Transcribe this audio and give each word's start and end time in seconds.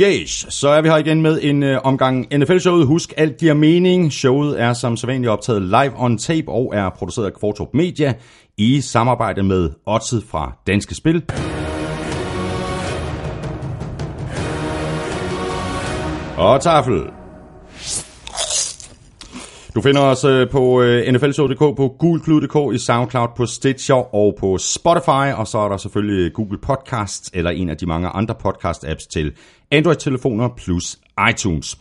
Yes, 0.00 0.46
så 0.48 0.68
er 0.68 0.82
vi 0.82 0.88
her 0.88 0.96
igen 0.96 1.22
med 1.22 1.38
en 1.42 1.62
øh, 1.62 1.80
omgang 1.84 2.26
NFL-showet. 2.38 2.86
Husk, 2.86 3.12
alt 3.16 3.36
giver 3.36 3.54
mening. 3.54 4.12
Showet 4.12 4.60
er 4.60 4.72
som 4.72 4.96
sædvanligt 4.96 5.30
optaget 5.30 5.62
live 5.62 5.92
on 5.96 6.18
tape 6.18 6.48
og 6.48 6.72
er 6.74 6.90
produceret 6.90 7.26
af 7.26 7.32
Kvartrup 7.32 7.68
Media 7.74 8.14
i 8.56 8.80
samarbejde 8.80 9.42
med 9.42 9.70
Odset 9.86 10.24
fra 10.30 10.52
Danske 10.66 10.94
Spil. 10.94 11.22
Og 16.36 16.60
tafel. 16.60 17.02
Du 19.74 19.80
finder 19.80 20.00
os 20.00 20.24
øh, 20.24 20.50
på 20.50 20.82
øh, 20.82 21.12
nflshow.dk, 21.12 21.58
på 21.58 21.96
gulklud.dk, 21.98 22.74
i 22.74 22.78
SoundCloud, 22.78 23.28
på 23.36 23.46
Stitcher 23.46 24.14
og 24.14 24.34
på 24.40 24.58
Spotify, 24.58 25.32
og 25.36 25.46
så 25.46 25.58
er 25.58 25.68
der 25.68 25.76
selvfølgelig 25.76 26.32
Google 26.32 26.58
Podcasts 26.58 27.30
eller 27.34 27.50
en 27.50 27.68
af 27.68 27.76
de 27.76 27.86
mange 27.86 28.08
andre 28.08 28.34
podcast-apps 28.46 29.08
til 29.12 29.32
Android-telefoner 29.72 30.48
plus 30.56 30.98
iTunes. 31.30 31.78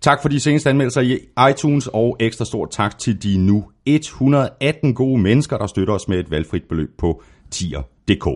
Tak 0.00 0.22
for 0.22 0.28
de 0.28 0.40
seneste 0.40 0.70
anmeldelser 0.70 1.00
i 1.00 1.18
iTunes, 1.50 1.86
og 1.86 2.16
ekstra 2.20 2.44
stort 2.44 2.70
tak 2.70 2.98
til 2.98 3.22
de 3.22 3.38
nu 3.38 3.64
118 3.86 4.94
gode 4.94 5.20
mennesker, 5.20 5.58
der 5.58 5.66
støtter 5.66 5.94
os 5.94 6.08
med 6.08 6.18
et 6.18 6.30
valgfrit 6.30 6.62
beløb 6.68 6.90
på 6.98 7.22
tier.dk. 7.50 8.26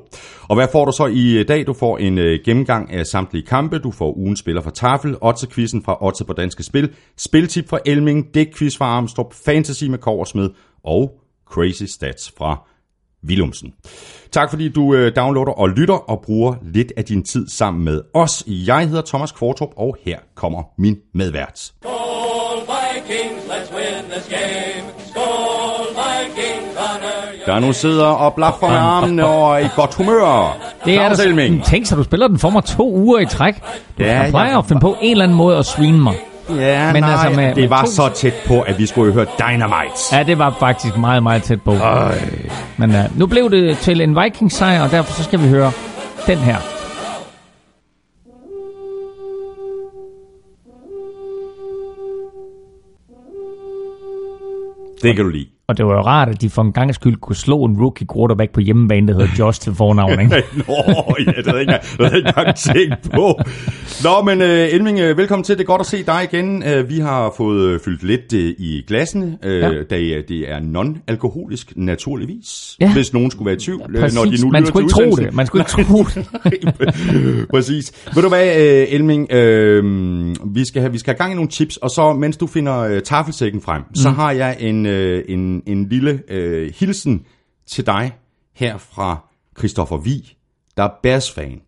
Og 0.42 0.54
hvad 0.54 0.68
får 0.72 0.84
du 0.84 0.92
så 0.92 1.06
i 1.06 1.44
dag? 1.48 1.66
Du 1.66 1.72
får 1.72 1.98
en 1.98 2.18
øh, 2.18 2.38
gennemgang 2.44 2.92
af 2.92 3.06
samtlige 3.06 3.46
kampe, 3.46 3.78
du 3.78 3.90
får 3.90 4.16
ugen 4.16 4.36
spiller 4.36 4.62
fra 4.62 4.70
Tafel, 4.70 5.16
Otze-quizzen 5.20 5.82
fra 5.84 6.04
Otze 6.06 6.24
på 6.24 6.32
Danske 6.32 6.62
Spil, 6.62 6.92
spiltip 7.16 7.68
fra 7.68 7.78
Elming, 7.86 8.34
dækquiz 8.34 8.76
fra 8.76 8.86
Armstrong, 8.86 9.32
fantasy 9.44 9.84
med 9.84 9.98
Korsmed 9.98 10.50
og 10.84 11.20
Crazy 11.46 11.84
Stats 11.84 12.32
fra 12.38 12.68
Willumsen. 13.26 13.72
Tak 14.32 14.50
fordi 14.50 14.68
du 14.68 14.94
øh, 14.94 15.12
downloader 15.16 15.52
og 15.52 15.68
lytter 15.68 16.10
og 16.10 16.20
bruger 16.26 16.54
lidt 16.62 16.92
af 16.96 17.04
din 17.04 17.22
tid 17.24 17.48
sammen 17.48 17.84
med 17.84 18.00
os. 18.14 18.44
Jeg 18.48 18.88
hedder 18.88 19.02
Thomas 19.06 19.32
Kvartrup, 19.32 19.68
og 19.76 19.96
her 20.04 20.18
kommer 20.34 20.62
min 20.78 20.96
medvært. 21.14 21.72
Der 27.46 27.58
nu 27.58 27.72
sidder 27.72 28.04
og 28.06 28.34
blaffer 28.34 28.68
med 28.68 28.76
armene 28.76 29.26
og 29.26 29.54
er 29.54 29.58
i 29.58 29.68
godt 29.76 29.94
humør. 29.94 30.56
Det 30.84 30.94
er 30.94 31.08
der. 31.08 31.62
Tænk 31.64 31.86
så, 31.86 31.96
du 31.96 32.02
spiller 32.02 32.28
den 32.28 32.38
for 32.38 32.50
mig 32.50 32.64
to 32.64 32.92
uger 32.94 33.18
i 33.20 33.26
træk. 33.26 33.54
Du 33.98 34.02
Ja, 34.02 34.26
plejer 34.30 34.58
at 34.58 34.66
finde 34.66 34.80
på 34.80 34.96
en 35.02 35.10
eller 35.10 35.24
anden 35.24 35.36
måde 35.36 35.56
at 35.56 35.66
svine 35.66 35.98
mig. 35.98 36.14
Ja, 36.50 36.92
Men 36.92 37.02
nej, 37.02 37.12
altså 37.12 37.30
med- 37.40 37.48
det 37.48 37.56
med 37.56 37.68
var 37.68 37.84
to- 37.84 37.90
så 37.90 38.08
tæt 38.14 38.34
på, 38.46 38.60
at 38.60 38.78
vi 38.78 38.86
skulle 38.86 39.12
høre 39.12 39.26
Dynamite. 39.38 39.94
Ja, 40.12 40.22
det 40.22 40.38
var 40.38 40.56
faktisk 40.60 40.96
meget, 40.96 41.22
meget 41.22 41.42
tæt 41.42 41.62
på. 41.62 41.74
Men 42.76 42.90
uh, 42.90 43.18
nu 43.18 43.26
blev 43.26 43.50
det 43.50 43.78
til 43.78 44.00
en 44.00 44.16
Vikings 44.22 44.54
sejr, 44.54 44.82
og 44.82 44.90
derfor 44.90 45.12
så 45.12 45.24
skal 45.24 45.42
vi 45.42 45.48
høre 45.48 45.72
den 46.26 46.38
her. 46.38 46.56
Det 55.02 55.16
kan 55.16 55.24
du 55.24 55.30
lide. 55.30 55.57
Og 55.70 55.76
det 55.78 55.86
var 55.86 55.92
jo 55.92 56.00
rart, 56.00 56.28
at 56.28 56.40
de 56.40 56.50
for 56.50 56.62
en 56.62 56.72
gang 56.72 56.94
skyld 56.94 57.16
kunne 57.16 57.36
slå 57.36 57.64
en 57.64 57.76
rookie 57.80 58.06
quarterback 58.14 58.52
på 58.52 58.60
hjemmebane, 58.60 59.08
der 59.08 59.14
hedder 59.14 59.28
Josh 59.38 59.60
til 59.60 59.74
fornavn. 59.74 60.20
Ikke? 60.20 60.30
Nå, 60.68 60.74
ja, 61.26 61.32
det 61.32 61.46
havde 61.46 61.58
jeg 61.58 62.16
ikke 62.16 62.28
engang, 62.28 62.56
tænkt 62.56 63.10
på. 63.14 63.38
Nå, 64.04 64.22
men 64.24 64.40
uh, 64.40 64.74
Elming, 64.74 64.98
uh, 65.10 65.18
velkommen 65.18 65.44
til. 65.44 65.58
Det 65.58 65.62
er 65.62 65.66
godt 65.66 65.80
at 65.80 65.86
se 65.86 66.04
dig 66.04 66.28
igen. 66.32 66.62
Uh, 66.62 66.88
vi 66.88 66.98
har 66.98 67.34
fået 67.36 67.74
uh, 67.74 67.80
fyldt 67.84 68.02
lidt 68.02 68.32
uh, 68.32 68.38
i 68.38 68.84
glassene, 68.86 69.38
uh, 69.44 69.50
ja. 69.50 69.70
Ja. 69.70 69.82
da 69.82 69.96
uh, 69.96 70.22
det 70.28 70.50
er 70.50 70.60
non-alkoholisk, 70.60 71.72
naturligvis. 71.76 72.76
Ja. 72.80 72.92
Hvis 72.92 73.12
nogen 73.12 73.30
skulle 73.30 73.46
være 73.46 73.56
i 73.56 73.58
tvivl, 73.60 73.82
øh, 73.94 74.00
Præcis. 74.00 74.18
når 74.18 74.24
de 74.24 74.44
nu 74.44 74.50
Man 74.50 74.66
skulle 74.66 74.84
ikke 74.84 74.92
tro 74.94 75.22
det. 75.22 75.34
Man 75.34 75.46
skulle 75.46 75.62
ikke 75.62 75.70
tro 75.70 76.04
det. 76.14 77.48
Præcis. 77.50 77.92
Ved 78.14 78.22
du 78.22 78.28
hvad, 78.28 78.46
øh, 78.46 78.86
Elming, 78.88 79.32
øh, 79.32 79.84
vi, 80.54 80.64
skal 80.64 80.80
have, 80.82 80.92
vi 80.92 80.98
skal 80.98 81.12
have 81.12 81.18
gang 81.18 81.32
i 81.32 81.34
nogle 81.34 81.50
tips, 81.50 81.76
og 81.76 81.90
så 81.90 82.12
mens 82.12 82.36
du 82.36 82.46
finder 82.46 82.78
øh, 82.78 83.02
tafelsækken 83.02 83.60
frem, 83.60 83.82
mm. 83.88 83.94
så 83.94 84.10
har 84.10 84.32
jeg 84.32 84.56
en, 84.60 84.86
øh, 84.86 85.24
en, 85.28 85.57
en 85.66 85.88
lille 85.88 86.22
øh, 86.28 86.72
hilsen 86.78 87.26
til 87.66 87.86
dig 87.86 88.12
her 88.54 88.78
fra 88.78 89.28
Christoffer 89.58 89.96
Vi, 89.96 90.36
der 90.76 90.82
er 90.82 90.90
Bears-fan. 91.02 91.60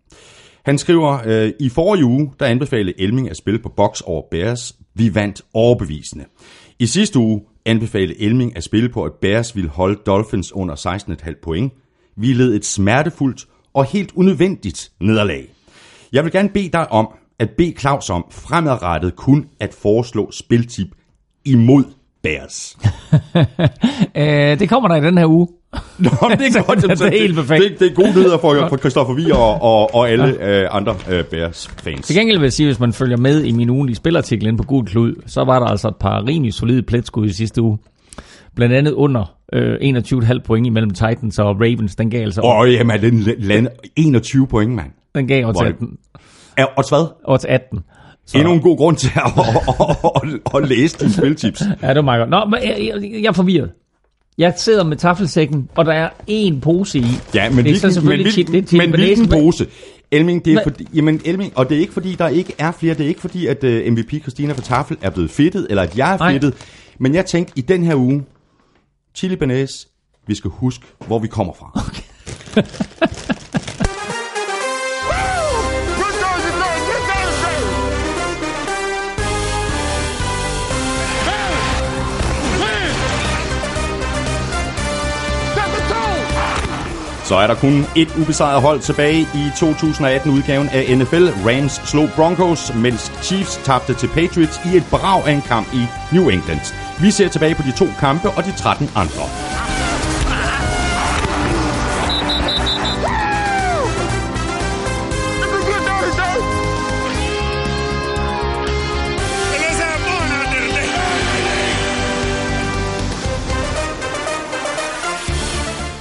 Han 0.65 0.79
skriver, 0.79 1.19
øh, 1.27 1.53
i 1.61 1.69
forrige 1.69 2.05
uge, 2.05 2.33
der 2.41 2.47
anbefalede 2.47 3.01
Elming 3.01 3.31
at 3.31 3.37
spille 3.37 3.59
på 3.59 3.69
box 3.69 4.01
over 4.01 4.23
Bears. 4.31 4.77
Vi 4.95 5.15
vandt 5.15 5.43
overbevisende. 5.55 6.25
I 6.79 6.87
sidste 6.87 7.19
uge 7.19 7.43
anbefalede 7.65 8.21
Elming 8.21 8.57
at 8.57 8.65
spille 8.65 8.89
på, 8.89 9.05
at 9.05 9.13
Bears 9.21 9.57
ville 9.57 9.71
holde 9.71 10.01
Dolphins 10.07 10.53
under 10.53 10.75
16,5 11.25 11.41
point. 11.43 11.73
Vi 12.17 12.33
led 12.33 12.55
et 12.55 12.65
smertefuldt 12.65 13.47
og 13.73 13.85
helt 13.85 14.13
unødvendigt 14.15 14.93
nederlag. 15.01 15.49
Jeg 16.13 16.25
vil 16.25 16.33
gerne 16.33 16.49
bede 16.49 16.69
dig 16.69 16.93
om 16.93 17.09
at 17.39 17.51
bede 17.51 17.75
Claus 17.79 18.11
om 18.11 18.25
fremadrettet 18.31 19.17
kun 19.17 19.49
at 19.61 19.75
foreslå 19.75 20.31
spiltip 20.31 20.89
imod 21.45 21.85
Bears. 22.23 22.77
uh, 23.35 24.59
det 24.61 24.69
kommer 24.69 24.89
der 24.89 24.97
i 24.97 25.01
den 25.01 25.19
her 25.19 25.27
uge. 25.27 25.49
Nå, 25.99 26.11
det 26.31 26.57
er 26.57 26.63
godt. 26.67 26.83
Det 26.83 27.01
er 27.01 27.19
helt 27.21 27.35
perfekt. 27.37 27.63
Det, 27.63 27.79
det 27.81 27.91
er 27.91 27.95
gode 27.95 28.09
nyheder 28.09 28.39
for, 28.39 28.55
for 28.69 28.77
Christoffer 28.77 29.15
Vi 29.15 29.31
og, 29.31 29.63
og, 29.63 29.95
og 29.95 30.11
alle 30.11 30.43
øh, 30.45 30.69
andre 30.71 30.97
øh, 31.11 31.25
Bears-fans. 31.25 32.07
Til 32.07 32.17
gengæld 32.17 32.39
vil 32.39 32.45
jeg 32.45 32.53
sige, 32.53 32.67
hvis 32.67 32.81
man 32.81 32.93
følger 32.93 33.17
med 33.17 33.45
i 33.45 33.53
min 33.53 33.71
ugenlige 33.71 33.97
spilartikel 33.97 34.47
inde 34.47 34.57
på 34.57 34.63
Gul 34.65 34.87
Klud, 34.87 35.15
så 35.27 35.45
var 35.45 35.59
der 35.59 35.67
altså 35.67 35.89
et 35.89 35.97
par 36.01 36.27
rimelig 36.27 36.55
solide 36.55 36.83
pletskud 36.83 37.27
i 37.27 37.33
sidste 37.33 37.63
uge. 37.63 37.79
Blandt 38.57 38.75
andet 38.75 38.93
under 38.93 39.35
øh, 39.53 39.75
21,5 39.99 40.39
point 40.45 40.67
imellem 40.67 40.91
Titans 40.91 41.39
og 41.39 41.47
Ravens. 41.61 41.97
Den 41.97 42.11
gav 42.11 42.23
altså 42.23 42.41
Åh, 42.41 42.73
jamen, 42.73 42.97
er 42.97 43.01
den 43.01 43.21
landet 43.39 43.73
21 43.97 44.47
point, 44.47 44.73
mand. 44.75 44.91
den 45.15 45.29
gav 45.29 45.47
odds 45.49 45.55
Hvor 45.59 45.63
er 45.67 45.73
det- 45.73 45.75
18. 45.75 45.97
Er, 46.57 46.65
og 46.65 46.85
hvad? 46.89 47.07
Odds 47.25 47.45
18. 47.45 47.79
Så, 48.31 48.39
Endnu 48.39 48.53
en 48.53 48.61
god 48.61 48.77
grund 48.77 48.97
til 48.97 49.11
at, 49.17 49.33
at, 49.39 49.47
at, 49.69 50.41
at, 50.55 50.63
at 50.63 50.69
læse 50.69 50.99
dine 50.99 51.13
spiltips. 51.13 51.63
Ja, 51.83 51.89
det 51.89 51.97
var 51.97 52.03
meget 52.03 52.21
godt. 52.21 52.31
Nå, 52.31 52.45
men 52.45 52.69
jeg, 52.69 52.91
jeg, 53.03 53.23
jeg 53.23 53.29
er 53.29 53.33
forvirret. 53.33 53.71
Jeg 54.39 54.55
sidder 54.57 54.85
med 54.85 54.97
taffelsækken, 54.97 55.69
og 55.75 55.85
der 55.85 55.93
er 55.93 56.09
én 56.31 56.61
pose 56.61 56.99
i. 56.99 57.05
Ja, 57.35 57.49
men 57.49 57.57
det 57.57 57.59
er 57.59 57.63
hvilken, 57.63 57.81
så 57.81 57.91
selvfølgelig 57.91 58.27
men, 58.27 58.33
tit, 58.33 58.49
det 58.49 58.67
tit 58.67 58.79
men 58.79 58.91
hvilken 58.91 59.29
pose? 59.29 59.67
Elming, 60.11 60.45
det 60.45 60.51
er 60.51 60.55
Hvad? 60.55 60.63
fordi, 60.63 60.89
jamen, 60.95 61.21
Elming, 61.25 61.53
og 61.57 61.69
det 61.69 61.77
er 61.77 61.81
ikke 61.81 61.93
fordi, 61.93 62.15
der 62.15 62.29
ikke 62.29 62.53
er 62.59 62.73
flere. 62.73 62.95
Det 62.95 63.05
er 63.05 63.09
ikke 63.09 63.21
fordi, 63.21 63.47
at 63.47 63.65
uh, 63.65 63.93
MVP 63.93 64.23
Christina 64.23 64.53
for 64.53 64.63
Tafel 64.63 64.97
er 65.03 65.11
blevet 65.11 65.31
fedtet, 65.31 65.67
eller 65.71 65.83
at 65.83 65.99
jeg 65.99 66.15
er 66.15 66.19
Nej. 66.19 66.33
fedtet. 66.33 66.55
Men 66.99 67.15
jeg 67.15 67.27
tænkte, 67.27 67.53
i 67.57 67.61
den 67.61 67.85
her 67.85 67.95
uge, 67.95 68.25
Chili 69.15 69.37
Benes, 69.37 69.89
vi 70.27 70.35
skal 70.35 70.51
huske, 70.51 70.85
hvor 71.07 71.19
vi 71.19 71.29
kommer 71.29 71.53
fra. 71.53 71.83
Okay. 71.87 72.69
Så 87.31 87.37
er 87.37 87.47
der 87.47 87.55
kun 87.55 87.87
et 87.97 88.17
ubesejret 88.21 88.63
hold 88.63 88.81
tilbage 88.81 89.21
i 89.21 89.49
2018-udgaven 89.55 90.69
af 90.73 90.99
NFL. 90.99 91.29
Rams 91.47 91.73
slog 91.73 92.09
Broncos, 92.17 92.75
mens 92.75 93.13
Chiefs 93.23 93.61
tabte 93.65 93.95
til 93.95 94.09
Patriots 94.09 94.61
i 94.65 94.77
et 94.77 94.85
brag 94.91 95.27
af 95.27 95.33
en 95.33 95.43
kamp 95.43 95.75
i 95.75 95.83
New 96.13 96.29
England. 96.29 96.61
Vi 97.01 97.11
ser 97.11 97.29
tilbage 97.29 97.55
på 97.55 97.63
de 97.63 97.73
to 97.73 97.87
kampe 98.01 98.31
og 98.31 98.45
de 98.45 98.53
13 98.53 98.91
andre. 98.95 99.80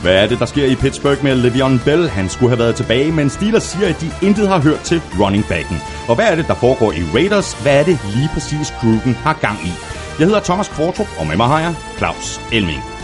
Hvad 0.02 0.24
er 0.24 0.28
det, 0.28 0.40
der 0.40 0.46
sker 0.46 0.66
i 0.66 0.76
Pittsburgh 0.76 1.24
med 1.24 1.36
Le'Veon 1.44 1.86
Bell? 1.86 2.10
Han 2.10 2.30
skulle 2.30 2.50
have 2.50 2.60
været 2.60 2.76
tilbage, 2.76 3.12
men 3.12 3.30
Steelers 3.30 3.64
siger, 3.64 3.88
at 3.90 4.02
de 4.02 4.12
intet 4.22 4.48
har 4.48 4.60
hørt 4.60 4.80
til 4.80 5.02
running 5.20 5.46
backen. 5.50 5.78
Og 6.08 6.16
hvad 6.16 6.26
er 6.32 6.36
det, 6.36 6.48
der 6.48 6.54
foregår 6.54 6.92
i 6.92 7.04
Raiders? 7.14 7.54
Hvad 7.62 7.80
er 7.80 7.84
det 7.84 8.00
lige 8.16 8.30
præcis 8.34 8.74
Krugen 8.80 9.14
har 9.16 9.34
gang 9.34 9.60
i? 9.66 9.72
Jeg 10.20 10.28
hedder 10.28 10.40
Thomas 10.40 10.68
Kvartrup, 10.68 11.08
og 11.20 11.28
med 11.28 11.38
mig 11.38 11.48
har 11.48 11.60
jeg 11.60 11.76
Claus 11.98 12.42
Elming. 12.52 12.99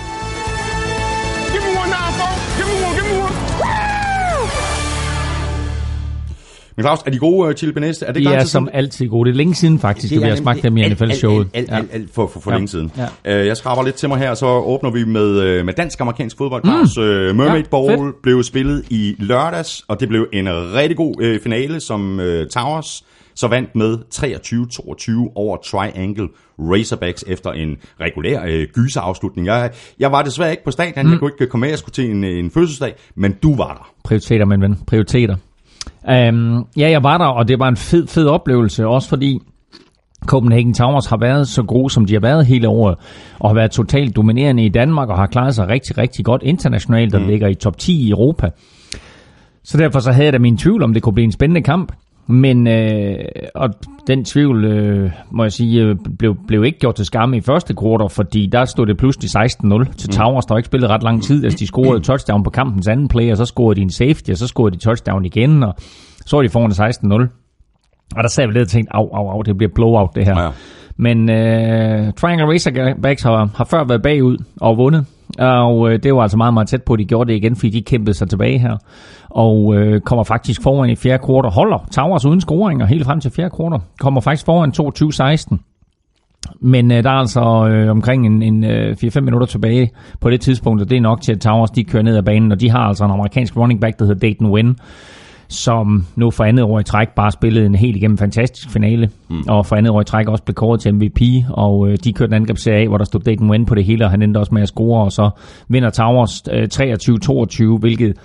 Men 6.77 6.83
Claus, 6.83 6.99
er 7.05 7.11
de 7.11 7.17
gode 7.17 7.47
uh, 7.49 7.53
chili 7.53 7.71
bearnaise? 7.71 8.05
Er 8.05 8.11
det 8.11 8.23
De 8.23 8.33
er 8.33 8.43
som 8.43 8.69
altid 8.73 9.07
gode. 9.07 9.27
Det 9.29 9.33
er 9.33 9.37
længe 9.37 9.55
siden 9.55 9.79
faktisk, 9.79 10.13
at 10.13 10.21
vi 10.21 10.27
har 10.27 10.35
smagt 10.35 10.63
dem 10.63 10.77
i 10.77 10.89
NFL-showet. 10.89 11.47
Alt, 11.53 11.69
alt, 11.71 11.79
alt, 11.81 11.89
alt 11.93 12.09
for, 12.13 12.27
for, 12.27 12.39
for 12.39 12.51
Ja. 12.51 12.57
længe 12.57 12.67
siden. 12.67 12.91
Ja. 13.25 13.41
Uh, 13.41 13.47
jeg 13.47 13.57
skraber 13.57 13.83
lidt 13.83 13.95
til 13.95 14.09
mig 14.09 14.17
her, 14.17 14.33
så 14.33 14.45
åbner 14.45 14.91
vi 14.91 15.03
med, 15.05 15.39
øh, 15.41 15.65
med 15.65 15.73
dansk-amerikansk 15.73 16.37
fodbold. 16.37 16.63
Claus. 16.63 16.97
Uh, 16.97 17.03
Mermaid 17.05 17.63
Ja, 17.63 17.69
Bowl 17.71 17.91
fedt. 17.91 18.21
blev 18.23 18.43
spillet 18.43 18.83
i 18.89 19.15
lørdags, 19.19 19.83
og 19.87 19.99
det 19.99 20.09
blev 20.09 20.27
en 20.33 20.47
rigtig 20.49 20.97
god 20.97 21.21
uh, 21.21 21.41
finale, 21.43 21.79
som 21.79 22.19
uh, 22.19 22.25
Towers 22.51 23.03
så 23.37 23.47
vandt 23.47 23.75
med 23.75 23.97
23-22 24.15 25.31
over 25.35 25.57
Triangle 25.57 26.27
Razorbacks 26.59 27.23
efter 27.27 27.51
en 27.51 27.77
regulær 28.01 28.43
øh, 28.47 28.67
gyserafslutning. 28.73 29.47
Jeg, 29.47 29.71
jeg 29.99 30.11
var 30.11 30.21
desværre 30.21 30.51
ikke 30.51 30.63
på 30.63 30.71
stadion, 30.71 31.05
mm. 31.05 31.11
jeg 31.11 31.19
kunne 31.19 31.31
ikke 31.39 31.47
komme 31.51 31.61
med, 31.61 31.69
jeg 31.69 31.79
skulle 31.79 31.93
til 31.93 32.11
en, 32.11 32.23
en 32.23 32.51
fødselsdag, 32.51 32.93
men 33.15 33.33
du 33.43 33.55
var 33.55 33.73
der. 33.73 33.91
Prioriteter, 34.03 34.45
min 34.45 34.61
ven. 34.61 34.77
Prioriteter. 34.87 35.35
Um, 36.03 36.67
ja, 36.77 36.89
jeg 36.89 37.03
var 37.03 37.17
der, 37.17 37.25
og 37.25 37.47
det 37.47 37.59
var 37.59 37.67
en 37.67 37.77
fed, 37.77 38.07
fed 38.07 38.27
oplevelse, 38.27 38.87
også 38.87 39.09
fordi 39.09 39.39
Copenhagen 40.25 40.73
Towers 40.73 41.05
har 41.05 41.17
været 41.17 41.47
så 41.47 41.63
gode, 41.63 41.89
som 41.89 42.05
de 42.05 42.13
har 42.13 42.19
været 42.19 42.45
hele 42.45 42.67
året, 42.67 42.95
og 43.39 43.49
har 43.49 43.55
været 43.55 43.71
totalt 43.71 44.15
dominerende 44.15 44.65
i 44.65 44.69
Danmark, 44.69 45.09
og 45.09 45.17
har 45.17 45.27
klaret 45.27 45.55
sig 45.55 45.67
rigtig, 45.67 45.97
rigtig 45.97 46.25
godt 46.25 46.43
internationalt, 46.43 47.15
og 47.15 47.21
mm. 47.21 47.27
ligger 47.27 47.47
i 47.47 47.55
top 47.55 47.77
10 47.77 48.07
i 48.07 48.09
Europa. 48.09 48.49
Så 49.63 49.77
derfor 49.77 49.99
så 49.99 50.11
havde 50.11 50.25
jeg 50.25 50.33
da 50.33 50.39
min 50.39 50.57
tvivl 50.57 50.83
om, 50.83 50.93
det 50.93 51.03
kunne 51.03 51.13
blive 51.13 51.25
en 51.25 51.31
spændende 51.31 51.61
kamp. 51.61 51.91
Men 52.27 52.67
øh, 52.67 53.15
og 53.55 53.69
den 54.07 54.25
tvivl, 54.25 54.65
øh, 54.65 55.11
må 55.31 55.43
jeg 55.43 55.51
sige, 55.51 55.81
øh, 55.83 55.95
blev, 56.19 56.35
blev 56.47 56.63
ikke 56.63 56.79
gjort 56.79 56.95
til 56.95 57.05
skamme 57.05 57.37
i 57.37 57.41
første 57.41 57.73
kvartal, 57.73 58.09
fordi 58.09 58.45
der 58.51 58.65
stod 58.65 58.85
det 58.85 58.97
pludselig 58.97 59.29
16-0 59.29 59.93
til 59.97 60.09
Towers, 60.09 60.45
der 60.45 60.57
ikke 60.57 60.67
spillet 60.67 60.89
ret 60.89 61.03
lang 61.03 61.23
tid. 61.23 61.43
Altså, 61.43 61.59
de 61.59 61.67
scorede 61.67 61.99
touchdown 61.99 62.43
på 62.43 62.49
kampens 62.49 62.87
anden 62.87 63.07
play, 63.07 63.31
og 63.31 63.37
så 63.37 63.45
scorede 63.45 63.75
de 63.75 63.81
en 63.81 63.89
safety, 63.89 64.29
og 64.29 64.37
så 64.37 64.47
scorede 64.47 64.75
de 64.75 64.81
touchdown 64.81 65.25
igen, 65.25 65.63
og 65.63 65.73
så 66.25 66.37
var 66.37 66.43
de 66.43 66.49
foran 66.49 66.71
16-0. 66.71 68.15
Og 68.15 68.23
der 68.23 68.29
sad 68.29 68.47
vi 68.47 68.53
lidt 68.53 68.61
og 68.61 68.67
tænkte, 68.67 68.95
au, 68.95 69.09
au, 69.13 69.29
au, 69.29 69.41
det 69.41 69.57
bliver 69.57 69.71
blowout 69.75 70.09
det 70.15 70.25
her. 70.25 70.41
Ja. 70.41 70.49
Men 70.97 71.29
øh, 71.29 72.13
Triangle 72.13 72.53
Racerbacks 72.53 73.23
har, 73.23 73.49
har 73.55 73.65
før 73.65 73.83
været 73.83 74.01
bagud 74.01 74.37
og 74.61 74.77
vundet. 74.77 75.05
Og 75.39 75.91
øh, 75.91 75.99
det 76.03 76.15
var 76.15 76.21
altså 76.21 76.37
meget, 76.37 76.53
meget 76.53 76.67
tæt 76.67 76.83
på, 76.83 76.93
at 76.93 76.99
de 76.99 77.05
gjorde 77.05 77.31
det 77.31 77.37
igen, 77.37 77.55
fordi 77.55 77.69
de 77.69 77.81
kæmpede 77.81 78.17
sig 78.17 78.29
tilbage 78.29 78.59
her. 78.59 78.77
Og 79.29 79.75
øh, 79.75 80.01
kommer 80.01 80.23
faktisk 80.23 80.63
foran 80.63 80.89
i 80.89 80.95
fjerde 80.95 81.23
kvartal. 81.25 81.51
Holder 81.51 81.87
Towers 81.91 82.25
uden 82.25 82.41
scoringer 82.41 82.85
helt 82.85 83.05
frem 83.05 83.19
til 83.19 83.31
fjerde 83.31 83.55
kvartal. 83.55 83.79
Kommer 83.99 84.21
faktisk 84.21 84.45
foran 84.45 84.71
22-16. 85.51 85.57
Men 86.59 86.91
øh, 86.91 87.03
der 87.03 87.09
er 87.09 87.19
altså 87.19 87.67
øh, 87.69 87.91
omkring 87.91 88.25
en, 88.25 88.41
en 88.41 88.63
øh, 88.63 88.97
4-5 89.03 89.19
minutter 89.19 89.47
tilbage 89.47 89.91
på 90.19 90.29
det 90.29 90.41
tidspunkt, 90.41 90.81
og 90.81 90.89
det 90.89 90.97
er 90.97 91.01
nok 91.01 91.21
til, 91.21 91.31
at 91.31 91.41
Towers 91.41 91.71
de 91.71 91.83
kører 91.83 92.03
ned 92.03 92.17
ad 92.17 92.23
banen, 92.23 92.51
og 92.51 92.61
de 92.61 92.69
har 92.69 92.79
altså 92.79 93.05
en 93.05 93.11
amerikansk 93.11 93.57
running 93.57 93.81
back, 93.81 93.99
der 93.99 94.05
hedder 94.05 94.19
Dayton 94.19 94.51
Wynn, 94.51 94.75
som 95.47 96.05
nu 96.15 96.31
for 96.31 96.43
andet 96.43 96.65
år 96.65 96.79
i 96.79 96.83
træk 96.83 97.09
bare 97.09 97.31
spillede 97.31 97.65
en 97.65 97.75
helt 97.75 97.97
igennem 97.97 98.17
fantastisk 98.17 98.69
finale, 98.69 99.09
mm. 99.29 99.43
og 99.47 99.65
for 99.65 99.75
andet 99.75 99.91
år 99.91 100.01
i 100.01 100.05
træk 100.05 100.27
også 100.27 100.43
blev 100.43 100.55
kåret 100.55 100.81
til 100.81 100.95
MVP, 100.95 101.21
og 101.49 101.89
øh, 101.89 101.97
de 102.03 102.13
kørte 102.13 102.29
en 102.29 102.33
angrebsserie 102.33 102.81
af, 102.81 102.87
hvor 102.87 102.97
der 102.97 103.05
stod 103.05 103.21
Dayton 103.21 103.49
Wynn 103.49 103.65
på 103.65 103.75
det 103.75 103.85
hele, 103.85 104.05
og 104.05 104.11
han 104.11 104.21
endte 104.21 104.37
også 104.37 104.53
med 104.53 104.61
at 104.61 104.67
score, 104.67 105.03
og 105.03 105.11
så 105.11 105.29
vinder 105.67 105.89
Towers 105.89 106.43
øh, 106.51 106.67
23-22, 107.75 107.79
hvilket 107.79 108.17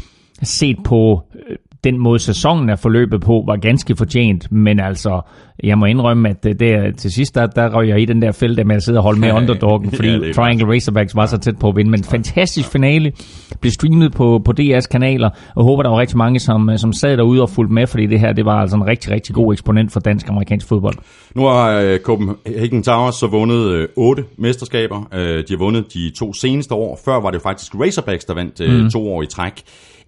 set 0.43 0.76
på 0.84 1.22
øh, 1.34 1.56
den 1.85 1.99
måde 1.99 2.19
sæsonen 2.19 2.69
er 2.69 2.77
forløbet 2.77 3.21
på, 3.21 3.44
var 3.47 3.56
ganske 3.56 3.97
fortjent, 3.97 4.53
men 4.53 4.81
altså, 4.81 5.21
jeg 5.62 5.79
må 5.79 5.85
indrømme, 5.85 6.29
at 6.29 6.44
det 6.44 6.61
der, 6.61 6.93
til 6.93 7.12
sidst, 7.12 7.35
der, 7.35 7.47
der 7.47 7.77
røg 7.77 7.88
jeg 7.88 8.00
i 8.00 8.05
den 8.05 8.23
der 8.23 8.32
felt, 8.32 8.67
med 8.67 8.77
at 8.77 8.82
sidde 8.82 8.99
og 8.99 9.03
holde 9.03 9.21
med 9.21 9.32
underdoggen, 9.32 9.91
fordi 9.91 10.09
Ja, 10.11 10.32
Triangle 10.32 10.75
Racerbacks 10.75 11.17
var 11.17 11.27
så 11.27 11.38
tæt 11.38 11.59
på 11.59 11.69
at 11.69 11.77
vinde, 11.77 11.91
men 11.91 12.05
fantastisk 12.05 12.73
finale, 12.73 13.12
blev 13.61 13.71
streamet 13.71 14.12
på, 14.12 14.43
på 14.44 14.53
DR's 14.61 14.88
kanaler, 14.91 15.31
og 15.55 15.65
håber, 15.65 15.82
der 15.82 15.91
var 15.91 15.99
rigtig 15.99 16.17
mange, 16.17 16.41
som, 16.41 16.71
som 16.77 16.93
sad 16.93 17.17
derude 17.17 17.43
og 17.43 17.50
fulgte 17.50 17.75
med, 17.75 17.87
fordi 17.87 18.06
det 18.06 18.21
her, 18.21 18.33
det 18.33 18.44
var 18.44 18.61
altså 18.61 18.76
en 18.76 18.87
rigtig, 18.87 19.11
rigtig 19.11 19.35
god 19.35 19.53
eksponent 19.53 19.93
for 19.93 20.00
dansk-amerikansk 20.00 20.69
fodbold. 20.69 20.97
Nu 21.35 21.43
har 21.43 21.81
øh, 21.81 21.99
Copenhagen 21.99 22.83
Towers 22.83 23.15
så 23.15 23.26
vundet 23.26 23.67
øh, 23.67 23.88
otte 23.97 24.25
mesterskaber. 24.37 25.09
Øh, 25.15 25.21
de 25.21 25.44
har 25.50 25.59
vundet 25.59 25.94
de 25.94 26.11
to 26.19 26.33
seneste 26.33 26.75
år. 26.75 27.00
Før 27.05 27.21
var 27.21 27.31
det 27.31 27.43
faktisk 27.43 27.75
Razorbacks, 27.75 28.25
der 28.25 28.35
vandt 28.35 28.61
øh, 28.61 28.83
mm. 28.83 28.91
to 28.91 29.12
år 29.12 29.23
i 29.23 29.26
træk. 29.26 29.62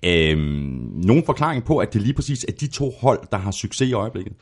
Øh, 0.05 0.39
nogen 1.05 1.23
forklaring 1.27 1.65
på, 1.65 1.79
at 1.79 1.95
det 1.95 2.03
lige 2.03 2.15
præcis 2.15 2.45
er 2.49 2.53
de 2.61 2.67
to 2.67 2.93
hold, 3.01 3.21
der 3.31 3.39
har 3.39 3.51
succes 3.51 3.89
i 3.89 3.93
øjeblikket? 3.93 4.33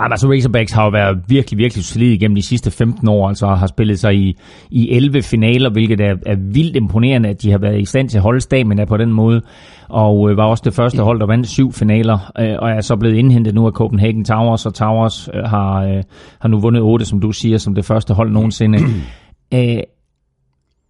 Jamen, 0.00 0.12
altså 0.12 0.28
Razorbacks 0.28 0.72
har 0.72 0.84
jo 0.84 0.90
været 0.90 1.18
virkelig, 1.28 1.58
virkelig 1.58 1.84
solide 1.84 2.18
gennem 2.18 2.34
de 2.34 2.46
sidste 2.46 2.70
15 2.70 3.08
år, 3.08 3.28
altså 3.28 3.46
har 3.46 3.66
spillet 3.66 3.98
sig 3.98 4.14
i, 4.14 4.36
i 4.70 4.90
11 4.90 5.22
finaler, 5.22 5.70
hvilket 5.70 6.00
er, 6.00 6.14
er 6.26 6.36
vildt 6.52 6.76
imponerende, 6.76 7.28
at 7.28 7.42
de 7.42 7.50
har 7.50 7.58
været 7.58 7.80
i 7.80 7.84
stand 7.84 8.08
til 8.08 8.18
at 8.18 8.22
holde 8.22 8.40
stamina 8.40 8.84
på 8.84 8.96
den 8.96 9.12
måde, 9.12 9.42
og 9.88 10.30
øh, 10.30 10.36
var 10.36 10.44
også 10.44 10.62
det 10.64 10.74
første 10.74 11.02
hold, 11.02 11.20
der 11.20 11.26
vandt 11.26 11.48
syv 11.48 11.72
finaler, 11.72 12.32
øh, 12.38 12.56
og 12.58 12.70
er 12.70 12.80
så 12.80 12.96
blevet 12.96 13.16
indhentet 13.16 13.54
nu 13.54 13.66
af 13.66 13.72
Copenhagen 13.72 14.24
Towers, 14.24 14.66
og 14.66 14.74
Towers 14.74 15.28
øh, 15.34 15.42
har, 15.42 15.84
øh, 15.84 16.02
har 16.40 16.48
nu 16.48 16.60
vundet 16.60 16.82
otte, 16.82 17.04
som 17.04 17.20
du 17.20 17.32
siger, 17.32 17.58
som 17.58 17.74
det 17.74 17.84
første 17.84 18.14
hold 18.14 18.30
nogensinde. 18.30 18.78
øh, 19.54 19.78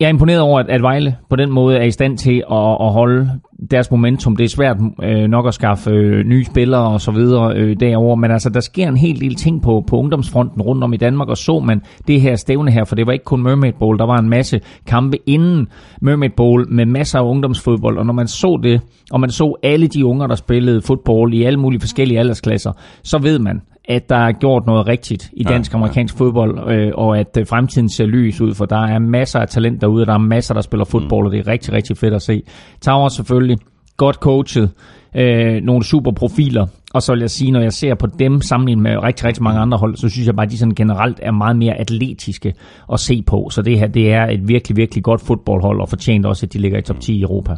jeg 0.00 0.06
er 0.06 0.11
imponeret 0.11 0.41
over, 0.41 0.61
at, 0.61 0.67
at 0.69 0.82
Vejle 0.82 1.17
på 1.31 1.37
den 1.37 1.50
måde 1.50 1.76
er 1.76 1.82
i 1.82 1.91
stand 1.91 2.19
til 2.19 2.44
at, 2.50 2.76
at 2.81 2.93
holde 2.93 3.31
deres 3.70 3.91
momentum. 3.91 4.37
Det 4.37 4.44
er 4.44 4.49
svært 4.49 4.76
øh, 5.02 5.29
nok 5.29 5.46
at 5.46 5.55
skaffe 5.55 5.91
øh, 5.91 6.25
nye 6.26 6.44
spillere 6.44 6.88
og 6.88 7.00
så 7.00 7.11
videre 7.11 7.56
øh, 7.56 7.76
derovre, 7.81 8.17
men 8.17 8.31
altså 8.31 8.50
der 8.50 8.61
sker 8.61 8.88
en 8.88 8.96
hel 8.96 9.20
del 9.20 9.35
ting 9.35 9.62
på, 9.62 9.85
på 9.87 9.96
ungdomsfronten 9.96 10.62
rundt 10.62 10.85
om 10.85 10.93
i 10.93 10.96
Danmark, 10.96 11.29
og 11.29 11.37
så 11.37 11.61
man 11.61 11.82
det 12.08 12.20
her 12.20 12.37
stævne 12.37 12.70
her, 12.70 12.85
for 12.85 12.96
det 12.96 13.06
var 13.06 13.12
ikke 13.12 13.25
kun 13.25 13.43
Mermaid 13.43 13.73
Bowl, 13.79 13.99
der 13.99 14.06
var 14.06 14.19
en 14.19 14.29
masse 14.29 14.61
kampe 14.87 15.17
inden 15.26 15.69
Mermaid 16.00 16.31
Bowl 16.37 16.67
med 16.69 16.87
masser 16.87 17.19
af 17.19 17.25
ungdomsfodbold, 17.25 17.99
og 17.99 18.06
når 18.06 18.12
man 18.12 18.26
så 18.26 18.61
det, 18.62 18.81
og 19.12 19.20
man 19.20 19.31
så 19.31 19.56
alle 19.62 19.87
de 19.87 20.06
unger, 20.06 20.26
der 20.26 20.35
spillede 20.35 20.82
fodbold 20.82 21.35
i 21.35 21.43
alle 21.43 21.61
mulige 21.61 21.81
forskellige 21.81 22.19
aldersklasser, 22.19 22.73
så 23.02 23.19
ved 23.19 23.38
man, 23.38 23.61
at 23.89 24.09
der 24.09 24.17
er 24.17 24.33
gjort 24.33 24.67
noget 24.67 24.87
rigtigt 24.89 25.31
i 25.33 25.43
dansk-amerikansk 25.43 26.19
fodbold, 26.19 26.73
øh, 26.73 26.93
og 26.95 27.19
at 27.19 27.37
øh, 27.39 27.47
fremtiden 27.47 27.89
ser 27.89 28.07
lys 28.07 28.41
ud, 28.41 28.55
for 28.55 28.65
der 28.65 28.87
er 28.87 28.99
masser 28.99 29.41
af 29.41 29.49
talent 29.49 29.81
derude, 29.81 30.03
og 30.03 30.07
der 30.07 30.15
er 30.15 30.19
masser, 30.19 30.55
der 30.55 30.61
spiller 30.61 30.85
fodbold, 30.85 31.27
og 31.27 31.33
det 31.33 31.41
er 31.41 31.49
rigtig, 31.49 31.73
rigtig 31.73 31.97
fedt 31.97 32.15
at 32.15 32.23
se. 32.23 32.43
Towers 32.81 33.13
selvfølgelig, 33.13 33.59
godt 33.97 34.17
coachet, 34.17 34.71
øh, 35.17 35.63
nogle 35.63 35.85
super 35.85 36.13
profiler, 36.13 36.67
og 36.95 37.03
så 37.03 37.13
vil 37.13 37.21
jeg 37.21 37.31
sige, 37.31 37.51
når 37.51 37.61
jeg 37.61 37.73
ser 37.73 37.95
på 37.95 38.07
dem 38.19 38.41
sammenlignet 38.41 38.83
med 38.83 39.03
rigtig, 39.03 39.27
rigtig 39.27 39.43
mange 39.43 39.61
andre 39.61 39.79
hold, 39.79 39.97
så 39.97 40.09
synes 40.09 40.27
jeg 40.27 40.37
bare, 40.37 40.47
at 40.47 40.53
de 40.53 40.59
sådan 40.59 40.75
generelt 40.75 41.21
er 41.23 41.33
meget 41.33 41.57
mere 41.57 41.75
atletiske 41.75 42.55
at 42.93 43.01
se 43.01 43.23
på. 43.27 43.49
Så 43.51 43.63
det 43.63 43.79
her, 43.79 43.87
det 43.87 44.13
er 44.13 44.27
et 44.27 44.49
virkelig, 44.49 44.77
virkelig 44.77 45.05
godt 45.05 45.21
fodboldhold, 45.21 45.81
og 45.81 45.89
fortjent 45.89 46.27
også, 46.27 46.47
at 46.47 46.53
de 46.53 46.59
ligger 46.59 46.79
i 46.79 46.83
top 46.83 47.01
10 47.01 47.15
i 47.15 47.23
Europa. 47.23 47.57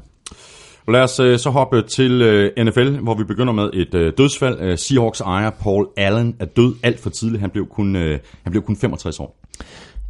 Og 0.87 0.93
Lad 0.93 1.03
os 1.03 1.21
øh, 1.21 1.39
så 1.39 1.51
hoppe 1.51 1.83
til 1.83 2.23
øh, 2.23 2.65
NFL, 2.65 2.97
hvor 3.03 3.15
vi 3.15 3.25
begynder 3.25 3.53
med 3.53 3.71
et 3.75 3.95
øh, 3.95 4.13
dødsfald. 4.19 4.61
Øh, 4.61 4.79
Seahawks 4.79 5.21
ejer 5.21 5.51
Paul 5.51 5.87
Allen 5.97 6.37
er 6.41 6.45
død 6.45 6.75
alt 6.83 7.01
for 7.01 7.11
tidligt. 7.11 7.41
Han 7.41 7.51
blev 7.51 7.67
kun, 7.67 7.97
øh, 7.97 8.19
han 8.43 8.51
blev 8.51 8.63
kun 8.63 8.77
65 8.77 9.21
år. 9.21 9.39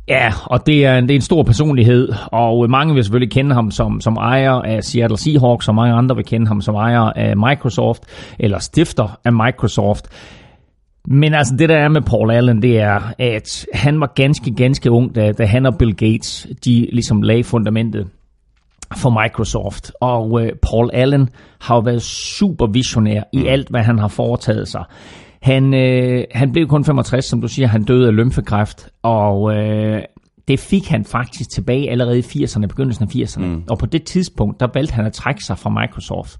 Ja, 0.09 0.33
og 0.45 0.67
det 0.67 0.85
er, 0.85 0.99
en, 0.99 1.05
det 1.05 1.11
er 1.11 1.15
en 1.15 1.21
stor 1.21 1.43
personlighed, 1.43 2.09
og 2.33 2.71
mange 2.71 2.95
vil 2.95 3.05
selvfølgelig 3.05 3.33
kende 3.33 3.55
ham 3.55 3.71
som, 3.71 4.01
som 4.01 4.17
ejer 4.17 4.53
af 4.53 4.85
Seattle 4.85 5.19
Seahawks, 5.19 5.69
og 5.69 5.75
mange 5.75 5.95
andre 5.95 6.17
vil 6.17 6.25
kende 6.25 6.47
ham 6.47 6.61
som 6.61 6.75
ejer 6.75 7.01
af 7.01 7.37
Microsoft, 7.37 8.03
eller 8.39 8.59
stifter 8.59 9.19
af 9.25 9.33
Microsoft. 9.33 10.09
Men 11.09 11.35
altså 11.35 11.55
det 11.59 11.69
der 11.69 11.77
er 11.77 11.89
med 11.89 12.03
Paul 12.03 12.31
Allen, 12.31 12.63
det 12.63 12.79
er, 12.79 13.01
at 13.19 13.67
han 13.73 14.01
var 14.01 14.13
ganske, 14.15 14.55
ganske 14.55 14.91
ung, 14.91 15.15
da, 15.15 15.33
da 15.33 15.47
han 15.47 15.67
og 15.67 15.79
Bill 15.79 15.95
Gates, 15.97 16.47
de 16.65 16.89
ligesom 16.93 17.23
lagde 17.23 17.45
fundamentet 17.45 18.07
for 18.97 19.23
Microsoft. 19.23 19.93
Og 20.01 20.43
øh, 20.43 20.53
Paul 20.63 20.91
Allen 20.93 21.29
har 21.61 21.75
jo 21.75 21.81
været 21.81 22.03
super 22.03 22.67
visionær 22.67 23.23
i 23.33 23.47
alt, 23.47 23.69
hvad 23.69 23.83
han 23.83 23.99
har 23.99 24.09
foretaget 24.09 24.69
sig. 24.69 24.85
Han, 25.43 25.75
øh, 25.75 26.25
han 26.31 26.53
blev 26.53 26.69
kun 26.69 26.85
65, 26.85 27.25
som 27.25 27.41
du 27.41 27.49
siger, 27.49 27.69
han 27.69 27.85
døde 27.85 28.07
af 28.07 28.17
lymfekræft, 28.17 28.89
og 29.03 29.55
øh, 29.57 30.03
det 30.49 30.61
fik 30.61 30.89
han 30.89 31.05
faktisk 31.05 31.51
tilbage 31.51 31.91
allerede 31.91 32.19
i 32.19 32.23
80'erne, 32.23 32.67
begyndelsen 32.67 33.05
af 33.05 33.17
80'erne. 33.17 33.45
Mm. 33.45 33.63
Og 33.71 33.79
på 33.79 33.87
det 33.87 34.05
tidspunkt, 34.05 34.61
der 34.61 34.69
valgte 34.75 34.95
han 34.95 35.07
at 35.07 35.13
trække 35.13 35.45
sig 35.45 35.59
fra 35.59 35.71
Microsoft. 35.71 36.39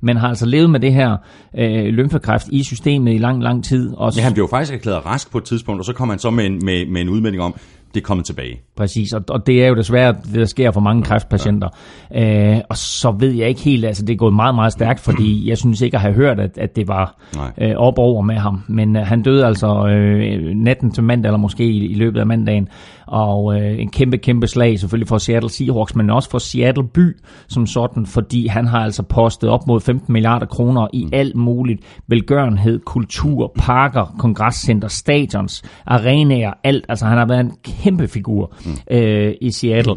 Men 0.00 0.16
har 0.16 0.28
altså 0.28 0.46
levet 0.46 0.70
med 0.70 0.80
det 0.80 0.92
her 0.92 1.16
øh, 1.58 1.84
lymfekræft 1.84 2.48
i 2.48 2.62
systemet 2.62 3.14
i 3.14 3.18
lang, 3.18 3.42
lang 3.42 3.64
tid. 3.64 3.94
Og 3.96 4.12
Ja, 4.16 4.22
han 4.22 4.32
blev 4.32 4.48
faktisk 4.50 4.74
erklæret 4.74 5.06
rask 5.06 5.32
på 5.32 5.38
et 5.38 5.44
tidspunkt, 5.44 5.80
og 5.80 5.84
så 5.84 5.92
kom 5.92 6.08
han 6.08 6.18
så 6.18 6.30
med 6.30 6.46
en, 6.46 6.58
med, 6.64 6.86
med 6.86 7.00
en 7.00 7.08
udmelding 7.08 7.42
om, 7.42 7.54
det 7.94 8.00
er 8.00 8.04
kommet 8.04 8.26
tilbage. 8.26 8.60
Præcis, 8.76 9.12
og, 9.12 9.22
og 9.28 9.46
det 9.46 9.64
er 9.64 9.68
jo 9.68 9.74
desværre 9.74 10.12
det, 10.12 10.34
der 10.34 10.44
sker 10.44 10.70
for 10.70 10.80
mange 10.80 11.02
kræftpatienter. 11.02 11.68
Øh, 12.14 12.58
og 12.68 12.76
så 12.76 13.10
ved 13.18 13.30
jeg 13.32 13.48
ikke 13.48 13.60
helt, 13.60 13.84
altså 13.84 14.04
det 14.04 14.12
er 14.12 14.16
gået 14.16 14.34
meget, 14.34 14.54
meget 14.54 14.72
stærkt, 14.72 15.00
fordi 15.00 15.48
jeg 15.48 15.58
synes 15.58 15.80
ikke 15.80 15.96
at 15.96 16.00
have 16.00 16.14
hørt, 16.14 16.40
at, 16.40 16.58
at 16.58 16.76
det 16.76 16.88
var 16.88 17.16
Nej. 17.36 17.52
øh, 17.60 17.76
op 17.76 17.98
over 17.98 18.22
med 18.22 18.34
ham. 18.34 18.62
Men 18.68 18.96
øh, 18.96 19.06
han 19.06 19.22
døde 19.22 19.46
altså 19.46 19.86
øh, 19.86 20.54
natten 20.54 20.90
til 20.90 21.02
mandag, 21.02 21.28
eller 21.28 21.38
måske 21.38 21.64
i, 21.64 21.86
i 21.86 21.94
løbet 21.94 22.20
af 22.20 22.26
mandagen. 22.26 22.68
Og 23.06 23.60
øh, 23.60 23.78
en 23.78 23.90
kæmpe, 23.90 24.18
kæmpe 24.18 24.46
slag 24.46 24.78
selvfølgelig 24.78 25.08
for 25.08 25.18
Seattle 25.18 25.50
Seahawks, 25.50 25.96
men 25.96 26.10
også 26.10 26.30
for 26.30 26.38
Seattle 26.38 26.88
by 26.94 27.16
som 27.48 27.66
sådan, 27.66 28.06
fordi 28.06 28.46
han 28.46 28.66
har 28.66 28.78
altså 28.78 29.02
postet 29.02 29.50
op 29.50 29.66
mod 29.66 29.80
15 29.80 30.12
milliarder 30.12 30.46
kroner 30.46 30.88
i 30.92 31.08
alt 31.12 31.36
muligt 31.36 31.80
velgørenhed, 32.08 32.78
kultur, 32.78 33.52
parker, 33.58 34.14
kongresscenter, 34.18 34.88
stadions, 34.88 35.62
arenaer, 35.86 36.52
alt. 36.64 36.84
Altså 36.88 37.06
han 37.06 37.18
har 37.18 37.26
været 37.26 37.40
en 37.40 37.52
kæmpe 37.64 38.08
figur 38.08 38.54
øh, 38.90 39.34
i 39.40 39.50
Seattle. 39.50 39.96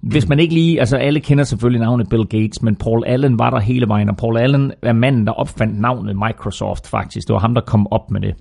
Hvis 0.00 0.28
man 0.28 0.40
ikke 0.40 0.54
lige, 0.54 0.80
altså 0.80 0.96
alle 0.96 1.20
kender 1.20 1.44
selvfølgelig 1.44 1.80
navnet 1.80 2.08
Bill 2.08 2.26
Gates, 2.26 2.62
men 2.62 2.76
Paul 2.76 3.02
Allen 3.06 3.38
var 3.38 3.50
der 3.50 3.60
hele 3.60 3.88
vejen, 3.88 4.08
og 4.08 4.16
Paul 4.16 4.38
Allen 4.38 4.72
er 4.82 4.92
manden, 4.92 5.26
der 5.26 5.32
opfandt 5.32 5.80
navnet 5.80 6.16
Microsoft 6.16 6.86
faktisk. 6.86 7.28
Det 7.28 7.34
var 7.34 7.40
ham, 7.40 7.54
der 7.54 7.60
kom 7.60 7.86
op 7.90 8.10
med 8.10 8.20
det. 8.20 8.34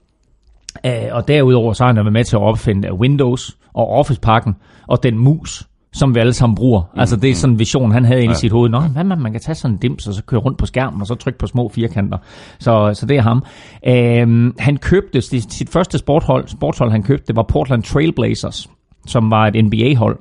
Øh, 0.85 0.91
og 1.11 1.27
derudover 1.27 1.73
så 1.73 1.83
har 1.83 1.93
han 1.93 1.95
været 1.95 2.13
med 2.13 2.23
til 2.23 2.35
at 2.35 2.41
opfinde 2.41 2.93
Windows 2.93 3.57
og 3.73 3.89
Office-pakken 3.89 4.55
og 4.87 5.03
den 5.03 5.17
mus, 5.17 5.67
som 5.93 6.15
vi 6.15 6.19
alle 6.19 6.33
sammen 6.33 6.55
bruger. 6.55 6.81
Altså 6.97 7.15
det 7.15 7.29
er 7.29 7.35
sådan 7.35 7.53
en 7.53 7.59
vision, 7.59 7.91
han 7.91 8.05
havde 8.05 8.23
inde 8.23 8.31
i 8.31 8.35
sit 8.35 8.51
hoved. 8.51 8.69
Nå, 8.69 8.79
hvad 8.79 9.03
man, 9.03 9.21
man 9.21 9.31
kan 9.31 9.41
tage 9.41 9.55
sådan 9.55 9.75
en 9.75 9.79
dims, 9.79 10.07
og 10.07 10.13
så 10.13 10.23
køre 10.23 10.39
rundt 10.39 10.57
på 10.57 10.65
skærmen, 10.65 11.01
og 11.01 11.07
så 11.07 11.15
trykke 11.15 11.39
på 11.39 11.47
små 11.47 11.69
firkanter. 11.69 12.17
Så, 12.59 12.91
så 12.93 13.05
det 13.05 13.17
er 13.17 13.21
ham. 13.21 13.43
Øhm, 13.87 14.55
han 14.59 14.77
købte, 14.77 15.21
sit, 15.21 15.53
sit 15.53 15.69
første 15.69 15.97
sporthold, 15.97 16.47
sportshold, 16.47 16.91
han 16.91 17.03
købte, 17.03 17.27
det 17.27 17.35
var 17.35 17.43
Portland 17.43 17.83
Trailblazers, 17.83 18.69
som 19.07 19.31
var 19.31 19.47
et 19.47 19.65
NBA-hold. 19.65 20.19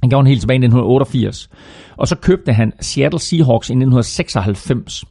Han 0.00 0.10
gjorde 0.10 0.24
den 0.24 0.28
helt 0.28 0.40
tilbage 0.40 0.56
i 0.56 0.64
1988. 0.64 1.50
Og 1.96 2.08
så 2.08 2.16
købte 2.16 2.52
han 2.52 2.72
Seattle 2.80 3.20
Seahawks 3.20 3.70
i 3.70 3.72
1996. 3.72 5.04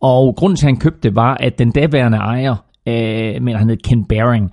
Og 0.00 0.36
grunden 0.36 0.56
til, 0.56 0.66
at 0.66 0.68
han 0.68 0.80
købte 0.80 1.16
var, 1.16 1.34
at 1.34 1.58
den 1.58 1.70
daværende 1.70 2.18
ejer, 2.18 2.56
øh, 2.86 3.42
men 3.42 3.56
han 3.56 3.68
hed 3.68 3.76
Ken 3.76 4.04
Baring, 4.04 4.50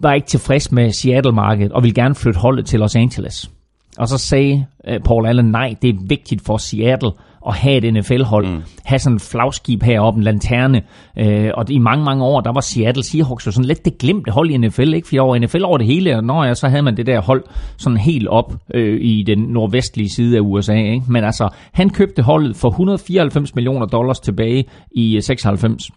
var 0.00 0.12
ikke 0.12 0.26
tilfreds 0.26 0.72
med 0.72 0.90
Seattle-markedet 0.90 1.72
og 1.72 1.82
ville 1.82 1.94
gerne 1.94 2.14
flytte 2.14 2.40
holdet 2.40 2.66
til 2.66 2.80
Los 2.80 2.96
Angeles. 2.96 3.50
Og 3.98 4.08
så 4.08 4.18
sagde 4.18 4.66
øh, 4.88 5.00
Paul 5.00 5.26
Allen, 5.26 5.50
nej, 5.50 5.74
det 5.82 5.90
er 5.90 5.98
vigtigt 6.08 6.42
for 6.46 6.56
Seattle 6.56 7.10
at 7.46 7.54
have 7.54 7.76
et 7.76 7.94
NFL-hold. 7.94 8.46
Mm. 8.46 8.62
Have 8.84 8.98
sådan 8.98 9.16
et 9.16 9.22
flagskib 9.22 9.82
heroppe, 9.82 10.18
en 10.18 10.24
lanterne. 10.24 10.82
Øh, 11.18 11.50
og 11.54 11.70
i 11.70 11.78
mange, 11.78 12.04
mange 12.04 12.24
år, 12.24 12.40
der 12.40 12.52
var 12.52 12.60
Seattle 12.60 13.04
Seahawks 13.04 13.46
jo 13.46 13.50
sådan 13.50 13.64
lidt 13.64 13.84
det 13.84 13.98
glemte 13.98 14.30
hold 14.32 14.50
i 14.50 14.56
NFL. 14.56 14.94
Ikke? 14.94 15.08
For 15.08 15.20
over 15.20 15.38
NFL 15.38 15.64
over 15.64 15.78
det 15.78 15.86
hele, 15.86 16.16
og 16.16 16.24
når 16.24 16.44
jeg, 16.44 16.56
så 16.56 16.68
havde 16.68 16.82
man 16.82 16.96
det 16.96 17.06
der 17.06 17.20
hold 17.20 17.44
sådan 17.76 17.98
helt 17.98 18.28
op 18.28 18.54
øh, 18.74 19.00
i 19.00 19.22
den 19.22 19.38
nordvestlige 19.38 20.10
side 20.10 20.36
af 20.36 20.40
USA. 20.40 20.74
Ikke? 20.74 21.02
Men 21.08 21.24
altså, 21.24 21.48
han 21.72 21.90
købte 21.90 22.22
holdet 22.22 22.56
for 22.56 22.68
194 22.68 23.54
millioner 23.54 23.86
dollars 23.86 24.20
tilbage 24.20 24.64
i 24.90 25.20
96. 25.20 25.90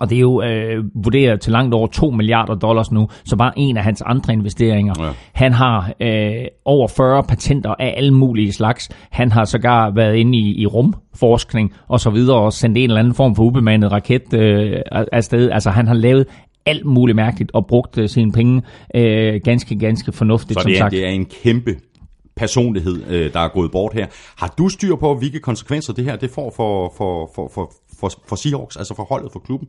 Og 0.00 0.10
det 0.10 0.16
er 0.16 0.20
jo 0.20 0.42
øh, 0.42 0.84
vurderet 0.94 1.40
til 1.40 1.52
langt 1.52 1.74
over 1.74 1.86
2 1.86 2.10
milliarder 2.10 2.54
dollars 2.54 2.92
nu, 2.92 3.08
så 3.24 3.36
bare 3.36 3.52
en 3.56 3.76
af 3.76 3.84
hans 3.84 4.02
andre 4.06 4.32
investeringer. 4.32 4.94
Ja. 5.00 5.10
Han 5.32 5.52
har 5.52 5.92
øh, 6.00 6.44
over 6.64 6.88
40 6.88 7.22
patenter 7.22 7.74
af 7.78 7.94
alle 7.96 8.14
mulige 8.14 8.52
slags. 8.52 8.88
Han 9.10 9.32
har 9.32 9.44
sågar 9.44 9.90
været 9.90 10.16
inde 10.16 10.38
i, 10.38 10.60
i 10.62 10.66
rumforskning 10.66 11.72
og 11.88 12.00
så 12.00 12.10
videre, 12.10 12.36
og 12.36 12.52
sendt 12.52 12.78
en 12.78 12.84
eller 12.84 12.98
anden 12.98 13.14
form 13.14 13.36
for 13.36 13.42
ubemandet 13.42 13.92
raket 13.92 14.34
øh, 14.34 14.80
afsted. 15.12 15.50
Altså 15.50 15.70
han 15.70 15.86
har 15.86 15.94
lavet 15.94 16.26
alt 16.66 16.84
muligt 16.84 17.16
mærkeligt 17.16 17.50
og 17.54 17.66
brugt 17.66 17.98
øh, 17.98 18.08
sine 18.08 18.32
penge 18.32 18.62
øh, 18.94 19.40
ganske, 19.44 19.78
ganske 19.78 20.12
fornuftigt, 20.12 20.60
Så 20.60 20.68
det 20.68 20.74
er, 20.74 20.78
som 20.78 20.84
sagt. 20.84 20.92
det 20.92 21.04
er 21.04 21.10
en 21.10 21.26
kæmpe 21.42 21.76
personlighed, 22.36 23.02
øh, 23.10 23.32
der 23.32 23.40
er 23.40 23.48
gået 23.48 23.70
bort 23.70 23.92
her. 23.94 24.06
Har 24.38 24.54
du 24.58 24.68
styr 24.68 24.96
på, 24.96 25.14
hvilke 25.14 25.40
konsekvenser 25.40 25.92
det 25.92 26.04
her 26.04 26.16
det 26.16 26.30
får 26.30 26.52
for, 26.56 26.92
for, 26.96 27.30
for, 27.34 27.50
for, 27.54 27.72
for, 28.00 28.10
for 28.28 28.36
Seahawks, 28.36 28.76
altså 28.76 28.94
for 28.94 29.02
holdet, 29.02 29.32
for 29.32 29.38
klubben? 29.38 29.68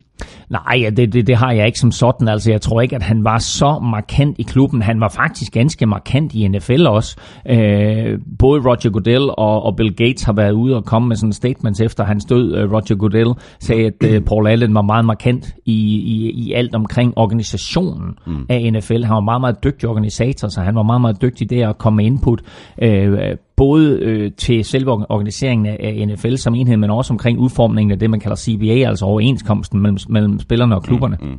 Nej, 0.50 0.80
ja, 0.82 0.90
det, 0.90 1.12
det, 1.12 1.26
det 1.26 1.36
har 1.36 1.52
jeg 1.52 1.66
ikke 1.66 1.78
som 1.78 1.92
sådan. 1.92 2.28
Altså, 2.28 2.50
jeg 2.50 2.60
tror 2.60 2.80
ikke, 2.80 2.96
at 2.96 3.02
han 3.02 3.24
var 3.24 3.38
så 3.38 3.78
markant 3.78 4.38
i 4.38 4.42
klubben. 4.42 4.82
Han 4.82 5.00
var 5.00 5.08
faktisk 5.08 5.52
ganske 5.52 5.86
markant 5.86 6.34
i 6.34 6.48
NFL 6.48 6.86
også. 6.86 7.16
Øh, 7.48 8.18
både 8.38 8.60
Roger 8.60 8.90
Goodell 8.90 9.30
og, 9.30 9.62
og 9.62 9.76
Bill 9.76 9.96
Gates 9.96 10.22
har 10.22 10.32
været 10.32 10.52
ude 10.52 10.76
og 10.76 10.84
komme 10.84 11.08
med 11.08 11.16
sådan 11.16 11.32
statements 11.32 11.80
efter 11.80 12.04
hans 12.04 12.24
død. 12.24 12.54
Øh, 12.54 12.72
Roger 12.72 12.96
Goodell 12.96 13.30
sagde, 13.60 13.86
at 13.86 14.10
øh, 14.10 14.20
Paul 14.20 14.46
Allen 14.46 14.74
var 14.74 14.82
meget 14.82 15.04
markant 15.04 15.54
i, 15.64 15.96
i, 15.96 16.30
i 16.30 16.52
alt 16.52 16.74
omkring 16.74 17.12
organisationen 17.18 18.18
mm. 18.26 18.46
af 18.48 18.72
NFL. 18.72 19.02
Han 19.02 19.14
var 19.14 19.20
meget, 19.20 19.40
meget 19.40 19.64
dygtig 19.64 19.88
organisator, 19.88 20.48
så 20.48 20.60
han 20.60 20.74
var 20.74 20.82
meget, 20.82 21.00
meget 21.00 21.22
dygtig 21.22 21.50
der 21.50 21.68
at 21.68 21.78
komme 21.78 21.96
med 21.96 22.04
input. 22.04 22.42
Øh, 22.82 23.36
både 23.58 23.98
øh, 24.02 24.32
til 24.32 24.64
selve 24.64 24.90
organiseringen 24.90 25.66
af 25.66 26.08
NFL 26.08 26.34
som 26.36 26.54
enhed, 26.54 26.76
men 26.76 26.90
også 26.90 27.12
omkring 27.12 27.38
udformningen 27.38 27.92
af 27.92 27.98
det, 27.98 28.10
man 28.10 28.20
kalder 28.20 28.36
CBA, 28.36 28.88
altså 28.88 29.04
overenskomsten 29.04 29.80
mellem, 29.80 29.98
mellem 30.08 30.40
spillerne 30.40 30.74
og 30.74 30.82
klubberne. 30.82 31.18
Mm, 31.20 31.28
mm. 31.28 31.38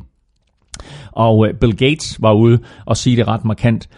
Og 1.12 1.48
øh, 1.48 1.54
Bill 1.54 1.76
Gates 1.76 2.22
var 2.22 2.32
ude 2.32 2.58
og 2.86 2.96
sige 2.96 3.16
det 3.16 3.28
ret 3.28 3.44
markant, 3.44 3.88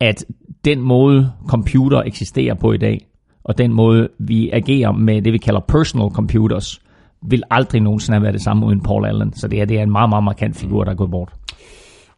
at 0.00 0.24
den 0.64 0.80
måde 0.80 1.32
computer 1.48 2.02
eksisterer 2.02 2.54
på 2.54 2.72
i 2.72 2.76
dag, 2.76 3.06
og 3.44 3.58
den 3.58 3.72
måde 3.72 4.08
vi 4.18 4.50
agerer 4.50 4.92
med 4.92 5.22
det, 5.22 5.32
vi 5.32 5.38
kalder 5.38 5.60
personal 5.60 6.10
computers, 6.10 6.80
vil 7.22 7.42
aldrig 7.50 7.80
nogensinde 7.80 8.16
have 8.16 8.22
været 8.22 8.34
det 8.34 8.42
samme 8.42 8.66
uden 8.66 8.80
Paul 8.80 9.06
Allen. 9.06 9.32
Så 9.32 9.48
det 9.48 9.60
er, 9.60 9.64
det 9.64 9.78
er 9.78 9.82
en 9.82 9.92
meget, 9.92 10.08
meget 10.08 10.24
markant 10.24 10.56
figur, 10.56 10.84
der 10.84 10.90
er 10.90 10.96
gået 10.96 11.10
bort. 11.10 11.32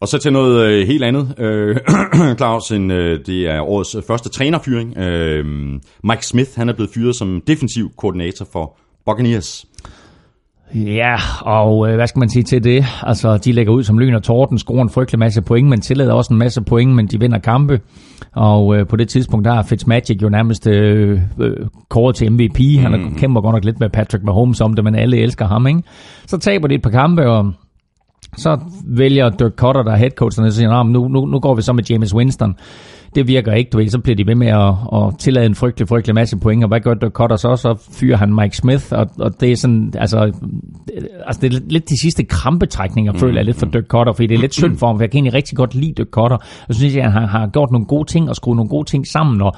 Og 0.01 0.09
så 0.09 0.19
til 0.19 0.33
noget 0.33 0.67
øh, 0.67 0.87
helt 0.87 1.05
andet, 1.05 1.35
øh, 1.39 1.77
Claus, 2.39 2.71
en, 2.71 2.91
øh, 2.91 3.19
det 3.27 3.51
er 3.51 3.61
årets 3.61 3.97
første 4.07 4.29
trænerfyring. 4.29 4.99
Øh, 4.99 5.45
Mike 6.05 6.27
Smith, 6.27 6.51
han 6.57 6.69
er 6.69 6.73
blevet 6.73 6.91
fyret 6.95 7.17
som 7.17 7.43
defensiv 7.47 7.91
koordinator 7.97 8.47
for 8.53 8.79
Buccaneers. 9.07 9.67
Ja, 10.75 11.17
og 11.41 11.89
øh, 11.89 11.95
hvad 11.95 12.07
skal 12.07 12.19
man 12.21 12.29
sige 12.29 12.43
til 12.43 12.65
det? 12.65 12.85
Altså, 13.03 13.37
de 13.37 13.53
lægger 13.53 13.73
ud 13.73 13.83
som 13.83 13.99
lyn 13.99 14.15
og 14.15 14.23
torden, 14.23 14.59
scorer 14.59 14.83
en 14.83 14.91
frygtelig 14.91 15.19
masse 15.19 15.43
point, 15.43 15.69
men 15.69 15.81
tillader 15.81 16.13
også 16.13 16.33
en 16.33 16.39
masse 16.39 16.63
point, 16.63 16.95
men 16.95 17.07
de 17.07 17.21
vinder 17.21 17.39
kampe. 17.39 17.81
Og 18.33 18.77
øh, 18.77 18.87
på 18.87 18.97
det 18.97 19.09
tidspunkt, 19.09 19.45
der 19.45 19.53
er 19.53 19.63
Fitzmagic 19.63 20.23
jo 20.23 20.29
nærmest 20.29 20.67
øh, 20.67 21.21
øh, 21.41 21.57
kåret 21.89 22.17
til 22.17 22.33
MVP. 22.33 22.59
Han 22.79 23.01
mm. 23.01 23.15
kæmper 23.15 23.41
godt 23.41 23.55
nok 23.55 23.65
lidt 23.65 23.81
med 23.81 23.91
Patrick 23.91 24.25
Mahomes 24.25 24.61
om 24.61 24.75
det, 24.75 24.85
men 24.85 24.95
alle 24.95 25.17
elsker 25.17 25.47
ham, 25.47 25.67
ikke? 25.67 25.83
Så 26.27 26.39
taber 26.39 26.69
de 26.69 26.75
et 26.75 26.83
par 26.83 26.91
kampe, 26.91 27.29
og 27.31 27.53
så 28.37 28.59
vælger 28.87 29.29
Dirk 29.29 29.53
Cutter, 29.57 29.83
der 29.83 29.93
er 29.93 29.97
headcoachen, 29.97 30.47
og 30.47 30.53
siger, 30.53 30.83
nu, 30.83 31.09
nu, 31.09 31.27
nu 31.27 31.39
går 31.41 31.55
vi 31.55 31.63
så 31.63 31.73
med 31.73 31.85
James 31.91 32.15
Winston. 32.15 32.55
Det 33.15 33.29
virker 33.29 33.53
ikke, 33.53 33.71
du 33.71 33.79
ved, 33.79 33.89
så 33.89 33.99
bliver 33.99 34.17
de 34.17 34.27
ved 34.27 34.35
med 34.35 34.47
at, 34.47 34.75
at 34.95 35.19
tillade 35.19 35.47
en 35.47 35.55
frygtelig, 35.55 35.89
frygtelig 35.89 36.15
masse 36.15 36.37
point, 36.37 36.65
og 36.65 36.69
hvad 36.69 36.81
gør 36.81 36.95
Dirk 36.95 37.13
Cutter 37.13 37.37
så? 37.37 37.57
Så 37.57 37.89
fyrer 37.93 38.17
han 38.17 38.35
Mike 38.35 38.57
Smith, 38.57 38.85
og, 38.91 39.07
og 39.19 39.41
det 39.41 39.53
er 39.53 39.57
sådan, 39.57 39.93
altså, 39.99 40.19
altså 41.27 41.41
det 41.41 41.55
er 41.55 41.61
lidt 41.69 41.89
de 41.89 42.01
sidste 42.03 42.25
krampetrækninger, 42.25 43.13
føler 43.13 43.39
jeg 43.39 43.45
lidt 43.45 43.57
for 43.57 43.67
Dirk 43.67 43.87
Cutter, 43.87 44.13
fordi 44.13 44.27
det 44.27 44.35
er 44.35 44.41
lidt 44.41 44.55
synd 44.55 44.77
for 44.77 44.87
ham, 44.87 44.97
for 44.97 45.03
jeg 45.03 45.11
kan 45.11 45.17
egentlig 45.17 45.35
rigtig 45.35 45.57
godt 45.57 45.75
lide 45.75 45.93
Dirk 45.97 46.07
Cutter. 46.11 46.37
Jeg 46.69 46.77
synes, 46.77 46.97
at 46.97 47.13
han 47.13 47.29
har 47.29 47.47
gjort 47.47 47.71
nogle 47.71 47.87
gode 47.87 48.09
ting, 48.09 48.29
og 48.29 48.37
skruet 48.37 48.57
nogle 48.57 48.69
gode 48.69 48.85
ting 48.85 49.07
sammen, 49.07 49.43
og 49.43 49.53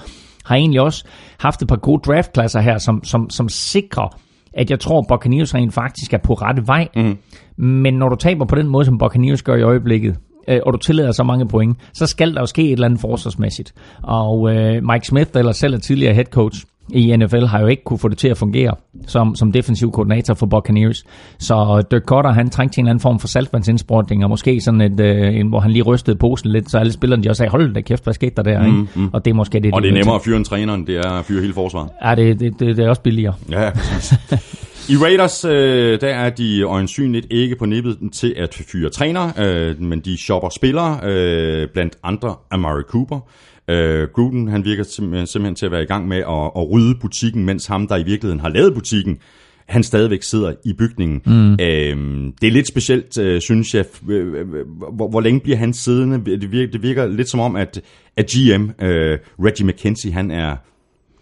har 0.45 0.57
egentlig 0.57 0.81
også 0.81 1.05
haft 1.39 1.63
et 1.63 1.69
par 1.69 1.77
gode 1.77 2.01
draftklasser 2.07 2.61
her, 2.61 2.79
som, 2.79 3.05
som, 3.05 3.31
som 3.31 3.49
sikrer, 3.49 4.19
at 4.55 4.71
jeg 4.71 4.81
tror, 4.81 5.05
Buccaneers 5.09 5.55
rent 5.55 5.75
faktisk 5.75 6.13
er 6.13 6.19
på 6.19 6.35
rette 6.35 6.67
vej. 6.67 6.89
Mm. 6.97 7.17
Men 7.57 7.95
når 7.95 8.09
du 8.09 8.17
taber 8.17 8.45
på 8.45 8.55
den 8.55 8.69
måde, 8.69 8.85
som 8.85 8.99
Buccaneers 8.99 9.43
gør 9.43 9.55
i 9.55 9.63
øjeblikket, 9.63 10.17
øh, 10.49 10.61
og 10.67 10.73
du 10.73 10.79
tillader 10.79 11.13
så 11.13 11.23
mange 11.23 11.49
point, 11.49 11.77
så 11.93 12.07
skal 12.07 12.35
der 12.35 12.41
jo 12.41 12.47
ske 12.47 12.63
et 12.63 12.73
eller 12.73 12.87
andet 12.87 13.01
forsvarsmæssigt. 13.01 13.75
Og 14.03 14.55
øh, 14.55 14.83
Mike 14.85 15.07
Smith, 15.07 15.31
eller 15.35 15.53
selv 15.53 15.75
er 15.75 15.79
tidligere 15.79 16.15
head 16.15 16.25
coach 16.25 16.65
i 16.91 17.17
NFL, 17.17 17.45
har 17.45 17.61
jo 17.61 17.67
ikke 17.67 17.85
kunne 17.85 17.99
få 17.99 18.09
det 18.09 18.19
til 18.19 18.29
at 18.29 18.37
fungere 18.37 18.75
som, 19.07 19.35
som 19.35 19.53
defensiv 19.53 19.93
koordinator 19.93 20.35
for 20.35 20.47
Buccaneers. 20.47 21.05
Så 21.39 21.85
Dirk 21.91 22.03
Cutter, 22.03 22.33
han 22.33 22.51
trængte 22.51 22.75
til 22.75 22.81
en 22.81 22.85
eller 22.85 22.91
anden 22.91 23.03
form 23.03 23.19
for 23.19 23.29
saltvandsindsprøjtning, 23.29 24.25
og 24.25 24.31
måske 24.31 24.61
sådan 24.61 24.81
et, 24.81 25.01
øh, 25.01 25.37
en, 25.37 25.49
hvor 25.49 25.61
han 25.61 25.71
lige 25.71 25.83
rystede 25.83 26.17
posen 26.17 26.51
lidt, 26.51 26.71
så 26.71 26.79
alle 26.79 26.93
spillerne 26.93 27.23
de 27.23 27.29
også 27.29 27.39
sagde, 27.39 27.51
hold 27.51 27.75
da 27.75 27.81
kæft, 27.81 28.05
hvad 28.05 28.15
skete 28.15 28.33
der 28.37 28.43
der? 28.43 28.63
Mm, 28.63 28.81
ikke? 28.81 29.09
Og 29.13 29.25
det 29.25 29.31
er 29.31 29.35
måske 29.35 29.61
det, 29.61 29.75
Og 29.75 29.83
de 29.83 29.87
det 29.87 29.95
er 29.95 29.99
nemmere 29.99 30.15
at 30.15 30.23
fyre 30.23 30.37
en 30.37 30.45
træner, 30.45 30.75
end 30.75 30.87
det 30.87 30.97
er 30.97 31.11
at 31.11 31.25
fyre 31.25 31.41
hele 31.41 31.55
forsvaret. 31.55 31.89
Ja, 32.05 32.15
det, 32.15 32.41
det, 32.41 32.61
det, 32.61 32.77
det 32.77 32.85
er 32.85 32.89
også 32.89 33.03
billigere. 33.03 33.35
Ja, 33.51 33.71
præcis. 33.71 34.19
I 34.89 34.97
Raiders, 34.97 35.45
øh, 35.45 36.01
der 36.01 36.09
er 36.09 36.31
de 36.31 36.63
øjensynligt 36.63 37.27
ikke 37.31 37.57
på 37.57 37.67
nippet 37.67 37.99
til 38.13 38.35
at 38.37 38.55
fyre 38.55 38.91
træner, 38.91 39.33
øh, 39.39 39.81
men 39.81 40.01
de 40.01 40.17
shopper 40.17 40.49
spillere, 40.49 41.01
øh, 41.05 41.69
blandt 41.69 41.99
andre 42.03 42.35
Amari 42.51 42.83
Cooper. 42.83 43.21
Øh, 43.69 44.09
Gruden, 44.15 44.49
han 44.49 44.65
virker 44.65 44.83
simpelthen, 44.83 45.27
simpelthen 45.27 45.55
til 45.55 45.67
at 45.67 45.73
være 45.73 45.83
i 45.83 45.87
gang 45.87 46.09
med 46.09 46.17
at, 46.17 46.51
at 46.57 46.71
rydde 46.71 46.95
butikken, 47.01 47.45
mens 47.45 47.67
ham, 47.67 47.89
der 47.89 47.97
i 47.97 48.03
virkeligheden 48.03 48.41
har 48.41 48.49
lavet 48.49 48.75
butikken, 48.75 49.19
han 49.67 49.83
stadigvæk 49.83 50.23
sidder 50.23 50.53
i 50.65 50.73
bygningen. 50.73 51.23
Mm. 51.27 51.53
Øhm, 51.53 52.33
det 52.41 52.47
er 52.47 52.53
lidt 52.53 52.69
specielt, 52.69 53.19
øh, 53.19 53.41
synes 53.41 53.75
jeg. 53.75 53.85
Øh, 54.09 54.35
øh, 54.35 54.47
Hvor, 54.93 55.09
hvor 55.09 55.21
længe 55.21 55.41
bliver 55.41 55.57
han 55.57 55.73
siddende? 55.73 56.41
Det 56.41 56.53
virker, 56.53 56.73
det 56.73 56.83
virker 56.83 57.07
lidt 57.07 57.29
som 57.29 57.41
om, 57.41 57.57
at, 57.57 57.81
at 58.17 58.27
GM, 58.27 58.85
øh, 58.85 59.19
Reggie 59.45 59.67
McKenzie, 59.67 60.13
han 60.13 60.31
er 60.31 60.57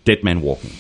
dead 0.07 0.19
man 0.25 0.39
walking. 0.39 0.73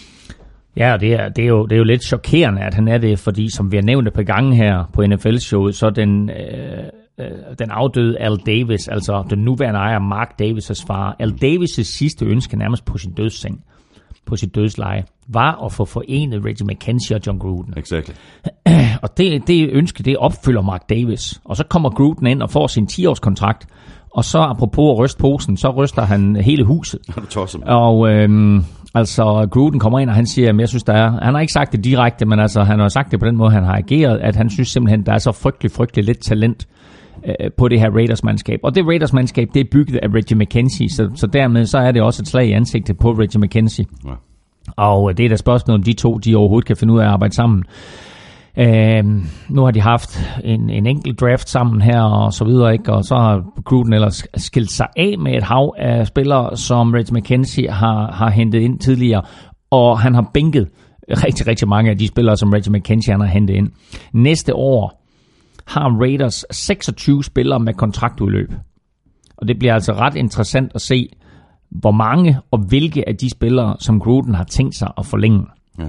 Ja, 0.76 0.92
og 0.92 1.00
det 1.00 1.12
er, 1.12 1.28
det, 1.28 1.44
er 1.44 1.48
jo, 1.48 1.66
det 1.66 1.72
er 1.72 1.78
jo 1.78 1.84
lidt 1.84 2.04
chokerende, 2.04 2.62
at 2.62 2.74
han 2.74 2.88
er 2.88 2.98
det, 2.98 3.18
fordi 3.18 3.50
som 3.50 3.72
vi 3.72 3.76
har 3.76 3.82
nævnt 3.82 4.08
et 4.08 4.14
par 4.14 4.22
gange 4.22 4.56
her 4.56 4.84
på 4.92 5.02
NFL-showet, 5.06 5.74
så 5.74 5.90
den, 5.90 6.30
øh, 6.30 6.84
øh, 7.20 7.26
den 7.58 7.70
afdøde 7.70 8.18
Al 8.18 8.36
Davis, 8.46 8.88
altså 8.88 9.24
den 9.30 9.38
nuværende 9.38 9.80
ejer 9.80 9.98
Mark 9.98 10.40
Davis' 10.42 10.84
far, 10.86 11.16
Al 11.18 11.34
Davis' 11.42 11.82
sidste 11.82 12.24
ønske 12.24 12.56
nærmest 12.56 12.84
på 12.84 12.98
sin 12.98 13.12
dødsseng, 13.12 13.64
på 14.26 14.36
sit 14.36 14.54
dødsleje, 14.54 15.04
var 15.28 15.64
at 15.64 15.72
få 15.72 15.84
forenet 15.84 16.44
Reggie 16.44 16.66
McKenzie 16.66 17.16
og 17.16 17.22
John 17.26 17.38
Gruden. 17.38 17.74
Exactly. 17.76 18.14
Og 19.02 19.18
det, 19.18 19.46
det 19.46 19.70
ønske, 19.72 20.02
det 20.02 20.16
opfylder 20.16 20.62
Mark 20.62 20.88
Davis. 20.88 21.40
Og 21.44 21.56
så 21.56 21.64
kommer 21.64 21.90
Gruden 21.90 22.26
ind 22.26 22.42
og 22.42 22.50
får 22.50 22.66
sin 22.66 22.88
10-års 22.92 23.18
kontrakt, 23.18 23.66
og 24.14 24.25
så 24.25 24.38
apropos 24.38 24.93
at 24.93 24.99
ryste 24.99 25.19
posen, 25.21 25.57
så 25.57 25.71
ryster 25.71 26.02
han 26.02 26.37
hele 26.37 26.64
huset. 26.64 27.00
Har 27.09 27.21
du 27.21 27.26
tosset? 27.26 27.62
Og 27.64 28.11
øhm, 28.11 28.64
altså 28.95 29.49
Gruden 29.50 29.79
kommer 29.81 29.99
ind, 29.99 30.11
og 30.11 30.17
han 30.17 30.26
siger, 30.26 30.49
at 30.49 30.59
jeg 30.59 30.69
synes, 30.69 30.83
der 30.83 30.93
er, 30.93 31.11
han 31.23 31.35
har 31.35 31.40
ikke 31.40 31.52
sagt 31.52 31.73
det 31.73 31.85
direkte, 31.85 32.26
men 32.26 32.40
altså 32.40 32.62
han 32.62 32.79
har 32.79 32.88
sagt 32.88 33.11
det 33.11 33.21
på 33.21 33.26
den 33.26 33.37
måde, 33.37 33.50
han 33.50 33.64
har 33.64 33.76
ageret, 33.76 34.19
at 34.19 34.37
han 34.37 34.50
synes 34.50 34.69
simpelthen, 34.69 35.07
der 35.07 35.12
er 35.12 35.19
så 35.19 35.33
frygtelig, 35.33 35.71
frygtelig 35.71 36.05
lidt 36.05 36.25
talent 36.25 36.69
øh, 37.26 37.50
på 37.59 37.69
det 37.69 37.81
her 37.81 37.90
Raiders-mandskab. 37.90 38.61
Og 38.62 38.75
det 38.75 38.87
Raiders-mandskab, 38.87 39.49
det 39.55 39.61
er 39.61 39.69
bygget 39.73 39.97
af 40.02 40.09
Reggie 40.14 40.38
McKenzie, 40.38 40.90
så, 40.90 41.11
så 41.14 41.26
dermed 41.26 41.67
så 41.67 41.79
er 41.79 41.93
det 41.93 42.02
også 42.02 42.23
et 42.23 42.29
slag 42.29 42.47
i 42.47 42.52
ansigtet 42.52 42.99
på 42.99 43.11
Reggie 43.12 43.40
McKenzie. 43.40 43.85
Ja. 44.07 44.11
Og 44.76 45.11
øh, 45.11 45.17
det 45.17 45.25
er 45.25 45.29
da 45.29 45.37
spørgsmålet, 45.37 45.79
om 45.79 45.83
de 45.83 45.93
to 45.93 46.19
de 46.19 46.37
overhovedet 46.37 46.67
kan 46.67 46.76
finde 46.76 46.95
ud 46.95 46.99
af 46.99 47.05
at 47.05 47.11
arbejde 47.11 47.35
sammen. 47.35 47.64
Øhm, 48.59 49.26
nu 49.49 49.64
har 49.64 49.71
de 49.71 49.80
haft 49.80 50.19
en, 50.45 50.71
en 50.71 50.87
enkelt 50.87 51.21
draft 51.21 51.49
sammen 51.49 51.83
her 51.83 52.02
og 52.02 52.33
så 52.33 52.45
videre, 52.45 52.73
ikke? 52.73 52.92
og 52.92 53.04
så 53.04 53.14
har 53.14 53.62
Gruden 53.64 53.92
ellers 53.92 54.25
skilt 54.37 54.71
sig 54.71 54.87
af 54.97 55.19
med 55.19 55.35
et 55.35 55.42
hav 55.42 55.75
af 55.78 56.07
spillere, 56.07 56.57
som 56.57 56.92
Reggie 56.92 57.19
McKenzie 57.19 57.71
har, 57.71 58.12
har 58.12 58.30
hentet 58.30 58.61
ind 58.61 58.78
tidligere, 58.78 59.23
og 59.71 60.00
han 60.00 60.14
har 60.14 60.30
bænket 60.35 60.69
rigtig, 61.25 61.47
rigtig 61.47 61.69
mange 61.69 61.90
af 61.90 61.99
de 61.99 62.09
spillere, 62.09 62.37
som 62.37 62.50
Reggie 62.50 62.73
McKenzie 62.73 63.12
han 63.12 63.21
har 63.21 63.28
hentet 63.28 63.54
ind. 63.54 63.69
Næste 64.12 64.54
år 64.54 65.07
har 65.66 66.00
Raiders 66.00 66.45
26 66.50 67.25
spillere 67.25 67.61
med 67.61 67.75
kontraktudløb. 67.75 68.52
Og 69.37 69.49
det 69.49 69.59
bliver 69.59 69.75
altså 69.75 69.92
ret 69.92 70.14
interessant 70.14 70.73
at 70.75 70.80
se, 70.80 71.09
hvor 71.71 71.90
mange 71.90 72.38
og 72.50 72.59
hvilke 72.59 73.09
af 73.09 73.16
de 73.16 73.30
spillere, 73.30 73.76
som 73.78 74.00
Gruden 74.00 74.35
har 74.35 74.45
tænkt 74.45 74.75
sig 74.75 74.88
at 74.99 75.07
forlænge. 75.07 75.47
Ja. 75.78 75.85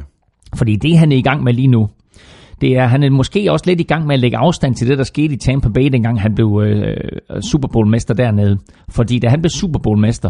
Fordi 0.56 0.75
det, 0.75 0.98
han 0.98 1.12
er 1.12 1.18
i 1.18 1.22
gang 1.22 1.44
med 1.44 1.53
lige 1.53 1.68
nu, 1.68 1.89
det 2.62 2.77
er, 2.77 2.88
han 2.88 3.03
er 3.03 3.10
måske 3.10 3.51
også 3.51 3.65
lidt 3.68 3.80
i 3.80 3.84
gang 3.84 4.08
med 4.08 4.15
at 4.15 4.20
lægge 4.20 4.38
afstand 4.38 4.75
til 4.75 4.88
det, 4.88 4.98
der 4.98 5.03
skete 5.03 5.34
i 5.34 5.38
Tampa 5.38 5.70
Bay, 5.70 5.89
dengang 5.91 6.22
han 6.22 6.36
blev 6.36 6.62
øh, 6.65 6.98
Super 7.51 7.68
Bowl-mester 7.68 8.13
dernede. 8.13 8.58
Fordi 8.89 9.20
da 9.20 9.27
han 9.30 9.41
blev 9.41 9.50
Super 9.50 9.80
Bowl-mester, 9.80 10.30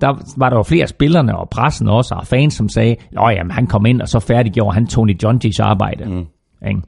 der 0.00 0.08
var 0.36 0.48
der 0.50 0.56
jo 0.56 0.62
flere 0.62 0.86
spillerne 0.86 1.38
og 1.38 1.48
pressen 1.50 1.88
også, 1.88 2.14
og 2.14 2.26
fans, 2.26 2.54
som 2.54 2.68
sagde, 2.68 2.96
at 3.16 3.46
han 3.50 3.66
kom 3.66 3.86
ind, 3.86 4.00
og 4.00 4.08
så 4.08 4.20
færdiggjorde 4.20 4.74
han 4.74 4.86
Tony 4.86 5.16
Dungy's 5.24 5.62
arbejde. 5.62 6.04
Mm. 6.04 6.26
Ikke? 6.68 6.80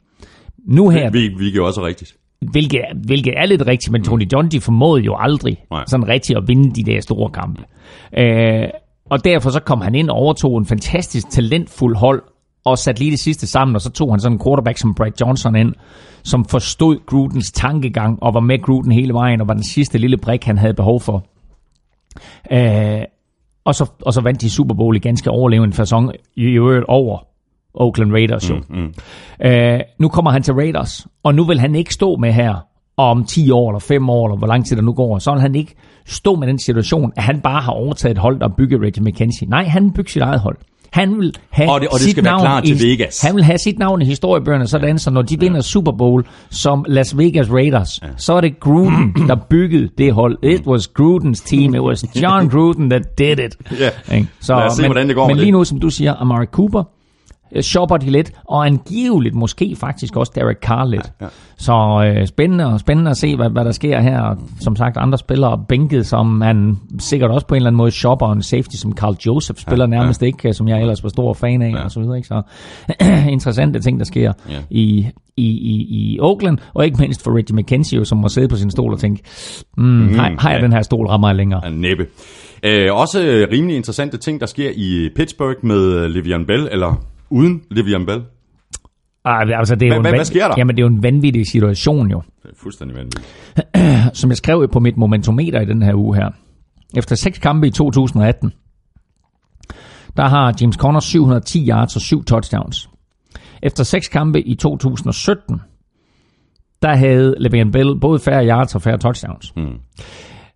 Nu 0.67 0.89
her, 0.89 1.11
Vi, 1.11 1.29
vi 1.39 1.51
jo 1.57 1.67
også 1.67 1.87
rigtigt. 1.87 2.13
hvilket, 2.53 2.81
hvilket 3.07 3.33
er 3.37 3.47
lidt 3.47 3.67
rigtigt, 3.67 3.93
men 3.93 4.05
Tony 4.05 4.27
Dungy 4.33 4.61
formåede 4.63 5.05
jo 5.05 5.17
aldrig 5.19 5.57
Nej. 5.71 5.85
sådan 5.87 6.09
rigtigt 6.09 6.37
at 6.39 6.45
vinde 6.49 6.71
de 6.75 6.93
der 6.93 7.01
store 7.01 7.31
kampe. 7.31 7.63
Øh, 8.19 8.69
og 9.11 9.25
derfor 9.25 9.51
så 9.51 9.61
kom 9.61 9.81
han 9.81 9.95
ind 9.95 10.11
og 10.11 10.17
overtog 10.17 10.59
en 10.59 10.67
fantastisk 10.67 11.31
talentfuld 11.31 11.97
hold, 11.97 12.23
og 12.65 12.79
satte 12.79 13.01
lige 13.01 13.11
det 13.11 13.19
sidste 13.19 13.47
sammen, 13.47 13.75
og 13.75 13.81
så 13.81 13.91
tog 13.91 14.13
han 14.13 14.21
sådan 14.21 14.37
en 14.37 14.45
quarterback 14.45 14.79
som 14.79 14.95
Brad 14.95 15.13
Johnson 15.21 15.57
ind, 15.57 15.75
som 16.23 16.45
forstod 16.45 17.07
Grudens 17.07 17.53
tankegang, 17.53 18.23
og 18.23 18.35
var 18.35 18.41
med 18.41 18.63
Gruden 18.63 18.93
hele 18.93 19.13
vejen, 19.15 19.41
og 19.41 19.49
var 19.49 19.55
den 19.55 19.63
sidste 19.63 19.99
lille 19.99 20.17
brik, 20.17 20.45
han 20.45 20.59
havde 20.59 20.75
behov 20.75 21.01
for. 21.01 21.25
Øh, 22.53 23.03
og, 23.65 23.75
så, 23.75 23.91
og 24.03 24.13
så 24.13 24.21
vandt 24.21 24.41
de 24.41 24.51
Super 24.51 24.75
Bowl 24.75 24.97
i 24.97 24.99
ganske 24.99 25.31
overlevende 25.31 25.77
fasong 25.77 26.13
i 26.37 26.43
øvrigt 26.45 26.85
over 26.89 27.19
Oakland 27.75 28.13
Raiders 28.13 28.51
jo. 28.51 28.55
Mm, 28.55 28.77
mm. 28.77 28.95
Øh, 29.47 29.81
nu 29.99 30.09
kommer 30.09 30.31
han 30.31 30.43
til 30.43 30.55
Raiders, 30.55 31.07
og 31.23 31.35
nu 31.35 31.45
vil 31.45 31.61
han 31.61 31.75
ikke 31.75 31.95
stå 31.95 32.17
med 32.17 32.33
her 32.33 32.55
om 32.97 33.25
10 33.25 33.51
år 33.51 33.71
eller 33.71 33.81
5 33.81 34.11
år, 34.11 34.27
eller 34.27 34.39
hvor 34.39 34.47
lang 34.47 34.67
tid 34.67 34.77
der 34.77 34.83
nu 34.83 34.93
går, 34.93 35.19
så 35.19 35.33
vil 35.33 35.41
han 35.41 35.55
ikke 35.55 35.75
stå 36.07 36.35
med 36.35 36.49
den 36.49 36.59
situation, 36.59 37.13
at 37.17 37.23
han 37.23 37.41
bare 37.41 37.63
har 37.63 37.73
overtaget 37.73 38.13
et 38.13 38.19
hold, 38.19 38.41
der 38.41 38.49
bygger 38.57 38.79
Reggie 38.83 39.05
McKenzie. 39.05 39.49
Nej, 39.49 39.65
han 39.65 39.85
vil 39.85 39.93
bygge 39.93 40.11
sit 40.11 40.23
eget 40.23 40.41
hold. 40.41 40.57
Han 40.95 41.19
vil 41.19 41.35
have 41.51 41.71
Og 41.71 41.81
det- 41.81 41.89
og 41.89 41.95
det 41.95 42.01
sit 42.01 42.11
skal 42.11 42.25
være 42.25 42.33
navn 42.33 42.41
klar 42.43 42.61
til 42.61 42.85
i, 42.85 42.91
Vegas. 42.91 43.21
Han 43.23 43.35
vil 43.35 43.45
have 43.45 43.59
sit 43.59 43.79
navn 43.79 44.03
i 44.03 44.05
historiebøgerne, 44.05 44.67
sådan 44.67 44.99
så 44.99 45.11
når 45.11 45.23
de 45.23 45.41
vinder 45.41 45.61
Super 45.61 45.93
Bowl 45.93 46.25
som 46.51 46.85
Las 46.89 47.19
Vegas 47.19 47.51
Raiders, 47.51 48.01
så 48.17 48.33
er 48.35 48.41
det 48.41 48.61
Gruden, 48.61 49.15
der 49.29 49.37
byggede 49.51 49.89
det 49.99 50.13
hold. 50.13 50.39
It 50.43 50.67
was 50.67 50.87
Grudens 50.89 51.41
team. 51.41 51.75
It 51.75 51.81
was 51.81 52.05
John 52.23 52.49
Gruden 52.53 52.91
that 52.91 53.03
did 53.19 53.39
it. 53.39 53.57
Ja. 53.81 54.25
Så, 54.41 54.55
Lad 54.55 54.63
os 54.67 54.73
se, 54.73 54.83
men, 54.83 54.89
hvordan 54.91 55.09
det 55.09 55.17
går 55.17 55.29
Men 55.29 55.37
lige 55.37 55.51
nu, 55.53 55.65
som 55.65 55.81
du 55.81 55.91
siger, 55.91 56.15
Amari 56.15 56.47
Cooper, 56.47 56.83
shopper 57.63 57.97
de 57.97 58.11
lidt, 58.11 58.33
og 58.49 58.67
angiveligt 58.67 59.35
måske 59.35 59.77
faktisk 59.77 60.17
også 60.17 60.33
Derek 60.35 60.57
Carr 60.57 60.85
lidt. 60.85 61.13
Ja, 61.21 61.25
ja. 61.25 61.31
Så 61.57 62.05
øh, 62.07 62.27
spændende, 62.27 62.67
og 62.67 62.81
spændende 62.81 63.11
at 63.11 63.17
se, 63.17 63.37
hvad, 63.37 63.51
hvad 63.51 63.65
der 63.65 63.73
sker 63.73 64.01
her. 64.01 64.37
Som 64.61 64.77
sagt, 64.77 64.97
andre 64.97 65.19
spillere 65.19 65.65
bænket, 65.69 66.07
som 66.07 66.27
man 66.27 66.79
sikkert 66.99 67.31
også 67.31 67.47
på 67.47 67.55
en 67.55 67.57
eller 67.57 67.67
anden 67.67 67.77
måde 67.77 67.91
shopper, 67.91 68.33
en 68.33 68.43
safety 68.43 68.77
som 68.77 68.93
Carl 68.93 69.17
Joseph 69.27 69.61
spiller 69.61 69.85
ja, 69.85 69.91
nærmest 69.91 70.23
ja. 70.23 70.27
ikke, 70.27 70.49
øh, 70.49 70.55
som 70.55 70.69
jeg 70.69 70.81
ellers 70.81 71.03
var 71.03 71.09
stor 71.09 71.33
fan 71.33 71.63
af, 71.63 71.71
ja. 71.71 71.85
og 71.85 71.91
så 71.91 72.01
videre. 72.01 72.17
Ikke? 72.17 72.29
Så 72.29 72.43
interessante 73.37 73.81
ting, 73.81 73.99
der 73.99 74.05
sker 74.05 74.33
Ja. 74.49 74.53
ja. 74.55 74.61
i, 74.71 75.07
i, 75.37 75.47
i, 75.47 75.87
i 75.89 76.19
Oakland, 76.21 76.59
og 76.75 76.85
ikke 76.85 76.97
mindst 77.01 77.25
for 77.25 77.37
Reggie 77.37 77.57
McKenzie, 77.57 78.05
som 78.05 78.19
må 78.19 78.29
sidde 78.29 78.49
på 78.49 78.57
sin 78.57 78.71
stol 78.71 78.93
og 78.93 78.99
tænke, 78.99 79.23
mm, 79.77 79.85
mm, 79.85 80.15
har, 80.15 80.35
har 80.39 80.51
jeg 80.51 80.59
ja. 80.59 80.65
den 80.65 80.73
her 80.73 80.83
stol 80.83 81.07
rammer 81.07 81.29
jeg 81.29 81.37
længere? 81.37 81.65
af 81.65 81.73
næppe. 81.73 82.07
Øh, 82.63 82.95
også 82.95 83.23
øh, 83.23 83.49
rimelig 83.53 83.77
interessante 83.77 84.17
ting, 84.19 84.41
der 84.41 84.47
sker 84.47 84.71
i 84.75 85.09
Pittsburgh 85.17 85.59
med 85.63 85.93
øh, 85.93 86.07
Le'Veon 86.07 86.47
Bell, 86.47 86.69
eller 86.73 87.05
uden 87.35 87.63
Le'Veon 87.73 88.05
Bell. 88.07 88.23
Ah, 89.25 89.59
altså, 89.59 89.75
det 89.75 89.83
er 89.83 89.89
Hvad- 89.91 89.97
jo 89.97 90.01
hvad- 90.03 90.13
hvad 90.13 90.25
sker 90.25 90.49
der? 90.49 90.55
Jamen, 90.59 90.77
det 90.77 90.83
er 90.83 90.87
jo 90.87 90.95
en 90.95 91.03
vanvittig 91.03 91.47
situation 91.47 92.11
jo. 92.11 92.23
Det 92.43 92.51
er 92.51 92.55
fuldstændig 92.57 92.97
vanvittigt. 92.97 93.27
som 94.21 94.31
jeg 94.31 94.37
skrev 94.37 94.69
på 94.73 94.81
mit 94.81 94.97
momentometer 94.97 95.61
i 95.61 95.65
den 95.65 95.83
her 95.83 95.95
uge 95.95 96.17
her. 96.17 96.31
Efter 96.97 97.17
seks 97.17 97.39
kampe 97.39 97.67
i 97.67 97.71
2018, 97.71 98.53
der 100.17 100.29
har 100.29 100.55
James 100.61 100.77
Conner 100.77 101.01
710 101.01 101.69
yards 101.69 101.97
og 101.97 102.03
7 102.03 102.25
touchdowns. 102.25 102.91
Efter 103.63 103.85
seks 103.85 104.09
kampe 104.09 104.41
i 104.43 104.55
2017, 104.55 105.61
der 106.83 106.95
havde 106.95 107.35
Le'Veon 107.39 107.71
Bell 107.71 108.01
både 108.01 108.19
færre 108.19 108.47
yards 108.49 108.75
og 108.75 108.83
færre 108.83 108.99
touchdowns. 108.99 109.53
Mm. 109.57 109.79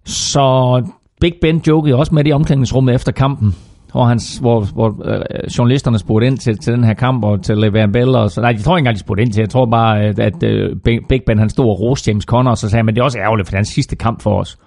Så 0.04 0.82
Big 1.20 1.32
Ben 1.40 1.62
jokede 1.66 1.96
også 1.96 2.14
med 2.14 2.24
det 2.24 2.30
i 2.30 2.32
omklædningsrummet 2.32 2.94
efter 2.94 3.12
kampen, 3.12 3.54
hvor, 3.92 4.04
hans, 4.04 4.38
hvor, 4.38 4.60
hvor 4.74 4.88
øh, 5.04 5.20
journalisterne 5.58 5.98
spurgte 5.98 6.26
ind 6.26 6.38
til, 6.38 6.58
til 6.58 6.72
den 6.72 6.84
her 6.84 6.94
kamp 6.94 7.24
og 7.24 7.42
til 7.42 7.52
Le'Veon 7.52 7.90
Bell. 7.90 8.16
Og 8.16 8.30
så, 8.30 8.40
nej, 8.40 8.50
jeg 8.50 8.60
tror 8.60 8.76
ikke 8.76 8.80
engang, 8.80 8.94
de 8.94 9.00
spurgte 9.00 9.22
ind 9.22 9.32
til. 9.32 9.40
Jeg 9.40 9.50
tror 9.50 9.66
bare, 9.66 10.02
at, 10.02 10.18
at 10.18 10.42
øh, 10.42 10.76
Big 10.84 11.00
Big 11.08 11.20
Ben 11.26 11.38
han 11.38 11.48
stod 11.48 11.64
og 11.64 11.80
roste 11.80 12.10
James 12.10 12.24
Conner, 12.24 12.50
og 12.50 12.58
så 12.58 12.68
sagde 12.68 12.78
han, 12.78 12.86
men 12.86 12.94
det 12.94 13.00
er 13.00 13.04
også 13.04 13.18
ærgerligt, 13.18 13.48
for 13.48 13.50
det 13.50 13.54
er 13.54 13.58
hans 13.58 13.68
sidste 13.68 13.96
kamp 13.96 14.22
for 14.22 14.40
os. 14.40 14.58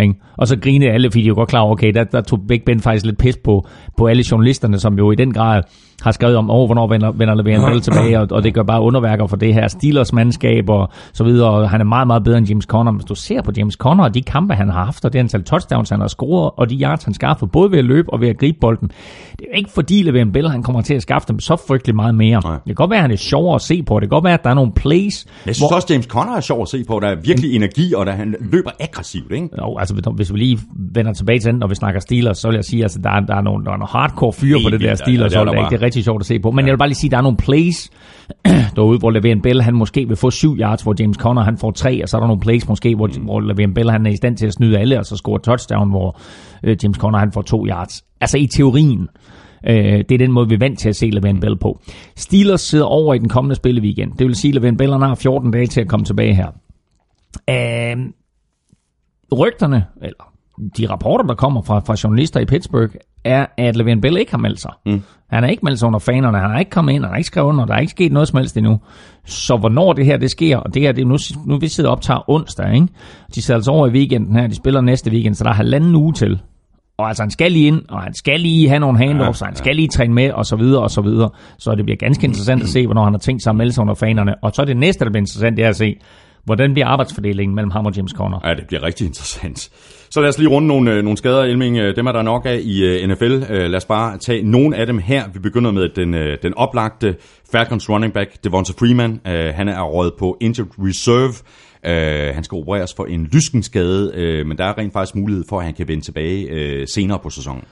Ikke? 0.00 0.14
Og 0.36 0.48
så 0.48 0.56
grinede 0.56 0.90
alle, 0.90 1.10
fordi 1.10 1.24
de 1.24 1.28
var 1.28 1.34
godt 1.34 1.48
klar 1.48 1.60
over, 1.60 1.72
okay, 1.72 1.92
der, 1.94 2.04
der 2.04 2.20
tog 2.20 2.38
Big 2.48 2.62
Ben 2.66 2.80
faktisk 2.80 3.06
lidt 3.06 3.18
pis 3.18 3.36
på, 3.44 3.66
på 3.96 4.06
alle 4.06 4.24
journalisterne, 4.30 4.78
som 4.78 4.98
jo 4.98 5.10
i 5.10 5.14
den 5.14 5.32
grad 5.32 5.62
har 6.02 6.12
skrevet 6.12 6.36
om, 6.36 6.50
oh, 6.50 6.66
hvornår 6.66 6.86
vender, 6.86 7.10
vender 7.12 7.34
Le'Veon 7.34 7.80
tilbage, 7.80 8.20
og, 8.20 8.28
og 8.30 8.42
det 8.44 8.54
gør 8.54 8.62
bare 8.62 8.80
underværker 8.82 9.26
for 9.26 9.36
det 9.36 9.54
her 9.54 9.68
Steelers 9.68 10.12
mandskab 10.12 10.68
og 10.68 10.88
så 11.12 11.24
videre, 11.24 11.50
og 11.50 11.70
han 11.70 11.80
er 11.80 11.84
meget, 11.84 12.06
meget 12.06 12.24
bedre 12.24 12.38
end 12.38 12.48
James 12.48 12.64
Conner. 12.64 12.92
Hvis 12.92 13.04
du 13.04 13.14
ser 13.14 13.42
på 13.42 13.50
James 13.56 13.74
Conner 13.74 14.04
og 14.04 14.14
de 14.14 14.22
kampe, 14.22 14.54
han 14.54 14.68
har 14.68 14.84
haft, 14.84 15.04
og 15.04 15.12
det 15.12 15.18
antal 15.18 15.42
touchdowns, 15.44 15.90
han 15.90 16.00
har 16.00 16.08
scoret, 16.08 16.50
og 16.56 16.70
de 16.70 16.78
yards, 16.82 17.04
han 17.04 17.14
skaffet, 17.14 17.50
både 17.50 17.70
ved 17.70 17.78
at 17.78 17.84
løbe 17.84 18.12
og 18.12 18.20
ved 18.20 18.28
at 18.28 18.38
gribe 18.38 18.58
bolden, 18.60 18.88
det 18.88 19.40
er 19.40 19.44
jo 19.52 19.56
ikke 19.58 19.70
fordi 19.70 20.02
Le'Veon 20.10 20.30
Bell, 20.32 20.48
han 20.48 20.62
kommer 20.62 20.82
til 20.82 20.94
at 20.94 21.02
skaffe 21.02 21.28
dem 21.28 21.40
så 21.40 21.56
frygtelig 21.68 21.96
meget 21.96 22.14
mere. 22.14 22.40
Nej. 22.44 22.52
Det 22.52 22.62
kan 22.66 22.74
godt 22.74 22.90
være, 22.90 22.98
at 22.98 23.02
han 23.02 23.10
er 23.10 23.16
sjovere 23.16 23.54
at 23.54 23.60
se 23.60 23.82
på, 23.82 23.94
det 24.00 24.08
kan 24.08 24.16
godt 24.16 24.24
være, 24.24 24.34
at 24.34 24.44
der 24.44 24.50
er 24.50 24.54
nogle 24.54 24.72
plays, 24.72 25.26
Jeg 25.46 25.54
synes 25.56 25.72
også, 25.72 25.86
James 25.90 26.06
Conner 26.06 26.36
er 26.36 26.40
sjov 26.40 26.62
at 26.62 26.68
se 26.68 26.84
på. 26.88 27.00
Der 27.02 27.08
er 27.08 27.16
virkelig 27.24 27.56
energi, 27.56 27.94
og 27.94 28.06
der, 28.06 28.12
han 28.12 28.34
løber 28.40 28.70
aggressivt, 28.80 29.32
ikke? 29.32 29.48
Jo, 29.58 29.78
altså 29.78 29.94
hvis- 30.14 30.32
vi 30.32 30.38
lige 30.38 30.58
vender 30.94 31.12
tilbage 31.12 31.38
til 31.38 31.50
den, 31.52 31.58
når 31.60 31.66
vi 31.66 31.74
snakker 31.74 32.00
Steelers, 32.00 32.38
så 32.38 32.48
vil 32.48 32.54
jeg 32.54 32.64
sige, 32.64 32.80
at 32.80 32.84
altså, 32.84 32.98
der, 33.04 33.10
er, 33.10 33.20
der, 33.20 33.34
er 33.36 33.40
nogle, 33.40 33.64
der 33.64 33.70
er 33.72 33.76
nogle 33.76 33.88
hardcore 33.90 34.32
fyre 34.32 34.58
på 34.64 34.70
det 34.70 34.80
der 34.80 34.94
Steelers 34.94 35.32
det 35.32 35.36
er 35.36 35.38
hold. 35.40 35.48
der 35.48 35.54
Det, 35.54 35.60
bare. 35.62 35.70
det 35.70 35.76
er 35.76 35.82
rigtig 35.90 36.04
sjovt 36.04 36.22
at 36.22 36.26
se 36.26 36.38
på. 36.38 36.50
Men 36.50 36.58
ja. 36.58 36.66
jeg 36.66 36.72
vil 36.72 36.78
bare 36.78 36.88
lige 36.88 36.96
sige, 36.96 37.08
at 37.08 37.12
der 37.12 37.18
er 37.18 37.22
nogle 37.22 37.36
plays 37.36 37.90
derude, 38.76 38.98
hvor 38.98 39.10
Le'Veon 39.10 39.40
Bell 39.40 39.62
han 39.62 39.74
måske 39.74 40.08
vil 40.08 40.16
få 40.16 40.30
7 40.30 40.56
yards, 40.58 40.82
hvor 40.82 40.94
James 41.00 41.16
Conner 41.16 41.42
han 41.42 41.58
får 41.58 41.70
3, 41.70 42.02
og 42.02 42.08
så 42.08 42.16
er 42.16 42.20
der 42.20 42.26
nogle 42.26 42.40
plays 42.40 42.68
måske, 42.68 42.94
hvor, 42.94 43.06
mm. 43.06 43.24
hvor 43.24 43.40
Le'Veon 43.40 43.72
Bell 43.74 43.90
han 43.90 44.06
er 44.06 44.10
i 44.10 44.16
stand 44.16 44.36
til 44.36 44.46
at 44.46 44.52
snyde 44.52 44.78
alle, 44.78 44.98
og 44.98 45.06
så 45.06 45.16
score 45.16 45.38
touchdown, 45.38 45.90
hvor 45.90 46.20
øh, 46.64 46.76
James 46.82 46.98
Conner 46.98 47.18
han 47.18 47.32
får 47.32 47.42
2 47.42 47.66
yards. 47.66 48.04
Altså 48.20 48.38
i 48.38 48.46
teorien. 48.46 49.08
Øh, 49.68 50.04
det 50.08 50.12
er 50.12 50.18
den 50.18 50.32
måde, 50.32 50.48
vi 50.48 50.54
er 50.54 50.58
vant 50.58 50.78
til 50.78 50.88
at 50.88 50.96
se 50.96 51.10
Le'Veon 51.14 51.40
Bell 51.40 51.58
på. 51.58 51.80
Steelers 52.16 52.60
sidder 52.60 52.84
over 52.84 53.14
i 53.14 53.18
den 53.18 53.28
kommende 53.28 53.54
spilleweekend. 53.54 54.12
Det 54.12 54.26
vil 54.26 54.34
sige, 54.34 54.56
at 54.56 54.62
Le'Veon 54.62 54.76
Bell 54.76 54.92
har 54.92 55.14
14 55.14 55.50
dage 55.50 55.66
til 55.66 55.80
at 55.80 55.88
komme 55.88 56.06
tilbage 56.06 56.34
her. 56.34 56.48
Øh, 57.50 57.96
rygterne, 59.38 59.84
eller 60.02 60.32
de 60.76 60.90
rapporter, 60.90 61.24
der 61.24 61.34
kommer 61.34 61.62
fra, 61.62 61.78
fra 61.78 61.96
journalister 62.04 62.40
i 62.40 62.44
Pittsburgh, 62.44 62.94
er, 63.24 63.46
at 63.58 63.76
Le'Veon 63.76 64.00
Bell 64.00 64.16
ikke 64.16 64.30
har 64.30 64.38
meldt 64.38 64.60
sig. 64.60 64.70
Mm. 64.86 65.02
Han 65.30 65.42
har 65.42 65.50
ikke 65.50 65.64
meldt 65.64 65.78
sig 65.78 65.86
under 65.86 65.98
fanerne, 65.98 66.38
han 66.38 66.50
har 66.50 66.58
ikke 66.58 66.70
kommet 66.70 66.92
ind, 66.92 67.04
han 67.04 67.10
har 67.10 67.16
ikke 67.16 67.26
skrevet 67.26 67.48
under, 67.48 67.64
der 67.64 67.74
er 67.74 67.78
ikke 67.78 67.90
sket 67.90 68.12
noget 68.12 68.28
som 68.28 68.36
helst 68.36 68.56
endnu. 68.56 68.80
Så 69.24 69.56
hvornår 69.56 69.92
det 69.92 70.06
her 70.06 70.16
det 70.16 70.30
sker, 70.30 70.56
og 70.56 70.74
det 70.74 70.82
her, 70.82 70.92
det 70.92 71.02
er 71.02 71.06
nu, 71.06 71.16
nu 71.46 71.58
vi 71.58 71.68
sidder 71.68 71.90
og 71.90 71.96
optager 71.96 72.30
onsdag, 72.30 72.74
ikke? 72.74 72.86
de 73.34 73.42
sidder 73.42 73.58
altså 73.58 73.70
over 73.70 73.86
i 73.86 73.90
weekenden 73.90 74.36
her, 74.36 74.46
de 74.46 74.54
spiller 74.54 74.80
næste 74.80 75.10
weekend, 75.10 75.34
så 75.34 75.44
der 75.44 75.50
er 75.50 75.54
halvanden 75.54 75.94
uge 75.94 76.12
til. 76.12 76.40
Og 76.98 77.08
altså, 77.08 77.22
han 77.22 77.30
skal 77.30 77.52
lige 77.52 77.66
ind, 77.66 77.82
og 77.88 78.02
han 78.02 78.14
skal 78.14 78.40
lige 78.40 78.68
have 78.68 78.80
nogle 78.80 78.98
handoffs, 78.98 79.40
ja, 79.40 79.44
og 79.44 79.48
han 79.48 79.56
skal 79.56 79.76
lige 79.76 79.88
træne 79.88 80.14
med, 80.14 80.30
og 80.32 80.46
så 80.46 80.56
videre, 80.56 80.82
og 80.82 80.90
så 80.90 81.00
videre. 81.00 81.30
Så 81.58 81.74
det 81.74 81.84
bliver 81.84 81.96
ganske 81.96 82.26
interessant 82.26 82.62
at 82.62 82.68
se, 82.68 82.86
hvornår 82.86 83.04
han 83.04 83.12
har 83.12 83.18
tænkt 83.18 83.42
sig 83.42 83.50
at 83.50 83.56
melde 83.56 83.72
sig 83.72 83.82
under 83.82 83.94
fanerne. 83.94 84.34
Og 84.42 84.50
så 84.54 84.62
er 84.62 84.66
det 84.66 84.76
næste, 84.76 85.04
der 85.04 85.10
bliver 85.10 85.22
interessant, 85.22 85.56
det 85.56 85.64
er 85.64 85.68
at 85.68 85.76
se, 85.76 85.96
hvordan 86.44 86.72
bliver 86.72 86.86
arbejdsfordelingen 86.86 87.54
mellem 87.54 87.70
ham 87.70 87.86
og 87.86 87.96
James 87.96 88.12
Conner. 88.12 88.38
Ja, 88.44 88.54
det 88.54 88.66
bliver 88.66 88.82
rigtig 88.82 89.06
interessant. 89.06 89.70
Så 90.10 90.20
lad 90.20 90.28
os 90.28 90.38
lige 90.38 90.48
runde 90.48 90.68
nogle, 90.68 90.92
øh, 90.92 91.02
nogle 91.04 91.16
skader, 91.16 91.42
Elming. 91.42 91.76
Øh, 91.78 91.96
Dem 91.96 92.06
er 92.06 92.12
der 92.12 92.22
nok 92.22 92.46
af 92.46 92.60
i 92.62 92.84
øh, 92.84 93.08
NFL. 93.08 93.52
Lad 93.52 93.74
os 93.74 93.84
bare 93.84 94.18
tage 94.18 94.42
nogle 94.42 94.76
af 94.76 94.86
dem 94.86 94.98
her. 94.98 95.24
Vi 95.32 95.38
begynder 95.38 95.70
med 95.70 95.88
den, 95.88 96.12
den 96.42 96.54
oplagte 96.54 97.16
Falcons 97.52 97.90
running 97.90 98.12
back, 98.12 98.44
Devonta 98.44 98.72
Freeman. 98.78 99.20
Han 99.54 99.68
er 99.68 99.82
røget 99.82 100.12
på 100.18 100.36
injured 100.40 100.70
reserve. 100.78 101.34
Han 102.34 102.44
skal 102.44 102.56
opereres 102.56 102.94
for 102.94 103.04
en 103.04 103.28
lyskenskade, 103.32 104.12
men 104.46 104.58
der 104.58 104.64
er 104.64 104.78
rent 104.78 104.92
faktisk 104.92 105.16
mulighed 105.16 105.44
for, 105.48 105.58
at 105.58 105.64
han 105.64 105.74
kan 105.74 105.88
vende 105.88 106.04
tilbage 106.04 106.86
senere 106.86 107.18
på 107.18 107.30
sæsonen. 107.30 107.64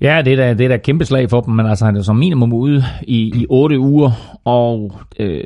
Ja, 0.00 0.22
det 0.24 0.32
er 0.32 0.36
da, 0.36 0.54
det 0.54 0.64
er 0.64 0.68
da 0.68 0.76
kæmpe 0.76 1.04
slag 1.04 1.30
for 1.30 1.40
dem, 1.40 1.54
men 1.54 1.66
altså 1.66 1.84
han 1.84 1.96
er 1.96 2.02
som 2.02 2.16
minimum 2.16 2.52
ude 2.52 2.84
i, 3.02 3.32
i 3.36 3.46
8 3.50 3.78
uger, 3.78 4.38
og 4.44 4.92
øh, 5.18 5.44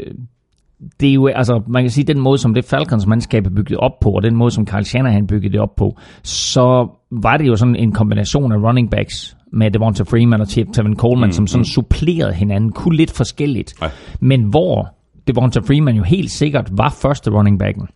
det 1.00 1.08
er 1.08 1.12
jo, 1.14 1.26
altså 1.26 1.62
man 1.68 1.82
kan 1.82 1.90
sige, 1.90 2.04
den 2.04 2.20
måde, 2.20 2.38
som 2.38 2.54
det 2.54 2.64
Falcons 2.64 3.06
mandskab 3.06 3.46
er 3.46 3.50
bygget 3.50 3.78
op 3.78 4.00
på, 4.00 4.10
og 4.10 4.22
den 4.22 4.36
måde, 4.36 4.50
som 4.50 4.66
Carl 4.66 4.82
Shanahan 4.84 5.26
byggede 5.26 5.52
det 5.52 5.60
op 5.60 5.76
på, 5.76 5.98
så 6.22 6.88
var 7.10 7.36
det 7.36 7.46
jo 7.46 7.56
sådan 7.56 7.76
en 7.76 7.92
kombination 7.92 8.52
af 8.52 8.56
running 8.56 8.90
backs 8.90 9.36
med 9.52 9.70
Devonta 9.70 10.02
Freeman 10.02 10.40
og 10.40 10.48
Tevin 10.48 10.96
Coleman, 10.96 11.28
mm, 11.28 11.32
som 11.32 11.46
sådan 11.46 11.64
supplerede 11.64 12.32
hinanden, 12.32 12.72
kunne 12.72 12.96
lidt 12.96 13.10
forskelligt, 13.10 13.74
Ja. 13.82 13.88
men 14.20 14.42
hvor 14.42 14.94
Devonta 15.26 15.60
Freeman 15.60 15.96
jo 15.96 16.02
helt 16.02 16.30
sikkert 16.30 16.68
var 16.72 16.96
første 17.02 17.30
running 17.30 17.58
backen. 17.58 17.88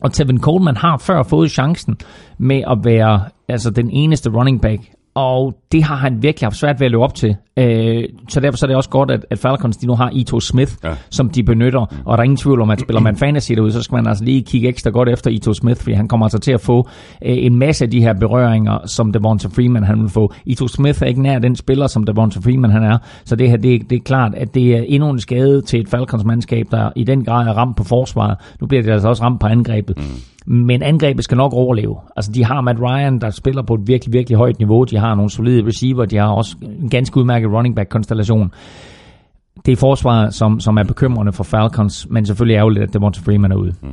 Og 0.00 0.12
Tevin 0.12 0.40
Coleman 0.40 0.76
har 0.76 0.98
før 0.98 1.22
fået 1.22 1.50
chancen 1.50 1.96
med 2.38 2.62
at 2.70 2.78
være 2.84 3.20
altså 3.48 3.70
den 3.70 3.90
eneste 3.90 4.30
running 4.30 4.60
back 4.62 4.80
og 5.16 5.54
det 5.72 5.82
har 5.82 5.96
han 5.96 6.22
virkelig 6.22 6.46
haft 6.46 6.56
svært 6.56 6.80
ved 6.80 6.84
at 6.86 6.90
leve 6.90 7.04
op 7.04 7.14
til. 7.14 7.36
Øh, 7.58 8.04
så 8.28 8.40
derfor 8.40 8.56
så 8.56 8.66
er 8.66 8.68
det 8.68 8.76
også 8.76 8.90
godt, 8.90 9.10
at, 9.10 9.26
at 9.30 9.38
Falcons 9.38 9.76
de 9.76 9.86
nu 9.86 9.94
har 9.94 10.10
Ito 10.12 10.40
Smith, 10.40 10.72
Ja. 10.84 10.90
som 11.10 11.28
de 11.30 11.42
benytter. 11.42 11.80
Og 12.04 12.12
der 12.18 12.18
er 12.18 12.22
ingen 12.22 12.36
tvivl 12.36 12.60
om, 12.60 12.70
at 12.70 12.80
spiller 12.80 13.00
man 13.00 13.16
fantasy 13.16 13.52
derude, 13.52 13.72
så 13.72 13.82
skal 13.82 13.96
man 13.96 14.06
altså 14.06 14.24
lige 14.24 14.42
kigge 14.42 14.68
ekstra 14.68 14.90
godt 14.90 15.08
efter 15.08 15.30
Ito 15.30 15.54
Smith, 15.54 15.80
fordi 15.80 15.92
han 15.94 16.08
kommer 16.08 16.26
altså 16.26 16.38
til 16.38 16.52
at 16.52 16.60
få 16.60 16.88
øh, 17.24 17.36
en 17.46 17.58
masse 17.58 17.84
af 17.84 17.90
de 17.90 18.00
her 18.00 18.12
berøringer, 18.14 18.78
som 18.86 19.12
Devonta 19.12 19.48
Freeman 19.48 19.82
han 19.84 20.00
vil 20.00 20.08
få. 20.08 20.32
Ito 20.46 20.68
Smith 20.68 21.02
er 21.02 21.06
ikke 21.06 21.22
nær 21.22 21.38
den 21.38 21.56
spiller, 21.56 21.86
som 21.86 22.04
Devonta 22.04 22.40
Freeman 22.40 22.70
han 22.70 22.82
er. 22.82 22.98
Så 23.24 23.36
det 23.36 23.50
her, 23.50 23.56
det, 23.56 23.90
det 23.90 23.96
er 23.96 24.02
klart, 24.04 24.34
at 24.34 24.54
det 24.54 24.76
er 24.76 24.82
endnu 24.86 25.10
en 25.10 25.20
skade 25.20 25.62
til 25.62 25.80
et 25.80 25.88
Falcons-mandskab, 25.88 26.66
der 26.70 26.90
i 26.96 27.04
den 27.04 27.24
grad 27.24 27.46
er 27.48 27.52
ramt 27.52 27.76
på 27.76 27.84
forsvaret. 27.84 28.36
Nu 28.60 28.66
bliver 28.66 28.82
det 28.82 28.90
altså 28.92 29.08
også 29.08 29.22
ramt 29.22 29.40
på 29.40 29.46
angrebet. 29.46 29.96
Mm. 29.98 30.02
Men 30.46 30.82
angrebet 30.82 31.24
skal 31.24 31.36
nok 31.36 31.52
overleve. 31.52 31.96
Altså, 32.16 32.32
de 32.32 32.44
har 32.44 32.60
Matt 32.60 32.80
Ryan, 32.80 33.18
der 33.18 33.30
spiller 33.30 33.62
på 33.62 33.74
et 33.74 33.80
virkelig, 33.86 34.12
virkelig 34.12 34.38
højt 34.38 34.58
niveau. 34.58 34.84
De 34.84 34.96
har 34.96 35.14
nogle 35.14 35.30
solide 35.30 35.66
receiver. 35.66 36.04
De 36.04 36.16
har 36.16 36.28
også 36.28 36.56
en 36.82 36.90
ganske 36.90 37.16
udmærket 37.16 37.50
running 37.50 37.76
back-konstellation. 37.76 38.52
Det 39.66 39.72
er 39.72 39.76
forsvaret, 39.76 40.34
som, 40.34 40.60
som 40.60 40.76
er 40.76 40.82
bekymrende 40.82 41.32
for 41.32 41.44
Falcons, 41.44 42.06
men 42.10 42.26
selvfølgelig 42.26 42.56
ærgerligt, 42.56 42.84
at 42.84 42.94
Devonta 42.94 43.20
Freeman 43.20 43.52
er 43.52 43.56
ude. 43.56 43.74
Mm. 43.82 43.88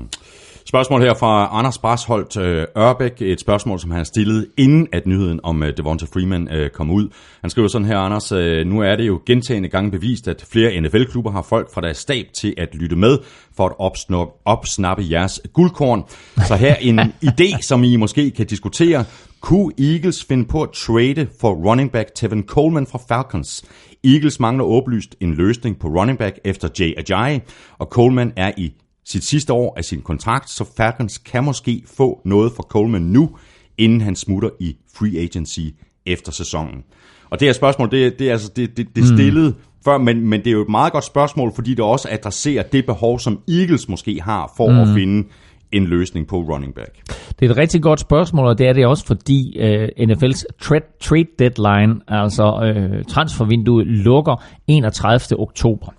Spørgsmål 0.66 1.02
her 1.02 1.14
fra 1.14 1.50
Anders 1.52 1.78
Brasholdt 1.78 2.38
øh, 2.38 2.68
Ørbæk. 2.78 3.22
Et 3.22 3.40
spørgsmål, 3.40 3.80
som 3.80 3.92
han 3.92 3.98
har 3.98 4.04
stillet 4.04 4.48
inden 4.58 4.88
at 4.92 5.08
nyheden 5.08 5.40
om 5.44 5.64
øh, 5.64 5.78
Devonta 5.78 6.06
Freeman 6.14 6.48
øh, 6.52 6.70
kom 6.70 6.92
ud. 6.92 7.10
Han 7.42 7.50
skriver 7.50 7.68
sådan 7.68 7.88
her, 7.88 7.98
Anders. 7.98 8.32
Øh, 8.32 8.66
nu 8.68 8.82
er 8.82 8.96
det 8.96 9.08
jo 9.08 9.22
gentagende 9.26 9.70
gange 9.70 9.92
bevist, 9.92 10.28
at 10.28 10.46
flere 10.52 10.82
NFL-klubber 10.82 11.32
har 11.32 11.42
folk 11.42 11.74
fra 11.74 11.82
deres 11.82 11.98
stab 11.98 12.26
til 12.34 12.54
at 12.58 12.76
lytte 12.76 12.96
med 12.96 13.18
for 13.58 13.66
at 13.66 13.74
opsnappe, 13.80 14.34
opsnappe 14.46 15.04
jeres 15.12 15.42
guldkorn. 15.54 16.04
Så 16.48 16.56
her 16.56 16.76
en 16.76 17.00
idé, 17.30 17.62
som 17.62 17.84
I 17.84 17.96
måske 17.96 18.32
kan 18.32 18.46
diskutere. 18.46 19.06
Kunne 19.42 19.74
Eagles 19.80 20.26
finde 20.26 20.46
på 20.46 20.62
at 20.62 20.70
trade 20.70 21.28
for 21.42 21.54
running 21.54 21.92
back 21.92 22.10
Tevin 22.16 22.44
Coleman 22.48 22.88
fra 22.88 23.00
Falcons? 23.08 23.66
Eagles 24.04 24.40
mangler 24.40 24.66
åbenlyst 24.66 25.16
en 25.20 25.34
løsning 25.34 25.80
på 25.80 25.88
running 25.88 26.18
back 26.18 26.40
efter 26.44 26.70
Jay 26.80 26.94
Ajayi, 26.98 27.40
og 27.78 27.88
Coleman 27.88 28.34
er 28.38 28.52
i 28.58 28.74
sit 29.06 29.24
sidste 29.24 29.54
år 29.54 29.74
af 29.78 29.86
sin 29.86 30.02
kontrakt, 30.02 30.50
så 30.50 30.66
Falcons 30.78 31.18
kan 31.18 31.44
måske 31.44 31.84
få 31.98 32.22
noget 32.26 32.52
for 32.56 32.64
Coleman 32.64 33.02
nu, 33.02 33.30
inden 33.78 34.02
han 34.02 34.16
smutter 34.16 34.50
i 34.60 34.78
free 34.96 35.20
agency 35.20 35.60
efter 36.06 36.32
sæsonen. 36.32 36.84
Og 37.30 37.40
det 37.40 37.48
her 37.48 37.54
spørgsmål, 37.54 37.92
det, 37.92 38.20
det 38.20 38.28
er 38.28 38.32
altså 38.32 38.52
det, 38.56 38.78
det, 38.78 38.96
det 38.96 39.08
stillet 39.08 39.56
mm. 39.56 39.62
før, 39.86 39.98
men, 39.98 40.28
men 40.28 40.40
det 40.40 40.48
er 40.48 40.52
jo 40.52 40.62
et 40.62 40.70
meget 40.70 40.94
godt 40.94 41.04
spørgsmål, 41.04 41.52
fordi 41.56 41.70
det 41.70 41.80
også 41.80 42.08
adresserer 42.12 42.64
det 42.64 42.86
behov, 42.86 43.20
som 43.20 43.40
Eagles 43.50 43.90
måske 43.90 44.22
har 44.22 44.54
for 44.58 44.70
mm. 44.72 44.80
at 44.80 44.88
finde 44.88 45.28
en 45.72 45.86
løsning 45.86 46.28
på 46.28 46.36
running 46.36 46.76
back. 46.76 46.96
Det 47.40 47.46
er 47.46 47.50
et 47.50 47.58
rigtig 47.58 47.82
godt 47.82 48.00
spørgsmål, 48.00 48.48
og 48.48 48.58
det 48.58 48.68
er 48.68 48.74
det 48.74 48.86
også, 48.86 49.06
fordi 49.06 49.60
øh, 49.60 49.90
NFL's 50.00 50.44
trade, 50.62 50.86
trade 51.02 51.28
deadline, 51.40 52.02
altså 52.08 52.74
øh, 52.76 53.04
transfervinduet, 53.04 53.88
lukker 53.88 54.44
31. 54.68 55.40
oktober. 55.40 55.94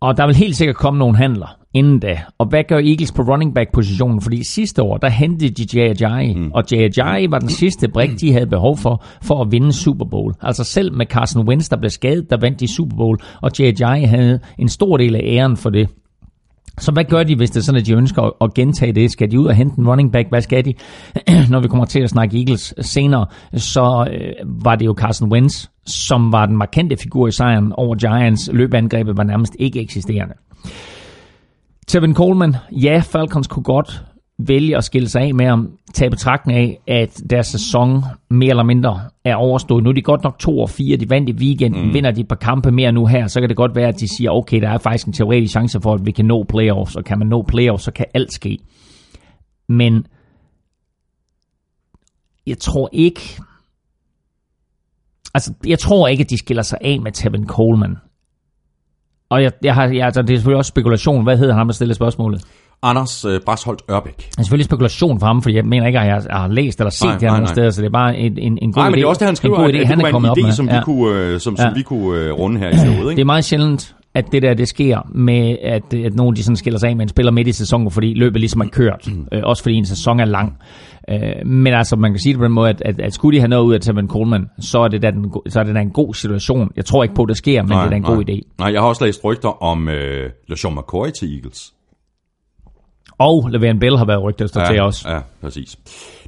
Og 0.00 0.16
der 0.16 0.26
vil 0.26 0.36
helt 0.36 0.56
sikkert 0.56 0.76
komme 0.76 0.98
nogle 0.98 1.16
handler 1.16 1.58
inden 1.76 1.98
da. 1.98 2.20
Og 2.38 2.46
hvad 2.46 2.64
gør 2.68 2.78
Eagles 2.78 3.12
på 3.12 3.22
running 3.22 3.54
back 3.54 3.72
positionen? 3.72 4.20
Fordi 4.20 4.44
sidste 4.44 4.82
år, 4.82 4.96
der 4.96 5.08
hentede 5.08 5.64
de 5.64 5.82
Ajayi, 5.82 6.34
mm. 6.34 6.50
og 6.54 6.64
Ajayi 6.72 7.30
var 7.30 7.38
den 7.38 7.48
sidste 7.48 7.88
brik, 7.88 8.20
de 8.20 8.32
havde 8.32 8.46
behov 8.46 8.78
for, 8.78 9.04
for 9.22 9.42
at 9.42 9.52
vinde 9.52 9.72
Super 9.72 10.04
Bowl. 10.04 10.34
Altså 10.42 10.64
selv 10.64 10.92
med 10.94 11.06
Carson 11.06 11.48
Wentz, 11.48 11.68
der 11.68 11.76
blev 11.76 11.90
skadet, 11.90 12.30
der 12.30 12.36
vandt 12.40 12.60
de 12.60 12.74
Super 12.74 12.96
Bowl, 12.96 13.18
og 13.42 13.50
Ajayi 13.60 14.04
havde 14.04 14.40
en 14.58 14.68
stor 14.68 14.96
del 14.96 15.14
af 15.16 15.20
æren 15.24 15.56
for 15.56 15.70
det. 15.70 15.88
Så 16.78 16.92
hvad 16.92 17.04
gør 17.04 17.22
de, 17.22 17.36
hvis 17.36 17.50
det 17.50 17.60
er 17.60 17.64
sådan, 17.64 17.80
at 17.80 17.86
de 17.86 17.92
ønsker 17.94 18.22
at- 18.22 18.32
at 18.40 18.54
gentage 18.54 18.92
det? 18.92 19.10
Skal 19.10 19.30
de 19.30 19.40
ud 19.40 19.46
og 19.46 19.54
hente 19.54 19.78
en 19.78 19.88
running 19.88 20.12
back? 20.12 20.28
Hvad 20.28 20.40
skal 20.40 20.64
de? 20.64 20.74
Når 21.50 21.60
vi 21.60 21.68
kommer 21.68 21.84
til 21.84 22.00
at 22.00 22.10
snakke 22.10 22.38
Eagles 22.38 22.74
senere, 22.80 23.26
så 23.54 24.08
øh, 24.12 24.32
var 24.64 24.76
det 24.76 24.86
jo 24.86 24.94
Carson 24.98 25.32
Wentz, 25.32 25.66
som 25.86 26.32
var 26.32 26.46
den 26.46 26.56
markante 26.56 26.96
figur 26.96 27.28
i 27.28 27.30
sejren 27.30 27.72
over 27.72 27.94
Giants. 27.94 28.50
Løbeangrebet 28.52 29.16
var 29.16 29.24
nærmest 29.24 29.56
ikke 29.58 29.80
eksisterende. 29.80 30.34
Tevin 31.86 32.14
Coleman, 32.14 32.56
ja, 32.72 33.02
Falcons 33.04 33.46
kunne 33.46 33.62
godt 33.62 34.04
vælge 34.38 34.76
at 34.76 34.84
skille 34.84 35.08
sig 35.08 35.22
af 35.22 35.34
med 35.34 35.46
ham, 35.46 35.78
tage 35.94 36.10
betragtning 36.10 36.58
af, 36.58 36.80
at 36.88 37.22
deres 37.30 37.46
sæson 37.46 38.04
mere 38.30 38.50
eller 38.50 38.62
mindre 38.62 39.00
er 39.24 39.34
overstået. 39.34 39.84
Nu 39.84 39.90
er 39.90 39.94
de 39.94 40.02
godt 40.02 40.24
nok 40.24 40.38
2 40.38 40.58
og 40.58 40.70
4, 40.70 40.96
de 40.96 41.10
vandt 41.10 41.28
i 41.28 41.32
weekenden, 41.32 41.86
mm. 41.86 41.94
vinder 41.94 42.10
de 42.10 42.20
et 42.20 42.28
par 42.28 42.36
kampe 42.36 42.70
mere 42.70 42.92
nu 42.92 43.06
her, 43.06 43.26
så 43.26 43.40
kan 43.40 43.48
det 43.48 43.56
godt 43.56 43.74
være, 43.74 43.88
at 43.88 44.00
de 44.00 44.08
siger, 44.16 44.30
okay, 44.30 44.60
der 44.60 44.68
er 44.68 44.78
faktisk 44.78 45.06
en 45.06 45.12
teoretisk 45.12 45.50
chance 45.50 45.80
for, 45.80 45.94
at 45.94 46.06
vi 46.06 46.10
kan 46.10 46.24
nå 46.24 46.44
playoffs, 46.44 46.96
og 46.96 47.04
kan 47.04 47.18
man 47.18 47.28
nå 47.28 47.42
playoffs, 47.42 47.84
så 47.84 47.90
kan 47.90 48.06
alt 48.14 48.32
ske. 48.32 48.58
Men 49.68 50.06
jeg 52.46 52.58
tror 52.58 52.88
ikke, 52.92 53.40
altså 55.34 55.52
jeg 55.66 55.78
tror 55.78 56.08
ikke, 56.08 56.22
at 56.22 56.30
de 56.30 56.38
skiller 56.38 56.62
sig 56.62 56.78
af 56.80 57.00
med 57.00 57.12
Tevin 57.12 57.46
Coleman. 57.46 57.96
Og 59.30 59.42
jeg, 59.42 59.52
jeg 59.62 59.74
har, 59.74 59.86
jeg, 59.88 60.04
altså, 60.06 60.22
det 60.22 60.30
er 60.30 60.36
selvfølgelig 60.36 60.58
også 60.58 60.68
spekulation. 60.68 61.22
Hvad 61.24 61.36
hedder 61.36 61.54
han, 61.54 61.66
der 61.66 61.72
stiller 61.72 61.94
spørgsmålet? 61.94 62.42
Anders 62.82 63.24
øh, 63.24 63.40
Brasholdt 63.46 63.82
Ørbæk. 63.90 64.16
Det 64.16 64.38
er 64.38 64.42
selvfølgelig 64.42 64.64
spekulation 64.64 65.20
for 65.20 65.26
ham, 65.26 65.42
for 65.42 65.50
jeg 65.50 65.64
mener 65.64 65.86
ikke, 65.86 65.98
at 66.00 66.06
jeg 66.06 66.22
har 66.30 66.48
læst 66.48 66.80
eller 66.80 66.90
set 66.90 67.04
Nej, 67.08 67.18
det 67.18 67.22
nogen 67.28 67.46
steder, 67.46 67.70
så 67.70 67.80
det 67.80 67.86
er 67.86 67.92
bare 67.92 68.16
en, 68.16 68.38
en, 68.38 68.58
en 68.62 68.72
god 68.72 68.80
Nej, 68.82 68.86
idé. 68.86 68.90
men 68.90 68.98
det 68.98 69.04
er 69.04 69.08
også 69.08 69.18
det, 69.18 69.26
han 69.26 69.36
skriver, 69.36 69.56
en 69.56 69.62
god 69.64 69.72
idé, 69.72 69.76
at 69.76 69.86
han 69.86 69.98
det 69.98 70.06
er 70.06 70.10
kommet 70.10 70.30
op 70.30 70.36
en 70.38 70.44
idé, 70.44 70.46
med. 70.46 70.52
som, 70.54 70.68
Ja. 70.68 70.76
vi 70.78 70.82
kunne, 70.84 71.14
øh, 71.20 71.40
som, 71.40 71.56
som 71.56 71.66
Ja. 71.68 71.74
vi 71.74 71.82
kunne 71.82 72.20
øh, 72.20 72.32
runde 72.32 72.58
her 72.60 72.68
i 72.68 72.76
showet. 72.76 73.04
Det 73.04 73.10
Ikke? 73.10 73.20
er 73.20 73.24
meget 73.24 73.44
sjældent, 73.44 73.94
at 74.14 74.24
det 74.32 74.42
der 74.42 74.54
det 74.54 74.68
sker 74.68 75.00
med, 75.14 75.56
at, 75.62 75.94
at 75.94 76.14
nogen 76.14 76.36
de 76.36 76.42
sådan 76.42 76.56
skiller 76.56 76.78
sig 76.80 76.88
af 76.90 76.96
med 76.96 77.02
en 77.04 77.08
spiller 77.08 77.32
midt 77.32 77.48
i 77.48 77.52
sæsonen, 77.52 77.90
fordi 77.90 78.14
løbet 78.14 78.40
ligesom 78.40 78.60
er 78.60 78.66
kørt. 78.72 79.08
Øh, 79.32 79.40
også 79.44 79.62
fordi 79.62 79.74
en 79.74 79.86
sæson 79.86 80.20
er 80.20 80.24
lang. 80.24 80.56
Øh, 81.10 81.46
men 81.46 81.74
altså, 81.74 81.96
man 81.96 82.12
kan 82.12 82.18
sige 82.18 82.32
det 82.32 82.38
på 82.38 82.44
den 82.44 82.52
måde, 82.52 82.70
at, 82.70 82.82
at, 82.84 83.00
at 83.00 83.14
skulle 83.14 83.36
de 83.36 83.40
have 83.40 83.48
noget 83.48 83.64
ud 83.64 83.74
af 83.74 83.80
Tevin 83.80 84.08
Coleman, 84.08 84.46
så 84.60 84.78
er 84.78 84.88
det 84.88 85.02
da, 85.02 85.10
den, 85.10 85.32
så 85.48 85.60
er 85.60 85.64
det 85.64 85.74
da 85.74 85.80
en 85.80 85.90
god 85.90 86.14
situation. 86.14 86.70
Jeg 86.76 86.84
tror 86.84 87.02
ikke 87.02 87.14
på, 87.14 87.22
at 87.22 87.28
det 87.28 87.36
sker, 87.36 87.62
men 87.62 87.70
det 87.70 87.84
er 87.84 87.88
da 87.90 87.96
en 87.96 88.02
god 88.02 88.24
idé. 88.28 88.40
Nej, 88.58 88.72
jeg 88.72 88.80
har 88.80 88.88
også 88.88 89.04
læst 89.04 89.24
rygter 89.24 89.62
om 89.62 89.88
øh, 89.88 90.30
LeSean 90.48 90.74
McCoy 90.74 91.08
til 91.18 91.34
Eagles. 91.34 91.72
Og 93.18 93.50
Le'Veon 93.54 93.78
Bell 93.78 93.98
har 93.98 94.06
været 94.06 94.22
rygtet 94.22 94.56
ja, 94.56 94.64
til 94.64 94.80
også. 94.80 95.10
Ja, 95.10 95.20
præcis. 95.40 95.78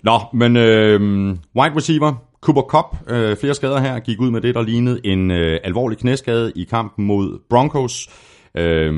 Nå, 0.03 0.21
men 0.33 0.57
øh, 0.57 1.01
wide 1.31 1.77
receiver, 1.77 2.15
Cooper 2.41 2.63
Cup, 2.63 2.97
øh, 3.09 3.37
flere 3.37 3.55
skader 3.55 3.81
her, 3.81 3.99
gik 3.99 4.21
ud 4.21 4.31
med 4.31 4.41
det, 4.41 4.55
der 4.55 4.63
lignede 4.63 5.01
en 5.05 5.31
øh, 5.31 5.61
alvorlig 5.65 5.99
knæskade 5.99 6.53
i 6.57 6.65
kampen 6.65 7.07
mod 7.07 7.39
Broncos. 7.51 8.09
Øh, 8.55 8.93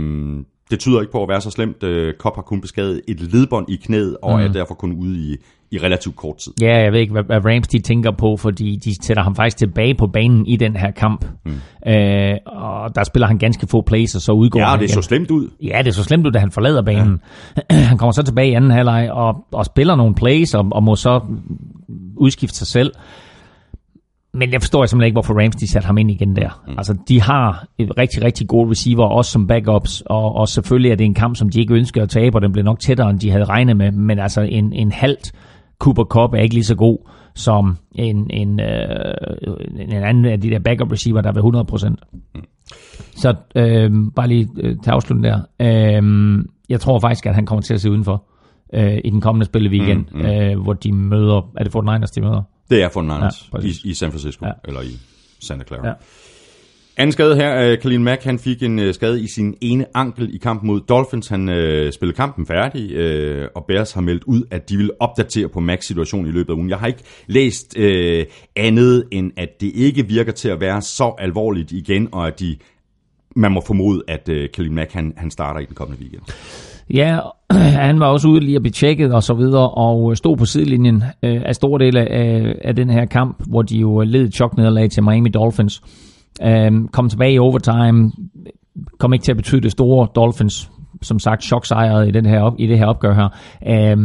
det 0.71 0.79
tyder 0.79 1.01
ikke 1.01 1.13
på 1.13 1.23
at 1.23 1.29
være 1.29 1.41
så 1.41 1.51
slemt. 1.51 1.83
Øh, 1.83 2.15
Cup 2.19 2.35
har 2.35 2.43
kun 2.43 2.61
beskadet 2.61 3.01
et 3.09 3.21
ledbånd 3.21 3.71
i 3.71 3.77
knæet, 3.77 4.17
og 4.23 4.39
mm. 4.39 4.45
er 4.45 4.49
derfor 4.49 4.75
kun 4.75 4.93
ude 4.93 5.19
i, 5.19 5.37
i 5.71 5.79
relativt 5.79 6.17
kort 6.17 6.37
tid. 6.37 6.53
Ja, 6.61 6.79
jeg 6.79 6.93
ved 6.93 7.01
ikke, 7.01 7.13
hvad, 7.13 7.23
hvad 7.23 7.45
Rams 7.45 7.69
de 7.69 7.79
tænker 7.79 8.11
på, 8.11 8.37
fordi 8.37 8.77
de 8.77 9.05
sætter 9.05 9.23
ham 9.23 9.35
faktisk 9.37 9.57
tilbage 9.57 9.95
på 9.95 10.07
banen 10.07 10.47
i 10.47 10.57
den 10.57 10.77
her 10.77 10.91
kamp. 10.91 11.25
Mm. 11.45 11.53
Øh, 11.93 12.37
og 12.47 12.95
der 12.95 13.05
spiller 13.05 13.27
han 13.27 13.39
ganske 13.39 13.67
få 13.67 13.81
plays, 13.81 14.15
og 14.15 14.21
så 14.21 14.33
udgår 14.33 14.61
Ja, 14.61 14.67
han 14.67 14.79
det 14.79 14.85
igen. 14.85 14.95
så 14.95 15.03
slemt 15.03 15.31
ud. 15.31 15.49
Ja, 15.63 15.83
det 15.85 15.95
så 15.95 16.05
slemt 16.05 16.27
ud, 16.27 16.33
da 16.33 16.39
han 16.39 16.51
forlader 16.51 16.83
banen. 16.83 17.21
Ja. 17.71 17.77
han 17.91 17.99
kommer 17.99 18.13
så 18.13 18.23
tilbage 18.23 18.51
i 18.51 18.55
anden 18.55 18.71
halvleg 18.71 19.11
og, 19.13 19.45
og 19.53 19.65
spiller 19.65 19.97
nogle 19.97 20.15
plays, 20.15 20.55
og, 20.55 20.67
og 20.73 20.83
må 20.83 20.97
så 20.97 21.21
udskifte 22.17 22.57
sig 22.57 22.67
selv. 22.67 22.93
Men 24.33 24.53
jeg 24.53 24.61
forstår 24.61 24.87
simpelthen 24.87 25.07
ikke, 25.07 25.15
hvorfor 25.15 25.43
Rams 25.43 25.57
de 25.57 25.69
satte 25.69 25.87
ham 25.87 25.99
ind 25.99 26.11
igen 26.11 26.37
der. 26.37 26.63
Mm. 26.69 26.75
Altså, 26.79 26.97
de 27.09 27.21
har 27.21 27.67
et 27.79 27.99
rigtig, 27.99 28.25
rigtig 28.25 28.49
gode 28.49 28.71
receiver, 28.71 29.05
også 29.05 29.31
som 29.31 29.47
backups, 29.47 30.03
og, 30.07 30.35
og 30.35 30.49
selvfølgelig 30.49 30.93
er 30.93 30.97
det 30.97 31.05
en 31.05 31.15
kamp, 31.15 31.37
som 31.37 31.49
de 31.49 31.61
ikke 31.61 31.75
ønsker 31.75 32.03
at 32.03 32.09
tabe, 32.09 32.37
og 32.37 32.43
den 32.43 32.53
blev 32.53 32.65
nok 32.65 32.81
tættere, 32.81 33.11
end 33.11 33.21
de 33.21 33.31
havde 33.31 33.45
regnet 33.45 33.77
med, 33.77 33.91
men 33.93 34.19
altså 34.19 34.41
en, 34.41 34.73
en 34.73 34.93
halvt 34.93 35.33
Cooper 35.79 36.05
Cup 36.05 36.35
er 36.35 36.39
ikke 36.39 36.55
lige 36.55 36.65
så 36.65 36.75
god 36.75 36.99
som 37.35 37.77
en, 37.93 38.31
en, 38.31 38.61
øh, 38.61 39.15
en 39.79 39.93
anden 39.93 40.25
af 40.25 40.41
de 40.41 40.51
der 40.51 40.59
backup 40.59 40.93
receiver, 40.93 41.21
der 41.21 41.29
er 41.29 41.33
ved 41.33 41.89
100%. 41.89 41.89
Mm. 42.35 42.41
Så 43.17 43.35
øh, 43.57 43.91
bare 44.17 44.29
lige 44.29 44.49
øh, 44.57 44.77
til 44.83 44.91
afslutning 44.91 45.25
der. 45.25 45.41
Øh, 45.61 46.45
jeg 46.69 46.81
tror 46.81 46.99
faktisk, 46.99 47.27
at 47.27 47.35
han 47.35 47.47
kommer 47.47 47.63
til 47.63 47.75
at 47.75 47.81
se 47.81 47.91
udenfor 47.91 48.25
øh, 48.75 48.99
i 49.05 49.11
den 49.11 49.21
kommende 49.21 49.47
spil 49.47 49.71
weekend, 49.71 50.05
mm, 50.13 50.19
mm. 50.19 50.27
Øh, 50.27 50.63
hvor 50.63 50.73
de 50.73 50.93
møder, 50.93 51.51
er 51.57 51.65
det 51.65 51.77
49ers, 51.77 52.13
de 52.15 52.21
møder? 52.21 52.43
Det 52.71 52.83
er 52.83 52.89
for 52.89 53.03
Niners 53.03 53.49
Ja, 53.53 53.57
præcis. 53.57 53.85
i, 53.85 53.91
i 53.91 53.95
San 53.95 54.11
Francisco, 54.11 54.47
Ja. 54.47 54.53
eller 54.65 54.81
i 54.81 54.99
Santa 55.41 55.65
Clara. 55.65 55.87
Ja. 55.89 55.93
Anden 56.97 57.13
skade 57.13 57.37
her, 57.37 57.73
uh, 57.73 57.79
Khalil 57.79 58.01
Mack, 58.01 58.23
han 58.25 58.39
fik 58.39 58.63
en 58.63 58.79
uh, 58.79 58.95
skade 58.95 59.23
i 59.23 59.27
sin 59.35 59.55
ene 59.61 59.87
ankel 59.95 60.35
i 60.35 60.39
kampen 60.39 60.67
mod 60.67 60.81
Dolphins. 60.81 61.29
Han 61.29 61.49
uh, 61.49 61.55
spillede 61.93 62.17
kampen 62.17 62.47
færdig, 62.47 62.85
uh, 63.43 63.47
og 63.55 63.65
Bears 63.69 63.93
har 63.93 64.01
meldt 64.01 64.25
ud, 64.25 64.43
at 64.51 64.69
de 64.69 64.77
vil 64.77 64.91
opdatere 65.01 65.49
på 65.49 65.61
Macks 65.61 65.87
situation 65.87 66.27
i 66.27 66.31
løbet 66.31 66.53
af 66.53 66.57
ugen. 66.57 66.71
Jeg 66.71 66.79
har 66.79 66.87
ikke 66.87 67.03
læst 67.27 67.77
uh, 67.79 67.85
andet, 68.57 69.05
end 69.11 69.33
at 69.37 69.49
det 69.61 69.73
ikke 69.75 70.07
virker 70.07 70.33
til 70.33 70.49
at 70.49 70.61
være 70.61 70.83
så 70.83 71.15
alvorligt 71.19 71.73
igen, 71.73 72.09
og 72.13 72.27
at 72.27 72.41
de, 72.41 72.57
man 73.37 73.53
må 73.53 73.63
formode, 73.67 74.03
at 74.09 74.29
uh, 74.29 74.37
Khalil 74.55 74.73
Mack 74.73 74.93
han, 74.93 75.15
han 75.17 75.31
starter 75.31 75.61
i 75.61 75.65
den 75.65 75.75
kommende 75.75 76.03
weekend. 76.03 76.23
Ja, 76.95 77.19
han 77.87 78.01
var 78.01 78.07
også 78.07 78.29
ude 78.29 78.41
lige 78.41 78.57
at 78.57 78.63
blive 78.63 78.73
tjekket 78.73 79.15
og 79.15 79.23
så 79.23 79.35
videre, 79.35 79.71
og 79.71 80.11
øh, 80.11 80.17
stod 80.17 80.37
på 80.37 80.45
sidelinjen 80.45 81.03
øh, 81.23 81.43
af 81.45 81.55
store 81.55 81.85
dele 81.85 82.01
af, 82.01 82.55
af 82.65 82.77
den 82.77 82.91
her 82.91 83.05
kamp, 83.05 83.43
hvor 83.47 83.63
de 83.63 83.79
jo 83.79 84.03
øh, 84.03 84.07
led 84.09 84.25
et 84.25 84.93
til 84.93 85.03
Miami 85.03 85.29
Dolphins. 85.29 85.83
Øh, 86.43 86.73
kom 86.93 87.09
tilbage 87.09 87.33
i 87.33 87.39
overtime, 87.39 88.13
kom 88.99 89.13
ikke 89.13 89.23
til 89.23 89.33
at 89.33 89.37
betyde 89.37 89.61
det 89.61 89.73
store. 89.73 90.09
Dolphins 90.15 90.71
som 91.03 91.19
sagt 91.19 91.45
choksejret 91.45 92.09
i, 92.09 92.11
den 92.11 92.27
her 92.27 92.41
op, 92.41 92.55
i 92.59 92.67
det 92.67 92.79
her 92.79 92.87
opgør 92.87 93.15
her. 93.15 93.29
Øh, 93.67 93.99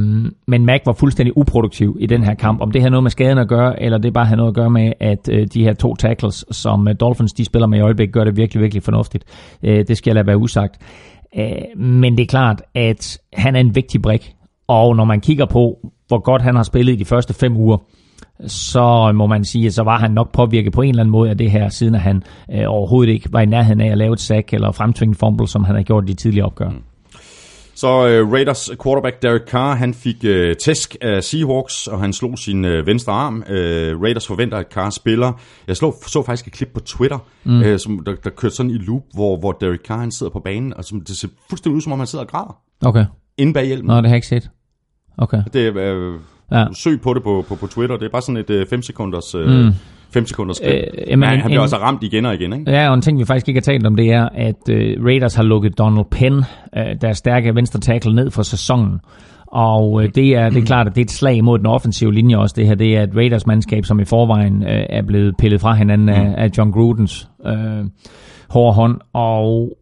men 0.48 0.66
Mac 0.66 0.82
var 0.86 0.94
fuldstændig 0.94 1.38
uproduktiv 1.38 1.98
i 2.00 2.06
den 2.06 2.24
her 2.24 2.34
kamp. 2.34 2.62
Om 2.62 2.72
det 2.72 2.82
har 2.82 2.90
noget 2.90 3.04
med 3.04 3.12
skaden 3.12 3.38
at 3.38 3.48
gøre, 3.48 3.84
eller 3.84 3.98
det 3.98 4.14
bare 4.14 4.26
har 4.26 4.36
noget 4.36 4.50
at 4.50 4.56
gøre 4.56 4.70
med, 4.70 4.94
at 5.00 5.30
øh, 5.32 5.48
de 5.54 5.64
her 5.64 5.74
to 5.74 5.96
tackles, 5.96 6.46
som 6.52 6.88
øh, 6.88 6.96
Dolphins 7.00 7.34
de 7.34 7.46
spiller 7.46 7.68
med 7.68 7.78
i 7.78 7.82
øjeblikket, 7.82 8.14
gør 8.14 8.24
det 8.24 8.38
virkelig, 8.38 8.62
virkelig 8.62 8.84
fornuftigt. 8.84 9.24
Øh, 9.64 9.88
det 9.88 9.98
skal 9.98 10.12
jeg 10.12 10.16
lade 10.16 10.28
være 10.28 10.38
usagt. 10.38 10.78
Øh, 11.38 11.82
men 11.82 12.18
det 12.18 12.24
er 12.24 12.28
klart, 12.28 12.62
at 12.76 13.20
han 13.34 13.56
er 13.56 13.60
en 13.60 13.76
vigtig 13.76 14.02
brik. 14.02 14.36
Og 14.68 14.96
når 14.96 15.06
man 15.06 15.22
kigger 15.22 15.46
på, 15.46 15.92
hvor 16.08 16.20
godt 16.20 16.42
han 16.42 16.56
har 16.56 16.64
spillet 16.64 16.94
i 16.94 16.96
de 16.96 17.06
første 17.06 17.34
fem 17.34 17.58
uger, 17.58 17.78
så 18.48 19.12
må 19.12 19.28
man 19.28 19.44
sige, 19.44 19.66
at 19.66 19.74
så 19.74 19.84
var 19.84 20.00
han 20.00 20.12
nok 20.12 20.32
påvirket 20.32 20.74
på 20.74 20.82
en 20.82 20.90
eller 20.90 21.04
anden 21.04 21.12
måde 21.12 21.30
af 21.30 21.38
det 21.38 21.52
her, 21.52 21.70
siden 21.70 21.96
at 21.96 22.02
han 22.02 22.24
øh, 22.52 22.64
overhovedet 22.68 23.14
ikke 23.14 23.34
var 23.34 23.42
i 23.42 23.46
nærheden 23.46 23.82
af 23.82 23.92
at 23.92 23.98
lave 23.98 24.14
et 24.14 24.20
sack 24.20 24.54
eller 24.54 24.72
fremtvinge 24.72 25.16
fumble, 25.16 25.48
som 25.48 25.64
han 25.64 25.76
har 25.76 25.84
gjort 25.84 26.04
i 26.04 26.08
de 26.08 26.14
tidligere 26.14 26.46
opgør. 26.46 26.70
Mm. 26.70 26.82
Så 27.76 27.88
uh, 27.88 28.34
Raiders 28.34 28.70
quarterback 28.84 29.22
Derek 29.22 29.42
Carr, 29.48 29.76
han 29.76 29.94
fik 29.94 30.16
uh, 30.24 30.54
tæsk 30.64 30.96
af 31.02 31.24
Seahawks, 31.24 31.88
og 31.88 32.00
han 32.00 32.14
slog 32.14 32.38
sin 32.38 32.66
uh, 32.66 32.88
venstre 32.88 33.14
arm. 33.14 33.36
Uh, 33.36 34.02
Raiders 34.04 34.28
forventer, 34.28 34.58
at 34.58 34.66
Carr 34.74 34.90
spiller. 34.90 35.34
Jeg 35.68 35.78
slog, 35.78 35.96
så 36.08 36.24
faktisk 36.24 36.48
et 36.48 36.54
klip 36.54 36.70
på 36.74 36.80
Twitter, 36.80 37.18
mm. 37.44 37.60
uh, 37.60 37.78
som 37.78 38.04
der, 38.06 38.16
der 38.24 38.30
kørte 38.30 38.56
sådan 38.56 38.70
i 38.70 38.78
loop, 38.78 39.04
hvor, 39.14 39.40
hvor 39.40 39.52
Derek 39.52 39.80
Carr 39.88 40.00
han 40.00 40.12
sidder 40.12 40.32
på 40.32 40.40
banen, 40.40 40.74
og 40.74 40.86
som, 40.86 41.02
det 41.02 41.18
ser 41.18 41.28
fuldstændig 41.50 41.76
ud, 41.76 41.82
som 41.82 41.92
om 41.92 42.00
han 42.00 42.08
sidder 42.08 42.26
og 42.26 42.32
græder. 42.32 42.58
Okay. 42.86 43.06
Inde 43.38 43.54
bag 43.54 43.66
hjelmen. 43.66 43.88
Nå, 43.88 43.96
det 43.96 44.04
har 44.04 44.10
jeg 44.10 44.16
ikke 44.16 44.28
set. 44.28 44.50
Okay. 45.18 45.44
Det 45.54 45.68
er... 45.68 45.96
Uh, 45.96 46.20
Ja. 46.52 46.66
Søg 46.74 47.02
på 47.02 47.14
det 47.14 47.24
på, 47.24 47.46
på, 47.48 47.56
på 47.56 47.68
Twitter. 47.68 47.98
Det 47.98 48.06
er 48.06 48.10
bare 48.10 48.22
sådan 48.22 48.46
et 48.50 48.68
5 48.70 48.80
uh, 48.80 48.84
sekunders... 48.84 49.36
Uh, 49.36 49.42
mm. 49.42 49.72
5 50.10 50.26
sekunders 50.26 50.58
spil. 50.58 50.70
Øh, 50.70 50.84
jamen, 51.08 51.20
Men 51.20 51.30
han 51.30 51.42
bliver 51.46 51.60
en, 51.60 51.64
også 51.64 51.78
ramt 51.78 52.04
igen 52.04 52.26
og 52.26 52.34
igen, 52.34 52.54
ikke? 52.54 52.72
Ja, 52.72 52.90
og 52.90 52.94
en 52.94 53.02
ting, 53.02 53.20
vi 53.20 53.26
faktisk 53.26 53.48
ikke 53.48 53.58
har 53.58 53.62
talt 53.62 53.88
om, 53.88 53.96
det 53.96 54.12
er, 54.12 54.30
at 54.34 54.70
uh, 54.70 55.06
Raiders 55.06 55.36
har 55.36 55.44
lukket 55.44 55.78
Donald 55.78 56.06
Penn, 56.12 56.38
uh, 56.38 56.44
der 57.02 57.08
er 57.08 57.14
stærke 57.14 57.56
venstre 57.56 57.80
tackle, 57.80 58.16
ned 58.16 58.32
for 58.32 58.44
sæsonen. 58.44 59.00
Og 59.48 59.92
uh, 59.92 60.04
det, 60.16 60.36
er, 60.36 60.50
det 60.50 60.62
er 60.62 60.66
klart, 60.66 60.88
at 60.88 60.96
det 60.96 61.02
er 61.02 61.06
et 61.06 61.12
slag 61.12 61.44
mod 61.44 61.58
den 61.58 61.66
offensive 61.66 62.14
linje 62.14 62.38
også. 62.38 62.54
Det 62.58 62.68
her 62.68 62.76
det 62.76 62.98
er 62.98 63.04
et 63.04 63.16
Raiders 63.16 63.48
mandskab, 63.48 63.86
som 63.86 64.00
i 64.00 64.06
forvejen 64.06 64.56
uh, 64.62 64.70
er 64.70 65.02
blevet 65.08 65.38
pillet 65.38 65.62
fra 65.62 65.74
hinanden 65.74 66.10
af, 66.10 66.26
mm. 66.26 66.34
af 66.38 66.50
John 66.58 66.72
Grudens 66.72 67.30
uh, 67.46 67.52
hårde 68.50 68.74
hånd. 68.74 69.00
Og 69.14 69.78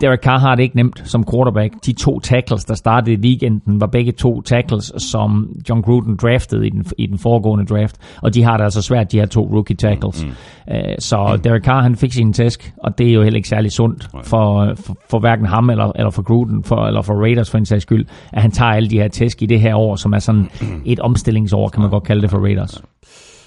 Derek 0.00 0.20
Carr 0.20 0.38
har 0.38 0.54
det 0.54 0.62
ikke 0.62 0.76
nemt 0.76 1.02
som 1.04 1.24
quarterback. 1.24 1.74
De 1.86 1.92
to 1.92 2.20
tackles, 2.20 2.64
der 2.64 2.74
startede 2.74 3.12
i 3.12 3.18
weekenden, 3.18 3.80
var 3.80 3.86
begge 3.86 4.12
to 4.12 4.40
tackles, 4.40 4.92
som 4.98 5.56
John 5.68 5.82
Gruden 5.82 6.16
draftede 6.16 6.66
i 6.66 6.70
den, 6.70 6.84
i 6.98 7.06
den 7.06 7.18
foregående 7.18 7.64
draft. 7.64 7.96
Og 8.22 8.34
de 8.34 8.42
har 8.42 8.56
det 8.56 8.64
altså 8.64 8.82
svært, 8.82 9.12
de 9.12 9.18
her 9.18 9.26
to 9.26 9.48
rookie 9.52 9.76
tackles. 9.76 10.24
Mm. 10.24 10.30
Uh, 10.74 10.80
så 10.98 11.32
mm. 11.32 11.40
Derek 11.40 11.64
Carr, 11.64 11.82
han 11.82 11.96
fik 11.96 12.12
sin 12.12 12.32
tæsk, 12.32 12.72
og 12.76 12.98
det 12.98 13.08
er 13.08 13.12
jo 13.12 13.22
heller 13.22 13.36
ikke 13.36 13.48
særlig 13.48 13.72
sundt 13.72 14.08
for, 14.24 14.74
for, 14.76 14.96
for 15.10 15.18
hverken 15.18 15.46
ham 15.46 15.70
eller, 15.70 15.92
eller 15.94 16.10
for 16.10 16.22
Gruden, 16.22 16.64
for, 16.64 16.86
eller 16.86 17.02
for 17.02 17.14
Raiders 17.14 17.50
for 17.50 17.58
en 17.58 17.66
sags 17.66 17.82
skyld, 17.82 18.06
at 18.32 18.42
han 18.42 18.50
tager 18.50 18.70
alle 18.70 18.90
de 18.90 18.98
her 18.98 19.08
tæsk 19.08 19.42
i 19.42 19.46
det 19.46 19.60
her 19.60 19.74
år, 19.74 19.96
som 19.96 20.12
er 20.12 20.18
sådan 20.18 20.50
et 20.84 21.00
omstillingsår, 21.00 21.68
kan 21.68 21.82
man 21.82 21.90
godt 21.90 22.04
kalde 22.04 22.22
det 22.22 22.30
for 22.30 22.38
Raiders. 22.38 22.82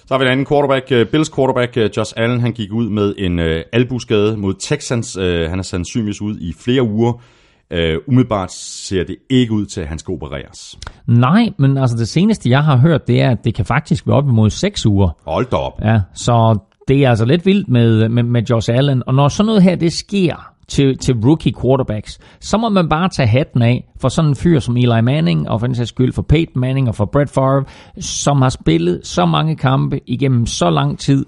Så 0.09 0.13
har 0.15 0.19
vi 0.19 0.25
en 0.25 0.31
anden 0.31 0.45
quarterback, 0.45 0.91
uh, 0.91 1.11
Bills 1.11 1.29
quarterback, 1.35 1.77
uh, 1.77 1.97
Josh 1.97 2.13
Allen, 2.17 2.39
han 2.39 2.51
gik 2.51 2.73
ud 2.73 2.89
med 2.89 3.13
en 3.17 3.39
uh, 3.39 3.45
albuskade 3.73 4.37
mod 4.37 4.53
Texans. 4.59 5.17
Uh, 5.17 5.23
han 5.23 5.59
er 5.59 5.63
sandsynligvis 5.63 6.21
ud 6.21 6.37
i 6.37 6.53
flere 6.59 6.83
uger. 6.83 7.13
Uh, 7.13 7.79
umiddelbart 8.07 8.51
ser 8.51 9.03
det 9.03 9.15
ikke 9.29 9.53
ud 9.53 9.65
til, 9.65 9.81
at 9.81 9.87
han 9.87 9.99
skal 9.99 10.11
opereres. 10.11 10.79
Nej, 11.07 11.49
men 11.59 11.77
altså 11.77 11.97
det 11.97 12.07
seneste, 12.07 12.49
jeg 12.49 12.63
har 12.63 12.77
hørt, 12.77 13.07
det 13.07 13.21
er, 13.21 13.31
at 13.31 13.37
det 13.43 13.55
kan 13.55 13.65
faktisk 13.65 14.07
være 14.07 14.15
op 14.15 14.27
imod 14.27 14.49
6 14.49 14.85
uger. 14.85 15.09
Hold 15.25 15.45
da 15.45 15.55
op. 15.55 15.81
Ja, 15.83 15.99
så 16.13 16.59
det 16.87 17.05
er 17.05 17.09
altså 17.09 17.25
lidt 17.25 17.45
vildt 17.45 17.69
med, 17.69 18.09
med, 18.09 18.23
med 18.23 18.43
Josh 18.43 18.69
Allen. 18.73 19.03
Og 19.07 19.13
når 19.13 19.27
sådan 19.27 19.45
noget 19.45 19.63
her, 19.63 19.75
det 19.75 19.93
sker, 19.93 20.48
til, 20.69 20.97
til 20.97 21.15
rookie 21.25 21.53
quarterbacks, 21.62 22.19
så 22.39 22.58
må 22.58 22.69
man 22.69 22.89
bare 22.89 23.10
tage 23.10 23.27
hatten 23.27 23.62
af 23.62 23.89
for 24.01 24.10
sådan 24.10 24.29
en 24.29 24.36
fyr 24.36 24.60
som 24.60 24.77
Eli 24.77 25.01
Manning, 25.01 25.49
og 25.49 25.60
for 25.60 25.67
den 25.67 25.75
sags 25.75 25.89
skyld 25.89 26.13
for 26.13 26.21
Peyton 26.21 26.62
Manning 26.62 26.88
og 26.88 26.95
for 26.95 27.05
Brett 27.05 27.29
Favre, 27.29 27.63
som 27.99 28.41
har 28.41 28.49
spillet 28.49 29.01
så 29.03 29.25
mange 29.25 29.55
kampe 29.55 29.99
igennem 30.08 30.45
så 30.45 30.69
lang 30.69 30.99
tid, 30.99 31.25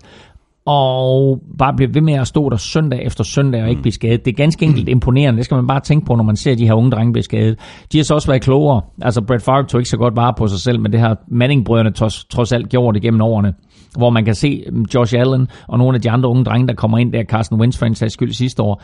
og 0.66 1.42
bare 1.58 1.74
bliver 1.76 1.92
ved 1.92 2.02
med 2.02 2.14
at 2.14 2.28
stå 2.28 2.50
der 2.50 2.58
søndag 2.58 3.06
efter 3.06 3.24
søndag 3.24 3.64
og 3.64 3.70
ikke 3.70 3.82
blive 3.82 3.94
skadet. 3.94 4.26
Det 4.26 4.32
er 4.32 4.36
ganske 4.36 4.66
enkelt 4.66 4.90
imponerende. 4.90 5.38
Det 5.38 5.46
skal 5.46 5.56
man 5.56 5.68
bare 5.68 5.80
tænke 5.80 6.06
på, 6.06 6.16
når 6.16 6.24
man 6.24 6.36
ser 6.36 6.56
de 6.56 6.66
her 6.66 6.74
unge 6.74 6.92
drenge 6.92 7.14
blive 7.14 7.24
skadet. 7.24 7.60
De 7.92 7.98
har 7.98 8.04
så 8.04 8.14
også 8.14 8.28
været 8.28 8.42
klogere. 8.42 8.82
Altså, 9.02 9.22
Brett 9.22 9.44
Favre 9.44 9.64
tog 9.64 9.80
ikke 9.82 9.90
så 9.90 9.98
godt 9.98 10.16
vare 10.16 10.34
på 10.38 10.48
sig 10.48 10.60
selv, 10.60 10.80
men 10.80 10.92
det 10.92 11.00
har 11.00 11.18
Manning-brødrene 11.28 11.92
trods, 11.92 12.26
trods 12.26 12.52
alt 12.52 12.70
gjort 12.70 12.96
det 12.96 13.02
gennem 13.02 13.22
årene. 13.22 13.54
Hvor 13.98 14.10
man 14.10 14.26
kan 14.26 14.36
se 14.36 14.64
Josh 14.96 15.16
Allen 15.20 15.48
og 15.68 15.78
nogle 15.78 15.96
af 15.96 16.02
de 16.02 16.12
andre 16.12 16.30
unge 16.30 16.44
drenge, 16.44 16.68
der 16.68 16.74
kommer 16.74 16.98
ind 16.98 17.14
der, 17.14 17.24
Carson 17.24 17.60
Wentz 17.60 17.78
for 17.78 17.86
en 17.86 17.96
sags 17.96 18.14
skyld 18.14 18.34
sidste 18.34 18.64
år, 18.64 18.82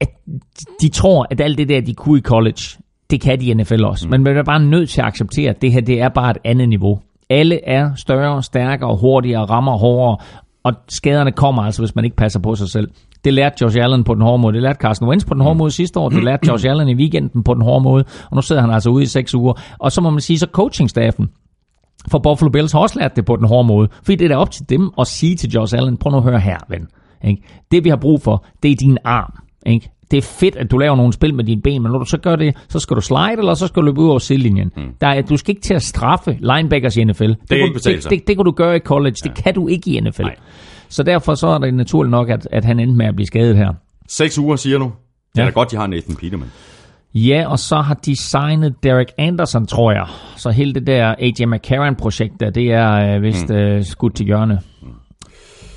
at 0.00 0.08
de 0.80 0.88
tror, 0.88 1.26
at 1.30 1.40
alt 1.40 1.58
det 1.58 1.68
der, 1.68 1.80
de 1.80 1.94
kunne 1.94 2.18
i 2.18 2.22
college, 2.22 2.62
det 3.10 3.20
kan 3.20 3.40
de 3.40 3.46
i 3.46 3.54
NFL 3.54 3.84
også. 3.84 4.06
Mm. 4.06 4.10
Men 4.10 4.22
man 4.22 4.36
er 4.36 4.42
bare 4.42 4.60
nødt 4.60 4.90
til 4.90 5.00
at 5.00 5.06
acceptere, 5.06 5.50
at 5.50 5.62
det 5.62 5.72
her 5.72 5.80
det 5.80 6.00
er 6.00 6.08
bare 6.08 6.30
et 6.30 6.38
andet 6.44 6.68
niveau. 6.68 7.00
Alle 7.30 7.68
er 7.68 7.94
større, 7.94 8.42
stærkere, 8.42 8.96
hurtigere, 8.96 9.44
rammer 9.44 9.76
hårdere, 9.76 10.16
og 10.64 10.72
skaderne 10.88 11.32
kommer 11.32 11.62
altså, 11.62 11.82
hvis 11.82 11.94
man 11.94 12.04
ikke 12.04 12.16
passer 12.16 12.40
på 12.40 12.54
sig 12.54 12.68
selv. 12.68 12.90
Det 13.24 13.34
lærte 13.34 13.56
Josh 13.62 13.78
Allen 13.80 14.04
på 14.04 14.14
den 14.14 14.22
hårde 14.22 14.42
måde. 14.42 14.54
Det 14.54 14.62
lærte 14.62 14.78
Carson 14.78 15.08
Wentz 15.08 15.24
på 15.24 15.34
den 15.34 15.42
hårde 15.42 15.58
måde 15.58 15.70
sidste 15.70 16.00
år. 16.00 16.08
Det 16.08 16.24
lærte 16.24 16.46
Josh 16.50 16.66
Allen 16.68 16.88
i 16.88 16.94
weekenden 16.94 17.42
på 17.42 17.54
den 17.54 17.62
hårde 17.62 17.82
måde. 17.84 18.04
Og 18.30 18.36
nu 18.36 18.42
sidder 18.42 18.62
han 18.62 18.70
altså 18.70 18.90
ude 18.90 19.02
i 19.02 19.06
seks 19.06 19.34
uger. 19.34 19.52
Og 19.78 19.92
så 19.92 20.00
må 20.00 20.10
man 20.10 20.20
sige, 20.20 20.38
så 20.38 20.46
coachingstaffen 20.52 21.28
for 22.10 22.18
Buffalo 22.18 22.50
Bills 22.50 22.72
har 22.72 22.80
også 22.80 22.98
lært 22.98 23.16
det 23.16 23.24
på 23.24 23.36
den 23.36 23.46
hårde 23.46 23.68
måde. 23.68 23.88
Fordi 24.02 24.16
det 24.16 24.24
er 24.24 24.28
da 24.28 24.36
op 24.36 24.50
til 24.50 24.68
dem 24.68 24.90
at 24.98 25.06
sige 25.06 25.36
til 25.36 25.50
Josh 25.50 25.76
Allen, 25.76 25.96
prøv 25.96 26.10
nu 26.10 26.16
at 26.16 26.22
høre 26.22 26.40
her, 26.40 26.58
ven. 26.68 26.86
Ikke? 27.24 27.42
Det 27.70 27.84
vi 27.84 27.88
har 27.88 27.96
brug 27.96 28.22
for, 28.22 28.44
det 28.62 28.70
er 28.70 28.76
din 28.76 28.98
arm. 29.04 29.32
Ikke? 29.66 29.90
Det 30.10 30.16
er 30.16 30.22
fedt, 30.22 30.56
at 30.56 30.70
du 30.70 30.78
laver 30.78 30.96
nogle 30.96 31.12
spil 31.12 31.34
med 31.34 31.44
dine 31.44 31.62
ben, 31.62 31.82
men 31.82 31.92
når 31.92 31.98
du 31.98 32.04
så 32.04 32.18
gør 32.18 32.36
det, 32.36 32.56
så 32.68 32.78
skal 32.78 32.96
du 32.96 33.00
slide, 33.00 33.38
eller 33.38 33.54
så 33.54 33.66
skal 33.66 33.80
du 33.80 33.86
løbe 33.86 34.00
ud 34.00 34.08
over 34.08 34.18
sidelinjen. 34.18 34.72
Mm. 34.76 34.82
Der 35.00 35.06
er, 35.06 35.22
du 35.22 35.36
skal 35.36 35.50
ikke 35.50 35.62
til 35.62 35.74
at 35.74 35.82
straffe 35.82 36.38
linebackers 36.40 36.96
i 36.96 37.04
NFL. 37.04 37.24
Det, 37.24 37.36
det, 37.50 37.58
kan, 37.58 37.74
det, 37.74 38.10
det, 38.10 38.28
det 38.28 38.36
kan 38.36 38.44
du 38.44 38.50
gøre 38.50 38.76
i 38.76 38.80
college, 38.80 39.16
ja. 39.24 39.30
det 39.30 39.44
kan 39.44 39.54
du 39.54 39.68
ikke 39.68 39.90
i 39.90 40.00
NFL. 40.00 40.22
Nej. 40.22 40.36
Så 40.88 41.02
derfor 41.02 41.34
så 41.34 41.46
er 41.46 41.58
det 41.58 41.74
naturligt 41.74 42.10
nok, 42.10 42.30
at, 42.30 42.48
at 42.52 42.64
han 42.64 42.80
endte 42.80 42.96
med 42.96 43.06
at 43.06 43.16
blive 43.16 43.26
skadet 43.26 43.56
her. 43.56 43.72
Seks 44.08 44.38
uger, 44.38 44.56
siger 44.56 44.78
du? 44.78 44.84
Det 44.84 45.40
er 45.40 45.42
ja. 45.42 45.50
da 45.50 45.52
godt, 45.52 45.70
de 45.70 45.76
har 45.76 45.86
Nathan 45.86 46.16
Peterman. 46.16 46.48
Ja, 47.14 47.44
og 47.48 47.58
så 47.58 47.76
har 47.76 47.94
de 47.94 48.16
signet 48.16 48.74
Derek 48.82 49.06
Anderson, 49.18 49.66
tror 49.66 49.92
jeg. 49.92 50.06
Så 50.36 50.50
hele 50.50 50.74
det 50.74 50.86
der 50.86 51.14
AJ 51.18 51.46
McCarron-projekt 51.46 52.40
der, 52.40 52.50
det 52.50 52.72
er 52.72 53.16
øh, 53.16 53.22
vist 53.22 53.48
mm. 53.48 53.54
øh, 53.54 53.84
skudt 53.84 54.14
til 54.14 54.26
hjørne. 54.26 54.60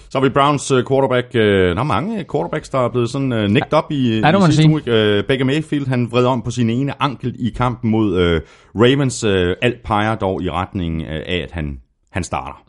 Så 0.09 0.17
har 0.19 0.25
vi 0.25 0.29
Browns 0.29 0.71
uh, 0.71 0.83
quarterback. 0.89 1.27
Uh, 1.35 1.41
der 1.41 1.79
er 1.79 1.83
mange 1.83 2.25
quarterbacks, 2.31 2.69
der 2.69 2.79
er 2.79 2.89
blevet 2.89 3.09
sådan 3.09 3.31
uh, 3.33 3.39
nicked 3.39 3.73
op 3.73 3.91
i, 3.91 4.19
ja, 4.19 4.47
i 4.47 4.51
sidste 4.51 4.69
uge. 4.69 4.81
Uh, 5.19 5.25
Baker 5.27 5.45
Mayfield, 5.45 5.87
han 5.87 6.07
vred 6.11 6.25
om 6.25 6.41
på 6.41 6.51
sin 6.51 6.69
ene 6.69 6.93
ankel 6.99 7.35
i 7.39 7.49
kampen 7.49 7.91
mod 7.91 8.07
uh, 8.13 8.41
Ravens. 8.81 9.23
Uh, 9.23 9.31
alt 9.61 9.83
peger 9.85 10.15
dog 10.15 10.43
i 10.43 10.49
retning 10.49 11.01
uh, 11.01 11.07
af, 11.07 11.39
at 11.43 11.51
han, 11.51 11.77
han 12.11 12.23
starter. 12.23 12.63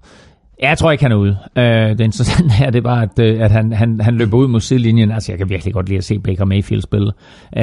Ja, 0.62 0.68
jeg 0.68 0.78
tror 0.78 0.90
ikke, 0.90 1.04
han 1.04 1.12
er 1.12 1.16
ude. 1.16 1.36
Uh, 1.56 1.62
det 1.62 2.00
interessante 2.00 2.50
her, 2.54 2.70
det 2.70 2.84
var, 2.84 3.00
at, 3.00 3.18
uh, 3.18 3.44
at 3.44 3.50
han, 3.50 3.72
han, 3.72 4.00
han 4.00 4.14
løber 4.16 4.36
ud 4.36 4.48
mod 4.48 4.60
sidelinjen. 4.60 5.10
Altså, 5.10 5.32
jeg 5.32 5.38
kan 5.38 5.48
virkelig 5.48 5.74
godt 5.74 5.88
lide 5.88 5.98
at 5.98 6.04
se 6.04 6.18
Baker 6.18 6.44
Mayfield 6.44 6.82
spille. 6.82 7.12
Uh, 7.56 7.62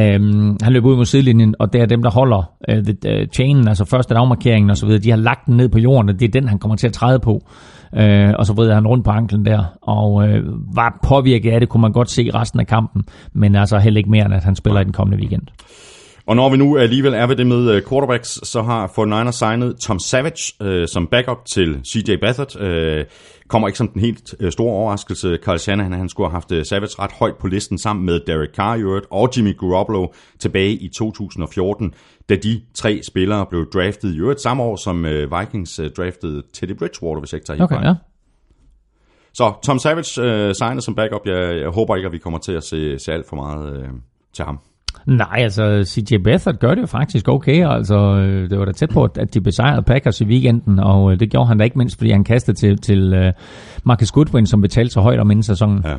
han 0.62 0.74
løber 0.74 0.90
ud 0.90 0.96
mod 0.96 1.06
sidelinjen, 1.06 1.56
og 1.60 1.74
det 1.74 1.82
er 1.82 1.86
dem, 1.86 2.02
der 2.02 2.12
holder 2.12 2.52
uh, 2.72 2.84
the, 2.84 3.22
uh, 3.22 3.28
chainen, 3.34 3.68
altså 3.68 3.86
første 3.86 4.16
afmarkeringen 4.16 4.70
osv., 4.70 4.90
de 4.90 5.10
har 5.10 5.18
lagt 5.18 5.46
den 5.46 5.58
ned 5.58 5.70
på 5.70 5.80
jorden, 5.80 6.10
og 6.10 6.20
det 6.20 6.28
er 6.28 6.40
den, 6.40 6.48
han 6.48 6.60
kommer 6.60 6.76
til 6.76 6.88
at 6.88 6.94
træde 6.94 7.20
på 7.20 7.42
øh, 7.96 8.34
og 8.38 8.46
så 8.46 8.54
vrider 8.54 8.74
han 8.74 8.88
rundt 8.88 9.06
på 9.06 9.12
anklen 9.12 9.46
der, 9.46 9.64
og 9.82 10.28
øh, 10.28 10.44
var 10.76 11.00
påvirket 11.04 11.52
af 11.52 11.60
det, 11.60 11.70
kunne 11.70 11.82
man 11.82 11.92
godt 11.92 12.10
se 12.10 12.30
resten 12.34 12.60
af 12.60 12.68
kampen, 12.68 13.04
men 13.34 13.56
altså 13.56 13.78
heller 13.78 13.98
ikke 13.98 14.10
mere, 14.10 14.26
end 14.26 14.34
at 14.34 14.44
han 14.44 14.56
spiller 14.56 14.82
i 14.82 14.84
den 14.84 14.94
kommende 14.94 15.18
weekend. 15.18 15.48
Og 16.28 16.36
når 16.36 16.50
vi 16.50 16.58
nu 16.58 16.78
alligevel 16.78 17.14
er 17.14 17.28
ved 17.28 17.36
det 17.36 17.48
med 17.48 17.72
øh, 17.72 17.82
quarterbacks, 17.90 18.48
så 18.48 18.62
har 18.62 18.88
49ers 18.88 19.32
signet 19.32 19.76
Tom 19.82 20.00
Savage 20.00 20.54
øh, 20.62 20.88
som 20.88 21.08
backup 21.08 21.46
til 21.46 21.80
CJ 21.88 22.16
Beathard. 22.22 22.62
Øh, 22.62 23.06
kommer 23.48 23.68
ikke 23.68 23.78
som 23.78 23.88
den 23.88 24.02
helt 24.02 24.36
øh, 24.40 24.52
store 24.52 24.74
overraskelse. 24.74 25.38
Carl 25.44 25.58
Shanahan 25.58 25.94
han 25.94 26.10
skulle 26.10 26.28
have 26.30 26.36
haft 26.36 26.52
øh, 26.52 26.66
Savage 26.66 26.96
ret 27.00 27.12
højt 27.12 27.36
på 27.38 27.48
listen 27.48 27.78
sammen 27.78 28.06
med 28.06 28.20
Derek 28.28 28.56
Carr 28.56 28.76
i 28.76 28.82
øvrigt, 28.82 29.06
og 29.12 29.30
Jimmy 29.38 29.58
Garoppolo 29.58 30.08
tilbage 30.40 30.72
i 30.72 30.90
2014, 30.90 31.94
da 32.30 32.36
de 32.36 32.62
tre 32.74 33.02
spillere 33.04 33.46
blev 33.50 33.70
draftet 33.74 34.16
i 34.16 34.20
øvrigt 34.20 34.42
samme 34.42 34.64
år, 34.64 34.76
som 34.76 35.06
øh, 35.06 35.40
Vikings 35.40 35.80
draftede 35.98 36.44
Teddy 36.54 36.78
Bridgewater, 36.78 37.20
hvis 37.20 37.34
jeg 37.34 37.38
ikke 37.38 37.46
tager 37.46 37.58
helt 37.58 37.72
okay, 37.72 37.88
ja. 37.88 37.96
Så 39.34 39.54
Tom 39.64 39.80
Savage 39.80 40.22
øh, 40.22 40.56
signet 40.56 40.84
som 40.84 40.96
backup. 40.96 41.22
Jeg, 41.26 41.60
jeg 41.62 41.70
håber 41.70 41.96
ikke, 41.96 42.08
at 42.08 42.12
vi 42.14 42.18
kommer 42.18 42.40
til 42.40 42.52
at 42.52 42.64
se, 42.64 43.00
se 43.00 43.14
alt 43.14 43.30
for 43.30 43.36
meget 43.36 43.80
øh, 43.80 43.90
til 44.34 44.46
ham. 44.46 44.60
Nej, 45.06 45.38
altså 45.38 45.84
CJ 45.88 46.18
Beathard 46.24 46.56
gør 46.56 46.76
det 46.76 46.82
jo 46.82 46.88
faktisk 46.88 47.28
okay. 47.28 47.68
Altså, 47.68 47.96
øh, 47.96 48.50
det 48.50 48.60
var 48.60 48.66
da 48.66 48.72
tæt 48.72 48.90
på, 48.90 49.04
at 49.04 49.34
de 49.34 49.42
besejrede 49.42 49.82
Packers 49.82 50.22
i 50.22 50.26
weekenden, 50.26 50.80
og 50.80 51.12
øh, 51.12 51.20
det 51.20 51.30
gjorde 51.30 51.48
han 51.48 51.58
da 51.58 51.64
ikke 51.64 51.78
mindst, 51.78 51.98
fordi 51.98 52.12
han 52.12 52.24
kastede 52.24 52.58
til, 52.58 52.78
til 52.78 53.14
øh, 53.14 53.34
Marcus 53.84 54.12
Goodwin, 54.12 54.46
som 54.48 54.62
betalte 54.62 54.94
så 54.94 55.02
højt 55.02 55.20
om 55.20 55.32
inden 55.32 55.44
sæsonen. 55.44 55.82
Ja. 55.86 55.96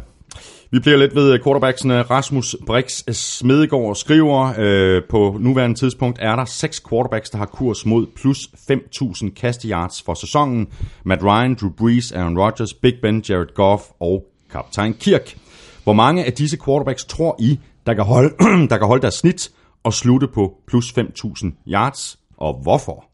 Vi 0.71 0.79
bliver 0.79 0.97
lidt 0.97 1.15
ved 1.15 1.39
quarterbacksene. 1.45 2.03
Rasmus 2.03 2.57
Brix 2.67 3.03
Smedegaard 3.13 3.95
skriver, 3.95 4.53
øh, 4.59 5.03
på 5.11 5.37
nuværende 5.41 5.79
tidspunkt 5.79 6.19
er 6.23 6.37
der 6.37 6.45
seks 6.45 6.83
quarterbacks, 6.89 7.31
der 7.31 7.39
har 7.39 7.47
kurs 7.47 7.87
mod 7.87 8.07
plus 8.17 8.39
5.000 8.71 9.31
kastyards 9.35 10.03
for 10.03 10.15
sæsonen. 10.15 10.67
Matt 11.05 11.23
Ryan, 11.23 11.55
Drew 11.55 11.71
Brees, 11.71 12.13
Aaron 12.13 12.39
Rodgers, 12.39 12.75
Big 12.75 12.95
Ben, 13.03 13.25
Jared 13.29 13.55
Goff 13.55 13.83
og 14.01 14.25
kaptajn 14.53 14.95
Kirk. 14.95 15.37
Hvor 15.85 15.93
mange 15.93 16.25
af 16.25 16.33
disse 16.33 16.59
quarterbacks 16.65 17.05
tror 17.05 17.37
I, 17.41 17.59
der 17.89 17.95
kan 17.95 18.05
holde, 18.05 18.31
der 18.71 18.79
kan 18.79 18.87
holde 18.87 19.03
deres 19.03 19.15
snit 19.15 19.51
at 19.85 19.95
slutte 19.95 20.29
på 20.35 20.55
plus 20.67 20.93
5.000 20.99 21.47
yards, 21.69 22.19
og 22.37 22.59
hvorfor? 22.63 23.05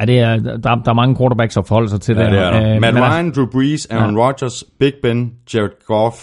Ja, 0.00 0.04
det 0.04 0.18
er, 0.18 0.36
der, 0.36 0.74
der 0.74 0.90
er 0.90 0.94
mange 0.94 1.16
quarterbacks 1.16 1.56
at 1.56 1.66
forholde 1.66 1.88
sig 1.88 2.00
til 2.00 2.16
Ja, 2.16 2.22
der. 2.22 2.30
det 2.30 2.38
er 2.38 2.50
der. 2.50 2.74
Øh, 2.74 2.80
Matt 2.80 2.96
Ryan, 2.96 3.30
Drew 3.30 3.46
Brees, 3.46 3.86
Aaron 3.86 4.16
ja. 4.16 4.26
Rodgers, 4.26 4.64
Big 4.78 4.92
Ben, 5.02 5.32
Jared 5.54 5.70
Goff 5.86 6.16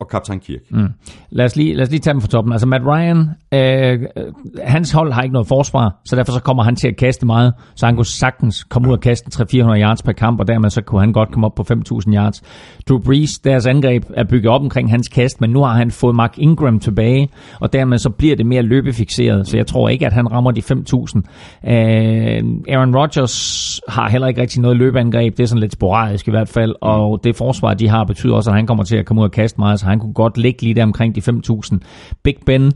og 0.00 0.08
Kaptajn 0.08 0.40
Kirk. 0.40 0.60
Mm. 0.70 0.88
Lad 1.30 1.44
os, 1.44 1.56
lige, 1.56 1.74
lad 1.74 1.82
os 1.82 1.90
lige 1.90 2.00
tage 2.00 2.14
dem 2.14 2.20
fra 2.20 2.28
toppen. 2.28 2.52
Altså 2.52 2.66
Matt 2.66 2.84
Ryan, 2.86 3.28
øh, 3.54 3.92
øh, 3.92 4.32
hans 4.64 4.92
hold 4.92 5.12
har 5.12 5.22
ikke 5.22 5.32
noget 5.32 5.48
forsvar, 5.48 6.00
så 6.04 6.16
derfor 6.16 6.32
så 6.32 6.40
kommer 6.42 6.62
han 6.62 6.76
til 6.76 6.88
at 6.88 6.96
kaste 6.96 7.26
meget, 7.26 7.52
så 7.74 7.86
han 7.86 7.96
kunne 7.96 8.06
sagtens 8.06 8.64
komme 8.64 8.88
ud 8.88 8.92
og 8.92 9.00
kaste 9.00 9.42
300-400 9.42 9.80
yards 9.80 10.02
per 10.02 10.12
kamp, 10.12 10.40
og 10.40 10.48
dermed 10.48 10.70
så 10.70 10.82
kunne 10.82 11.00
han 11.00 11.12
godt 11.12 11.32
komme 11.32 11.46
op 11.46 11.54
på 11.54 11.64
5.000 11.72 12.14
yards. 12.14 12.42
Drew 12.88 12.98
Brees, 12.98 13.38
deres 13.38 13.66
angreb 13.66 14.04
er 14.16 14.24
bygget 14.24 14.52
op 14.52 14.60
omkring 14.60 14.90
hans 14.90 15.08
kast, 15.08 15.40
men 15.40 15.50
nu 15.50 15.62
har 15.62 15.74
han 15.74 15.90
fået 15.90 16.14
Mark 16.14 16.34
Ingram 16.38 16.80
tilbage, 16.80 17.28
og 17.60 17.72
dermed 17.72 17.98
så 17.98 18.10
bliver 18.10 18.36
det 18.36 18.46
mere 18.46 18.62
løbefixeret, 18.62 19.48
så 19.48 19.56
jeg 19.56 19.66
tror 19.66 19.88
ikke, 19.88 20.06
at 20.06 20.12
han 20.12 20.32
rammer 20.32 20.50
de 20.50 20.60
5.000. 20.60 21.18
Øh, 21.70 21.74
Aaron 22.68 22.96
Rodgers 22.96 23.80
har 23.88 24.08
heller 24.08 24.28
ikke 24.28 24.40
rigtig 24.40 24.62
noget 24.62 24.76
løbeangreb, 24.76 25.36
det 25.36 25.42
er 25.42 25.46
sådan 25.46 25.60
lidt 25.60 25.72
sporadisk 25.72 26.28
i 26.28 26.30
hvert 26.30 26.48
fald, 26.48 26.74
og 26.80 27.20
det 27.24 27.36
forsvar, 27.36 27.74
de 27.74 27.88
har, 27.88 28.04
betyder 28.04 28.34
også, 28.34 28.50
at 28.50 28.56
han 28.56 28.66
kommer 28.66 28.84
til 28.84 28.96
at 28.96 29.06
komme 29.06 29.20
ud 29.20 29.26
og 29.26 29.32
kaste 29.32 29.60
meget, 29.60 29.80
så 29.80 29.87
han 29.88 29.98
kunne 30.00 30.12
godt 30.14 30.38
ligge 30.38 30.62
lige 30.62 30.74
der 30.74 30.82
omkring 30.82 31.14
de 31.14 31.20
5.000. 31.72 31.78
Big 32.24 32.34
Ben, 32.46 32.72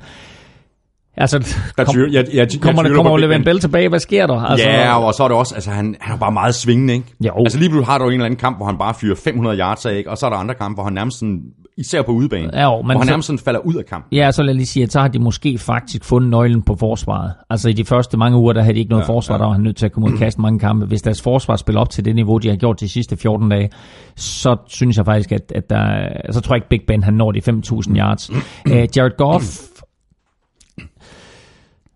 altså, 1.16 1.38
Der 1.78 1.84
kom, 1.84 1.94
tvivl- 1.94 2.12
jeg, 2.12 2.24
jeg, 2.34 2.36
jeg, 2.52 2.60
kommer, 2.60 2.82
der, 2.82 2.88
tvivler 2.88 3.02
kommer 3.02 3.18
Levan. 3.18 3.44
Bell 3.44 3.60
tilbage, 3.60 3.88
hvad 3.88 3.98
sker 4.00 4.26
der? 4.26 4.40
Altså, 4.40 4.68
Ja, 4.68 4.98
og 5.06 5.14
så 5.14 5.24
er 5.24 5.28
det 5.28 5.36
også, 5.36 5.54
altså 5.54 5.70
han, 5.70 5.96
han 6.00 6.14
er 6.14 6.18
bare 6.18 6.32
meget 6.32 6.54
svingende, 6.54 6.94
ikke? 6.94 7.06
Jo. 7.24 7.32
Altså 7.38 7.58
lige 7.58 7.68
pludselig 7.68 7.86
har 7.86 7.98
du 7.98 8.04
en 8.06 8.12
eller 8.12 8.24
anden 8.24 8.38
kamp, 8.38 8.56
hvor 8.56 8.66
han 8.66 8.78
bare 8.78 8.94
fyrer 8.94 9.16
500 9.24 9.58
yards 9.58 9.86
af, 9.86 9.96
ikke? 9.96 10.10
Og 10.10 10.18
så 10.18 10.26
er 10.26 10.30
der 10.30 10.36
andre 10.36 10.54
kampe, 10.54 10.74
hvor 10.74 10.84
han 10.84 10.92
nærmest 10.92 11.18
sådan, 11.18 11.40
især 11.76 12.02
på 12.02 12.12
udebane, 12.12 12.50
Ja, 12.52 12.62
jo, 12.62 12.76
men 12.82 12.86
hvor 12.86 12.92
han 12.98 13.02
så- 13.06 13.10
nærmest 13.10 13.26
sådan 13.26 13.38
falder 13.38 13.60
ud 13.60 13.74
af 13.74 13.86
kampen. 13.86 14.16
Ja, 14.18 14.30
så 14.30 14.42
lad 14.42 14.54
lige 14.54 14.66
sige, 14.66 14.82
at 14.82 14.92
så 14.92 15.00
har 15.00 15.08
de 15.08 15.18
måske 15.18 15.58
faktisk 15.58 16.04
fundet 16.04 16.30
nøglen 16.30 16.62
på 16.62 16.76
forsvaret. 16.76 17.32
Altså 17.50 17.68
i 17.68 17.72
de 17.72 17.84
første 17.84 18.16
mange 18.16 18.38
uger, 18.38 18.52
der 18.52 18.62
havde 18.62 18.74
de 18.74 18.78
ikke 18.78 18.90
noget 18.90 19.02
ja, 19.02 19.08
forsvar, 19.08 19.38
der 19.38 19.44
var 19.44 19.52
han 19.52 19.60
nødt 19.62 19.76
til 19.76 19.86
at 19.86 19.92
komme 19.92 20.08
ud 20.08 20.12
og 20.12 20.18
kaste 20.18 20.40
mange 20.40 20.58
kampe. 20.58 20.86
Hvis 20.86 21.02
deres 21.02 21.22
forsvar 21.22 21.56
spiller 21.56 21.80
op 21.80 21.90
til 21.90 22.04
det 22.04 22.14
niveau, 22.14 22.38
de 22.38 22.48
har 22.48 22.56
gjort 22.56 22.80
de 22.80 22.88
sidste 22.88 23.16
14 23.16 23.48
dage, 23.48 23.70
så 24.16 24.56
synes 24.66 24.96
jeg 24.96 25.04
faktisk, 25.04 25.32
at, 25.32 25.52
at 25.54 25.70
der, 25.70 26.08
så 26.30 26.40
tror 26.40 26.54
jeg 26.54 26.56
ikke 26.56 26.68
Big 26.68 26.80
Ben, 26.86 27.02
han 27.02 27.14
når 27.14 27.32
de 27.32 27.40
5.000 27.40 27.96
yards. 27.98 28.30
Uh, 28.30 28.36
Jared 28.96 29.16
Goff, 29.16 29.44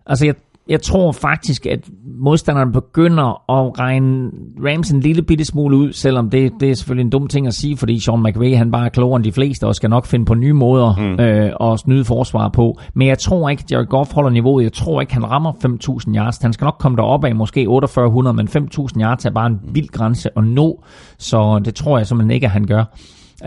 altså 0.06 0.26
jeg, 0.26 0.34
jeg 0.68 0.82
tror 0.82 1.12
faktisk, 1.12 1.66
at 1.66 1.88
modstanderen 2.18 2.72
begynder 2.72 3.50
at 3.50 3.78
regne 3.78 4.30
Rams 4.64 4.90
en 4.90 5.00
lille 5.00 5.22
bitte 5.22 5.44
smule 5.44 5.76
ud, 5.76 5.92
selvom 5.92 6.30
det, 6.30 6.52
det 6.60 6.70
er 6.70 6.74
selvfølgelig 6.74 7.04
en 7.04 7.10
dum 7.10 7.26
ting 7.26 7.46
at 7.46 7.54
sige, 7.54 7.76
fordi 7.76 8.00
Sean 8.00 8.22
McVay 8.22 8.56
han 8.56 8.70
bare 8.70 8.84
er 8.84 8.88
klogere 8.88 9.16
end 9.16 9.24
de 9.24 9.32
fleste, 9.32 9.66
og 9.66 9.74
skal 9.74 9.90
nok 9.90 10.06
finde 10.06 10.24
på 10.24 10.34
nye 10.34 10.52
måder 10.52 10.94
mm. 10.96 11.24
øh, 11.24 11.72
at 11.72 11.78
snyde 11.78 12.04
forsvar 12.04 12.48
på. 12.48 12.78
Men 12.94 13.08
jeg 13.08 13.18
tror 13.18 13.48
ikke, 13.48 13.62
at 13.64 13.72
Jared 13.72 13.86
Goff 13.86 14.12
holder 14.12 14.30
niveauet. 14.30 14.64
Jeg 14.64 14.72
tror 14.72 15.00
ikke, 15.00 15.12
han 15.12 15.30
rammer 15.30 15.52
5.000 15.52 16.16
yards. 16.16 16.38
Han 16.42 16.52
skal 16.52 16.64
nok 16.64 16.76
komme 16.78 16.96
derop 16.96 17.24
af 17.24 17.34
måske 17.34 17.60
4800, 17.60 18.36
men 18.36 18.48
5.000 18.48 19.00
yards 19.00 19.24
er 19.24 19.30
bare 19.30 19.46
en 19.46 19.60
vild 19.72 19.88
grænse 19.88 20.30
at 20.36 20.44
nå, 20.44 20.84
så 21.18 21.60
det 21.64 21.74
tror 21.74 21.98
jeg 21.98 22.06
simpelthen 22.06 22.30
ikke, 22.30 22.46
at 22.46 22.50
han 22.50 22.66
gør. 22.66 22.84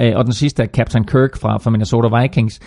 Øh, 0.02 0.14
Og 0.16 0.26
den 0.26 0.34
sidste 0.34 0.64
er 0.64 0.68
Captain 0.68 1.06
Kirk 1.06 1.38
fra, 1.38 1.58
fra 1.58 1.70
Minnesota 1.70 2.22
Vikings. 2.22 2.60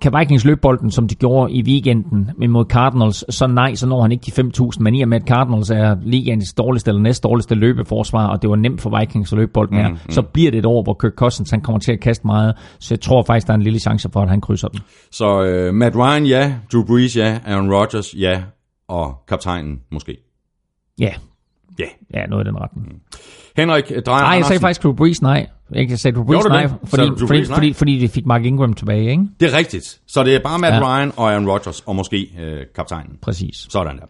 Kan 0.00 0.12
Vikings 0.18 0.44
løbe 0.44 0.60
bolden, 0.60 0.90
som 0.90 1.08
de 1.08 1.14
gjorde 1.14 1.52
i 1.52 1.62
weekenden 1.62 2.30
mod 2.48 2.64
Cardinals, 2.64 3.34
så 3.34 3.46
nej, 3.46 3.74
så 3.74 3.86
når 3.86 4.02
han 4.02 4.12
ikke 4.12 4.32
de 4.36 4.42
5.000, 4.42 4.70
men 4.80 4.94
i 4.94 5.02
og 5.02 5.08
med, 5.08 5.20
at 5.20 5.28
Cardinals 5.28 5.70
er 5.70 5.96
ligaens 6.02 6.52
dårligste 6.52 6.88
eller 6.88 7.02
næst 7.02 7.22
dårligste 7.22 7.54
løbeforsvar, 7.54 8.26
og 8.26 8.42
det 8.42 8.50
var 8.50 8.56
nemt 8.56 8.80
for 8.80 8.98
Vikings 8.98 9.32
at 9.32 9.38
løbe 9.38 9.52
bolden 9.52 9.76
her, 9.76 9.88
mm, 9.88 9.98
mm. 10.04 10.10
så 10.10 10.22
bliver 10.22 10.50
det 10.50 10.58
et 10.58 10.66
år, 10.66 10.82
hvor 10.82 10.94
Kirk 10.94 11.12
Cousins 11.12 11.50
han 11.50 11.60
kommer 11.60 11.78
til 11.78 11.92
at 11.92 12.00
kaste 12.00 12.26
meget, 12.26 12.54
så 12.78 12.94
jeg 12.94 13.00
tror 13.00 13.22
faktisk, 13.22 13.46
der 13.46 13.52
er 13.52 13.56
en 13.56 13.62
lille 13.62 13.78
chance 13.78 14.08
for, 14.12 14.20
at 14.22 14.28
han 14.28 14.40
krydser 14.40 14.68
den. 14.68 14.80
Så 15.10 15.42
øh, 15.42 15.74
Matt 15.74 15.96
Ryan, 15.96 16.26
ja. 16.26 16.54
Drew 16.72 16.84
Brees, 16.84 17.16
ja. 17.16 17.38
Aaron 17.46 17.72
Rodgers, 17.74 18.14
ja. 18.14 18.42
Og 18.88 19.14
kaptajnen, 19.28 19.80
måske. 19.92 20.16
Ja, 21.00 21.12
Ja. 21.78 21.84
ja 22.14 22.26
noget 22.26 22.44
i 22.44 22.48
den 22.48 22.56
retning. 22.60 23.02
Henrik 23.56 23.84
Drejer 24.06 24.22
Nej, 24.24 24.32
jeg 24.36 24.44
sagde 24.44 24.60
faktisk 24.60 24.82
Drew 24.82 24.92
Brees 24.92 25.22
nej. 25.22 25.46
Jeg 25.72 25.88
kan 25.88 25.98
sige 25.98 26.12
Drew 26.12 26.24
Brees 26.24 26.42
du 26.44 26.48
nej, 26.48 26.66
fordi, 26.68 26.90
Sagde 26.90 27.08
Drew 27.10 27.16
fordi, 27.18 27.28
Brees 27.28 27.48
nej? 27.48 27.56
fordi, 27.56 27.72
fordi 27.72 27.98
de 27.98 28.08
fik 28.08 28.26
Mark 28.26 28.44
Ingram 28.44 28.72
tilbage, 28.74 29.10
ikke? 29.10 29.22
Det 29.40 29.52
er 29.54 29.58
rigtigt. 29.58 30.00
Så 30.06 30.22
det 30.22 30.34
er 30.34 30.38
bare 30.44 30.58
Matt 30.58 30.74
Ja. 30.74 30.80
Ryan 30.98 31.12
og 31.16 31.30
Aaron 31.32 31.48
Rodgers, 31.48 31.80
og 31.86 31.96
måske 31.96 32.30
øh, 32.40 32.60
kaptajnen. 32.76 33.16
Præcis. 33.22 33.66
Sådan 33.70 33.96
der. 33.96 34.02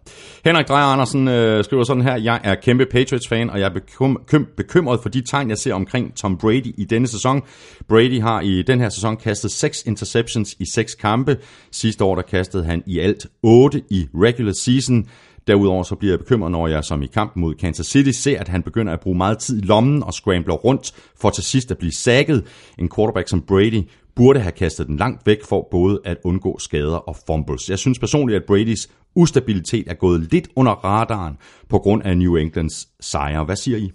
Henrik 0.44 0.68
Drejer 0.68 0.84
Andersen 0.86 1.28
øh, 1.28 1.64
skriver 1.64 1.84
sådan 1.84 2.02
her, 2.02 2.16
jeg 2.16 2.40
er 2.44 2.54
kæmpe 2.54 2.86
Patriots-fan, 2.92 3.50
og 3.50 3.60
jeg 3.60 3.66
er 3.66 3.70
bekym- 3.80 4.34
kym- 4.34 4.54
bekymret 4.56 5.00
for 5.02 5.08
de 5.08 5.22
tegn, 5.30 5.48
jeg 5.48 5.58
ser 5.58 5.74
omkring 5.74 6.14
Tom 6.14 6.36
Brady 6.38 6.74
i 6.78 6.84
denne 6.90 7.06
sæson. 7.06 7.42
Brady 7.88 8.20
har 8.20 8.40
i 8.40 8.62
den 8.62 8.80
her 8.80 8.88
sæson 8.88 9.16
kastet 9.16 9.50
6 9.50 9.82
interceptions 9.86 10.56
i 10.60 10.64
6 10.74 10.94
kampe. 10.94 11.36
Sidste 11.72 12.04
år 12.04 12.14
der 12.14 12.22
kastede 12.22 12.64
han 12.64 12.82
i 12.86 12.98
alt 12.98 13.26
8 13.42 13.82
i 13.90 14.06
regular 14.14 14.52
season. 14.52 15.04
Derudover 15.46 15.82
så 15.82 15.94
bliver 15.94 16.12
jeg 16.12 16.18
bekymret, 16.18 16.52
når 16.52 16.66
jeg 16.66 16.84
som 16.84 17.02
i 17.02 17.06
kampen 17.06 17.40
mod 17.40 17.54
Kansas 17.54 17.86
City 17.86 18.10
ser, 18.10 18.40
at 18.40 18.48
han 18.48 18.62
begynder 18.62 18.92
at 18.92 19.00
bruge 19.00 19.16
meget 19.16 19.38
tid 19.38 19.62
i 19.62 19.66
lommen 19.66 20.02
og 20.02 20.14
scrambler 20.14 20.54
rundt 20.54 20.92
for 21.20 21.30
til 21.30 21.44
sidst 21.44 21.70
at 21.70 21.78
blive 21.78 21.92
sækket. 21.92 22.44
En 22.78 22.90
quarterback 22.96 23.28
som 23.28 23.42
Brady 23.42 23.88
burde 24.16 24.40
have 24.40 24.52
kastet 24.52 24.86
den 24.86 24.96
langt 24.96 25.26
væk 25.26 25.38
for 25.48 25.68
både 25.70 26.00
at 26.04 26.16
undgå 26.24 26.58
skader 26.58 26.96
og 26.96 27.16
fumbles. 27.26 27.70
Jeg 27.70 27.78
synes 27.78 27.98
personligt, 27.98 28.36
at 28.36 28.44
Bradys 28.46 28.88
ustabilitet 29.14 29.84
er 29.88 29.94
gået 29.94 30.32
lidt 30.32 30.48
under 30.56 30.72
radaren 30.72 31.36
på 31.68 31.78
grund 31.78 32.02
af 32.04 32.18
New 32.18 32.36
Englands 32.36 32.88
sejre. 33.00 33.44
Hvad 33.44 33.56
siger 33.56 33.78
I? 33.78 33.90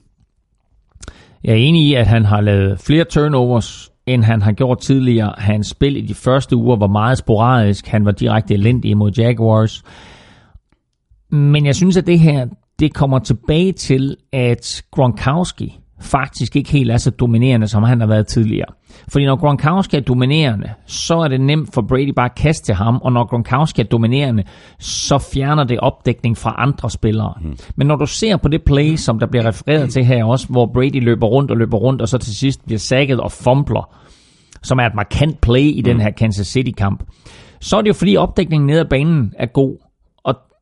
Jeg 1.43 1.51
er 1.51 1.57
enig 1.57 1.85
i, 1.85 1.93
at 1.93 2.07
han 2.07 2.25
har 2.25 2.41
lavet 2.41 2.79
flere 2.79 3.03
turnovers, 3.03 3.91
end 4.05 4.23
han 4.23 4.41
har 4.41 4.51
gjort 4.51 4.79
tidligere. 4.79 5.33
Hans 5.37 5.67
spil 5.67 5.97
i 5.97 6.01
de 6.01 6.13
første 6.13 6.55
uger 6.55 6.75
var 6.75 6.87
meget 6.87 7.17
sporadisk. 7.17 7.87
Han 7.87 8.05
var 8.05 8.11
direkte 8.11 8.53
elendig 8.53 8.97
mod 8.97 9.11
Jaguars. 9.11 9.83
Men 11.31 11.65
jeg 11.65 11.75
synes, 11.75 11.97
at 11.97 12.07
det 12.07 12.19
her 12.19 12.47
det 12.79 12.93
kommer 12.93 13.19
tilbage 13.19 13.71
til, 13.71 14.15
at 14.33 14.83
Gronkowski 14.91 15.79
faktisk 16.01 16.55
ikke 16.55 16.71
helt 16.71 16.91
er 16.91 16.97
så 16.97 17.11
dominerende, 17.11 17.67
som 17.67 17.83
han 17.83 17.99
har 17.99 18.07
været 18.07 18.27
tidligere. 18.27 18.65
Fordi 19.07 19.25
når 19.25 19.35
Gronkowski 19.35 19.97
er 19.97 20.01
dominerende, 20.01 20.69
så 20.85 21.15
er 21.15 21.27
det 21.27 21.41
nemt 21.41 21.73
for 21.73 21.81
Brady 21.81 22.13
bare 22.15 22.25
at 22.25 22.35
kaste 22.35 22.65
til 22.65 22.75
ham, 22.75 22.99
og 23.03 23.11
når 23.11 23.25
Gronkowski 23.25 23.81
er 23.81 23.85
dominerende, 23.85 24.43
så 24.79 25.17
fjerner 25.33 25.63
det 25.63 25.79
opdækning 25.79 26.37
fra 26.37 26.55
andre 26.57 26.89
spillere. 26.89 27.33
Mm. 27.41 27.57
Men 27.75 27.87
når 27.87 27.95
du 27.95 28.05
ser 28.05 28.37
på 28.37 28.47
det 28.47 28.63
play, 28.63 28.95
som 28.95 29.19
der 29.19 29.27
bliver 29.27 29.45
refereret 29.45 29.89
til 29.89 30.05
her 30.05 30.25
også, 30.25 30.47
hvor 30.47 30.71
Brady 30.73 31.03
løber 31.03 31.27
rundt 31.27 31.51
og 31.51 31.57
løber 31.57 31.77
rundt, 31.77 32.01
og 32.01 32.07
så 32.07 32.17
til 32.17 32.35
sidst 32.35 32.65
bliver 32.65 32.79
sækket 32.79 33.19
og 33.19 33.31
fumbler, 33.31 33.95
som 34.63 34.79
er 34.79 34.83
et 34.83 34.95
markant 34.95 35.41
play 35.41 35.63
i 35.63 35.81
mm. 35.81 35.83
den 35.83 36.01
her 36.01 36.11
Kansas 36.11 36.47
City-kamp, 36.47 37.03
så 37.59 37.77
er 37.77 37.81
det 37.81 37.87
jo 37.87 37.93
fordi 37.93 38.17
opdækningen 38.17 38.67
ned 38.67 38.79
ad 38.79 38.85
banen 38.85 39.33
er 39.37 39.45
god. 39.45 39.90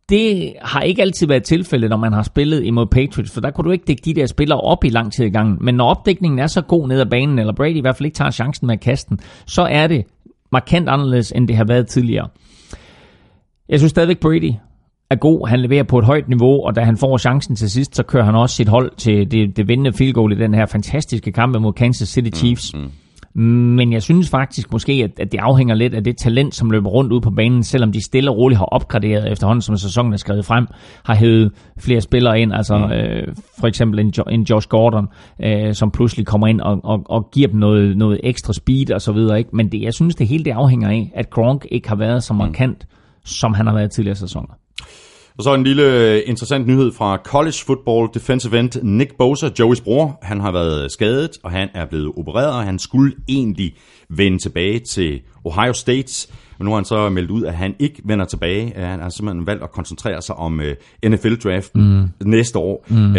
Det 0.10 0.54
har 0.62 0.82
ikke 0.82 1.02
altid 1.02 1.28
været 1.28 1.44
tilfældet, 1.44 1.90
når 1.90 1.98
man 1.98 2.14
har 2.14 2.24
spillet 2.24 2.64
imod 2.64 2.86
Patriots, 2.86 3.32
for 3.32 3.42
der 3.42 3.52
kunne 3.52 3.66
du 3.66 3.72
ikke 3.72 3.86
dække 3.88 4.02
de 4.06 4.14
der 4.14 4.26
spillere 4.26 4.60
op 4.60 4.84
i 4.84 4.90
lang 4.90 5.14
tid 5.14 5.26
i 5.26 5.30
gangen. 5.30 5.58
Men 5.62 5.76
når 5.76 5.90
opdækningen 5.90 6.40
er 6.40 6.48
så 6.48 6.62
god 6.62 6.88
ned 6.88 7.00
ad 7.00 7.06
banen, 7.06 7.40
eller 7.40 7.54
Brady 7.54 7.76
i 7.76 7.82
hvert 7.82 7.96
fald 7.96 8.06
ikke 8.06 8.16
tager 8.16 8.32
chancen 8.32 8.68
med 8.68 8.76
at 8.76 8.82
kaste 8.82 9.10
den, 9.10 9.20
så 9.46 9.62
er 9.62 9.88
det 9.88 10.06
markant 10.52 10.90
anderledes, 10.90 11.32
end 11.32 11.48
det 11.48 11.56
har 11.56 11.66
været 11.66 11.88
tidligere. 11.88 12.28
Jeg 13.70 13.80
synes 13.80 13.90
stadigvæk, 13.90 14.20
Brady 14.20 14.54
er 15.10 15.16
god. 15.16 15.48
Han 15.48 15.60
leverer 15.60 15.84
på 15.84 16.00
et 16.00 16.06
højt 16.06 16.30
niveau, 16.30 16.66
og 16.66 16.76
da 16.76 16.82
han 16.82 16.98
får 16.98 17.18
chancen 17.18 17.56
til 17.56 17.70
sidst, 17.70 17.96
så 17.96 18.04
kører 18.04 18.24
han 18.24 18.36
også 18.36 18.56
sit 18.56 18.68
hold 18.68 18.92
til 18.98 19.32
det, 19.32 19.58
det 19.58 19.68
vindende 19.68 19.94
field 19.94 20.14
goal 20.14 20.32
i 20.32 20.36
den 20.36 20.54
her 20.54 20.66
fantastiske 20.66 21.32
kamp 21.32 21.56
mod 21.60 21.74
Kansas 21.74 22.10
City 22.10 22.40
Chiefs. 22.40 22.74
Mm-hmm. 22.74 22.92
Men 23.34 23.94
jeg 23.94 24.04
synes 24.04 24.30
faktisk 24.30 24.72
måske, 24.72 24.94
at, 24.94 25.20
at 25.20 25.32
det 25.32 25.38
afhænger 25.38 25.76
lidt 25.76 25.94
af 25.94 26.04
det 26.04 26.18
talent, 26.18 26.56
som 26.56 26.72
løber 26.72 26.90
rundt 26.90 27.12
ud 27.12 27.22
på 27.22 27.30
banen, 27.32 27.64
selvom 27.64 27.92
de 27.92 28.06
stille 28.06 28.32
og 28.32 28.38
roligt 28.38 28.58
har 28.58 28.66
opgraderet 28.66 29.32
efterhånden, 29.32 29.62
som 29.62 29.78
sæsonen 29.78 30.14
er 30.14 30.18
skrevet 30.18 30.46
frem, 30.46 30.68
har 31.06 31.16
hævet 31.16 31.52
flere 31.78 32.02
spillere 32.02 32.42
ind, 32.42 32.54
altså 32.54 32.78
mm. 32.78 32.92
øh, 32.92 33.28
for 33.60 33.68
eksempel 33.68 34.00
en, 34.00 34.14
jo, 34.18 34.24
en 34.24 34.44
Josh 34.44 34.68
Gordon, 34.68 35.08
øh, 35.44 35.74
som 35.74 35.92
pludselig 35.92 36.26
kommer 36.26 36.48
ind 36.48 36.62
og, 36.62 36.80
og, 36.84 37.04
og 37.06 37.30
giver 37.32 37.48
dem 37.48 37.60
noget, 37.60 37.98
noget 37.98 38.20
ekstra 38.24 38.54
speed 38.54 38.92
og 38.92 39.02
så 39.02 39.12
videre. 39.12 39.38
Ikke? 39.38 39.50
Men 39.54 39.72
det, 39.72 39.82
jeg 39.82 39.94
synes, 39.94 40.16
det 40.16 40.28
hele 40.28 40.44
det 40.46 40.52
afhænger 40.52 40.90
af, 40.90 41.12
at 41.16 41.30
Gronk 41.30 41.66
ikke 41.72 41.90
har 41.90 41.96
været 41.96 42.24
så 42.24 42.34
markant, 42.34 42.86
mm. 42.90 42.96
som 43.26 43.54
han 43.54 43.68
har 43.68 43.74
været 43.74 43.88
i 43.88 43.96
tidligere 43.96 44.16
sæsoner. 44.16 44.54
Og 45.40 45.44
så 45.44 45.54
en 45.54 45.64
lille 45.64 45.84
øh, 45.84 46.22
interessant 46.26 46.68
nyhed 46.68 46.92
fra 46.92 47.18
college 47.18 47.56
football 47.66 48.10
defensive 48.14 48.60
end 48.60 48.72
Nick 48.84 49.18
Bosa, 49.18 49.50
Joeys 49.60 49.82
bror. 49.82 50.20
Han 50.22 50.40
har 50.40 50.52
været 50.52 50.92
skadet, 50.92 51.30
og 51.44 51.52
han 51.52 51.70
er 51.74 51.86
blevet 51.86 52.12
opereret, 52.18 52.54
og 52.54 52.64
han 52.64 52.80
skulle 52.80 53.16
egentlig 53.28 53.76
vende 54.10 54.38
tilbage 54.38 54.80
til 54.80 55.22
Ohio 55.44 55.74
State. 55.74 56.28
Men 56.58 56.66
nu 56.66 56.72
har 56.72 56.76
han 56.76 56.86
så 56.86 57.10
meldt 57.10 57.32
ud, 57.32 57.44
at 57.44 57.54
han 57.54 57.76
ikke 57.80 58.02
vender 58.06 58.26
tilbage. 58.26 58.74
Han 58.76 59.00
har 59.00 59.10
simpelthen 59.10 59.48
valgt 59.48 59.64
at 59.64 59.72
koncentrere 59.72 60.22
sig 60.22 60.36
om 60.36 60.62
NFL-draften 61.06 62.12
mm. 62.22 62.30
næste 62.30 62.60
år. 62.60 62.86
Mm. 62.88 63.14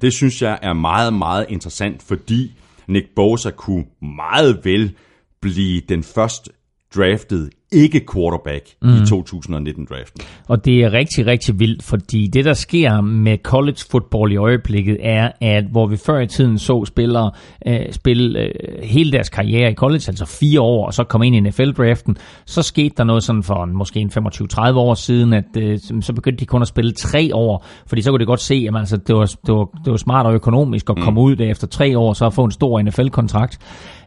Det 0.00 0.14
synes 0.14 0.42
jeg 0.42 0.58
er 0.62 0.72
meget, 0.72 1.14
meget 1.14 1.46
interessant, 1.48 2.02
fordi 2.02 2.52
Nick 2.88 3.06
Bosa 3.16 3.50
kunne 3.50 3.84
meget 4.18 4.60
vel 4.64 4.94
blive 5.40 5.80
den 5.88 6.02
første 6.02 6.50
draftet 6.96 7.50
ikke 7.72 8.00
quarterback 8.12 8.64
mm. 8.82 8.88
i 8.88 8.98
2019-draften. 8.98 10.20
Og 10.48 10.64
det 10.64 10.84
er 10.84 10.92
rigtig, 10.92 11.26
rigtig 11.26 11.60
vildt, 11.60 11.82
fordi 11.82 12.26
det, 12.26 12.44
der 12.44 12.52
sker 12.52 13.00
med 13.00 13.38
college 13.42 13.78
football 13.90 14.32
i 14.32 14.36
øjeblikket, 14.36 14.96
er, 15.00 15.30
at 15.40 15.64
hvor 15.70 15.86
vi 15.86 15.96
før 15.96 16.20
i 16.20 16.26
tiden 16.26 16.58
så 16.58 16.84
spillere 16.84 17.30
øh, 17.66 17.92
spille 17.92 18.40
øh, 18.40 18.50
hele 18.82 19.12
deres 19.12 19.28
karriere 19.28 19.70
i 19.70 19.74
college, 19.74 20.02
altså 20.08 20.26
fire 20.26 20.60
år, 20.60 20.86
og 20.86 20.94
så 20.94 21.04
komme 21.04 21.26
ind 21.26 21.36
i 21.36 21.40
NFL-draften, 21.40 22.16
så 22.46 22.62
skete 22.62 22.94
der 22.96 23.04
noget 23.04 23.22
sådan 23.22 23.42
for 23.42 23.64
måske 23.64 24.00
en 24.00 24.10
25-30 24.18 24.58
år 24.58 24.94
siden, 24.94 25.32
at 25.32 25.56
øh, 25.58 25.78
så 26.00 26.12
begyndte 26.12 26.40
de 26.40 26.46
kun 26.46 26.62
at 26.62 26.68
spille 26.68 26.92
tre 26.92 27.30
år, 27.34 27.66
fordi 27.86 28.02
så 28.02 28.10
kunne 28.10 28.20
de 28.20 28.26
godt 28.26 28.40
se, 28.40 28.66
at 28.68 28.76
altså, 28.76 28.96
det, 28.96 29.16
var, 29.16 29.24
det, 29.24 29.54
var, 29.54 29.64
det 29.84 29.90
var 29.90 29.96
smart 29.96 30.26
og 30.26 30.34
økonomisk 30.34 30.90
at 30.90 30.96
komme 30.96 31.20
mm. 31.20 31.24
ud 31.24 31.36
der 31.36 31.50
efter 31.50 31.66
tre 31.66 31.98
år, 31.98 32.12
så 32.12 32.26
at 32.26 32.34
få 32.34 32.44
en 32.44 32.50
stor 32.50 32.82
NFL-kontrakt. 32.82 33.58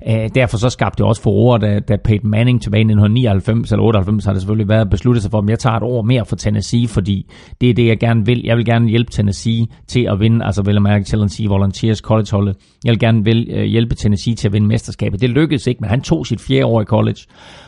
Øh, 0.07 0.29
derfor 0.35 0.57
så 0.57 0.69
skabte 0.69 0.97
det 0.97 1.05
også 1.05 1.21
for 1.21 1.31
ord, 1.31 1.59
da, 1.59 1.79
da 1.79 1.97
Peyton 2.03 2.29
Manning 2.29 2.61
tilbage 2.61 2.79
i 2.79 2.91
1999 2.91 3.54
eller 3.63 3.83
98 3.83 4.25
har 4.25 4.33
det 4.33 4.41
selvfølgelig 4.41 4.69
været 4.69 4.89
besluttet 4.89 5.21
sig 5.23 5.31
for, 5.31 5.39
at 5.39 5.49
jeg 5.49 5.59
tager 5.59 5.75
et 5.75 5.83
år 5.83 6.01
mere 6.01 6.25
for 6.25 6.35
Tennessee, 6.35 6.87
fordi 6.87 7.31
det 7.61 7.69
er 7.69 7.73
det, 7.73 7.87
jeg 7.87 7.99
gerne 7.99 8.25
vil. 8.25 8.41
Jeg 8.43 8.57
vil 8.57 8.65
gerne 8.65 8.89
hjælpe 8.89 9.11
Tennessee 9.11 9.67
til 9.87 10.07
at 10.11 10.19
vinde, 10.19 10.45
altså 10.45 10.61
vel 10.61 10.73
jeg 10.73 10.81
mærke 10.81 11.05
Tennessee 11.05 11.47
Volunteers 11.47 11.97
college-holdet. 11.97 12.55
Jeg 12.83 12.91
vil 12.91 12.99
gerne 12.99 13.23
vil, 13.23 13.47
øh, 13.51 13.63
hjælpe 13.63 13.95
Tennessee 13.95 14.35
til 14.35 14.47
at 14.47 14.53
vinde 14.53 14.67
mesterskabet. 14.67 15.21
Det 15.21 15.29
lykkedes 15.29 15.67
ikke, 15.67 15.81
men 15.81 15.89
han 15.89 16.01
tog 16.01 16.27
sit 16.27 16.41
fjerde 16.41 16.65
år 16.65 16.81
i 16.81 16.85
college, 16.85 17.19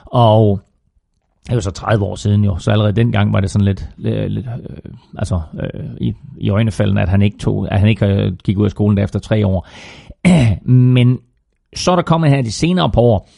og 0.06 0.62
det 1.48 1.56
var 1.56 1.62
så 1.62 1.72
30 1.72 2.06
år 2.06 2.16
siden 2.16 2.44
jo, 2.44 2.58
så 2.58 2.72
allerede 2.72 2.94
dengang 2.94 3.34
var 3.34 3.40
det 3.40 3.52
sådan 3.52 3.66
lidt, 3.66 3.90
lidt, 3.98 4.16
øh, 4.16 4.26
lidt 4.28 4.46
øh, 4.48 4.92
altså 5.18 5.42
øh, 5.64 5.84
i, 6.02 6.14
i 6.38 6.50
øjnefaldene, 6.50 7.02
at 7.02 7.10
han 7.10 7.22
ikke 7.22 7.38
tog, 7.38 7.72
at 7.72 7.80
han 7.80 7.90
ikke 7.90 8.06
øh, 8.06 8.34
gik 8.44 8.58
ud 8.58 8.66
af 8.66 8.72
skolen 8.72 8.98
der 8.98 9.04
efter 9.04 9.20
tre 9.20 9.48
år. 9.48 9.68
Men 10.72 11.20
så 11.76 11.92
er 11.92 11.96
der 11.96 12.04
kommet 12.04 12.30
her 12.30 12.42
de 12.42 12.52
senere 12.52 12.92
på 12.92 13.02
år, 13.02 13.30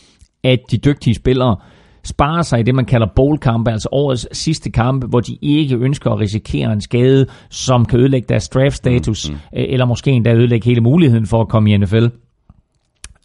at 0.44 0.60
de 0.72 0.78
dygtige 0.78 1.16
spillere 1.16 1.56
sparer 2.04 2.42
sig 2.42 2.60
i 2.60 2.64
det, 2.64 2.76
man 2.76 2.86
kalder 2.86 3.08
bowl-kampe, 3.16 3.72
altså 3.72 3.90
årets 3.92 4.28
sidste 4.38 4.72
kampe, 4.72 5.08
hvor 5.08 5.20
de 5.20 5.38
ikke 5.42 5.76
ønsker 5.76 6.12
at 6.12 6.20
risikere 6.20 6.74
en 6.74 6.82
skade, 6.82 7.26
som 7.50 7.86
kan 7.86 8.00
ødelægge 8.00 8.26
deres 8.30 8.50
draft-status, 8.50 9.30
mm, 9.30 9.36
mm. 9.36 9.40
eller 9.52 9.86
måske 9.86 10.12
endda 10.12 10.34
ødelægge 10.34 10.66
hele 10.66 10.82
muligheden 10.82 11.26
for 11.26 11.42
at 11.42 11.50
komme 11.50 11.72
i 11.72 11.78
NFL. 11.78 12.06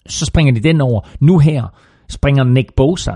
Så 0.06 0.24
springer 0.24 0.52
de 0.52 0.60
den 0.60 0.80
over. 0.80 1.00
Nu 1.20 1.38
her 1.38 1.64
springer 2.08 2.44
Nick 2.44 2.74
Bosa, 2.76 3.12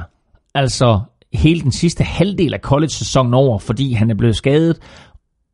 altså 0.54 1.00
hele 1.32 1.60
den 1.60 1.72
sidste 1.72 2.04
halvdel 2.04 2.54
af 2.54 2.60
college-sæsonen 2.60 3.34
over, 3.34 3.58
fordi 3.58 3.92
han 3.92 4.10
er 4.10 4.14
blevet 4.14 4.36
skadet, 4.36 4.78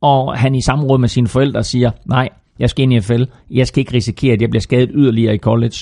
og 0.01 0.37
han 0.37 0.55
i 0.55 0.61
samråd 0.61 0.99
med 0.99 1.09
sine 1.09 1.27
forældre 1.27 1.63
siger, 1.63 1.91
nej, 2.05 2.29
jeg 2.59 2.69
skal 2.69 2.83
ind 2.83 2.93
i 2.93 2.99
NFL, 2.99 3.23
jeg 3.51 3.67
skal 3.67 3.79
ikke 3.79 3.93
risikere, 3.93 4.33
at 4.33 4.41
jeg 4.41 4.49
bliver 4.49 4.61
skadet 4.61 4.89
yderligere 4.93 5.35
i 5.35 5.37
college. 5.37 5.77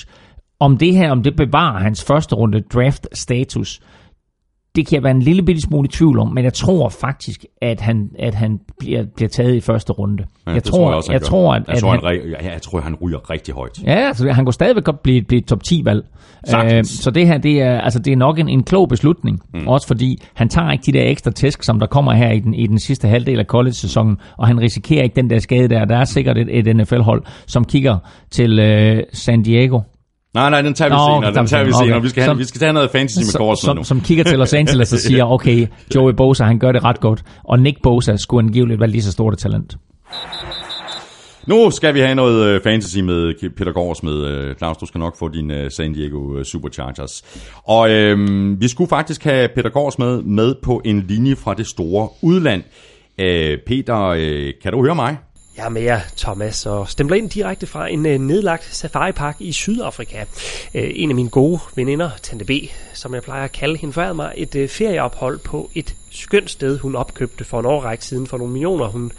Om 0.60 0.76
det 0.78 0.94
her, 0.94 1.10
om 1.10 1.22
det 1.22 1.36
bevarer 1.36 1.78
hans 1.78 2.04
første 2.04 2.34
runde 2.34 2.60
draft 2.60 3.08
status, 3.12 3.80
det 4.76 4.86
kan 4.86 4.94
jeg 4.94 5.02
være 5.02 5.10
en 5.10 5.22
lille 5.22 5.42
bitte 5.42 5.60
smule 5.60 5.86
i 5.86 5.88
tvivl 5.88 6.18
om, 6.18 6.28
men 6.34 6.44
jeg 6.44 6.52
tror 6.52 6.88
faktisk, 6.88 7.44
at 7.62 7.80
han, 7.80 8.10
at 8.18 8.34
han 8.34 8.60
bliver, 8.78 9.04
bliver 9.16 9.28
taget 9.28 9.54
i 9.54 9.60
første 9.60 9.92
runde. 9.92 10.24
Ja, 10.46 10.52
jeg, 10.52 10.64
tror, 10.64 10.88
jeg, 10.88 10.96
også, 10.96 11.12
jeg, 11.12 11.22
tror, 11.22 11.54
at, 11.54 11.62
jeg, 11.68 11.78
tror, 11.78 11.92
at 11.92 12.00
han, 12.02 12.34
han, 12.40 12.52
jeg, 12.52 12.62
tror, 12.62 12.80
han 12.80 12.94
ryger 12.94 13.30
rigtig 13.30 13.54
højt. 13.54 13.82
Ja, 13.86 13.94
altså, 13.94 14.32
han 14.32 14.44
kunne 14.44 14.52
stadigvæk 14.52 14.84
godt 14.84 15.02
blive, 15.02 15.22
blive 15.22 15.40
top 15.40 15.60
10-valg. 15.68 16.04
Sagtens. 16.44 16.88
så 16.88 17.10
det 17.10 17.26
her, 17.26 17.38
det 17.38 17.62
er, 17.62 17.80
altså, 17.80 17.98
det 17.98 18.12
er 18.12 18.16
nok 18.16 18.38
en, 18.38 18.48
en 18.48 18.62
klog 18.62 18.88
beslutning. 18.88 19.40
Mm. 19.54 19.68
Også 19.68 19.86
fordi, 19.86 20.22
han 20.34 20.48
tager 20.48 20.72
ikke 20.72 20.82
de 20.86 20.92
der 20.92 21.04
ekstra 21.10 21.30
tæsk, 21.30 21.62
som 21.62 21.78
der 21.78 21.86
kommer 21.86 22.12
her 22.12 22.30
i 22.30 22.38
den, 22.38 22.54
i 22.54 22.66
den 22.66 22.78
sidste 22.78 23.08
halvdel 23.08 23.38
af 23.38 23.46
college-sæsonen, 23.46 24.16
og 24.36 24.46
han 24.46 24.60
risikerer 24.60 25.02
ikke 25.02 25.16
den 25.16 25.30
der 25.30 25.38
skade 25.38 25.68
der. 25.68 25.84
Der 25.84 25.96
er 25.96 26.04
sikkert 26.04 26.38
et, 26.38 26.58
et 26.58 26.76
NFL-hold, 26.76 27.22
som 27.46 27.64
kigger 27.64 27.98
til 28.30 28.58
øh, 28.58 29.02
San 29.12 29.42
Diego, 29.42 29.80
Nej, 30.34 30.50
nej, 30.50 30.62
den 30.62 30.74
tager 30.74 30.88
vi 30.88 30.94
Nå, 30.94 31.20
senere. 31.20 31.34
Den 31.40 31.46
tager 31.46 31.64
vi 31.64 31.70
okay. 31.72 31.84
senere. 31.84 32.02
Vi 32.02 32.08
skal, 32.08 32.22
have, 32.22 32.30
Som- 32.30 32.38
vi 32.38 32.44
skal 32.44 32.58
tage 32.58 32.72
noget 32.72 32.90
fantasy 32.90 33.18
med 33.18 33.38
Gårdsen 33.38 33.66
som, 33.66 33.76
nu. 33.76 33.84
som 33.84 34.00
kigger 34.00 34.24
til 34.24 34.38
Los 34.38 34.54
Angeles 34.54 34.92
og 34.92 34.98
siger, 34.98 35.24
okay, 35.34 35.66
Joey 35.94 36.12
Bosa, 36.12 36.44
han 36.44 36.58
gør 36.58 36.72
det 36.72 36.84
ret 36.84 37.00
godt, 37.00 37.22
og 37.44 37.58
Nick 37.58 37.82
Bosa 37.82 38.16
skulle 38.16 38.46
angiveligt 38.46 38.80
være 38.80 38.90
lige 38.90 39.02
så 39.02 39.12
stort 39.12 39.32
et 39.32 39.38
talent. 39.38 39.76
Nu 41.46 41.70
skal 41.70 41.94
vi 41.94 42.00
have 42.00 42.14
noget 42.14 42.46
øh, 42.46 42.60
fantasy 42.62 42.98
med 42.98 43.50
Peter 43.56 43.72
Gårds 43.72 44.02
med. 44.02 44.24
øh, 44.26 44.54
Claus, 44.56 44.76
du 44.76 44.86
skal 44.86 44.98
nok 44.98 45.18
få 45.18 45.28
din 45.28 45.50
øh, 45.50 45.70
San 45.70 45.92
Diego 45.92 46.44
Superchargers. 46.44 47.22
Og 47.64 47.90
øhm, 47.90 48.60
vi 48.60 48.68
skulle 48.68 48.88
faktisk 48.88 49.24
have 49.24 49.48
Peter 49.54 49.70
Gårds 49.70 49.98
med, 49.98 50.22
med 50.22 50.54
på 50.62 50.82
en 50.84 51.04
linje 51.08 51.36
fra 51.36 51.54
det 51.54 51.66
store 51.66 52.08
udland. 52.22 52.62
Øh, 53.20 53.58
Peter, 53.66 54.00
øh, 54.06 54.52
kan 54.62 54.72
du 54.72 54.84
høre 54.84 54.94
mig? 54.94 55.16
Jeg 55.56 55.64
er 55.64 55.68
med 55.68 55.82
jer, 55.82 56.00
Thomas, 56.16 56.66
og 56.66 56.88
stempler 56.88 57.16
ind 57.16 57.30
direkte 57.30 57.66
fra 57.66 57.88
en 57.88 58.06
øh, 58.06 58.18
nedlagt 58.18 58.76
safaripark 58.76 59.36
i 59.38 59.52
Sydafrika. 59.52 60.24
Øh, 60.74 60.90
en 60.94 61.10
af 61.10 61.14
mine 61.14 61.28
gode 61.28 61.60
veninder, 61.76 62.10
Tante 62.22 62.44
B, 62.44 62.50
som 62.92 63.14
jeg 63.14 63.22
plejer 63.22 63.44
at 63.44 63.52
kalde 63.52 63.76
hende, 63.76 63.92
forærede 63.92 64.14
mig 64.14 64.32
et 64.36 64.54
øh, 64.54 64.68
ferieophold 64.68 65.38
på 65.38 65.70
et 65.74 65.94
skønt 66.10 66.50
sted, 66.50 66.78
hun 66.78 66.96
opkøbte 66.96 67.44
for 67.44 67.60
en 67.60 67.66
årrække 67.66 68.04
siden 68.04 68.26
for 68.26 68.38
nogle 68.38 68.52
millioner. 68.52 68.86
Hun 68.86 69.12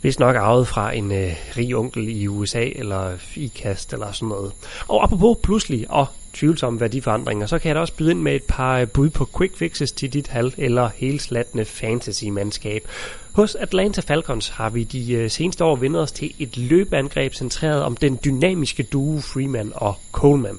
hvis 0.00 0.18
nok 0.18 0.36
arvet 0.36 0.68
fra 0.68 0.94
en 0.94 1.12
øh, 1.12 1.32
rig 1.56 1.76
onkel 1.76 2.08
i 2.08 2.26
USA 2.26 2.64
eller 2.64 3.12
ikast 3.36 3.92
eller 3.92 4.12
sådan 4.12 4.28
noget. 4.28 4.52
Og 4.88 5.04
apropos 5.04 5.38
pludselig 5.42 5.90
og 5.90 6.06
tvivlsomme 6.32 6.80
værdiforandringer, 6.80 7.46
så 7.46 7.58
kan 7.58 7.68
jeg 7.68 7.74
da 7.74 7.80
også 7.80 7.94
byde 7.94 8.10
ind 8.10 8.20
med 8.20 8.34
et 8.34 8.42
par 8.48 8.78
øh, 8.78 8.88
bud 8.88 9.10
på 9.10 9.28
quick 9.38 9.56
fixes 9.56 9.92
til 9.92 10.12
dit 10.12 10.28
halv- 10.28 10.54
eller 10.58 10.90
helslattende 10.96 11.64
fantasy-mandskab. 11.64 12.88
Hos 13.32 13.54
Atlanta 13.54 14.00
Falcons 14.00 14.48
har 14.48 14.70
vi 14.70 14.84
de 14.84 15.12
øh, 15.12 15.30
seneste 15.30 15.64
år 15.64 15.76
vendt 15.76 15.96
os 15.96 16.12
til 16.12 16.34
et 16.38 16.56
løbeangreb 16.56 17.34
centreret 17.34 17.82
om 17.82 17.96
den 17.96 18.18
dynamiske 18.24 18.82
duo 18.82 19.20
Freeman 19.20 19.72
og 19.74 19.94
Coleman. 20.12 20.58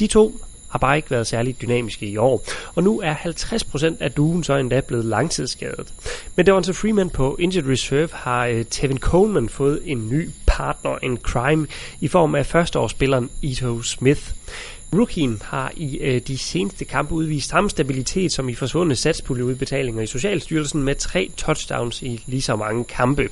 De 0.00 0.06
to 0.06 0.40
har 0.70 0.78
bare 0.78 0.96
ikke 0.96 1.10
været 1.10 1.26
særlig 1.26 1.60
dynamiske 1.62 2.06
i 2.06 2.16
år, 2.16 2.44
og 2.74 2.82
nu 2.82 3.00
er 3.00 3.14
50% 3.14 3.94
af 4.00 4.12
duen 4.12 4.44
så 4.44 4.56
endda 4.56 4.80
blevet 4.80 5.04
langtidsskadet. 5.04 5.92
Men 6.36 6.46
Devonta 6.46 6.72
Freeman 6.72 7.10
på 7.10 7.36
Injured 7.38 7.70
Reserve 7.70 8.08
har 8.12 8.46
øh, 8.46 8.64
Tevin 8.70 8.98
Coleman 8.98 9.48
fået 9.48 9.80
en 9.84 10.08
ny 10.08 10.30
partner 10.46 10.98
in 11.02 11.18
crime 11.18 11.66
i 12.00 12.08
form 12.08 12.34
af 12.34 12.46
førsteårsspilleren 12.46 13.30
Ito 13.42 13.82
Smith. 13.82 14.32
Rookien 14.94 15.42
har 15.44 15.72
i 15.76 15.98
øh, 15.98 16.20
de 16.20 16.38
seneste 16.38 16.84
kampe 16.84 17.14
udvist 17.14 17.48
samme 17.48 17.70
stabilitet 17.70 18.32
som 18.32 18.48
i 18.48 18.54
forsvundne 18.54 18.96
satspuljeudbetalinger 18.96 20.02
i 20.02 20.06
Socialstyrelsen 20.06 20.82
med 20.82 20.94
tre 20.94 21.30
touchdowns 21.36 22.02
i 22.02 22.24
lige 22.26 22.42
så 22.42 22.56
mange 22.56 22.84
kampe. 22.84 23.28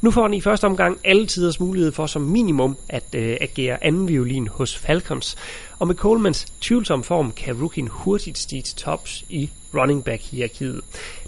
Nu 0.00 0.10
får 0.10 0.22
han 0.22 0.34
i 0.34 0.40
første 0.40 0.64
omgang 0.64 0.98
alle 1.04 1.26
tiders 1.26 1.60
mulighed 1.60 1.92
for 1.92 2.06
som 2.06 2.22
minimum 2.22 2.76
at 2.88 3.04
øh, 3.14 3.36
agere 3.40 3.84
anden 3.84 4.08
violin 4.08 4.48
hos 4.48 4.76
Falcons. 4.76 5.36
Og 5.78 5.86
med 5.86 5.94
Colemans 5.94 6.46
tvivlsom 6.60 7.02
form 7.02 7.32
kan 7.32 7.62
Rookien 7.62 7.88
hurtigt 7.88 8.38
stige 8.38 8.62
til 8.62 8.76
tops 8.76 9.24
i 9.28 9.50
running 9.74 10.04
back 10.04 10.22
hierarkiet. 10.22 10.80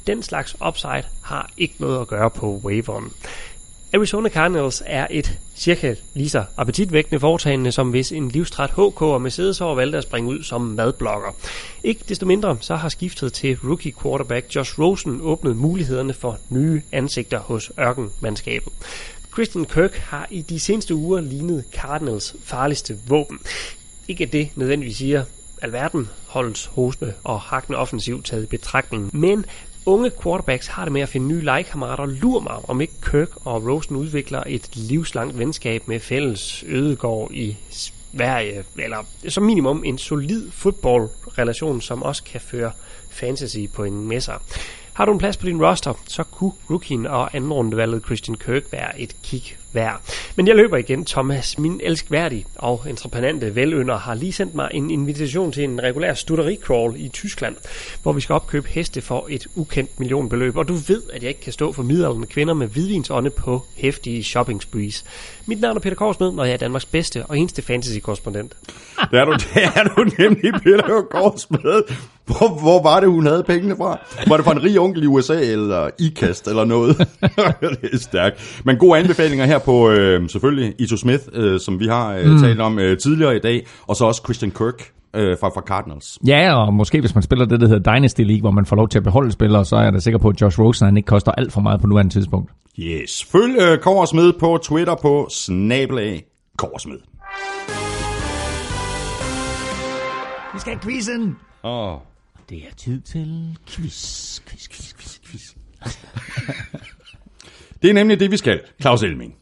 Den 0.07 0.23
slags 0.23 0.57
upside 0.69 1.05
har 1.23 1.51
ikke 1.57 1.75
noget 1.79 2.01
at 2.01 2.09
gøre 2.09 2.31
på 2.31 2.61
waveren. 2.65 3.13
Arizona 3.95 4.29
Cardinals 4.29 4.83
er 4.87 5.07
et 5.11 5.39
cirka 5.57 5.95
lige 6.15 6.29
så 6.31 6.45
appetitvækkende 6.57 7.21
foretagende, 7.21 7.73
som 7.73 7.91
hvis 7.91 8.13
en 8.13 8.29
livstræt 8.29 8.71
HK 8.71 9.03
og 9.03 9.23
Mercedes 9.23 9.61
over 9.61 9.75
valgte 9.75 9.99
at 9.99 10.05
springe 10.05 10.31
ud 10.31 10.43
som 10.43 10.61
madblokker. 10.61 11.37
Ikke 11.85 12.05
desto 12.09 12.27
mindre 12.27 12.57
så 12.61 12.77
har 12.77 12.89
skiftet 12.89 13.33
til 13.33 13.59
rookie 13.65 13.93
quarterback 14.03 14.57
Josh 14.57 14.79
Rosen 14.79 15.21
åbnet 15.23 15.57
mulighederne 15.57 16.15
for 16.15 16.39
nye 16.51 16.83
ansigter 16.93 17.39
hos 17.39 17.73
ørkenmandskabet. 17.81 18.73
Christian 19.33 19.65
Kirk 19.65 19.95
har 19.95 20.27
i 20.31 20.43
de 20.43 20.61
seneste 20.61 20.95
uger 20.95 21.21
lignet 21.21 21.65
Cardinals 21.73 22.37
farligste 22.45 22.99
våben. 23.09 23.39
Ikke 24.09 24.25
at 24.25 24.33
det 24.33 24.51
nødvendigvis 24.57 24.97
siger 24.97 25.25
alverden 25.63 26.09
holdens 26.27 26.67
hosme 26.67 27.15
og 27.25 27.41
hakkende 27.41 27.79
offensiv 27.79 28.23
taget 28.23 28.43
i 28.43 28.47
betragtning, 28.47 29.17
men 29.17 29.45
unge 29.87 30.11
quarterbacks 30.23 30.67
har 30.67 30.85
det 30.85 30.93
med 30.93 31.01
at 31.01 31.09
finde 31.09 31.27
nye 31.27 31.41
legekammerater. 31.41 32.07
Lur 32.07 32.41
mig, 32.41 32.57
om 32.69 32.81
ikke 32.81 32.95
Kirk 33.11 33.47
og 33.47 33.67
Rosen 33.67 33.97
udvikler 33.97 34.43
et 34.47 34.77
livslangt 34.77 35.39
venskab 35.39 35.89
med 35.89 36.01
fælles 36.01 36.65
ødegård 36.67 37.31
i 37.33 37.57
Sverige, 37.71 38.65
eller 38.79 39.07
som 39.29 39.45
minimum 39.45 39.85
en 39.85 39.99
solid 39.99 40.51
fodboldrelation, 40.51 41.81
som 41.81 42.03
også 42.03 42.25
kan 42.25 42.41
føre 42.41 42.73
fantasy 43.11 43.59
på 43.75 43.85
en 43.85 44.09
messer. 44.09 44.35
Har 44.93 45.05
du 45.05 45.13
en 45.13 45.19
plads 45.19 45.37
på 45.37 45.47
din 45.47 45.65
roster, 45.65 45.93
så 46.09 46.23
kunne 46.23 46.53
rookien 46.71 47.07
og 47.07 47.37
anden 47.37 47.53
rundevalget 47.53 48.05
Christian 48.05 48.37
Kirk 48.37 48.73
være 48.73 49.01
et 49.01 49.17
kig 49.23 49.57
værd. 49.75 50.01
Men 50.37 50.49
jeg 50.49 50.57
løber 50.57 50.77
igen, 50.77 51.05
Thomas. 51.05 51.59
Min 51.59 51.81
elskværdige 51.85 52.47
og 52.55 52.83
entreprenante 52.89 53.55
velønder 53.55 53.99
har 53.99 54.15
lige 54.15 54.33
sendt 54.33 54.55
mig 54.55 54.71
en 54.75 54.91
invitation 54.91 55.53
til 55.53 55.65
en 55.65 55.83
regulær 55.83 56.15
stuttericrawl 56.15 56.95
i 56.97 57.09
Tyskland, 57.09 57.57
hvor 58.03 58.13
vi 58.13 58.21
skal 58.21 58.33
opkøbe 58.33 58.69
heste 58.69 59.01
for 59.01 59.27
et 59.29 59.47
ukendt 59.55 60.01
millionbeløb. 60.01 60.57
Og 60.57 60.69
du 60.69 60.75
ved, 60.75 61.03
at 61.13 61.23
jeg 61.23 61.29
ikke 61.29 61.41
kan 61.41 61.53
stå 61.53 61.73
for 61.73 61.83
middelalderne 61.83 62.27
kvinder 62.27 62.55
med 62.55 62.67
hvidvinsånde 62.67 63.31
på 63.31 63.63
hæftige 63.75 64.25
shopping 64.25 64.63
sprees. 64.63 65.05
Mit 65.47 65.61
navn 65.61 65.77
er 65.77 65.81
Peter 65.81 65.97
Korsmed, 65.97 66.29
og 66.29 66.47
jeg 66.47 66.53
er 66.53 66.59
Danmarks 66.59 66.85
bedste 66.85 67.27
og 67.27 67.39
eneste 67.39 67.63
fantasy-korrespondent. 67.63 68.53
Det 69.11 69.19
er 69.21 69.25
du, 69.25 69.33
det 69.33 69.65
er 69.75 69.85
du 69.85 70.05
nemlig, 70.19 70.53
Peter 70.63 71.03
Korsmed. 71.11 71.83
Hvor, 72.27 72.61
hvor 72.61 72.83
var 72.83 73.01
det, 73.01 73.09
hun 73.09 73.27
havde 73.27 73.43
pengene 73.43 73.77
fra? 73.77 73.99
Var 74.27 74.37
det 74.37 74.45
fra 74.45 74.53
en 74.53 74.63
rig 74.63 74.81
onkel 74.81 75.03
i 75.03 75.07
USA, 75.07 75.41
eller 75.41 75.91
IKAST, 75.99 76.49
eller 76.49 76.65
noget? 76.65 76.99
det 77.83 77.91
er 77.93 77.99
stærkt. 77.99 78.61
Men 78.65 78.77
gode 78.77 78.99
anbefalinger 78.99 79.47
her 79.47 79.59
på, 79.65 79.91
øh, 79.91 80.29
selvfølgelig, 80.29 80.75
Ito 80.79 80.97
Smith, 80.97 81.23
øh, 81.33 81.61
som 81.61 81.81
vi 81.81 81.87
har 81.87 82.15
øh, 82.17 82.27
mm. 82.27 82.39
talt 82.39 82.61
om 82.61 82.79
øh, 82.79 82.99
tidligere 82.99 83.37
i 83.37 83.41
dag, 83.41 83.67
og 83.87 83.97
så 83.97 84.05
også 84.05 84.21
Christian 84.25 84.51
Kirk. 84.51 84.93
øh, 85.17 85.37
fra, 85.41 85.49
fra 85.49 85.61
Cardinals. 85.61 86.19
Ja, 86.27 86.55
og 86.55 86.75
måske 86.75 87.01
hvis 87.01 87.15
man 87.15 87.23
spiller 87.23 87.45
det, 87.45 87.61
der 87.61 87.69
hedder 87.69 87.93
Dynasty 87.95 88.21
League, 88.21 88.41
hvor 88.41 88.51
man 88.51 88.67
får 88.67 88.77
lov 88.77 88.89
til 88.89 88.99
at 88.99 89.05
beholde 89.05 89.33
spillere, 89.33 89.65
så 89.65 89.77
er 89.77 89.83
jeg 89.83 89.93
da 89.93 89.99
sikker 89.99 90.19
på, 90.19 90.29
at 90.29 90.41
Josh 90.41 90.61
Rosen 90.61 90.85
han 90.87 90.97
ikke 90.97 91.07
koster 91.07 91.33
alt 91.33 91.53
for 91.53 91.61
meget 91.61 91.81
på 91.81 91.87
nuværende 91.87 92.13
tidspunkt. 92.13 92.51
Yes. 92.79 93.25
Følg 93.33 93.57
øh, 93.63 93.79
Korsmed 93.79 94.33
på 94.33 94.59
Twitter 94.63 94.95
på 95.03 95.29
snabelag 95.31 96.25
Korsmed. 96.59 96.99
Vi 100.55 100.59
skal 100.61 100.73
have 100.73 100.83
quizzen! 100.83 101.37
Åh. 101.65 101.97
Det 102.51 102.59
er 102.59 102.75
tid 102.77 103.01
til 103.01 103.59
quiz, 103.69 104.41
quiz, 104.47 104.69
quiz, 104.69 104.95
quiz, 104.95 105.19
quiz. 105.27 105.55
Det 107.83 107.91
er 107.91 107.95
nemlig 107.95 108.21
det, 108.21 108.31
vi 108.31 108.37
skal, 108.37 108.61
Claus 108.81 109.03
Elming. 109.03 109.35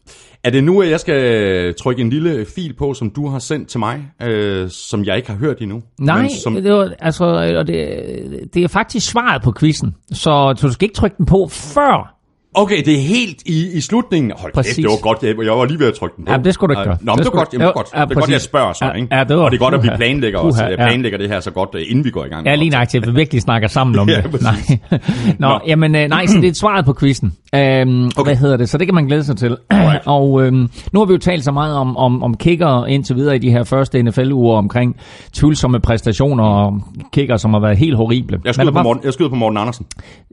Er 0.43 0.49
det 0.49 0.63
nu, 0.63 0.81
at 0.81 0.89
jeg 0.89 0.99
skal 0.99 1.75
trykke 1.75 2.01
en 2.01 2.09
lille 2.09 2.45
fil 2.55 2.73
på, 2.73 2.93
som 2.93 3.09
du 3.09 3.27
har 3.27 3.39
sendt 3.39 3.69
til 3.69 3.79
mig, 3.79 4.11
øh, 4.21 4.69
som 4.69 5.03
jeg 5.03 5.17
ikke 5.17 5.29
har 5.29 5.37
hørt 5.37 5.61
endnu? 5.61 5.83
Nej, 5.99 6.21
Men 6.21 6.29
som, 6.43 6.53
det, 6.53 6.73
var, 6.73 6.93
altså, 6.99 7.25
og 7.57 7.67
det, 7.67 8.49
det 8.53 8.63
er 8.63 8.67
faktisk 8.67 9.11
svaret 9.11 9.41
på 9.41 9.53
quizzen, 9.59 9.95
så, 10.11 10.53
så 10.57 10.67
du 10.67 10.73
skal 10.73 10.85
ikke 10.85 10.95
trykke 10.95 11.17
den 11.17 11.25
på 11.25 11.47
før. 11.51 12.12
Okay, 12.55 12.83
det 12.85 12.93
er 12.93 12.99
helt 12.99 13.41
i, 13.45 13.77
i 13.77 13.81
slutningen. 13.81 14.31
Hold 14.37 14.53
kæft, 14.53 14.75
det 14.77 14.85
var 14.85 15.01
godt. 15.01 15.17
Jeg, 15.23 15.35
jeg 15.45 15.51
var 15.53 15.65
lige 15.65 15.79
ved 15.79 15.87
at 15.87 15.93
trykke 15.93 16.15
den 16.17 16.25
på. 16.25 16.31
Ja, 16.31 16.37
det 16.37 16.53
skulle 16.53 16.75
du 16.75 16.79
ikke 16.81 16.89
gøre. 16.89 16.97
Nå, 17.01 17.11
men 17.11 17.17
det, 17.17 17.25
Det 17.25 17.33
var 17.33 17.39
godt. 17.39 17.53
Jamen, 17.53 17.61
det 17.61 17.65
er 17.65 17.67
Jo, 17.67 17.73
godt. 17.79 17.87
ja, 17.95 18.01
det 18.05 18.11
er 18.11 18.15
godt, 18.19 18.31
jeg 18.31 18.41
spørger 18.41 18.73
så, 18.73 18.91
ikke? 18.95 19.15
ja, 19.15 19.23
det 19.23 19.37
var- 19.37 19.43
og 19.43 19.51
det 19.51 19.57
er 19.57 19.59
godt, 19.63 19.73
at 19.73 19.83
vi 19.83 19.89
planlægger 19.95 20.39
os. 20.39 20.55
Ja. 20.59 20.75
planlægger 20.75 21.17
det 21.17 21.29
her 21.29 21.39
så 21.39 21.51
godt, 21.51 21.69
øh, 21.75 21.81
inden 21.89 22.05
vi 22.05 22.09
går 22.09 22.25
i 22.25 22.27
gang. 22.27 22.45
Ja, 22.47 22.55
lige 22.55 22.69
nok 22.69 22.87
til, 22.87 22.97
at 22.97 23.07
vi 23.07 23.11
virkelig 23.13 23.41
snakker 23.41 23.67
sammen 23.67 23.99
om 23.99 24.09
Ja, 24.09 24.21
det. 24.21 24.41
Nej. 24.41 24.53
Nå, 25.39 25.47
Nå. 25.47 25.59
jamen, 25.67 25.95
øh, 25.95 26.07
nej, 26.09 26.25
så 26.25 26.35
det 26.37 26.43
er 26.45 26.49
et 26.49 26.57
svaret 26.57 26.85
på 26.85 26.93
quizzen. 26.99 27.33
Øhm, 27.55 28.05
okay. 28.05 28.23
Hvad 28.23 28.35
hedder 28.35 28.57
det? 28.57 28.69
Så 28.69 28.77
det 28.77 28.87
kan 28.87 28.95
man 28.95 29.05
glæde 29.05 29.23
sig 29.23 29.37
til. 29.37 29.57
og 30.05 30.41
øhm, 30.43 30.69
nu 30.91 30.99
har 30.99 31.05
vi 31.05 31.13
jo 31.13 31.19
talt 31.19 31.43
så 31.43 31.51
meget 31.51 31.75
om, 31.75 31.97
om, 31.97 32.23
om 32.23 32.37
kicker 32.37 32.85
indtil 32.85 33.15
videre 33.15 33.35
i 33.35 33.39
de 33.39 33.49
her 33.51 33.63
første 33.63 34.03
NFL-uger 34.03 34.57
omkring 34.57 34.95
tvivlsomme 35.33 35.79
præstationer 35.79 36.43
og 36.43 36.81
kicker, 37.13 37.37
som 37.37 37.53
har 37.53 37.59
været 37.59 37.77
helt 37.77 37.95
horrible. 37.95 38.39
Jeg 38.45 38.53
skyder, 38.53 38.71
der 38.71 38.77
på 38.79 38.83
Morten, 38.83 39.01
jeg 39.05 39.13
skyder 39.13 39.29
på 39.29 39.35
Morten 39.35 39.57
Andersen. 39.57 39.85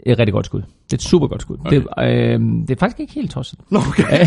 et 0.07 0.19
rigtig 0.19 0.33
godt 0.33 0.47
skud. 0.47 0.61
Det 0.61 0.93
er 0.93 0.97
et 0.97 1.03
super 1.03 1.27
godt 1.27 1.43
skud. 1.43 1.57
Okay. 1.67 1.77
Det, 1.77 1.87
øhm, 2.11 2.67
det 2.67 2.77
er 2.77 2.79
faktisk 2.79 3.01
ikke 3.01 3.13
helt 3.13 3.31
tosset. 3.31 3.59
Okay. 3.75 4.27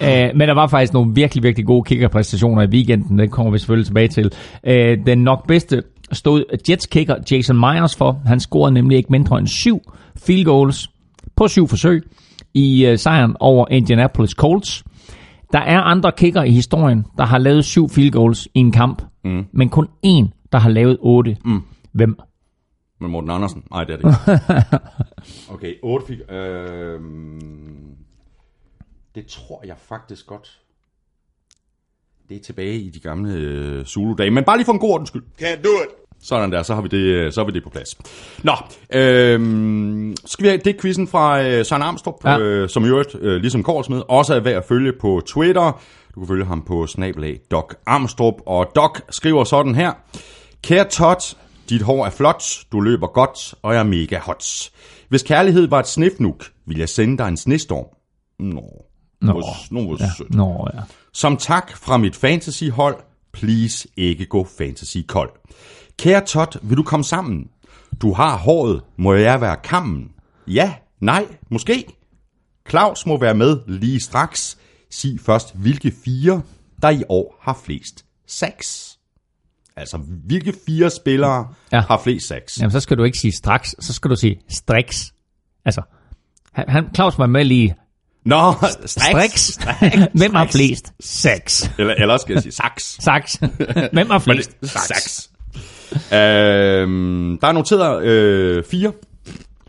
Øh, 0.00 0.30
men 0.34 0.48
der 0.48 0.54
var 0.54 0.66
faktisk 0.66 0.92
nogle 0.92 1.14
virkelig, 1.14 1.42
virkelig 1.42 1.66
gode 1.66 1.84
kickerpræstationer 1.84 2.62
i 2.62 2.66
weekenden. 2.66 3.18
Det 3.18 3.30
kommer 3.30 3.52
vi 3.52 3.58
selvfølgelig 3.58 3.86
tilbage 3.86 4.08
til. 4.08 4.32
Øh, 4.66 4.98
den 5.06 5.18
nok 5.18 5.46
bedste 5.46 5.82
stod 6.12 6.44
Jets 6.68 6.86
kicker 6.86 7.14
Jason 7.30 7.56
Myers 7.56 7.96
for. 7.96 8.20
Han 8.26 8.40
scorede 8.40 8.74
nemlig 8.74 8.96
ikke 8.96 9.12
mindre 9.12 9.38
end 9.38 9.46
syv 9.46 9.80
field 10.16 10.44
goals 10.44 10.90
på 11.36 11.48
syv 11.48 11.68
forsøg 11.68 12.02
i 12.54 12.86
øh, 12.86 12.98
sejren 12.98 13.36
over 13.40 13.66
Indianapolis 13.70 14.30
Colts. 14.30 14.84
Der 15.52 15.58
er 15.58 15.80
andre 15.80 16.12
kicker 16.16 16.42
i 16.42 16.50
historien, 16.50 17.04
der 17.16 17.24
har 17.24 17.38
lavet 17.38 17.64
syv 17.64 17.88
field 17.88 18.10
goals 18.10 18.48
i 18.54 18.58
en 18.58 18.72
kamp, 18.72 19.02
mm. 19.24 19.44
men 19.52 19.68
kun 19.68 19.86
én, 20.06 20.48
der 20.52 20.58
har 20.58 20.70
lavet 20.70 20.96
otte. 21.00 21.36
Mm. 21.44 21.60
Hvem? 21.92 22.18
Med 23.00 23.08
Morten 23.08 23.30
Andersen? 23.30 23.64
Nej, 23.70 23.84
det 23.84 23.92
er 23.92 23.96
det 23.96 24.16
ikke. 24.58 24.78
Okay, 25.54 25.74
8 25.82 26.06
fik... 26.06 26.18
Øh, 26.30 27.00
det 29.14 29.26
tror 29.26 29.62
jeg 29.66 29.76
faktisk 29.88 30.26
godt. 30.26 30.58
Det 32.28 32.36
er 32.36 32.40
tilbage 32.40 32.74
i 32.78 32.90
de 32.90 33.00
gamle 33.00 33.32
øh, 33.34 33.84
Zulu-dage. 33.84 34.30
Men 34.30 34.44
bare 34.44 34.56
lige 34.56 34.64
for 34.64 34.72
en 34.72 34.78
god 34.78 34.90
ordens 34.90 35.08
skyld. 35.08 35.22
Can't 35.42 35.62
do 35.62 35.68
it. 35.68 35.88
Sådan 36.22 36.52
der, 36.52 36.62
så 36.62 36.74
har 36.74 36.82
vi 36.82 36.88
det, 36.88 36.96
øh, 36.98 37.32
så 37.32 37.40
har 37.40 37.46
vi 37.46 37.52
det 37.52 37.62
på 37.64 37.70
plads. 37.70 37.88
Nå, 38.44 38.52
øhm, 38.94 40.14
skal 40.24 40.42
vi 40.42 40.48
have 40.48 40.60
det 40.64 40.76
er 40.76 40.80
quizzen 40.80 41.08
fra 41.08 41.42
øh, 41.42 41.64
Søren 41.64 41.82
Armstrong, 41.82 42.16
Ja. 42.24 42.38
øh, 42.38 42.68
som 42.68 42.84
i 42.84 42.88
øvrigt, 42.88 43.14
øh, 43.20 43.36
ligesom 43.40 43.62
Kårs 43.62 43.88
med, 43.88 44.02
også 44.08 44.34
er 44.34 44.40
værd 44.40 44.54
at 44.56 44.64
følge 44.64 44.92
på 45.00 45.20
Twitter. 45.26 45.80
Du 46.14 46.20
kan 46.20 46.28
følge 46.28 46.44
ham 46.44 46.62
på 46.62 46.86
snabelag 46.86 47.40
Doc 47.50 47.74
Armstrong, 47.86 48.36
og 48.46 48.72
Doc 48.76 48.98
skriver 49.10 49.44
sådan 49.44 49.74
her. 49.74 49.92
Kære 50.62 50.84
Todd, 50.84 51.36
dit 51.68 51.82
hår 51.82 52.06
er 52.06 52.10
flot, 52.10 52.42
du 52.72 52.80
løber 52.80 53.06
godt, 53.06 53.54
og 53.62 53.74
er 53.74 53.82
mega 53.82 54.18
hot. 54.18 54.70
Hvis 55.08 55.22
kærlighed 55.22 55.68
var 55.68 55.80
et 55.80 55.88
snifnuk, 55.88 56.50
ville 56.66 56.80
jeg 56.80 56.88
sende 56.88 57.18
dig 57.18 57.28
en 57.28 57.36
snestorm. 57.36 57.86
Nå, 58.38 58.62
Nå, 59.20 59.44
nå, 59.70 59.96
ja. 60.00 60.10
sødt. 60.18 60.34
Nå, 60.34 60.68
ja. 60.74 60.80
Som 61.12 61.36
tak 61.36 61.76
fra 61.76 61.96
mit 61.96 62.16
fantasyhold, 62.16 62.96
please 63.32 63.88
ikke 63.96 64.26
gå 64.26 64.46
fantasy 64.58 64.98
kold. 65.08 65.30
Kære 65.98 66.24
Todd, 66.26 66.58
vil 66.62 66.76
du 66.76 66.82
komme 66.82 67.04
sammen? 67.04 67.48
Du 68.02 68.12
har 68.12 68.36
håret, 68.36 68.82
må 68.98 69.14
jeg 69.14 69.40
være 69.40 69.56
kammen? 69.64 70.08
Ja, 70.46 70.74
nej, 71.00 71.26
måske. 71.50 71.84
Claus 72.68 73.06
må 73.06 73.18
være 73.20 73.34
med 73.34 73.58
lige 73.66 74.00
straks. 74.00 74.58
Sig 74.90 75.20
først, 75.20 75.54
hvilke 75.56 75.92
fire, 76.04 76.42
der 76.82 76.90
i 76.90 77.02
år 77.08 77.38
har 77.40 77.60
flest 77.64 78.04
sacks. 78.26 78.97
Altså, 79.78 79.98
hvilke 80.26 80.54
fire 80.66 80.90
spillere 80.90 81.46
Ja. 81.72 81.76
ja. 81.76 81.82
har 81.88 82.00
flest 82.04 82.28
sacks? 82.28 82.58
Jamen, 82.60 82.70
så 82.70 82.80
skal 82.80 82.98
du 82.98 83.04
ikke 83.04 83.18
sige 83.18 83.32
straks, 83.32 83.74
så 83.80 83.92
skal 83.92 84.10
du 84.10 84.16
sige 84.16 84.40
strix. 84.48 85.06
Altså, 85.64 85.82
han, 86.52 86.64
han 86.68 86.84
Claus 86.94 87.18
var 87.18 87.26
med 87.26 87.44
lige 87.44 87.74
Nå, 88.24 88.52
strix. 88.86 89.56
Hvem 90.20 90.34
har 90.34 90.46
flest? 90.52 90.92
Seks. 91.00 91.70
Eller, 91.78 91.94
eller 91.94 92.16
skal 92.16 92.32
jeg 92.32 92.42
sige 92.42 92.52
saks. 92.52 92.82
Saks. 93.04 93.40
Hvem 93.92 94.10
har 94.10 94.18
flest? 94.18 94.50
Saks. 94.62 95.30
Øhm, 96.12 97.38
der 97.40 97.48
er 97.48 97.52
noteret 97.52 98.04
øh, 98.04 98.64
fire 98.70 98.92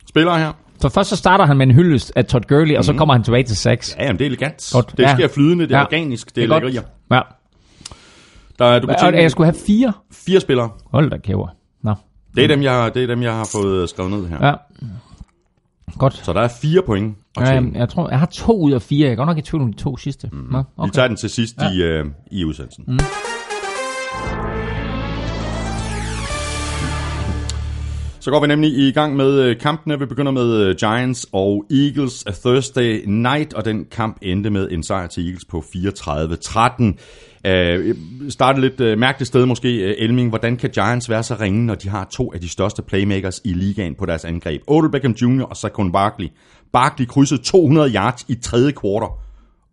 spillere 0.10 0.39
her. 0.39 0.51
Så 0.82 0.89
først 0.89 1.10
så 1.10 1.16
starter 1.16 1.45
han 1.45 1.57
med 1.57 1.66
en 1.68 1.74
hyldest 1.76 2.12
af 2.16 2.26
Todd 2.26 2.43
Gurley, 2.47 2.76
og 2.78 2.86
så 2.86 2.93
kommer 2.93 3.14
han 3.14 3.24
tilbage 3.24 3.43
til 3.43 3.57
seks. 3.57 3.95
Ja, 3.99 4.03
jamen, 4.05 4.20
det 4.20 4.26
er 4.26 4.30
elegant. 4.30 4.70
Godt. 4.74 4.93
Det 4.97 5.03
Ja. 5.03 5.16
sker 5.16 5.28
flydende, 5.28 5.64
det 5.68 5.72
er 5.72 5.76
Ja. 5.76 5.80
ja. 5.80 5.86
organisk, 5.86 6.36
det 6.36 6.43
er, 6.43 6.47
godt. 6.47 6.64
lækkerier. 6.64 6.88
Ja. 7.12 7.22
Der 8.60 8.66
er, 8.66 8.80
du 8.80 8.88
kan 8.88 8.95
tænke, 9.01 9.22
jeg 9.22 9.32
skulle 9.32 9.45
have 9.47 9.60
fire. 9.68 9.93
fire 10.12 10.39
spillere. 10.39 10.70
Hold 10.91 11.10
da 11.10 11.18
kæver. 11.18 11.47
Nå. 11.84 11.93
Det 12.36 12.43
er, 12.43 12.47
dem, 12.47 12.64
jeg, 12.64 12.91
det 12.93 13.03
er 13.03 13.07
dem, 13.07 13.22
jeg 13.24 13.34
har 13.34 13.49
fået 13.51 13.89
skrevet 13.89 14.12
ned 14.12 14.28
her. 14.28 14.45
Ja. 14.47 14.53
Godt. 15.99 16.14
Så 16.26 16.34
der 16.34 16.41
er 16.41 16.47
fire 16.62 16.82
point 16.82 17.18
at 17.38 17.47
Ja, 17.47 17.51
tjene. 17.51 17.72
jeg 17.80 17.89
tror, 17.89 18.10
jeg 18.10 18.20
har 18.20 18.26
to 18.26 18.60
ud 18.62 18.72
af 18.72 18.82
fire. 18.82 19.05
Jeg 19.05 19.12
er 19.12 19.16
godt 19.16 19.28
nok 19.28 19.38
i 19.38 19.41
tvivl 19.41 19.64
om 19.64 19.74
de 19.74 19.80
to 19.80 19.97
sidste. 19.97 20.30
Mm. 20.34 20.38
Nå, 20.51 20.57
Vi 20.57 20.64
okay. 20.78 20.91
tager 20.93 21.07
den 21.07 21.18
til 21.18 21.30
sidst 21.30 21.55
ja. 21.62 21.72
i, 21.72 21.82
øh, 21.82 22.05
i 22.32 22.45
udsendelsen. 22.45 22.84
Mm. 22.88 22.99
Så 28.22 28.32
går 28.32 28.41
vi 28.41 28.47
nemlig 28.47 28.72
i 28.88 28.91
gang 28.91 29.16
med 29.16 29.39
øh, 29.41 29.60
kampene. 29.60 29.99
Vi 29.99 30.05
begynder 30.05 30.32
med 30.32 30.53
øh, 30.53 30.76
Giants 30.76 31.28
og 31.32 31.66
Eagles 31.72 32.24
Thursday 32.43 33.03
night, 33.07 33.53
og 33.53 33.66
den 33.66 33.86
kamp 33.91 34.18
endte 34.22 34.49
med 34.49 34.72
en 34.72 34.84
sejr 34.84 35.07
til 35.07 35.24
Eagles 35.26 35.45
på 35.45 35.64
34-13. 35.76 36.97
Øh, 37.45 37.95
starte 38.29 38.61
lidt 38.61 38.81
øh, 38.81 38.97
mærkeligt 38.97 39.27
sted 39.27 39.45
måske, 39.45 39.75
øh, 39.75 39.95
Elming. 39.97 40.29
Hvordan 40.29 40.57
kan 40.57 40.69
Giants 40.69 41.09
være 41.09 41.23
så 41.23 41.35
ringe, 41.39 41.65
når 41.65 41.75
de 41.75 41.89
har 41.89 42.07
to 42.11 42.33
af 42.33 42.39
de 42.39 42.49
største 42.49 42.81
playmakers 42.81 43.41
i 43.45 43.53
ligaen 43.53 43.95
på 43.95 44.05
deres 44.05 44.25
angreb? 44.25 44.61
Odell 44.67 44.91
Beckham 44.91 45.11
Jr. 45.11 45.43
og 45.43 45.57
Saquon 45.57 45.91
Barkley. 45.91 46.27
Barkley 46.73 47.05
krydsede 47.05 47.41
200 47.41 47.95
yards 47.95 48.25
i 48.27 48.35
tredje 48.35 48.71
kvartal. 48.71 49.09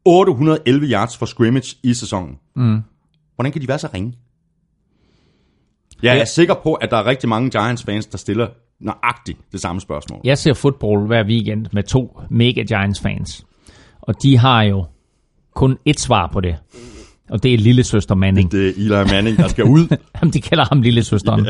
811 0.05 0.87
yards 0.87 1.17
for 1.17 1.27
scrimmage 1.27 1.77
i 1.83 1.95
sæsonen. 1.95 2.39
Mm. 2.57 2.81
Hvordan 3.35 3.53
kan 3.53 3.63
de 3.63 3.69
være 3.69 3.79
så 3.79 3.89
ringe? 3.95 4.13
Jeg 6.03 6.19
er 6.19 6.25
sikker 6.25 6.55
på, 6.63 6.75
at 6.75 6.91
der 6.91 6.97
er 6.97 7.07
rigtig 7.07 7.29
mange 7.29 7.51
Giants-fans, 7.51 8.07
der 8.07 8.19
stiller 8.19 8.49
nøjagtigt 8.81 9.39
det 9.53 9.61
samme 9.61 9.81
spørgsmål. 9.81 10.21
Jeg 10.25 10.39
ser 10.39 10.55
fodbold 10.55 11.07
hver 11.07 11.25
weekend 11.25 11.67
med 11.73 11.83
to 11.83 12.21
mega 12.31 12.63
Giants-fans. 12.63 13.47
Og 14.01 14.23
de 14.23 14.39
har 14.39 14.63
jo 14.63 14.85
kun 15.55 15.79
ét 15.89 15.99
svar 15.99 16.31
på 16.33 16.41
det. 16.41 16.57
Og 17.31 17.43
det 17.43 17.55
er 17.55 17.59
lille 17.59 17.85
søster 17.85 18.15
Manning. 18.15 18.53
Det 18.53 18.69
er 18.69 18.73
Eli 18.77 19.11
Manning, 19.13 19.37
der 19.37 19.49
skal 19.49 19.65
ud. 19.65 19.97
Jamen, 20.23 20.33
de 20.33 20.41
kalder 20.41 20.65
ham 20.65 20.83
lille 20.83 21.03
søsteren. 21.03 21.45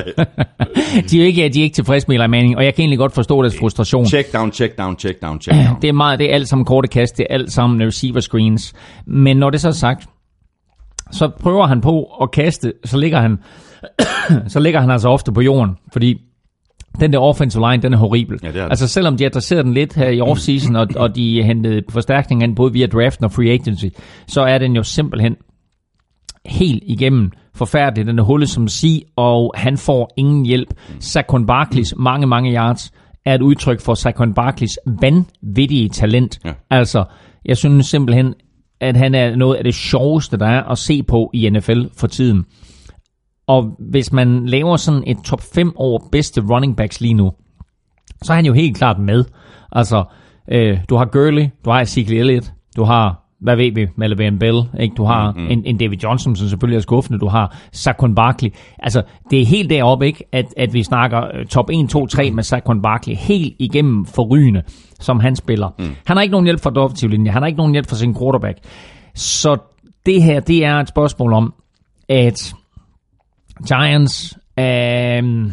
de, 1.10 1.22
er 1.22 1.26
ikke, 1.26 1.48
de 1.48 1.58
er 1.58 1.62
ikke 1.62 1.74
tilfredse 1.74 2.08
med 2.08 2.16
Eli 2.16 2.26
Manning, 2.26 2.56
og 2.56 2.64
jeg 2.64 2.74
kan 2.74 2.82
egentlig 2.82 2.98
godt 2.98 3.12
forstå 3.12 3.42
deres 3.42 3.58
frustration. 3.58 4.06
check 4.06 4.32
down, 4.32 4.52
check 4.52 4.78
down, 4.78 4.96
check 4.96 5.22
down, 5.22 5.40
check 5.40 5.56
down. 5.56 5.82
Det 5.82 5.88
er, 5.88 5.92
meget, 5.92 6.18
det 6.18 6.30
er 6.30 6.34
alt 6.34 6.48
sammen 6.48 6.64
korte 6.64 6.88
kast, 6.88 7.16
det 7.18 7.26
er 7.30 7.34
alt 7.34 7.52
sammen 7.52 7.86
receiver 7.86 8.20
screens. 8.20 8.72
Men 9.06 9.36
når 9.36 9.50
det 9.50 9.60
så 9.60 9.68
er 9.68 9.72
sagt, 9.72 10.08
så 11.10 11.30
prøver 11.40 11.66
han 11.66 11.80
på 11.80 12.02
at 12.22 12.30
kaste, 12.30 12.72
så 12.84 12.96
ligger 12.96 13.20
han, 13.20 13.38
så 14.52 14.60
ligger 14.60 14.80
han 14.80 14.90
altså 14.90 15.08
ofte 15.08 15.32
på 15.32 15.40
jorden, 15.40 15.70
fordi 15.92 16.20
den 17.00 17.12
der 17.12 17.18
offensive 17.18 17.70
line, 17.70 17.82
den 17.82 17.92
er 17.92 17.96
horribel. 17.96 18.38
Ja, 18.42 18.48
det 18.48 18.56
er 18.56 18.62
det. 18.62 18.70
Altså 18.70 18.88
selvom 18.88 19.16
de 19.16 19.26
adresserede 19.26 19.64
den 19.64 19.74
lidt 19.74 19.94
her 19.94 20.08
i 20.08 20.20
offseason, 20.20 20.76
og, 20.76 20.88
og 20.96 21.16
de 21.16 21.42
hentede 21.42 21.82
forstærkninger 21.88 22.54
både 22.54 22.72
via 22.72 22.86
draften 22.86 23.24
og 23.24 23.32
free 23.32 23.50
agency, 23.50 23.86
så 24.26 24.40
er 24.40 24.58
den 24.58 24.76
jo 24.76 24.82
simpelthen 24.82 25.36
helt 26.48 26.82
igennem 26.86 27.32
forfærdelig. 27.54 28.06
Den 28.06 28.18
er 28.18 28.22
hullet 28.22 28.48
som 28.48 28.68
sig, 28.68 29.02
og 29.16 29.54
han 29.56 29.76
får 29.76 30.10
ingen 30.16 30.46
hjælp. 30.46 30.74
Saquon 31.00 31.46
Barkleys 31.46 31.94
mange, 31.96 32.26
mange 32.26 32.54
yards 32.54 32.92
er 33.24 33.34
et 33.34 33.42
udtryk 33.42 33.80
for 33.80 33.94
Saquon 33.94 34.34
Barkleys 34.34 34.78
vanvittige 35.00 35.88
talent. 35.88 36.38
Ja. 36.44 36.52
Altså, 36.70 37.04
jeg 37.44 37.56
synes 37.56 37.86
simpelthen, 37.86 38.34
at 38.80 38.96
han 38.96 39.14
er 39.14 39.36
noget 39.36 39.56
af 39.56 39.64
det 39.64 39.74
sjoveste, 39.74 40.36
der 40.36 40.46
er 40.46 40.62
at 40.62 40.78
se 40.78 41.02
på 41.02 41.30
i 41.34 41.50
NFL 41.50 41.82
for 41.96 42.06
tiden. 42.06 42.44
Og 43.46 43.76
hvis 43.90 44.12
man 44.12 44.46
laver 44.46 44.76
sådan 44.76 45.02
et 45.06 45.16
top 45.24 45.40
5 45.54 45.72
over 45.76 45.98
bedste 46.12 46.40
running 46.40 46.76
backs 46.76 47.00
lige 47.00 47.14
nu, 47.14 47.32
så 48.22 48.32
er 48.32 48.36
han 48.36 48.46
jo 48.46 48.52
helt 48.52 48.76
klart 48.76 48.98
med. 48.98 49.24
Altså, 49.72 50.04
øh, 50.52 50.78
du 50.88 50.96
har 50.96 51.04
Gurley, 51.04 51.48
du 51.64 51.70
har 51.70 51.80
Ezekiel 51.80 52.20
Elliott, 52.20 52.52
du 52.76 52.84
har 52.84 53.25
hvad 53.40 53.56
ved 53.56 53.72
vi, 53.72 53.84
Le'Veon 53.84 54.38
Bell, 54.38 54.62
ikke? 54.80 54.94
Du 54.94 55.04
har 55.04 55.32
mm-hmm. 55.32 55.50
en, 55.50 55.64
en 55.64 55.78
David 55.78 55.98
Johnson, 55.98 56.36
som 56.36 56.48
selvfølgelig 56.48 56.76
er 56.76 56.80
skuffende, 56.80 57.18
du 57.18 57.28
har 57.28 57.56
Saquon 57.72 58.14
Barkley. 58.14 58.50
Altså, 58.78 59.02
det 59.30 59.40
er 59.40 59.46
helt 59.46 59.70
deroppe, 59.70 60.06
ikke? 60.06 60.24
At, 60.32 60.46
at 60.56 60.74
vi 60.74 60.82
snakker 60.82 61.22
øh, 61.34 61.46
top 61.46 61.70
1, 61.72 61.88
2, 61.88 62.06
3 62.06 62.30
med 62.30 62.42
Saquon 62.42 62.82
Barkley, 62.82 63.14
helt 63.14 63.54
igennem 63.58 64.06
forrygende, 64.06 64.62
som 65.00 65.20
han 65.20 65.36
spiller. 65.36 65.68
Mm. 65.78 65.94
Han 66.06 66.16
har 66.16 66.22
ikke 66.22 66.32
nogen 66.32 66.46
hjælp 66.46 66.60
fra 66.60 66.90
den 67.00 67.10
linje, 67.10 67.30
han 67.30 67.42
har 67.42 67.46
ikke 67.46 67.58
nogen 67.58 67.72
hjælp 67.72 67.88
fra 67.88 67.96
sin 67.96 68.14
quarterback. 68.18 68.58
Så 69.14 69.56
det 70.06 70.22
her, 70.22 70.40
det 70.40 70.64
er 70.64 70.74
et 70.74 70.88
spørgsmål 70.88 71.32
om, 71.32 71.54
at 72.08 72.54
Giants 73.68 74.38
øh, 74.58 75.50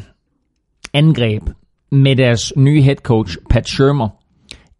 angreb 0.94 1.44
med 1.92 2.16
deres 2.16 2.54
nye 2.58 2.82
head 2.82 2.96
coach, 2.96 3.38
Pat 3.50 3.68
Shermer, 3.68 4.10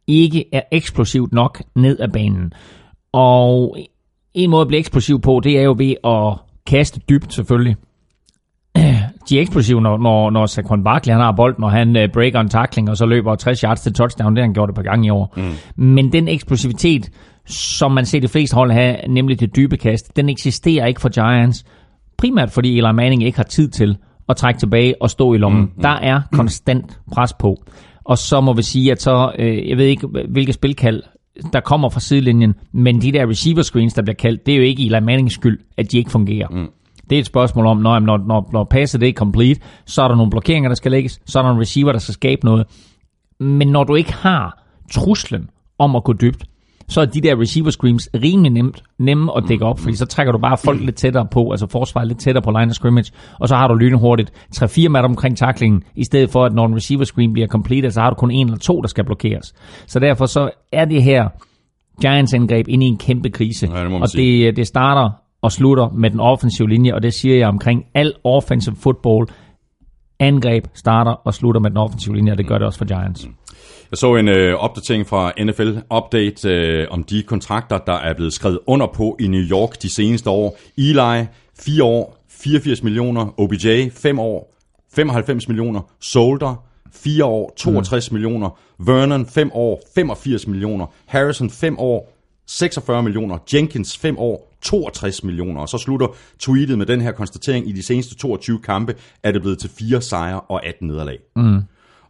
ikke 0.08 0.45
er 0.51 0.62
eksplosivt 0.72 1.34
nok 1.34 1.62
ned 1.76 1.99
ad 1.99 2.08
banen. 2.08 2.54
Og 3.14 3.78
en 4.34 4.49
måde 4.49 4.61
at 4.61 4.68
blive 4.68 4.80
eksplosiv 4.80 5.22
på, 5.22 5.41
det 5.43 5.59
er 5.59 5.64
jo 5.64 5.76
ved 5.78 5.95
at 6.03 6.38
kaste 6.66 7.01
dybt 7.09 7.34
selvfølgelig. 7.34 7.76
De 9.30 9.38
er 9.38 9.41
eksplosive, 9.41 9.82
når, 9.82 9.97
når, 9.97 10.30
når 10.30 10.45
Saquon 10.45 10.84
Barkley 10.84 11.11
han 11.14 11.22
har 11.22 11.32
bolden, 11.32 11.61
når 11.61 11.70
han 11.70 11.88
uh, 11.89 12.11
breaker 12.14 12.39
en 12.39 12.49
tackling, 12.49 12.89
og 12.89 12.97
så 12.97 13.05
løber 13.05 13.36
60 13.36 13.59
yards 13.59 13.82
til 13.82 13.93
touchdown. 13.93 14.36
Det 14.36 14.41
har 14.41 14.47
han 14.47 14.53
gjort 14.53 14.70
et 14.70 14.76
par 14.76 14.82
gange 14.82 15.07
i 15.07 15.09
år. 15.09 15.34
Mm. 15.38 15.84
Men 15.84 16.11
den 16.11 16.28
eksplosivitet, 16.28 17.09
som 17.45 17.91
man 17.91 18.05
ser 18.05 18.20
de 18.20 18.28
fleste 18.28 18.55
hold 18.55 18.72
have, 18.72 18.97
nemlig 19.07 19.39
det 19.39 19.55
dybe 19.55 19.78
kast, 19.78 20.16
den 20.16 20.30
eksisterer 20.30 20.86
ikke 20.86 21.01
for 21.01 21.09
Giants. 21.09 21.66
Primært 22.18 22.51
fordi 22.51 22.78
Eli 22.78 22.91
Manning 22.91 23.24
ikke 23.24 23.38
har 23.38 23.43
tid 23.43 23.70
til 23.70 23.97
at 24.30 24.38
trække 24.38 24.59
tilbage 24.59 25.01
og 25.01 25.09
stå 25.09 25.34
i 25.34 25.38
lommen. 25.38 25.61
Mm, 25.61 25.72
mm. 25.76 25.82
Der 25.82 25.89
er 25.89 26.22
konstant 26.32 26.99
pres 27.14 27.34
på. 27.34 27.64
Og 28.03 28.18
så 28.18 28.41
må 28.41 28.53
vi 28.53 28.61
sige, 28.61 28.91
at 28.91 29.01
så, 29.01 29.32
øh, 29.39 29.70
jeg 29.70 29.78
ved 29.78 29.86
ikke, 29.86 30.07
hvilke 30.30 30.53
spilkald 30.53 31.03
der 31.53 31.59
kommer 31.59 31.89
fra 31.89 31.99
sidelinjen, 31.99 32.53
men 32.71 33.01
de 33.01 33.11
der 33.11 33.29
receiver 33.29 33.61
screens, 33.61 33.93
der 33.93 34.01
bliver 34.01 34.15
kaldt, 34.15 34.45
det 34.45 34.51
er 34.51 34.57
jo 34.57 34.63
ikke 34.63 34.86
Eli 34.86 34.99
Mannings 34.99 35.34
skyld, 35.34 35.59
at 35.77 35.91
de 35.91 35.97
ikke 35.97 36.11
fungerer. 36.11 36.47
Mm. 36.51 36.69
Det 37.09 37.15
er 37.15 37.19
et 37.19 37.25
spørgsmål 37.25 37.65
om, 37.65 37.77
når, 37.77 37.99
når, 37.99 38.17
når, 38.17 38.49
når 38.53 38.63
passet 38.63 39.03
er 39.03 39.13
complete, 39.13 39.61
så 39.86 40.01
er 40.01 40.07
der 40.07 40.15
nogle 40.15 40.29
blokeringer, 40.29 40.69
der 40.69 40.75
skal 40.75 40.91
lægges, 40.91 41.21
så 41.25 41.39
er 41.39 41.43
der 41.43 41.51
en 41.51 41.59
receiver, 41.59 41.91
der 41.91 41.99
skal 41.99 42.13
skabe 42.13 42.45
noget. 42.45 42.67
Men 43.39 43.67
når 43.67 43.84
du 43.84 43.95
ikke 43.95 44.13
har 44.13 44.63
truslen 44.91 45.49
om 45.79 45.95
at 45.95 46.03
gå 46.03 46.13
dybt, 46.13 46.45
så 46.94 47.02
er 47.02 47.06
de 47.06 47.22
der 47.22 47.41
receiver 47.41 47.70
screens 47.70 48.10
rimelig 48.24 48.52
nemt, 48.52 48.84
nemme 49.00 49.32
at 49.38 49.44
dække 49.48 49.66
op, 49.66 49.80
fordi 49.80 49.96
så 49.96 50.06
trækker 50.06 50.32
du 50.32 50.39
bare 50.39 50.58
folk 50.58 50.82
lidt 50.82 50.96
tættere 50.96 51.28
på, 51.32 51.52
altså 51.52 51.68
forsvaret 51.68 52.08
lidt 52.08 52.20
tættere 52.20 52.41
på 52.41 52.52
line 52.52 52.70
of 52.70 52.72
scrimmage, 52.72 53.12
og 53.39 53.48
så 53.48 53.56
har 53.56 53.68
du 53.68 53.74
lynhurtigt 53.74 54.32
3-4 54.56 54.88
meter 54.88 55.04
omkring 55.06 55.38
taklingen, 55.38 55.84
i 55.96 56.04
stedet 56.04 56.30
for 56.30 56.46
at 56.46 56.54
når 56.54 56.66
en 56.66 56.76
receiver 56.76 57.04
screen 57.04 57.34
bliver 57.34 57.48
completed, 57.48 57.91
så 57.91 58.02
har 58.02 58.10
du 58.10 58.16
kun 58.16 58.32
en 58.32 58.48
eller 58.48 58.58
to, 58.60 58.82
der 58.82 58.88
skal 58.88 59.06
blokeres. 59.06 59.54
Så 59.88 60.00
derfor 60.00 60.26
så 60.26 60.50
er 60.72 60.86
det 60.86 61.04
her 61.04 61.30
Giants 62.02 62.34
angreb 62.34 62.68
ind 62.68 62.84
i 62.84 62.86
en 62.86 62.98
kæmpe 62.98 63.30
krise, 63.30 63.70
Ja, 63.74 63.84
det 63.84 64.02
og 64.02 64.10
sige. 64.10 64.48
det, 64.48 64.56
det 64.56 64.68
starter 64.68 65.10
og 65.41 65.52
slutter 65.52 65.89
med 65.89 66.10
den 66.10 66.20
offensive 66.20 66.70
linje, 66.70 66.94
og 66.94 67.04
det 67.04 67.14
siger 67.14 67.38
jeg 67.38 67.48
omkring 67.48 67.84
al 67.94 68.14
offensive 68.24 68.76
football. 68.76 69.28
Angreb 70.20 70.66
starter 70.74 71.12
og 71.12 71.34
slutter 71.34 71.62
med 71.62 71.70
den 71.70 71.78
offensive 71.78 72.16
linje, 72.16 72.32
og 72.32 72.38
det 72.38 72.48
gør 72.48 72.58
det 72.58 72.68
også 72.68 72.78
for 72.80 72.86
Giants. 72.86 73.28
Jeg 73.94 73.98
så 73.98 74.16
en 74.16 74.28
øh, 74.28 74.56
opdatering 74.56 75.08
fra 75.08 75.32
NFL 75.44 75.78
Update 75.96 76.50
øh, 76.50 76.88
om 76.89 77.04
de 77.04 77.24
kontrakter, 77.24 77.78
der 77.78 77.94
er 77.94 78.14
blevet 78.14 78.34
skrevet 78.34 78.60
under 78.68 78.88
på 78.88 79.18
i 79.20 79.28
New 79.28 79.41
York 79.41 79.82
de 79.82 79.89
seneste 79.89 80.30
år. 80.30 80.58
Eli, 80.78 81.26
4 81.60 81.84
år, 81.84 82.26
84 82.30 82.84
millioner. 82.84 83.39
OBJ, 83.39 83.89
5 83.89 84.20
år, 84.20 84.56
95 84.94 85.48
millioner. 85.48 85.82
Solder, 86.00 86.66
4 86.94 87.26
år, 87.26 87.54
62 87.58 88.12
mm. 88.12 88.16
millioner. 88.16 88.60
Vernon, 88.80 89.26
5 89.26 89.52
år, 89.54 89.82
85 89.96 90.48
millioner. 90.48 90.86
Harrison, 91.06 91.50
5 91.50 91.80
år, 91.80 92.14
46 92.48 93.04
millioner. 93.04 93.38
Jenkins, 93.54 93.98
5 93.98 94.18
år, 94.18 94.56
62 94.62 95.24
millioner. 95.24 95.62
Og 95.62 95.70
så 95.70 95.78
slutter 95.78 96.08
tweetet 96.39 96.78
med 96.78 96.86
den 96.86 97.02
her 97.02 97.12
konstatering. 97.12 97.70
I 97.70 97.72
de 97.72 97.84
seneste 97.84 98.16
22 98.16 98.60
kampe 98.60 98.96
er 99.24 99.32
det 99.32 99.41
blevet 99.41 99.60
til 99.60 99.70
4 99.80 100.02
sejre 100.02 100.39
og 100.41 100.66
18 100.66 100.88
nederlag. 100.88 101.18
Mm. 101.36 101.62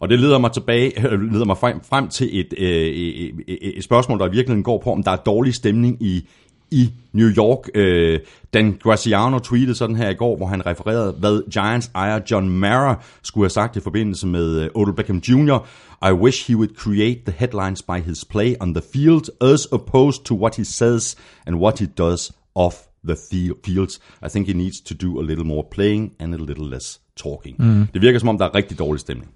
Og 0.04 0.10
det 0.10 0.20
leder 0.20 0.38
mig 0.38 0.52
tilbage, 0.52 0.94
leder 1.32 1.46
mig 1.46 1.58
frem, 1.58 1.84
frem 1.84 2.08
til 2.08 2.40
et, 2.40 2.54
øh, 2.58 2.68
et, 2.68 3.32
et, 3.48 3.78
et 3.78 3.84
spørgsmål, 3.84 4.20
der 4.20 4.26
i 4.26 4.32
virkeligheden 4.32 4.64
går 4.64 4.82
på, 4.84 4.92
om 4.92 5.04
der 5.04 5.12
er 5.12 5.16
dårlig 5.16 5.54
stemning 5.54 6.04
i, 6.04 6.28
i 6.72 6.94
New 7.14 7.30
York. 7.38 7.70
Øh, 7.76 8.20
Dan 8.54 8.78
Graciano 8.82 9.40
tweetede 9.40 9.76
sådan 9.76 9.96
her 9.96 10.10
i 10.10 10.14
går, 10.14 10.38
hvor 10.38 10.46
han 10.46 10.66
refererede, 10.66 11.16
hvad 11.20 11.52
Giants 11.52 11.92
ejer 11.96 12.20
John 12.32 12.50
Mara 12.50 13.04
skulle 13.24 13.44
have 13.44 13.50
sagt 13.50 13.76
i 13.76 13.80
forbindelse 13.80 14.28
med 14.28 14.62
øh, 14.62 14.70
Odell 14.76 14.96
Beckham 14.96 15.18
Jr. 15.18 15.68
I 16.10 16.12
wish 16.12 16.48
he 16.48 16.56
would 16.56 16.76
create 16.76 17.20
the 17.26 17.36
headlines 17.38 17.82
by 17.82 18.00
his 18.06 18.26
play 18.26 18.54
on 18.60 18.74
the 18.74 18.84
field 18.94 19.52
as 19.54 19.66
opposed 19.66 20.24
to 20.26 20.36
what 20.36 20.56
he 20.56 20.66
says 20.66 21.18
and 21.48 21.56
what 21.56 21.80
he 21.80 21.86
does 21.98 22.32
off 22.56 22.76
the 23.08 23.16
fie- 23.32 23.62
fields. 23.66 24.00
I 24.26 24.30
think 24.30 24.48
he 24.48 24.54
needs 24.54 24.82
to 24.82 24.96
do 25.08 25.20
a 25.20 25.24
little 25.24 25.46
more 25.46 25.64
playing 25.72 26.12
and 26.20 26.34
a 26.34 26.38
little 26.38 26.70
less 26.70 27.02
talking. 27.18 27.56
Mm. 27.60 27.88
Det 27.94 28.02
virker 28.02 28.20
som 28.20 28.30
om, 28.30 28.38
der 28.38 28.46
er 28.46 28.56
rigtig 28.56 28.80
dårlig 28.80 29.00
stemning. 29.00 29.32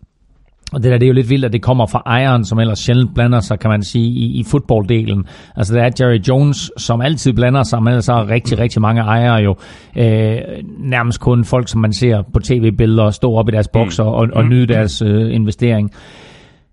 Og 0.73 0.83
det 0.83 0.91
der, 0.91 0.97
det 0.97 1.05
er 1.05 1.07
jo 1.07 1.13
lidt 1.13 1.29
vildt, 1.29 1.45
at 1.45 1.53
det 1.53 1.61
kommer 1.61 1.85
fra 1.85 2.01
ejeren, 2.05 2.45
som 2.45 2.59
ellers 2.59 2.79
sjældent 2.79 3.13
blander 3.15 3.39
sig, 3.39 3.59
kan 3.59 3.69
man 3.69 3.83
sige, 3.83 4.05
i, 4.05 4.39
i 4.39 4.43
fodbolddelen. 4.43 5.25
Altså 5.55 5.73
det 5.73 5.81
er 5.81 5.89
Jerry 5.99 6.19
Jones, 6.27 6.71
som 6.77 7.01
altid 7.01 7.33
blander 7.33 7.63
sig, 7.63 7.83
men 7.83 7.87
ellers 7.87 8.09
er 8.09 8.29
rigtig, 8.29 8.59
rigtig 8.59 8.81
mange 8.81 9.01
ejere 9.01 9.35
jo 9.35 9.55
øh, 9.97 10.37
nærmest 10.79 11.19
kun 11.19 11.45
folk, 11.45 11.69
som 11.69 11.81
man 11.81 11.93
ser 11.93 12.23
på 12.33 12.39
tv-billeder, 12.39 13.09
stå 13.09 13.33
op 13.33 13.49
i 13.49 13.51
deres 13.51 13.67
bokser 13.67 14.03
og, 14.03 14.27
og 14.33 14.45
nyde 14.45 14.67
deres 14.67 15.01
øh, 15.01 15.35
investering. 15.35 15.91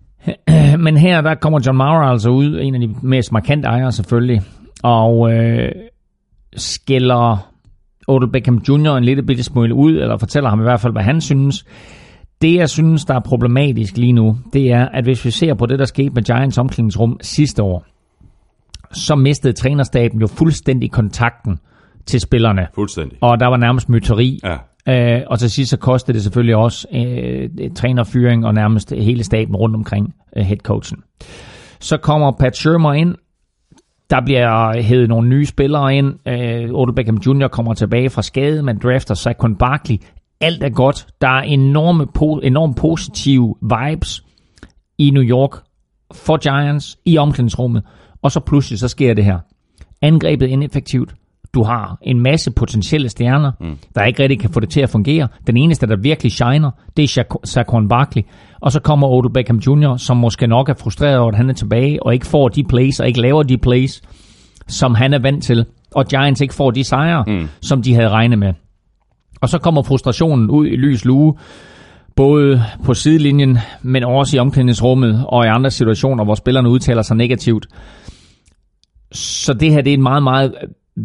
Men 0.84 0.96
her, 0.96 1.20
der 1.20 1.34
kommer 1.34 1.60
John 1.66 1.78
Mara 1.78 2.10
altså 2.10 2.30
ud, 2.30 2.60
en 2.62 2.74
af 2.74 2.80
de 2.80 2.94
mest 3.02 3.32
markante 3.32 3.68
ejere 3.68 3.92
selvfølgelig, 3.92 4.42
og 4.82 5.32
øh, 5.32 5.72
skælder 6.56 7.50
Odell 8.08 8.32
Beckham 8.32 8.62
Jr. 8.68 8.96
en 8.96 9.04
lille 9.04 9.22
bitte 9.22 9.42
smule 9.42 9.74
ud, 9.74 9.92
eller 9.92 10.18
fortæller 10.18 10.50
ham 10.50 10.60
i 10.60 10.62
hvert 10.62 10.80
fald, 10.80 10.92
hvad 10.92 11.02
han 11.02 11.20
synes. 11.20 11.64
Det, 12.44 12.54
jeg 12.54 12.70
synes, 12.70 13.04
der 13.04 13.14
er 13.14 13.20
problematisk 13.20 13.96
lige 13.96 14.12
nu, 14.12 14.36
det 14.52 14.72
er, 14.72 14.88
at 14.88 15.04
hvis 15.04 15.24
vi 15.24 15.30
ser 15.30 15.54
på 15.54 15.66
det, 15.66 15.78
der 15.78 15.84
skete 15.84 16.10
med 16.10 16.22
Giants 16.22 16.58
omklædningsrum 16.58 17.18
sidste 17.20 17.62
år, 17.62 17.84
så 18.92 19.14
mistede 19.14 19.52
trænerstaben 19.52 20.20
jo 20.20 20.26
fuldstændig 20.26 20.90
kontakten 20.90 21.58
til 22.06 22.20
spillerne. 22.20 22.66
Fuldstændig. 22.74 23.18
Og 23.20 23.40
der 23.40 23.46
var 23.46 23.56
nærmest 23.56 23.88
myteri. 23.88 24.40
Ja. 24.44 24.56
Øh, 25.16 25.22
og 25.26 25.38
til 25.38 25.50
sidst 25.50 25.70
så 25.70 25.76
kostede 25.76 26.14
det 26.14 26.22
selvfølgelig 26.22 26.56
også 26.56 26.88
øh, 26.94 27.50
trænerfyring 27.76 28.46
og 28.46 28.54
nærmest 28.54 28.92
hele 28.92 29.24
staben 29.24 29.56
rundt 29.56 29.76
omkring 29.76 30.14
øh, 30.36 30.44
headcoachen. 30.44 30.98
Så 31.80 31.96
kommer 31.96 32.32
Pat 32.40 32.56
Shermer 32.56 32.92
ind. 32.92 33.14
Der 34.10 34.24
bliver 34.24 34.82
hævet 34.82 35.08
nogle 35.08 35.28
nye 35.28 35.46
spillere 35.46 35.96
ind. 35.96 36.28
Øh, 36.28 36.70
Odell 36.74 36.94
Beckham 36.94 37.16
Jr. 37.26 37.48
kommer 37.48 37.74
tilbage 37.74 38.10
fra 38.10 38.22
skade. 38.22 38.62
Man 38.62 38.78
drafter 38.78 39.14
Saquon 39.14 39.56
Barkley. 39.56 39.96
Alt 40.44 40.62
er 40.62 40.68
godt. 40.68 41.06
Der 41.20 41.28
er 41.28 41.42
enorme, 41.42 42.06
po- 42.18 42.46
enormt 42.46 42.76
positive 42.76 43.54
vibes 43.62 44.24
i 44.98 45.10
New 45.10 45.22
York 45.22 45.50
for 46.12 46.36
Giants 46.36 46.98
i 47.04 47.18
omklædningsrummet. 47.18 47.82
Og 48.22 48.32
så 48.32 48.40
pludselig 48.40 48.78
så 48.78 48.88
sker 48.88 49.14
det 49.14 49.24
her. 49.24 49.38
Angrebet 50.02 50.46
ineffektivt. 50.46 51.14
Du 51.54 51.62
har 51.62 51.98
en 52.02 52.20
masse 52.22 52.50
potentielle 52.50 53.08
stjerner, 53.08 53.52
mm. 53.60 53.78
der 53.94 54.04
ikke 54.04 54.22
rigtig 54.22 54.40
kan 54.40 54.50
få 54.50 54.60
det 54.60 54.70
til 54.70 54.80
at 54.80 54.90
fungere. 54.90 55.28
Den 55.46 55.56
eneste, 55.56 55.86
der 55.86 55.96
virkelig 55.96 56.32
shiner, 56.32 56.70
det 56.96 57.02
er 57.02 57.08
Sha- 57.22 57.40
Saquon 57.44 57.88
Barkley. 57.88 58.22
Og 58.60 58.72
så 58.72 58.80
kommer 58.80 59.08
Odell 59.08 59.32
Beckham 59.32 59.56
Jr., 59.58 59.96
som 59.96 60.16
måske 60.16 60.46
nok 60.46 60.68
er 60.68 60.74
frustreret 60.74 61.18
over, 61.18 61.28
at 61.28 61.36
han 61.36 61.50
er 61.50 61.54
tilbage, 61.54 62.02
og 62.02 62.14
ikke 62.14 62.26
får 62.26 62.48
de 62.48 62.64
plays, 62.64 63.00
og 63.00 63.06
ikke 63.06 63.20
laver 63.20 63.42
de 63.42 63.58
plays, 63.58 64.02
som 64.68 64.94
han 64.94 65.14
er 65.14 65.18
vant 65.18 65.44
til. 65.44 65.66
Og 65.94 66.06
Giants 66.06 66.40
ikke 66.40 66.54
får 66.54 66.70
de 66.70 66.84
sejre, 66.84 67.24
mm. 67.26 67.48
som 67.62 67.82
de 67.82 67.94
havde 67.94 68.08
regnet 68.08 68.38
med. 68.38 68.52
Og 69.40 69.48
så 69.48 69.58
kommer 69.58 69.82
frustrationen 69.82 70.50
ud 70.50 70.66
i 70.66 70.76
lys 70.76 71.04
lue, 71.04 71.34
både 72.16 72.64
på 72.84 72.94
sidelinjen, 72.94 73.58
men 73.82 74.04
også 74.04 74.36
i 74.36 74.40
omklædningsrummet 74.40 75.24
og 75.28 75.44
i 75.44 75.48
andre 75.48 75.70
situationer, 75.70 76.24
hvor 76.24 76.34
spillerne 76.34 76.68
udtaler 76.68 77.02
sig 77.02 77.16
negativt. 77.16 77.66
Så 79.12 79.52
det 79.52 79.72
her 79.72 79.80
det 79.80 79.90
er 79.90 79.94
et 79.94 80.02
meget, 80.02 80.22
meget 80.22 80.54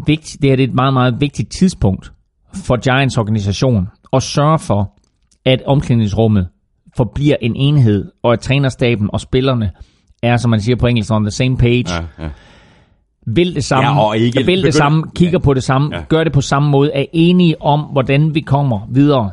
vigtigt, 0.05 0.41
det 0.41 0.49
her 0.49 0.55
det 0.55 0.63
er 0.63 0.67
et 0.67 0.75
meget, 0.75 0.93
meget 0.93 1.21
vigtigt 1.21 1.51
tidspunkt 1.51 2.11
for 2.53 2.77
Giants 2.77 3.17
organisation 3.17 3.87
at 4.13 4.23
sørge 4.23 4.59
for, 4.59 4.93
at 5.45 5.61
omklædningsrummet 5.65 6.47
forbliver 6.97 7.35
en 7.41 7.55
enhed, 7.55 8.11
og 8.23 8.33
at 8.33 8.39
trænerstaben 8.39 9.09
og 9.13 9.21
spillerne 9.21 9.71
er, 10.23 10.37
som 10.37 10.51
man 10.51 10.61
siger 10.61 10.75
på 10.75 10.87
engelsk, 10.87 11.11
on 11.11 11.23
the 11.23 11.31
same 11.31 11.57
page. 11.57 11.85
Ja, 11.89 12.23
ja. 12.23 12.29
Vil 13.27 13.55
det 13.55 13.63
samme, 13.63 13.89
Ja, 13.89 13.99
og 14.07 14.17
ikke 14.17 14.45
vil 14.45 14.63
det 14.63 14.73
samme, 14.73 15.03
kigger 15.15 15.39
Ja. 15.39 15.43
på 15.43 15.53
det 15.53 15.63
samme, 15.63 15.89
Ja. 15.95 16.01
gør 16.09 16.23
det 16.23 16.33
på 16.33 16.41
samme 16.41 16.69
måde, 16.69 16.91
er 16.93 17.05
enige 17.13 17.61
om, 17.61 17.79
hvordan 17.79 18.35
vi 18.35 18.39
kommer 18.41 18.79
videre. 18.91 19.31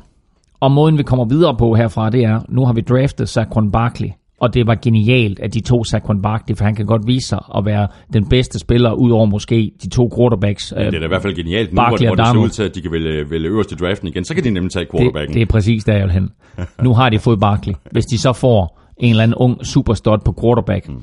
Og 0.60 0.70
måden 0.72 0.98
vi 0.98 1.02
kommer 1.02 1.24
videre 1.24 1.56
på 1.58 1.74
herfra, 1.74 2.10
det 2.10 2.24
er, 2.24 2.40
nu 2.48 2.64
har 2.64 2.72
vi 2.72 2.80
draftet 2.80 3.28
Saquon 3.28 3.70
Barkley, 3.70 4.08
og 4.40 4.54
det 4.54 4.66
var 4.66 4.74
genialt, 4.82 5.40
at 5.40 5.54
de 5.54 5.60
to 5.60 5.84
Saquon 5.84 6.22
Barkley, 6.22 6.56
for 6.56 6.64
han 6.64 6.74
kan 6.74 6.86
godt 6.86 7.06
vise 7.06 7.28
sig 7.28 7.38
at 7.56 7.64
være 7.64 7.88
den 8.12 8.28
bedste 8.28 8.58
spiller, 8.58 8.92
ud 8.92 9.10
over 9.10 9.26
måske 9.26 9.70
de 9.82 9.88
to 9.88 10.10
quarterbacks. 10.16 10.68
Det 10.68 10.86
er 10.86 10.90
da 10.90 11.04
i 11.04 11.08
hvert 11.08 11.22
fald 11.22 11.34
genialt 11.34 11.72
nu, 11.72 11.76
Barkley 11.76 12.06
hvor, 12.08 12.14
hvor 12.14 12.24
det 12.24 12.32
ser 12.32 12.38
ud 12.40 12.48
til, 12.48 12.62
at 12.62 12.74
de 12.74 12.80
kan 12.82 12.92
vælge, 12.92 13.30
vælge 13.30 13.48
øverst 13.48 13.72
i 13.72 13.74
draften 13.74 14.08
igen. 14.08 14.24
Så 14.24 14.34
kan 14.34 14.44
de 14.44 14.50
nemlig 14.50 14.72
tage 14.72 14.84
det, 14.84 14.90
quarterbacken. 14.90 15.34
det 15.34 15.42
er 15.42 15.46
præcis 15.46 15.84
der, 15.84 15.92
jeg 15.92 16.02
vil 16.02 16.12
hen. 16.12 16.30
Nu 16.82 16.94
har 16.94 17.08
de 17.10 17.18
fået 17.18 17.40
Barkley. 17.40 17.74
Hvis 17.92 18.04
de 18.04 18.18
så 18.18 18.32
får 18.32 18.80
en 18.96 19.10
eller 19.10 19.22
anden 19.22 19.34
ung 19.34 19.66
superstot 19.66 20.24
på 20.24 20.34
quarterback, 20.42 20.88
Mm. 20.88 20.94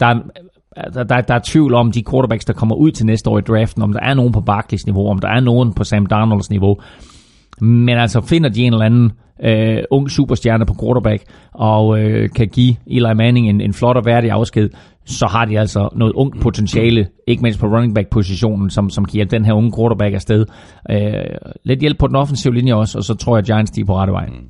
der 0.00 0.06
er 0.06 0.14
der, 0.94 1.02
der, 1.04 1.20
der 1.20 1.34
er 1.34 1.40
tvivl 1.44 1.74
om 1.74 1.92
de 1.92 2.04
quarterbacks, 2.10 2.44
der 2.44 2.52
kommer 2.52 2.74
ud 2.74 2.90
til 2.90 3.06
næste 3.06 3.30
år 3.30 3.38
i 3.38 3.42
draften, 3.42 3.82
om 3.82 3.92
der 3.92 4.00
er 4.00 4.14
nogen 4.14 4.32
på 4.32 4.40
Barclays 4.40 4.86
niveau, 4.86 5.10
om 5.10 5.18
der 5.18 5.28
er 5.28 5.40
nogen 5.40 5.72
på 5.72 5.84
Sam 5.84 6.06
Darnolds 6.06 6.50
niveau. 6.50 6.76
Men 7.60 7.98
altså 7.98 8.20
finder 8.20 8.48
de 8.48 8.62
en 8.62 8.72
eller 8.72 8.86
anden 8.86 9.12
øh, 9.44 9.78
ung 9.90 10.10
superstjerne 10.10 10.66
på 10.66 10.74
quarterback, 10.80 11.22
og 11.52 12.00
øh, 12.00 12.30
kan 12.30 12.48
give 12.48 12.76
Eli 12.86 13.14
Manning 13.14 13.48
en, 13.48 13.60
en 13.60 13.72
flot 13.72 13.96
og 13.96 14.04
værdig 14.04 14.30
afsked, 14.30 14.70
så 15.04 15.26
har 15.26 15.44
de 15.44 15.58
altså 15.58 15.88
noget 15.96 16.12
ungt 16.12 16.40
potentiale, 16.40 17.08
ikke 17.26 17.42
mindst 17.42 17.60
på 17.60 17.66
running 17.66 17.94
back 17.94 18.08
positionen, 18.08 18.70
som, 18.70 18.90
som 18.90 19.04
giver 19.04 19.24
den 19.24 19.44
her 19.44 19.52
unge 19.52 19.72
quarterback 19.78 20.14
afsted. 20.14 20.46
Øh, 20.90 21.12
lidt 21.64 21.80
hjælp 21.80 21.98
på 21.98 22.06
den 22.06 22.16
offensive 22.16 22.54
linje 22.54 22.74
også, 22.74 22.98
og 22.98 23.04
så 23.04 23.14
tror 23.14 23.36
jeg, 23.36 23.38
at 23.38 23.46
Giants 23.46 23.70
de 23.70 23.80
er 23.80 23.84
på 23.84 23.96
rette 23.96 24.12
vej. 24.12 24.26
Mm. 24.26 24.48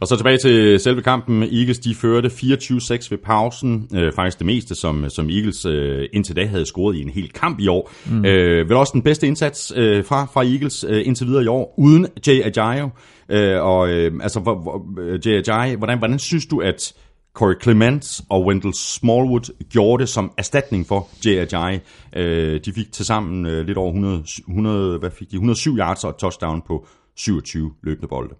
Og 0.00 0.08
så 0.08 0.16
tilbage 0.16 0.38
til 0.38 0.80
selve 0.80 1.02
kampen. 1.02 1.42
Eagles 1.42 1.78
de 1.78 1.94
førte 1.94 2.28
24-6 2.28 3.08
ved 3.10 3.18
pausen. 3.24 3.88
Øh, 3.94 4.12
faktisk 4.12 4.38
det 4.38 4.46
meste, 4.46 4.74
som, 4.74 5.10
som 5.10 5.30
Eagles 5.30 5.66
øh, 5.66 6.08
indtil 6.12 6.36
da 6.36 6.46
havde 6.46 6.66
scoret 6.66 6.96
i 6.96 7.02
en 7.02 7.08
hel 7.08 7.32
kamp 7.32 7.60
i 7.60 7.68
år. 7.68 7.92
Mm. 8.06 8.24
Øh, 8.24 8.68
vel 8.68 8.76
også 8.76 8.92
den 8.92 9.02
bedste 9.02 9.26
indsats 9.26 9.72
øh, 9.76 10.04
fra, 10.04 10.24
fra 10.24 10.44
Eagles 10.44 10.84
øh, 10.88 11.06
indtil 11.06 11.26
videre 11.26 11.44
i 11.44 11.46
år, 11.46 11.74
uden 11.78 12.06
Jay 12.26 12.42
Ajayo. 12.42 12.88
Øh, 13.28 13.62
og 13.62 13.88
øh, 13.88 14.12
altså, 14.22 14.40
hvor, 14.40 14.62
hvor, 14.62 14.82
Jay 15.26 15.48
Ajayi, 15.48 15.74
hvordan, 15.74 15.98
hvordan 15.98 16.18
synes 16.18 16.46
du, 16.46 16.58
at 16.58 16.94
Corey 17.34 17.54
Clements 17.62 18.22
og 18.30 18.46
Wendell 18.46 18.74
Smallwood 18.74 19.66
gjorde 19.70 20.00
det 20.00 20.08
som 20.08 20.32
erstatning 20.38 20.86
for 20.86 21.08
Ajayi. 21.26 21.80
Øh, 22.16 22.60
de 22.64 22.72
fik 22.72 22.92
tilsammen 22.92 23.46
øh, 23.46 23.66
lidt 23.66 23.78
over 23.78 23.88
100, 23.88 24.24
100, 24.48 24.98
hvad 24.98 25.10
fik 25.10 25.30
de? 25.30 25.36
107 25.36 25.76
yards 25.78 26.04
og 26.04 26.10
et 26.10 26.16
touchdown 26.16 26.62
på 26.66 26.86
27 27.16 27.72
løbende 27.82 28.08
bolde. 28.08 28.34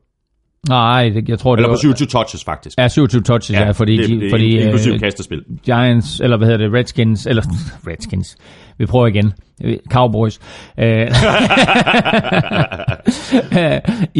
Nej, 0.68 1.08
det, 1.08 1.28
jeg 1.28 1.38
tror, 1.38 1.56
det 1.56 1.62
Eller 1.62 1.74
på 1.74 1.80
27 1.80 2.06
touches, 2.06 2.44
faktisk. 2.44 2.78
Ja, 2.78 2.88
27 2.88 3.22
touches, 3.22 3.58
ja, 3.58 3.64
ja 3.64 3.70
fordi, 3.70 3.96
det, 3.96 4.08
de, 4.08 4.20
det, 4.20 4.30
fordi 4.30 4.58
inklusive 4.58 4.94
øh, 4.94 5.00
kastespil. 5.00 5.42
Giants, 5.64 6.20
eller 6.20 6.36
hvad 6.36 6.48
hedder 6.48 6.64
det, 6.64 6.74
Redskins, 6.74 7.26
eller 7.26 7.42
Redskins, 7.88 8.36
vi 8.78 8.86
prøver 8.86 9.06
igen, 9.06 9.32
Cowboys. 9.90 10.40
Øh, 10.78 10.86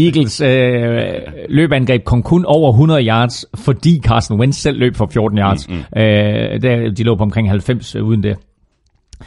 Eagles 0.05 0.40
øh, 0.40 1.18
løbeangreb 1.49 2.05
kom 2.05 2.22
kun 2.22 2.45
over 2.45 2.70
100 2.70 3.07
yards, 3.07 3.47
fordi 3.57 4.01
Carson 4.05 4.40
Wentz 4.40 4.59
selv 4.59 4.78
løb 4.78 4.97
for 4.97 5.11
14 5.12 5.38
yards. 5.38 5.68
Mm, 5.68 5.74
mm. 5.74 6.01
Øh, 6.01 6.62
der, 6.62 6.90
de 6.97 7.03
lå 7.03 7.16
på 7.16 7.22
omkring 7.22 7.51
90 7.51 7.97
uden 7.97 8.22
det. 8.22 8.36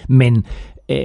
Men 0.10 0.46
øh, 0.90 0.98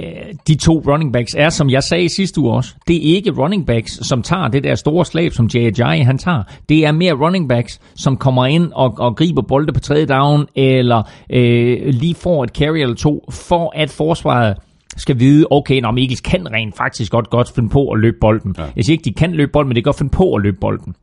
de 0.47 0.55
to 0.55 0.83
running 0.87 1.13
backs 1.13 1.35
er, 1.37 1.49
som 1.49 1.69
jeg 1.69 1.83
sagde 1.83 2.09
sidste 2.09 2.41
uge 2.41 2.53
også, 2.53 2.75
det 2.87 2.95
er 2.95 3.15
ikke 3.15 3.31
running 3.31 3.65
backs, 3.65 4.07
som 4.07 4.21
tager 4.21 4.47
det 4.47 4.63
der 4.63 4.75
store 4.75 5.05
slag, 5.05 5.33
som 5.33 5.45
J.J. 5.45 5.81
han 5.81 6.17
tager. 6.17 6.43
Det 6.69 6.85
er 6.85 6.91
mere 6.91 7.13
running 7.13 7.49
backs, 7.49 7.81
som 7.95 8.17
kommer 8.17 8.45
ind 8.45 8.71
og, 8.75 8.95
og 8.97 9.15
griber 9.15 9.41
bolde 9.41 9.73
på 9.73 9.79
tredje 9.79 10.05
down, 10.05 10.47
eller 10.55 11.03
øh, 11.29 11.87
lige 11.87 12.15
får 12.15 12.43
et 12.43 12.49
carry 12.49 12.77
eller 12.77 12.95
to, 12.95 13.25
for 13.29 13.71
at 13.75 13.89
forsvaret 13.89 14.57
skal 14.97 15.19
vide, 15.19 15.45
okay, 15.51 15.79
når 15.81 15.97
Eagles 15.97 16.21
kan 16.21 16.53
rent 16.53 16.77
faktisk 16.77 17.11
godt, 17.11 17.29
godt 17.29 17.51
finde 17.55 17.69
på 17.69 17.89
at 17.89 17.99
løbe 17.99 18.17
bolden. 18.21 18.55
Ja. 18.57 18.65
Jeg 18.75 18.85
siger 18.85 18.93
ikke, 18.93 19.05
de 19.05 19.13
kan 19.13 19.31
løbe 19.31 19.51
bolden, 19.51 19.67
men 19.67 19.75
det 19.75 19.83
kan 19.83 19.89
godt 19.89 19.97
finde 19.97 20.11
på 20.11 20.33
at 20.33 20.41
løbe 20.41 20.57
bolden. 20.61 20.95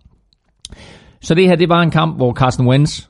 Så 1.21 1.35
det 1.35 1.49
her, 1.49 1.57
det 1.57 1.69
var 1.69 1.83
en 1.83 1.91
kamp, 1.91 2.17
hvor 2.17 2.33
Carson 2.33 2.67
Wentz, 2.67 3.03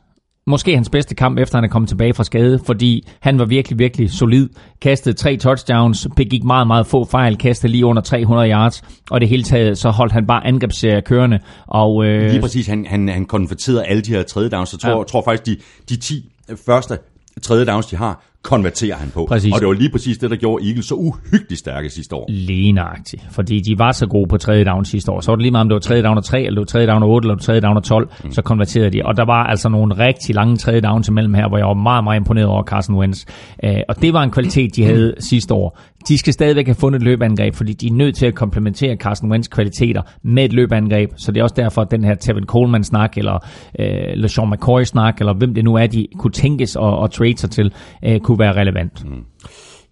måske 0.51 0.75
hans 0.75 0.91
bedste 0.91 1.15
kamp, 1.15 1.39
efter 1.39 1.57
han 1.57 1.65
er 1.65 1.69
kommet 1.69 1.89
tilbage 1.89 2.15
fra 2.15 2.25
skade, 2.25 2.61
fordi 2.67 3.09
han 3.21 3.39
var 3.39 3.45
virkelig, 3.45 3.79
virkelig 3.79 4.11
solid. 4.11 4.49
Kastede 4.81 5.15
tre 5.15 5.37
touchdowns, 5.37 6.09
begik 6.17 6.45
meget, 6.45 6.67
meget 6.67 6.87
få 6.87 7.05
fejl, 7.05 7.37
kastede 7.39 7.73
lige 7.73 7.87
under 7.87 8.03
300 8.03 8.51
yards, 8.51 8.83
og 9.11 9.21
det 9.21 9.29
hele 9.29 9.43
taget, 9.43 9.79
så 9.79 9.91
holdt 9.91 10.13
han 10.13 10.27
bare 10.27 10.47
angrebsserie 10.47 11.03
kørende. 11.03 11.39
Og, 11.67 12.05
øh, 12.05 12.31
Lige 12.31 12.41
præcis, 12.41 12.67
han, 12.67 12.87
han, 12.87 13.09
han 13.09 13.25
konverterede 13.27 13.85
alle 13.85 14.03
de 14.03 14.11
her 14.11 14.23
tredje 14.23 14.49
downs, 14.49 14.69
så 14.69 14.77
tror, 14.77 14.99
ja. 14.99 15.05
tror 15.05 15.23
faktisk, 15.23 15.47
de, 15.47 15.57
de 15.95 16.01
10 16.01 16.33
første 16.67 16.99
tredje 17.43 17.67
downs, 17.67 17.87
de 17.87 17.97
har, 17.97 18.23
konverterer 18.43 18.97
han 18.97 19.11
på. 19.11 19.27
Præcis. 19.29 19.53
Og 19.53 19.61
det 19.61 19.69
var 19.69 19.75
lige 19.75 19.91
præcis 19.91 20.19
det, 20.19 20.31
der 20.31 20.37
gjorde 20.37 20.67
Eagles 20.67 20.87
så 20.87 20.95
uhyggeligt 20.95 21.59
stærke 21.59 21.91
sidste 21.91 22.17
år. 22.17 22.27
Lige 22.29 22.73
nøjagtigt. 22.73 23.23
Fordi 23.31 23.61
de 23.61 23.79
var 23.79 23.93
så 23.93 24.07
gode 24.07 24.29
på 24.29 24.37
tredje 24.39 24.65
down 24.65 24.85
sidste 24.85 25.13
år. 25.13 25.21
Så 25.21 25.31
var 25.31 25.37
det 25.37 25.43
lige 25.43 25.51
meget, 25.51 25.61
om 25.61 25.69
det 25.69 25.75
var 25.75 25.81
tredje 25.81 26.03
down 26.03 26.19
og 26.19 26.25
3, 26.25 26.43
eller 26.43 26.51
det 26.51 26.61
var 26.61 26.65
tredje 26.65 26.87
down 26.87 27.03
og 27.03 27.11
8, 27.11 27.27
eller 27.27 27.35
det 27.35 27.41
var 27.41 27.45
tredje 27.45 27.61
down 27.61 27.77
og 27.77 27.85
12, 27.85 28.09
mm. 28.25 28.33
så 28.33 28.43
konverterede 28.43 28.91
de. 28.91 29.03
Og 29.05 29.17
der 29.17 29.25
var 29.25 29.45
altså 29.45 29.69
nogle 29.69 29.99
rigtig 29.99 30.35
lange 30.35 30.57
tredje 30.57 30.81
downs 30.81 31.09
imellem 31.09 31.35
her, 31.35 31.49
hvor 31.49 31.59
jeg 31.59 31.67
var 31.67 31.75
meget, 31.75 32.05
meget 32.05 32.17
imponeret 32.17 32.49
over 32.49 32.63
Carson 32.63 32.97
Wentz. 32.97 33.25
Øh, 33.65 33.77
og 33.89 34.03
det 34.03 34.13
var 34.13 34.23
en 34.23 34.31
kvalitet, 34.31 34.77
de 34.77 34.85
havde 34.85 35.15
sidste 35.19 35.55
år. 35.55 35.79
De 36.09 36.19
skal 36.19 36.33
stadigvæk 36.33 36.67
have 36.67 36.75
fundet 36.75 36.99
et 36.99 37.05
løbeangreb, 37.05 37.55
fordi 37.55 37.73
de 37.73 37.87
er 37.87 37.93
nødt 37.93 38.17
til 38.17 38.27
at 38.27 38.35
komplementere 38.35 38.97
Carson 38.97 39.31
Wentz 39.31 39.49
kvaliteter 39.49 40.03
med 40.23 40.45
et 40.45 40.53
løbeangreb. 40.53 41.11
Så 41.17 41.33
det 41.33 41.41
er 41.41 41.43
også 41.43 41.55
derfor, 41.59 41.83
at 41.83 41.91
den 41.91 42.05
her 42.05 42.15
Tevin 42.15 42.45
Coleman-snak, 42.45 43.19
eller 43.19 43.47
øh, 43.79 44.15
LeSean 44.15 44.51
McCoy-snak, 44.51 45.21
eller 45.21 45.35
hvem 45.35 45.55
det 45.55 45.65
nu 45.65 45.75
er, 45.75 45.87
de 45.87 46.07
kunne 46.19 46.33
tænkes 46.33 46.77
at, 46.77 47.05
at 47.05 47.11
trade 47.11 47.37
sig 47.37 47.51
til, 47.51 47.73
øh, 48.05 48.21
kunne 48.31 48.39
være 48.39 48.57
relevant. 48.57 49.05
Mm. 49.05 49.25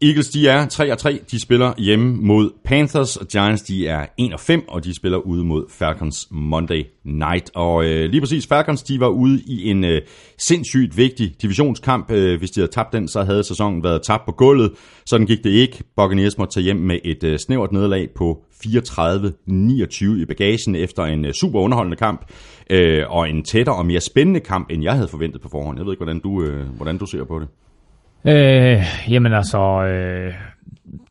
Eagles, 0.02 0.28
de 0.28 0.48
er 0.48 0.66
3 0.66 0.92
og 0.92 0.98
3. 0.98 1.20
De 1.30 1.40
spiller 1.40 1.72
hjemme 1.78 2.16
mod 2.16 2.50
Panthers, 2.64 3.16
og 3.16 3.26
Giants, 3.26 3.62
de 3.62 3.86
er 3.86 4.06
1 4.18 4.32
og 4.32 4.40
5, 4.40 4.64
og 4.68 4.84
de 4.84 4.94
spiller 4.94 5.18
ude 5.18 5.44
mod 5.44 5.64
Falcons 5.70 6.28
Monday 6.30 6.84
Night. 7.04 7.50
Og 7.54 7.84
øh, 7.84 8.10
lige 8.10 8.20
præcis, 8.20 8.46
Falcons, 8.46 8.82
de 8.82 9.00
var 9.00 9.08
ude 9.08 9.42
i 9.46 9.70
en 9.70 9.84
øh, 9.84 10.02
sindssygt 10.38 10.96
vigtig 10.96 11.34
divisionskamp. 11.42 12.10
Øh, 12.10 12.38
hvis 12.38 12.50
de 12.50 12.60
havde 12.60 12.72
tabt 12.72 12.92
den, 12.92 13.08
så 13.08 13.22
havde 13.22 13.44
sæsonen 13.44 13.82
været 13.82 14.02
tabt 14.02 14.24
på 14.26 14.32
gulvet. 14.32 14.72
Sådan 15.06 15.26
gik 15.26 15.44
det 15.44 15.50
ikke. 15.50 15.82
Buccaneers 15.96 16.38
måtte 16.38 16.54
tage 16.54 16.64
hjem 16.64 16.76
med 16.76 16.98
et 17.04 17.24
øh, 17.24 17.38
snævert 17.38 17.72
nederlag 17.72 18.08
på 18.16 18.44
34-29 18.64 20.04
i 20.04 20.24
bagagen 20.24 20.74
efter 20.74 21.04
en 21.04 21.24
øh, 21.24 21.32
super 21.32 21.60
underholdende 21.60 21.96
kamp. 21.96 22.32
Øh, 22.70 23.04
og 23.08 23.30
en 23.30 23.42
tættere 23.42 23.76
og 23.76 23.86
mere 23.86 24.00
spændende 24.00 24.40
kamp, 24.40 24.70
end 24.70 24.82
jeg 24.82 24.92
havde 24.92 25.08
forventet 25.08 25.40
på 25.40 25.48
forhånd. 25.48 25.78
Jeg 25.78 25.86
ved 25.86 25.92
ikke, 25.92 26.04
hvordan 26.04 26.20
du, 26.20 26.42
øh, 26.42 26.66
hvordan 26.76 26.98
du 26.98 27.06
ser 27.06 27.24
på 27.24 27.38
det. 27.38 27.48
Øh, 28.28 28.84
jamen 29.10 29.32
altså, 29.32 29.82
øh, 29.82 30.34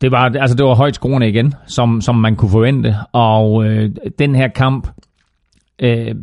det 0.00 0.12
var, 0.12 0.30
altså 0.40 0.56
det 0.56 0.66
var 0.66 0.74
højt 0.74 0.94
skruerne 0.94 1.28
igen, 1.28 1.54
som, 1.66 2.00
som 2.00 2.14
man 2.14 2.36
kunne 2.36 2.50
forvente. 2.50 2.96
Og 3.12 3.64
øh, 3.64 3.90
den 4.18 4.34
her 4.34 4.48
kamp 4.48 4.88
øh, 5.78 6.14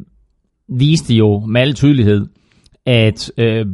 viste 0.69 1.13
jo 1.13 1.39
med 1.39 1.61
al 1.61 1.73
tydelighed, 1.73 2.25
at 2.85 3.31
øh, 3.37 3.65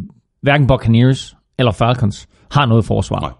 hverken 0.41 0.67
Buccaneers 0.67 1.35
eller 1.59 1.71
Falcons 1.71 2.27
har 2.51 2.65
noget 2.65 2.85
forsvar. 2.85 3.19
Nej. 3.19 3.31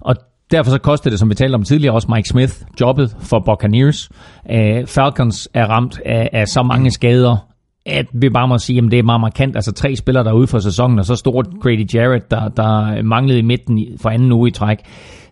Og 0.00 0.16
derfor 0.50 0.70
så 0.70 0.78
kostede 0.78 1.10
det, 1.10 1.18
som 1.18 1.30
vi 1.30 1.34
talte 1.34 1.54
om 1.54 1.62
tidligere, 1.62 1.94
også 1.94 2.12
Mike 2.14 2.28
Smith 2.28 2.52
jobbet 2.80 3.16
for 3.20 3.38
Buccaneers. 3.46 4.10
Øh, 4.50 4.86
Falcons 4.86 5.48
er 5.54 5.66
ramt 5.66 6.00
af, 6.06 6.30
af 6.32 6.48
så 6.48 6.62
mange 6.62 6.90
skader, 6.90 7.49
at 7.86 8.06
vi 8.12 8.30
bare 8.30 8.48
må 8.48 8.58
sige, 8.58 8.78
at 8.78 8.90
det 8.90 8.98
er 8.98 9.02
meget 9.02 9.20
markant. 9.20 9.56
Altså 9.56 9.72
tre 9.72 9.96
spillere, 9.96 10.24
der 10.24 10.30
er 10.30 10.34
ude 10.34 10.46
for 10.46 10.58
sæsonen, 10.58 10.98
og 10.98 11.04
så 11.04 11.16
stort 11.16 11.48
Grady 11.62 11.94
Jarrett, 11.94 12.30
der, 12.30 12.48
der 12.48 13.02
manglede 13.02 13.38
i 13.38 13.42
midten 13.42 13.86
for 14.00 14.10
anden 14.10 14.32
uge 14.32 14.48
i 14.48 14.52
træk. 14.52 14.78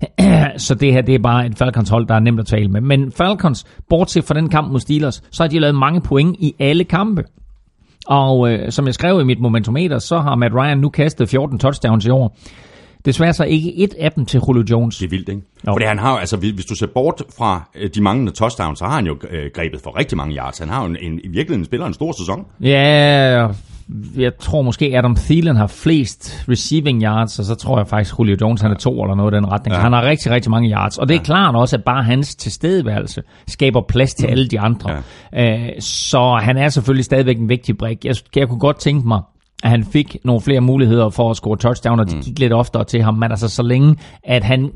så 0.67 0.75
det 0.75 0.93
her, 0.93 1.03
det 1.03 1.15
er 1.15 1.19
bare 1.19 1.47
et 1.47 1.59
Falcons 1.59 1.89
hold, 1.89 2.07
der 2.07 2.15
er 2.15 2.21
nemt 2.21 2.41
at 2.41 2.47
tale 2.47 2.69
med. 2.69 2.81
Men 2.81 3.13
Falcons, 3.13 3.65
bortset 3.89 4.25
fra 4.25 4.35
den 4.35 4.49
kamp 4.49 4.73
mod 4.73 4.81
Steelers, 4.81 5.23
så 5.31 5.43
har 5.43 5.49
de 5.49 5.59
lavet 5.59 5.75
mange 5.75 6.01
point 6.01 6.37
i 6.39 6.55
alle 6.59 6.85
kampe. 6.85 7.25
Og 8.07 8.53
øh, 8.53 8.73
som 8.73 8.87
jeg 8.87 8.95
skrev 8.95 9.21
i 9.21 9.25
mit 9.25 9.41
momentometer, 9.41 9.99
så 9.99 10.19
har 10.19 10.35
Matt 10.35 10.55
Ryan 10.55 10.79
nu 10.79 10.89
kastet 10.89 11.29
14 11.29 11.59
touchdowns 11.59 12.07
i 12.07 12.11
år. 12.11 12.37
Desværre 13.05 13.33
så 13.33 13.45
ikke 13.45 13.77
et 13.77 13.95
af 13.99 14.13
dem 14.13 14.27
til 14.27 14.41
Julio 14.49 14.65
Jones. 14.71 14.99
Det 14.99 15.05
er 15.05 15.11
vildt, 15.11 15.29
ikke? 15.29 15.43
Jo. 15.67 15.73
Fordi 15.73 15.85
han 15.85 15.99
har 15.99 16.19
altså 16.19 16.37
hvis 16.37 16.65
du 16.65 16.75
ser 16.75 16.87
bort 16.95 17.23
fra 17.39 17.71
øh, 17.75 17.91
de 17.95 18.03
manglende 18.03 18.33
touchdowns, 18.33 18.79
så 18.79 18.85
har 18.85 18.95
han 18.95 19.07
jo 19.07 19.17
øh, 19.31 19.51
grebet 19.55 19.81
for 19.81 19.99
rigtig 19.99 20.17
mange 20.17 20.37
yards. 20.37 20.59
Han 20.59 20.69
har 20.69 20.83
jo 20.83 20.89
en, 20.89 20.97
en, 21.01 21.21
i 21.25 21.29
virkeligheden 21.29 21.65
spiller 21.65 21.87
en 21.87 21.95
stor 21.95 22.13
sæson. 22.13 22.47
Ja, 22.61 23.49
jeg 24.17 24.33
tror 24.39 24.63
måske 24.63 24.93
Adam 24.97 25.17
Thielen 25.17 25.57
har 25.57 25.67
flest 25.67 26.45
receiving 26.49 27.03
yards, 27.03 27.39
og 27.39 27.45
så 27.45 27.55
tror 27.55 27.79
jeg 27.79 27.89
faktisk 27.89 28.19
Julio 28.19 28.37
Jones 28.41 28.61
han 28.61 28.71
er 28.71 28.77
to 28.77 29.03
eller 29.03 29.15
noget 29.15 29.33
i 29.33 29.37
den 29.37 29.53
retning. 29.53 29.75
Ja. 29.75 29.81
Han 29.81 29.93
har 29.93 30.03
rigtig, 30.03 30.33
rigtig 30.33 30.51
mange 30.51 30.71
yards, 30.71 30.99
og 30.99 31.09
det 31.09 31.15
er 31.15 31.19
ja. 31.19 31.25
klart 31.25 31.55
også, 31.55 31.77
at 31.77 31.85
bare 31.85 32.03
hans 32.03 32.35
tilstedeværelse 32.35 33.23
skaber 33.47 33.81
plads 33.89 34.15
til 34.15 34.27
alle 34.27 34.49
de 34.49 34.61
andre. 34.61 35.03
Ja. 35.33 35.69
Øh, 35.69 35.81
så 35.81 36.41
han 36.43 36.57
er 36.57 36.69
selvfølgelig 36.69 37.05
stadigvæk 37.05 37.39
en 37.39 37.49
vigtig 37.49 37.79
brik. 37.79 38.05
Jeg, 38.05 38.15
jeg 38.37 38.49
kunne 38.49 38.61
godt 38.61 38.81
tænke 38.81 39.09
mig, 39.09 39.21
at 39.63 39.71
han 39.71 39.85
fik 39.85 40.17
nogle 40.25 40.41
flere 40.41 40.61
muligheder 40.61 41.11
for 41.11 41.31
at 41.31 41.37
score 41.37 41.57
touchdown, 41.57 42.01
og 42.01 42.11
de 42.11 42.21
gik 42.23 42.39
lidt 42.39 42.53
oftere 42.53 42.85
til 42.85 43.03
ham, 43.03 43.15
men 43.15 43.31
altså 43.31 43.49
så 43.49 43.63
længe, 43.63 43.97
at 44.25 44.45
han 44.45 44.71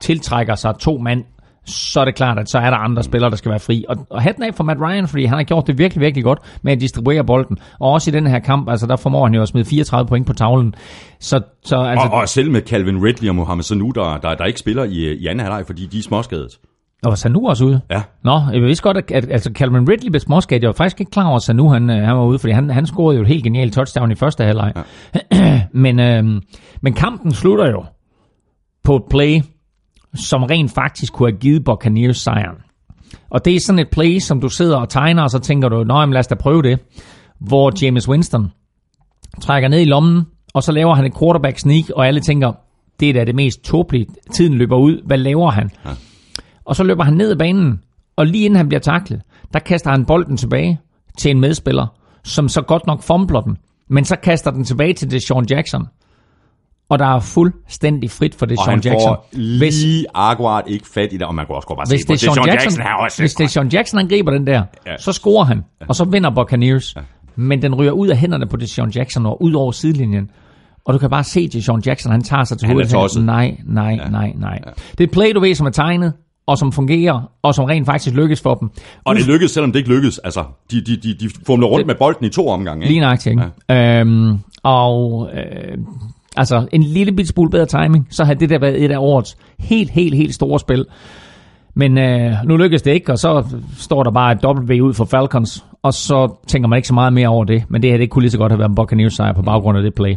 tiltrækker 0.00 0.54
sig 0.54 0.74
to 0.80 0.98
mand, 0.98 1.24
så 1.66 2.00
er 2.00 2.04
det 2.04 2.14
klart, 2.14 2.38
at 2.38 2.50
så 2.50 2.58
er 2.58 2.70
der 2.70 2.76
andre 2.76 3.02
spillere, 3.02 3.30
der 3.30 3.36
skal 3.36 3.50
være 3.50 3.60
fri. 3.60 3.84
Og, 3.88 3.96
og 4.10 4.22
hatten 4.22 4.42
af 4.42 4.54
for 4.54 4.64
Matt 4.64 4.80
Ryan, 4.80 5.08
fordi 5.08 5.24
han 5.24 5.36
har 5.36 5.44
gjort 5.44 5.66
det 5.66 5.78
virkelig, 5.78 6.00
virkelig 6.00 6.24
godt 6.24 6.38
med 6.62 6.72
at 6.72 6.80
distribuere 6.80 7.24
bolden. 7.24 7.58
Og 7.80 7.92
også 7.92 8.10
i 8.10 8.12
den 8.12 8.26
her 8.26 8.38
kamp, 8.38 8.70
altså 8.70 8.86
der 8.86 8.96
formår 8.96 9.26
han 9.26 9.34
jo 9.34 9.42
at 9.42 9.48
smide 9.48 9.64
34 9.64 10.08
point 10.08 10.26
på 10.26 10.32
tavlen. 10.32 10.74
Så, 11.20 11.40
så 11.64 11.76
altså, 11.76 12.08
Og, 12.12 12.20
og 12.20 12.28
selv 12.28 12.50
med 12.50 12.62
Calvin 12.62 13.04
Ridley 13.04 13.28
og 13.28 13.34
Mohamed 13.34 13.62
Sanu, 13.62 13.90
der, 13.90 14.18
der, 14.18 14.34
der 14.34 14.44
ikke 14.44 14.60
spiller 14.60 14.84
i, 14.84 15.14
i 15.14 15.26
anden 15.26 15.40
halvleg, 15.40 15.66
fordi 15.66 15.86
de 15.86 15.98
er 15.98 16.02
småskadet. 16.02 16.58
Og 17.02 17.10
var 17.10 17.14
Sanu 17.14 17.48
også 17.48 17.64
ude? 17.64 17.80
Ja. 17.90 18.02
Nå, 18.24 18.40
jeg 18.52 18.62
vidste 18.62 18.82
godt, 18.82 18.96
at, 18.96 19.10
at 19.10 19.30
altså 19.30 19.50
Calvin 19.54 19.88
Ridley 19.88 20.10
blev 20.10 20.20
småskadet. 20.20 20.62
Jeg 20.62 20.68
var 20.68 20.72
faktisk 20.72 21.00
ikke 21.00 21.10
klar 21.10 21.26
over, 21.26 21.36
at 21.36 21.42
Sanu 21.42 21.68
han, 21.68 21.90
øh, 21.90 21.96
han 21.96 22.16
var 22.16 22.24
ude, 22.24 22.38
fordi 22.38 22.52
han, 22.52 22.70
han 22.70 22.86
scorede 22.86 23.16
jo 23.16 23.22
et 23.22 23.28
helt 23.28 23.44
genialt 23.44 23.74
touchdown 23.74 24.10
i 24.10 24.14
første 24.14 24.44
halvleg. 24.44 24.72
Ja. 25.34 25.62
men, 25.84 26.00
øh, 26.00 26.24
men 26.82 26.92
kampen 26.92 27.32
slutter 27.32 27.70
jo 27.70 27.84
på 28.84 28.96
et 28.96 29.02
play, 29.10 29.40
som 30.14 30.42
rent 30.42 30.74
faktisk 30.74 31.12
kunne 31.12 31.30
have 31.30 31.38
givet 31.38 31.64
Buccaneers 31.64 32.16
sejren. 32.16 32.56
Og 33.30 33.44
det 33.44 33.54
er 33.54 33.60
sådan 33.60 33.78
et 33.78 33.88
play, 33.92 34.18
som 34.18 34.40
du 34.40 34.48
sidder 34.48 34.76
og 34.76 34.88
tegner, 34.88 35.22
og 35.22 35.30
så 35.30 35.38
tænker 35.38 35.68
du, 35.68 35.84
nå, 35.84 35.98
jamen, 36.00 36.12
lad 36.12 36.20
os 36.20 36.26
da 36.26 36.34
prøve 36.34 36.62
det. 36.62 36.78
Hvor 37.40 37.84
James 37.84 38.08
Winston 38.08 38.52
trækker 39.40 39.68
ned 39.68 39.80
i 39.80 39.84
lommen 39.84 40.26
og 40.54 40.62
så 40.62 40.72
laver 40.72 40.94
han 40.94 41.04
et 41.04 41.18
quarterback 41.18 41.58
sneak, 41.58 41.84
og 41.90 42.06
alle 42.06 42.20
tænker, 42.20 42.52
det 43.00 43.08
er 43.08 43.12
da 43.12 43.24
det 43.24 43.34
mest 43.34 43.64
tåbelige. 43.64 44.06
Tiden 44.34 44.54
løber 44.54 44.76
ud. 44.76 45.06
Hvad 45.06 45.18
laver 45.18 45.50
han? 45.50 45.70
Ja. 45.84 45.90
Og 46.64 46.76
så 46.76 46.84
løber 46.84 47.04
han 47.04 47.14
ned 47.14 47.30
ad 47.30 47.36
banen, 47.36 47.80
og 48.16 48.26
lige 48.26 48.44
inden 48.44 48.56
han 48.56 48.68
bliver 48.68 48.80
taklet, 48.80 49.22
der 49.52 49.58
kaster 49.58 49.90
han 49.90 50.04
bolden 50.04 50.36
tilbage 50.36 50.80
til 51.18 51.30
en 51.30 51.40
medspiller, 51.40 51.86
som 52.24 52.48
så 52.48 52.62
godt 52.62 52.86
nok 52.86 53.02
fumbler 53.02 53.40
den, 53.40 53.56
men 53.88 54.04
så 54.04 54.16
kaster 54.16 54.50
den 54.50 54.64
tilbage 54.64 54.94
til 54.94 55.10
Deshaun 55.10 55.46
Jackson. 55.50 55.86
Og 56.88 56.98
der 56.98 57.06
er 57.06 57.20
fuldstændig 57.20 58.10
frit 58.10 58.34
for 58.34 58.46
Og 58.46 58.50
Deshaun 58.50 58.68
han 58.68 58.80
Jackson. 58.80 59.08
får 59.08 59.28
lige 59.32 60.06
akkurat 60.14 60.64
ikke 60.66 60.86
fat 60.94 61.08
i 61.12 61.16
det, 61.16 61.22
og 61.22 61.34
man 61.34 61.46
kunne 61.46 61.56
også 61.56 61.68
godt 61.68 61.76
bare 61.76 61.86
Hvis 61.88 62.00
se 62.00 62.06
på 62.06 62.12
Deshaun 62.12 62.30
Deshaun 62.36 62.48
Jackson, 62.48 62.64
Jackson, 62.66 62.82
er 62.82 62.94
også 63.04 63.22
hvis 63.22 63.34
Deshaun 63.34 63.68
Jackson 63.68 63.98
angriber 64.00 64.30
den 64.32 64.46
der, 64.46 64.62
Ja. 64.86 64.96
så 64.98 65.12
scorer 65.12 65.44
han, 65.44 65.62
og 65.88 65.94
så 65.94 66.04
vinder 66.04 66.30
Buccaneers. 66.30 66.96
Ja. 66.96 67.00
Men 67.36 67.62
den 67.62 67.74
ryger 67.74 67.92
ud 67.92 68.08
af 68.08 68.16
hænderne 68.16 68.46
på 68.46 68.56
Deshaun 68.56 68.90
Jackson 68.90 69.26
og 69.26 69.42
ud 69.42 69.52
over 69.52 69.72
sidelinjen. 69.72 70.30
Og 70.84 70.94
du 70.94 70.98
kan 70.98 71.10
bare 71.10 71.24
se 71.24 71.48
Deshaun 71.48 71.82
Jackson, 71.86 72.12
han 72.12 72.22
tager 72.22 72.44
sig 72.44 72.58
til 72.58 72.66
Han 72.68 72.80
er 72.80 72.96
hovedet. 72.96 73.24
Nej, 73.24 73.56
nej, 73.66 73.98
ja. 74.04 74.08
nej, 74.08 74.32
nej. 74.36 74.58
Ja. 74.66 74.70
Det 74.98 75.04
er 75.08 75.12
play, 75.12 75.32
du 75.34 75.40
ved, 75.40 75.54
som 75.54 75.66
er 75.66 75.70
tegnet, 75.70 76.12
og 76.50 76.58
som 76.58 76.72
fungerer, 76.72 77.30
og 77.42 77.54
som 77.54 77.64
rent 77.64 77.86
faktisk 77.86 78.16
lykkes 78.16 78.40
for 78.40 78.54
dem. 78.54 78.70
Og 79.04 79.14
det 79.16 79.26
lykkedes, 79.26 79.52
selvom 79.52 79.72
det 79.72 79.78
ikke 79.78 79.90
lykkedes. 79.90 80.18
Altså, 80.18 80.44
de, 80.70 80.80
de, 80.80 80.96
de, 80.96 81.14
de 81.14 81.30
fumler 81.46 81.66
rundt 81.66 81.86
med 81.86 81.94
bolden 81.94 82.26
i 82.26 82.28
to 82.28 82.48
omgange. 82.48 82.82
Ikke? 82.84 82.92
Lige 82.92 83.00
nøjagtigt, 83.00 83.32
ikke? 83.32 83.44
Ja. 83.68 84.00
Øhm, 84.00 84.38
og 84.62 85.28
øh, 85.34 85.78
altså, 86.36 86.66
en 86.72 86.82
lille 86.82 87.12
bit 87.12 87.28
smule 87.28 87.50
bedre 87.50 87.66
timing, 87.66 88.06
så 88.10 88.24
havde 88.24 88.38
det 88.40 88.50
der 88.50 88.58
været 88.58 88.84
et 88.84 88.90
af 88.90 88.98
årets 88.98 89.36
helt, 89.58 89.90
helt, 89.90 90.14
helt 90.14 90.34
store 90.34 90.60
spil. 90.60 90.86
Men 91.74 91.98
øh, 91.98 92.32
nu 92.44 92.56
lykkedes 92.56 92.82
det 92.82 92.90
ikke, 92.90 93.12
og 93.12 93.18
så 93.18 93.44
står 93.78 94.02
der 94.02 94.10
bare 94.10 94.32
et 94.32 94.38
W 94.44 94.84
ud 94.84 94.94
for 94.94 95.04
Falcons, 95.04 95.64
og 95.82 95.94
så 95.94 96.34
tænker 96.46 96.68
man 96.68 96.76
ikke 96.76 96.88
så 96.88 96.94
meget 96.94 97.12
mere 97.12 97.28
over 97.28 97.44
det. 97.44 97.64
Men 97.68 97.82
det 97.82 97.90
her, 97.90 97.98
det 97.98 98.10
kunne 98.10 98.22
lige 98.22 98.30
så 98.30 98.38
godt 98.38 98.52
have 98.52 98.58
været 98.58 98.68
en 98.68 98.74
Buccaneers 98.74 99.14
sejr 99.14 99.32
på 99.32 99.42
baggrund 99.42 99.78
af 99.78 99.82
det 99.82 99.94
play. 99.94 100.16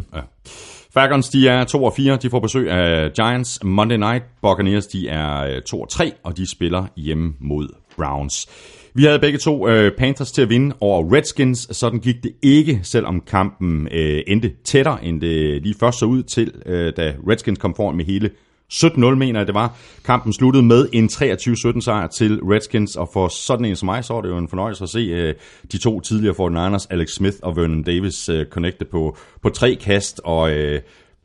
Falcons, 0.94 1.28
de 1.28 1.48
er 1.48 1.64
2 1.64 1.84
og 1.84 1.92
4. 1.96 2.16
De 2.16 2.30
får 2.30 2.40
besøg 2.40 2.70
af 2.70 3.12
Giants 3.12 3.64
Monday 3.64 3.96
Night. 3.96 4.24
Buccaneers, 4.42 4.86
de 4.86 5.08
er 5.08 5.44
øh, 5.44 5.62
2 5.62 5.80
og 5.80 5.88
3, 5.88 6.12
og 6.22 6.36
de 6.36 6.50
spiller 6.50 6.86
hjemme 6.96 7.34
mod 7.40 7.68
Browns. 7.96 8.48
Vi 8.94 9.04
havde 9.04 9.18
begge 9.18 9.38
to 9.38 9.68
øh, 9.68 9.92
Panthers 9.98 10.32
til 10.32 10.42
at 10.42 10.48
vinde 10.48 10.74
over 10.80 11.14
Redskins. 11.16 11.76
Sådan 11.76 12.00
gik 12.00 12.22
det 12.22 12.32
ikke, 12.42 12.80
selvom 12.82 13.20
kampen 13.20 13.88
øh, 13.92 14.22
endte 14.26 14.52
tættere, 14.64 15.04
end 15.04 15.20
det 15.20 15.62
lige 15.62 15.74
først 15.80 15.98
så 15.98 16.06
ud 16.06 16.22
til, 16.22 16.52
øh, 16.66 16.92
da 16.96 17.14
Redskins 17.28 17.58
kom 17.58 17.74
foran 17.74 17.96
med 17.96 18.04
hele 18.04 18.30
17-0, 18.72 19.14
mener 19.14 19.40
jeg 19.40 19.46
det 19.46 19.54
var. 19.54 19.76
Kampen 20.04 20.32
sluttede 20.32 20.62
med 20.62 20.88
en 20.92 21.06
23-17 21.12 21.80
sejr 21.80 22.06
til 22.06 22.40
Redskins, 22.42 22.96
og 22.96 23.10
for 23.12 23.28
sådan 23.28 23.64
en 23.64 23.76
som 23.76 23.86
mig, 23.86 24.04
så 24.04 24.14
er 24.14 24.20
det 24.20 24.28
jo 24.28 24.38
en 24.38 24.48
fornøjelse 24.48 24.84
at 24.84 24.90
se 24.90 24.98
øh, 24.98 25.34
de 25.72 25.78
to 25.78 26.00
tidligere 26.00 26.34
49ers, 26.34 26.86
Alex 26.90 27.10
Smith 27.10 27.36
og 27.42 27.56
Vernon 27.56 27.82
Davis, 27.82 28.28
øh, 28.28 28.46
connecte 28.46 28.84
på, 28.84 29.16
på 29.42 29.48
tre 29.48 29.74
kast 29.74 30.20
og 30.24 30.52
øh, 30.52 30.80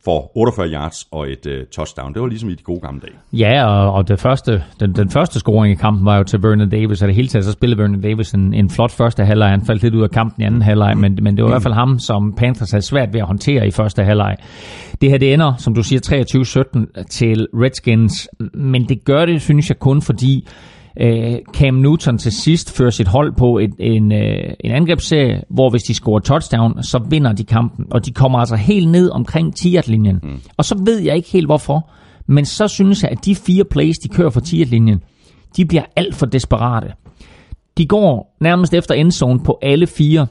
for 0.06 0.38
48 0.38 0.68
yards 0.68 1.08
og 1.12 1.32
et 1.32 1.46
øh, 1.46 1.66
touchdown. 1.66 2.14
Det 2.14 2.22
var 2.22 2.28
ligesom 2.28 2.50
i 2.50 2.54
de 2.54 2.64
gode 2.64 2.80
gamle 2.80 3.02
dage. 3.02 3.14
Ja, 3.34 3.66
og, 3.66 3.94
og 3.94 4.08
det 4.08 4.20
første, 4.20 4.64
den, 4.80 4.96
den 4.96 5.10
første 5.10 5.40
scoring 5.40 5.72
i 5.72 5.76
kampen 5.76 6.06
var 6.06 6.18
jo 6.18 6.24
til 6.24 6.44
Vernon 6.44 6.70
Davis, 6.70 7.02
og 7.02 7.08
det 7.08 7.16
hele 7.16 7.28
taget 7.28 7.46
så 7.46 7.52
spillede 7.52 7.82
Vernon 7.82 8.02
Davis 8.02 8.32
en, 8.32 8.54
en 8.54 8.70
flot 8.70 8.92
første 8.92 9.26
halvleg. 9.26 9.50
Han 9.50 9.66
faldt 9.66 9.84
lidt 9.84 9.96
ud 9.96 10.04
af 10.04 10.12
kampen 10.12 10.42
i 10.42 10.46
anden 10.46 10.62
halvleg, 10.62 10.98
men, 10.98 11.20
men 11.22 11.38
det 11.38 11.44
var 11.44 11.50
i 11.50 11.52
hvert 11.52 11.64
fald 11.64 11.74
ham, 11.74 12.00
som 12.00 12.34
Panthers 12.34 12.72
havde 12.72 12.86
svært 12.86 13.14
ved 13.14 13.20
at 13.20 13.28
håndtere 13.28 13.68
i 13.68 13.72
første 13.72 14.04
halvleg. 14.04 14.36
Det 15.02 15.10
her, 15.10 15.18
det 15.18 15.34
ender, 15.34 15.54
som 15.58 15.76
du 15.76 15.84
siger, 15.84 16.00
23-17 16.98 17.04
til 17.04 17.48
Redskins, 17.54 18.30
men 18.54 18.90
det 18.90 19.06
gør 19.06 19.26
det, 19.26 19.42
synes 19.42 19.70
jeg, 19.70 19.80
kun 19.80 20.02
fordi 20.02 20.48
øh, 21.00 21.36
Cam 21.54 21.74
Newton 21.74 22.18
til 22.18 22.32
sidst 22.32 22.78
fører 22.78 22.90
sit 22.90 23.08
hold 23.08 23.34
på 23.34 23.58
et, 23.58 23.74
en, 23.80 24.12
øh, 24.12 24.54
en 24.60 24.72
angrebsserie, 24.72 25.44
hvor 25.50 25.70
hvis 25.70 25.84
de 25.84 25.94
scorer 25.94 26.20
touchdown, 26.20 26.84
så 26.84 27.00
vinder 27.10 27.34
de 27.34 27.44
kampen. 27.44 27.86
Og 27.92 28.06
de 28.06 28.12
kommer 28.12 28.40
altså 28.40 28.56
helt 28.56 28.92
ned 28.92 29.10
omkring 29.10 29.54
10-linjen. 29.60 30.20
Mm. 30.24 30.42
Og 30.58 30.66
så 30.66 30.82
ved 30.86 31.00
jeg 31.00 31.16
ikke 31.16 31.30
helt 31.30 31.48
hvorfor, 31.48 31.90
men 32.28 32.46
så 32.46 32.68
synes 32.68 33.04
jeg, 33.04 33.12
at 33.12 33.26
de 33.26 33.36
fire 33.36 33.64
plays, 33.64 33.98
de 33.98 34.10
kører 34.10 34.30
for 34.30 34.42
10-linjen, 34.42 35.00
de 35.58 35.66
bliver 35.66 35.84
alt 35.96 36.16
for 36.16 36.26
desperate. 36.26 36.94
De 37.78 37.86
går 37.86 38.38
nærmest 38.42 38.74
efter 38.74 38.96
endzone 38.96 39.40
på 39.40 39.60
alle 39.62 39.88
fire, 39.88 40.28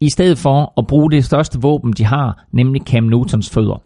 i 0.00 0.10
stedet 0.10 0.38
for 0.38 0.72
at 0.78 0.86
bruge 0.86 1.10
det 1.10 1.24
største 1.24 1.60
våben, 1.60 1.92
de 1.92 2.04
har, 2.04 2.44
nemlig 2.52 2.82
Cam 2.82 3.04
Newtons 3.04 3.50
fødder. 3.50 3.82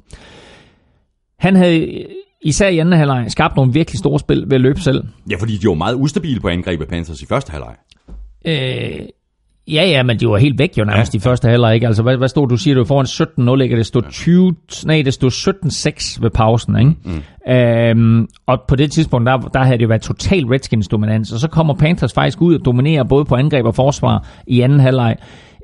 Han 1.38 1.56
havde 1.56 2.06
især 2.44 2.68
i 2.68 2.78
anden 2.78 2.98
halvleg 2.98 3.24
skabt 3.28 3.56
nogle 3.56 3.72
virkelig 3.72 3.98
store 3.98 4.18
spil 4.18 4.44
ved 4.46 4.54
at 4.54 4.60
løbe 4.60 4.80
selv. 4.80 5.04
Ja, 5.30 5.36
fordi 5.36 5.56
de 5.56 5.68
var 5.68 5.74
meget 5.74 5.94
ustabile 5.94 6.40
på 6.40 6.48
angrebet 6.48 6.88
Panthers 6.88 7.22
i 7.22 7.26
første 7.26 7.50
halvleg. 7.50 7.74
Øh, 8.46 9.06
ja, 9.68 9.84
ja, 9.84 10.02
men 10.02 10.20
de 10.20 10.28
var 10.28 10.36
helt 10.36 10.58
væk 10.58 10.78
jo 10.78 10.84
nærmest 10.84 11.14
ja. 11.14 11.16
i 11.16 11.20
første 11.20 11.48
halvleg, 11.48 11.74
ikke? 11.74 11.86
Altså, 11.86 12.02
hvad, 12.02 12.16
hvad 12.16 12.28
stod 12.28 12.48
du 12.48 12.56
siger, 12.56 12.74
du 12.74 12.84
foran 12.84 13.56
17-0, 13.58 13.62
ikke? 13.62 13.76
Det 13.76 13.86
stod 13.86 14.02
20, 14.10 14.54
nej, 14.86 15.02
det 15.02 15.14
stod 15.14 15.30
17-6 16.18 16.22
ved 16.22 16.30
pausen, 16.30 16.78
ikke? 16.78 16.94
Mm. 17.04 17.52
Øhm, 17.52 18.28
og 18.46 18.60
på 18.68 18.76
det 18.76 18.92
tidspunkt, 18.92 19.26
der, 19.26 19.38
der 19.38 19.62
havde 19.62 19.78
det 19.78 19.82
jo 19.82 19.88
været 19.88 20.02
total 20.02 20.44
Redskins 20.44 20.88
dominans, 20.88 21.32
og 21.32 21.38
så 21.38 21.48
kommer 21.48 21.74
Panthers 21.74 22.12
faktisk 22.12 22.42
ud 22.42 22.54
og 22.54 22.64
dominerer 22.64 23.04
både 23.04 23.24
på 23.24 23.34
angreb 23.34 23.66
og 23.66 23.74
forsvar 23.74 24.28
i 24.46 24.60
anden 24.60 24.80
halvleg. 24.80 25.16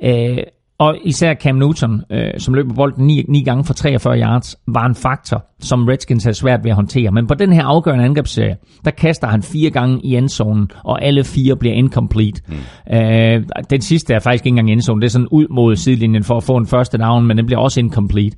Øh, 0.05 0.39
og 0.79 0.97
især 1.05 1.35
Cam 1.35 1.55
Newton, 1.55 2.03
øh, 2.11 2.31
som 2.39 2.55
løber 2.55 2.75
bolden 2.75 3.07
9, 3.07 3.25
9 3.29 3.43
gange 3.43 3.65
for 3.65 3.75
43 3.75 4.21
yards, 4.21 4.57
var 4.67 4.87
en 4.87 4.95
faktor, 4.95 5.47
som 5.61 5.85
Redskins 5.85 6.25
havde 6.25 6.37
svært 6.37 6.65
ved 6.65 6.71
at 6.71 6.75
håndtere. 6.75 7.11
Men 7.11 7.27
på 7.27 7.35
den 7.35 7.53
her 7.53 7.65
afgørende 7.65 8.05
angrebsserie, 8.05 8.57
der 8.85 8.91
kaster 8.91 9.27
han 9.27 9.43
fire 9.43 9.71
gange 9.71 10.01
i 10.05 10.17
endzonen, 10.17 10.71
og 10.85 11.05
alle 11.05 11.25
fire 11.25 11.57
bliver 11.57 11.75
incomplete. 11.75 12.43
Mm. 12.49 12.97
Øh, 12.97 13.45
den 13.71 13.81
sidste 13.81 14.15
er 14.15 14.19
faktisk 14.19 14.47
ikke 14.47 14.59
engang 14.59 14.71
endzone, 14.71 15.01
det 15.01 15.07
er 15.07 15.11
sådan 15.11 15.29
ud 15.31 15.47
mod 15.51 15.77
sidelinjen 15.77 16.25
for 16.25 16.37
at 16.37 16.43
få 16.43 16.57
en 16.57 16.67
første 16.67 16.99
down, 16.99 17.27
men 17.27 17.37
den 17.37 17.47
bliver 17.47 17.61
også 17.61 17.81
incomplete. 17.81 18.37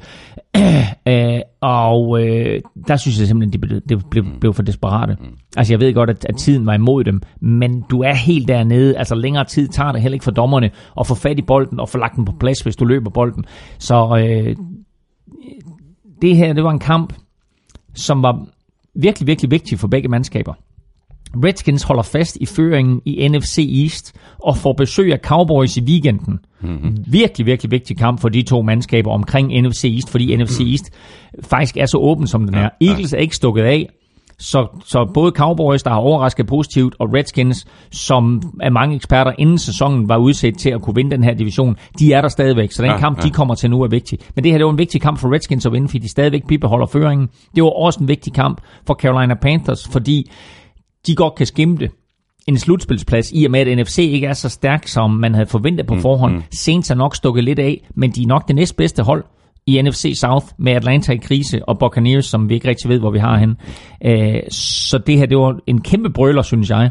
øh, 1.08 1.40
og 1.60 2.22
øh, 2.22 2.60
der 2.88 2.96
synes 2.96 3.18
jeg 3.18 3.28
simpelthen, 3.28 3.52
det 3.52 3.60
blev, 3.60 3.80
det 3.88 4.10
blev, 4.10 4.24
blev 4.40 4.54
for 4.54 4.62
desperate. 4.62 5.16
Mm. 5.20 5.26
Altså 5.56 5.72
jeg 5.72 5.80
ved 5.80 5.94
godt, 5.94 6.10
at, 6.10 6.24
at 6.24 6.36
tiden 6.36 6.66
var 6.66 6.74
imod 6.74 7.04
dem, 7.04 7.22
men 7.40 7.84
du 7.90 8.02
er 8.02 8.14
helt 8.14 8.48
dernede. 8.48 8.98
Altså 8.98 9.14
længere 9.14 9.44
tid 9.44 9.68
tager 9.68 9.92
det 9.92 10.02
heller 10.02 10.14
ikke 10.14 10.24
for 10.24 10.30
dommerne 10.30 10.70
at 11.00 11.06
få 11.06 11.14
fat 11.14 11.38
i 11.38 11.42
bolden 11.42 11.80
og 11.80 11.88
få 11.88 11.98
lagt 11.98 12.16
den 12.16 12.24
på 12.24 12.32
plads, 12.40 12.60
hvis 12.60 12.76
du 12.76 12.84
løber 12.84 13.10
bolden. 13.10 13.44
Så 13.78 14.16
øh, 14.24 14.56
det 16.22 16.36
her, 16.36 16.52
det 16.52 16.64
var 16.64 16.70
en 16.70 16.78
kamp, 16.78 17.14
som 17.94 18.22
var 18.22 18.46
virkelig, 18.94 19.26
virkelig 19.26 19.50
vigtig 19.50 19.78
for 19.78 19.88
begge 19.88 20.08
mandskaber. 20.08 20.54
Redskins 21.34 21.82
holder 21.82 22.02
fast 22.02 22.36
i 22.40 22.46
føringen 22.46 23.02
i 23.04 23.28
NFC 23.28 23.58
East 23.82 24.16
og 24.38 24.56
får 24.56 24.72
besøg 24.72 25.12
af 25.12 25.18
Cowboys 25.18 25.76
i 25.76 25.82
weekenden. 25.82 26.38
Mm-hmm. 26.62 27.04
Virkelig, 27.06 27.46
virkelig 27.46 27.70
vigtig 27.70 27.96
kamp 27.98 28.20
for 28.20 28.28
de 28.28 28.42
to 28.42 28.62
mandskaber 28.62 29.10
omkring 29.10 29.60
NFC 29.62 29.84
East, 29.84 30.10
fordi 30.10 30.36
mm. 30.36 30.42
NFC 30.42 30.60
East 30.60 30.90
faktisk 31.42 31.76
er 31.76 31.86
så 31.86 31.98
åben, 31.98 32.26
som 32.26 32.46
den 32.46 32.54
er. 32.54 32.68
Eagles 32.80 33.12
er 33.12 33.18
ikke 33.18 33.36
stukket 33.36 33.62
af, 33.62 33.88
så, 34.40 34.66
så 34.84 35.10
både 35.14 35.32
Cowboys, 35.36 35.82
der 35.82 35.90
har 35.90 35.98
overrasket 35.98 36.46
positivt, 36.46 36.94
og 36.98 37.14
Redskins, 37.14 37.66
som 37.90 38.42
af 38.60 38.72
mange 38.72 38.96
eksperter 38.96 39.32
inden 39.38 39.58
sæsonen 39.58 40.08
var 40.08 40.16
udsat 40.16 40.54
til 40.58 40.70
at 40.70 40.82
kunne 40.82 40.94
vinde 40.94 41.10
den 41.10 41.24
her 41.24 41.34
division, 41.34 41.76
de 41.98 42.12
er 42.12 42.20
der 42.20 42.28
stadigvæk. 42.28 42.72
Så 42.72 42.82
den 42.82 42.90
Ja, 42.90 42.98
kamp, 42.98 43.18
ja. 43.18 43.22
de 43.22 43.30
kommer 43.30 43.54
til 43.54 43.70
nu, 43.70 43.82
er 43.82 43.88
vigtig. 43.88 44.18
Men 44.34 44.44
det 44.44 44.52
her, 44.52 44.58
det 44.58 44.64
var 44.64 44.72
en 44.72 44.78
vigtig 44.78 45.00
kamp 45.00 45.18
for 45.18 45.34
Redskins 45.34 45.66
at 45.66 45.72
vinde, 45.72 45.88
fordi 45.88 45.98
de 45.98 46.08
stadigvæk 46.08 46.46
bibeholder 46.46 46.86
føringen. 46.86 47.28
Det 47.54 47.62
var 47.62 47.70
også 47.70 48.00
en 48.00 48.08
vigtig 48.08 48.32
kamp 48.32 48.60
for 48.86 48.94
Carolina 48.94 49.34
Panthers, 49.34 49.88
fordi 49.88 50.30
de 51.06 51.14
godt 51.14 51.34
kan 51.34 51.46
skimte 51.46 51.90
en 52.46 52.58
slutspilsplads, 52.58 53.32
i 53.34 53.44
og 53.44 53.50
med 53.50 53.60
at 53.60 53.78
NFC 53.78 53.98
ikke 53.98 54.26
er 54.26 54.32
så 54.32 54.48
stærk, 54.48 54.88
som 54.88 55.10
man 55.10 55.34
havde 55.34 55.46
forventet 55.46 55.86
på 55.86 55.96
forhånd. 55.96 56.34
Mm. 56.34 56.42
Saints 56.52 56.90
er 56.90 56.94
nok 56.94 57.16
stukket 57.16 57.44
lidt 57.44 57.58
af, 57.58 57.88
men 57.94 58.10
de 58.10 58.22
er 58.22 58.26
nok 58.26 58.48
det 58.48 58.56
næstbedste 58.56 59.02
hold 59.02 59.24
i 59.66 59.82
NFC 59.82 60.12
South 60.20 60.46
med 60.58 60.72
Atlanta 60.72 61.12
i 61.12 61.16
krise 61.16 61.68
og 61.68 61.78
Buccaneers, 61.78 62.26
som 62.26 62.48
vi 62.48 62.54
ikke 62.54 62.68
rigtig 62.68 62.90
ved, 62.90 62.98
hvor 62.98 63.10
vi 63.10 63.18
har 63.18 63.38
hen. 63.38 63.56
Øh, 64.04 64.42
så 64.50 64.98
det 64.98 65.18
her, 65.18 65.26
det 65.26 65.38
var 65.38 65.58
en 65.66 65.80
kæmpe 65.80 66.10
brøler, 66.10 66.42
synes 66.42 66.70
jeg, 66.70 66.90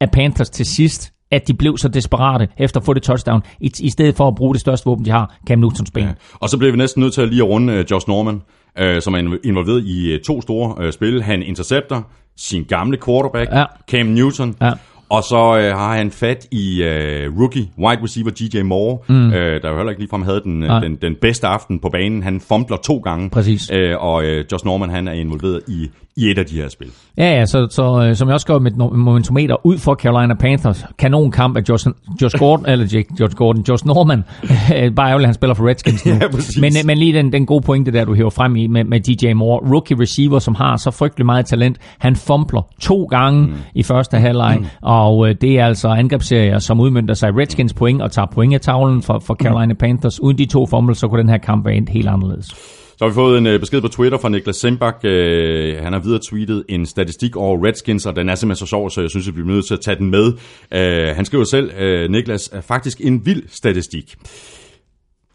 af 0.00 0.10
Panthers 0.10 0.50
til 0.50 0.66
sidst, 0.66 1.12
at 1.30 1.48
de 1.48 1.54
blev 1.54 1.78
så 1.78 1.88
desperate 1.88 2.48
efter 2.58 2.80
at 2.80 2.86
få 2.86 2.94
det 2.94 3.02
touchdown, 3.02 3.42
i, 3.60 3.72
i 3.80 3.90
stedet 3.90 4.16
for 4.16 4.28
at 4.28 4.34
bruge 4.34 4.54
det 4.54 4.60
største 4.60 4.84
våben, 4.84 5.04
de 5.04 5.10
har, 5.10 5.38
Cam 5.48 5.58
Newtons 5.58 5.90
ben. 5.90 6.04
Ja. 6.04 6.12
Og 6.34 6.48
så 6.48 6.58
bliver 6.58 6.72
vi 6.72 6.78
næsten 6.78 7.00
nødt 7.02 7.14
til 7.14 7.22
at 7.22 7.28
lige 7.28 7.42
at 7.42 7.48
runde 7.48 7.80
uh, 7.80 7.84
Josh 7.90 8.08
Norman, 8.08 8.34
uh, 8.34 9.00
som 9.00 9.14
er 9.14 9.18
inv- 9.18 9.40
involveret 9.44 9.84
i 9.84 10.14
uh, 10.14 10.20
to 10.26 10.40
store 10.40 10.84
uh, 10.84 10.90
spil. 10.90 11.22
Han 11.22 11.42
intercepter 11.42 12.02
sin 12.36 12.64
gamle 12.64 12.96
quarterback, 13.06 13.50
Ja. 13.52 13.64
Cam 13.90 14.06
Newton, 14.06 14.54
Ja. 14.60 14.72
og 15.10 15.22
så 15.24 15.36
uh, 15.36 15.78
har 15.78 15.96
han 15.96 16.10
fat 16.10 16.46
i 16.50 16.82
uh, 16.82 17.40
rookie 17.40 17.68
wide 17.78 18.02
receiver 18.02 18.30
DJ 18.30 18.62
Moore, 18.62 18.98
mm. 19.08 19.26
uh, 19.26 19.32
der 19.32 19.68
jo 19.70 19.76
heller 19.76 19.90
ikke 19.90 20.00
ligefrem 20.02 20.22
havde 20.22 20.40
den, 20.44 20.62
uh, 20.62 20.82
den, 20.82 20.96
den 20.96 21.14
bedste 21.20 21.46
aften 21.46 21.78
på 21.78 21.88
banen. 21.88 22.22
Han 22.22 22.40
fumbler 22.40 22.76
to 22.76 22.96
gange, 22.98 23.30
Præcis. 23.30 23.70
Uh, 23.70 23.76
og 24.04 24.14
uh, 24.24 24.52
Josh 24.52 24.64
Norman 24.64 24.90
han 24.90 25.08
er 25.08 25.12
involveret 25.12 25.60
i 25.68 25.90
i 26.16 26.30
et 26.30 26.38
af 26.38 26.46
de 26.46 26.54
her 26.54 26.68
spil. 26.68 26.88
Ja, 27.18 27.38
ja, 27.38 27.46
så, 27.46 27.66
så 27.70 28.02
øh, 28.02 28.16
som 28.16 28.28
jeg 28.28 28.34
også 28.34 28.44
skrev 28.44 28.60
med 28.60 28.70
momentometer 28.70 29.66
ud 29.66 29.78
for 29.78 29.94
Carolina 29.94 30.34
Panthers, 30.34 30.84
kanonkamp 30.98 31.56
af 31.56 31.60
Josh, 31.68 31.86
Josh 32.22 32.38
Gordon, 32.38 32.66
eller 32.70 32.86
Jake, 32.92 33.08
Josh 33.20 33.36
Gordon, 33.36 33.64
Josh 33.68 33.86
Norman, 33.86 34.24
bare 34.96 35.08
ærgerligt, 35.08 35.26
han 35.26 35.34
spiller 35.34 35.54
for 35.54 35.68
Redskins 35.68 36.06
nu. 36.06 36.12
Ja, 36.20 36.28
præcis. 36.28 36.60
men, 36.60 36.72
øh, 36.76 36.86
men 36.86 36.98
lige 36.98 37.12
den, 37.12 37.32
den 37.32 37.46
gode 37.46 37.62
pointe 37.62 37.90
der, 37.90 38.04
du 38.04 38.14
hæver 38.14 38.30
frem 38.30 38.56
i 38.56 38.66
med, 38.66 38.84
med 38.84 39.00
DJ 39.00 39.32
Moore, 39.32 39.70
rookie 39.72 40.00
receiver, 40.00 40.38
som 40.38 40.54
har 40.54 40.76
så 40.76 40.90
frygtelig 40.90 41.26
meget 41.26 41.46
talent, 41.46 41.78
han 41.98 42.16
fumbler 42.16 42.62
to 42.80 43.04
gange 43.04 43.46
mm. 43.46 43.54
i 43.74 43.82
første 43.82 44.16
halvleg, 44.16 44.56
mm. 44.60 44.66
og 44.82 45.28
øh, 45.28 45.34
det 45.40 45.58
er 45.58 45.66
altså 45.66 45.88
angrebsserier, 45.88 46.58
som 46.58 46.80
udmyndter 46.80 47.14
sig 47.14 47.36
Redskins 47.36 47.74
point 47.74 48.02
og 48.02 48.12
tager 48.12 48.26
point 48.26 48.54
af 48.54 48.60
tavlen 48.60 49.02
for, 49.02 49.18
for 49.18 49.34
Carolina 49.34 49.74
Panthers. 49.74 50.20
Uden 50.20 50.38
de 50.38 50.46
to 50.46 50.66
fumbles, 50.66 50.98
så 50.98 51.08
kunne 51.08 51.20
den 51.20 51.28
her 51.28 51.38
kamp 51.38 51.66
være 51.66 51.74
endt 51.74 51.88
helt 51.88 52.08
anderledes. 52.08 52.54
Så 52.96 53.04
har 53.04 53.08
vi 53.08 53.14
fået 53.14 53.38
en 53.38 53.46
øh, 53.46 53.60
besked 53.60 53.80
på 53.80 53.88
Twitter 53.88 54.18
fra 54.18 54.28
Niklas 54.28 54.56
Sembach. 54.56 54.96
Øh, 55.04 55.82
han 55.82 55.92
har 55.92 56.00
videre 56.00 56.20
tweetet 56.30 56.64
en 56.68 56.86
statistik 56.86 57.36
over 57.36 57.66
Redskins, 57.66 58.06
og 58.06 58.16
den 58.16 58.28
er 58.28 58.34
simpelthen 58.34 58.66
så 58.66 58.70
sjov, 58.70 58.90
så 58.90 59.00
jeg 59.00 59.10
synes, 59.10 59.28
at 59.28 59.36
vi 59.36 59.42
bliver 59.42 59.54
nødt 59.54 59.66
til 59.66 59.74
at 59.74 59.80
tage 59.80 59.96
den 59.96 60.10
med. 60.10 60.32
Øh, 60.72 61.16
han 61.16 61.24
skriver 61.24 61.44
selv, 61.44 61.70
øh, 61.78 62.10
Niklas, 62.10 62.48
er 62.52 62.60
faktisk 62.60 63.00
en 63.00 63.26
vild 63.26 63.42
statistik. 63.48 64.16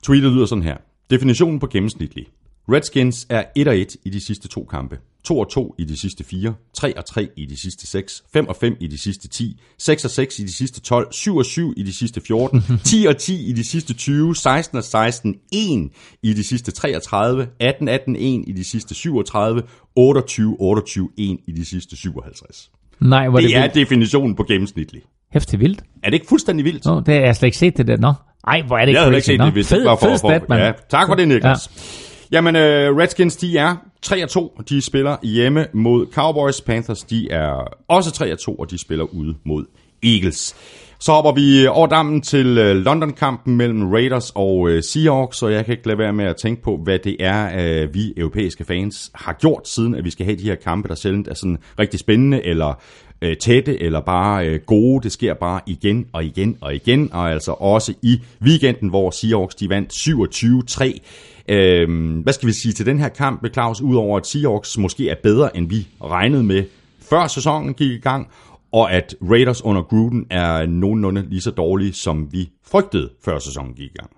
Tweetet 0.03 0.31
lyder 0.31 0.45
sådan 0.45 0.63
her. 0.63 0.77
Definitionen 1.09 1.59
på 1.59 1.67
gennemsnitlig. 1.67 2.25
Redskins 2.69 3.27
er 3.29 3.43
1-1 3.59 3.95
i 4.05 4.09
de 4.09 4.19
sidste 4.25 4.47
to 4.47 4.67
kampe. 4.71 4.97
2-2 5.31 5.75
i 5.79 5.83
de 5.85 5.97
sidste 5.99 6.23
4, 6.23 6.53
3-3 6.77 7.33
i 7.37 7.45
de 7.45 7.57
sidste 7.57 7.87
6, 7.87 8.23
5-5 8.37 8.75
i 8.79 8.87
de 8.87 8.97
sidste 8.97 9.27
10, 9.27 9.59
6-6 9.81 10.41
i 10.41 10.45
de 10.45 10.53
sidste 10.53 10.81
12, 10.81 11.07
7-7 11.13 11.61
i 11.77 11.83
de 11.83 11.93
sidste 11.93 12.21
14, 12.27 12.59
10-10 12.59 13.31
i 13.31 13.53
de 13.55 13.63
sidste 13.63 13.93
20, 13.93 14.35
16-16, 14.37 15.47
1 15.51 15.89
i 16.23 16.33
de 16.33 16.43
sidste 16.43 16.71
33, 16.71 17.47
18-18, 17.63 18.15
1 18.17 18.43
i 18.47 18.51
de 18.51 18.63
sidste 18.63 18.95
37, 18.95 19.61
28-28, 19.99 21.07
1 21.17 21.37
i 21.47 21.51
de 21.51 21.65
sidste 21.65 21.95
57. 21.97 22.71
Nej, 22.99 23.29
hvor 23.29 23.39
det, 23.39 23.49
Det 23.49 23.55
er 23.57 23.61
vildt. 23.61 23.73
definitionen 23.75 24.35
på 24.35 24.43
gennemsnitlig. 24.43 25.01
Hæftig 25.33 25.59
vildt. 25.59 25.83
Er 26.03 26.09
det 26.09 26.13
ikke 26.13 26.27
fuldstændig 26.27 26.65
vildt? 26.65 26.85
Nå, 26.85 26.99
det 26.99 27.13
har 27.13 27.21
jeg 27.21 27.35
slet 27.35 27.47
ikke 27.47 27.57
set 27.57 27.77
det 27.77 27.87
der. 27.87 27.97
Nå, 27.97 28.13
ej, 28.47 28.61
hvor 28.61 28.77
er 28.77 28.85
det 28.85 28.93
Jeg 28.93 29.01
havde 29.01 29.15
ikke 29.15 29.25
set 29.25 29.37
nå. 29.39 29.45
det, 29.45 29.53
hvis 29.53 29.67
det 29.67 29.75
fed, 29.77 29.83
var 29.83 29.95
for, 29.95 30.17
for, 30.17 30.45
mand. 30.49 30.61
ja, 30.63 30.71
Tak 30.89 31.07
for 31.07 31.15
det, 31.15 31.27
Niklas. 31.27 31.69
Ja. 31.75 32.10
Jamen, 32.31 32.55
øh, 32.55 32.97
Redskins, 32.97 33.35
de 33.35 33.57
er 33.57 33.75
3-2. 34.05 34.63
De 34.69 34.81
spiller 34.81 35.17
hjemme 35.23 35.67
mod 35.73 36.07
Cowboys. 36.13 36.61
Panthers, 36.61 37.03
de 37.03 37.31
er 37.31 37.77
også 37.87 38.09
3-2, 38.49 38.55
og 38.59 38.71
de 38.71 38.77
spiller 38.77 39.05
ude 39.05 39.35
mod 39.43 39.65
Eagles. 40.03 40.55
Så 40.99 41.11
hopper 41.11 41.31
vi 41.31 41.63
øh, 41.63 41.77
over 41.77 41.87
dammen 41.87 42.21
til 42.21 42.57
øh, 42.57 42.75
London-kampen 42.75 43.55
mellem 43.57 43.91
Raiders 43.91 44.31
og 44.35 44.69
øh, 44.69 44.83
Seahawks, 44.83 45.43
og 45.43 45.53
jeg 45.53 45.65
kan 45.65 45.71
ikke 45.71 45.87
lade 45.87 45.97
være 45.97 46.13
med 46.13 46.25
at 46.25 46.35
tænke 46.35 46.61
på, 46.61 46.77
hvad 46.83 46.99
det 46.99 47.15
er, 47.19 47.49
øh, 47.59 47.93
vi 47.93 48.13
europæiske 48.17 48.65
fans 48.65 49.11
har 49.15 49.33
gjort, 49.33 49.67
siden 49.67 49.95
at 49.95 50.05
vi 50.05 50.09
skal 50.09 50.25
have 50.25 50.37
de 50.37 50.43
her 50.43 50.55
kampe, 50.55 50.87
der 50.87 50.95
sjældent 50.95 51.27
er 51.27 51.33
sådan 51.33 51.57
rigtig 51.79 51.99
spændende, 51.99 52.45
eller 52.45 52.73
øh, 53.21 53.37
tætte, 53.37 53.81
eller 53.81 53.99
bare 53.99 54.47
øh, 54.47 54.59
gode. 54.65 55.03
Det 55.03 55.11
sker 55.11 55.33
bare 55.33 55.61
igen 55.65 56.05
og 56.13 56.23
igen 56.23 56.57
og 56.61 56.75
igen, 56.75 57.09
og 57.13 57.31
altså 57.31 57.51
også 57.51 57.93
i 58.01 58.21
weekenden, 58.41 58.89
hvor 58.89 59.11
Seahawks 59.11 59.55
de 59.55 59.69
vandt 59.69 59.93
27-3. 59.93 60.99
Øh, 61.51 62.19
hvad 62.23 62.33
skal 62.33 62.47
vi 62.47 62.53
sige 62.53 62.73
til 62.73 62.85
den 62.85 62.99
her 62.99 63.09
kamp, 63.09 63.53
Claus, 63.53 63.81
udover 63.81 64.17
at 64.17 64.27
Seahawks 64.27 64.77
måske 64.77 65.09
er 65.09 65.15
bedre, 65.23 65.57
end 65.57 65.69
vi 65.69 65.87
regnede 66.03 66.43
med, 66.43 66.63
før 67.09 67.27
sæsonen 67.27 67.73
gik 67.73 67.91
i 67.91 67.99
gang, 67.99 68.27
og 68.71 68.91
at 68.91 69.15
Raiders 69.21 69.65
under 69.65 69.81
Gruden 69.81 70.25
er 70.29 70.65
nogenlunde 70.65 71.29
lige 71.29 71.41
så 71.41 71.51
dårlige, 71.51 71.93
som 71.93 72.27
vi 72.31 72.49
frygtede, 72.65 73.09
før 73.25 73.39
sæsonen 73.39 73.73
gik 73.73 73.91
i 73.91 73.95
gang. 73.95 74.11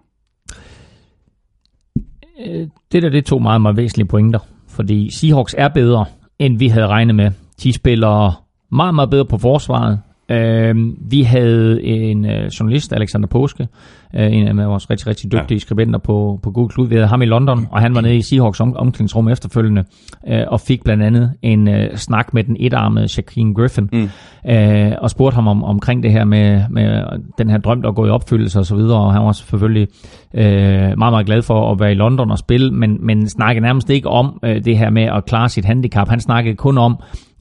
Øh, 2.45 2.67
det 2.91 3.03
der, 3.03 3.09
det 3.09 3.25
tog 3.25 3.41
meget, 3.41 3.61
meget 3.61 3.77
væsentlige 3.77 4.07
pointer. 4.07 4.39
Fordi 4.67 5.11
Seahawks 5.11 5.55
er 5.57 5.67
bedre, 5.67 6.05
end 6.39 6.57
vi 6.57 6.67
havde 6.67 6.87
regnet 6.87 7.15
med. 7.15 7.31
De 7.63 7.73
spiller 7.73 8.43
meget, 8.71 8.95
meget 8.95 9.09
bedre 9.09 9.25
på 9.25 9.37
forsvaret. 9.37 9.99
Øh, 10.29 10.75
vi 11.11 11.21
havde 11.21 11.83
en 11.83 12.25
øh, 12.25 12.45
journalist, 12.45 12.93
Alexander 12.93 13.27
Påske, 13.27 13.67
øh, 14.15 14.33
en 14.33 14.59
af 14.59 14.67
vores 14.67 14.89
rigtig, 14.89 15.07
rigtig 15.07 15.31
dygtige 15.31 15.55
ja. 15.55 15.59
skribenter 15.59 15.99
på, 15.99 16.39
på 16.43 16.51
Google 16.51 16.71
Cloud. 16.73 16.87
Vi 16.87 16.95
havde 16.95 17.07
ham 17.07 17.21
i 17.21 17.25
London, 17.25 17.67
og 17.71 17.81
han 17.81 17.95
var 17.95 18.01
nede 18.01 18.15
i 18.15 18.21
Seahawks 18.21 18.59
om, 18.59 18.75
omklædningsrum 18.75 19.27
efterfølgende, 19.27 19.83
øh, 20.27 20.43
og 20.47 20.61
fik 20.61 20.83
blandt 20.83 21.03
andet 21.03 21.33
en 21.41 21.67
øh, 21.67 21.97
snak 21.97 22.33
med 22.33 22.43
den 22.43 22.57
etarmede 22.59 23.07
Shaquille 23.07 23.53
Griffin, 23.53 23.89
mm. 23.93 24.09
øh, 24.51 24.91
og 25.01 25.09
spurgte 25.09 25.35
ham 25.35 25.47
om, 25.47 25.63
omkring 25.63 26.03
det 26.03 26.11
her 26.11 26.25
med, 26.25 26.63
med 26.69 27.03
den 27.37 27.49
her 27.49 27.57
drøm, 27.57 27.81
der 27.81 27.89
er 27.89 27.93
gået 27.93 28.07
i 28.07 28.11
opfyldelse 28.11 28.59
og 28.59 28.65
så 28.65 28.75
videre, 28.75 28.99
og 28.99 29.13
han 29.13 29.21
var 29.23 29.31
selvfølgelig 29.31 29.87
øh, 30.33 30.43
meget, 30.43 30.97
meget 30.97 31.25
glad 31.25 31.41
for 31.41 31.71
at 31.71 31.79
være 31.79 31.91
i 31.91 31.95
London 31.95 32.31
og 32.31 32.37
spille, 32.37 32.71
men, 32.71 33.05
men 33.05 33.29
snakkede 33.29 33.65
nærmest 33.65 33.89
ikke 33.89 34.09
om 34.09 34.39
øh, 34.43 34.65
det 34.65 34.77
her 34.77 34.89
med 34.89 35.03
at 35.03 35.25
klare 35.25 35.49
sit 35.49 35.65
handicap. 35.65 36.09
Han 36.09 36.19
snakkede 36.19 36.55
kun 36.55 36.77
om, 36.77 36.97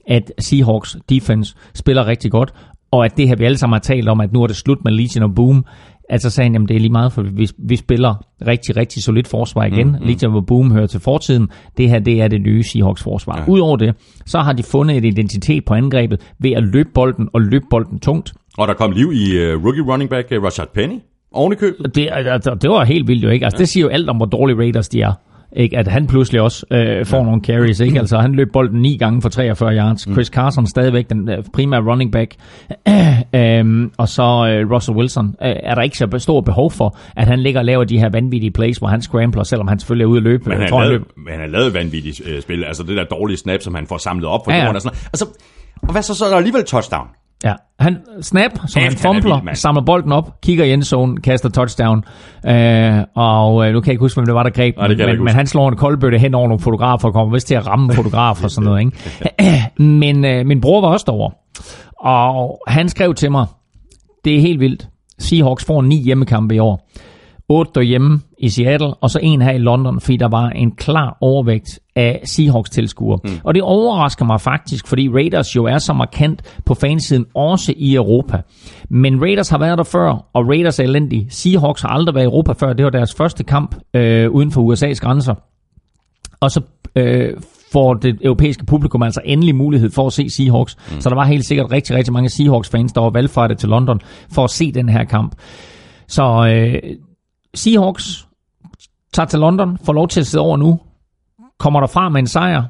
at 0.07 0.31
Seahawks 0.39 0.97
defense 1.09 1.55
spiller 1.73 2.07
rigtig 2.07 2.31
godt, 2.31 2.53
og 2.93 3.05
at 3.05 3.17
det 3.17 3.27
her, 3.27 3.35
vi 3.35 3.45
alle 3.45 3.57
sammen 3.57 3.73
har 3.73 3.79
talt 3.79 4.09
om, 4.09 4.21
at 4.21 4.33
nu 4.33 4.43
er 4.43 4.47
det 4.47 4.55
slut 4.55 4.83
med 4.83 4.91
Legion 4.91 5.23
og 5.23 5.35
Boom, 5.35 5.65
altså 6.09 6.29
sagde 6.29 6.45
han, 6.45 6.53
jamen 6.53 6.67
det 6.67 6.75
er 6.75 6.79
lige 6.79 6.91
meget, 6.91 7.11
for 7.13 7.21
vi, 7.21 7.49
vi 7.57 7.75
spiller 7.75 8.15
rigtig, 8.47 8.77
rigtig 8.77 9.03
solidt 9.03 9.27
forsvar 9.27 9.65
igen. 9.65 9.87
Mm, 9.87 9.93
mm. 9.93 10.07
Legion 10.07 10.35
og 10.35 10.45
Boom 10.45 10.71
hører 10.71 10.87
til 10.87 10.99
fortiden. 10.99 11.47
Det 11.77 11.89
her, 11.89 11.99
det 11.99 12.21
er 12.21 12.27
det 12.27 12.41
nye 12.41 12.63
Seahawks 12.63 13.03
forsvar. 13.03 13.37
Ja. 13.37 13.51
Udover 13.51 13.77
det, 13.77 13.95
så 14.25 14.39
har 14.39 14.53
de 14.53 14.63
fundet 14.63 14.97
et 14.97 15.05
identitet 15.05 15.65
på 15.65 15.73
angrebet 15.73 16.21
ved 16.39 16.51
at 16.51 16.63
løbe 16.63 16.89
bolden 16.93 17.29
og 17.33 17.41
løbe 17.41 17.65
bolden 17.69 17.99
tungt. 17.99 18.33
Og 18.57 18.67
der 18.67 18.73
kom 18.73 18.91
liv 18.91 19.11
i 19.13 19.53
uh, 19.53 19.65
rookie 19.65 19.83
running 19.91 20.09
back 20.09 20.27
uh, 20.31 20.43
Rashad 20.43 20.67
Penny 20.73 20.99
oven 21.31 21.53
i 21.53 21.55
købet. 21.55 21.95
Det, 21.95 22.09
altså, 22.11 22.55
det 22.61 22.69
var 22.69 22.83
helt 22.83 23.07
vildt 23.07 23.23
jo, 23.23 23.29
ikke? 23.29 23.45
Altså, 23.45 23.57
ja. 23.57 23.59
det 23.59 23.69
siger 23.69 23.83
jo 23.83 23.89
alt 23.89 24.09
om, 24.09 24.17
hvor 24.17 24.25
dårlige 24.25 24.57
Raiders 24.57 24.89
de 24.89 25.01
er. 25.01 25.13
Ikke? 25.55 25.77
At 25.77 25.87
han 25.87 26.07
pludselig 26.07 26.41
også 26.41 26.65
øh, 26.71 27.05
får 27.05 27.17
ja. 27.17 27.23
nogle 27.23 27.41
carries. 27.41 27.79
Ikke? 27.79 27.99
Altså, 27.99 28.17
han 28.17 28.35
løb 28.35 28.47
bolden 28.53 28.81
ni 28.81 28.97
gange 28.97 29.21
for 29.21 29.29
43 29.29 29.75
yards. 29.77 30.01
Chris 30.01 30.27
Carson 30.27 30.67
stadigvæk 30.67 31.09
den 31.09 31.29
øh, 31.29 31.43
primære 31.53 31.81
running 31.81 32.11
back. 32.11 32.35
øhm, 33.35 33.91
og 33.97 34.09
så 34.09 34.23
øh, 34.23 34.71
Russell 34.71 34.97
Wilson. 34.97 35.27
Øh, 35.27 35.55
er 35.63 35.75
der 35.75 35.81
ikke 35.81 35.97
så 35.97 36.07
stor 36.17 36.41
behov 36.41 36.71
for, 36.71 36.97
at 37.15 37.27
han 37.27 37.39
ligger 37.39 37.59
og 37.59 37.65
laver 37.65 37.83
de 37.83 37.99
her 37.99 38.09
vanvittige 38.09 38.51
plays, 38.51 38.77
hvor 38.77 38.87
han 38.87 39.01
scrambler, 39.01 39.43
selvom 39.43 39.67
han 39.67 39.79
selvfølgelig 39.79 40.03
er 40.03 40.09
ude 40.09 40.17
at 40.17 40.23
løbe. 40.23 40.49
Men 40.49 40.57
han, 40.57 40.69
har 40.69 40.79
han 40.79 40.87
lavet, 40.87 41.03
han 41.29 41.39
har 41.39 41.47
lavet 41.47 41.73
vanvittigt 41.73 42.21
øh, 42.25 42.41
spil. 42.41 42.63
Altså 42.63 42.83
det 42.83 42.97
der 42.97 43.03
dårlige 43.03 43.37
snap, 43.37 43.61
som 43.61 43.75
han 43.75 43.87
får 43.87 43.97
samlet 43.97 44.25
op 44.25 44.41
for 44.45 44.51
Ja, 44.51 44.57
ja, 44.57 44.61
ja. 44.61 44.65
jorden 44.65 44.75
og 44.75 44.81
sådan 44.81 44.95
noget. 44.95 45.09
Altså, 45.13 45.25
og 45.81 45.91
hvad 45.91 46.01
så, 46.01 46.15
så 46.15 46.25
er 46.25 46.29
der 46.29 46.37
alligevel 46.37 46.63
touchdown? 46.63 47.07
Ja, 47.43 47.53
han 47.79 47.97
snap, 48.21 48.51
så 48.67 48.79
han 48.79 48.83
han 48.83 48.93
er 48.93 48.97
fumbler, 48.97 49.53
samler 49.53 49.81
bolden 49.81 50.11
op, 50.11 50.41
kigger 50.41 50.65
i 50.65 50.73
endzone, 50.73 51.17
kaster 51.21 51.49
touchdown. 51.49 52.03
Øh, 52.47 53.03
og 53.15 53.67
øh, 53.67 53.73
nu 53.73 53.81
kan 53.81 53.87
jeg 53.87 53.93
ikke 53.93 53.99
huske, 53.99 54.17
hvem 54.17 54.25
det 54.25 54.35
var, 54.35 54.43
der 54.43 54.49
greb 54.49 54.77
Nej, 54.77 54.87
det 54.87 54.97
men, 54.97 55.23
men 55.23 55.33
han 55.33 55.47
slår 55.47 55.69
en 55.69 55.75
koldbøtte 55.75 56.17
hen 56.17 56.33
over 56.33 56.47
nogle 56.47 56.59
fotografer 56.59 57.07
og 57.07 57.13
kommer 57.13 57.33
vist 57.33 57.47
til 57.47 57.55
at 57.55 57.67
ramme 57.67 57.93
fotografer 57.99 58.43
og 58.43 58.51
sådan 58.51 58.65
noget. 58.65 58.79
Ikke? 58.79 59.73
men 60.03 60.25
øh, 60.25 60.45
min 60.45 60.61
bror 60.61 60.81
var 60.81 60.87
også 60.87 61.03
derovre, 61.07 61.31
og 61.99 62.59
han 62.67 62.89
skrev 62.89 63.13
til 63.13 63.31
mig, 63.31 63.45
det 64.25 64.35
er 64.35 64.41
helt 64.41 64.59
vildt. 64.59 64.87
Seahawks 65.19 65.65
får 65.65 65.81
ni 65.81 66.03
hjemmekampe 66.03 66.55
i 66.55 66.59
år. 66.59 66.89
8 67.53 67.71
derhjemme 67.75 68.19
i 68.37 68.49
Seattle, 68.49 68.93
og 68.93 69.09
så 69.09 69.19
en 69.21 69.41
her 69.41 69.51
i 69.51 69.57
London, 69.57 70.01
fordi 70.01 70.17
der 70.17 70.27
var 70.27 70.49
en 70.49 70.71
klar 70.71 71.17
overvægt 71.21 71.79
af 71.95 72.21
Seahawks-tilskuere. 72.25 73.19
Mm. 73.23 73.29
Og 73.43 73.53
det 73.53 73.61
overrasker 73.61 74.25
mig 74.25 74.41
faktisk, 74.41 74.87
fordi 74.87 75.09
Raiders 75.09 75.55
jo 75.55 75.65
er 75.65 75.77
så 75.77 75.93
markant 75.93 76.41
på 76.65 76.73
fansiden, 76.73 77.25
også 77.35 77.73
i 77.77 77.95
Europa. 77.95 78.41
Men 78.89 79.21
Raiders 79.21 79.49
har 79.49 79.57
været 79.57 79.77
der 79.77 79.83
før, 79.83 80.25
og 80.33 80.47
Raiders 80.47 80.79
er 80.79 80.83
elendige. 80.83 81.27
Seahawks 81.29 81.81
har 81.81 81.89
aldrig 81.89 82.15
været 82.15 82.25
i 82.25 82.25
Europa 82.25 82.53
før. 82.53 82.73
Det 82.73 82.85
var 82.85 82.91
deres 82.91 83.15
første 83.15 83.43
kamp 83.43 83.75
øh, 83.93 84.31
uden 84.31 84.51
for 84.51 84.73
USA's 84.73 84.99
grænser. 84.99 85.35
Og 86.39 86.51
så 86.51 86.61
øh, 86.95 87.33
får 87.73 87.93
det 87.93 88.17
europæiske 88.21 88.65
publikum 88.65 89.03
altså 89.03 89.21
endelig 89.25 89.55
mulighed 89.55 89.89
for 89.89 90.07
at 90.07 90.13
se 90.13 90.29
Seahawks. 90.29 90.77
Mm. 90.91 91.01
Så 91.01 91.09
der 91.09 91.15
var 91.15 91.25
helt 91.25 91.45
sikkert 91.45 91.71
rigtig, 91.71 91.95
rigtig 91.95 92.13
mange 92.13 92.29
Seahawks-fans, 92.29 92.93
der 92.93 93.01
var 93.01 93.09
valgfartet 93.09 93.57
til 93.57 93.69
London 93.69 93.99
for 94.31 94.43
at 94.43 94.49
se 94.49 94.71
den 94.71 94.89
her 94.89 95.03
kamp. 95.03 95.35
Så 96.07 96.23
øh, 96.23 96.97
Seahawks 97.55 98.27
tager 99.13 99.27
til 99.27 99.39
London, 99.39 99.77
får 99.85 99.93
lov 99.93 100.07
til 100.07 100.19
at 100.19 100.27
sidde 100.27 100.41
over 100.41 100.57
nu, 100.57 100.79
kommer 101.59 101.79
derfra 101.79 102.09
med 102.09 102.19
en 102.19 102.27
sejr 102.27 102.63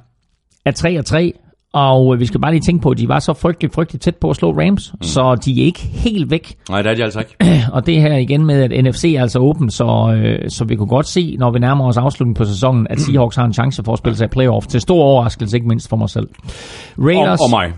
af 0.65 0.71
3-3, 0.79 1.31
og 1.73 2.13
øh, 2.13 2.19
vi 2.19 2.25
skal 2.25 2.39
bare 2.39 2.51
lige 2.51 2.61
tænke 2.61 2.81
på, 2.81 2.89
at 2.89 2.97
de 2.97 3.07
var 3.07 3.19
så 3.19 3.33
frygtelig, 3.33 3.71
frygtelig 3.71 4.01
tæt 4.01 4.15
på 4.15 4.29
at 4.29 4.35
slå 4.35 4.51
Rams, 4.51 4.93
mm. 4.93 5.03
så 5.03 5.35
de 5.45 5.61
er 5.61 5.65
ikke 5.65 5.79
helt 5.79 6.31
væk. 6.31 6.57
Nej, 6.69 6.81
det 6.81 6.91
er 6.91 6.95
de 6.95 7.03
altså 7.03 7.19
ikke. 7.19 7.61
Og 7.75 7.85
det 7.85 8.01
her 8.01 8.17
igen 8.17 8.45
med, 8.45 8.63
at 8.63 8.83
NFC 8.83 9.13
er 9.17 9.21
altså 9.21 9.39
åben, 9.39 9.69
så, 9.71 10.15
øh, 10.17 10.49
så 10.49 10.65
vi 10.65 10.75
kunne 10.75 10.87
godt 10.87 11.07
se, 11.07 11.35
når 11.39 11.51
vi 11.51 11.59
nærmer 11.59 11.87
os 11.87 11.97
afslutningen 11.97 12.35
på 12.35 12.45
sæsonen, 12.45 12.87
at 12.89 12.99
Seahawks 13.03 13.35
har 13.35 13.45
en 13.45 13.53
chance 13.53 13.83
for 13.83 13.93
at 13.93 13.97
spille 13.97 14.15
sig 14.17 14.25
i 14.25 14.27
playoff. 14.27 14.67
Til 14.67 14.81
stor 14.81 15.03
overraskelse, 15.03 15.57
ikke 15.57 15.67
mindst 15.67 15.89
for 15.89 15.95
mig 15.95 16.09
selv. 16.09 16.27
Raiders, 16.97 17.39
Og, 17.39 17.43
og 17.43 17.49
mig. 17.49 17.73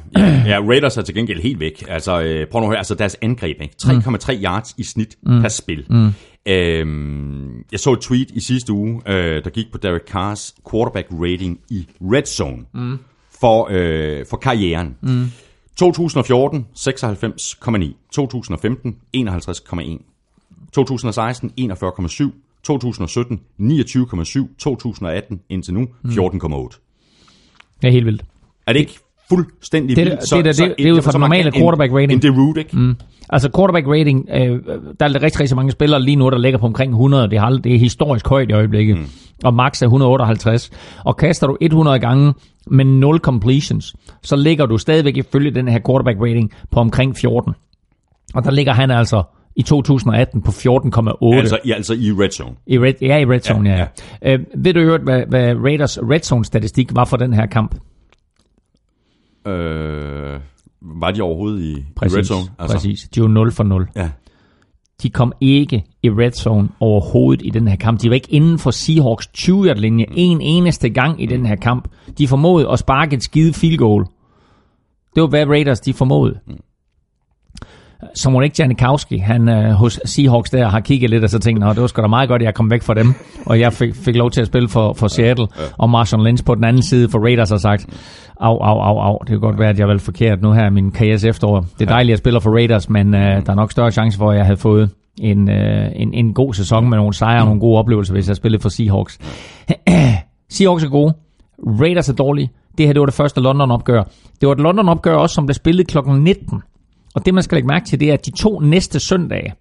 Ja, 0.46 0.60
Raiders 0.70 0.98
er 0.98 1.02
til 1.02 1.16
gengæld 1.16 1.42
helt 1.42 1.60
væk. 1.60 1.84
Altså, 1.90 2.22
øh, 2.22 2.48
prøv 2.52 2.60
nu 2.62 2.66
at 2.66 2.70
høre, 2.70 2.78
altså 2.78 2.96
deres 2.96 3.18
angreb, 3.22 3.62
ikke? 3.62 3.76
3,3 3.84 4.44
yards 4.44 4.76
i 4.78 4.84
snit 4.84 5.16
mm. 5.24 5.42
per 5.42 5.50
spil. 5.50 5.84
Mm. 5.90 6.14
Øhm, 6.48 7.66
jeg 7.72 7.80
så 7.80 7.94
et 7.94 8.00
tweet 8.00 8.32
i 8.32 8.40
sidste 8.40 8.74
uge, 8.74 9.02
øh, 9.08 9.44
der 9.44 9.50
gik 9.50 9.72
på 9.72 9.78
Derek 9.78 10.02
Carrs 10.08 10.56
quarterback 10.72 11.08
rating 11.12 11.60
i 11.70 11.88
red 12.02 12.26
zone 12.26 12.66
mm. 12.74 13.00
for, 13.40 13.68
øh, 13.72 14.26
for 14.30 14.38
karrieren. 14.38 14.96
Mm. 15.02 15.26
2014, 15.76 16.68
96,9. 16.76 17.96
2015, 18.12 18.96
51,1. 19.18 20.72
2016, 20.74 21.52
41,7. 21.60 22.32
2017, 22.64 23.42
29,7. 23.60 24.56
2018 24.58 25.42
indtil 25.50 25.74
nu, 25.74 25.88
14,8. 26.06 26.82
det 27.82 27.88
er 27.88 27.92
helt 27.92 28.06
vildt. 28.06 28.26
Er 28.68 28.74
det 28.74 28.80
ikke 28.80 29.00
fuldstændig 29.30 29.96
Det 29.98 30.06
vildt? 30.06 30.22
det 30.22 30.32
er 30.32 30.42
da- 30.42 30.52
det- 30.52 30.76
det 30.78 30.88
er 30.88 30.92
ud 30.94 31.02
fra 31.02 31.12
så 31.12 31.18
den 31.18 31.20
normale 31.22 31.52
quarterback 31.52 31.94
rating. 31.94 32.12
En 32.12 32.22
Derud, 32.22 32.58
ikke? 32.58 32.78
Mm. 32.78 32.96
Altså 33.30 33.50
quarterback 33.56 33.88
rating, 33.88 34.30
øh, 34.34 34.60
der 35.00 35.06
er 35.06 35.24
rigtig, 35.24 35.40
rigtig 35.42 35.56
mange 35.56 35.72
spillere 35.72 36.02
lige 36.02 36.16
nu, 36.16 36.30
der 36.30 36.38
ligger 36.38 36.60
på 36.60 36.66
omkring 36.66 36.92
100. 36.92 37.30
Det 37.30 37.38
er, 37.38 37.50
det 37.50 37.76
er 37.76 37.80
historisk 37.80 38.28
højt 38.28 38.50
i 38.50 38.54
øjeblikket. 38.54 38.98
Mm. 38.98 39.06
Og 39.44 39.54
max 39.54 39.82
er 39.82 39.86
158. 39.86 40.72
Og 41.06 41.18
kaster 41.18 41.48
du 41.48 41.58
100 41.62 42.00
gange 42.00 42.34
med 42.68 42.86
0 42.86 43.18
completions, 43.20 43.94
så 44.24 44.36
ligger 44.36 44.66
du 44.66 44.78
stadigvæk 44.78 45.18
ifølge 45.18 45.52
den 45.52 45.68
her 45.68 45.80
quarterback 45.88 46.18
rating 46.22 46.52
på 46.72 46.80
omkring 46.80 47.16
14. 47.18 47.54
Og 48.36 48.44
der 48.44 48.52
ligger 48.52 48.74
han 48.74 48.92
altså 48.92 49.24
i 49.56 49.62
2018 49.64 50.42
på 50.42 50.52
14,8. 50.52 51.36
Altså, 51.38 51.58
i, 51.66 51.72
altså 51.72 51.94
i 51.94 52.12
red 52.12 52.30
zone. 52.32 52.56
I 52.68 52.80
red, 52.80 52.94
ja, 53.02 53.18
i 53.18 53.26
red 53.26 53.40
zone, 53.40 53.70
ja. 53.70 53.76
Ja, 53.78 53.86
ja. 54.24 54.34
Øh, 54.34 54.40
ved 54.56 54.74
du 54.74 54.80
øvrigt, 54.80 55.04
hvad, 55.04 55.24
hvad 55.30 55.56
Raiders 55.64 56.00
red 56.00 56.20
zone 56.20 56.46
statistik 56.46 56.96
var 56.96 57.06
for 57.06 57.18
den 57.18 57.34
her 57.34 57.46
kamp? 57.46 57.76
Øh, 59.48 60.40
var 60.82 61.12
de 61.12 61.22
overhovedet 61.22 61.62
i, 61.62 61.72
i 61.72 61.86
Præcis, 61.96 62.18
red 62.18 62.24
zone? 62.24 62.48
Altså, 62.60 62.78
præcis. 62.78 63.10
De 63.16 63.22
var 63.22 63.28
0 63.28 63.52
for 63.52 63.64
0. 63.64 63.88
Ja. 63.96 64.10
De 65.04 65.10
kom 65.10 65.34
ikke 65.42 65.84
i 66.04 66.10
red 66.10 66.32
zone 66.32 66.70
overhovedet 66.80 67.46
i 67.46 67.50
den 67.50 67.68
her 67.68 67.76
kamp. 67.76 68.02
De 68.02 68.10
var 68.10 68.16
ikke 68.16 68.32
inden 68.34 68.60
for 68.60 68.72
Seahawks 68.72 69.28
20 69.28 69.66
yard 69.66 69.78
linje 69.78 70.06
en 70.12 70.42
eneste 70.42 70.90
gang 70.90 71.24
i 71.24 71.26
den 71.26 71.46
her 71.46 71.56
kamp. 71.56 71.88
De 72.18 72.28
formåede 72.28 72.70
at 72.70 72.80
sparke 72.80 73.16
et 73.16 73.24
skide 73.24 73.54
field 73.54 73.78
goal. 73.78 74.06
Det 75.16 75.22
var 75.22 75.28
hvad 75.28 75.46
Raiders 75.46 75.80
de 75.80 75.94
formåede. 75.94 76.40
Så 78.16 78.30
må 78.30 78.42
ikke 78.42 78.56
Janikowski, 78.60 79.18
han 79.18 79.50
øh, 79.50 79.72
hos 79.72 80.00
Seahawks 80.06 80.50
der 80.50 80.70
har 80.70 80.80
kigget 80.80 81.10
lidt 81.10 81.24
og 81.24 81.30
så 81.30 81.40
tænkt, 81.40 81.62
det 81.62 81.82
var 81.82 81.88
sgu 81.88 82.02
da 82.02 82.08
meget 82.08 82.30
godt, 82.30 82.42
at 82.42 82.46
jeg 82.46 82.54
kom 82.54 82.72
væk 82.72 82.84
fra 82.84 82.94
dem, 82.94 83.14
og 83.50 83.60
jeg 83.60 83.74
fik, 83.74 83.96
fik 83.96 84.16
lov 84.16 84.32
til 84.32 84.42
at 84.42 84.48
spille 84.48 84.70
for, 84.70 84.94
for 84.94 85.08
Seattle, 85.08 85.48
og 85.78 85.90
Marshawn 85.90 86.24
Lynch 86.24 86.46
på 86.46 86.56
den 86.56 86.64
anden 86.64 86.82
side 86.82 87.10
for 87.10 87.20
Raiders 87.20 87.50
har 87.50 87.58
sagt, 87.58 87.86
au, 88.40 88.58
au, 88.58 88.80
au, 88.80 89.00
au, 89.00 89.18
det 89.22 89.30
kan 89.30 89.40
godt 89.40 89.60
være, 89.60 89.70
at 89.70 89.80
jeg 89.80 89.88
vel 89.88 90.00
forkert 90.00 90.42
nu 90.42 90.52
her 90.52 90.68
i 90.68 90.70
min 90.70 90.92
karriere 90.92 91.30
efterår. 91.30 91.66
Det 91.80 91.86
er 91.86 91.86
dejligt, 91.86 92.10
at 92.10 92.10
jeg 92.10 92.18
spiller 92.18 92.40
for 92.40 92.52
Raiders, 92.52 92.90
men 92.90 93.16
øh, 93.16 93.46
der 93.46 93.52
er 93.52 93.56
nok 93.56 93.72
større 93.72 93.92
chance 93.92 94.18
for, 94.18 94.32
at 94.32 94.38
jeg 94.38 94.46
havde 94.46 94.58
fået 94.58 94.90
en, 95.22 95.50
øh, 95.50 95.92
en, 95.96 96.14
en 96.14 96.34
god 96.34 96.54
sæson 96.54 96.90
med 96.90 96.98
nogle 96.98 97.14
sejre 97.14 97.40
og 97.40 97.46
nogle 97.46 97.60
gode 97.60 97.80
oplevelser, 97.80 98.14
hvis 98.14 98.28
jeg 98.28 98.36
spillede 98.36 98.62
for 98.62 98.70
Seahawks. 98.70 99.20
Seahawks 100.56 100.84
er 100.84 100.90
gode. 100.90 101.14
Raiders 101.82 102.10
er 102.10 102.14
dårlige. 102.14 102.50
Det 102.78 102.86
her, 102.86 102.94
det 102.94 103.00
var 103.00 103.06
det 103.06 103.16
første 103.16 103.42
London-opgør. 103.42 104.04
Det 104.42 104.48
var 104.48 104.52
et 104.52 104.60
London-opgør 104.60 105.16
også, 105.16 105.34
som 105.34 105.46
blev 105.46 105.54
spillet 105.54 105.88
kl. 105.88 105.98
19. 106.10 106.62
Og 107.16 107.26
det, 107.26 107.34
man 107.34 107.44
skal 107.44 107.56
lægge 107.56 107.68
mærke 107.68 107.86
til, 107.86 108.00
det 108.00 108.10
er, 108.10 108.14
at 108.14 108.26
de 108.26 108.32
to 108.32 108.60
næste 108.60 109.00
søndage, 109.00 109.54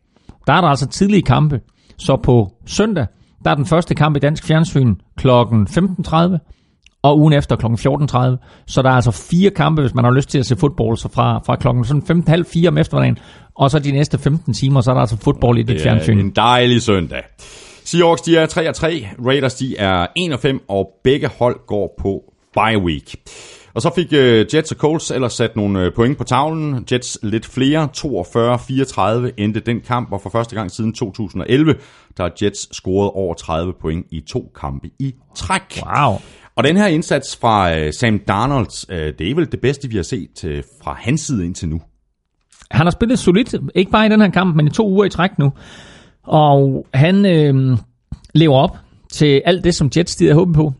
der 0.47 0.53
er 0.53 0.61
der 0.61 0.69
altså 0.69 0.87
tidlige 0.89 1.23
kampe. 1.23 1.61
Så 1.99 2.17
på 2.17 2.51
søndag, 2.67 3.07
der 3.45 3.51
er 3.51 3.55
den 3.55 3.67
første 3.67 3.95
kamp 3.95 4.17
i 4.17 4.19
dansk 4.19 4.45
fjernsyn 4.47 4.95
kl. 5.17 5.29
15.30, 5.29 6.17
og 7.03 7.19
ugen 7.21 7.33
efter 7.33 7.57
kl. 7.57 7.67
14.30. 7.67 8.65
Så 8.67 8.83
der 8.83 8.91
er 8.91 8.95
altså 8.95 9.11
fire 9.11 9.51
kampe, 9.51 9.83
hvis 9.83 9.95
man 9.95 10.05
har 10.05 10.13
lyst 10.13 10.29
til 10.29 10.39
at 10.39 10.47
se 10.47 10.57
fodbold, 10.57 10.97
så 10.97 11.09
fra, 11.09 11.39
fra 11.47 11.57
klokken 11.57 11.85
sådan 11.85 12.25
15.30 12.29 12.69
om 12.69 12.79
eftermiddagen, 12.79 13.19
og 13.55 13.71
så 13.71 13.79
de 13.79 13.93
næste 13.93 14.19
15 14.19 14.55
timer, 14.55 14.81
så 14.81 14.91
er 14.91 14.95
der 14.95 15.01
altså 15.01 15.17
fodbold 15.17 15.59
i 15.59 15.63
dit 15.63 15.69
Det 15.69 15.77
er 15.77 15.83
fjernsyn. 15.83 16.19
en 16.19 16.31
dejlig 16.31 16.83
søndag. 16.83 17.23
Seahawks, 17.85 18.23
de 18.23 18.37
er 18.37 18.47
3 18.47 18.69
og 18.69 18.75
3. 18.75 19.09
Raiders, 19.27 19.55
de 19.55 19.77
er 19.77 20.07
1 20.17 20.33
og 20.33 20.41
5, 20.41 20.61
og 20.69 20.91
begge 21.05 21.31
hold 21.39 21.67
går 21.67 21.95
på 21.99 22.23
bye 22.55 22.79
week. 22.85 23.15
Og 23.75 23.83
så 23.83 23.91
fik 23.95 24.07
uh, 24.13 24.55
Jets 24.55 24.73
og 24.73 24.77
Colts 24.77 25.11
ellers 25.11 25.33
sat 25.33 25.57
nogle 25.57 25.87
uh, 25.87 25.93
point 25.95 26.19
på 26.19 26.25
tavlen. 26.25 26.87
Jets 26.93 27.19
lidt 27.23 27.47
flere, 27.47 27.89
42-34 27.97 29.33
endte 29.37 29.61
den 29.61 29.81
kamp, 29.81 30.13
og 30.13 30.21
for 30.21 30.31
første 30.31 30.55
gang 30.55 30.71
siden 30.71 30.93
2011, 30.93 31.75
der 32.17 32.23
har 32.23 32.33
Jets 32.43 32.77
scoret 32.77 33.11
over 33.11 33.35
30 33.35 33.73
point 33.81 34.07
i 34.11 34.21
to 34.21 34.53
kampe 34.61 34.91
i 34.99 35.15
træk. 35.35 35.83
Wow. 35.87 36.21
Og 36.57 36.65
den 36.65 36.77
her 36.77 36.87
indsats 36.87 37.37
fra 37.37 37.81
uh, 37.81 37.91
Sam 37.93 38.19
Darnold, 38.19 38.93
uh, 38.93 39.19
det 39.19 39.31
er 39.31 39.35
vel 39.35 39.53
det 39.53 39.61
bedste, 39.61 39.89
vi 39.89 39.97
har 39.97 40.03
set 40.03 40.45
uh, 40.45 40.51
fra 40.83 40.97
hans 40.99 41.21
side 41.21 41.45
indtil 41.47 41.69
nu. 41.69 41.81
Han 42.71 42.87
har 42.87 42.91
spillet 42.91 43.19
solidt, 43.19 43.55
ikke 43.75 43.91
bare 43.91 44.07
i 44.07 44.09
den 44.09 44.21
her 44.21 44.31
kamp, 44.31 44.57
men 44.57 44.67
i 44.67 44.71
to 44.71 44.89
uger 44.89 45.05
i 45.05 45.11
træk 45.11 45.39
nu. 45.39 45.53
Og 46.23 46.87
han 46.95 47.27
øh, 47.27 47.79
lever 48.35 48.57
op 48.57 48.77
til 49.13 49.43
alt 49.45 49.65
det, 49.65 49.75
som 49.75 49.91
Jets 49.97 50.17
de 50.17 50.25
havde 50.25 50.35
håbet 50.35 50.55
på. 50.55 50.73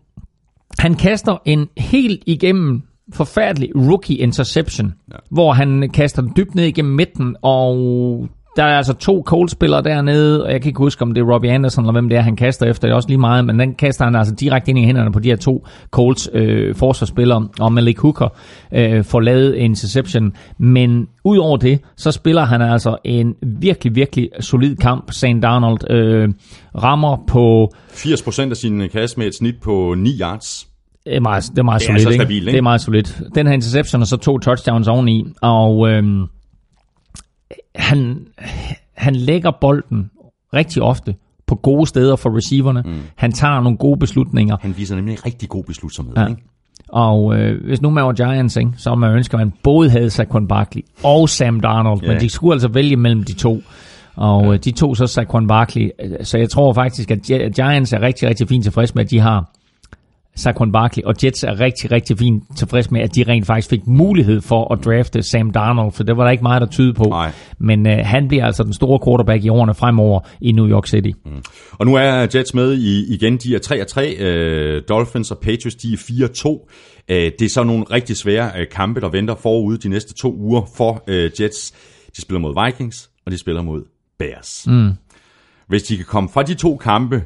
Han 0.79 0.95
kaster 0.95 1.37
en 1.45 1.69
helt 1.77 2.23
igennem 2.27 2.83
forfærdelig 3.13 3.71
rookie 3.77 4.17
interception, 4.17 4.95
ja. 5.13 5.17
hvor 5.31 5.53
han 5.53 5.91
kaster 5.95 6.23
den 6.23 6.33
dybt 6.37 6.55
ned 6.55 6.65
igennem 6.65 6.95
midten, 6.95 7.37
og 7.43 8.29
der 8.57 8.65
er 8.65 8.77
altså 8.77 8.93
to 8.93 9.23
Colts-spillere 9.27 9.83
dernede, 9.83 10.45
og 10.45 10.53
jeg 10.53 10.61
kan 10.61 10.69
ikke 10.69 10.79
huske, 10.79 11.03
om 11.03 11.15
det 11.15 11.21
er 11.21 11.33
Robbie 11.33 11.51
Anderson, 11.51 11.85
eller 11.85 11.93
hvem 11.93 12.09
det 12.09 12.19
er, 12.19 12.23
han 12.23 12.37
kaster 12.37 12.67
efter. 12.67 12.89
Det 12.89 12.93
er 12.93 12.97
også 12.97 13.09
lige 13.09 13.19
meget, 13.19 13.45
men 13.45 13.59
den 13.59 13.75
kaster 13.75 14.05
han 14.05 14.15
altså 14.15 14.35
direkte 14.35 14.71
ind 14.71 14.79
i 14.79 14.85
hænderne 14.85 15.13
på 15.13 15.19
de 15.19 15.29
her 15.29 15.37
to 15.37 15.67
Colts 15.91 16.31
øh, 16.33 16.75
forsvarsspillere, 16.75 17.49
og 17.61 17.73
Malik 17.73 17.99
Hooker 17.99 18.29
øh, 18.75 19.05
får 19.05 19.21
lavet 19.21 19.59
en 19.59 19.71
interception. 19.71 20.33
Men 20.59 21.07
udover 21.25 21.57
det, 21.57 21.81
så 21.97 22.13
spiller 22.13 22.45
han 22.45 22.63
altså 22.63 22.97
en 23.05 23.35
virkelig, 23.43 23.95
virkelig 23.95 24.31
solid 24.41 24.77
kamp. 24.77 25.13
St. 25.13 25.25
Donald 25.43 25.91
øh, 25.91 26.29
rammer 26.83 27.17
på 27.29 27.73
80% 27.91 28.51
af 28.51 28.57
sin 28.57 28.89
kasse 28.89 29.19
med 29.19 29.27
et 29.27 29.35
snit 29.35 29.55
på 29.63 29.95
9 29.99 30.19
yards. 30.21 30.67
det 31.05 31.17
er 31.17 31.21
meget, 31.21 31.45
det 31.51 31.59
er 31.59 31.63
meget 31.63 31.81
Det 31.81 31.85
er 31.85 31.93
solidt, 31.93 31.99
altså 31.99 32.11
ikke? 32.11 32.23
stabilt, 32.25 32.43
ikke? 32.43 32.51
Det 32.53 32.59
er 32.59 32.63
meget 32.63 32.81
solidt. 32.81 33.23
Den 33.35 33.47
her 33.47 33.55
interception 33.55 34.01
og 34.01 34.07
så 34.07 34.17
to 34.17 34.39
touchdowns 34.39 34.89
oveni, 34.89 35.25
og 35.43 35.89
øhm, 35.89 36.23
han, 37.75 38.27
han 38.95 39.17
lægger 39.17 39.51
bolden 39.61 40.11
rigtig 40.55 40.83
ofte 40.83 41.15
på 41.47 41.55
gode 41.55 41.87
steder 41.87 42.17
for 42.17 42.37
receiverne. 42.37 42.83
Mm. 42.87 42.93
Han 43.17 43.33
tager 43.33 43.61
nogle 43.61 43.79
gode 43.79 43.99
beslutninger. 43.99 44.57
Han 44.61 44.75
viser 44.77 44.97
nemlig 44.97 45.27
rigtig 45.27 45.49
god 45.49 45.65
beslutsomhed. 45.65 46.15
Ja. 46.17 46.27
Ikke? 46.27 46.43
Og 46.89 47.37
øh, 47.39 47.65
hvis 47.67 47.83
nu 47.83 47.91
man 47.91 48.05
var 48.05 48.13
Giants, 48.13 48.57
ikke, 48.57 48.71
så 48.77 48.95
man 48.95 49.13
ønsker, 49.17 49.39
at 49.39 49.47
man 49.47 49.53
både 49.63 49.91
havde 49.91 50.11
Saquon 50.11 50.49
Barkley 50.49 50.83
og 51.03 51.29
Sam 51.29 51.61
Darnold, 51.61 52.03
Ja. 52.03 52.09
men 52.13 52.21
de 52.21 52.29
skulle 52.29 52.55
altså 52.55 52.69
vælge 52.69 52.97
mellem 52.97 53.23
de 53.23 53.33
to. 53.33 53.63
Og 54.17 54.53
øh, 54.55 54.59
de 54.65 54.71
to 54.71 54.95
så 54.95 55.07
Saquon 55.07 55.47
Barkley. 55.47 55.91
Så 56.23 56.39
jeg 56.39 56.51
tror 56.51 56.73
faktisk, 56.73 57.11
at 57.11 57.19
Gi- 57.23 57.49
Giants 57.49 57.93
er 57.93 58.01
rigtig, 58.01 58.29
rigtig 58.29 58.49
fint 58.49 58.65
tilfreds 58.65 58.95
med, 58.95 59.05
at 59.05 59.11
de 59.11 59.19
har 59.21 59.51
Saquon 60.37 60.73
Barkley, 60.73 61.05
og 61.05 61.15
Jets 61.25 61.45
er 61.45 61.61
rigtig, 61.61 61.91
rigtig 61.93 62.19
fint 62.19 62.45
tilfreds 62.57 62.91
med, 62.91 63.01
at 63.01 63.15
de 63.15 63.25
rent 63.29 63.47
faktisk 63.47 63.71
fik 63.71 63.87
mulighed 63.87 64.41
for 64.41 64.73
at 64.73 64.85
drafte 64.85 65.23
Sam 65.23 65.51
Darnold, 65.51 65.93
for 65.93 66.03
det 66.03 66.17
var 66.17 66.25
der 66.25 66.31
ikke 66.31 66.43
meget, 66.43 66.61
der 66.61 66.69
tyde 66.69 66.95
på. 66.95 67.05
Nej. 67.05 67.33
Men 67.59 67.87
øh, 67.87 67.99
han 68.05 68.29
bliver 68.29 68.47
altså 68.47 68.63
den 68.63 68.73
store 68.73 68.99
quarterback 69.05 69.45
i 69.45 69.49
årene 69.49 69.75
fremover 69.75 70.21
i 70.41 70.53
New 70.53 70.69
York 70.69 70.87
City. 70.87 71.11
Mm. 71.25 71.43
Og 71.73 71.87
nu 71.87 71.95
er 71.95 72.27
Jets 72.35 72.55
med 72.55 72.73
i, 72.73 73.15
igen. 73.15 73.37
De 73.37 73.55
er 73.55 74.15
3-3. 74.19 74.23
Øh, 74.23 74.83
Dolphins 74.89 75.31
og 75.31 75.39
Patriots, 75.39 75.75
de 75.75 75.93
er 75.93 75.97
4-2. 76.67 77.05
Øh, 77.09 77.33
det 77.39 77.45
er 77.45 77.49
så 77.49 77.63
nogle 77.63 77.85
rigtig 77.85 78.17
svære 78.17 78.51
øh, 78.59 78.67
kampe, 78.69 79.01
der 79.01 79.09
venter 79.09 79.35
forud 79.35 79.79
de 79.79 79.89
næste 79.89 80.15
to 80.15 80.35
uger 80.35 80.63
for 80.77 81.05
øh, 81.09 81.31
Jets. 81.41 81.73
De 82.17 82.21
spiller 82.21 82.41
mod 82.41 82.65
Vikings, 82.65 83.11
og 83.27 83.33
de 83.33 83.39
spiller 83.39 83.63
mod 83.63 83.85
Bears. 84.19 84.65
Mm. 84.67 84.91
Hvis 85.69 85.83
de 85.83 85.97
kan 85.97 86.07
komme 86.07 86.29
fra 86.29 86.43
de 86.43 86.55
to 86.55 86.77
kampe 86.77 87.25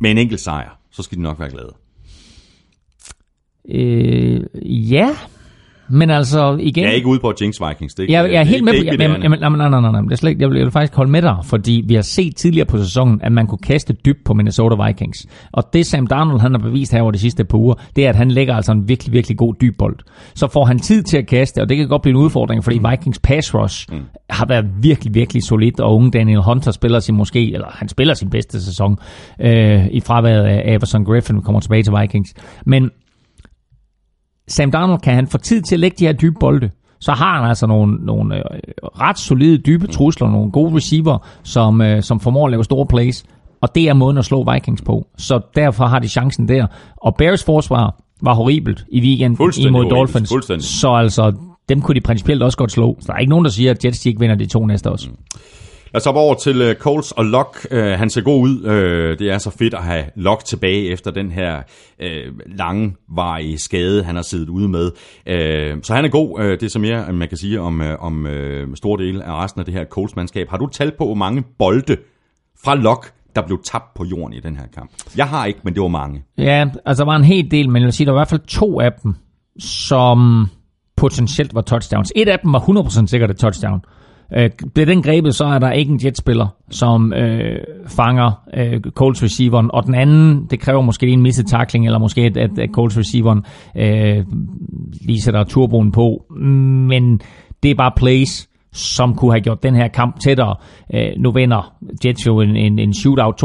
med 0.00 0.10
en 0.10 0.18
enkelt 0.18 0.40
sejr, 0.40 0.78
så 0.90 1.02
skal 1.02 1.18
de 1.18 1.22
nok 1.22 1.40
være 1.40 1.50
glade. 1.50 1.81
Øh, 3.70 4.40
ja, 4.92 5.08
men 5.94 6.10
altså 6.10 6.56
igen... 6.60 6.84
Jeg 6.84 6.90
er 6.90 6.94
ikke 6.94 7.08
ude 7.08 7.18
på 7.20 7.28
at 7.28 7.42
jinx 7.42 7.54
Vikings. 7.68 7.94
Det 7.94 7.98
er 7.98 8.02
ikke, 8.02 8.12
Jeg, 8.12 8.24
jeg 8.32 8.34
er 8.34 8.38
det 8.44 8.48
helt 8.48 8.64
med 8.64 8.72
på, 8.72 8.76
er 8.76 9.04
jamen, 9.04 9.22
jamen, 9.22 9.40
jamen, 9.42 9.58
nej, 9.58 9.68
nej, 9.68 9.80
nej, 9.80 9.92
nej, 9.92 10.00
det 10.00 10.12
er 10.12 10.16
slet, 10.16 10.30
ikke- 10.30 10.42
jeg, 10.42 10.50
vil, 10.50 10.56
jeg 10.56 10.64
vil 10.64 10.72
faktisk 10.72 10.94
holde 10.96 11.10
med 11.10 11.22
dig, 11.22 11.36
fordi 11.44 11.84
vi 11.86 11.94
har 11.94 12.02
set 12.02 12.36
tidligere 12.36 12.66
på 12.66 12.78
sæsonen, 12.78 13.20
at 13.22 13.32
man 13.32 13.46
kunne 13.46 13.58
kaste 13.58 13.92
dybt 13.92 14.24
på 14.24 14.34
Minnesota 14.34 14.86
Vikings. 14.86 15.26
Og 15.52 15.64
det 15.72 15.86
Sam 15.86 16.06
Darnold 16.06 16.40
han 16.40 16.52
har 16.52 16.58
bevist 16.58 16.92
her 16.92 17.02
over 17.02 17.10
de 17.10 17.18
sidste 17.18 17.44
par 17.44 17.58
uger, 17.58 17.74
det 17.96 18.04
er, 18.06 18.08
at 18.08 18.16
han 18.16 18.30
lægger 18.30 18.54
altså 18.54 18.72
en 18.72 18.88
virkelig, 18.88 19.12
virkelig 19.12 19.36
god 19.38 19.54
dyb 19.60 19.78
bold. 19.78 19.96
Så 20.34 20.46
får 20.52 20.64
han 20.64 20.78
tid 20.78 21.02
til 21.02 21.16
at 21.18 21.26
kaste, 21.26 21.62
og 21.62 21.68
det 21.68 21.76
kan 21.76 21.88
godt 21.88 22.02
blive 22.02 22.16
en 22.16 22.22
udfordring, 22.24 22.64
fordi 22.64 22.80
Vikings 22.90 23.18
pass 23.18 23.54
rush 23.54 23.92
mm. 23.92 23.98
har 24.30 24.46
været 24.46 24.64
virkelig, 24.82 25.14
virkelig 25.14 25.42
solid, 25.42 25.80
og 25.80 25.94
unge 25.94 26.10
Daniel 26.10 26.40
Hunter 26.42 26.70
spiller 26.70 26.98
sin 27.00 27.16
måske, 27.16 27.52
eller 27.52 27.66
han 27.70 27.88
spiller 27.88 28.14
sin 28.14 28.30
bedste 28.30 28.64
sæson 28.64 28.96
øh, 29.40 29.86
i 29.90 30.00
fraværet 30.00 30.44
af 30.44 30.74
Everson 30.74 31.04
Griffin, 31.04 31.42
kommer 31.42 31.60
tilbage 31.60 31.82
til 31.82 31.92
Vikings. 32.00 32.34
Men 32.66 32.90
Sam 34.52 34.70
Darnold, 34.70 35.00
kan 35.00 35.14
han 35.14 35.26
få 35.26 35.38
tid 35.38 35.62
til 35.62 35.76
at 35.76 35.80
lægge 35.80 35.96
de 35.98 36.06
her 36.06 36.12
dybe 36.12 36.36
bolde, 36.40 36.70
så 37.00 37.12
har 37.12 37.40
han 37.40 37.48
altså 37.48 37.66
nogle, 37.66 38.06
nogle 38.06 38.36
øh, 38.36 38.42
ret 39.00 39.18
solide 39.18 39.58
dybe 39.58 39.86
trusler, 39.86 40.30
nogle 40.30 40.50
gode 40.50 40.76
receiver, 40.76 41.18
som, 41.42 41.80
øh, 41.80 42.02
som 42.02 42.20
formår 42.20 42.46
at 42.46 42.50
lave 42.50 42.64
store 42.64 42.86
plays, 42.86 43.24
og 43.60 43.74
det 43.74 43.88
er 43.88 43.94
måden 43.94 44.18
at 44.18 44.24
slå 44.24 44.52
Vikings 44.52 44.82
på. 44.82 45.06
Så 45.18 45.40
derfor 45.56 45.86
har 45.86 45.98
de 45.98 46.08
chancen 46.08 46.48
der. 46.48 46.66
Og 46.96 47.16
Bears 47.16 47.44
forsvar 47.44 48.02
var 48.22 48.34
horribelt 48.34 48.84
i 48.90 49.00
weekenden 49.00 49.52
imod 49.56 49.90
Dolphins. 49.90 50.28
fuldstændig. 50.28 50.64
Så 50.64 50.88
altså, 50.94 51.32
dem 51.68 51.80
kunne 51.80 51.94
de 51.94 52.00
principielt 52.00 52.42
også 52.42 52.58
godt 52.58 52.72
slå. 52.72 52.96
Så 53.00 53.06
der 53.06 53.12
er 53.14 53.18
ikke 53.18 53.30
nogen, 53.30 53.44
der 53.44 53.50
siger, 53.50 53.70
at 53.70 53.84
Jets 53.84 54.00
de 54.00 54.08
ikke 54.08 54.20
vinder 54.20 54.36
de 54.36 54.46
to 54.46 54.66
næste 54.66 54.90
også. 54.90 55.08
Lad 55.94 56.00
os 56.00 56.04
hoppe 56.04 56.20
over 56.20 56.34
til 56.34 56.70
uh, 56.70 56.74
Coles 56.74 57.12
og 57.12 57.24
Lok. 57.24 57.66
Uh, 57.70 57.78
øh, 57.78 57.98
han 57.98 58.10
ser 58.10 58.20
god 58.20 58.42
ud. 58.42 58.60
Uh, 58.64 59.18
det 59.18 59.30
er 59.30 59.38
så 59.38 59.50
fedt 59.50 59.74
at 59.74 59.82
have 59.82 60.04
Lok 60.16 60.44
tilbage 60.44 60.90
efter 60.90 61.10
den 61.10 61.30
her 61.30 61.62
uh, 62.02 62.38
langvarige 62.58 63.58
skade, 63.58 64.04
han 64.04 64.14
har 64.14 64.22
siddet 64.22 64.48
ude 64.48 64.68
med. 64.68 64.86
Uh, 64.86 65.80
så 65.82 65.94
han 65.94 66.04
er 66.04 66.08
god. 66.08 66.40
Uh, 66.40 66.44
det 66.44 66.62
er 66.62 66.68
så 66.68 66.78
mere, 66.78 67.08
end 67.08 67.16
man 67.16 67.28
kan 67.28 67.38
sige 67.38 67.60
om, 67.60 67.80
uh, 67.80 67.86
om 67.98 68.24
uh, 68.24 68.74
store 68.74 69.04
dele 69.04 69.24
af 69.24 69.44
resten 69.44 69.60
af 69.60 69.64
det 69.64 69.74
her 69.74 69.84
Coles-mandskab. 69.84 70.48
Har 70.50 70.56
du 70.56 70.66
tal 70.66 70.92
på, 70.98 71.04
hvor 71.04 71.14
mange 71.14 71.42
bolde 71.58 71.96
fra 72.64 72.74
Lok 72.74 73.12
der 73.36 73.42
blev 73.46 73.62
tabt 73.64 73.94
på 73.94 74.04
jorden 74.04 74.32
i 74.32 74.40
den 74.40 74.56
her 74.56 74.66
kamp? 74.74 74.90
Jeg 75.16 75.28
har 75.28 75.46
ikke, 75.46 75.60
men 75.64 75.74
det 75.74 75.82
var 75.82 75.88
mange. 75.88 76.22
Ja, 76.38 76.66
altså 76.84 77.04
der 77.04 77.10
var 77.10 77.16
en 77.16 77.24
hel 77.24 77.50
del, 77.50 77.70
men 77.70 77.82
jeg 77.82 77.86
vil 77.86 77.92
sige, 77.92 78.06
der 78.06 78.12
var 78.12 78.18
i 78.18 78.20
hvert 78.20 78.28
fald 78.28 78.46
to 78.48 78.80
af 78.80 78.92
dem, 79.02 79.14
som 79.58 80.46
potentielt 80.96 81.54
var 81.54 81.62
touchdowns. 81.62 82.12
Et 82.16 82.28
af 82.28 82.38
dem 82.38 82.52
var 82.52 82.60
100% 82.60 83.06
sikkert 83.06 83.30
et 83.30 83.36
touchdown. 83.36 83.80
Øh, 83.84 84.01
Øh, 84.36 84.50
bliver 84.74 84.86
den 84.86 85.02
grebet, 85.02 85.34
så 85.34 85.44
er 85.44 85.58
der 85.58 85.70
ikke 85.70 85.92
en 85.92 86.00
jetspiller, 86.04 86.46
som 86.70 87.12
øh, 87.12 87.58
fanger 87.86 88.42
øh, 88.54 88.80
Colts 88.80 89.22
receiveren, 89.22 89.70
og 89.72 89.86
den 89.86 89.94
anden, 89.94 90.46
det 90.50 90.60
kræver 90.60 90.82
måske 90.82 91.06
en 91.06 91.22
misset 91.22 91.46
tackling, 91.46 91.86
eller 91.86 91.98
måske 91.98 92.20
at, 92.20 92.36
at, 92.36 92.58
at 92.58 92.70
Colts 92.72 92.98
receiveren 92.98 93.44
øh, 93.76 94.24
lige 95.00 95.22
sætter 95.22 95.44
turboen 95.44 95.92
på, 95.92 96.24
mm, 96.30 96.46
men 96.86 97.20
det 97.62 97.70
er 97.70 97.74
bare 97.74 97.92
plays, 97.96 98.48
som 98.72 99.14
kunne 99.14 99.32
have 99.32 99.40
gjort 99.40 99.62
den 99.62 99.74
her 99.74 99.88
kamp 99.88 100.20
tættere. 100.20 100.54
Øh, 100.94 101.06
nu 101.18 101.32
vinder 101.32 101.72
Jets 102.04 102.26
jo 102.26 102.40
en, 102.40 102.56
en, 102.56 102.78
en 102.78 102.94
shootout 102.94 103.42
42-32, 103.42 103.44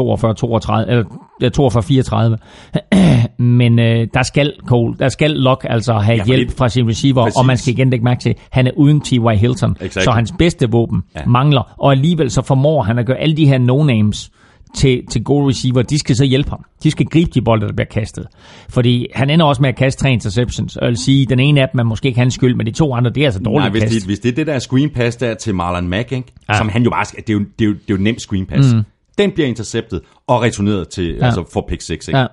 eller 0.90 2.36
42-34. 2.38 3.38
Men 3.42 3.78
øh, 3.78 4.06
der 4.14 4.22
skal 4.22 4.52
Cole, 4.66 4.94
der 4.98 5.08
skal 5.08 5.30
Locke 5.30 5.70
altså 5.70 5.92
have 5.92 6.16
Ja, 6.16 6.24
hjælp 6.24 6.58
fra 6.58 6.68
sin 6.68 6.88
receiver, 6.88 7.22
Præcis. 7.22 7.36
og 7.36 7.46
man 7.46 7.56
skal 7.56 7.72
igen 7.74 7.90
lægge 7.90 8.04
mærke 8.04 8.20
til, 8.20 8.34
han 8.50 8.66
er 8.66 8.70
uden 8.76 9.00
T.Y. 9.00 9.36
Hilton, 9.36 9.76
Exakt. 9.80 10.04
så 10.04 10.10
hans 10.10 10.32
bedste 10.38 10.70
våben 10.70 11.02
ja. 11.16 11.20
mangler, 11.26 11.74
og 11.78 11.92
alligevel 11.92 12.30
så 12.30 12.42
formår 12.42 12.82
han 12.82 12.98
at 12.98 13.06
gøre 13.06 13.16
alle 13.18 13.36
de 13.36 13.46
her 13.46 13.58
no-names 13.58 14.30
til, 14.74 15.06
til 15.10 15.24
gode 15.24 15.48
receiver, 15.48 15.82
de 15.82 15.98
skal 15.98 16.16
så 16.16 16.24
hjælpe 16.24 16.50
ham. 16.50 16.64
De 16.82 16.90
skal 16.90 17.06
gribe 17.06 17.30
de 17.34 17.42
bolde, 17.42 17.66
der 17.66 17.72
bliver 17.72 17.86
kastet. 17.86 18.26
Fordi 18.68 19.06
han 19.14 19.30
ender 19.30 19.46
også 19.46 19.62
med 19.62 19.68
at 19.68 19.76
kaste 19.76 20.02
tre 20.02 20.12
interceptions, 20.12 20.76
og 20.76 20.82
jeg 20.82 20.88
vil 20.88 20.96
sige, 20.98 21.26
den 21.26 21.40
ene 21.40 21.60
af 21.62 21.68
dem 21.72 21.78
er 21.78 21.84
måske 21.84 22.08
ikke 22.08 22.20
hans 22.20 22.34
skyld, 22.34 22.54
men 22.54 22.66
de 22.66 22.70
to 22.70 22.94
andre, 22.94 23.10
det 23.10 23.20
er 23.20 23.24
altså 23.24 23.40
dårligt 23.40 23.62
Nej, 23.62 23.70
hvis 23.70 23.82
kast. 23.82 23.94
det, 23.94 24.04
hvis 24.04 24.18
det 24.18 24.28
er 24.28 24.34
det 24.34 24.46
der 24.46 24.58
screen 24.58 24.90
pass 24.90 25.16
der 25.16 25.34
til 25.34 25.54
Marlon 25.54 25.88
Mack, 25.88 26.12
ikke? 26.12 26.32
Ja. 26.48 26.54
Ja. 26.54 26.58
som 26.58 26.68
han 26.68 26.82
jo 26.82 26.90
bare 26.90 27.04
skal, 27.04 27.22
det 27.26 27.30
er 27.30 27.34
jo, 27.34 27.44
det 27.58 27.64
er 27.64 27.68
jo, 27.68 27.72
det 27.72 27.90
er 27.90 27.94
jo 27.94 28.02
nemt 28.02 28.20
screen 28.20 28.46
pass. 28.46 28.74
Mm. 28.74 28.82
Den 29.18 29.30
bliver 29.32 29.48
interceptet 29.48 30.00
og 30.26 30.42
returneret 30.42 30.88
til, 30.88 31.14
ja. 31.20 31.24
altså 31.24 31.44
for 31.52 31.64
pick 31.68 31.82
6, 31.82 32.08
ikke? 32.08 32.18
Ja. 32.18 32.26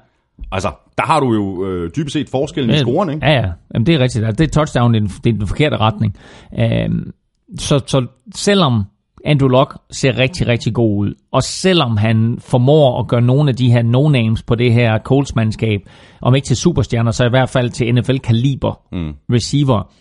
Altså, 0.51 0.71
der 0.97 1.03
har 1.03 1.19
du 1.19 1.33
jo 1.33 1.67
øh, 1.67 1.91
dybest 1.95 2.13
set 2.13 2.29
forskellen 2.29 2.75
i 2.75 2.77
scoren, 2.77 3.09
ikke? 3.09 3.25
Ja, 3.25 3.33
ja. 3.33 3.49
Jamen, 3.73 3.85
det 3.85 3.95
er 3.95 3.99
rigtigt. 3.99 4.25
Altså, 4.25 4.43
det 4.43 4.47
er 4.47 4.51
touchdown, 4.51 4.93
det 4.93 5.03
er, 5.03 5.07
den, 5.07 5.11
det 5.23 5.29
er 5.33 5.37
den 5.37 5.47
forkerte 5.47 5.77
retning. 5.77 6.15
Øhm, 6.59 7.11
så, 7.59 7.81
så 7.85 8.05
selvom 8.35 8.83
Andrew 9.25 9.49
Luck 9.49 9.77
ser 9.91 10.17
rigtig, 10.17 10.47
rigtig 10.47 10.73
god 10.73 10.97
ud, 10.97 11.13
og 11.31 11.43
selvom 11.43 11.97
han 11.97 12.37
formår 12.39 12.99
at 12.99 13.07
gøre 13.07 13.21
nogle 13.21 13.49
af 13.49 13.55
de 13.55 13.71
her 13.71 13.81
no-names 13.81 14.43
på 14.47 14.55
det 14.55 14.73
her 14.73 14.97
Colts-mandskab, 14.97 15.79
om 16.21 16.35
ikke 16.35 16.45
til 16.45 16.57
superstjerner, 16.57 17.11
så 17.11 17.25
i 17.25 17.29
hvert 17.29 17.49
fald 17.49 17.69
til 17.69 17.95
NFL-kaliber 17.95 18.79
mm. 18.91 19.13
receiver, 19.31 19.91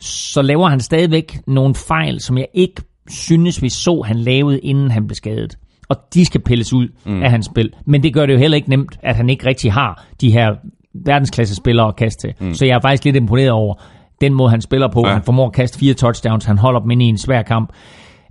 så 0.00 0.42
laver 0.42 0.68
han 0.68 0.80
stadigvæk 0.80 1.38
nogle 1.46 1.74
fejl, 1.74 2.20
som 2.20 2.38
jeg 2.38 2.46
ikke 2.54 2.82
synes, 3.10 3.62
vi 3.62 3.68
så, 3.68 4.02
han 4.06 4.16
lavede, 4.16 4.60
inden 4.60 4.90
han 4.90 5.06
blev 5.06 5.14
skadet. 5.14 5.58
Og 5.88 5.96
de 6.14 6.24
skal 6.24 6.40
pilles 6.42 6.72
ud 6.72 6.88
mm. 7.06 7.22
af 7.22 7.30
hans 7.30 7.46
spil. 7.46 7.70
Men 7.86 8.02
det 8.02 8.14
gør 8.14 8.26
det 8.26 8.32
jo 8.32 8.38
heller 8.38 8.56
ikke 8.56 8.70
nemt, 8.70 8.98
at 9.02 9.16
han 9.16 9.30
ikke 9.30 9.46
rigtig 9.46 9.72
har 9.72 10.04
de 10.20 10.32
her 10.32 10.54
verdensklasse 10.94 11.54
spillere 11.54 11.88
at 11.88 11.96
kaste 11.96 12.28
til. 12.28 12.34
Mm. 12.40 12.54
Så 12.54 12.66
jeg 12.66 12.74
er 12.74 12.80
faktisk 12.80 13.04
lidt 13.04 13.16
imponeret 13.16 13.50
over 13.50 13.74
den 14.20 14.34
måde, 14.34 14.50
han 14.50 14.60
spiller 14.60 14.88
på. 14.92 15.06
Ja. 15.06 15.12
Han 15.12 15.22
formår 15.22 15.46
at 15.46 15.52
kaste 15.52 15.78
fire 15.78 15.94
touchdowns, 15.94 16.44
han 16.44 16.58
holder 16.58 16.80
dem 16.80 16.90
inde 16.90 17.04
i 17.04 17.08
en 17.08 17.18
svær 17.18 17.42
kamp. 17.42 17.72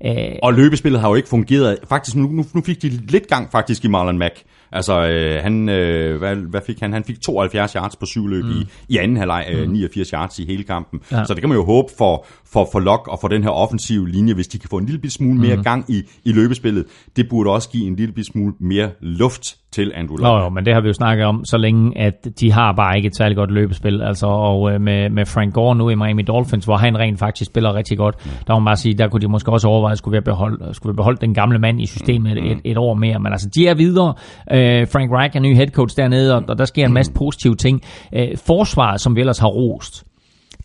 Øh, 0.06 0.36
Og 0.44 0.54
løbespillet 0.54 1.02
har 1.02 1.10
jo 1.10 1.16
ikke 1.16 1.30
fungeret. 1.30 1.78
Faktisk, 1.90 2.16
nu, 2.18 2.28
nu, 2.28 2.46
nu 2.54 2.62
fik 2.62 2.82
de 2.82 2.90
lidt 2.90 3.28
gang 3.28 3.52
faktisk 3.52 3.86
i 3.86 3.88
Marlon 3.88 4.18
Mack. 4.18 4.44
Altså, 4.72 5.08
øh, 5.08 5.44
han, 5.44 5.70
øh, 5.70 6.18
hvad, 6.18 6.36
hvad 6.36 6.62
fik 6.66 6.80
han? 6.80 6.94
Han 6.94 7.04
fik 7.04 7.22
72 7.22 7.74
yards 7.74 7.96
på 7.96 8.06
syv 8.06 8.28
løb 8.28 8.44
mm. 8.44 8.52
i, 8.52 8.66
i 8.90 8.98
anden 8.98 9.18
halvleg, 9.18 9.48
øh, 9.52 9.70
89 9.70 10.10
yards 10.10 10.40
i 10.40 10.46
hele 10.46 10.64
kampen. 10.64 11.00
Ja. 11.12 11.26
Så 11.26 11.34
det 11.34 11.42
kan 11.42 11.50
man 11.50 11.58
jo 11.58 11.66
håbe 11.66 11.88
for, 11.98 12.26
for, 12.46 12.70
for 12.72 12.80
Lok 12.80 13.08
og 13.08 13.20
for 13.22 13.28
den 13.28 13.44
her 13.44 13.50
offensive 13.50 14.10
linje, 14.10 14.34
hvis 14.34 14.48
de 14.48 14.60
kan 14.60 14.70
få 14.70 14.78
en 14.78 14.86
lille 14.86 15.10
smule 15.10 15.40
mere 15.40 15.64
gang 15.64 15.86
i, 15.88 16.04
i 16.26 16.32
løbespillet. 16.32 16.86
Det 17.16 17.30
burde 17.30 17.50
også 17.50 17.70
give 17.70 17.88
en 17.88 17.96
lille 17.96 18.24
smule 18.24 18.54
mere 18.60 18.92
luft 19.02 19.61
til 19.72 19.92
Andrew 19.96 20.18
Luck. 20.18 20.22
Nå 20.22 20.40
jo, 20.40 20.50
men 20.50 20.66
det 20.66 20.74
har 20.74 20.82
vi 20.82 20.88
jo 20.88 20.94
snakket 20.94 21.26
om 21.26 21.46
så 21.46 21.58
længe, 21.58 21.98
at 21.98 22.28
de 22.40 22.52
har 22.52 22.74
bare 22.74 22.98
ikke 22.98 23.08
et 23.08 23.16
særligt 23.16 23.38
godt 23.38 23.52
løbespil. 23.52 24.02
Altså, 24.02 24.28
og 24.28 24.72
øh, 24.72 24.82
med, 24.82 25.10
med 25.10 25.26
Frank 25.26 25.54
Gore 25.54 25.76
nu 25.76 25.90
i 25.90 25.96
Miami 25.96 26.22
Dolphins, 26.22 26.66
hvor 26.66 26.78
han 26.78 27.00
rent 27.00 27.20
faktisk 27.20 27.52
spiller 27.52 27.76
rigtig 27.76 27.98
godt, 27.98 28.16
der 28.48 28.54
må 28.54 28.60
man 28.60 28.66
bare 28.66 28.76
sige, 28.76 28.98
der 28.98 29.08
kunne 29.08 29.22
de 29.22 29.28
måske 29.28 29.52
også 29.52 29.68
overveje, 29.68 29.96
skulle 29.96 30.12
vi 30.12 30.16
have 30.16 30.24
beholdt, 30.34 30.76
skulle 30.76 30.94
vi 30.94 30.96
beholde 30.96 31.22
den 31.22 31.34
gamle 31.34 31.60
mand 31.60 31.82
i 31.82 31.86
systemet 31.86 32.32
et, 32.32 32.52
et, 32.52 32.62
et 32.64 32.78
år 32.78 32.94
mere. 32.94 33.20
Men 33.20 33.32
altså, 33.32 33.50
de 33.56 33.68
er 33.68 33.74
videre. 33.74 34.14
Øh, 34.52 34.88
Frank 34.88 35.12
Reich 35.12 35.36
er 35.36 35.40
ny 35.40 35.56
head 35.56 35.68
coach 35.68 35.98
dernede, 35.98 36.36
og, 36.36 36.44
og 36.48 36.58
der 36.58 36.66
sker 36.66 36.86
en 36.86 36.94
masse 36.94 37.14
positive 37.14 37.56
ting. 37.56 37.82
Øh, 38.14 38.28
forsvaret, 38.46 39.02
som 39.02 39.16
vi 39.16 39.20
ellers 39.20 39.40
har 39.40 39.48
rost, 39.48 40.04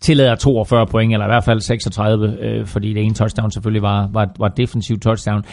tillader 0.01 0.35
42 0.35 0.87
point, 0.87 1.13
eller 1.13 1.25
i 1.25 1.29
hvert 1.29 1.43
fald 1.43 1.59
36, 1.59 2.37
øh, 2.41 2.65
fordi 2.65 2.93
det 2.93 3.03
ene 3.03 3.13
touchdown 3.13 3.51
selvfølgelig 3.51 3.81
var, 3.81 4.09
var, 4.13 4.29
var 4.39 4.47
et 4.47 4.57
defensivt 4.57 5.01
touchdown. 5.01 5.43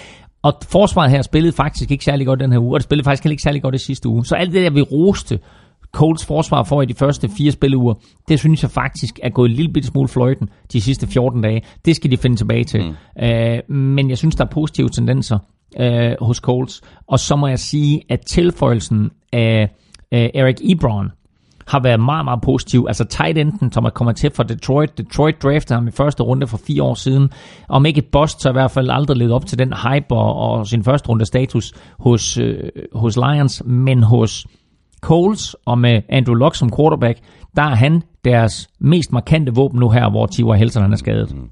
Og 0.45 0.55
forsvaret 0.69 1.11
her 1.11 1.23
spillede 1.23 1.53
faktisk 1.53 1.91
ikke 1.91 2.05
særlig 2.05 2.27
godt 2.27 2.41
den 2.41 2.53
her 2.53 2.59
uge, 2.59 2.75
og 2.75 2.81
det 2.81 2.85
spillede 2.85 3.05
faktisk 3.05 3.25
heller 3.25 3.33
ikke 3.33 3.43
særlig 3.43 3.63
godt 3.63 3.73
det 3.73 3.81
sidste 3.81 4.09
uge. 4.09 4.25
Så 4.25 4.35
alt 4.35 4.53
det 4.53 4.63
der, 4.63 4.71
vi 4.71 4.83
roste 4.83 5.39
Colts 5.93 6.27
forsvar 6.27 6.63
for 6.63 6.83
i 6.83 6.87
de 6.87 6.95
første 6.95 7.29
fire 7.29 7.53
spilleuger, 7.53 7.95
det 8.29 8.39
synes 8.39 8.63
jeg 8.63 8.71
faktisk 8.71 9.21
er 9.23 9.31
gået 9.31 9.49
en 9.49 9.57
lille 9.57 9.73
bitte 9.73 9.89
smule 9.89 10.09
fløjten 10.09 10.49
de 10.73 10.81
sidste 10.81 11.07
14 11.07 11.43
dage. 11.43 11.63
Det 11.85 11.97
skal 11.97 12.11
de 12.11 12.17
finde 12.17 12.37
tilbage 12.37 12.65
til. 12.65 12.85
Mm. 12.85 13.25
Øh, 13.25 13.77
men 13.77 14.11
jeg 14.11 14.19
synes, 14.19 14.35
der 14.35 14.45
er 14.45 14.49
positive 14.49 14.89
tendenser 14.89 15.39
øh, 15.81 16.13
hos 16.21 16.37
Colts. 16.37 16.81
Og 17.07 17.21
så 17.21 17.37
må 17.37 17.47
jeg 17.47 17.59
sige, 17.59 18.03
at 18.09 18.21
tilføjelsen 18.21 19.11
af 19.33 19.69
øh, 20.15 20.29
Eric 20.35 20.57
Ebron, 20.61 21.11
har 21.67 21.81
været 21.81 22.01
meget, 22.01 22.25
meget 22.25 22.41
positiv. 22.41 22.85
Altså 22.89 23.05
tight 23.05 23.39
enden, 23.39 23.73
som 23.73 23.85
er 23.85 23.91
kommet 23.91 24.17
til 24.17 24.31
fra 24.35 24.43
Detroit. 24.43 24.99
Detroit 24.99 25.43
draftede 25.43 25.75
ham 25.75 25.89
i 25.89 25.91
første 25.91 26.23
runde 26.23 26.47
for 26.47 26.61
fire 26.67 26.83
år 26.83 26.95
siden. 26.95 27.31
Om 27.69 27.87
ikke 27.87 27.99
et 27.99 28.07
bust, 28.13 28.43
så 28.43 28.49
i 28.49 28.53
hvert 28.53 28.71
fald 28.71 28.91
aldrig 28.91 29.17
levet 29.17 29.33
op 29.33 29.47
til 29.47 29.59
den 29.59 29.73
hype 29.73 30.15
og, 30.15 30.37
og 30.37 30.67
sin 30.67 30.85
første 30.85 31.09
runde 31.09 31.27
status 31.27 31.73
hos, 31.99 32.39
øh, 32.39 32.71
hos 32.93 33.17
Lions, 33.17 33.63
men 33.67 34.03
hos 34.03 34.47
Coles 35.01 35.57
og 35.65 35.79
med 35.79 36.03
Andrew 36.09 36.35
Luck 36.35 36.55
som 36.55 36.71
quarterback, 36.77 37.19
der 37.57 37.63
er 37.63 37.75
han 37.75 38.03
deres 38.25 38.69
mest 38.79 39.13
markante 39.13 39.55
våben 39.55 39.81
nu 39.81 39.91
her, 39.91 40.11
hvor 40.11 40.27
T.Y. 40.27 40.59
Helsen 40.59 40.93
er 40.93 40.97
skadet. 40.97 41.35
Mm. 41.35 41.51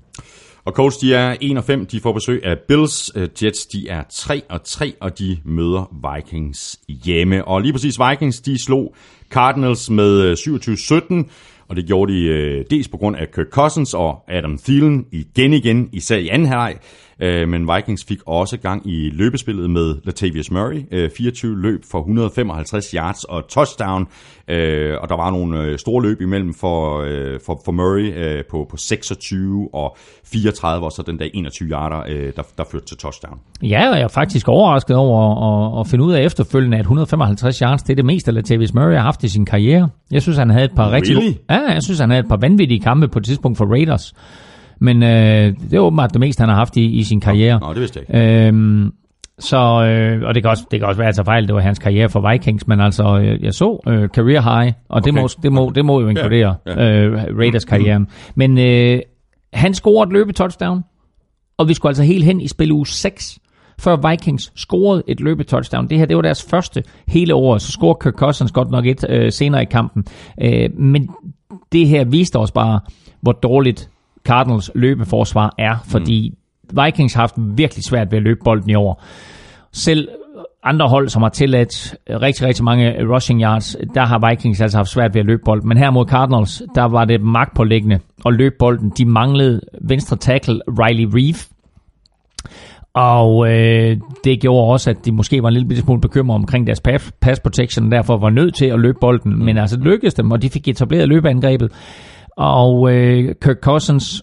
Og 0.64 0.72
Colts, 0.72 0.97
de 0.97 1.14
er 1.14 1.36
1 1.40 1.56
og 1.56 1.64
5, 1.64 1.86
de 1.86 2.01
får 2.01 2.12
besøg 2.12 2.44
af 2.44 2.59
Bills. 2.68 3.10
Øh, 3.14 3.28
Jets, 3.43 3.66
de 3.66 3.89
er 3.89 4.02
3 4.10 4.43
og 4.48 4.64
3, 4.64 4.93
og 5.01 5.18
de 5.18 5.39
møder 5.44 6.14
Vikings 6.14 6.78
hjemme. 7.05 7.44
Og 7.44 7.60
lige 7.60 7.72
præcis 7.72 7.98
Vikings, 8.10 8.40
de 8.40 8.64
slog 8.64 8.94
Cardinals 9.33 9.91
med 9.91 10.21
øh, 10.21 10.33
27-17, 10.33 11.31
og 11.69 11.77
det 11.77 11.87
gjorde 11.87 12.13
de 12.13 12.27
øh, 12.27 12.65
dels 12.71 12.89
på 12.89 12.97
grund 12.97 13.17
af 13.17 13.31
Kirk 13.35 13.47
Cousins 13.51 13.95
og 13.95 14.25
Adam 14.29 14.59
Thielen 14.59 15.07
igen 15.13 15.53
igen, 15.53 15.89
især 15.93 16.17
i 16.17 16.29
anden 16.29 16.49
halvleg. 16.49 16.77
Øh, 17.20 17.48
men 17.48 17.68
Vikings 17.76 18.05
fik 18.05 18.18
også 18.26 18.56
gang 18.56 18.90
i 18.90 19.10
løbespillet 19.10 19.70
med 19.70 19.94
Latavius 20.05 20.51
Murray. 20.51 20.84
Øh, 20.90 21.10
24 21.16 21.62
løb 21.62 21.84
for 21.90 21.98
155 21.98 22.90
yards 22.90 23.24
og 23.24 23.48
touchdown. 23.48 24.06
Øh, 24.48 24.97
og 25.01 25.09
der 25.09 25.16
var 25.16 25.30
nogle 25.30 25.62
øh, 25.62 25.78
store 25.78 26.02
løb 26.02 26.20
imellem 26.20 26.55
for, 26.55 27.01
øh, 27.01 27.40
for, 27.47 27.60
for 27.64 27.72
Murray 27.72 28.12
øh, 28.16 28.44
på, 28.51 28.66
på 28.70 28.76
26 28.76 29.68
og 29.72 29.97
34, 30.24 30.86
og 30.86 30.93
så 30.93 31.02
den 31.02 31.18
der 31.18 31.28
21 31.34 31.68
yarder, 31.68 32.02
øh, 32.09 32.32
der, 32.36 32.43
der 32.59 32.64
førte 32.72 32.86
til 32.86 32.97
touchdown. 32.97 33.39
Ja, 33.62 33.90
og 33.90 33.97
jeg 33.97 34.05
er 34.05 34.09
faktisk 34.09 34.48
overrasket 34.48 34.97
over 34.97 35.76
at, 35.76 35.80
at 35.80 35.86
finde 35.86 36.05
ud 36.05 36.12
af 36.12 36.22
efterfølgende, 36.22 36.76
at 36.76 36.80
155 36.80 37.59
yards, 37.59 37.82
det 37.82 37.90
er 37.90 37.97
det 37.97 38.05
meste, 38.05 38.32
Latavius 38.32 38.74
Murray 38.74 38.94
har 38.94 39.02
haft 39.02 39.24
i 39.24 39.28
sin 39.28 39.44
karriere. 39.44 39.89
Jeg 40.10 40.22
synes, 40.22 40.39
han 40.39 40.51
havde 40.51 40.64
et 40.64 40.74
par 40.76 40.93
rigtig... 40.93 41.16
Really? 41.16 41.34
Ja, 41.51 41.72
jeg 41.72 41.82
synes, 41.82 41.98
han 42.01 42.10
havde 42.10 42.20
et 42.20 42.28
par 42.28 42.36
vanvittige 42.36 42.80
kampe 42.80 43.09
på 43.09 43.18
et 43.18 43.24
tidspunkt 43.24 43.59
for 43.59 43.64
Raiders. 43.64 44.14
Men 44.83 45.03
øh, 45.03 45.55
det 45.71 45.73
er 45.75 45.79
åbenbart 45.79 46.13
det 46.13 46.21
meste, 46.21 46.41
han 46.41 46.49
har 46.49 46.57
haft 46.57 46.77
i, 46.77 46.85
i 46.85 47.03
sin 47.05 47.21
karriere. 47.21 47.61
Nå, 47.61 47.73
det 47.73 47.81
vidste 47.81 48.01
jeg 48.11 48.21
ikke. 48.21 48.47
Øhm, 48.47 48.91
så, 49.39 49.57
øh, 49.85 50.23
og 50.29 50.35
det 50.35 50.43
kan, 50.43 50.51
også, 50.51 50.67
det 50.71 50.81
kan 50.81 50.89
også 50.89 50.99
være, 50.99 51.09
at 51.09 51.17
jeg 51.17 51.25
fejl, 51.25 51.47
det 51.47 51.55
var 51.55 51.61
hans 51.61 51.79
karriere 51.79 52.09
for 52.09 52.31
Vikings, 52.31 52.67
men 52.67 52.81
altså, 52.81 53.19
øh, 53.19 53.45
jeg 53.45 53.55
så 53.55 53.81
øh, 53.89 54.09
career 54.09 54.41
high, 54.61 54.73
og 54.89 55.05
det, 55.05 55.13
Okay. 55.13 55.21
må, 55.21 55.29
det, 55.43 55.53
må, 55.53 55.73
det 55.75 55.85
må 55.85 56.01
jo 56.01 56.09
inkludere 56.09 56.55
Ja, 56.67 56.85
ja. 56.85 57.01
Øh, 57.01 57.39
Raiders-karrieren. 57.39 58.07
Men 58.35 58.59
øh, 58.59 59.01
han 59.53 59.75
scorede 59.75 60.09
et 60.09 60.13
løbetouchdown, 60.13 60.83
og 61.59 61.69
vi 61.69 61.75
skulle 61.75 61.91
altså 61.91 62.03
helt 62.03 62.25
hen 62.25 62.41
i 62.41 62.49
spil 62.49 62.73
uge 62.73 62.87
6, 62.87 63.39
før 63.81 64.11
Vikings 64.11 64.53
scorede 64.57 65.03
et 65.09 65.21
løbetouchdown. 65.21 65.89
Det 65.91 65.99
her, 65.99 66.07
det 66.07 66.17
var 66.17 66.23
deres 66.23 66.43
første 66.51 66.83
hele 67.09 67.35
år, 67.35 67.59
så 67.59 67.71
scorede 67.73 67.99
Kirk 68.03 68.15
Cousins 68.15 68.53
godt 68.53 68.71
nok 68.71 68.87
et 68.87 69.05
øh, 69.09 69.33
senere 69.33 69.63
i 69.63 69.67
kampen. 69.71 70.05
Øh, 70.43 70.71
men 70.79 71.09
det 71.73 71.89
her 71.89 72.05
viste 72.05 72.37
os 72.39 72.51
bare, 72.53 72.81
hvor 73.21 73.33
dårligt 73.33 73.89
Cardinals 74.24 74.70
løbeforsvar 74.74 75.55
er, 75.59 75.77
fordi 75.85 76.31
mm. 76.31 76.36
Vikings 76.85 77.15
har 77.15 77.23
haft 77.23 77.35
virkelig 77.36 77.85
svært 77.85 78.11
ved 78.11 78.19
at 78.19 78.23
løbe 78.23 78.40
bolden 78.44 78.70
i 78.70 78.74
år. 78.74 79.05
Selv 79.73 80.09
andre 80.65 80.89
hold, 80.89 81.09
som 81.09 81.23
har 81.23 81.28
tilladt 81.28 81.97
rigtig, 82.11 82.47
rigtig 82.47 82.65
mange 82.65 83.15
rushing 83.15 83.43
yards, 83.43 83.77
der 83.94 84.07
har 84.07 84.28
Vikings 84.28 84.61
altså 84.61 84.78
haft 84.78 84.89
svært 84.89 85.15
ved 85.15 85.20
at 85.20 85.27
løbe 85.27 85.43
bolden. 85.44 85.69
Men 85.69 85.78
her 85.78 85.90
mod 85.90 86.07
Cardinals, 86.07 86.62
der 86.74 86.85
var 86.85 87.05
det 87.05 87.20
magtpålæggende 87.20 87.99
at 88.27 88.35
løbe 88.35 88.55
bolden. 88.59 88.93
De 88.99 89.05
manglede 89.05 89.61
venstre 89.81 90.16
tackle 90.16 90.61
Riley 90.69 91.09
Reeve, 91.15 91.39
og 92.94 93.53
øh, 93.53 93.97
det 94.24 94.40
gjorde 94.40 94.73
også, 94.73 94.90
at 94.90 94.97
de 95.05 95.12
måske 95.12 95.43
var 95.43 95.49
en 95.49 95.55
lille 95.55 95.77
smule 95.77 96.01
bekymret 96.01 96.35
omkring 96.35 96.66
deres 96.66 96.81
pass, 96.81 97.12
pass 97.20 97.40
protection, 97.40 97.85
og 97.85 97.90
derfor 97.90 98.16
var 98.16 98.31
nødt 98.31 98.55
til 98.55 98.66
at 98.66 98.81
løbe 98.81 98.99
bolden. 99.01 99.44
Men 99.44 99.59
altså 99.59 99.77
det 99.77 99.85
lykkedes 99.85 100.15
dem, 100.15 100.31
og 100.31 100.43
de 100.43 100.51
fik 100.51 100.69
etableret 100.69 101.09
løbeangrebet. 101.09 101.73
Og 102.37 102.93
øh, 102.93 103.35
Kirk 103.43 103.57
Cousins 103.63 104.23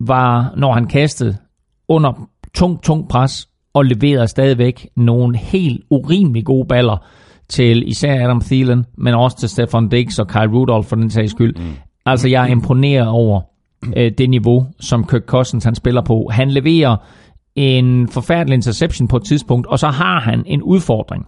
var, 0.00 0.54
når 0.56 0.72
han 0.72 0.86
kastede, 0.86 1.36
under 1.88 2.28
tung, 2.54 2.82
tung 2.82 3.08
pres, 3.08 3.48
og 3.74 3.84
leverede 3.84 4.28
stadigvæk 4.28 4.88
nogle 4.96 5.36
helt 5.36 5.84
urimelig 5.90 6.44
gode 6.44 6.66
baller 6.68 7.06
til 7.48 7.88
især 7.88 8.24
Adam 8.24 8.40
Thielen, 8.40 8.84
men 8.98 9.14
også 9.14 9.38
til 9.38 9.48
Stefan 9.48 9.88
Diggs 9.88 10.18
og 10.18 10.28
Kyle 10.28 10.52
Rudolph 10.52 10.88
for 10.88 10.96
den 10.96 11.10
sags 11.10 11.30
skyld. 11.30 11.54
Mm. 11.56 11.74
Altså, 12.06 12.28
jeg 12.28 12.42
er 12.42 12.46
imponeret 12.46 13.08
over 13.08 13.40
øh, 13.96 14.12
det 14.18 14.30
niveau, 14.30 14.66
som 14.80 15.06
Kirk 15.06 15.22
Cousins 15.26 15.64
han 15.64 15.74
spiller 15.74 16.02
på. 16.02 16.28
Han 16.32 16.50
leverer 16.50 16.96
en 17.54 18.08
forfærdelig 18.08 18.54
interception 18.54 19.08
på 19.08 19.16
et 19.16 19.24
tidspunkt, 19.24 19.66
og 19.66 19.78
så 19.78 19.88
har 19.88 20.20
han 20.20 20.42
en 20.46 20.62
udfordring. 20.62 21.26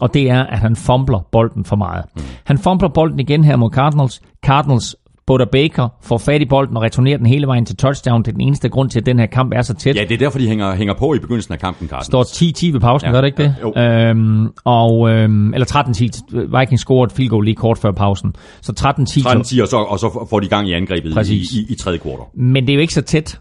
Og 0.00 0.14
det 0.14 0.30
er, 0.30 0.42
at 0.42 0.58
han 0.58 0.76
fumbler 0.76 1.28
bolden 1.32 1.64
for 1.64 1.76
meget. 1.76 2.04
Han 2.44 2.58
fumbler 2.58 2.88
bolden 2.88 3.20
igen 3.20 3.44
her 3.44 3.56
mod 3.56 3.70
Cardinals. 3.70 4.20
Cardinals 4.46 4.96
Buda 5.26 5.44
Baker 5.52 5.88
får 6.02 6.18
fat 6.18 6.42
i 6.42 6.44
bolden 6.44 6.76
og 6.76 6.82
returnerer 6.82 7.16
den 7.16 7.26
hele 7.26 7.46
vejen 7.46 7.64
til 7.64 7.76
touchdown. 7.76 8.22
Det 8.22 8.28
er 8.28 8.32
den 8.32 8.40
eneste 8.40 8.68
grund 8.68 8.90
til, 8.90 9.00
at 9.00 9.06
den 9.06 9.18
her 9.18 9.26
kamp 9.26 9.52
er 9.56 9.62
så 9.62 9.74
tæt. 9.74 9.96
Ja, 9.96 10.00
det 10.02 10.12
er 10.12 10.18
derfor, 10.18 10.38
de 10.38 10.48
hænger, 10.48 10.74
hænger 10.74 10.94
på 10.94 11.14
i 11.14 11.18
begyndelsen 11.18 11.54
af 11.54 11.60
kampen, 11.60 11.88
Carsten. 11.88 12.10
står 12.10 12.22
10-10 12.68 12.72
ved 12.72 12.80
pausen, 12.80 13.06
Ja, 13.06 13.10
ja, 13.10 13.14
gør 13.16 13.20
det 13.20 13.28
ikke 13.28 13.42
det? 13.42 13.54
jo. 13.62 13.80
Øhm, 13.82 14.48
og, 14.64 15.10
øhm, 15.10 15.54
eller 15.54 15.66
13-10. 15.66 16.58
Vikings 16.60 16.80
scorede 16.82 17.06
et 17.10 17.12
field 17.12 17.28
goal 17.30 17.44
lige 17.44 17.54
kort 17.54 17.78
før 17.78 17.92
pausen. 17.92 18.34
Så 18.62 18.72
13-10. 18.72 19.22
13 19.22 19.60
og 19.62 19.68
så, 19.68 19.76
og 19.76 19.98
så 19.98 20.26
får 20.30 20.40
de 20.40 20.48
gang 20.48 20.68
i 20.68 20.72
angrebet 20.72 21.14
Præcis. 21.14 21.52
i, 21.52 21.60
i, 21.60 21.66
i 21.72 21.74
tredje 21.74 21.98
kvartal. 21.98 22.24
Men 22.34 22.66
det 22.66 22.70
er 22.72 22.74
jo 22.74 22.80
ikke 22.80 22.94
så 22.94 23.02
tæt, 23.02 23.40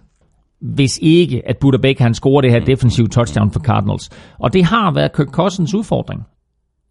hvis 0.61 0.99
ikke, 1.01 1.41
at 1.49 1.57
Buda 1.57 1.77
Baker 1.77 2.03
han 2.03 2.13
scorer 2.13 2.41
det 2.41 2.51
her 2.51 2.59
defensive 2.59 3.07
touchdown 3.07 3.51
for 3.51 3.59
Cardinals. 3.59 4.09
Og 4.39 4.53
det 4.53 4.65
har 4.65 4.91
været 4.91 5.15
Kirk 5.15 5.27
Cousins 5.27 5.73
udfordring 5.73 6.21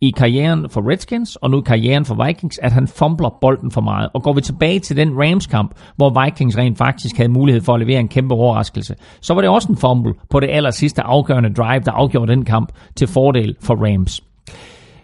i 0.00 0.10
karrieren 0.10 0.70
for 0.70 0.90
Redskins, 0.90 1.36
og 1.36 1.50
nu 1.50 1.58
i 1.58 1.62
karrieren 1.66 2.04
for 2.04 2.26
Vikings, 2.26 2.58
at 2.58 2.72
han 2.72 2.88
fumbler 2.88 3.38
bolden 3.40 3.70
for 3.70 3.80
meget. 3.80 4.10
Og 4.14 4.22
går 4.22 4.32
vi 4.32 4.40
tilbage 4.40 4.80
til 4.80 4.96
den 4.96 5.12
Rams-kamp, 5.18 5.74
hvor 5.96 6.24
Vikings 6.24 6.58
rent 6.58 6.78
faktisk 6.78 7.16
havde 7.16 7.32
mulighed 7.32 7.62
for 7.62 7.74
at 7.74 7.80
levere 7.80 8.00
en 8.00 8.08
kæmpe 8.08 8.34
overraskelse, 8.34 8.94
så 9.20 9.34
var 9.34 9.40
det 9.40 9.50
også 9.50 9.68
en 9.68 9.76
fumble 9.76 10.14
på 10.30 10.40
det 10.40 10.48
aller 10.50 10.70
sidste 10.70 11.02
afgørende 11.02 11.54
drive, 11.54 11.80
der 11.80 11.92
afgjorde 11.92 12.32
den 12.32 12.44
kamp 12.44 12.72
til 12.96 13.08
fordel 13.08 13.56
for 13.60 13.74
Rams. 13.74 14.20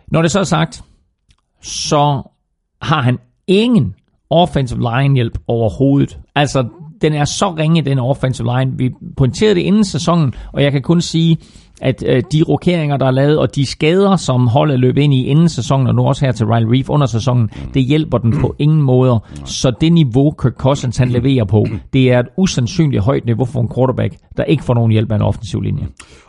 Når 0.09 0.23
det 0.23 0.31
så 0.31 0.39
er 0.39 0.45
sagt, 0.45 0.83
så 1.63 2.23
har 2.83 3.03
han 3.03 3.19
ingen 3.47 3.95
offensive 4.31 4.81
line 4.81 5.15
hjælp 5.15 5.39
overhovedet. 5.49 6.19
Altså, 6.35 6.69
den 7.03 7.13
er 7.15 7.25
så 7.25 7.51
ringe, 7.51 7.83
den 7.83 7.99
offensive 7.99 8.49
line. 8.59 8.73
Vi 8.79 8.91
pointerede 9.17 9.55
det 9.55 9.61
inden 9.61 9.85
sæsonen, 9.85 10.35
og 10.53 10.63
jeg 10.63 10.73
kan 10.73 10.83
kun 10.83 11.01
sige, 11.01 11.37
at 11.81 12.05
øh, 12.07 12.23
de 12.33 12.43
rokeringer, 12.43 12.97
der 12.97 13.07
er 13.07 13.11
lavet, 13.11 13.39
og 13.39 13.55
de 13.55 13.67
skader, 13.67 14.17
som 14.17 14.47
holdet 14.47 14.81
løb 14.81 14.97
ind 14.97 15.15
i 15.15 15.25
inden 15.25 15.49
sæsonen, 15.49 15.87
og 15.87 15.95
nu 15.95 16.07
også 16.07 16.25
her 16.25 16.33
til 16.33 16.47
Ryan 16.47 16.73
Reef 16.73 16.91
under 16.91 17.07
sæsonen, 17.07 17.51
det 17.75 17.83
hjælper 17.83 18.19
den 18.19 18.41
på 18.41 18.55
ingen 18.59 18.83
måder. 18.83 19.19
Så 19.45 19.73
det 19.81 19.93
niveau, 19.93 20.31
Kirk 20.31 20.53
Cousins 20.53 20.97
han 20.97 21.09
leverer 21.09 21.45
på, 21.45 21.67
det 21.93 22.13
er 22.13 22.19
et 22.19 22.27
usandsynligt 22.37 23.03
højt 23.03 23.25
niveau 23.27 23.45
for 23.45 23.61
en 23.61 23.71
quarterback, 23.77 24.15
der 24.37 24.45
ikke 24.45 24.65
får 24.65 24.75
nogen 24.75 24.93
hjælp 24.93 25.13
af 25.13 25.17
en 25.17 25.23
offensiv 25.23 25.61
linje. 25.61 25.87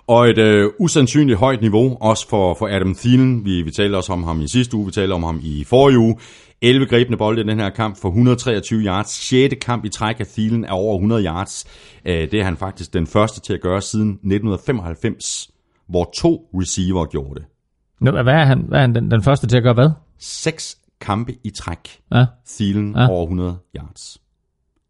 Og 0.07 0.30
et 0.30 0.38
øh, 0.38 0.69
usandsynligt 0.80 1.40
højt 1.40 1.61
niveau, 1.61 1.98
også 2.02 2.30
for, 2.30 2.53
for 2.60 2.68
Adam 2.68 2.95
Thielen. 2.95 3.45
Vi, 3.45 3.61
vi 3.61 3.72
talte 3.72 3.95
også 3.95 4.14
om 4.14 4.23
ham 4.23 4.41
i 4.41 4.48
sidste 4.48 4.78
uge, 4.78 4.86
vi 4.86 4.91
talte 4.91 5.14
om 5.14 5.23
ham 5.23 5.40
i 5.44 5.64
forrige 5.64 5.99
uge. 5.99 6.15
11 6.61 6.85
grebne 6.88 7.17
bolde 7.17 7.41
i 7.41 7.43
den 7.43 7.59
her 7.59 7.69
kamp 7.69 7.97
for 7.97 8.07
123 8.09 8.81
yards. 8.81 9.09
6. 9.09 9.55
kamp 9.61 9.85
i 9.85 9.89
træk 9.89 10.19
af 10.19 10.27
Thielen 10.27 10.65
er 10.65 10.71
over 10.71 10.95
100 10.95 11.25
yards. 11.25 11.65
Øh, 12.05 12.13
det 12.31 12.33
er 12.33 12.43
han 12.43 12.57
faktisk 12.57 12.93
den 12.93 13.07
første 13.07 13.39
til 13.41 13.53
at 13.53 13.61
gøre 13.61 13.81
siden 13.81 14.09
1995, 14.09 15.51
hvor 15.88 16.11
to 16.15 16.49
receiver 16.53 17.05
gjorde 17.05 17.35
det. 17.39 17.45
Hvad 18.23 18.33
er 18.33 18.45
han, 18.45 18.59
hvad 18.67 18.77
er 18.77 18.81
han 18.81 18.95
den, 18.95 19.11
den 19.11 19.23
første 19.23 19.47
til 19.47 19.57
at 19.57 19.63
gøre 19.63 19.73
hvad? 19.73 19.89
6 20.19 20.77
kampe 21.01 21.35
i 21.43 21.49
træk. 21.49 21.99
Ja, 22.13 22.25
Thielen 22.47 22.95
Ja. 22.95 23.09
over 23.09 23.23
100 23.23 23.57
yards. 23.77 24.17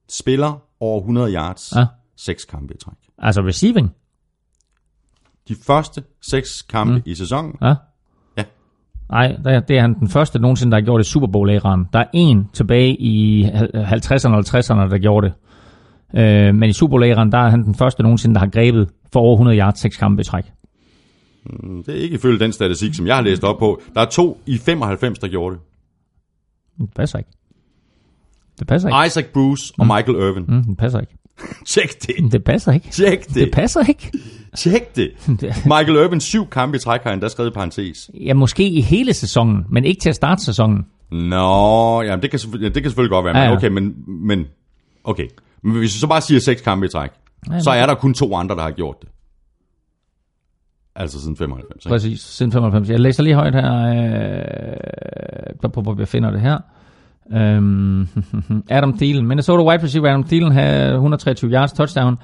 Spiller 0.10 0.61
over 0.80 0.99
100 0.99 1.34
yards. 1.34 1.73
Ja. 1.76 1.85
6 2.18 2.45
kampe 2.45 2.73
i 2.73 2.77
træk. 2.77 2.93
altså 3.18 3.41
receiving. 3.41 3.91
De 5.48 5.56
første 5.56 6.03
6 6.22 6.61
kampe 6.61 6.93
mm. 6.93 7.02
i 7.06 7.15
sæsonen. 7.15 7.56
Ja. 7.61 7.76
Nej, 9.12 9.28
det 9.28 9.54
er, 9.54 9.60
det 9.60 9.78
er 9.78 9.82
han 9.82 10.00
den 10.00 10.10
første 10.10 10.40
nogensinde, 10.40 10.72
der 10.72 10.78
har 10.78 10.86
gjort 10.86 11.00
det 11.00 11.08
i 11.08 11.10
Super 11.10 11.28
bowl 11.28 11.50
æraen 11.50 11.88
Der 11.94 12.00
er 12.00 12.06
en 12.14 12.50
tilbage 12.54 13.02
i 13.02 13.44
50'erne 13.46 14.34
og 14.34 14.40
50'erne, 14.40 14.92
der 14.92 14.98
gjorde 14.98 15.28
det. 15.28 15.34
Øh, 16.22 16.56
men 16.56 16.70
i 16.70 16.74
Super 16.74 16.90
bowl 16.90 17.04
æraen 17.04 17.32
der 17.32 17.38
er 17.38 17.50
han 17.50 17.64
den 17.64 17.76
første 17.76 18.04
nogensinde, 18.04 18.36
der 18.36 18.40
har 18.40 18.48
grebet 18.48 18.90
for 19.14 19.20
over 19.20 19.34
100 19.34 19.60
yards, 19.60 19.80
6 19.80 19.98
kampe 19.98 20.22
i 20.22 20.24
træk. 20.24 20.46
Det 21.86 21.90
er 21.90 22.02
ikke 22.02 22.16
ifølge 22.16 22.40
den 22.40 22.52
statistik, 22.52 22.94
som 22.94 23.08
jeg 23.08 23.16
har 23.16 23.24
læst 23.24 23.44
op 23.44 23.60
på. 23.60 23.82
Der 23.94 24.02
er 24.02 24.06
to 24.06 24.42
i 24.46 24.58
95, 24.58 25.20
der 25.20 25.28
gjorde 25.28 25.56
det. 25.56 25.64
Det 26.80 26.90
passer 26.96 27.18
ikke. 27.18 27.32
Det 28.60 28.68
passer 28.68 28.90
ikke. 28.90 29.08
Isaac 29.08 29.26
Bruce 29.34 29.74
og 29.78 29.86
Michael 29.86 30.18
Irvin. 30.18 30.46
Mm, 30.48 30.64
det 30.64 30.78
passer 30.78 31.00
ikke. 31.00 31.18
Tjek 31.68 32.02
det. 32.02 32.32
Det 32.32 32.44
passer 32.44 32.72
ikke. 32.72 32.90
Tjek 32.90 33.28
det. 33.28 33.36
Det 33.36 33.52
passer 33.53 33.90
ikke. 33.90 34.12
Tjek 34.58 34.95
det. 34.95 35.12
Michael 35.74 35.95
Irvin, 35.95 36.20
syv 36.20 36.48
kampe 36.48 36.76
i 36.78 36.80
træk 36.80 37.02
har 37.03 37.10
han 37.10 37.20
da 37.20 37.28
skrevet 37.28 37.49
i 37.49 37.53
parentes. 37.53 38.10
Ja, 38.14 38.34
måske 38.34 38.70
i 38.70 38.82
hele 38.82 39.14
sæsonen, 39.14 39.66
men 39.70 39.86
ikke 39.86 40.02
til 40.02 40.10
at 40.10 40.16
starte 40.16 40.45
sæsonen. 40.45 40.86
Nå, 41.12 42.02
jamen 42.02 42.22
det 42.22 42.32
kan, 42.32 42.40
ja, 42.62 42.66
det 42.66 42.74
kan 42.74 42.84
selvfølgelig 42.84 43.12
godt 43.12 43.26
være, 43.26 43.34
men 43.34 43.44
Ja, 43.44 43.49
ja. 43.49 43.56
okay, 43.56 43.68
men, 43.68 43.95
men, 44.08 44.45
okay. 45.03 45.28
Men 45.64 45.78
hvis 45.78 45.95
vi 45.95 45.99
så 45.99 46.08
bare 46.08 46.22
siger 46.22 46.40
seks 46.40 46.62
kampe 46.62 46.86
i 46.86 46.90
træk, 46.90 47.10
så 47.60 47.72
er 47.72 47.86
der 47.86 47.95
kun 47.95 48.14
to 48.14 48.36
andre, 48.36 48.56
der 48.56 48.62
har 48.62 48.72
gjort 48.72 48.95
det. 49.02 49.10
Altså 50.95 51.22
siden 51.22 51.38
95. 51.38 51.86
Ikke? 51.86 51.90
Præcis, 51.90 52.22
siden 52.22 52.52
95. 52.52 52.90
Jeg 52.90 52.99
læser 52.99 53.24
lige 53.24 53.36
højt 53.36 53.56
her, 53.56 53.88
øh, 53.88 53.99
jeg 55.99 56.08
finder 56.08 56.32
det 56.32 56.41
her. 56.41 56.58
Um, 57.30 58.07
Adam 58.69 58.93
Thielen, 58.98 59.26
Minnesota 59.26 59.64
wide 59.64 59.84
receiver 59.84 60.07
Adam 60.07 60.23
Thielen 60.23 60.52
havde 60.52 60.93
123 60.93 61.49
yards 61.49 61.73
touchdown. 61.73 62.18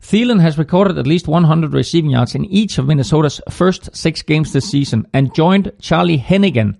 Thielen 0.00 0.40
has 0.40 0.58
recorded 0.58 0.98
at 0.98 1.06
least 1.06 1.28
100 1.28 1.72
receiving 1.74 2.10
yards 2.12 2.34
in 2.34 2.44
each 2.44 2.78
of 2.78 2.86
Minnesota's 2.86 3.40
first 3.50 3.90
six 3.96 4.22
games 4.22 4.52
this 4.52 4.70
season 4.70 5.06
and 5.12 5.34
joined 5.34 5.72
Charlie 5.80 6.18
Hennigan 6.18 6.76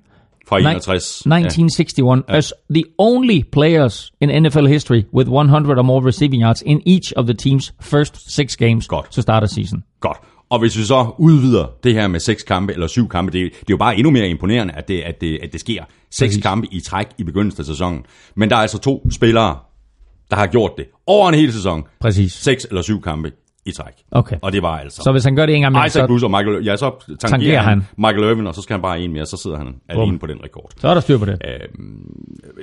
Fra 0.46 0.58
ni- 0.58 0.80
61. 0.80 1.26
1961 1.26 2.24
as 2.28 2.52
the 2.70 2.86
only 2.98 3.42
players 3.42 4.12
in 4.20 4.30
NFL 4.30 4.68
history 4.68 5.06
with 5.12 5.28
100 5.28 5.78
or 5.78 5.82
more 5.84 6.02
receiving 6.02 6.40
yards 6.40 6.62
in 6.62 6.80
each 6.86 7.12
of 7.14 7.26
the 7.26 7.34
team's 7.34 7.72
first 7.80 8.30
six 8.30 8.56
games 8.56 8.86
Godt. 8.86 9.10
to 9.12 9.20
start 9.20 9.44
a 9.44 9.48
season. 9.48 9.84
Godt. 10.00 10.18
Og 10.50 10.58
hvis 10.58 10.78
vi 10.78 10.84
så 10.84 11.14
udvider 11.18 11.66
det 11.82 11.94
her 11.94 12.08
med 12.08 12.20
seks 12.20 12.42
kampe 12.42 12.72
eller 12.72 12.86
syv 12.86 13.08
kampe, 13.08 13.32
det, 13.32 13.52
det 13.52 13.58
er 13.60 13.64
jo 13.70 13.76
bare 13.76 13.96
endnu 13.96 14.10
mere 14.10 14.28
imponerende, 14.28 14.74
at 14.74 14.88
det, 14.88 15.00
at 15.00 15.20
det, 15.20 15.38
at 15.42 15.52
det 15.52 15.60
sker. 15.60 15.84
Seks 16.10 16.30
Præcis. 16.30 16.42
kampe 16.42 16.66
i 16.70 16.80
træk 16.80 17.06
i 17.18 17.24
begyndelsen 17.24 17.60
af 17.60 17.66
sæsonen. 17.66 18.04
Men 18.34 18.50
der 18.50 18.56
er 18.56 18.60
altså 18.60 18.78
to 18.78 19.10
spillere, 19.10 19.58
der 20.30 20.36
har 20.36 20.46
gjort 20.46 20.72
det 20.76 20.86
over 21.06 21.28
en 21.28 21.34
hel 21.34 21.52
sæson. 21.52 21.84
Præcis. 22.00 22.32
Seks 22.32 22.64
eller 22.64 22.82
syv 22.82 23.02
kampe 23.02 23.32
i 23.68 23.72
træk. 23.72 23.92
Okay. 24.10 24.36
Og 24.42 24.52
det 24.52 24.62
var 24.62 24.78
altså... 24.78 25.02
Så 25.04 25.12
hvis 25.12 25.24
han 25.24 25.36
gør 25.36 25.46
det 25.46 25.54
en 25.54 25.62
gang 25.62 25.72
mere, 25.72 25.86
Isaac 25.86 26.02
så, 26.02 26.06
Bruce 26.06 26.26
og 26.26 26.30
Michael, 26.30 26.64
ja, 26.64 26.76
så 26.76 26.90
tangerer, 27.08 27.16
Tangerer 27.30 27.60
han, 27.60 27.68
han. 27.68 27.86
Michael 27.96 28.30
Irvin, 28.30 28.46
og 28.46 28.54
så 28.54 28.62
skal 28.62 28.74
han 28.74 28.82
bare 28.82 29.00
en 29.00 29.12
mere, 29.12 29.26
så 29.26 29.36
sidder 29.36 29.56
han 29.58 29.74
alene 29.88 30.18
på 30.18 30.26
den 30.26 30.44
rekord. 30.44 30.70
så 30.76 30.88
er 30.88 30.94
der 30.94 31.00
styr 31.00 31.18
på 31.18 31.24
det. 31.24 31.38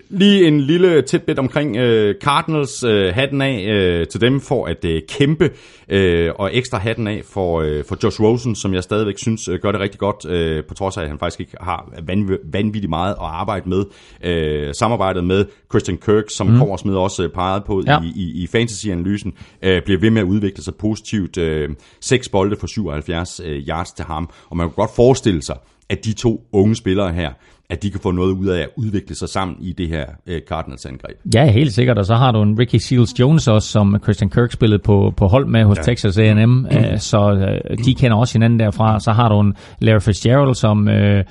Lige 0.09 0.47
en 0.47 0.61
lille 0.61 1.01
tidbit 1.01 1.39
omkring 1.39 1.77
øh, 1.77 2.15
Cardinals. 2.21 2.83
Øh, 2.83 3.13
hatten 3.13 3.41
af 3.41 3.65
øh, 3.67 4.07
til 4.07 4.21
dem 4.21 4.41
for 4.41 4.65
at 4.65 4.85
øh, 4.85 5.01
kæmpe, 5.09 5.49
øh, 5.89 6.31
og 6.35 6.49
ekstra 6.53 6.77
hatten 6.77 7.07
af 7.07 7.21
for, 7.33 7.61
øh, 7.61 7.83
for 7.89 7.97
Josh 8.03 8.21
Rosen, 8.21 8.55
som 8.55 8.73
jeg 8.73 8.83
stadigvæk 8.83 9.17
synes 9.17 9.47
øh, 9.47 9.59
gør 9.61 9.71
det 9.71 9.81
rigtig 9.81 9.99
godt, 9.99 10.25
øh, 10.29 10.63
på 10.63 10.73
trods 10.73 10.97
af, 10.97 11.01
at 11.01 11.07
han 11.07 11.19
faktisk 11.19 11.39
ikke 11.39 11.51
har 11.61 11.89
vanv- 12.11 12.51
vanvittigt 12.53 12.89
meget 12.89 13.11
at 13.11 13.17
arbejde 13.21 13.69
med. 13.69 13.85
Øh, 14.23 14.73
samarbejdet 14.73 15.23
med 15.23 15.45
Christian 15.71 15.97
Kirk, 15.97 16.23
som 16.29 16.47
mm. 16.47 16.57
Korsmed 16.57 16.95
også 16.95 17.23
øh, 17.23 17.29
pegede 17.29 17.63
på 17.67 17.83
ja. 17.87 18.01
i, 18.01 18.13
i, 18.15 18.43
i 18.43 18.47
fantasy-analysen, 18.47 19.33
øh, 19.61 19.81
bliver 19.81 19.99
ved 19.99 20.09
med 20.09 20.21
at 20.21 20.25
udvikle 20.25 20.63
sig 20.63 20.75
positivt. 20.75 20.94
Øh, 21.37 21.69
seks 22.01 22.29
bolde 22.29 22.55
for 22.59 22.67
77 22.67 23.41
øh, 23.45 23.61
yards 23.67 23.91
til 23.91 24.05
ham, 24.05 24.29
og 24.49 24.57
man 24.57 24.67
kan 24.67 24.75
godt 24.75 24.91
forestille 24.95 25.41
sig, 25.41 25.55
at 25.89 26.05
de 26.05 26.13
to 26.13 26.41
unge 26.51 26.75
spillere 26.75 27.13
her, 27.13 27.29
at 27.69 27.83
de 27.83 27.91
kan 27.91 27.99
få 27.99 28.11
noget 28.11 28.31
ud 28.31 28.47
af 28.47 28.61
at 28.61 28.69
udvikle 28.77 29.15
sig 29.15 29.29
sammen 29.29 29.57
i 29.59 29.73
det 29.73 29.87
her 29.87 30.05
øh, 30.27 30.41
Cardinals-angreb. 30.49 31.17
Ja, 31.35 31.51
helt 31.51 31.73
sikkert. 31.73 31.97
Og 31.97 32.05
så 32.05 32.15
har 32.15 32.31
du 32.31 32.41
en 32.41 32.59
Ricky 32.59 32.75
Seals-Jones 32.75 33.51
også, 33.51 33.69
som 33.69 33.95
Christian 34.03 34.29
Kirk 34.29 34.51
spillede 34.51 34.81
på, 34.85 35.13
på 35.17 35.27
hold 35.27 35.47
med 35.47 35.63
hos 35.63 35.77
ja. 35.77 35.83
Texas 35.83 36.17
A&M. 36.17 36.49
Mm. 36.49 36.67
Så 36.97 37.17
øh, 37.17 37.77
de 37.85 37.95
kender 37.95 38.17
også 38.17 38.33
hinanden 38.33 38.59
derfra. 38.59 38.99
Så 38.99 39.11
har 39.11 39.29
du 39.29 39.39
en 39.39 39.53
Larry 39.79 39.99
Fitzgerald, 39.99 40.55
som 40.55 40.89
øh, 40.89 41.23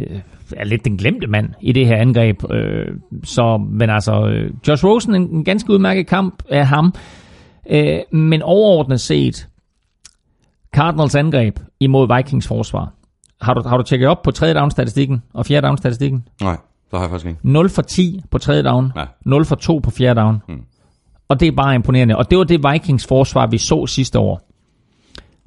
øh, 0.00 0.20
er 0.56 0.64
lidt 0.64 0.84
den 0.84 0.96
glemte 0.96 1.26
mand 1.26 1.48
i 1.60 1.72
det 1.72 1.86
her 1.86 1.96
angreb. 1.96 2.36
Øh, 2.52 2.86
så, 3.24 3.66
men 3.70 3.90
altså, 3.90 4.12
øh, 4.12 4.50
Josh 4.68 4.84
Rosen, 4.84 5.14
en, 5.14 5.22
en 5.22 5.44
ganske 5.44 5.72
udmærket 5.72 6.06
kamp 6.06 6.42
af 6.50 6.66
ham. 6.66 6.94
Øh, 7.70 7.98
men 8.12 8.42
overordnet 8.42 9.00
set, 9.00 9.48
Cardinals 10.74 11.14
angreb 11.14 11.58
imod 11.80 12.16
Vikings 12.16 12.48
forsvar. 12.48 12.92
Har 13.40 13.54
du, 13.54 13.68
har 13.68 13.76
du 13.76 13.82
tjekket 13.82 14.08
op 14.08 14.22
på 14.22 14.30
tredje 14.30 14.54
down-statistikken 14.54 15.22
og 15.34 15.46
fjerde 15.46 15.66
down-statistikken? 15.66 16.24
Nej, 16.42 16.56
det 16.90 16.98
har 16.98 17.00
jeg 17.00 17.10
faktisk 17.10 17.26
ikke. 17.26 17.40
0 17.42 17.68
for 17.70 17.82
10 17.82 18.22
på 18.30 18.38
tredje 18.38 18.62
down, 18.62 18.92
Ja. 18.96 19.04
0 19.24 19.44
for 19.44 19.54
2 19.56 19.78
på 19.78 19.90
fjerde 19.90 20.20
down. 20.20 20.42
Mm. 20.48 20.62
Og 21.28 21.40
det 21.40 21.48
er 21.48 21.52
bare 21.52 21.74
imponerende. 21.74 22.16
Og 22.16 22.30
det 22.30 22.38
var 22.38 22.44
det 22.44 22.64
Vikings 22.72 23.06
forsvar, 23.06 23.46
vi 23.46 23.58
så 23.58 23.86
sidste 23.86 24.18
år, 24.18 24.40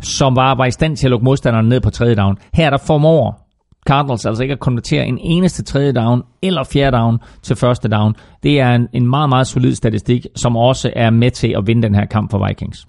som 0.01 0.35
var, 0.35 0.55
var 0.55 0.65
i 0.65 0.71
stand 0.71 0.97
til 0.97 1.07
at 1.07 1.11
lukke 1.11 1.23
modstanderne 1.23 1.69
ned 1.69 1.81
på 1.81 1.89
tredje 1.89 2.15
down. 2.15 2.37
Her 2.53 2.69
der 2.69 2.77
formår 2.77 3.40
Cardinals 3.87 4.25
altså 4.25 4.43
ikke 4.43 4.53
at 4.53 4.59
konvertere 4.59 5.05
en 5.05 5.17
eneste 5.21 5.63
tredje 5.63 5.93
down 5.93 6.23
eller 6.41 6.63
fjerde 6.63 6.97
down 6.97 7.17
til 7.43 7.55
første 7.55 7.89
down. 7.89 8.15
Det 8.43 8.59
er 8.59 8.69
en, 8.75 8.87
en 8.93 9.07
meget, 9.09 9.29
meget 9.29 9.47
solid 9.47 9.75
statistik, 9.75 10.25
som 10.35 10.57
også 10.57 10.91
er 10.95 11.09
med 11.09 11.31
til 11.31 11.53
at 11.57 11.67
vinde 11.67 11.81
den 11.81 11.95
her 11.95 12.05
kamp 12.05 12.31
for 12.31 12.47
Vikings. 12.47 12.85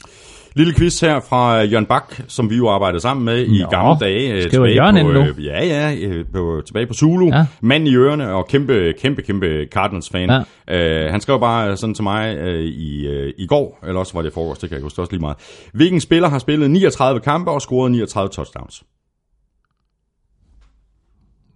Lille 0.57 0.75
quiz 0.75 1.01
her 1.01 1.21
fra 1.21 1.61
Jørgen 1.63 1.87
Bak, 1.87 2.15
som 2.29 2.51
vi 2.51 2.57
jo 2.57 2.69
arbejdede 2.69 3.01
sammen 3.01 3.25
med 3.25 3.47
i 3.47 3.63
Nå, 3.63 3.69
gamle 3.71 3.99
dage. 4.01 4.33
øh, 4.33 4.43
skriver 4.43 4.67
Jørgen 4.67 4.95
på, 4.95 5.01
ind 5.01 5.09
nu? 5.09 5.21
øh, 5.21 5.45
Ja, 5.45 5.65
ja, 5.65 5.95
øh, 6.07 6.25
på, 6.35 6.63
tilbage 6.67 6.87
på 6.87 6.95
Zulu. 6.95 7.31
Ja. 7.33 7.47
Mand 7.61 7.89
i 7.89 7.97
ørerne 7.97 8.33
og 8.33 8.47
kæmpe, 8.49 8.95
kæmpe, 9.01 9.23
kæmpe 9.23 9.67
Cardinals-fan. 9.75 10.31
Ja. 10.69 11.07
Uh, 11.07 11.11
han 11.13 11.21
skrev 11.21 11.41
bare 11.41 11.77
sådan 11.77 11.95
til 11.95 12.03
mig 12.05 12.39
uh, 12.43 12.49
i, 12.61 13.09
uh, 13.09 13.31
i 13.39 13.47
går, 13.47 13.79
eller 13.87 14.01
også 14.01 14.13
var 14.15 14.23
det 14.23 14.31
i 14.31 14.33
forgårs, 14.35 14.59
det 14.59 14.69
kan 14.69 14.77
jeg 14.77 14.83
huske 14.83 15.03
også 15.03 15.13
lige 15.13 15.21
meget. 15.21 15.37
Hvilken 15.75 16.01
spiller 16.01 16.29
har 16.29 16.39
spillet 16.39 16.71
39 16.71 17.21
kampe 17.21 17.51
og 17.51 17.61
scoret 17.63 17.93
39 17.93 18.29
touchdowns? 18.29 18.83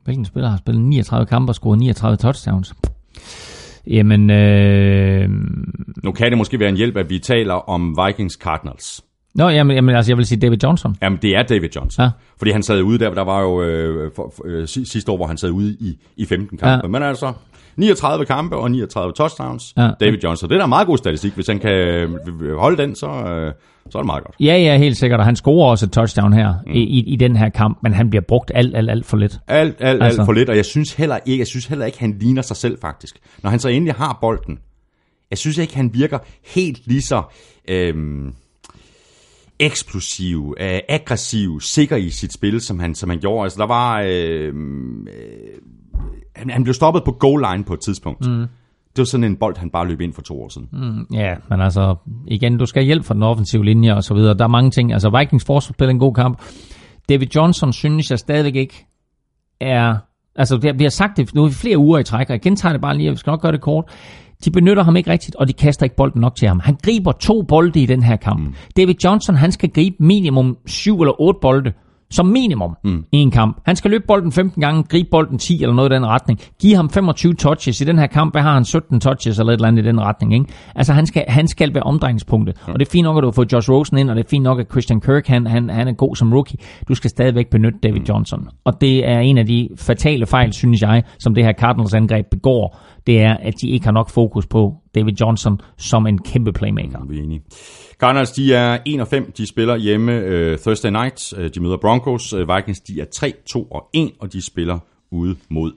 Hvilken 0.06 0.24
spiller 0.24 0.48
har 0.50 0.56
spillet 0.56 0.82
39 0.84 1.26
kampe 1.26 1.50
og 1.50 1.54
scoret 1.54 1.78
39 1.78 2.16
touchdowns? 2.16 2.74
Jamen, 3.86 4.30
øh... 4.30 5.28
Nu 6.04 6.12
kan 6.12 6.30
det 6.30 6.38
måske 6.38 6.60
være 6.60 6.68
en 6.68 6.76
hjælp, 6.76 6.96
at 6.96 7.10
vi 7.10 7.18
taler 7.18 7.54
om 7.54 7.98
Vikings 8.06 8.34
Cardinals. 8.34 9.04
Nå, 9.34 9.48
jamen, 9.48 9.76
jamen, 9.76 9.94
altså, 9.96 10.12
jeg 10.12 10.16
vil 10.16 10.26
sige 10.26 10.40
David 10.40 10.58
Johnson. 10.62 10.96
Jamen, 11.02 11.18
det 11.22 11.36
er 11.36 11.42
David 11.42 11.68
Johnson. 11.76 12.04
Ja. 12.04 12.10
Fordi 12.38 12.50
han 12.50 12.62
sad 12.62 12.82
ude 12.82 12.98
der, 12.98 13.14
der 13.14 13.22
var 13.24 13.40
jo 13.40 13.62
øh, 13.62 14.10
for, 14.16 14.32
for, 14.36 14.42
øh, 14.46 14.68
si- 14.68 14.84
sidste 14.84 15.12
år, 15.12 15.16
hvor 15.16 15.26
han 15.26 15.36
sad 15.36 15.50
ude 15.50 15.76
i, 15.80 15.98
i 16.16 16.24
15 16.26 16.58
kampe. 16.58 16.86
Ja. 16.86 16.88
Men 16.90 17.02
altså, 17.02 17.32
39 17.76 18.26
kampe 18.26 18.56
og 18.56 18.70
39 18.70 19.12
touchdowns. 19.12 19.74
Ja. 19.76 19.90
David 20.00 20.18
Johnson. 20.24 20.48
Det 20.48 20.54
er 20.54 20.60
da 20.60 20.66
meget 20.66 20.86
god 20.86 20.98
statistik. 20.98 21.34
Hvis 21.34 21.46
han 21.46 21.58
kan 21.58 21.70
øh, 21.70 22.56
holde 22.56 22.82
den, 22.82 22.94
så, 22.94 23.06
øh, 23.06 23.52
så 23.90 23.98
er 23.98 24.02
det 24.02 24.06
meget 24.06 24.24
godt. 24.24 24.36
Ja, 24.40 24.56
ja, 24.56 24.76
helt 24.78 24.96
sikkert, 24.96 25.20
og 25.20 25.26
han 25.26 25.36
scorer 25.36 25.70
også 25.70 25.86
et 25.86 25.92
touchdown 25.92 26.32
her 26.32 26.54
mm. 26.66 26.72
i, 26.72 27.00
i, 27.00 27.16
den 27.16 27.36
her 27.36 27.48
kamp, 27.48 27.78
men 27.82 27.92
han 27.92 28.10
bliver 28.10 28.22
brugt 28.28 28.52
alt, 28.54 28.76
alt, 28.76 28.90
alt 28.90 29.06
for 29.06 29.16
lidt. 29.16 29.38
Alt, 29.48 29.76
alt, 29.80 30.02
Altså. 30.02 30.20
alt 30.20 30.26
for 30.26 30.32
lidt, 30.32 30.48
og 30.50 30.56
jeg 30.56 30.64
synes 30.64 30.92
heller 30.92 31.18
ikke, 31.26 31.38
jeg 31.38 31.46
synes 31.46 31.66
heller 31.66 31.86
ikke, 31.86 32.00
han 32.00 32.16
ligner 32.20 32.42
sig 32.42 32.56
selv 32.56 32.78
faktisk. 32.80 33.16
Når 33.42 33.50
han 33.50 33.58
så 33.58 33.68
endelig 33.68 33.94
har 33.94 34.18
bolden, 34.20 34.58
jeg 35.30 35.38
synes 35.38 35.58
ikke, 35.58 35.76
han 35.76 35.90
virker 35.94 36.18
helt 36.54 36.86
lige 36.86 37.02
så 37.02 37.22
øhm, 37.68 38.32
eksplosiv, 39.58 40.54
øh, 40.60 40.78
aggressiv, 40.88 41.60
sikker 41.60 41.96
i 41.96 42.10
sit 42.10 42.32
spil, 42.32 42.60
som 42.60 42.78
han, 42.78 42.94
som 42.94 43.10
han 43.10 43.18
gjorde. 43.18 43.44
Altså, 43.44 43.58
der 43.58 43.66
var... 43.66 44.02
øhm, 44.06 45.06
øh, 45.06 45.14
han, 46.36 46.50
han 46.50 46.62
blev 46.62 46.74
stoppet 46.74 47.04
på 47.04 47.12
goal 47.12 47.44
line 47.50 47.64
på 47.64 47.74
et 47.74 47.80
tidspunkt. 47.80 48.26
Mm. 48.26 48.46
Det 48.96 49.02
var 49.02 49.04
sådan 49.04 49.24
en 49.24 49.36
bold, 49.36 49.56
han 49.56 49.70
bare 49.70 49.88
løb 49.88 50.00
ind 50.00 50.12
for 50.12 50.22
to 50.22 50.42
år 50.42 50.48
siden. 50.48 50.68
Mm. 50.72 51.06
Ja, 51.16 51.34
men 51.50 51.60
altså, 51.60 51.94
igen, 52.26 52.58
du 52.58 52.66
skal 52.66 52.82
have 52.82 52.86
hjælp 52.86 53.04
fra 53.04 53.14
den 53.14 53.22
offensive 53.22 53.64
linje 53.64 53.94
og 53.94 54.04
så 54.04 54.14
videre. 54.14 54.34
Der 54.34 54.44
er 54.44 54.48
mange 54.48 54.70
ting. 54.70 54.92
Altså, 54.92 55.18
Vikings 55.18 55.44
forsvar 55.44 55.72
spiller 55.72 55.90
en 55.90 55.98
god 55.98 56.14
kamp. 56.14 56.42
David 57.08 57.26
Johnson 57.34 57.72
synes 57.72 58.10
jeg 58.10 58.18
stadigvæk 58.18 58.54
ikke 58.56 58.86
er... 59.60 59.96
Altså, 60.36 60.56
vi 60.56 60.68
har, 60.68 60.74
vi 60.74 60.84
har 60.84 60.90
sagt 60.90 61.16
det 61.16 61.34
nu 61.34 61.46
i 61.46 61.50
flere 61.50 61.78
uger 61.78 61.98
i 61.98 62.04
træk, 62.04 62.26
og 62.26 62.32
jeg 62.32 62.40
gentager 62.40 62.72
det 62.72 62.80
bare 62.80 62.96
lige, 62.96 63.10
og 63.10 63.12
vi 63.12 63.18
skal 63.18 63.30
nok 63.30 63.40
gøre 63.42 63.52
det 63.52 63.60
kort. 63.60 63.84
De 64.44 64.50
benytter 64.50 64.82
ham 64.82 64.96
ikke 64.96 65.10
rigtigt, 65.10 65.36
og 65.36 65.48
de 65.48 65.52
kaster 65.52 65.86
ikke 65.86 65.96
bolden 65.96 66.20
nok 66.20 66.36
til 66.36 66.48
ham. 66.48 66.60
Han 66.60 66.76
griber 66.82 67.12
to 67.12 67.42
bolde 67.42 67.80
i 67.80 67.86
den 67.86 68.02
her 68.02 68.16
kamp. 68.16 68.40
Mm. 68.40 68.54
David 68.76 68.94
Johnson, 69.04 69.36
han 69.36 69.52
skal 69.52 69.68
gribe 69.70 69.96
minimum 70.00 70.56
syv 70.66 71.00
eller 71.00 71.20
otte 71.20 71.38
bolde. 71.42 71.72
Som 72.10 72.26
minimum 72.26 72.76
mm. 72.84 73.04
i 73.12 73.16
en 73.16 73.30
kamp. 73.30 73.60
Han 73.64 73.76
skal 73.76 73.90
løbe 73.90 74.04
bolden 74.08 74.32
15 74.32 74.60
gange, 74.60 74.82
gribe 74.82 75.08
bolden 75.10 75.38
10 75.38 75.62
eller 75.62 75.74
noget 75.74 75.92
i 75.92 75.94
den 75.94 76.06
retning. 76.06 76.40
Giv 76.60 76.76
ham 76.76 76.90
25 76.90 77.34
touches 77.34 77.80
i 77.80 77.84
den 77.84 77.98
her 77.98 78.06
kamp. 78.06 78.34
Hvad 78.34 78.42
har 78.42 78.54
han? 78.54 78.64
17 78.64 79.00
touches 79.00 79.38
eller 79.38 79.52
et 79.52 79.56
eller 79.56 79.68
andet 79.68 79.84
i 79.84 79.86
den 79.86 80.00
retning. 80.00 80.34
Ikke? 80.34 80.46
Altså 80.74 80.92
han 80.92 81.06
skal, 81.06 81.24
han 81.28 81.48
skal 81.48 81.74
være 81.74 81.82
omdrejningspunktet. 81.82 82.56
Mm. 82.66 82.72
Og 82.72 82.78
det 82.78 82.86
er 82.86 82.90
fint 82.90 83.04
nok, 83.04 83.16
at 83.16 83.22
du 83.22 83.26
har 83.26 83.32
fået 83.32 83.52
Josh 83.52 83.70
Rosen 83.70 83.98
ind, 83.98 84.10
og 84.10 84.16
det 84.16 84.24
er 84.24 84.28
fint 84.28 84.42
nok, 84.42 84.60
at 84.60 84.66
Christian 84.70 85.00
Kirk 85.00 85.26
han, 85.26 85.46
han, 85.46 85.70
han 85.70 85.88
er 85.88 85.92
god 85.92 86.16
som 86.16 86.32
rookie. 86.32 86.58
Du 86.88 86.94
skal 86.94 87.10
stadigvæk 87.10 87.50
benytte 87.50 87.78
David 87.82 88.00
Johnson. 88.08 88.48
Og 88.64 88.80
det 88.80 89.08
er 89.08 89.18
en 89.18 89.38
af 89.38 89.46
de 89.46 89.68
fatale 89.76 90.26
fejl, 90.26 90.52
synes 90.52 90.82
jeg, 90.82 91.02
som 91.18 91.34
det 91.34 91.44
her 91.44 91.52
Cardinals 91.52 91.94
angreb 91.94 92.26
begår. 92.30 92.78
Det 93.06 93.20
er, 93.20 93.36
at 93.36 93.54
de 93.60 93.68
ikke 93.68 93.84
har 93.84 93.92
nok 93.92 94.10
fokus 94.10 94.46
på 94.46 94.74
David 94.94 95.12
Johnson 95.20 95.60
som 95.76 96.06
en 96.06 96.18
kæmpe 96.18 96.52
playmaker. 96.52 97.04
Vi 97.08 97.18
er 97.18 97.22
enige. 97.22 97.42
Cardinals, 97.98 98.30
de 98.30 98.54
er 98.54 98.78
1 98.86 99.00
og 99.00 99.08
5. 99.08 99.32
De 99.36 99.46
spiller 99.46 99.76
hjemme 99.76 100.12
øh, 100.12 100.58
Thursday 100.58 100.90
night. 100.90 101.34
Øh, 101.38 101.50
de 101.54 101.60
møder 101.60 101.76
Broncos. 101.76 102.32
Øh, 102.32 102.48
Vikings, 102.56 102.80
de 102.80 103.00
er 103.00 103.04
3, 103.04 103.32
2 103.46 103.62
og 103.62 103.88
1, 103.94 104.10
og 104.20 104.32
de 104.32 104.42
spiller 104.42 104.78
ude 105.10 105.36
mod 105.48 105.72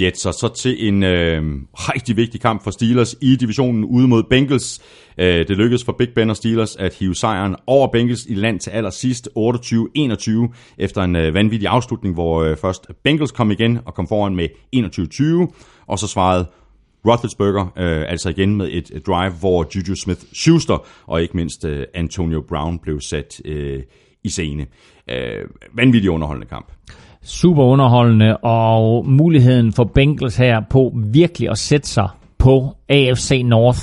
Jets. 0.00 0.26
Og 0.26 0.34
så 0.34 0.48
til 0.48 0.88
en 0.88 1.02
øh, 1.02 1.42
rigtig 1.74 2.16
vigtig 2.16 2.40
kamp 2.40 2.64
for 2.64 2.70
Steelers 2.70 3.16
i 3.20 3.36
divisionen 3.36 3.84
ude 3.84 4.08
mod 4.08 4.22
Bengals. 4.22 4.80
Øh, 5.18 5.48
det 5.48 5.56
lykkedes 5.56 5.84
for 5.84 5.92
Big 5.92 6.08
Ben 6.14 6.30
og 6.30 6.36
Steelers 6.36 6.76
at 6.76 6.94
hive 6.94 7.14
sejren 7.14 7.56
over 7.66 7.88
Bengals 7.92 8.26
i 8.26 8.34
land 8.34 8.60
til 8.60 8.70
allersidst 8.70 9.28
28-21 9.38 10.54
efter 10.78 11.02
en 11.02 11.16
øh, 11.16 11.34
vanvittig 11.34 11.68
afslutning, 11.68 12.14
hvor 12.14 12.42
øh, 12.42 12.56
først 12.56 12.86
Bengals 13.04 13.30
kom 13.30 13.50
igen 13.50 13.78
og 13.86 13.94
kom 13.94 14.08
foran 14.08 14.36
med 14.36 14.48
21-20, 15.50 15.84
og 15.86 15.98
så 15.98 16.06
svarede 16.06 16.46
Roethlisberger, 17.06 17.64
øh, 17.76 18.04
altså 18.08 18.28
igen 18.28 18.56
med 18.56 18.68
et, 18.72 18.90
et 18.94 19.06
drive, 19.06 19.32
hvor 19.40 19.66
Juju 19.74 19.94
Smith-Schuster 19.94 20.86
og 21.06 21.22
ikke 21.22 21.36
mindst 21.36 21.64
øh, 21.64 21.86
Antonio 21.94 22.44
Brown 22.48 22.78
blev 22.78 23.00
sat 23.00 23.40
øh, 23.44 23.82
i 24.24 24.28
scene. 24.28 24.66
Øh, 25.10 25.44
vanvittig 25.74 26.10
underholdende 26.10 26.48
kamp. 26.48 26.72
super 27.22 27.62
underholdende, 27.62 28.36
og 28.36 29.06
muligheden 29.08 29.72
for 29.72 29.84
Bengals 29.84 30.36
her 30.36 30.60
på 30.70 30.92
virkelig 31.12 31.50
at 31.50 31.58
sætte 31.58 31.88
sig 31.88 32.08
på 32.38 32.76
AFC 32.88 33.42
North. 33.44 33.80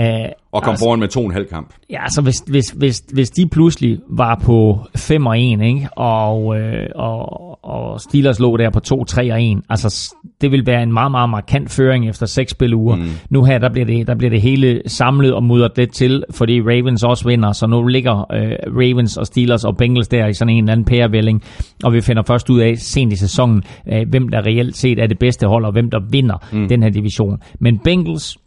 øh, 0.00 0.28
og 0.56 0.62
kom 0.62 0.76
foran 0.78 1.00
med 1.00 1.08
to 1.08 1.20
og 1.20 1.26
en 1.26 1.32
halv 1.32 1.46
kamp. 1.46 1.74
Ja, 1.90 2.02
altså 2.02 2.22
hvis, 2.22 2.36
hvis, 2.46 2.68
hvis, 2.76 3.02
hvis 3.12 3.30
de 3.30 3.48
pludselig 3.48 3.98
var 4.10 4.40
på 4.44 4.80
5 4.96 5.26
og 5.26 5.40
1, 5.40 5.60
ikke? 5.60 5.88
Og, 5.96 6.58
øh, 6.58 6.86
og, 6.94 7.64
og 7.64 8.00
Steelers 8.00 8.40
lå 8.40 8.56
der 8.56 8.70
på 8.70 8.80
2, 8.80 9.04
3 9.04 9.32
og 9.32 9.42
1, 9.42 9.58
altså 9.68 10.14
det 10.40 10.52
vil 10.52 10.66
være 10.66 10.82
en 10.82 10.92
meget, 10.92 11.10
meget 11.10 11.30
markant 11.30 11.70
føring 11.70 12.08
efter 12.08 12.26
6 12.26 12.50
spiluger. 12.50 12.96
Mm. 12.96 13.02
Nu 13.30 13.44
her, 13.44 13.58
der 13.58 13.68
bliver, 13.68 13.86
det, 13.86 14.06
der 14.06 14.14
bliver 14.14 14.30
det 14.30 14.40
hele 14.40 14.82
samlet 14.86 15.34
og 15.34 15.42
mudret 15.44 15.72
lidt 15.76 15.94
til, 15.94 16.24
fordi 16.30 16.60
Ravens 16.60 17.02
også 17.02 17.28
vinder, 17.28 17.52
så 17.52 17.66
nu 17.66 17.86
ligger 17.86 18.32
øh, 18.32 18.52
Ravens 18.66 19.16
og 19.16 19.26
Steelers 19.26 19.64
og 19.64 19.76
Bengals 19.76 20.08
der 20.08 20.26
i 20.26 20.32
sådan 20.32 20.54
en 20.54 20.64
eller 20.64 20.72
anden 20.72 20.84
pærevælling, 20.84 21.42
og 21.84 21.92
vi 21.92 22.00
finder 22.00 22.22
først 22.26 22.50
ud 22.50 22.60
af 22.60 22.78
sent 22.78 23.12
i 23.12 23.16
sæsonen, 23.16 23.62
øh, 23.92 24.08
hvem 24.08 24.28
der 24.28 24.46
reelt 24.46 24.76
set 24.76 24.98
er 24.98 25.06
det 25.06 25.18
bedste 25.18 25.46
hold, 25.46 25.64
og 25.64 25.72
hvem 25.72 25.90
der 25.90 26.00
vinder 26.10 26.36
mm. 26.52 26.68
den 26.68 26.82
her 26.82 26.90
division. 26.90 27.38
Men 27.60 27.78
Bengals 27.78 28.38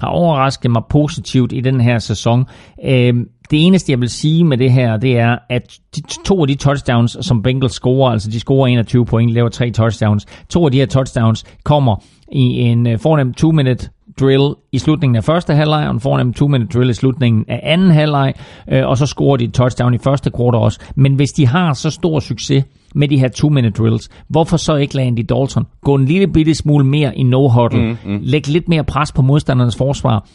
har 0.00 0.08
overrasket 0.08 0.70
mig 0.70 0.82
positivt 0.90 1.52
i 1.52 1.60
den 1.60 1.80
her 1.80 1.98
sæson. 1.98 2.44
Øh, 2.84 3.14
det 3.50 3.66
eneste, 3.66 3.92
jeg 3.92 4.00
vil 4.00 4.08
sige 4.08 4.44
med 4.44 4.58
det 4.58 4.72
her, 4.72 4.96
det 4.96 5.18
er, 5.18 5.38
at 5.50 5.78
de, 5.96 6.02
to 6.24 6.40
af 6.40 6.48
de 6.48 6.54
touchdowns, 6.54 7.16
som 7.20 7.42
Bengals 7.42 7.72
scorer, 7.72 8.12
altså 8.12 8.30
de 8.30 8.40
scorer 8.40 8.66
21 8.66 9.06
point, 9.06 9.32
laver 9.32 9.48
tre 9.48 9.70
touchdowns, 9.70 10.26
to 10.48 10.64
af 10.64 10.72
de 10.72 10.78
her 10.78 10.86
touchdowns 10.86 11.44
kommer 11.64 11.96
i 12.32 12.40
en 12.40 12.86
øh, 12.86 12.98
fornem 12.98 13.34
2-minute 13.40 13.88
drill 14.20 14.54
i 14.72 14.78
slutningen 14.78 15.16
af 15.16 15.24
første 15.24 15.54
halvleg, 15.54 15.86
og 15.86 15.94
en 15.94 16.00
fornem 16.00 16.32
two-minute 16.32 16.78
drill 16.78 16.90
i 16.90 16.94
slutningen 16.94 17.44
af 17.48 17.60
anden 17.62 17.90
halvleg, 17.90 18.34
øh, 18.72 18.86
og 18.86 18.98
så 18.98 19.06
scorer 19.06 19.36
de 19.36 19.44
et 19.44 19.54
touchdown 19.54 19.94
i 19.94 19.98
første 19.98 20.30
kvartal 20.30 20.60
også. 20.60 20.80
Men 20.96 21.14
hvis 21.14 21.30
de 21.30 21.46
har 21.46 21.72
så 21.72 21.90
stor 21.90 22.20
succes 22.20 22.64
med 22.94 23.08
de 23.08 23.18
her 23.18 23.28
two-minute 23.28 23.82
drills, 23.82 24.08
hvorfor 24.28 24.56
så 24.56 24.76
ikke 24.76 24.94
lade 24.94 25.06
Andy 25.06 25.24
Dalton 25.28 25.66
gå 25.80 25.94
en 25.94 26.04
lille 26.04 26.28
bitte 26.28 26.54
smule 26.54 26.84
mere 26.84 27.16
i 27.16 27.22
no-huddle, 27.22 27.80
mm, 27.80 27.96
mm. 28.04 28.18
lægge 28.22 28.48
lidt 28.48 28.68
mere 28.68 28.84
pres 28.84 29.12
på 29.12 29.22
modstandernes 29.22 29.76
forsvar, 29.76 30.26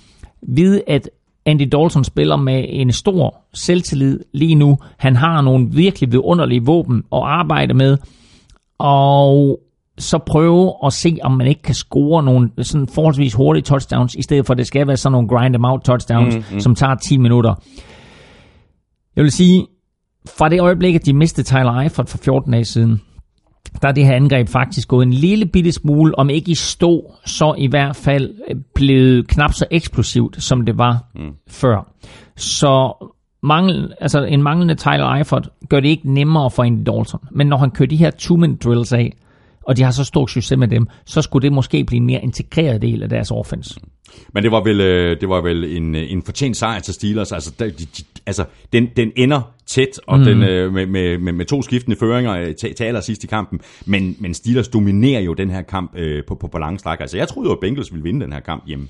vide 0.41 0.81
at 0.87 1.09
Andy 1.45 1.67
Dalton 1.71 2.03
spiller 2.03 2.35
med 2.35 2.65
en 2.67 2.91
stor 2.91 3.35
selvtillid 3.53 4.19
lige 4.33 4.55
nu. 4.55 4.77
Han 4.97 5.15
har 5.15 5.41
nogle 5.41 5.67
virkelig 5.71 6.11
vidunderlige 6.11 6.65
våben 6.65 7.03
at 7.13 7.21
arbejde 7.23 7.73
med, 7.73 7.97
og 8.79 9.59
så 9.99 10.17
prøve 10.17 10.73
at 10.85 10.93
se, 10.93 11.17
om 11.21 11.31
man 11.31 11.47
ikke 11.47 11.61
kan 11.61 11.75
score 11.75 12.23
nogle 12.23 12.49
sådan 12.61 12.87
forholdsvis 12.87 13.33
hurtige 13.33 13.63
touchdowns, 13.63 14.15
i 14.15 14.21
stedet 14.21 14.45
for 14.45 14.53
at 14.53 14.57
det 14.57 14.67
skal 14.67 14.87
være 14.87 14.97
sådan 14.97 15.11
nogle 15.11 15.27
grind 15.27 15.53
them 15.53 15.65
out 15.65 15.81
touchdowns, 15.81 16.35
mm, 16.35 16.43
mm. 16.51 16.59
som 16.59 16.75
tager 16.75 16.95
10 16.95 17.17
minutter. 17.17 17.55
Jeg 19.15 19.23
vil 19.23 19.31
sige, 19.31 19.67
fra 20.37 20.49
det 20.49 20.61
øjeblik, 20.61 20.95
at 20.95 21.05
de 21.05 21.13
mistede 21.13 21.47
Tyler 21.47 21.79
Eifert 21.79 22.09
for 22.09 22.17
14 22.17 22.51
dage 22.51 22.65
siden, 22.65 23.01
der 23.81 23.87
er 23.87 23.91
det 23.91 24.05
her 24.05 24.15
angreb 24.15 24.47
faktisk 24.47 24.87
gået 24.87 25.05
en 25.05 25.13
lille 25.13 25.45
bitte 25.45 25.71
smule, 25.71 26.19
om 26.19 26.29
ikke 26.29 26.51
i 26.51 26.55
stå, 26.55 27.13
så 27.25 27.55
i 27.57 27.67
hvert 27.67 27.95
fald 27.95 28.33
blevet 28.75 29.27
knap 29.27 29.53
så 29.53 29.65
eksplosivt, 29.71 30.43
som 30.43 30.65
det 30.65 30.77
var 30.77 31.03
mm. 31.15 31.31
før. 31.47 31.93
Så 32.35 32.93
mangel, 33.43 33.93
altså 34.01 34.23
en 34.23 34.43
manglende 34.43 34.75
Tyler 34.75 35.13
Eifert 35.13 35.49
gør 35.69 35.79
det 35.79 35.89
ikke 35.89 36.13
nemmere 36.13 36.51
for 36.51 36.63
Andy 36.63 36.83
Dalton. 36.85 37.19
Men 37.31 37.47
når 37.47 37.57
han 37.57 37.71
kører 37.71 37.89
de 37.89 37.95
her 37.95 38.11
two-minute 38.11 38.57
drills 38.57 38.93
af, 38.93 39.13
og 39.69 39.77
de 39.77 39.83
har 39.83 39.91
så 39.91 40.03
stor 40.03 40.27
succes 40.27 40.57
med 40.57 40.67
dem, 40.67 40.87
så 41.05 41.21
skulle 41.21 41.43
det 41.43 41.53
måske 41.53 41.83
blive 41.83 41.97
en 41.97 42.05
mere 42.05 42.23
integreret 42.23 42.81
del 42.81 43.03
af 43.03 43.09
deres 43.09 43.31
offense. 43.31 43.79
Men 44.33 44.43
det 44.43 44.51
var 44.51 44.63
vel, 44.63 44.81
øh, 44.81 45.21
det 45.21 45.29
var 45.29 45.41
vel 45.41 45.63
en, 45.63 45.95
øh, 45.95 46.11
en 46.11 46.23
fortjent 46.23 46.57
sejr 46.57 46.79
til 46.79 46.93
Steelers. 46.93 47.31
Altså, 47.31 47.53
de, 47.59 47.71
de, 47.71 48.03
altså 48.25 48.45
den, 48.73 48.87
den 48.97 49.11
ender 49.15 49.41
tæt, 49.65 49.99
og 50.07 50.19
mm. 50.19 50.25
den, 50.25 50.43
øh, 50.43 50.73
med, 50.73 50.85
med, 50.85 51.17
med, 51.17 51.33
med 51.33 51.45
to 51.45 51.61
skiftende 51.61 51.97
føringer 51.99 52.53
til, 52.53 52.75
til 52.75 52.83
allersidst 52.83 53.23
i 53.23 53.27
kampen. 53.27 53.59
Men, 53.85 54.15
men 54.19 54.33
Steelers 54.33 54.67
dominerer 54.67 55.21
jo 55.21 55.33
den 55.33 55.49
her 55.49 55.61
kamp 55.61 55.91
øh, 55.95 56.23
på, 56.27 56.35
på, 56.35 56.47
på 56.47 56.57
lang 56.57 56.79
stræk. 56.79 56.99
Altså, 56.99 57.17
jeg 57.17 57.27
troede 57.27 57.49
jo, 57.49 57.53
at 57.53 57.59
Bengals 57.61 57.91
ville 57.91 58.03
vinde 58.03 58.25
den 58.25 58.33
her 58.33 58.39
kamp 58.39 58.67
hjemme. 58.67 58.87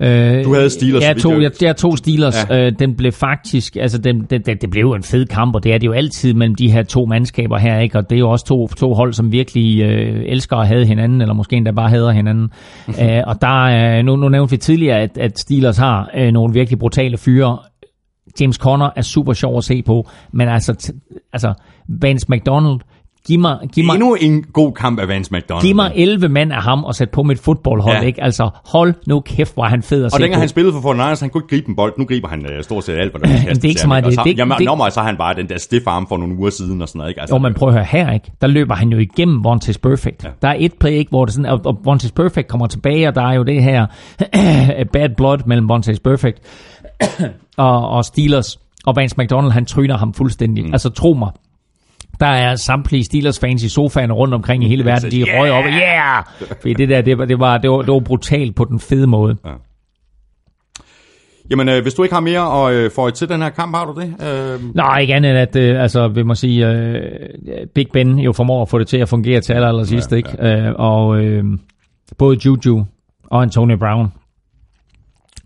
Øh, 0.00 0.44
Du 0.44 0.54
havde 0.54 0.70
Steelers, 0.70 1.02
Ja, 1.02 1.08
så 1.08 1.12
vidt 1.14 1.22
to, 1.22 1.30
jeg- 1.32 1.42
jeg, 1.42 1.62
jeg 1.62 1.76
tog 1.76 1.98
Steelers. 1.98 2.46
Ja. 2.50 2.66
Øh, 2.66 2.72
den 2.78 2.94
blev 2.94 3.12
faktisk, 3.12 3.76
altså 3.76 3.98
den, 3.98 4.26
den, 4.30 4.42
den, 4.42 4.56
det 4.60 4.70
blev 4.70 4.80
jo 4.80 4.94
en 4.94 5.02
fed 5.02 5.26
kamp, 5.26 5.54
og 5.54 5.64
det 5.64 5.74
er 5.74 5.78
det 5.78 5.86
jo 5.86 5.92
altid 5.92 6.34
mellem 6.34 6.54
de 6.54 6.70
her 6.70 6.82
to 6.82 7.06
mandskaber 7.06 7.58
her, 7.58 7.78
ikke? 7.78 7.98
Og 7.98 8.10
det 8.10 8.16
er 8.16 8.20
jo 8.20 8.30
også 8.30 8.44
to, 8.46 8.68
to 8.68 8.94
hold, 8.94 9.12
som 9.12 9.32
virkelig 9.32 9.80
øh, 9.82 10.22
elsker 10.26 10.56
at 10.56 10.66
have 10.68 10.86
hinanden, 10.86 11.20
eller 11.20 11.34
måske 11.34 11.56
endda 11.56 11.70
bare 11.70 11.88
hader 11.88 12.10
hinanden. 12.10 12.50
øh, 12.88 13.22
og 13.26 13.40
der 13.42 13.66
er, 13.66 14.02
nu, 14.02 14.16
nu 14.16 14.28
nævnte 14.28 14.50
vi 14.50 14.56
tidligere, 14.56 15.00
at, 15.00 15.18
at 15.18 15.38
Steelers 15.38 15.76
har 15.78 16.10
øh, 16.16 16.32
nogle 16.32 16.52
virkelig 16.54 16.78
brutale 16.78 17.16
fyre. 17.18 17.58
James 18.40 18.56
Conner 18.56 18.90
er 18.96 19.02
super 19.02 19.32
sjov 19.32 19.58
at 19.58 19.64
se 19.64 19.82
på, 19.82 20.08
men 20.32 20.48
altså, 20.48 20.72
t- 20.82 21.28
altså 21.32 21.54
Vance 21.88 22.26
McDonald, 22.28 22.80
giv 23.26 23.38
mig, 23.40 23.58
giv 23.74 23.84
mig, 23.84 23.94
Endnu 23.94 24.14
en 24.14 24.42
god 24.52 24.72
kamp 24.72 25.00
af 25.00 25.08
Vance 25.08 25.34
McDonald. 25.34 25.66
giv 25.66 25.74
mig 25.76 25.92
11 25.94 26.28
mand 26.28 26.52
af 26.52 26.62
ham 26.62 26.84
og 26.84 26.94
sæt 26.94 27.10
på 27.10 27.22
mit 27.22 27.38
fodboldhold, 27.38 27.96
Ja. 27.96 28.02
ikke? 28.02 28.22
Altså, 28.22 28.50
hold 28.66 28.94
nu 29.06 29.20
kæft, 29.20 29.54
hvor 29.54 29.64
han 29.64 29.82
fed 29.82 30.04
at 30.04 30.14
Og 30.14 30.20
dengang 30.20 30.40
han 30.42 30.48
spillede 30.48 30.72
for 30.74 30.80
Fortnite, 30.80 31.20
han 31.20 31.30
kunne 31.30 31.42
ikke 31.44 31.56
gribe 31.56 31.68
en 31.68 31.76
bold. 31.76 31.92
Nu 31.98 32.04
griber 32.04 32.28
han 32.28 32.40
uh, 32.40 32.62
stort 32.62 32.84
set 32.84 32.92
alt, 32.94 33.12
hvad 33.12 33.20
der 33.20 33.36
det 33.54 33.64
er 33.64 33.68
ikke 33.68 33.80
så 33.80 33.88
meget 33.88 34.04
det. 34.04 34.18
Og 34.18 34.24
Det 34.24 34.32
så, 34.34 34.38
jamen, 34.38 34.58
det- 34.58 34.64
når 34.66 34.74
man 34.74 34.90
så 34.90 35.00
han 35.00 35.16
bare 35.16 35.34
den 35.34 35.48
der 35.48 35.58
stiff 35.58 35.86
arm 35.86 36.06
for 36.08 36.16
nogle 36.16 36.36
uger 36.38 36.50
siden 36.50 36.82
og 36.82 36.88
sådan 36.88 36.98
noget. 36.98 37.10
Ikke? 37.10 37.20
Altså, 37.20 37.34
Jo, 37.34 37.38
men 37.38 37.54
prøv 37.54 37.68
at 37.68 37.74
høre 37.74 37.84
her, 37.84 38.12
ikke? 38.12 38.32
Der 38.40 38.46
løber 38.46 38.74
han 38.74 38.88
jo 38.88 38.98
igennem 38.98 39.44
Vontaze 39.44 39.80
Perfect. 39.80 40.24
Ja. 40.24 40.28
Ja. 40.28 40.34
Der 40.42 40.48
er 40.48 40.56
et 40.58 40.72
play, 40.80 40.92
ikke, 40.92 41.08
hvor 41.10 41.24
det 41.24 41.34
sådan, 41.34 41.50
og, 41.50 41.60
og 41.64 41.78
Vontaze 41.84 42.14
Perfect 42.14 42.48
kommer 42.48 42.66
tilbage, 42.66 43.08
og 43.08 43.14
der 43.14 43.22
er 43.22 43.32
jo 43.32 43.42
det 43.42 43.62
her 43.62 43.86
bad 44.92 45.08
blood 45.16 45.38
mellem 45.46 45.68
Vontaze 45.68 46.00
Perfect 46.00 46.38
og, 47.56 47.88
og 47.88 48.04
Steelers. 48.04 48.58
Og 48.86 48.96
Vance 48.96 49.14
McDonald, 49.18 49.52
han 49.52 49.64
tryner 49.66 49.96
ham 49.98 50.14
fuldstændig. 50.14 50.64
Mm. 50.66 50.72
Altså, 50.72 50.88
tro 50.90 51.12
mig. 51.12 51.30
Der 52.20 52.26
er 52.26 52.56
samtlige 52.56 53.04
Steelers-fans 53.04 53.62
i 53.62 53.68
sofaen 53.68 54.12
rundt 54.12 54.34
omkring 54.34 54.64
i 54.64 54.68
hele 54.68 54.84
verden, 54.84 55.10
de 55.10 55.20
Yeah! 55.20 55.40
røg 55.40 55.50
op, 55.50 55.64
yeah! 55.64 56.24
Fordi 56.60 56.74
det 56.74 56.88
der, 56.88 57.02
det 57.02 57.18
var, 57.18 57.24
det 57.24 57.38
var, 57.38 57.58
det 57.58 57.70
var, 57.70 57.82
det 57.82 57.92
var 57.92 58.00
brutalt 58.00 58.56
på 58.56 58.64
den 58.64 58.80
fede 58.80 59.06
måde. 59.06 59.36
Jamen, 61.50 61.68
øh, 61.68 61.82
hvis 61.82 61.94
du 61.94 62.02
ikke 62.02 62.14
har 62.14 62.20
mere 62.20 62.68
at 62.68 62.74
øh, 62.74 62.90
få 62.90 63.10
til 63.10 63.28
den 63.28 63.42
her 63.42 63.48
kamp, 63.50 63.76
har 63.76 63.84
du 63.92 64.00
det? 64.00 64.14
Øh, 64.28 64.74
Nej, 64.74 64.98
ikke 64.98 65.14
andet 65.14 65.30
end 65.30 65.38
at, 65.38 65.56
øh, 65.56 65.82
altså, 65.82 66.08
vil 66.08 66.26
man 66.26 66.36
sige, 66.36 66.68
øh, 66.68 67.00
Big 67.74 67.86
Ben 67.92 68.18
jo 68.18 68.32
formår 68.32 68.62
at 68.62 68.68
få 68.68 68.78
det 68.78 68.86
til 68.88 68.96
at 68.98 69.08
fungere 69.08 69.40
til 69.40 69.52
aller, 69.52 69.68
aller 69.68 69.84
sidst, 69.84 70.12
Ja, 70.12 70.16
ja, 70.16 70.52
ikke? 70.52 70.66
Øh, 70.68 70.72
og 70.76 71.24
øh, 71.24 71.44
både 72.18 72.38
Juju 72.44 72.84
og 73.30 73.42
Antonio 73.42 73.76
Brown 73.76 74.12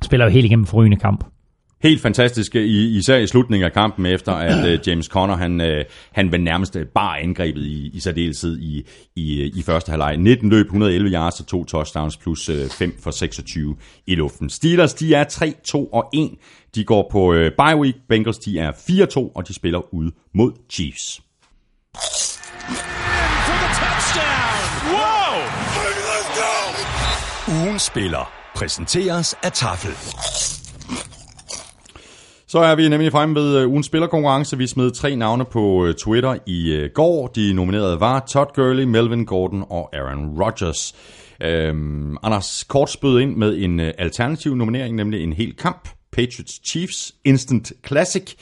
spiller 0.02 0.26
jo 0.26 0.30
helt 0.30 0.44
igennem 0.44 0.66
forrygende 0.66 0.96
kamp 0.96 1.24
helt 1.82 2.02
fantastisk, 2.02 2.54
i, 2.54 2.96
især 2.98 3.16
i 3.16 3.26
slutningen 3.26 3.66
af 3.66 3.72
kampen, 3.72 4.06
efter 4.06 4.32
at 4.32 4.68
øh, 4.68 4.78
James 4.86 5.06
Conner, 5.06 5.36
han, 5.36 5.60
øh, 5.60 5.84
han 6.12 6.32
var 6.32 6.38
nærmest 6.38 6.76
øh, 6.76 6.86
bare 6.86 7.20
angrebet 7.20 7.62
i, 7.62 7.90
i 7.94 8.00
særdeleshed 8.00 8.58
i, 8.58 8.86
i, 9.16 9.52
i 9.58 9.62
første 9.62 9.90
halvleg. 9.90 10.16
19 10.16 10.50
løb, 10.50 10.66
111 10.66 11.10
yards 11.10 11.40
og 11.40 11.46
to 11.46 11.64
touchdowns, 11.64 12.16
plus 12.16 12.50
5 12.70 12.96
for 13.00 13.10
26 13.10 13.76
i 14.06 14.14
luften. 14.14 14.50
Steelers, 14.50 14.94
de 14.94 15.14
er 15.14 15.24
3, 15.24 15.54
2 15.64 15.86
og 15.86 16.10
1. 16.14 16.30
De 16.74 16.84
går 16.84 17.08
på 17.12 17.32
øh, 17.32 17.52
bye 17.58 17.76
week. 17.80 17.94
Bengals, 18.08 18.38
de 18.38 18.58
er 18.58 18.72
4-2, 18.72 19.32
og 19.34 19.48
de 19.48 19.54
spiller 19.54 19.94
ud 19.94 20.10
mod 20.34 20.52
Chiefs. 20.70 21.20
for 21.94 23.54
the 23.54 23.68
touchdown. 23.74 24.48
Ugen 27.62 27.78
spiller 27.78 28.32
præsenteres 28.54 29.34
af 29.42 29.52
Tafel. 29.52 30.57
Så 32.50 32.58
er 32.58 32.74
vi 32.74 32.88
nemlig 32.88 33.12
fremme 33.12 33.34
ved 33.34 33.58
øh, 33.58 33.68
ugens 33.68 33.86
spillerkonkurrence. 33.86 34.58
Vi 34.58 34.66
smed 34.66 34.90
tre 34.90 35.16
navne 35.16 35.44
på 35.44 35.86
øh, 35.86 35.94
Twitter 35.94 36.36
i 36.46 36.72
øh, 36.72 36.90
går. 36.94 37.26
De 37.26 37.52
nominerede 37.52 38.00
var 38.00 38.24
Todd 38.28 38.48
Gurley, 38.54 38.84
Melvin 38.84 39.24
Gordon 39.24 39.64
og 39.70 39.96
Aaron 39.96 40.42
Rodgers. 40.42 40.94
Øhm, 41.42 42.16
Anders 42.22 42.64
Kort 42.64 42.90
spød 42.90 43.20
ind 43.20 43.36
med 43.36 43.58
en 43.58 43.80
alternativ 43.80 44.54
nominering, 44.54 44.96
nemlig 44.96 45.22
en 45.22 45.32
hel 45.32 45.56
kamp. 45.56 45.88
Patriots 46.12 46.68
Chiefs 46.68 47.14
Instant 47.24 47.72
Classic. 47.86 48.34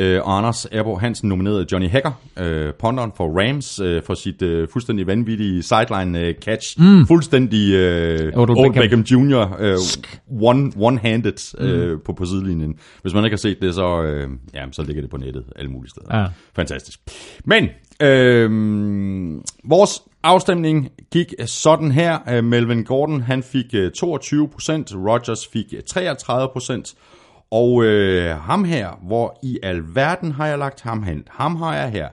Øh, 0.00 0.20
og 0.24 0.38
Anders 0.38 0.66
Erbo 0.72 0.96
Hansen 0.96 1.28
nominerede 1.28 1.66
Johnny 1.72 1.88
Hacker, 1.88 2.12
øh, 2.38 2.74
ponderen 2.74 3.12
for 3.16 3.40
Rams, 3.40 3.80
øh, 3.80 4.02
for 4.02 4.14
sit 4.14 4.42
øh, 4.42 4.68
fuldstændig 4.68 5.06
vanvittige 5.06 5.62
sideline 5.62 6.20
øh, 6.20 6.34
catch. 6.34 6.80
Mm. 6.80 7.06
Fuldstændig 7.06 7.74
øh, 7.74 8.32
Odell 8.36 8.58
Old 8.58 8.72
Beckham. 8.72 8.82
Beckham 8.82 9.00
Jr. 9.00 9.56
Øh, 9.58 9.76
one, 10.42 10.72
one-handed 10.76 11.54
øh, 11.58 11.98
på, 12.04 12.12
på 12.12 12.24
sidelinjen. 12.24 12.74
Hvis 13.02 13.14
man 13.14 13.24
ikke 13.24 13.34
har 13.34 13.38
set 13.38 13.60
det, 13.62 13.74
så, 13.74 14.02
øh, 14.02 14.28
ja, 14.54 14.64
så 14.72 14.82
ligger 14.82 15.02
det 15.02 15.10
på 15.10 15.16
nettet 15.16 15.44
alle 15.56 15.70
mulige 15.70 15.90
steder. 15.90 16.20
Ja. 16.20 16.26
Fantastisk. 16.56 17.00
Men 17.44 17.68
øh, 18.02 18.50
vores 19.64 20.02
afstemning 20.22 20.88
gik 21.12 21.34
sådan 21.46 21.92
her. 21.92 22.18
Øh, 22.28 22.44
Melvin 22.44 22.84
Gordon 22.84 23.20
han 23.20 23.42
fik 23.42 23.66
øh, 23.74 23.90
22%, 23.96 24.02
Rodgers 25.08 25.46
fik 25.46 25.74
øh, 25.74 25.80
33%, 25.90 26.94
og 27.50 27.84
øh, 27.84 28.36
ham 28.36 28.64
her, 28.64 28.90
hvor 29.02 29.38
i 29.42 29.58
alverden 29.62 30.32
har 30.32 30.46
jeg 30.46 30.58
lagt 30.58 30.80
ham 30.82 31.02
hen? 31.02 31.24
Ham 31.30 31.56
har 31.56 31.76
jeg 31.76 31.90
her. 31.90 32.08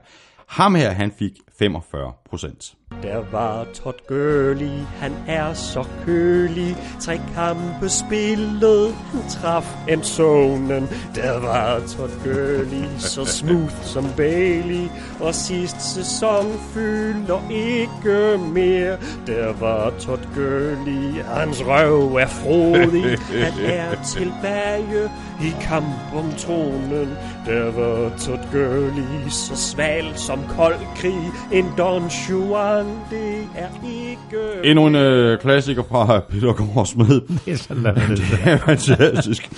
Ham 0.46 0.74
her, 0.74 0.90
han 0.90 1.12
fik 1.12 1.32
45%. 1.62 2.77
Der 3.02 3.22
var 3.32 3.66
Todd 3.74 4.06
Gurley, 4.08 4.78
han 5.00 5.12
er 5.26 5.54
så 5.54 5.84
kølig. 6.04 6.76
Tre 7.00 7.20
kampe 7.34 7.88
spillet, 7.88 8.94
han 9.12 9.22
traf 9.30 9.76
endzonen. 9.88 10.88
Der 11.14 11.40
var 11.40 11.78
Todd 11.78 12.10
Gurley, 12.24 12.84
så 13.14 13.24
smooth 13.24 13.82
som 13.82 14.04
Bailey. 14.16 14.88
Og 15.20 15.34
sidste 15.34 15.80
sæson 15.80 16.46
fylder 16.74 17.50
ikke 17.50 18.38
mere. 18.54 18.96
Der 19.26 19.52
var 19.60 19.90
Todd 19.98 20.24
Gurley, 20.34 21.22
hans 21.24 21.62
røv 21.66 22.14
er 22.14 22.26
frodig. 22.26 23.18
Han 23.44 23.64
er 23.64 24.02
tilbage 24.04 25.10
i 25.42 25.54
kamp 25.60 26.14
om 26.14 26.32
tronen. 26.38 27.08
Der 27.48 27.64
var 27.64 28.10
Todd 28.18 28.38
Gurley, 28.52 29.28
så 29.28 29.56
sval 29.56 30.04
som 30.14 30.38
kold 30.56 30.74
krig. 30.96 31.14
En 31.52 31.64
Don 31.78 32.02
Juan, 32.02 32.86
det 33.10 33.48
er 33.56 33.68
ikke... 33.84 34.70
Endnu 34.70 34.86
en 34.86 34.94
øh, 34.94 35.38
klassiker 35.38 35.82
fra 35.90 36.20
Peter 36.30 36.52
Gårdsmed. 36.52 37.20
Det 37.46 37.66
er 37.70 37.74
er 37.88 37.94
det. 37.94 38.08
Det 38.18 38.38
er 38.44 38.56
fantastisk. 38.58 39.48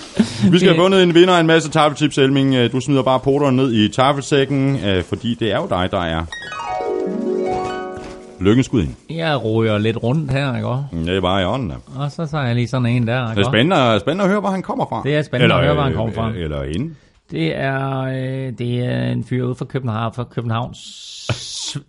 Vi 0.51 0.57
skal 0.59 0.69
have 0.71 0.81
vundet 0.81 1.03
en 1.03 1.13
vinder 1.15 1.33
af 1.33 1.39
en 1.39 1.47
masse 1.47 1.69
taffeltips, 1.69 2.17
Elming. 2.17 2.55
Øh, 2.55 2.71
Du 2.71 2.79
smider 2.79 3.03
bare 3.03 3.19
porteren 3.19 3.55
ned 3.55 3.73
i 3.73 3.89
taffelsækken, 3.89 4.79
øh, 4.85 5.03
fordi 5.03 5.35
det 5.39 5.51
er 5.51 5.55
jo 5.57 5.67
dig, 5.69 5.87
der 5.91 6.01
er 6.01 6.23
lykkens 8.43 8.65
skud 8.65 8.81
ind. 8.81 8.95
Jeg 9.17 9.45
ryger 9.45 9.77
lidt 9.77 10.03
rundt 10.03 10.31
her, 10.31 10.55
ikke 10.55 10.67
også? 10.67 10.83
Det 11.05 11.17
er 11.17 11.21
bare 11.21 11.41
i 11.41 11.45
ånden. 11.45 11.69
ja. 11.95 12.01
Og 12.03 12.11
så 12.11 12.25
tager 12.25 12.45
jeg 12.45 12.55
lige 12.55 12.67
sådan 12.67 12.85
en 12.85 13.07
der, 13.07 13.21
Det 13.21 13.29
ikke 13.29 13.41
er 13.41 13.45
også? 13.45 13.49
spændende, 13.51 13.99
spændende 13.99 14.23
at 14.23 14.29
høre, 14.29 14.39
hvor 14.39 14.49
han 14.49 14.61
kommer 14.61 14.85
fra. 14.89 15.01
Det 15.03 15.15
er 15.15 15.21
spændende 15.21 15.55
at 15.55 15.63
høre, 15.63 15.73
hvor 15.73 15.83
han 15.83 15.93
kommer 15.93 16.13
fra. 16.13 16.29
Eller, 16.29 16.41
eller 16.43 16.63
hende. 16.73 16.93
Det 17.31 17.55
er, 17.55 17.97
øh, 18.01 18.53
det 18.57 18.79
er 18.79 19.11
en 19.11 19.23
fyr 19.23 19.45
ude 19.45 19.55
fra 19.55 19.65
København, 19.65 20.13
fra 20.13 20.23
Københavns 20.23 20.77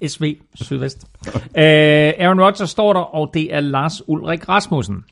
SV 0.08 0.36
Sydvest. 0.54 1.06
Øh, 1.56 2.12
Aaron 2.18 2.40
Rodgers 2.40 2.70
står 2.70 2.92
der, 2.92 3.00
og 3.00 3.30
det 3.34 3.54
er 3.54 3.60
Lars 3.60 4.02
Ulrik 4.08 4.48
Rasmussen. 4.48 5.04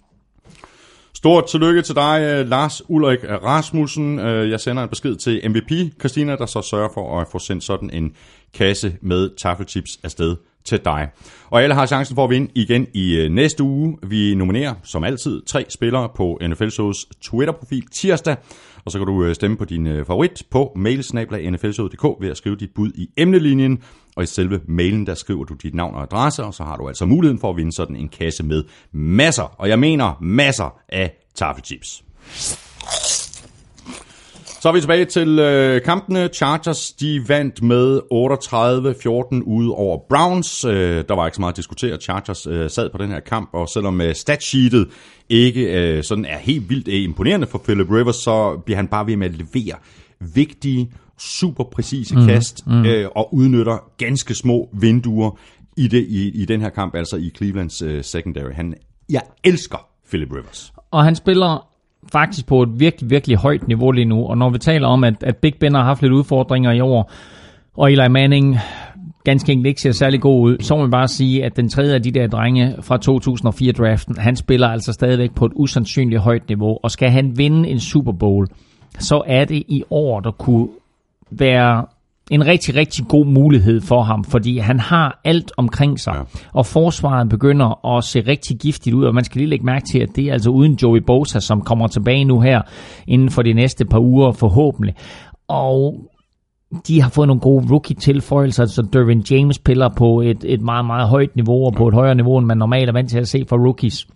Stort 1.15 1.45
tillykke 1.47 1.83
til 1.83 1.95
dig, 1.95 2.21
øh, 2.23 2.49
Lars 2.49 2.83
Ulrik 2.89 3.19
Rasmussen. 3.25 4.19
Øh, 4.19 4.51
Jeg 4.51 4.61
sender 4.61 4.83
en 4.83 4.89
besked 4.89 5.17
til 5.17 5.41
MVP, 5.51 5.99
Christina, 6.01 6.37
der 6.37 6.47
så 6.47 6.63
sørger 6.63 6.89
for 6.95 7.21
at 7.21 7.27
få 7.33 7.39
sendt 7.39 7.65
sådan 7.65 7.91
en 7.93 8.13
kasse 8.55 8.97
med 9.01 9.31
taffeltips 9.37 9.99
afsted 10.03 10.37
til 10.65 10.81
dig. 10.85 11.09
Og 11.51 11.63
alle 11.63 11.75
har 11.75 11.87
chancen 11.87 12.15
for 12.15 12.25
at 12.25 12.31
vinde 12.31 12.51
igen 12.55 12.87
i 12.95 13.17
øh, 13.17 13.31
næste 13.31 13.63
uge. 13.63 13.99
Vi 14.03 14.35
nominerer, 14.35 14.75
som 14.83 15.05
altid, 15.05 15.43
tre 15.47 15.65
spillere 15.69 16.09
på 16.17 16.39
NFL 16.49 16.69
Shows 16.69 16.97
Twitter-profil 17.23 17.87
tirsdag. 17.93 18.37
Og 18.85 18.93
så 18.93 18.99
kan 18.99 19.07
du 19.07 19.25
øh, 19.25 19.35
stemme 19.35 19.57
på 19.57 19.65
din 19.65 19.87
øh, 19.87 20.07
favorit 20.07 20.43
på 20.51 20.73
mailsnabla.nflshowet.dk 20.77 22.05
ved 22.21 22.31
at 22.31 22.37
skrive 22.37 22.57
dit 22.57 22.71
bud 22.75 22.91
i 22.95 23.09
emnelinjen. 23.17 23.83
Og 24.17 24.23
i 24.23 24.27
selve 24.27 24.61
mailen, 24.69 25.07
der 25.07 25.15
skriver 25.15 25.45
du 25.45 25.55
dit 25.55 25.75
navn 25.75 25.95
og 25.95 26.03
adresse, 26.03 26.45
og 26.45 26.55
så 26.55 26.65
har 26.65 26.77
du 26.77 26.89
altså 26.89 27.07
muligheden 27.07 27.41
for 27.41 27.51
at 27.51 27.57
vinde 27.57 27.73
sådan 27.73 27.97
en 27.97 28.09
kasse 28.09 28.43
med 28.43 28.65
masser, 28.93 29.55
og 29.59 29.69
jeg 29.69 29.79
mener 29.79 30.15
masser 30.21 30.81
af 30.89 31.13
taffelchips. 31.35 32.05
Så 34.61 34.69
er 34.69 34.73
vi 34.73 34.81
tilbage 34.81 35.05
til 35.05 35.39
øh, 35.39 35.83
kampene. 35.83 36.29
Chargers, 36.29 36.93
de 36.93 37.29
vandt 37.29 37.63
med 37.63 38.01
38-14 39.41 39.43
ude 39.45 39.75
over 39.75 39.99
Browns. 40.09 40.65
Øh, 40.65 41.05
der 41.09 41.15
var 41.15 41.27
ikke 41.27 41.35
så 41.35 41.41
meget 41.41 41.53
at 41.53 41.57
diskutere. 41.57 41.97
Chargers 41.97 42.47
øh, 42.47 42.71
sad 42.71 42.91
på 42.91 42.99
den 42.99 43.11
her 43.11 43.21
kamp, 43.21 43.51
og 43.53 43.69
selvom 43.69 44.01
øh, 44.01 44.15
statsheetet 44.15 44.89
ikke 45.29 45.63
øh, 45.63 46.05
sådan 46.05 46.25
er 46.25 46.39
helt 46.39 46.71
vildt 46.71 46.89
øh, 46.89 46.95
imponerende 46.95 47.47
for 47.47 47.59
Philip 47.59 47.91
Rivers, 47.91 48.17
så 48.17 48.63
bliver 48.65 48.77
han 48.77 48.89
bare 48.89 49.07
ved 49.07 49.17
med 49.17 49.27
at 49.27 49.35
levere 49.35 49.77
vigtige, 50.35 50.93
super 51.19 51.65
præcise 51.65 52.17
mm, 52.17 52.27
kast, 52.27 52.67
mm. 52.67 52.85
Øh, 52.85 53.09
og 53.17 53.35
udnytter 53.35 53.79
ganske 53.99 54.35
små 54.35 54.69
vinduer 54.73 55.39
i, 55.77 55.89
det, 55.89 56.07
i, 56.09 56.43
i 56.43 56.45
den 56.45 56.61
her 56.61 56.71
kamp, 56.71 56.95
altså 56.95 57.17
i 57.17 57.31
Clevelands 57.37 57.83
øh, 57.83 58.05
secondary. 58.05 58.53
Han, 58.53 58.75
jeg 59.11 59.23
elsker 59.45 59.87
Philip 60.09 60.33
Rivers. 60.33 60.73
Og 60.91 61.05
han 61.05 61.15
spiller 61.17 61.70
faktisk 62.13 62.47
på 62.47 62.63
et 62.63 62.69
virkelig, 62.79 63.11
virkelig 63.11 63.37
højt 63.37 63.69
niveau 63.69 63.91
lige 63.91 64.05
nu. 64.05 64.27
Og 64.27 64.39
når 64.39 64.51
vi 64.51 64.59
taler 64.59 64.89
om, 64.89 65.05
at, 65.05 65.23
at 65.23 65.37
Big 65.37 65.55
Ben 65.61 65.75
har 65.75 65.85
haft 65.85 66.03
lidt 66.03 66.13
udfordringer 66.13 66.73
i 66.73 66.81
år, 66.81 67.13
og 67.77 67.93
Eli 67.93 68.09
Manning 68.09 68.57
ganske 69.25 69.53
enkelt 69.53 69.67
ikke 69.67 69.81
ser 69.81 69.93
særlig 69.93 70.21
god 70.21 70.43
ud, 70.43 70.57
så 70.61 70.75
må 70.75 70.81
man 70.81 70.91
bare 70.91 71.09
sige, 71.09 71.45
at 71.45 71.57
den 71.57 71.69
tredje 71.69 71.95
af 71.95 72.03
de 72.03 72.11
der 72.11 72.27
drenge 72.27 72.75
fra 72.83 72.97
2004-draften, 72.97 74.17
han 74.19 74.37
spiller 74.37 74.69
altså 74.69 74.93
stadigvæk 74.93 75.35
på 75.35 75.45
et 75.45 75.53
usandsynligt 75.57 76.21
højt 76.21 76.49
niveau. 76.49 76.79
Og 76.83 76.91
skal 76.91 77.11
han 77.11 77.39
vinde 77.39 77.69
en 77.69 77.81
Super 77.81 78.13
Bowl, 78.13 78.47
så 78.99 79.23
er 79.27 79.45
det 79.45 79.63
i 79.69 79.85
år, 79.91 80.21
der 80.21 80.31
kunne 80.31 80.69
være 81.31 81.87
en 82.31 82.47
rigtig, 82.47 82.77
rigtig 82.77 83.05
god 83.09 83.27
mulighed 83.27 83.81
for 83.81 84.03
ham, 84.03 84.25
fordi 84.25 84.59
han 84.59 84.81
har 84.81 85.21
alt 85.25 85.53
omkring 85.57 86.01
sig, 86.01 86.15
ja. 86.15 86.23
og 86.53 86.67
forsvaret 86.67 87.29
begynder 87.29 87.97
at 87.97 88.05
se 88.05 88.21
rigtig 88.21 88.59
giftigt 88.59 88.95
ud, 88.97 89.05
og 89.05 89.15
man 89.15 89.25
skal 89.25 89.39
lige 89.39 89.51
lægge 89.51 89.65
mærke 89.65 89.85
til, 89.93 89.99
at 89.99 90.09
det 90.17 90.25
er 90.25 90.33
altså 90.33 90.51
uden 90.51 90.79
Joey 90.83 91.01
Bosa, 91.07 91.41
som 91.41 91.61
kommer 91.61 91.87
tilbage 91.87 92.25
nu 92.25 92.41
her 92.41 92.63
inden 93.07 93.31
for 93.31 93.43
de 93.43 93.53
næste 93.53 93.85
par 93.85 93.99
uger 93.99 94.33
forhåbentlig. 94.33 94.95
Og 95.49 96.11
de 96.89 97.03
har 97.03 97.11
fået 97.11 97.27
nogle 97.29 97.41
gode 97.41 97.67
rookie-tilføjelser, 97.71 98.67
så 98.67 98.83
Dervin 98.93 99.25
James 99.31 99.57
spiller 99.57 99.89
på 99.97 100.21
et, 100.21 100.45
et 100.45 100.61
meget, 100.61 100.87
meget 100.87 101.09
højt 101.09 101.37
niveau, 101.37 101.67
og 101.67 101.73
på 101.73 101.89
et 101.89 101.95
højere 101.95 102.15
niveau, 102.15 102.39
end 102.39 102.47
man 102.47 102.59
normalt 102.59 102.89
er 102.89 102.93
vant 102.93 103.11
til 103.11 103.19
at 103.19 103.29
se 103.29 103.45
fra 103.49 103.57
rookies. 103.57 104.07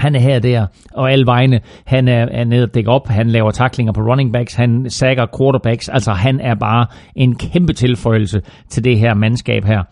Han 0.00 0.14
er 0.14 0.18
her 0.18 0.36
og 0.36 0.42
der, 0.42 0.66
og 0.92 1.12
alle 1.12 1.26
vegne. 1.26 1.60
Han 1.84 2.08
er, 2.08 2.26
er 2.30 2.44
nede 2.44 2.62
og 2.62 2.74
dække 2.74 2.90
op, 2.90 3.08
han 3.08 3.30
laver 3.30 3.50
taklinger 3.50 3.92
på 3.92 4.00
running 4.00 4.32
backs, 4.32 4.54
han 4.54 4.90
sækker 4.90 5.26
quarterbacks. 5.38 5.88
Altså 5.88 6.12
han 6.12 6.40
er 6.40 6.54
bare 6.54 6.86
en 7.16 7.36
kæmpe 7.36 7.72
tilføjelse 7.72 8.42
til 8.68 8.84
det 8.84 8.98
her 8.98 9.14
mandskab 9.14 9.64
her. 9.64 9.82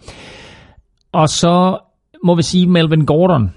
Og 1.12 1.28
så 1.28 1.78
må 2.24 2.34
vi 2.34 2.42
sige 2.42 2.66
Melvin 2.66 3.06
Gordon, 3.06 3.50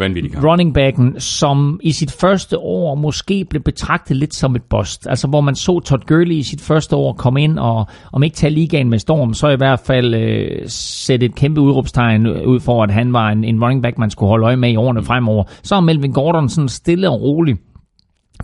Vanvittig 0.00 0.32
kamp. 0.32 0.44
running 0.44 0.74
backen, 0.74 1.20
som 1.20 1.80
i 1.82 1.92
sit 1.92 2.12
første 2.12 2.58
år 2.58 2.94
måske 2.94 3.44
blev 3.50 3.62
betragtet 3.62 4.16
lidt 4.16 4.34
som 4.34 4.56
et 4.56 4.62
bust. 4.62 5.06
Altså 5.06 5.28
hvor 5.28 5.40
man 5.40 5.54
så 5.54 5.80
Todd 5.80 6.02
Gurley 6.06 6.34
i 6.34 6.42
sit 6.42 6.60
første 6.60 6.96
år 6.96 7.12
komme 7.12 7.42
ind 7.42 7.58
og 7.58 7.86
om 8.12 8.22
ikke 8.22 8.36
tage 8.36 8.50
ligaen 8.50 8.90
med 8.90 8.98
storm, 8.98 9.34
så 9.34 9.48
i 9.48 9.56
hvert 9.56 9.80
fald 9.80 10.14
øh, 10.14 10.62
sætte 10.66 11.26
et 11.26 11.34
kæmpe 11.34 11.60
udråbstegn 11.60 12.26
ud 12.26 12.60
for, 12.60 12.82
at 12.82 12.90
han 12.90 13.12
var 13.12 13.28
en, 13.28 13.44
en 13.44 13.62
running 13.62 13.82
back, 13.82 13.98
man 13.98 14.10
skulle 14.10 14.28
holde 14.28 14.46
øje 14.46 14.56
med 14.56 14.70
i 14.70 14.76
årene 14.76 15.02
fremover. 15.02 15.44
Så 15.62 15.74
er 15.74 15.80
Melvin 15.80 16.12
Gordon 16.12 16.48
sådan 16.48 16.68
stille 16.68 17.10
og 17.10 17.20
rolig 17.20 17.56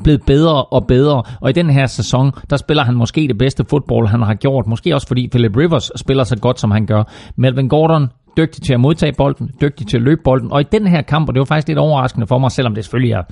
blevet 0.03 0.23
bedre 0.27 0.65
og 0.65 0.87
bedre, 0.87 1.23
og 1.41 1.51
i 1.51 1.53
den 1.53 1.71
her 1.71 1.87
sæson, 1.87 2.33
der 2.51 2.57
spiller 2.57 2.85
han 2.85 2.95
måske 2.95 3.29
det 3.29 3.39
bedste 3.39 3.65
fodbold, 3.71 4.07
han 4.09 4.23
har 4.23 4.35
gjort. 4.35 4.67
Måske 4.67 4.95
også 4.95 5.07
fordi 5.07 5.29
Philip 5.29 5.57
Rivers 5.57 5.91
spiller 5.97 6.25
så 6.25 6.39
godt, 6.39 6.61
som 6.61 6.71
han 6.71 6.87
gør. 6.87 7.03
Melvin 7.37 7.69
Gordon, 7.69 8.09
dygtig 8.37 8.63
til 8.63 8.75
at 8.75 8.81
modtage 8.81 9.13
bolden, 9.13 9.51
dygtig 9.61 9.87
til 9.87 9.97
at 9.97 10.03
løbe 10.03 10.21
bolden, 10.25 10.53
og 10.53 10.61
i 10.61 10.65
den 10.73 10.87
her 10.87 11.03
kamp, 11.03 11.29
og 11.29 11.35
det 11.35 11.39
var 11.39 11.45
faktisk 11.45 11.69
lidt 11.69 11.79
overraskende 11.79 12.27
for 12.27 12.39
mig, 12.39 12.53
selvom 12.53 12.75
det 12.75 12.85
selvfølgelig 12.85 13.13
er 13.13 13.23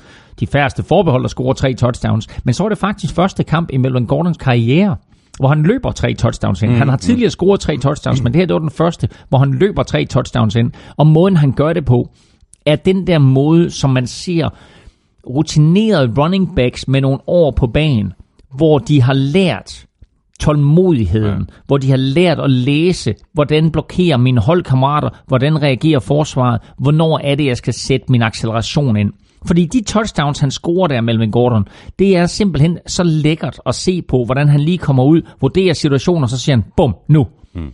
de 0.40 0.47
færreste 0.47 0.82
forbehold, 0.82 1.22
der 1.22 1.28
scorer 1.28 1.52
tre 1.52 1.74
touchdowns, 1.74 2.28
men 2.44 2.55
så 2.55 2.62
var 2.62 2.68
det 2.68 2.78
faktisk 2.78 3.14
første 3.14 3.44
kamp 3.44 3.70
i 3.72 3.76
Melvin 3.76 4.06
Gordons 4.06 4.36
karriere, 4.36 4.97
hvor 5.39 5.48
han 5.48 5.62
løber 5.62 5.93
tre 5.93 6.14
touchdowns 6.14 6.62
ind. 6.62 6.70
Mm, 6.70 6.78
han 6.78 6.89
har 6.89 6.97
tidligere 6.97 7.31
scoret 7.31 7.60
tre 7.60 7.76
touchdowns, 7.76 8.22
men 8.22 8.32
det 8.32 8.40
her 8.40 8.47
det 8.47 8.55
var 8.55 8.60
den 8.60 8.70
første, 8.70 9.09
hvor 9.28 9.39
han 9.39 9.55
løber 9.55 9.82
tre 9.82 10.05
touchdowns 10.05 10.55
ind. 10.55 10.72
Og 10.97 11.06
måden 11.06 11.36
han 11.36 11.52
gør 11.52 11.72
det 11.72 11.85
på, 11.85 12.10
er 12.66 12.76
den 12.76 13.06
der 13.06 13.18
måde, 13.18 13.70
som 13.70 13.90
man 13.90 14.06
ser 14.06 14.48
rutinerede 15.26 16.12
running 16.18 16.56
backs 16.56 16.89
med 16.89 17.01
nogle 17.01 17.18
år 17.26 17.51
på 17.51 17.66
banen, 17.66 18.12
hvor 18.56 18.78
de 18.78 19.02
har 19.02 19.12
lært 19.12 19.86
tålmodigheden, 20.40 21.39
ja. 21.39 21.55
hvor 21.66 21.78
de 21.78 21.90
har 21.90 21.97
lært 21.97 22.40
at 22.40 22.51
læse, 22.51 23.15
hvordan 23.32 23.70
blokerer 23.70 24.16
mine 24.16 24.40
holdkammerater, 24.40 25.09
hvordan 25.27 25.62
reagerer 25.62 26.01
forsvaret, 26.01 26.61
hvornår 26.78 27.20
er 27.24 27.35
det, 27.35 27.47
jeg 27.47 27.56
skal 27.56 27.74
sætte 27.74 28.06
min 28.09 28.23
acceleration 28.23 28.97
ind. 28.97 29.12
Fordi 29.47 29.66
de 29.66 29.85
touchdowns, 29.85 30.39
han 30.39 30.51
scorer 30.51 30.86
der, 30.86 31.01
Melvin 31.01 31.31
Gordon, 31.31 31.69
det 31.98 32.16
er 32.16 32.27
simpelthen 32.27 32.78
så 32.86 33.02
lækkert 33.02 33.61
at 33.66 33.74
se 33.74 34.02
på, 34.02 34.24
hvordan 34.24 34.48
han 34.48 34.61
lige 34.61 34.78
kommer 34.78 35.05
ud, 35.05 35.23
vurderer 35.40 35.74
situationer, 35.74 36.27
så 36.27 36.39
siger 36.39 36.56
han, 36.56 36.65
bum, 36.77 36.97
nu. 37.09 37.27
Mm. 37.55 37.73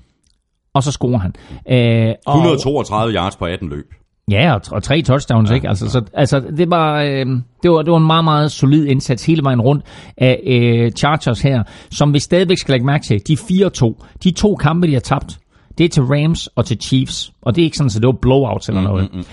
Og 0.74 0.82
så 0.82 0.92
scorer 0.92 1.18
han. 1.18 1.34
Øh, 1.70 2.14
132 2.28 3.14
yards 3.14 3.36
på 3.36 3.44
18 3.44 3.68
løb. 3.68 3.94
Ja, 4.30 4.54
og, 4.54 4.60
og 4.72 4.82
tre 4.82 5.02
touchdowns, 5.02 5.50
ja, 5.50 5.54
ikke? 5.54 5.68
Altså, 5.68 5.90
så, 5.90 6.02
altså 6.14 6.40
det, 6.56 6.70
var, 6.70 7.02
øh, 7.02 7.26
det, 7.62 7.70
var, 7.70 7.82
det 7.82 7.90
var 7.92 7.98
en 7.98 8.06
meget, 8.06 8.24
meget 8.24 8.52
solid 8.52 8.86
indsats 8.86 9.26
hele 9.26 9.42
vejen 9.44 9.60
rundt 9.60 9.84
af 10.16 10.40
øh, 10.46 10.92
Chargers 10.92 11.40
her, 11.40 11.62
som 11.90 12.14
vi 12.14 12.18
stadigvæk 12.18 12.58
skal 12.58 12.72
lægge 12.72 12.86
mærke 12.86 13.04
til. 13.04 13.20
De 13.28 13.32
4-2. 13.32 14.04
De 14.24 14.30
to 14.30 14.54
kampe, 14.54 14.86
de 14.86 14.92
har 14.92 15.00
tabt, 15.00 15.38
det 15.78 15.84
er 15.84 15.88
til 15.88 16.02
Rams 16.02 16.46
og 16.46 16.66
til 16.66 16.78
Chiefs. 16.80 17.32
Og 17.42 17.56
det 17.56 17.62
er 17.62 17.64
ikke 17.64 17.76
sådan, 17.76 17.90
at 17.96 18.02
det 18.02 18.06
var 18.06 18.18
blowouts 18.22 18.68
eller 18.68 18.82
noget. 18.82 19.08
Mm, 19.12 19.16
mm, 19.16 19.18
mm. 19.18 19.24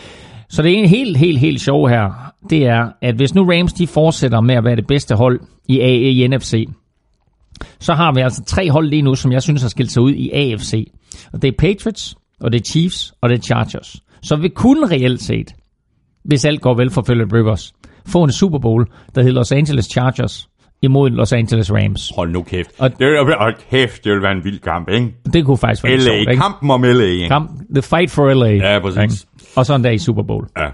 Så 0.49 0.61
det 0.61 0.71
er 0.71 0.77
en 0.77 0.89
helt, 0.89 1.17
helt, 1.17 1.39
helt 1.39 1.61
sjov 1.61 1.89
her, 1.89 2.33
det 2.49 2.65
er, 2.65 2.89
at 3.01 3.15
hvis 3.15 3.35
nu 3.35 3.43
Rams 3.51 3.73
de 3.73 3.87
fortsætter 3.87 4.41
med 4.41 4.55
at 4.55 4.63
være 4.63 4.75
det 4.75 4.87
bedste 4.87 5.15
hold 5.15 5.39
i, 5.67 5.79
A, 5.79 5.87
i 5.87 6.27
NFC, 6.27 6.67
så 7.79 7.93
har 7.93 8.13
vi 8.13 8.21
altså 8.21 8.43
tre 8.43 8.71
hold 8.71 8.89
lige 8.89 9.01
nu, 9.01 9.15
som 9.15 9.31
jeg 9.31 9.41
synes 9.41 9.61
har 9.61 9.69
skilt 9.69 9.91
sig 9.91 10.01
ud 10.01 10.13
i 10.13 10.31
AFC. 10.31 10.91
Og 11.33 11.41
det 11.41 11.47
er 11.47 11.51
Patriots, 11.57 12.15
og 12.39 12.51
det 12.51 12.59
er 12.59 12.63
Chiefs, 12.63 13.13
og 13.21 13.29
det 13.29 13.37
er 13.37 13.41
Chargers. 13.41 13.95
Så 14.21 14.35
vi 14.35 14.47
kunne 14.49 14.87
reelt 14.87 15.21
set, 15.21 15.55
hvis 16.23 16.45
alt 16.45 16.61
går 16.61 16.73
vel 16.73 16.89
for 16.89 17.01
Philip 17.01 17.33
Rivers, 17.33 17.73
få 18.05 18.23
en 18.23 18.31
Super 18.31 18.59
Bowl, 18.59 18.85
der 19.15 19.21
hedder 19.21 19.35
Los 19.35 19.51
Angeles 19.51 19.85
Chargers 19.85 20.49
imod 20.81 21.09
Los 21.09 21.33
Angeles 21.33 21.71
Rams. 21.73 22.11
Hold 22.15 22.31
nu 22.31 22.43
kæft. 22.43 22.69
Og, 22.79 22.89
det, 22.89 23.07
vil, 23.07 23.35
hold 23.39 23.55
kæft, 23.69 24.03
det 24.03 24.09
ville 24.11 24.23
være 24.23 24.31
en 24.31 24.43
vild 24.43 24.59
kamp, 24.59 24.89
ikke? 24.89 25.13
Det 25.33 25.45
kunne 25.45 25.57
faktisk 25.57 25.83
være 25.83 25.97
LA, 25.97 26.03
sjovt, 26.03 26.19
ikke? 26.19 26.35
kampen 26.35 26.71
om 26.71 26.83
LA, 26.83 27.03
ikke? 27.03 27.27
Kamp, 27.27 27.51
the 27.73 27.81
fight 27.81 28.11
for 28.11 28.33
LA. 28.33 28.47
Ja, 28.49 28.79
præcis. 28.79 29.01
Ikke? 29.01 29.13
Og 29.55 29.65
så 29.65 29.75
en 29.75 29.81
dag 29.81 29.93
i 29.93 29.97
Super 29.97 30.23
Bowl. 30.23 30.47
Ja. 30.57 30.67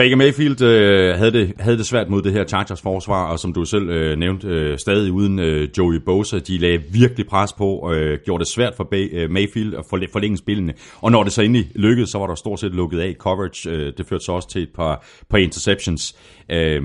Baker 0.00 0.16
Mayfield 0.16 0.62
øh, 0.62 1.18
havde, 1.18 1.32
det, 1.32 1.52
havde 1.58 1.78
det 1.78 1.86
svært 1.86 2.08
mod 2.08 2.22
det 2.22 2.32
her 2.32 2.44
Chargers 2.44 2.80
forsvar, 2.80 3.26
og 3.26 3.38
som 3.38 3.52
du 3.52 3.64
selv 3.64 3.88
øh, 3.90 4.18
nævnte, 4.18 4.46
øh, 4.48 4.78
stadig 4.78 5.12
uden 5.12 5.38
øh, 5.38 5.68
Joey 5.78 5.96
Bosa. 5.96 6.38
De 6.38 6.58
lagde 6.58 6.82
virkelig 6.92 7.26
pres 7.26 7.52
på, 7.52 7.66
og 7.66 7.94
øh, 7.94 8.18
gjorde 8.24 8.44
det 8.44 8.52
svært 8.52 8.74
for 8.76 8.84
Bay, 8.84 9.08
øh, 9.12 9.30
Mayfield 9.30 9.74
at 9.74 9.84
forlænge 10.12 10.36
spillene. 10.36 10.74
Og 11.00 11.10
når 11.10 11.22
det 11.24 11.32
så 11.32 11.42
endelig 11.42 11.70
lykkedes, 11.74 12.10
så 12.10 12.18
var 12.18 12.26
der 12.26 12.34
stort 12.34 12.60
set 12.60 12.74
lukket 12.74 13.00
af 13.00 13.14
coverage. 13.18 13.70
Øh, 13.70 13.92
det 13.98 14.06
førte 14.06 14.24
så 14.24 14.32
også 14.32 14.48
til 14.48 14.62
et 14.62 14.70
par, 14.74 15.06
par 15.30 15.38
interceptions. 15.38 16.16
Øh, 16.50 16.82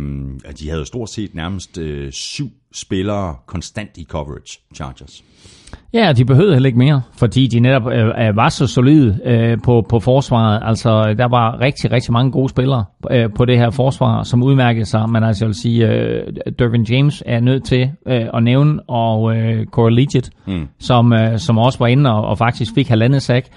de 0.59 0.69
havde 0.69 0.85
stort 0.85 1.09
set 1.09 1.35
nærmest 1.35 1.77
øh, 1.77 2.11
syv 2.11 2.49
spillere 2.73 3.35
konstant 3.47 3.97
i 3.97 4.05
coverage, 4.09 4.59
Chargers. 4.75 5.23
Ja, 5.95 6.13
de 6.13 6.25
behøvede 6.25 6.53
heller 6.53 6.67
ikke 6.67 6.79
mere, 6.79 7.01
fordi 7.17 7.47
de 7.47 7.59
netop 7.59 7.91
øh, 7.91 8.35
var 8.35 8.49
så 8.49 8.67
solide 8.67 9.19
øh, 9.25 9.57
på, 9.63 9.85
på 9.89 9.99
forsvaret. 9.99 10.59
Altså, 10.63 11.13
der 11.17 11.27
var 11.27 11.59
rigtig, 11.61 11.91
rigtig 11.91 12.13
mange 12.13 12.31
gode 12.31 12.49
spillere 12.49 12.85
øh, 13.11 13.29
på 13.35 13.45
det 13.45 13.57
her 13.57 13.69
forsvar, 13.69 14.23
som 14.23 14.43
udmærkede 14.43 14.85
sig. 14.85 15.09
Men 15.09 15.23
altså, 15.23 15.45
jeg 15.45 15.47
vil 15.47 15.55
sige, 15.55 15.87
øh, 15.87 16.33
Dervin 16.59 16.83
James 16.83 17.23
er 17.25 17.39
nødt 17.39 17.65
til 17.65 17.91
øh, 18.07 18.25
at 18.33 18.43
nævne, 18.43 18.79
og 18.89 19.37
øh, 19.37 19.65
Corey 19.65 19.91
Legit, 19.91 20.29
mm. 20.47 20.67
som, 20.79 21.13
øh, 21.13 21.39
som 21.39 21.57
også 21.57 21.79
var 21.79 21.87
inde 21.87 22.11
og, 22.11 22.25
og 22.25 22.37
faktisk 22.37 22.73
fik 22.75 22.87
halvandet 22.87 23.21
sack. 23.21 23.47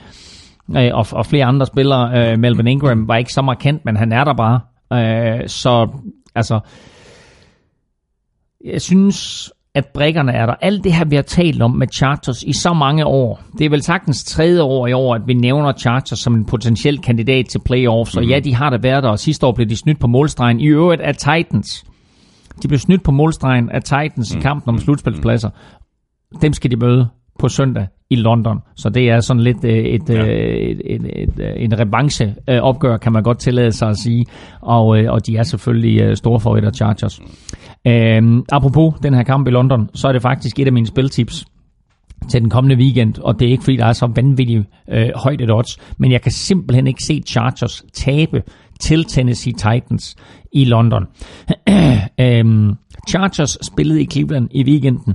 Øh, 0.77 0.91
og, 0.93 1.07
og 1.13 1.27
flere 1.27 1.45
andre 1.45 1.67
spillere. 1.67 2.33
Øh, 2.33 2.39
Melvin 2.39 2.67
Ingram 2.67 3.09
var 3.09 3.17
ikke 3.17 3.33
så 3.33 3.43
markant, 3.43 3.85
men 3.85 3.97
han 3.97 4.13
er 4.13 4.25
der 4.25 4.35
bare. 4.35 4.61
Øh, 4.93 5.49
så, 5.49 5.89
altså... 6.35 6.61
Jeg 8.65 8.81
synes, 8.83 9.51
at 9.79 9.87
brækkerne 9.87 10.33
er 10.33 10.47
der. 10.47 10.55
Alt 10.61 10.85
det 10.85 10.93
her, 10.93 11.05
vi 11.05 11.17
har 11.17 11.23
talt 11.23 11.63
om 11.63 11.71
med 11.71 11.87
Chargers 11.95 12.43
i 12.43 12.53
så 12.53 12.73
mange 12.75 13.07
år. 13.07 13.41
Det 13.59 13.65
er 13.65 13.71
vel 13.71 13.83
sagtens 13.83 14.25
tredje 14.25 14.63
år 14.63 14.87
i 14.87 14.93
år, 14.93 15.15
at 15.15 15.23
vi 15.27 15.35
nævner 15.35 15.73
Chargers 15.73 16.19
som 16.19 16.35
en 16.35 16.45
potentiel 16.45 16.99
kandidat 16.99 17.47
til 17.47 17.61
playoffs. 17.65 18.15
Mm-hmm. 18.17 18.27
Og 18.27 18.31
ja, 18.31 18.41
de 18.41 18.55
har 18.55 18.71
da 18.71 18.79
været 18.83 19.03
der, 19.03 19.09
og 19.09 19.19
sidste 19.19 19.47
år 19.47 19.53
blev 19.53 19.69
de 19.69 19.77
snydt 19.77 20.01
på 20.01 20.07
målstregen. 20.07 20.61
I 20.61 20.67
øvrigt 20.67 21.01
af 21.03 21.15
Titans. 21.15 21.85
De 22.63 22.69
blev 22.69 22.79
snydt 22.79 23.03
på 23.03 23.11
målstregen 23.11 23.71
af 23.71 23.83
Titans 23.83 24.35
mm. 24.35 24.39
i 24.39 24.43
kampen 24.43 24.69
om 24.75 24.79
slutspilspladser. 24.79 25.51
Dem 26.43 26.53
skal 26.53 26.71
de 26.71 26.77
møde 26.77 27.09
på 27.39 27.49
søndag 27.49 27.87
i 28.11 28.17
London. 28.17 28.59
Så 28.77 28.89
det 28.89 29.11
er 29.11 29.21
sådan 29.21 29.43
lidt 29.43 29.65
øh, 29.65 29.73
et, 29.73 30.09
ja. 30.09 30.15
Øh, 30.15 30.27
et, 30.27 30.83
et, 30.85 31.05
et, 31.05 31.29
et, 31.39 31.65
en 31.65 31.79
revanche 31.79 32.35
opgør, 32.63 32.97
kan 32.97 33.13
man 33.13 33.23
godt 33.23 33.39
tillade 33.39 33.73
sig 33.73 33.89
at 33.89 33.97
sige. 33.97 34.27
Og, 34.61 34.87
og 34.87 35.27
de 35.27 35.37
er 35.37 35.43
selvfølgelig 35.43 36.17
store 36.17 36.41
favoritter 36.41 36.71
Chargers. 36.71 37.21
Øhm, 37.89 38.45
apropos 38.53 38.95
den 39.03 39.15
her 39.15 39.23
kamp 39.23 39.49
i 39.49 39.51
London, 39.51 39.91
så 39.95 40.09
er 40.09 40.13
det 40.13 40.23
faktisk 40.23 40.59
et 40.59 40.67
af 40.67 40.73
mine 40.73 40.87
spiltips 40.87 41.45
til 42.31 42.41
den 42.41 42.51
kommende 42.51 42.77
weekend, 42.77 43.19
og 43.19 43.41
det 43.41 43.49
er 43.49 43.53
ikke 43.53 43.65
fordi, 43.65 43.77
der 43.77 43.87
er 43.87 43.93
så 43.93 44.07
vanvittigt 44.15 44.67
øh, 44.91 45.09
højt 45.15 45.41
et 45.41 45.51
odds, 45.51 45.79
men 45.99 46.13
jeg 46.13 46.23
kan 46.23 46.33
simpelthen 46.33 46.87
ikke 46.87 47.03
se 47.03 47.23
Chargers 47.27 47.85
tabe 47.93 48.43
til 48.81 49.05
Tennessee 49.05 49.53
Titans 49.53 50.17
i 50.53 50.65
London. 50.65 51.07
øhm, 52.21 52.75
Chargers 53.09 53.59
spillede 53.73 54.03
i 54.03 54.07
Cleveland 54.07 54.49
i 54.51 54.65
weekenden, 54.65 55.15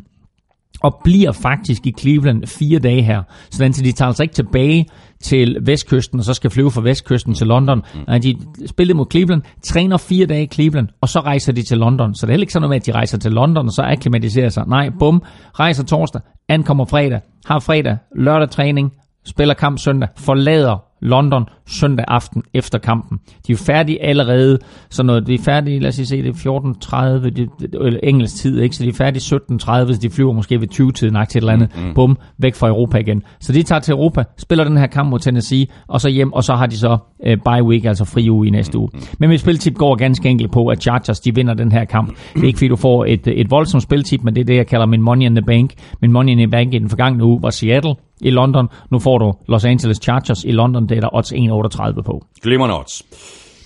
og 0.84 1.02
bliver 1.04 1.32
faktisk 1.32 1.88
i 1.88 1.94
Cleveland 2.00 2.48
fire 2.48 2.80
dage 2.80 3.02
her. 3.02 3.24
Så 3.52 3.82
de 3.84 3.92
tager 3.92 4.08
altså 4.08 4.24
ikke 4.24 4.36
tilbage 4.36 4.86
til 5.24 5.58
vestkysten, 5.62 6.20
og 6.20 6.26
så 6.26 6.34
skal 6.34 6.50
flyve 6.50 6.72
fra 6.72 6.82
vestkysten 6.82 7.34
til 7.34 7.48
London. 7.48 7.82
Mm. 8.08 8.22
De 8.22 8.36
spillede 8.68 8.98
mod 8.98 9.06
Cleveland, 9.12 9.42
træner 9.64 9.98
fire 9.98 10.26
dage 10.26 10.44
i 10.44 10.48
Cleveland, 10.48 10.88
og 11.02 11.10
så 11.10 11.20
rejser 11.20 11.54
de 11.54 11.64
til 11.64 11.78
London. 11.78 12.16
Så 12.16 12.26
det 12.26 12.30
er 12.30 12.34
heller 12.34 12.44
ikke 12.44 12.54
sådan 12.54 12.62
noget 12.62 12.70
med, 12.70 12.76
at 12.78 12.86
de 12.86 12.92
rejser 12.92 13.18
til 13.18 13.32
London, 13.32 13.66
og 13.66 13.72
så 13.72 13.82
akklimatiserer 13.82 14.50
sig. 14.50 14.64
Nej, 14.68 14.90
bum, 15.00 15.24
rejser 15.60 15.84
torsdag, 15.84 16.22
ankommer 16.50 16.86
fredag, 16.86 17.20
har 17.46 17.60
fredag, 17.60 17.98
lørdag 18.16 18.50
træning, 18.50 18.92
spiller 19.26 19.54
kamp 19.54 19.80
søndag, 19.80 20.10
forlader 20.18 20.94
London 21.04 21.46
søndag 21.68 22.06
aften 22.08 22.44
efter 22.54 22.80
kampen. 22.80 23.18
De 23.18 23.52
er 23.52 23.54
jo 23.54 23.58
færdige 23.58 24.04
allerede, 24.04 24.60
så 24.90 25.04
noget, 25.04 25.28
de 25.28 25.34
er 25.34 25.40
færdige, 25.46 25.80
lad 25.80 25.90
os 25.90 25.96
se, 25.96 26.24
det 26.24 26.46
er 26.46 27.20
14.30, 27.20 27.30
det, 27.30 27.50
det, 27.60 28.00
engelsk 28.04 28.36
tid, 28.36 28.62
ikke? 28.62 28.76
så 28.76 28.84
de 28.84 28.90
er 28.90 28.94
færdige 28.94 29.22
17.30, 29.22 29.94
så 29.94 30.00
de 30.02 30.10
flyver 30.10 30.34
måske 30.34 30.62
ved 30.62 30.68
20-tiden, 30.74 31.14
til 31.30 31.38
et 31.38 31.42
eller 31.42 31.54
andet, 31.54 31.70
mm, 31.76 31.84
mm. 31.84 31.94
bum, 31.94 32.18
væk 32.38 32.56
fra 32.56 32.68
Europa 32.68 32.98
igen. 32.98 33.24
Så 33.40 33.54
de 33.54 33.64
tager 33.64 33.80
til 33.80 33.92
Europa, 33.92 34.24
spiller 34.38 34.64
den 34.64 34.78
her 34.78 34.88
kamp 34.88 35.10
mod 35.10 35.20
Tennessee, 35.20 35.68
og 35.88 36.02
så 36.02 36.10
hjem, 36.10 36.34
og 36.34 36.44
så 36.44 36.54
har 36.54 36.66
de 36.66 36.78
så 36.78 36.98
øh, 37.26 37.38
bye 37.46 37.64
week, 37.64 37.86
altså 37.86 38.06
fri 38.06 38.30
uge 38.30 38.48
i 38.48 38.50
næste 38.50 38.78
uge. 38.78 38.90
Men 39.20 39.30
mit 39.30 39.40
spiltip 39.40 39.76
går 39.76 39.96
ganske 39.96 40.30
enkelt 40.30 40.52
på, 40.52 40.68
at 40.68 40.82
Chargers, 40.82 41.20
de 41.20 41.36
vinder 41.36 41.54
den 41.54 41.72
her 41.72 41.86
kamp. 41.86 42.18
Det 42.34 42.44
er 42.44 42.48
ikke 42.48 42.58
fordi, 42.58 42.68
du 42.68 42.76
får 42.76 43.06
et, 43.06 43.28
et 43.28 43.52
voldsomt 43.52 43.84
spiltip, 43.84 44.24
men 44.24 44.36
det 44.36 44.42
er 44.42 44.46
det, 44.46 44.56
jeg 44.56 44.68
kalder 44.68 44.86
min 44.86 45.02
money 45.02 45.26
in 45.26 45.36
the 45.36 45.46
bank. 45.46 45.74
Min 46.02 46.12
money 46.12 46.32
in 46.32 46.38
the 46.38 46.48
bank 46.48 46.74
i 46.74 46.80
den 46.80 46.90
forgangne 46.90 47.24
uge 47.24 47.42
var 47.42 47.50
Seattle, 47.50 47.96
i 48.24 48.30
London. 48.30 48.68
Nu 48.92 49.00
får 49.00 49.18
du 49.18 49.34
Los 49.48 49.66
Angeles 49.66 49.98
Chargers 49.98 50.44
i 50.44 50.52
London. 50.52 50.90
Det 50.90 50.98
er 50.98 51.02
der 51.02 51.16
odds 51.16 51.32
1,38 51.34 52.02
på. 52.02 52.26
Glimrende 52.42 52.80
odds. 52.80 53.04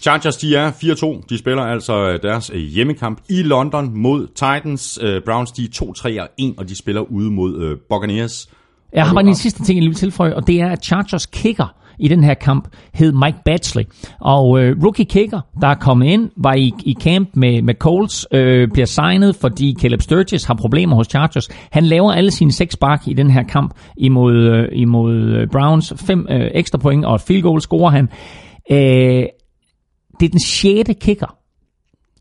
Chargers, 0.01 0.37
de 0.37 0.55
er 0.55 0.71
4-2. 0.71 1.25
De 1.29 1.37
spiller 1.37 1.63
altså 1.63 2.19
deres 2.23 2.51
øh, 2.53 2.61
hjemmekamp 2.61 3.21
i 3.29 3.43
London 3.43 3.97
mod 3.97 4.27
Titans. 4.27 4.99
Øh, 5.01 5.21
Browns, 5.25 5.51
de 5.51 5.63
er 5.63 6.25
2-3 6.27 6.27
1, 6.37 6.53
og 6.57 6.69
de 6.69 6.75
spiller 6.75 7.01
ude 7.01 7.31
mod 7.31 7.77
Buccaneers. 7.89 8.49
Jeg 8.93 9.05
har 9.05 9.13
bare 9.13 9.23
en 9.23 9.35
sidste 9.35 9.63
ting, 9.63 9.79
jeg 9.79 9.87
vil 9.87 9.95
tilføje, 9.95 10.35
og 10.35 10.47
det 10.47 10.61
er, 10.61 10.69
at 10.69 10.83
Chargers 10.83 11.25
kicker 11.25 11.73
i 11.99 12.07
den 12.07 12.23
her 12.23 12.33
kamp 12.33 12.67
hed 12.93 13.11
Mike 13.11 13.37
Batchley. 13.45 13.83
Og 14.19 14.59
øh, 14.59 14.83
rookie 14.83 15.05
kicker, 15.05 15.41
der 15.61 15.67
er 15.67 15.75
kommet 15.75 16.05
ind, 16.07 16.29
var 16.37 16.53
i, 16.53 16.73
i 16.85 16.95
camp 17.01 17.29
med, 17.33 17.61
med 17.61 17.73
Colts, 17.73 18.27
øh, 18.31 18.67
bliver 18.73 18.85
signet, 18.85 19.35
fordi 19.35 19.75
Caleb 19.79 20.01
Sturgis 20.01 20.43
har 20.43 20.53
problemer 20.53 20.95
hos 20.95 21.07
Chargers. 21.07 21.49
Han 21.71 21.83
laver 21.83 22.11
alle 22.11 22.31
sine 22.31 22.51
seks 22.51 22.73
spark 22.73 23.07
i 23.07 23.13
den 23.13 23.29
her 23.29 23.43
kamp 23.43 23.73
imod, 23.97 24.35
øh, 24.35 24.69
imod 24.71 25.15
øh, 25.15 25.47
Browns. 25.51 25.93
Fem 25.97 26.27
øh, 26.29 26.51
ekstra 26.53 26.77
point 26.77 27.05
og 27.05 27.15
et 27.15 27.21
field 27.21 27.41
goal 27.41 27.61
scorer 27.61 27.91
han. 27.91 28.09
Øh, 28.71 29.25
det 30.19 30.25
er 30.25 30.29
den 30.29 30.39
sjette 30.39 30.93
kicker, 30.93 31.37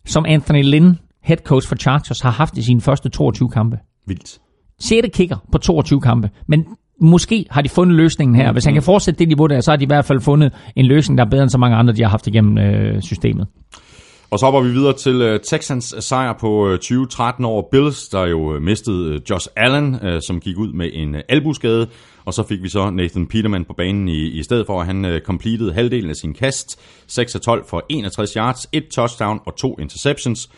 som 0.06 0.24
Anthony 0.28 0.62
Lynn, 0.64 0.98
head 1.22 1.38
coach 1.38 1.68
for 1.68 1.76
Chargers, 1.76 2.20
har 2.20 2.30
haft 2.30 2.58
i 2.58 2.62
sine 2.62 2.80
første 2.80 3.08
22 3.08 3.48
kampe. 3.48 3.78
Vildt. 4.06 4.38
6. 4.80 5.08
kicker 5.12 5.36
på 5.52 5.58
22 5.58 6.00
kampe. 6.00 6.30
Men 6.48 6.64
måske 7.00 7.46
har 7.50 7.62
de 7.62 7.68
fundet 7.68 7.96
løsningen 7.96 8.36
her. 8.36 8.52
Hvis 8.52 8.64
han 8.64 8.74
kan 8.74 8.82
fortsætte 8.82 9.18
det 9.18 9.28
niveau 9.28 9.46
der, 9.46 9.60
så 9.60 9.70
har 9.70 9.76
de 9.76 9.84
i 9.84 9.86
hvert 9.86 10.04
fald 10.04 10.20
fundet 10.20 10.52
en 10.76 10.86
løsning, 10.86 11.18
der 11.18 11.24
er 11.24 11.28
bedre 11.28 11.42
end 11.42 11.50
så 11.50 11.58
mange 11.58 11.76
andre, 11.76 11.94
de 11.94 12.02
har 12.02 12.10
haft 12.10 12.26
igennem 12.26 12.58
øh, 12.58 13.02
systemet. 13.02 13.46
Og 14.30 14.38
så 14.38 14.46
hopper 14.46 14.60
vi 14.60 14.70
videre 14.70 14.92
til 14.92 15.34
uh, 15.34 15.40
Texans 15.40 15.94
sejr 16.00 16.32
på 16.40 16.66
uh, 16.66 16.70
2013 16.70 17.44
over 17.44 17.62
Bills, 17.70 18.08
der 18.08 18.26
jo 18.26 18.54
uh, 18.54 18.62
mistede 18.62 19.20
Josh 19.30 19.48
Allen, 19.56 19.96
som 20.20 20.40
gik 20.40 20.58
ud 20.58 20.72
med 20.72 20.90
en 20.92 21.16
albuskade. 21.28 21.88
Og 22.24 22.34
så 22.34 22.42
fik 22.42 22.62
vi 22.62 22.68
så 22.68 22.90
Nathan 22.90 23.26
Peterman 23.26 23.64
på 23.64 23.72
banen 23.72 24.08
i, 24.08 24.26
i 24.26 24.42
stedet 24.42 24.66
for, 24.66 24.80
at 24.80 24.86
han 24.86 25.20
completed 25.24 25.72
halvdelen 25.72 26.10
af 26.10 26.16
sin 26.16 26.34
kast. 26.34 26.80
6 27.06 27.34
af 27.34 27.40
12 27.40 27.64
for 27.68 27.86
61 27.88 28.32
yards, 28.32 28.68
et 28.72 28.84
touchdown 28.88 29.40
og 29.46 29.56
to 29.56 29.76
interceptions 29.78 30.50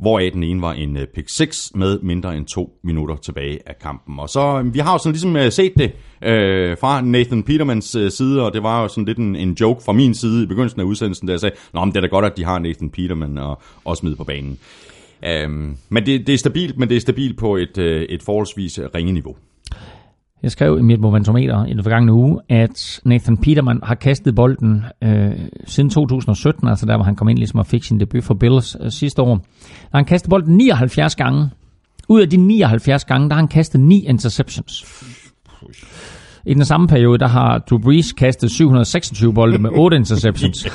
hvoraf 0.00 0.30
den 0.32 0.42
ene 0.42 0.62
var 0.62 0.72
en 0.72 0.96
øh, 0.96 1.06
pick 1.14 1.28
6 1.28 1.72
med 1.74 1.98
mindre 2.02 2.36
end 2.36 2.46
to 2.46 2.70
minutter 2.84 3.16
tilbage 3.16 3.58
af 3.66 3.78
kampen. 3.78 4.18
Og 4.18 4.28
så, 4.28 4.62
øh, 4.64 4.74
vi 4.74 4.78
har 4.78 4.92
jo 4.92 4.98
sådan 4.98 5.12
ligesom 5.12 5.36
øh, 5.36 5.52
set 5.52 5.72
det 5.76 5.92
øh, 6.22 6.76
fra 6.80 7.00
Nathan 7.00 7.42
Petermans 7.42 7.96
side, 8.10 8.46
og 8.46 8.52
det 8.52 8.62
var 8.62 8.82
jo 8.82 8.88
sådan 8.88 9.04
lidt 9.04 9.18
en, 9.18 9.36
en 9.36 9.52
joke 9.60 9.84
fra 9.84 9.92
min 9.92 10.14
side 10.14 10.42
i 10.42 10.46
begyndelsen 10.46 10.80
af 10.80 10.84
udsendelsen, 10.84 11.26
da 11.26 11.32
jeg 11.32 11.40
sagde, 11.40 11.56
Nå, 11.72 11.84
men 11.84 11.92
det 11.92 11.96
er 11.96 12.00
da 12.00 12.06
godt, 12.06 12.24
at 12.24 12.36
de 12.36 12.44
har 12.44 12.58
Nathan 12.58 12.90
Peterman 12.90 13.38
og, 13.38 13.62
og 13.84 13.96
smide 13.96 14.16
på 14.16 14.24
banen. 14.24 14.58
Um, 15.46 15.76
men 15.88 16.06
det, 16.06 16.26
det 16.26 16.32
er 16.32 16.38
stabilt, 16.38 16.78
men 16.78 16.88
det 16.88 16.96
er 16.96 17.00
stabilt 17.00 17.38
på 17.38 17.56
et, 17.56 17.78
et 17.78 18.22
forholdsvis 18.22 18.80
ringe 18.94 19.12
niveau. 19.12 19.36
Jeg 20.42 20.50
skrev 20.50 20.78
i 20.78 20.82
mit 20.82 21.00
momentometer 21.00 21.64
i 21.64 21.72
den 21.72 21.82
forgangne 21.82 22.12
uge, 22.12 22.40
at 22.48 23.00
Nathan 23.04 23.36
Peterman 23.36 23.80
har 23.82 23.94
kastet 23.94 24.34
bolden 24.34 24.84
øh, 25.02 25.32
siden 25.66 25.90
2017, 25.90 26.68
altså 26.68 26.86
der 26.86 26.96
hvor 26.96 27.04
han 27.04 27.16
kom 27.16 27.28
ind 27.28 27.38
ligesom 27.38 27.58
og 27.58 27.66
fik 27.66 27.84
sin 27.84 28.00
debut 28.00 28.24
for 28.24 28.34
Bills 28.34 28.76
øh, 28.80 28.90
sidste 28.90 29.22
år. 29.22 29.34
Der 29.92 29.98
han 29.98 30.04
kastet 30.04 30.30
bolden 30.30 30.56
79 30.56 31.16
gange. 31.16 31.50
Ud 32.08 32.20
af 32.20 32.30
de 32.30 32.36
79 32.36 33.04
gange, 33.04 33.28
der 33.28 33.34
har 33.34 33.40
han 33.40 33.48
kastet 33.48 33.80
9 33.80 34.06
interceptions. 34.06 34.84
I 36.46 36.54
den 36.54 36.64
samme 36.64 36.88
periode, 36.88 37.18
der 37.18 37.28
har 37.28 37.58
Drew 37.58 37.78
Brees 37.78 38.12
kastet 38.12 38.50
726 38.50 39.34
bolde 39.34 39.58
med 39.58 39.70
8 39.72 39.96
interceptions. 39.96 40.58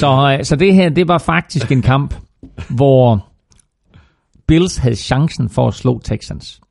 så, 0.00 0.36
øh, 0.38 0.44
så 0.44 0.56
det 0.56 0.74
her, 0.74 0.88
det 0.88 1.08
var 1.08 1.18
faktisk 1.18 1.72
en 1.72 1.82
kamp, 1.82 2.14
hvor 2.68 3.26
Bills 4.46 4.76
havde 4.76 4.96
chancen 4.96 5.48
for 5.48 5.68
at 5.68 5.74
slå 5.74 6.00
Texans. 6.04 6.61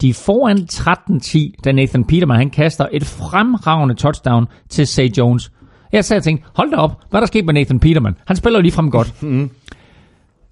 De 0.00 0.08
er 0.08 0.14
foran 0.14 0.58
13-10, 0.58 1.62
da 1.64 1.72
Nathan 1.72 2.04
Peterman 2.04 2.36
han 2.36 2.50
kaster 2.50 2.86
et 2.92 3.04
fremragende 3.04 3.94
touchdown 3.94 4.46
til 4.68 4.86
Say 4.86 5.08
Jones. 5.08 5.52
Jeg 5.92 6.04
sad 6.04 6.16
og 6.16 6.22
tænkte, 6.22 6.46
hold 6.54 6.70
da 6.70 6.76
op, 6.76 7.02
hvad 7.10 7.18
er 7.18 7.20
der 7.20 7.26
sket 7.26 7.44
med 7.44 7.54
Nathan 7.54 7.80
Peterman? 7.80 8.14
Han 8.26 8.36
spiller 8.36 8.58
jo 8.58 8.62
lige 8.62 8.72
frem 8.72 8.90
godt. 8.90 9.14
Mm. 9.22 9.50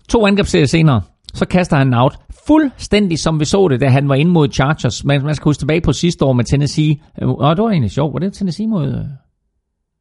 To 0.09 0.27
angrebsserier 0.27 0.67
senere, 0.67 1.01
så 1.35 1.47
kaster 1.47 1.77
han 1.77 1.95
out. 1.95 2.19
Fuldstændig 2.47 3.19
som 3.19 3.41
vi 3.41 3.45
så 3.45 3.69
det, 3.69 3.81
da 3.81 3.89
han 3.89 4.09
var 4.09 4.15
inde 4.15 4.31
mod 4.31 4.49
Chargers. 4.53 5.05
Man, 5.05 5.23
man 5.23 5.35
skal 5.35 5.45
huske 5.45 5.61
tilbage 5.61 5.81
på 5.81 5.93
sidste 5.93 6.25
år 6.25 6.33
med 6.33 6.45
Tennessee. 6.45 6.97
Åh, 7.23 7.29
oh, 7.29 7.57
det 7.57 7.65
var 7.65 7.71
egentlig 7.71 7.91
sjovt. 7.91 8.13
Var 8.13 8.19
det 8.19 8.33
Tennessee 8.33 8.67
mod... 8.67 8.87
Øh? 8.87 8.95
Nej, 8.95 9.03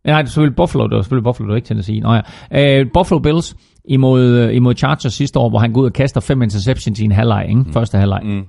det 0.03 0.13
var 0.13 0.25
selvfølgelig 0.25 0.55
Buffalo. 0.55 0.87
Det 0.87 0.95
var 0.95 1.01
selvfølgelig 1.01 1.23
Buffalo, 1.23 1.45
det 1.47 1.51
var 1.51 1.55
ikke 1.55 1.67
Tennessee. 1.67 1.99
Nå 1.99 2.21
ja. 2.51 2.81
Uh, 2.81 2.87
Buffalo 2.93 3.19
Bills 3.19 3.55
imod, 3.85 4.45
uh, 4.45 4.55
imod 4.55 4.75
Chargers 4.75 5.13
sidste 5.13 5.39
år, 5.39 5.49
hvor 5.49 5.59
han 5.59 5.73
går 5.73 5.81
ud 5.81 5.85
og 5.85 5.93
kaster 5.93 6.21
fem 6.21 6.41
interceptions 6.41 6.99
i 6.99 7.03
en 7.03 7.11
halvleg, 7.11 7.45
ikke? 7.49 7.59
Mm. 7.59 7.73
Første 7.73 7.97
halvleg. 7.97 8.21
Mm. 8.23 8.43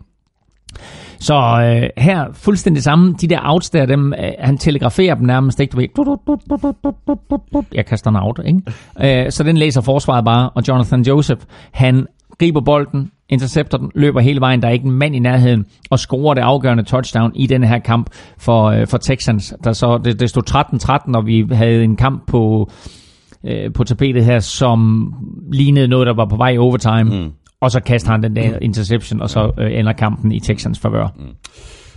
Så 1.19 1.35
øh, 1.35 2.05
her 2.05 2.27
fuldstændig 2.33 2.83
samme. 2.83 3.15
De 3.21 3.27
der 3.29 3.41
outs 3.43 3.71
der, 3.71 3.87
dem, 3.87 4.13
øh, 4.13 4.31
han 4.39 4.59
telegraferer 4.59 5.15
dem 5.15 5.27
nærmest 5.27 5.61
ikke. 5.61 5.89
Du 5.97 6.03
ved, 6.03 7.65
jeg 7.75 7.87
kaster 7.87 8.11
en 8.11 8.17
out, 8.17 8.41
ikke? 8.47 9.25
Øh, 9.25 9.33
så 9.33 9.45
den 9.45 9.57
læser 9.57 9.81
forsvaret 9.81 10.25
bare, 10.25 10.51
og 10.51 10.63
Jonathan 10.69 11.03
Joseph, 11.03 11.41
han 11.73 12.07
griber 12.39 12.61
bolden, 12.61 13.11
intercepter 13.29 13.79
den, 13.79 13.91
løber 13.95 14.21
hele 14.21 14.41
vejen, 14.41 14.63
der 14.63 14.69
er 14.69 14.73
ikke 14.73 14.87
en 14.87 14.93
mand 14.93 15.17
i 15.17 15.19
nærheden, 15.19 15.67
og 15.91 15.99
scorer 15.99 16.35
det 16.35 16.41
afgørende 16.41 16.83
touchdown 16.83 17.33
i 17.35 17.47
denne 17.47 17.67
her 17.67 17.79
kamp 17.79 18.11
for, 18.39 18.65
øh, 18.65 18.87
for 18.87 18.99
Texans. 18.99 19.55
Der 19.65 19.73
så, 19.73 19.99
det, 20.05 20.21
det 20.21 20.31
stod 20.31 20.43
13-13, 21.11 21.17
og 21.17 21.27
vi 21.27 21.47
havde 21.53 21.85
en 21.85 21.97
kamp 21.97 22.27
på, 22.27 22.71
øh, 23.45 23.73
på 23.73 23.85
tapetet 23.85 24.25
her, 24.25 24.39
som 24.39 25.13
lignede 25.53 25.89
noget, 25.89 26.07
der 26.07 26.15
var 26.15 26.27
på 26.27 26.37
vej 26.37 26.51
i 26.51 26.59
overtime. 26.59 27.05
Mm. 27.05 27.31
Og 27.61 27.71
så 27.71 27.81
kaster 27.81 28.11
han 28.11 28.23
den 28.23 28.37
der 28.37 28.59
interception, 28.63 29.21
og 29.21 29.31
så 29.31 29.53
øh, 29.59 29.79
ender 29.79 29.93
kampen 29.93 30.33
i 30.33 30.41
Texans 30.41 30.79
favør. 30.79 31.09
Mm. 31.17 31.25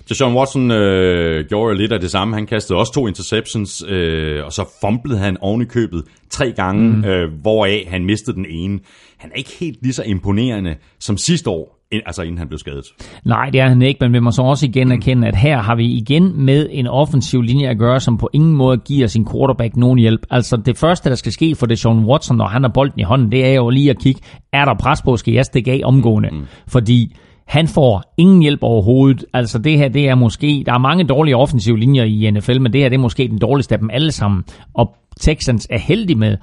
Deshaun 0.10 0.36
Watson 0.36 0.72
øh, 0.72 1.46
gjorde 1.50 1.78
lidt 1.78 1.92
af 1.92 2.00
det 2.00 2.12
samme. 2.12 2.36
Han 2.36 2.46
kastede 2.46 2.80
også 2.80 2.94
to 2.94 3.08
interceptions, 3.08 3.84
øh, 3.88 4.46
og 4.46 4.54
så 4.54 4.66
fumblede 4.82 5.20
han 5.20 5.38
oven 5.42 5.62
i 5.62 5.66
købet 5.66 6.04
tre 6.30 6.52
gange, 6.52 6.98
mm. 6.98 7.06
øh, 7.06 7.34
hvoraf 7.42 7.88
han 7.90 8.06
mistede 8.06 8.36
den 8.36 8.46
ene. 8.50 8.80
Han 9.18 9.32
er 9.32 9.36
ikke 9.36 9.52
helt 9.60 9.78
lige 9.82 9.94
så 9.94 10.04
imponerende 10.04 10.76
som 11.00 11.18
sidste 11.18 11.50
år, 11.50 11.81
altså 12.06 12.22
inden 12.22 12.38
han 12.38 12.48
blev 12.48 12.58
skadet. 12.58 12.86
Nej, 13.26 13.50
det 13.50 13.62
er 13.62 13.68
han 13.68 13.82
ikke, 13.82 13.98
men 14.02 14.14
vi 14.14 14.20
må 14.20 14.32
så 14.32 14.42
også 14.42 14.66
igen 14.66 14.92
erkende, 14.92 15.28
at 15.28 15.36
her 15.36 15.62
har 15.62 15.76
vi 15.76 15.86
igen 15.86 16.46
med 16.46 16.68
en 16.72 16.88
offensiv 16.88 17.42
linje 17.42 17.68
at 17.68 17.78
gøre, 17.78 18.00
som 18.00 18.18
på 18.18 18.30
ingen 18.34 18.54
måde 18.54 18.78
giver 18.78 19.08
sin 19.08 19.28
quarterback 19.32 19.78
nogen 19.78 20.00
hjælp. 20.00 20.22
Altså 20.30 20.58
det 20.58 20.78
første, 20.78 21.10
der 21.10 21.16
skal 21.16 21.32
ske 21.32 21.56
for 21.56 21.66
det 21.66 21.80
Sean 21.80 22.06
Watson, 22.06 22.38
når 22.38 22.48
han 22.48 22.64
har 22.64 22.72
bolden 22.74 23.00
i 23.00 23.04
hånden, 23.04 23.32
det 23.32 23.46
er 23.46 23.54
jo 23.54 23.70
lige 23.70 23.90
at 23.90 24.00
kigge, 24.00 24.22
er 24.54 24.66
der 24.66 24.74
pres 24.74 25.02
på, 25.02 25.18
skal 25.18 25.34
jeg 25.34 25.46
stikke 25.46 25.72
af 25.72 25.82
omgående? 25.84 26.30
Mm. 26.32 26.46
Fordi 26.68 27.16
han 27.48 27.68
får 27.68 28.14
ingen 28.18 28.42
hjælp 28.42 28.60
overhovedet. 28.64 29.26
Altså 29.34 29.60
det 29.60 29.78
her, 29.78 29.90
det 29.90 30.10
er 30.10 30.16
måske, 30.16 30.64
der 30.66 30.74
er 30.74 30.80
mange 30.80 31.04
dårlige 31.04 31.38
offensive 31.38 31.80
linjer 31.80 32.04
i 32.04 32.32
NFL, 32.32 32.62
men 32.62 32.74
det 32.74 32.82
her, 32.82 32.90
det 32.90 32.96
er 32.96 33.02
måske 33.02 33.28
den 33.28 33.40
dårligste 33.40 33.76
af 33.76 33.80
dem 33.80 33.90
alle 33.94 34.12
sammen. 34.12 34.44
Og 34.74 34.96
Texans 35.20 35.68
er 35.70 35.80
heldige 35.80 36.18
med, 36.18 36.38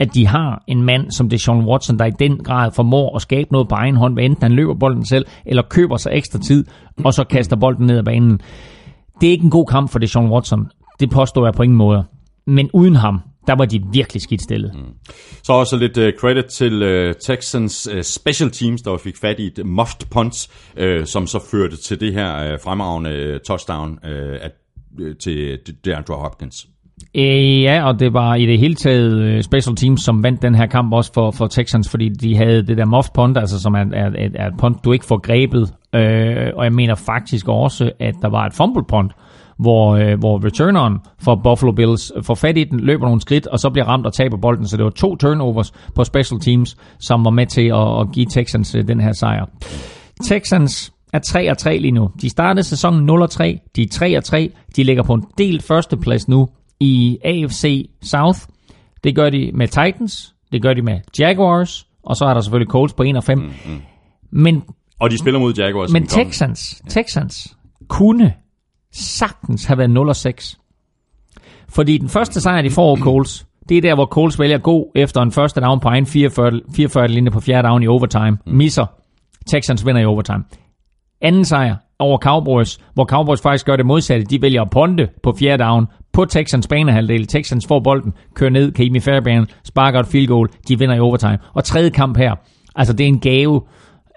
at 0.00 0.14
de 0.14 0.26
har 0.26 0.64
en 0.66 0.82
mand 0.82 1.10
som 1.10 1.28
Deshaun 1.28 1.64
Watson, 1.64 1.98
der 1.98 2.04
i 2.04 2.10
den 2.18 2.38
grad 2.44 2.70
formår 2.72 3.16
at 3.16 3.22
skabe 3.22 3.52
noget 3.52 3.68
på 3.68 3.74
egen 3.74 3.96
hånd, 3.96 4.14
hvad 4.14 4.24
enten 4.24 4.42
han 4.42 4.52
løber 4.52 4.74
bolden 4.74 5.06
selv, 5.06 5.26
eller 5.46 5.62
køber 5.62 5.96
sig 5.96 6.12
ekstra 6.14 6.38
tid, 6.38 6.64
og 7.04 7.14
så 7.14 7.24
kaster 7.24 7.56
bolden 7.56 7.86
ned 7.86 7.98
ad 7.98 8.02
banen. 8.02 8.40
Det 9.20 9.26
er 9.26 9.30
ikke 9.30 9.44
en 9.44 9.50
god 9.50 9.66
kamp 9.66 9.90
for 9.90 9.98
Deshaun 9.98 10.30
Watson. 10.30 10.66
Det 11.00 11.10
påstår 11.10 11.46
jeg 11.46 11.54
på 11.54 11.62
ingen 11.62 11.78
måde. 11.78 12.04
Men 12.46 12.70
uden 12.72 12.96
ham, 12.96 13.20
der 13.46 13.54
var 13.56 13.64
de 13.64 13.82
virkelig 13.92 14.22
skidt 14.22 14.42
stillet. 14.42 14.72
Mm. 14.74 15.10
Så 15.42 15.52
også 15.52 15.76
lidt 15.76 15.98
uh, 15.98 16.04
credit 16.20 16.44
til 16.44 16.82
uh, 16.82 17.14
Texans 17.22 17.88
uh, 17.94 18.00
special 18.00 18.50
teams, 18.50 18.82
der 18.82 18.96
fik 18.96 19.16
fat 19.16 19.40
i 19.40 19.46
et 19.46 19.66
muffed 19.66 20.10
punt, 20.10 20.48
uh, 20.80 21.04
som 21.04 21.26
så 21.26 21.40
førte 21.50 21.76
til 21.76 22.00
det 22.00 22.12
her 22.12 22.52
uh, 22.52 22.60
fremragende 22.64 23.38
touchdown 23.46 23.98
uh, 24.04 24.10
at, 24.40 24.52
uh, 25.00 25.16
til 25.22 25.58
DeAndre 25.84 26.14
Hopkins. 26.14 26.66
Øh, 27.14 27.62
ja, 27.62 27.82
og 27.84 28.00
det 28.00 28.12
var 28.12 28.34
i 28.34 28.46
det 28.46 28.58
hele 28.58 28.74
taget 28.74 29.12
øh, 29.12 29.42
special 29.42 29.76
teams, 29.76 30.02
som 30.02 30.22
vandt 30.22 30.42
den 30.42 30.54
her 30.54 30.66
kamp 30.66 30.92
også 30.92 31.12
for, 31.14 31.30
for 31.30 31.46
Texans, 31.46 31.90
fordi 31.90 32.08
de 32.08 32.36
havde 32.36 32.66
det 32.66 32.76
der 32.76 32.84
muffed 32.84 33.12
punt, 33.14 33.38
altså 33.38 33.60
som 33.60 33.74
er, 33.74 33.84
er, 33.92 34.10
er, 34.34 34.46
et 34.46 34.54
punt, 34.58 34.84
du 34.84 34.92
ikke 34.92 35.04
får 35.04 35.18
grebet. 35.18 35.74
Øh, 35.94 36.52
og 36.56 36.64
jeg 36.64 36.72
mener 36.72 36.94
faktisk 36.94 37.48
også, 37.48 37.90
at 38.00 38.14
der 38.22 38.28
var 38.28 38.46
et 38.46 38.54
fumble 38.54 38.84
punt, 38.88 39.12
hvor, 39.58 39.96
øh, 39.96 40.18
hvor 40.18 40.44
returneren 40.44 40.98
for 41.22 41.40
Buffalo 41.44 41.72
Bills 41.72 42.12
får 42.22 42.34
fat 42.34 42.58
i 42.58 42.64
den, 42.64 42.80
løber 42.80 43.04
nogle 43.04 43.20
skridt, 43.20 43.46
og 43.46 43.58
så 43.58 43.70
bliver 43.70 43.88
ramt 43.88 44.06
og 44.06 44.12
taber 44.12 44.36
bolden. 44.36 44.66
Så 44.66 44.76
det 44.76 44.84
var 44.84 44.90
to 44.90 45.16
turnovers 45.16 45.72
på 45.94 46.04
special 46.04 46.40
teams, 46.40 46.76
som 47.00 47.24
var 47.24 47.30
med 47.30 47.46
til 47.46 47.68
at, 47.68 48.00
at 48.00 48.12
give 48.12 48.26
Texans 48.26 48.74
øh, 48.74 48.88
den 48.88 49.00
her 49.00 49.12
sejr. 49.12 49.46
Texans 50.24 50.92
er 51.12 51.18
3 51.18 51.50
og 51.50 51.58
3 51.58 51.78
lige 51.78 51.92
nu. 51.92 52.10
De 52.22 52.28
startede 52.28 52.62
sæsonen 52.62 53.06
0 53.06 53.22
og 53.22 53.30
3. 53.30 53.58
De 53.76 53.82
er 53.82 53.88
3 53.92 54.16
og 54.16 54.24
3. 54.24 54.50
De 54.76 54.84
ligger 54.84 55.02
på 55.02 55.14
en 55.14 55.24
del 55.38 55.62
førsteplads 55.62 56.28
nu 56.28 56.48
i 56.80 57.18
AFC 57.24 57.90
South. 58.02 58.38
Det 59.04 59.14
gør 59.14 59.30
de 59.30 59.50
med 59.54 59.68
Titans. 59.68 60.34
Det 60.52 60.62
gør 60.62 60.74
de 60.74 60.82
med 60.82 61.00
Jaguars. 61.18 61.86
Og 62.02 62.16
så 62.16 62.24
er 62.24 62.34
der 62.34 62.40
selvfølgelig 62.40 62.70
Colts 62.70 62.94
på 62.94 63.02
1 63.02 63.16
og 63.16 63.24
5. 63.24 63.38
Mm, 63.38 63.44
mm. 63.44 63.80
Men, 64.30 64.62
Og 65.00 65.10
de 65.10 65.18
spiller 65.18 65.40
mod 65.40 65.54
Jaguars. 65.54 65.92
men 65.92 66.08
som 66.08 66.16
kommer. 66.18 66.30
Texans, 66.30 66.82
Texans 66.88 67.56
kunne 67.88 68.34
sagtens 68.92 69.64
have 69.64 69.78
været 69.78 69.90
0 69.90 70.08
og 70.08 70.16
6. 70.16 70.58
Fordi 71.68 71.98
den 71.98 72.08
første 72.08 72.40
sejr, 72.40 72.62
de 72.62 72.70
får 72.70 72.82
over 72.82 72.96
Colts, 72.96 73.46
det 73.68 73.76
er 73.76 73.80
der, 73.82 73.94
hvor 73.94 74.06
Colts 74.06 74.38
vælger 74.38 74.56
at 74.56 74.62
gå 74.62 74.92
efter 74.94 75.20
en 75.22 75.32
første 75.32 75.60
down 75.60 75.80
på 75.80 75.88
egen 75.88 76.06
44, 76.06 76.60
44 76.76 77.08
linje 77.08 77.30
på 77.30 77.40
fjerde 77.40 77.68
down 77.68 77.82
i 77.82 77.86
overtime. 77.86 78.38
Misser. 78.46 78.86
Texans 79.50 79.86
vinder 79.86 80.00
i 80.00 80.04
overtime. 80.04 80.44
Anden 81.20 81.44
sejr 81.44 81.76
over 82.00 82.18
Cowboys, 82.18 82.78
hvor 82.94 83.04
Cowboys 83.04 83.42
faktisk 83.42 83.66
gør 83.66 83.76
det 83.76 83.86
modsatte. 83.86 84.26
De 84.26 84.42
vælger 84.42 84.62
at 84.62 84.70
ponte 84.70 85.08
på 85.22 85.34
fjerde 85.38 85.64
down 85.64 85.86
på 86.12 86.24
Texans 86.24 86.68
banehalvdel. 86.68 87.26
Texans 87.26 87.66
får 87.66 87.80
bolden, 87.80 88.12
kører 88.34 88.50
ned, 88.50 88.72
Kemi 88.72 89.00
Fairbairn 89.00 89.46
sparker 89.64 90.00
et 90.00 90.06
field 90.06 90.26
goal, 90.26 90.48
de 90.68 90.78
vinder 90.78 90.94
i 90.94 91.00
overtime. 91.00 91.38
Og 91.54 91.64
tredje 91.64 91.90
kamp 91.90 92.16
her, 92.16 92.34
altså 92.76 92.92
det 92.92 93.04
er 93.04 93.08
en 93.08 93.20
gave 93.20 93.62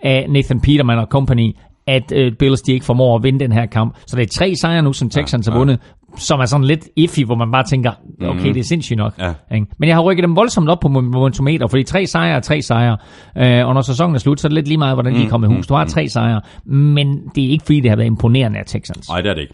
af 0.03 0.25
Nathan 0.29 0.61
Peterman 0.61 0.97
og 0.97 1.07
company, 1.07 1.55
at 1.87 2.11
øh, 2.15 2.31
Bills 2.39 2.61
de 2.61 2.73
ikke 2.73 2.85
formår 2.85 3.15
at 3.15 3.23
vinde 3.23 3.39
den 3.39 3.51
her 3.51 3.65
kamp. 3.65 3.95
Så 4.07 4.15
det 4.15 4.23
er 4.23 4.27
tre 4.27 4.55
sejre 4.55 4.81
nu, 4.81 4.93
som 4.93 5.09
Texans 5.09 5.47
har 5.47 5.57
vundet, 5.57 5.79
som 6.17 6.39
er 6.39 6.45
sådan 6.45 6.65
lidt 6.65 6.87
iffy, 6.95 7.19
hvor 7.25 7.35
man 7.35 7.51
bare 7.51 7.63
tænker, 7.63 7.91
okay, 8.21 8.53
det 8.53 8.57
er 8.57 8.63
sindssygt 8.63 8.97
nok. 8.97 9.13
Ja. 9.19 9.33
Ikke? 9.55 9.67
Men 9.79 9.89
jeg 9.89 9.95
har 9.95 10.01
rykket 10.01 10.23
dem 10.23 10.35
voldsomt 10.35 10.69
op 10.69 10.79
på 10.79 10.87
momentometer, 10.87 11.67
fordi 11.67 11.83
tre 11.83 12.07
sejre 12.07 12.35
er 12.35 12.39
tre 12.39 12.61
sejre. 12.61 12.97
Øh, 13.37 13.67
og 13.67 13.73
når 13.73 13.81
sæsonen 13.81 14.15
er 14.15 14.19
slut, 14.19 14.39
så 14.39 14.47
er 14.47 14.49
det 14.49 14.55
lidt 14.55 14.67
lige 14.67 14.77
meget, 14.77 14.95
hvordan 14.95 15.15
de 15.15 15.23
er 15.25 15.29
kommet 15.29 15.51
i 15.51 15.55
hus. 15.55 15.67
Du 15.67 15.73
har 15.73 15.85
tre 15.85 16.07
sejre, 16.09 16.41
men 16.65 17.21
det 17.35 17.45
er 17.45 17.49
ikke 17.49 17.65
fordi, 17.65 17.79
det 17.79 17.89
har 17.89 17.95
været 17.95 18.07
imponerende 18.07 18.59
af 18.59 18.65
Texans. 18.65 19.09
Nej, 19.09 19.21
det 19.21 19.29
er 19.29 19.33
det 19.33 19.41
ikke. 19.41 19.53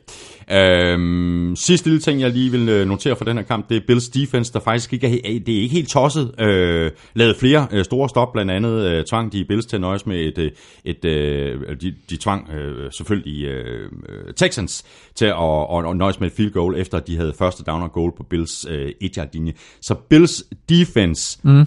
Øhm, 0.52 1.56
sidste 1.56 1.88
lille 1.88 2.00
ting, 2.00 2.22
jeg 2.22 2.30
lige 2.30 2.52
vil 2.52 2.70
øh, 2.70 2.88
notere 2.88 3.16
for 3.16 3.26
den 3.26 3.38
her 3.38 3.44
kamp, 3.44 3.70
det 3.70 3.78
er 3.78 3.82
Bills 3.88 4.10
defense, 4.10 4.54
der 4.54 4.60
faktisk 4.60 4.94
ikke 4.94 5.08
er, 5.08 5.40
det 5.46 5.58
er 5.58 5.62
ikke 5.62 5.76
helt 5.76 5.90
tosset. 5.90 6.32
Øh, 6.40 6.92
lavet 7.14 7.36
flere 7.40 7.68
øh, 7.72 7.86
store 7.86 8.10
stop, 8.10 8.34
blandt 8.34 8.52
andet 8.52 8.86
øh, 8.86 9.04
tvang 9.06 9.32
de 9.34 9.46
Bills 9.46 9.66
til 9.66 9.78
at 9.78 9.82
nøjes 9.82 10.06
med 10.06 10.18
et, 10.20 10.38
øh, 10.38 10.52
et 10.86 11.06
øh, 11.06 11.62
de, 11.82 11.94
de 12.10 12.18
tvang 12.18 12.50
øh, 12.50 12.92
selvfølgelig 12.92 13.46
øh, 13.46 13.90
øh, 14.10 14.34
Texans 14.34 14.86
til 15.16 15.26
at, 15.26 15.36
at, 15.74 15.90
at 15.90 15.98
nøjes 15.98 16.20
med 16.20 16.28
et 16.28 16.34
field 16.50 16.54
goal, 16.54 16.82
efter 16.82 16.98
at 16.98 17.08
de 17.08 17.18
havde 17.18 17.34
første 17.40 17.64
down 17.64 17.82
og 17.82 17.92
goal 17.92 18.12
på 18.18 18.24
Bills 18.24 18.66
øh, 18.70 18.92
1 19.02 19.16
yard 19.16 19.28
linje. 19.34 19.54
Så 19.82 19.96
Bills 20.10 20.44
defense 20.70 21.40
mm. 21.44 21.66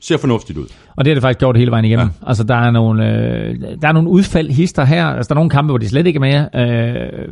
ser 0.00 0.16
fornuftigt 0.16 0.58
ud. 0.58 0.66
Og 0.96 1.04
det 1.04 1.10
har 1.10 1.14
det 1.14 1.22
faktisk 1.22 1.38
gjort 1.38 1.56
hele 1.56 1.70
vejen 1.70 1.84
igennem. 1.84 2.06
Ja. 2.06 2.28
Altså, 2.28 2.44
der 2.44 2.54
er 2.54 2.70
nogle, 2.70 3.06
øh, 3.06 3.60
der 3.82 3.88
er 3.88 3.92
nogle 3.92 4.08
udfald 4.08 4.50
hister 4.50 4.84
her. 4.84 5.06
Altså, 5.06 5.28
der 5.28 5.34
er 5.34 5.38
nogle 5.38 5.50
kampe, 5.50 5.70
hvor 5.70 5.78
de 5.78 5.88
slet 5.88 6.06
ikke 6.06 6.16
er 6.16 6.20
med. 6.20 6.60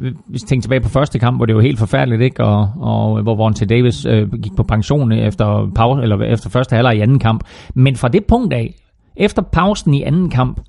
Øh, 0.03 0.15
hvis 0.29 0.43
vi 0.43 0.47
tænker 0.47 0.62
tilbage 0.62 0.81
på 0.81 0.89
første 0.89 1.19
kamp, 1.19 1.39
hvor 1.39 1.47
det 1.47 1.55
var 1.57 1.62
helt 1.62 1.79
forfærdeligt, 1.79 2.23
ikke? 2.23 2.45
Og, 2.45 2.70
og 2.81 3.23
hvor 3.23 3.35
Vontae 3.35 3.66
Davis 3.66 4.07
øh, 4.07 4.33
gik 4.33 4.53
på 4.57 4.62
pension 4.62 5.12
efter, 5.12 5.70
pause, 5.74 6.03
eller 6.03 6.20
efter 6.20 6.51
første 6.51 6.77
halvleg 6.77 6.97
i 6.97 7.01
anden 7.01 7.19
kamp. 7.19 7.45
Men 7.74 7.97
fra 7.97 8.09
det 8.09 8.24
punkt 8.24 8.53
af, 8.53 8.74
efter 9.16 9.43
pausen 9.43 9.95
i 9.95 10.03
anden 10.03 10.31
kamp, 10.31 10.61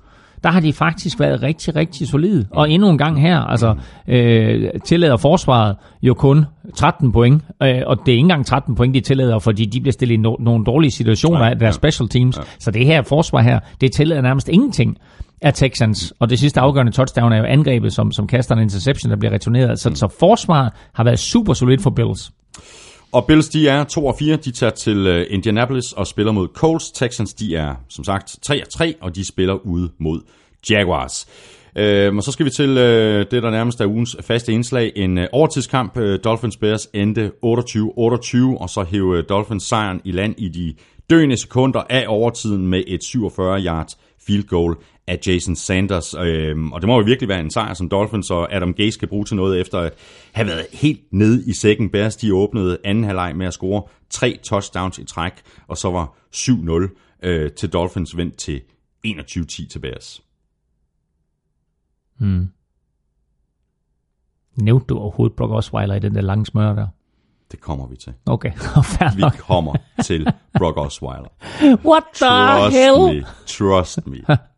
der 0.44 0.50
har 0.50 0.60
de 0.60 0.72
faktisk 0.72 1.20
været 1.20 1.42
rigtig, 1.42 1.76
rigtig 1.76 2.08
solide. 2.08 2.46
Og 2.50 2.70
endnu 2.70 2.90
en 2.90 2.98
gang 2.98 3.20
her, 3.20 3.38
altså, 3.38 3.74
øh, 4.08 4.70
tillader 4.84 5.16
forsvaret 5.16 5.76
jo 6.02 6.14
kun 6.14 6.44
13 6.76 7.12
point, 7.12 7.42
øh, 7.62 7.82
og 7.86 7.96
det 8.06 8.08
er 8.08 8.12
ikke 8.12 8.18
engang 8.18 8.46
13 8.46 8.74
point, 8.74 8.94
de 8.94 9.00
tillader, 9.00 9.38
fordi 9.38 9.64
de 9.64 9.80
bliver 9.80 9.92
stillet 9.92 10.14
i 10.14 10.18
no- 10.18 10.44
nogle 10.44 10.64
dårlige 10.64 10.90
situationer 10.90 11.38
af 11.38 11.58
deres 11.58 11.74
special 11.74 12.08
teams. 12.08 12.36
Så 12.58 12.70
det 12.70 12.86
her 12.86 13.02
forsvar 13.02 13.42
her, 13.42 13.58
det 13.80 13.92
tillader 13.92 14.22
nærmest 14.22 14.48
ingenting 14.48 14.96
af 15.42 15.54
Texans, 15.54 16.12
og 16.20 16.30
det 16.30 16.38
sidste 16.38 16.60
afgørende 16.60 16.92
touchdown 16.92 17.32
er 17.32 17.36
jo 17.38 17.44
angrebet, 17.44 17.92
som, 17.92 18.12
som 18.12 18.26
kaster 18.26 18.54
en 18.54 18.62
interception, 18.62 19.10
der 19.10 19.16
bliver 19.16 19.32
returneret. 19.32 19.78
Så, 19.80 19.90
så 19.94 20.08
forsvaret 20.20 20.72
har 20.94 21.04
været 21.04 21.18
super 21.18 21.52
solidt 21.52 21.82
for 21.82 21.90
Bills. 21.90 22.32
Og 23.14 23.26
Bills, 23.26 23.48
de 23.48 23.68
er 23.68 23.84
2 23.84 24.06
og 24.06 24.16
4. 24.18 24.36
De 24.36 24.50
tager 24.50 24.70
til 24.70 25.06
øh, 25.06 25.26
Indianapolis 25.30 25.92
og 25.92 26.06
spiller 26.06 26.32
mod 26.32 26.48
Colts. 26.48 26.90
Texans, 26.90 27.34
de 27.34 27.56
er 27.56 27.74
som 27.88 28.04
sagt 28.04 28.36
3 28.42 28.62
og 28.62 28.68
3, 28.68 28.94
og 29.00 29.16
de 29.16 29.24
spiller 29.24 29.54
ude 29.66 29.90
mod 29.98 30.20
Jaguars. 30.70 31.26
Øh, 31.76 32.16
og 32.16 32.22
så 32.22 32.32
skal 32.32 32.46
vi 32.46 32.50
til 32.50 32.78
øh, 32.78 33.26
det, 33.30 33.42
der 33.42 33.50
nærmest 33.50 33.80
er 33.80 33.86
ugens 33.86 34.16
faste 34.20 34.52
indslag. 34.52 34.92
En 34.96 35.18
øh, 35.18 35.26
overtidskamp. 35.32 35.96
Øh, 35.96 36.18
Dolphins 36.24 36.56
Bears 36.56 36.88
endte 36.94 37.26
28-28, 37.26 37.40
og 38.60 38.70
så 38.70 38.86
hævde 38.90 39.18
øh, 39.18 39.24
Dolphins 39.28 39.62
sejren 39.62 40.00
i 40.04 40.12
land 40.12 40.34
i 40.38 40.48
de 40.48 40.74
døende 41.10 41.36
sekunder 41.36 41.82
af 41.90 42.04
overtiden 42.08 42.66
med 42.66 42.82
et 42.86 43.00
47-yard 43.00 43.96
field 44.26 44.46
goal 44.46 44.76
af 45.06 45.18
Jason 45.26 45.56
Sanders. 45.56 46.14
Øhm, 46.14 46.72
og 46.72 46.80
det 46.80 46.88
må 46.88 46.98
jo 46.98 47.04
virkelig 47.04 47.28
være 47.28 47.40
en 47.40 47.50
sejr, 47.50 47.74
som 47.74 47.88
Dolphins 47.88 48.30
og 48.30 48.54
Adam 48.54 48.74
Gase 48.74 48.92
skal 48.92 49.08
bruge 49.08 49.24
til 49.24 49.36
noget, 49.36 49.60
efter 49.60 49.78
at 49.78 49.92
have 50.32 50.46
været 50.46 50.66
helt 50.72 51.00
nede 51.12 51.44
i 51.46 51.52
sækken. 51.52 51.90
Bears 51.90 52.16
de 52.16 52.34
åbnede 52.34 52.78
anden 52.84 53.04
halvleg 53.04 53.36
med 53.36 53.46
at 53.46 53.52
score 53.54 53.82
tre 54.10 54.38
touchdowns 54.42 54.98
i 54.98 55.04
træk, 55.04 55.32
og 55.68 55.76
så 55.76 55.90
var 55.90 56.16
7-0 56.34 57.18
øh, 57.22 57.50
til 57.52 57.72
Dolphins 57.72 58.16
vendt 58.16 58.36
til 58.36 58.60
21-10 59.06 59.68
til 59.68 59.78
Bears. 59.78 60.22
Nævnte 64.56 64.86
du 64.86 64.98
overhovedet 64.98 65.36
Brock 65.36 65.52
Osweiler 65.52 65.94
i 65.94 65.98
den 65.98 66.14
der 66.14 66.20
lange 66.20 66.46
smør 66.46 66.74
der? 66.74 66.86
Det 67.52 67.60
kommer 67.60 67.86
vi 67.86 67.96
til. 67.96 68.12
Okay, 68.26 68.52
fair 68.94 69.16
Vi 69.16 69.38
kommer 69.38 69.76
til 70.04 70.26
Brock 70.58 70.76
Osweiler. 70.76 71.28
What 71.90 72.02
the 72.14 72.26
Trust 72.26 72.76
hell? 72.76 73.16
me. 73.16 73.26
Trust 73.46 74.06
me. 74.06 74.18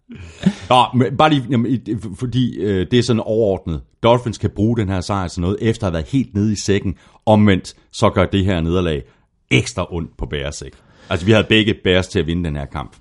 Nå, 0.70 0.85
men 0.95 1.16
bare 1.16 1.31
lige, 1.31 1.45
jamen, 1.51 1.81
fordi 2.19 2.59
øh, 2.59 2.87
det 2.91 2.99
er 2.99 3.03
sådan 3.03 3.23
overordnet. 3.24 3.81
Dolphins 4.03 4.39
kan 4.39 4.51
bruge 4.51 4.77
den 4.77 4.89
her 4.89 5.01
sejr 5.01 5.28
til 5.28 5.41
noget, 5.41 5.57
efter 5.61 5.87
at 5.87 5.93
have 5.93 5.95
været 5.95 6.12
helt 6.12 6.35
nede 6.35 6.53
i 6.53 6.57
sækken. 6.57 6.95
Omvendt, 7.27 7.74
så 7.93 8.11
gør 8.11 8.24
det 8.24 8.45
her 8.45 8.61
nederlag 8.61 9.03
ekstra 9.51 9.87
ondt 9.95 10.16
på 10.19 10.27
Bears, 10.27 10.62
ikke? 10.62 10.77
Altså, 11.11 11.27
vi 11.27 11.33
havde 11.33 11.47
begge 11.49 11.74
Bears 11.85 12.09
til 12.09 12.19
at 12.19 12.27
vinde 12.27 12.45
den 12.45 12.57
her 12.57 12.65
kamp. 12.65 12.97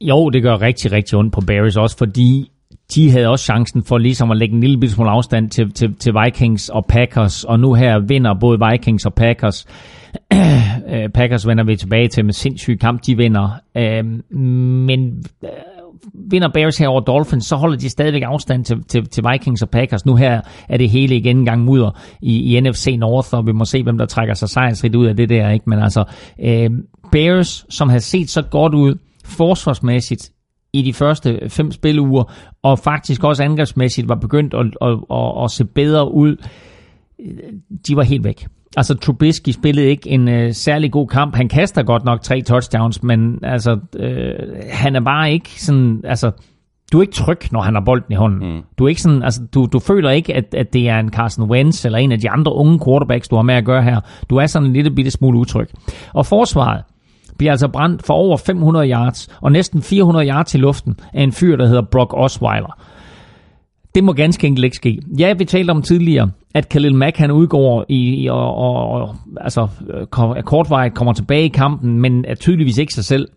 Jo, 0.00 0.30
det 0.30 0.42
gør 0.42 0.60
rigtig, 0.60 0.92
rigtig 0.92 1.18
ondt 1.18 1.32
på 1.32 1.40
Bears 1.40 1.76
også, 1.76 1.96
fordi 1.98 2.50
de 2.94 3.10
havde 3.10 3.28
også 3.28 3.44
chancen 3.44 3.84
for 3.84 3.98
ligesom 3.98 4.30
at 4.30 4.36
lægge 4.36 4.54
en 4.54 4.60
lille 4.60 4.90
smule 4.90 5.10
afstand 5.10 5.50
til, 5.50 5.72
til, 5.72 5.94
til 5.94 6.12
Vikings 6.24 6.68
og 6.68 6.86
Packers, 6.88 7.44
og 7.44 7.60
nu 7.60 7.74
her 7.74 7.98
vinder 7.98 8.34
både 8.40 8.58
Vikings 8.70 9.06
og 9.06 9.14
Packers. 9.14 9.66
Øh, 10.88 11.08
Packers 11.08 11.46
vender 11.46 11.64
vi 11.64 11.76
tilbage 11.76 12.08
til 12.08 12.24
med 12.24 12.32
sindssyg 12.32 12.78
kamp, 12.80 13.06
de 13.06 13.16
vinder. 13.16 13.50
Øh, 13.76 14.04
men 14.86 15.24
øh, 15.44 15.50
vinder 16.30 16.48
Bears 16.48 16.78
her 16.78 16.88
over 16.88 17.00
Dolphins, 17.00 17.46
så 17.46 17.56
holder 17.56 17.76
de 17.76 17.90
stadigvæk 17.90 18.22
afstand 18.22 18.64
til, 18.64 18.82
til, 18.84 19.08
til 19.08 19.24
Vikings 19.32 19.62
og 19.62 19.70
Packers. 19.70 20.06
Nu 20.06 20.16
her 20.16 20.40
er 20.68 20.76
det 20.76 20.90
hele 20.90 21.16
igen 21.16 21.36
en 21.36 21.44
gang 21.44 21.64
mudder 21.64 21.90
i, 22.22 22.56
i 22.56 22.60
NFC 22.60 22.96
North, 22.98 23.34
og 23.34 23.46
vi 23.46 23.52
må 23.52 23.64
se, 23.64 23.82
hvem 23.82 23.98
der 23.98 24.06
trækker 24.06 24.34
sig 24.34 24.48
sejrsrigt 24.48 24.94
ud 24.94 25.06
af 25.06 25.16
det 25.16 25.28
der. 25.28 25.50
ikke. 25.50 25.70
Men 25.70 25.78
altså, 25.78 26.04
øh, 26.40 26.70
Bears, 27.12 27.66
som 27.68 27.88
har 27.88 27.98
set 27.98 28.30
så 28.30 28.42
godt 28.42 28.74
ud 28.74 28.94
forsvarsmæssigt 29.24 30.30
i 30.72 30.82
de 30.82 30.92
første 30.92 31.40
fem 31.48 31.70
spiluger, 31.70 32.32
og 32.62 32.78
faktisk 32.78 33.24
også 33.24 33.42
angrebsmæssigt 33.42 34.08
var 34.08 34.14
begyndt 34.14 34.54
at, 34.54 34.66
at, 34.82 34.98
at, 35.10 35.44
at 35.44 35.50
se 35.50 35.64
bedre 35.64 36.14
ud, 36.14 36.36
øh, 37.20 37.52
de 37.88 37.96
var 37.96 38.02
helt 38.02 38.24
væk. 38.24 38.46
Altså 38.76 38.94
Trubisky 38.94 39.48
spillede 39.48 39.86
ikke 39.86 40.10
en 40.10 40.28
øh, 40.28 40.52
særlig 40.52 40.92
god 40.92 41.08
kamp. 41.08 41.36
Han 41.36 41.48
kaster 41.48 41.82
godt 41.82 42.04
nok 42.04 42.22
tre 42.22 42.40
touchdowns, 42.40 43.02
men 43.02 43.38
altså 43.42 43.78
øh, 43.96 44.32
han 44.70 44.96
er 44.96 45.00
bare 45.00 45.32
ikke 45.32 45.62
sådan, 45.62 46.00
altså 46.04 46.30
du 46.92 46.98
er 46.98 47.02
ikke 47.02 47.14
tryg, 47.14 47.52
når 47.52 47.60
han 47.60 47.74
har 47.74 47.82
bolden 47.86 48.12
i 48.12 48.14
hånden. 48.14 48.54
Mm. 48.54 48.62
Du 48.78 48.84
er 48.84 48.88
ikke 48.88 49.02
sådan, 49.02 49.22
altså 49.22 49.40
du, 49.54 49.68
du 49.72 49.78
føler 49.78 50.10
ikke, 50.10 50.34
at, 50.34 50.54
at 50.54 50.72
det 50.72 50.88
er 50.88 50.98
en 50.98 51.10
Carson 51.10 51.50
Wentz 51.50 51.84
eller 51.84 51.98
en 51.98 52.12
af 52.12 52.18
de 52.18 52.30
andre 52.30 52.54
unge 52.54 52.80
quarterbacks, 52.86 53.28
du 53.28 53.36
har 53.36 53.42
med 53.42 53.54
at 53.54 53.64
gøre 53.64 53.82
her. 53.82 54.00
Du 54.30 54.36
er 54.36 54.46
sådan 54.46 54.66
en 54.66 54.72
lille 54.72 54.90
bitte 54.90 55.10
smule 55.10 55.38
utryg. 55.38 55.68
Og 56.12 56.26
forsvaret 56.26 56.82
bliver 57.38 57.50
altså 57.50 57.68
brændt 57.68 58.06
for 58.06 58.14
over 58.14 58.36
500 58.36 58.90
yards 58.90 59.28
og 59.40 59.52
næsten 59.52 59.82
400 59.82 60.28
yards 60.28 60.54
i 60.54 60.58
luften 60.58 60.94
af 61.12 61.22
en 61.22 61.32
fyr, 61.32 61.56
der 61.56 61.66
hedder 61.66 61.82
Brock 61.82 62.14
Osweiler. 62.14 62.78
Det 63.94 64.04
må 64.04 64.12
ganske 64.12 64.46
enkelt 64.46 64.64
ikke 64.64 64.76
ske. 64.76 65.00
Ja, 65.18 65.32
vi 65.32 65.44
talte 65.44 65.70
om 65.70 65.82
tidligere, 65.82 66.30
at 66.54 66.68
Khalil 66.68 66.94
Mack 66.94 67.16
han 67.16 67.30
udgår 67.30 67.84
i, 67.88 68.22
i 68.22 68.28
og, 68.28 68.54
og, 68.54 68.90
og 68.90 69.16
altså 69.40 69.68
kortvarigt 70.44 70.94
kommer 70.94 71.12
tilbage 71.12 71.44
i 71.44 71.48
kampen, 71.48 72.00
men 72.00 72.24
er 72.24 72.34
tydeligvis 72.34 72.78
ikke 72.78 72.92
sig 72.92 73.04
selv. 73.04 73.28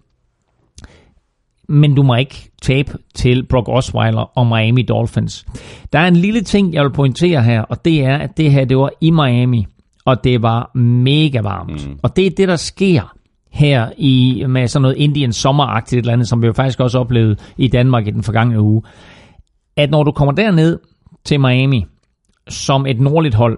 Men 1.70 1.96
du 1.96 2.04
må 2.04 2.16
ikke 2.16 2.50
tabe 2.62 2.92
til 3.16 3.46
Brock 3.46 3.70
Osweiler 3.70 4.38
og 4.38 4.48
Miami 4.48 4.82
Dolphins. 4.82 5.46
Der 5.94 6.00
er 6.00 6.08
en 6.08 6.16
lille 6.16 6.42
ting, 6.42 6.74
jeg 6.74 6.84
vil 6.84 6.92
pointere 6.92 7.44
her, 7.44 7.62
og 7.62 7.86
det 7.86 8.06
er, 8.06 8.18
at 8.18 8.38
det 8.38 8.52
her 8.52 8.66
det 8.66 8.78
var 8.78 8.90
i 9.02 9.12
Miami, 9.12 9.66
og 10.06 10.24
det 10.24 10.42
var 10.42 10.72
mega 10.78 11.42
varmt. 11.42 11.88
Mm. 11.88 12.00
Og 12.04 12.16
det 12.16 12.26
er 12.26 12.32
det, 12.38 12.48
der 12.48 12.56
sker 12.56 13.14
her 13.52 13.90
i 13.98 14.44
med 14.48 14.68
sådan 14.68 14.82
noget 14.82 14.98
Indian 14.98 15.34
sommeragtigt 15.34 16.00
et 16.00 16.04
eller 16.04 16.14
andet, 16.14 16.28
som 16.28 16.42
vi 16.42 16.48
jo 16.48 16.54
faktisk 16.54 16.80
også 16.80 17.00
oplevede 17.00 17.36
i 17.58 17.68
Danmark 17.68 18.08
i 18.08 18.12
den 18.12 18.24
forgangne 18.24 18.62
uge 18.62 18.82
at 19.78 19.92
når 19.92 20.04
du 20.04 20.12
kommer 20.12 20.32
derned 20.32 20.80
til 21.26 21.40
Miami 21.40 21.86
som 22.50 22.86
et 22.86 23.00
nordligt 23.00 23.36
hold, 23.36 23.58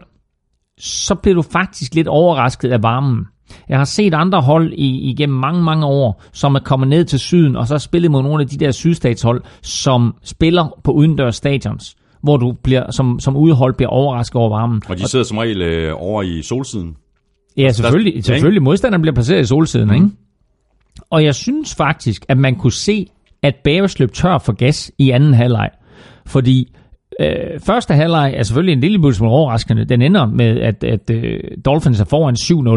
så 0.77 1.15
bliver 1.15 1.35
du 1.35 1.41
faktisk 1.41 1.95
lidt 1.95 2.07
overrasket 2.07 2.71
af 2.71 2.83
varmen. 2.83 3.25
Jeg 3.69 3.77
har 3.77 3.85
set 3.85 4.13
andre 4.13 4.41
hold 4.41 4.73
i, 4.73 5.09
igennem 5.11 5.37
mange, 5.39 5.63
mange 5.63 5.85
år, 5.85 6.23
som 6.33 6.55
er 6.55 6.59
kommet 6.59 6.87
ned 6.89 7.05
til 7.05 7.19
syden, 7.19 7.55
og 7.55 7.67
så 7.67 7.73
har 7.73 7.79
spillet 7.79 8.11
mod 8.11 8.23
nogle 8.23 8.41
af 8.43 8.47
de 8.49 8.57
der 8.57 8.71
sydstatshold, 8.71 9.41
som 9.61 10.15
spiller 10.23 10.79
på 10.83 10.91
udendørs 10.91 11.35
stadions. 11.35 11.95
hvor 12.23 12.37
du 12.37 12.51
bliver, 12.63 12.91
som, 12.91 13.19
som 13.19 13.35
udhold 13.37 13.73
bliver 13.73 13.89
overrasket 13.89 14.35
over 14.35 14.49
varmen. 14.49 14.81
Og 14.89 14.97
de 14.97 15.07
sidder 15.07 15.25
som 15.25 15.37
regel 15.37 15.61
øh, 15.61 15.93
over 15.97 16.23
i 16.23 16.41
solsiden. 16.41 16.95
Ja, 17.57 17.71
selvfølgelig. 17.71 18.13
der- 18.15 18.21
selvfølgelig. 18.21 18.63
Modstanderen 18.63 19.01
bliver 19.01 19.13
placeret 19.15 19.41
i 19.41 19.45
solsiden, 19.45 19.87
mm. 19.87 19.93
ikke? 19.95 20.07
Og 21.09 21.23
jeg 21.23 21.35
synes 21.35 21.75
faktisk, 21.75 22.25
at 22.29 22.37
man 22.37 22.55
kunne 22.55 22.71
se, 22.73 23.07
at 23.43 23.55
Bears 23.63 23.99
løb 23.99 24.11
tør 24.11 24.37
for 24.37 24.53
gas 24.53 24.91
i 24.97 25.09
anden 25.09 25.33
halvleg. 25.33 25.69
Fordi 26.29 26.75
øh, 27.21 27.59
første 27.59 27.93
halvleg 27.93 28.33
er 28.37 28.43
selvfølgelig 28.43 28.73
en 28.73 28.81
lille 28.81 29.13
smule 29.13 29.31
overraskende. 29.31 29.85
Den 29.85 30.01
ender 30.01 30.25
med, 30.25 30.61
at, 30.61 30.83
at 30.83 31.09
øh, 31.09 31.39
Dolphins 31.65 31.99
er 31.99 32.05
foran 32.05 32.35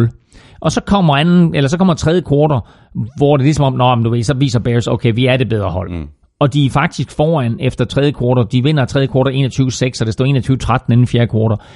7-0. 0.08 0.58
Og 0.60 0.72
så 0.72 0.80
kommer 0.80 1.16
anden, 1.16 1.54
eller 1.54 1.68
så 1.68 1.78
kommer 1.78 1.94
tredje 1.94 2.20
kvartal, 2.20 2.60
hvor 3.16 3.36
det 3.36 3.42
er 3.42 3.46
ligesom 3.46 3.64
om, 3.64 3.72
Nå, 3.72 3.94
men 3.94 4.04
du 4.04 4.10
ved, 4.10 4.22
så 4.22 4.34
viser 4.34 4.60
Bears, 4.60 4.86
okay, 4.86 5.12
vi 5.14 5.26
er 5.26 5.36
det 5.36 5.48
bedre 5.48 5.70
hold. 5.70 5.90
Mm. 5.90 6.08
Og 6.40 6.54
de 6.54 6.66
er 6.66 6.70
faktisk 6.70 7.10
foran 7.10 7.56
efter 7.60 7.84
tredje 7.84 8.10
kvartal. 8.10 8.46
De 8.52 8.62
vinder 8.62 8.84
tredje 8.84 9.06
kvartal 9.06 9.32
21-6, 9.32 10.00
og 10.00 10.06
det 10.06 10.12
står 10.12 10.76
21-13 10.78 10.92
inden 10.92 11.06
fjerde 11.06 11.28
kvartal. 11.28 11.66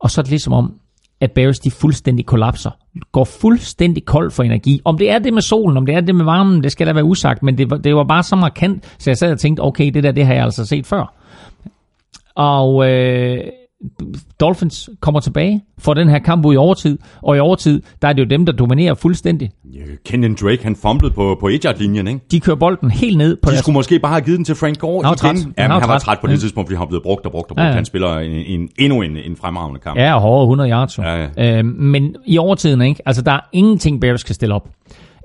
Og 0.00 0.10
så 0.10 0.20
er 0.20 0.22
det 0.22 0.30
ligesom 0.30 0.52
om, 0.52 0.72
at 1.20 1.32
Bears 1.32 1.58
de 1.58 1.70
fuldstændig 1.70 2.26
kollapser. 2.26 2.70
Går 3.12 3.24
fuldstændig 3.24 4.04
kold 4.04 4.30
for 4.30 4.42
energi. 4.42 4.80
Om 4.84 4.98
det 4.98 5.10
er 5.10 5.18
det 5.18 5.32
med 5.34 5.42
solen, 5.42 5.76
om 5.76 5.86
det 5.86 5.94
er 5.94 6.00
det 6.00 6.14
med 6.14 6.24
varmen, 6.24 6.62
det 6.62 6.72
skal 6.72 6.86
da 6.86 6.92
være 6.92 7.04
usagt, 7.04 7.42
men 7.42 7.58
det 7.58 7.70
var, 7.70 7.76
det 7.76 7.96
var 7.96 8.04
bare 8.04 8.22
så 8.22 8.36
markant, 8.36 8.94
så 8.98 9.10
jeg 9.10 9.16
sad 9.16 9.32
og 9.32 9.38
tænkte, 9.38 9.60
okay, 9.60 9.90
det 9.90 10.02
der, 10.02 10.12
det 10.12 10.26
har 10.26 10.34
jeg 10.34 10.44
altså 10.44 10.66
set 10.66 10.86
før. 10.86 11.14
Og 12.36 12.90
øh, 12.90 13.38
Dolphins 14.40 14.90
kommer 15.00 15.20
tilbage, 15.20 15.62
får 15.78 15.94
den 15.94 16.08
her 16.08 16.18
kamp 16.18 16.46
ud 16.46 16.54
i 16.54 16.56
overtid, 16.56 16.98
og 17.22 17.36
i 17.36 17.38
overtid, 17.40 17.82
der 18.02 18.08
er 18.08 18.12
det 18.12 18.22
jo 18.22 18.26
dem, 18.28 18.46
der 18.46 18.52
dominerer 18.52 18.94
fuldstændig. 18.94 19.50
Kenyon 20.06 20.34
Drake, 20.42 20.64
han 20.64 20.76
fumblede 20.76 21.12
på, 21.14 21.36
på 21.40 21.48
1 21.48 21.66
linjen 21.78 22.06
ikke? 22.08 22.20
De 22.30 22.40
kører 22.40 22.56
bolden 22.56 22.90
helt 22.90 23.18
ned 23.18 23.36
på 23.36 23.46
De 23.46 23.50
deres... 23.50 23.60
skulle 23.62 23.74
måske 23.74 23.98
bare 23.98 24.12
have 24.12 24.22
givet 24.24 24.36
den 24.36 24.44
til 24.44 24.54
Frank 24.54 24.78
Gore 24.78 25.02
Han 25.02 25.08
var 25.08 25.14
træt. 25.14 25.36
igen. 25.36 25.54
Han 25.58 25.70
han 25.70 25.88
var 25.88 25.98
træt. 25.98 26.18
på 26.20 26.26
det 26.26 26.32
Ja. 26.32 26.38
tidspunkt, 26.38 26.68
fordi 26.68 26.76
han 26.78 26.88
blev 26.88 27.02
brugt 27.02 27.26
og 27.26 27.32
brugt 27.32 27.50
og 27.50 27.56
brugt. 27.56 27.60
Ja, 27.64 27.68
ja. 27.68 27.74
Han 27.74 27.84
spiller 27.84 28.18
en, 28.18 28.32
en, 28.60 28.68
endnu 28.78 29.02
en, 29.02 29.16
en 29.16 29.36
fremragende 29.36 29.80
kamp. 29.80 29.98
Ja, 29.98 30.14
og 30.14 30.20
hårde 30.20 30.42
100 30.42 30.70
yards. 30.70 30.98
jo. 30.98 31.02
Ja, 31.02 31.58
Øh, 31.58 31.64
men 31.64 32.16
i 32.26 32.38
overtiden, 32.38 32.80
ikke? 32.82 33.02
Altså, 33.06 33.22
der 33.22 33.32
er 33.32 33.40
ingenting, 33.52 34.00
Bears 34.00 34.22
kan 34.22 34.34
stille 34.34 34.54
op. 34.54 34.68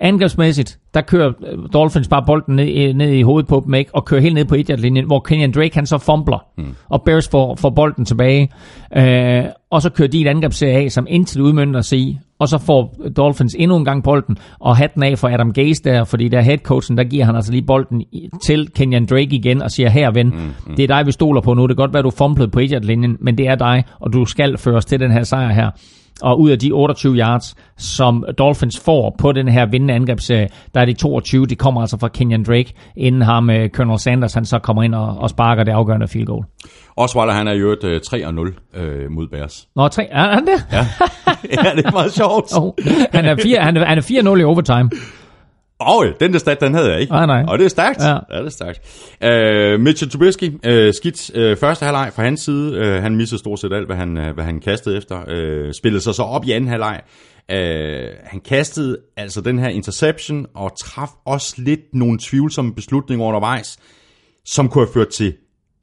Angrebsmæssigt, 0.02 0.80
der 0.94 1.02
kører 1.02 1.28
øh, 1.52 1.58
Dolphins 1.74 2.08
bare 2.08 2.24
bolden 2.28 2.56
ned, 2.56 2.66
i- 2.66 2.94
ned 2.94 3.10
i 3.12 3.22
hovedet 3.22 3.48
på 3.50 3.62
dem, 3.66 3.74
ikke? 3.74 3.96
og 3.96 4.06
kører 4.06 4.22
helt 4.22 4.36
ned 4.36 4.46
på 4.46 4.56
1 4.56 4.80
linjen 4.80 5.06
hvor 5.06 5.20
Kenyon 5.20 5.52
Drake 5.52 5.76
han 5.76 5.86
så 5.86 5.98
fumbler, 5.98 6.46
mm. 6.58 6.76
og 6.90 7.02
Bears 7.04 7.28
får, 7.30 7.56
får 7.56 7.70
bolden 7.70 8.06
tilbage. 8.06 8.50
Øh, 8.98 9.44
og 9.72 9.82
så 9.82 9.90
kører 9.90 10.08
de 10.10 10.22
et 10.22 10.28
angrebsserie 10.28 10.78
af, 10.84 10.92
som 10.92 11.06
indtil 11.10 11.42
udmyndter 11.42 11.82
sig 11.82 12.00
i, 12.00 12.18
og 12.40 12.48
så 12.48 12.58
får 12.58 12.96
Dolphins 13.18 13.56
endnu 13.60 13.78
en 13.78 13.86
gang 13.86 14.04
bolden, 14.04 14.38
og 14.60 14.78
hatten 14.78 15.04
af 15.04 15.18
for 15.20 15.28
Adam 15.28 15.54
Gase 15.54 15.84
der, 15.84 16.04
fordi 16.04 16.28
der 16.28 16.42
headcoachen, 16.42 16.98
der 16.98 17.04
giver 17.04 17.26
han 17.26 17.36
altså 17.36 17.52
lige 17.52 17.66
bolden 17.66 18.04
til 18.46 18.70
Kenyon 18.76 19.06
Drake 19.06 19.36
igen, 19.36 19.62
og 19.62 19.72
siger, 19.72 19.90
her 19.90 20.12
ven, 20.12 20.28
mm, 20.28 20.36
mm. 20.68 20.76
det 20.76 20.84
er 20.84 20.88
dig, 20.98 21.06
vi 21.06 21.12
stoler 21.12 21.42
på 21.42 21.54
nu, 21.54 21.62
det 21.68 21.78
kan 21.78 21.84
godt 21.84 21.94
være, 21.94 22.04
du 22.04 22.10
fumblede 22.10 22.50
på 22.50 22.60
1 22.60 22.86
linjen 22.86 23.18
men 23.22 23.38
det 23.38 23.48
er 23.48 23.56
dig, 23.56 23.84
og 24.00 24.14
du 24.14 24.26
skal 24.26 24.58
føres 24.58 24.86
til 24.86 25.00
den 25.00 25.12
her 25.12 25.24
sejr 25.24 25.54
her. 25.54 25.70
Og 26.22 26.40
ud 26.40 26.50
af 26.50 26.60
de 26.60 26.72
28 26.72 27.16
yards, 27.16 27.56
som 27.78 28.26
Dolphins 28.38 28.80
får 28.80 29.16
på 29.20 29.32
den 29.32 29.48
her 29.48 29.66
vindende 29.66 29.94
angrebsserie, 29.94 30.48
der 30.74 30.82
er 30.82 30.86
de 30.86 30.94
22, 30.94 31.46
de 31.46 31.56
kommer 31.56 31.82
altså 31.82 31.98
fra 32.00 32.08
Kenyon 32.08 32.44
Drake, 32.44 32.74
inden 32.98 33.22
ham 33.22 33.50
uh, 33.50 33.56
Colonel 33.74 34.00
Sanders, 34.00 34.34
han 34.34 34.46
så 34.46 34.60
kommer 34.60 34.84
ind 34.84 34.96
og, 34.96 35.18
og 35.18 35.30
sparker 35.30 35.64
det 35.64 35.72
afgørende 35.72 36.08
field 36.08 36.26
goal. 36.26 36.44
Osweiler, 36.98 37.34
han 37.34 37.48
er 37.48 37.54
jo 37.54 37.72
et 37.72 37.84
øh, 37.84 38.02
3-0 38.08 38.80
øh, 38.80 39.12
mod 39.12 39.28
Bears. 39.28 39.68
Nå, 39.76 39.88
tre, 39.88 40.08
er 40.12 40.34
han 40.34 40.46
det? 40.46 40.66
Ja. 40.72 40.78
ja, 41.64 41.76
det 41.76 41.86
er 41.86 41.91
meget 41.91 42.12
sjovt. 42.14 42.58
Oh, 42.58 42.72
han 43.14 43.26
er 43.26 43.36
fire- 43.36 43.60
han 43.60 43.78
er, 43.78 43.86
han 43.86 43.98
er 43.98 44.02
4-0 44.36 44.40
i 44.40 44.44
overtime. 44.44 44.90
Åh, 45.82 45.98
oh, 45.98 46.06
den 46.20 46.34
der 46.34 46.40
stat, 46.40 46.62
den 46.62 46.74
havde 46.74 46.92
jeg 46.92 47.02
ikke. 47.02 47.14
Nej, 47.14 47.26
nej. 47.26 47.44
Og 47.48 47.60
det 47.60 47.66
er 47.66 47.70
stærkt. 47.70 48.00
Ja. 48.00 48.14
ja 48.32 48.38
det 48.38 48.46
er 48.46 48.50
stærkt. 48.50 48.80
Uh, 49.76 49.82
Mitchell 49.82 50.12
Trubisky, 50.12 50.50
uh, 50.50 50.94
skidt 50.94 51.32
uh, 51.38 51.58
første 51.58 51.86
halvleg 51.86 52.12
fra 52.16 52.24
hans 52.24 52.42
side. 52.42 52.80
Uh, 52.80 53.04
han 53.04 53.16
missede 53.16 53.40
stort 53.40 53.60
set 53.60 53.74
alt, 53.74 53.86
hvad 53.86 53.96
han, 53.96 54.18
uh, 54.18 54.34
hvad 54.34 54.44
han 54.44 54.60
kastede 54.60 54.98
efter. 54.98 55.16
Uh, 55.16 55.72
spillede 55.74 56.04
sig 56.04 56.16
så 56.16 56.24
op 56.24 56.46
i 56.46 56.52
anden 56.52 56.70
halvleg. 56.70 57.02
Uh, 57.54 57.58
han 58.24 58.40
kastede 58.46 58.98
altså 59.18 59.42
den 59.42 59.60
her 59.60 59.70
interception, 59.70 60.46
og 60.56 60.72
traf 60.80 61.10
også 61.26 61.54
lidt 61.58 61.94
nogle 61.94 62.20
tvivlsomme 62.22 62.74
beslutninger 62.76 63.26
undervejs, 63.26 63.78
som 64.46 64.70
kunne 64.70 64.86
have 64.86 64.94
ført 64.94 65.08
til 65.08 65.34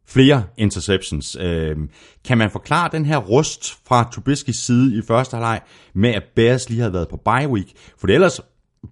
flere 0.09 0.45
interceptions. 0.59 1.37
Øh, 1.41 1.77
kan 2.25 2.39
man 2.39 2.51
forklare 2.51 2.89
den 2.93 3.07
her 3.07 3.17
rust 3.17 3.79
fra 3.89 4.09
Trubiskys 4.15 4.57
side 4.57 4.99
i 4.99 5.03
første 5.03 5.35
halvleg 5.35 5.61
med, 5.95 6.11
at 6.11 6.23
Bears 6.37 6.69
lige 6.69 6.81
havde 6.81 6.93
været 6.93 7.09
på 7.09 7.17
bye 7.17 7.49
week? 7.49 7.67
For 7.99 8.09
ellers 8.09 8.41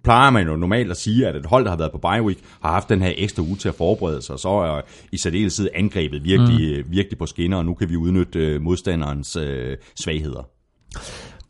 plejer 0.03 0.29
man 0.29 0.47
jo 0.47 0.55
normalt 0.55 0.91
at 0.91 0.97
sige, 0.97 1.27
at 1.27 1.35
et 1.35 1.45
hold, 1.45 1.63
der 1.63 1.69
har 1.69 1.77
været 1.77 1.91
på 1.91 1.97
bye 1.97 2.23
week, 2.23 2.37
har 2.61 2.71
haft 2.71 2.89
den 2.89 3.01
her 3.01 3.13
ekstra 3.17 3.43
uge 3.43 3.55
til 3.55 3.69
at 3.69 3.75
forberede 3.75 4.21
sig, 4.21 4.33
og 4.33 4.39
så 4.39 4.49
er 4.49 4.81
i 5.11 5.17
særdeleshed 5.17 5.69
angrebet 5.75 6.23
virkelig, 6.23 6.85
mm. 6.85 6.91
virkelig 6.91 7.17
på 7.17 7.25
skinner, 7.25 7.57
og 7.57 7.65
nu 7.65 7.73
kan 7.73 7.89
vi 7.89 7.95
udnytte 7.95 8.39
øh, 8.39 8.61
modstanderens 8.61 9.35
øh, 9.35 9.77
svagheder. 9.95 10.47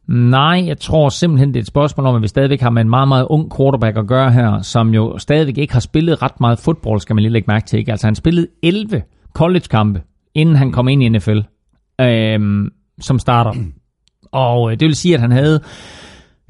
Nej, 0.08 0.64
jeg 0.66 0.78
tror 0.78 1.10
simpelthen, 1.10 1.50
det 1.50 1.56
er 1.56 1.62
et 1.62 1.68
spørgsmål 1.68 2.08
om, 2.08 2.16
at 2.16 2.22
vi 2.22 2.28
stadigvæk 2.28 2.62
har 2.62 2.70
med 2.70 2.82
en 2.82 2.90
meget, 2.90 3.08
meget 3.08 3.28
ung 3.30 3.58
quarterback 3.58 3.98
at 3.98 4.08
gøre 4.08 4.32
her, 4.32 4.62
som 4.62 4.94
jo 4.94 5.18
stadigvæk 5.18 5.58
ikke 5.58 5.74
har 5.74 5.80
spillet 5.80 6.22
ret 6.22 6.40
meget 6.40 6.60
fodbold, 6.60 7.00
skal 7.00 7.14
man 7.14 7.22
lige 7.22 7.34
lægge 7.34 7.46
mærke 7.48 7.66
til. 7.66 7.80
Ikke? 7.80 7.92
Altså 7.92 8.08
han 8.08 8.16
spillede 8.16 8.48
11 8.64 9.04
college-kampe, 9.34 10.02
inden 10.36 10.56
han 10.56 10.72
kom 10.72 10.88
ind 10.88 11.04
i 11.04 11.10
NFL, 11.10 11.40
øhm, 12.02 12.70
som 13.02 13.20
starter. 13.20 13.54
Og 14.32 14.72
øh, 14.72 14.80
det 14.80 14.86
vil 14.86 14.96
sige, 14.96 15.14
at 15.14 15.22
han 15.22 15.32
havde 15.32 15.62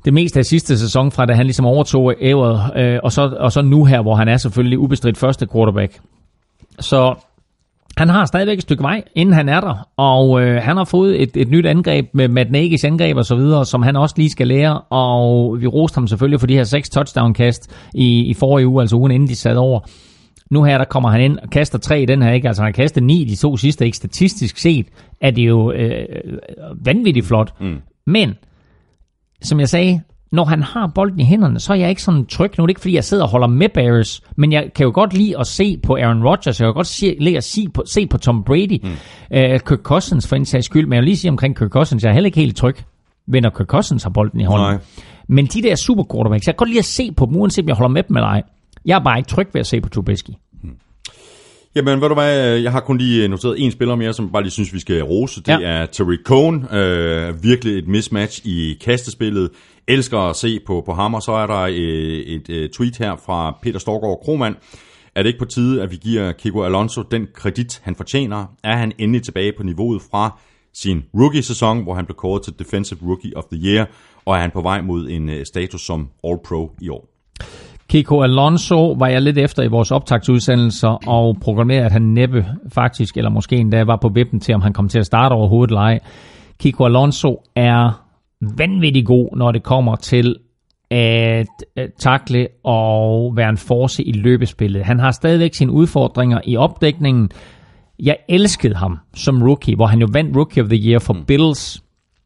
det 0.05 0.13
meste 0.13 0.39
af 0.39 0.45
sidste 0.45 0.79
sæson 0.79 1.11
fra, 1.11 1.25
da 1.25 1.33
han 1.33 1.45
ligesom 1.45 1.65
overtog 1.65 2.13
ævret, 2.21 2.71
øh, 2.77 2.99
og, 3.03 3.11
så, 3.11 3.35
og 3.39 3.51
så 3.51 3.61
nu 3.61 3.85
her, 3.85 4.01
hvor 4.01 4.15
han 4.15 4.27
er 4.27 4.37
selvfølgelig 4.37 4.79
ubestridt 4.79 5.17
første 5.17 5.47
quarterback. 5.53 5.99
Så 6.79 7.15
han 7.97 8.09
har 8.09 8.25
stadigvæk 8.25 8.57
et 8.57 8.61
stykke 8.61 8.83
vej, 8.83 9.03
inden 9.15 9.35
han 9.35 9.49
er 9.49 9.61
der, 9.61 9.89
og 9.97 10.41
øh, 10.41 10.61
han 10.63 10.77
har 10.77 10.83
fået 10.83 11.21
et, 11.21 11.29
et 11.37 11.49
nyt 11.49 11.65
angreb 11.65 12.05
med 12.13 12.27
Matt 12.27 12.49
Nagy's 12.49 12.87
angreb 12.87 13.17
og 13.17 13.25
så 13.25 13.35
videre, 13.35 13.65
som 13.65 13.81
han 13.81 13.95
også 13.95 14.15
lige 14.17 14.29
skal 14.29 14.47
lære, 14.47 14.81
og 14.81 15.57
vi 15.61 15.67
roste 15.67 15.95
ham 15.95 16.07
selvfølgelig 16.07 16.39
for 16.39 16.47
de 16.47 16.53
her 16.53 16.63
seks 16.63 16.89
touchdown-kast 16.89 17.75
i, 17.93 18.25
i 18.25 18.33
forrige 18.33 18.67
uge, 18.67 18.81
altså 18.81 18.95
ugen 18.95 19.11
inden 19.11 19.29
de 19.29 19.35
sad 19.35 19.55
over. 19.55 19.79
Nu 20.51 20.63
her, 20.63 20.77
der 20.77 20.85
kommer 20.85 21.09
han 21.09 21.21
ind 21.21 21.39
og 21.39 21.49
kaster 21.49 21.77
tre 21.79 22.01
i 22.01 22.05
den 22.05 22.21
her, 22.21 22.31
ikke? 22.31 22.47
Altså 22.47 22.63
han 22.63 22.67
har 22.67 22.81
kastet 22.83 23.03
ni 23.03 23.23
de 23.23 23.35
to 23.35 23.57
sidste, 23.57 23.85
ikke? 23.85 23.97
Statistisk 23.97 24.57
set 24.57 24.87
er 25.21 25.31
det 25.31 25.47
jo 25.47 25.71
øh, 25.71 26.05
vanvittigt 26.85 27.25
flot. 27.25 27.53
Mm. 27.61 27.77
Men, 28.07 28.33
som 29.41 29.59
jeg 29.59 29.69
sagde, 29.69 30.01
når 30.31 30.45
han 30.45 30.63
har 30.63 30.87
bolden 30.95 31.19
i 31.19 31.23
hænderne, 31.23 31.59
så 31.59 31.73
er 31.73 31.77
jeg 31.77 31.89
ikke 31.89 32.01
sådan 32.01 32.25
tryg. 32.25 32.51
Nu 32.57 32.63
er 32.63 32.65
det 32.65 32.71
ikke, 32.71 32.81
fordi 32.81 32.95
jeg 32.95 33.03
sidder 33.03 33.23
og 33.23 33.29
holder 33.29 33.47
med 33.47 33.69
Bears, 33.69 34.21
men 34.35 34.51
jeg 34.51 34.71
kan 34.75 34.83
jo 34.83 34.91
godt 34.93 35.13
lide 35.13 35.39
at 35.39 35.47
se 35.47 35.77
på 35.77 35.95
Aaron 35.95 36.23
Rodgers, 36.23 36.59
jeg 36.59 36.67
kan 36.67 36.73
godt 36.73 36.87
se, 36.87 37.17
lide 37.19 37.37
at 37.37 37.43
se 37.43 37.69
på, 37.73 37.83
se 37.85 38.07
på 38.07 38.17
Tom 38.17 38.43
Brady, 38.43 38.79
mm. 38.83 38.89
uh, 38.89 39.59
Kirk 39.67 39.81
Cousins 39.83 40.27
for 40.27 40.35
en 40.35 40.45
sags 40.45 40.65
skyld, 40.65 40.85
men 40.85 40.93
jeg 40.93 41.01
vil 41.01 41.05
lige 41.05 41.17
sige 41.17 41.31
omkring 41.31 41.57
Kirk 41.57 41.69
Cousins, 41.69 42.03
jeg 42.03 42.09
er 42.09 42.13
heller 42.13 42.25
ikke 42.25 42.39
helt 42.39 42.57
tryg 42.57 42.75
ved, 43.27 43.41
når 43.41 43.49
Kirk 43.49 43.67
Cousins 43.67 44.03
har 44.03 44.09
bolden 44.09 44.39
i 44.39 44.43
hånden. 44.43 44.67
Nej. 44.67 44.77
Men 45.27 45.45
de 45.45 45.61
der 45.61 45.75
super 45.75 46.03
quarterbacks, 46.13 46.47
jeg 46.47 46.53
kan 46.53 46.57
godt 46.57 46.69
lide 46.69 46.79
at 46.79 46.85
se 46.85 47.11
på 47.11 47.25
dem, 47.25 47.35
uanset 47.35 47.63
om 47.63 47.67
jeg 47.67 47.75
holder 47.75 47.93
med 47.93 48.03
dem 48.03 48.15
eller 48.15 48.27
ej. 48.27 48.43
Jeg 48.85 48.95
er 48.95 49.03
bare 49.03 49.17
ikke 49.17 49.27
tryg 49.27 49.47
ved 49.53 49.59
at 49.59 49.67
se 49.67 49.81
på 49.81 49.89
Trubisky. 49.89 50.29
Jamen, 51.75 52.01
ved 52.01 52.07
du 52.09 52.13
hvad, 52.13 52.57
jeg 52.57 52.71
har 52.71 52.79
kun 52.79 52.97
lige 52.97 53.27
noteret 53.27 53.55
en 53.63 53.71
spiller 53.71 53.95
mere, 53.95 54.13
som 54.13 54.31
bare 54.31 54.43
lige 54.43 54.51
synes, 54.51 54.73
vi 54.73 54.79
skal 54.79 55.03
rose. 55.03 55.41
Det 55.41 55.47
Ja. 55.47 55.59
er 55.61 55.85
Tariq 55.85 56.19
Cohen. 56.23 56.65
Øh, 56.73 57.43
virkelig 57.43 57.77
et 57.77 57.87
mismatch 57.87 58.41
i 58.45 58.77
kastespillet. 58.81 59.49
Elsker 59.87 60.19
at 60.19 60.35
se 60.35 60.59
på, 60.67 60.83
på 60.85 60.93
ham, 60.93 61.13
og 61.13 61.21
så 61.21 61.31
er 61.31 61.47
der 61.47 61.61
øh, 61.61 61.73
et 61.73 62.49
øh, 62.49 62.69
tweet 62.69 62.97
her 62.97 63.15
fra 63.25 63.57
Peter 63.63 63.79
Storgård 63.79 64.21
Kromand. 64.25 64.55
Er 65.15 65.23
det 65.23 65.27
ikke 65.29 65.39
på 65.39 65.45
tide, 65.45 65.81
at 65.81 65.91
vi 65.91 65.95
giver 65.95 66.31
Kiko 66.31 66.63
Alonso 66.63 67.01
den 67.01 67.27
kredit, 67.33 67.81
han 67.83 67.95
fortjener? 67.95 68.45
Er 68.63 68.75
han 68.77 68.91
endelig 68.97 69.23
tilbage 69.23 69.53
på 69.57 69.63
niveauet 69.63 70.01
fra 70.11 70.39
sin 70.73 71.03
rookie-sæson, 71.13 71.83
hvor 71.83 71.93
han 71.93 72.05
blev 72.05 72.15
kåret 72.15 72.41
til 72.43 72.53
Defensive 72.59 72.99
Rookie 73.03 73.37
of 73.37 73.43
the 73.51 73.61
Year, 73.67 73.85
og 74.25 74.35
er 74.35 74.39
han 74.41 74.51
på 74.51 74.61
vej 74.61 74.81
mod 74.81 75.09
en 75.09 75.29
øh, 75.29 75.45
status 75.45 75.81
som 75.85 76.07
All-Pro 76.27 76.77
i 76.81 76.89
år? 76.89 77.09
Kiko 77.89 78.21
Alonso 78.21 78.91
var 78.91 79.07
jeg 79.07 79.21
lidt 79.21 79.37
efter 79.37 79.63
i 79.63 79.67
vores 79.67 79.91
optagsudsendelser 79.91 81.07
og 81.07 81.37
programmerede, 81.41 81.85
at 81.85 81.91
han 81.91 82.01
næppe 82.01 82.45
faktisk, 82.73 83.17
eller 83.17 83.29
måske 83.29 83.55
endda 83.55 83.83
var 83.83 83.97
på 84.01 84.09
vippen 84.09 84.39
til, 84.39 84.55
om 84.55 84.61
han 84.61 84.73
kom 84.73 84.89
til 84.89 84.99
at 84.99 85.05
starte 85.05 85.33
overhovedet 85.33 85.71
eller 85.71 85.81
ej. 85.81 85.99
Kiko 86.59 86.85
Alonso 86.85 87.43
er 87.55 88.01
vanvittig 88.57 89.05
god, 89.05 89.37
når 89.37 89.51
det 89.51 89.63
kommer 89.63 89.95
til 89.95 90.35
at 90.91 91.47
takle 91.99 92.47
og 92.63 93.33
være 93.35 93.49
en 93.49 93.57
force 93.57 94.03
i 94.03 94.11
løbespillet. 94.11 94.85
Han 94.85 94.99
har 94.99 95.11
stadigvæk 95.11 95.53
sine 95.53 95.71
udfordringer 95.71 96.41
i 96.43 96.57
opdækningen. 96.57 97.29
Jeg 97.99 98.17
elskede 98.29 98.75
ham 98.75 98.99
som 99.13 99.41
rookie, 99.41 99.75
hvor 99.75 99.85
han 99.85 99.99
jo 99.99 100.07
vandt 100.13 100.37
Rookie 100.37 100.63
of 100.63 100.69
the 100.69 100.89
Year 100.89 100.99
for 100.99 101.17
Bills. 101.27 101.84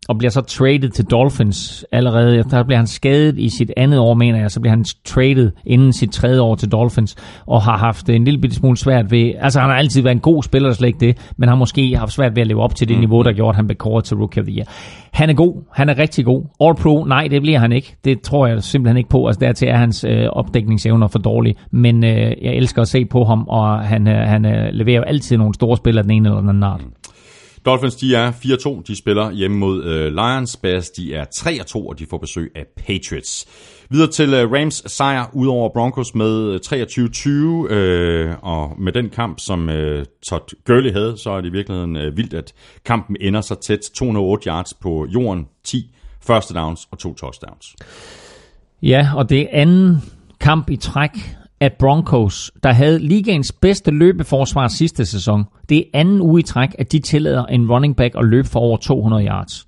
Og 0.09 0.17
bliver 0.17 0.31
så 0.31 0.41
traded 0.41 0.89
til 0.89 1.05
Dolphins 1.05 1.85
allerede. 1.91 2.43
Der 2.43 2.63
bliver 2.63 2.77
han 2.77 2.87
skadet 2.87 3.37
i 3.37 3.49
sit 3.49 3.71
andet 3.77 3.99
år, 3.99 4.13
mener 4.13 4.39
jeg. 4.39 4.51
Så 4.51 4.59
bliver 4.59 4.75
han 4.75 4.85
traded 5.05 5.51
inden 5.65 5.93
sit 5.93 6.11
tredje 6.11 6.41
år 6.41 6.55
til 6.55 6.71
Dolphins, 6.71 7.15
og 7.45 7.61
har 7.61 7.77
haft 7.77 8.09
en 8.09 8.23
lille 8.23 8.41
bitte 8.41 8.55
smule 8.55 8.77
svært 8.77 9.11
ved... 9.11 9.33
Altså, 9.39 9.59
han 9.59 9.69
har 9.69 9.77
altid 9.77 10.01
været 10.01 10.15
en 10.15 10.21
god 10.21 10.43
spiller, 10.43 10.71
slet 10.71 10.87
ikke 10.87 10.99
det, 10.99 11.31
men 11.37 11.49
har 11.49 11.55
måske 11.55 11.97
haft 11.97 12.11
svært 12.11 12.35
ved 12.35 12.41
at 12.41 12.47
leve 12.47 12.61
op 12.61 12.75
til 12.75 12.87
det 12.87 12.95
mm. 12.95 12.99
niveau, 12.99 13.21
der 13.21 13.33
gjorde, 13.33 13.49
at 13.49 13.55
han 13.55 13.67
blev 13.67 13.75
kåret 13.75 14.03
til 14.03 14.17
Rookie 14.17 14.41
of 14.41 14.47
the 14.47 14.55
Year. 14.55 14.67
Han 15.13 15.29
er 15.29 15.33
god. 15.33 15.63
Han 15.73 15.89
er 15.89 15.97
rigtig 15.97 16.25
god. 16.25 16.43
All 16.61 16.75
Pro, 16.75 17.03
nej, 17.03 17.27
det 17.31 17.41
bliver 17.41 17.59
han 17.59 17.71
ikke. 17.71 17.95
Det 18.05 18.21
tror 18.21 18.47
jeg 18.47 18.63
simpelthen 18.63 18.97
ikke 18.97 19.09
på. 19.09 19.27
Altså, 19.27 19.39
dertil 19.39 19.67
er 19.67 19.77
hans 19.77 20.05
øh, 20.09 20.25
opdækningsevner 20.31 21.07
for 21.07 21.19
dårlige. 21.19 21.55
Men 21.71 22.03
øh, 22.03 22.11
jeg 22.41 22.53
elsker 22.53 22.81
at 22.81 22.87
se 22.87 23.05
på 23.05 23.23
ham, 23.23 23.45
og 23.47 23.79
han, 23.79 24.07
øh, 24.07 24.27
han 24.27 24.45
øh, 24.45 24.69
leverer 24.71 24.97
jo 24.97 25.03
altid 25.03 25.37
nogle 25.37 25.53
store 25.53 25.77
spillere, 25.77 26.03
den 26.03 26.11
ene 26.11 26.29
eller 26.29 26.39
den 26.39 26.49
anden 26.49 26.63
art. 26.63 26.81
Dolphins, 27.65 27.95
de 27.95 28.15
er 28.15 28.31
4-2. 28.31 28.83
De 28.87 28.95
spiller 28.95 29.31
hjemme 29.31 29.57
mod 29.57 29.83
øh, 29.83 30.13
Lions. 30.13 30.57
Bears, 30.57 30.89
de 30.89 31.13
er 31.13 31.25
3-2, 31.35 31.75
og 31.75 31.99
de 31.99 32.05
får 32.05 32.17
besøg 32.17 32.51
af 32.55 32.65
Patriots. 32.77 33.47
Videre 33.89 34.11
til 34.11 34.33
øh, 34.33 34.51
Rams 34.51 34.83
sejr 34.85 35.29
ud 35.33 35.47
over 35.47 35.69
Broncos 35.69 36.15
med 36.15 36.43
øh, 36.43 36.59
23-20, 37.67 37.73
øh, 37.73 38.35
og 38.41 38.75
med 38.79 38.93
den 38.93 39.09
kamp, 39.09 39.39
som 39.39 39.69
øh, 39.69 40.05
Todd 40.23 40.63
Gurley 40.65 40.91
havde, 40.91 41.17
så 41.17 41.31
er 41.31 41.41
det 41.41 41.49
i 41.49 41.51
virkeligheden 41.51 41.95
øh, 41.95 42.17
vildt, 42.17 42.33
at 42.33 42.53
kampen 42.85 43.17
ender 43.21 43.41
så 43.41 43.55
tæt. 43.55 43.79
208 43.79 44.49
yards 44.49 44.73
på 44.73 45.07
jorden, 45.13 45.47
10 45.63 45.95
første 46.21 46.53
downs 46.53 46.87
og 46.91 46.99
to 46.99 47.13
touchdowns. 47.13 47.75
Ja, 48.81 49.09
og 49.15 49.29
det 49.29 49.41
er 49.41 49.47
anden 49.51 49.97
kamp 50.39 50.69
i 50.69 50.75
træk, 50.75 51.11
at 51.61 51.73
Broncos, 51.79 52.51
der 52.63 52.73
havde 52.73 52.99
ligaens 52.99 53.51
bedste 53.51 53.91
løbeforsvar 53.91 54.67
sidste 54.67 55.05
sæson, 55.05 55.45
det 55.69 55.77
er 55.77 55.83
anden 55.93 56.21
uge 56.21 56.39
i 56.39 56.43
træk, 56.43 56.69
at 56.79 56.91
de 56.91 56.99
tillader 56.99 57.45
en 57.45 57.71
running 57.71 57.95
back 57.95 58.15
at 58.17 58.25
løbe 58.25 58.47
for 58.47 58.59
over 58.59 58.77
200 58.77 59.25
yards. 59.25 59.67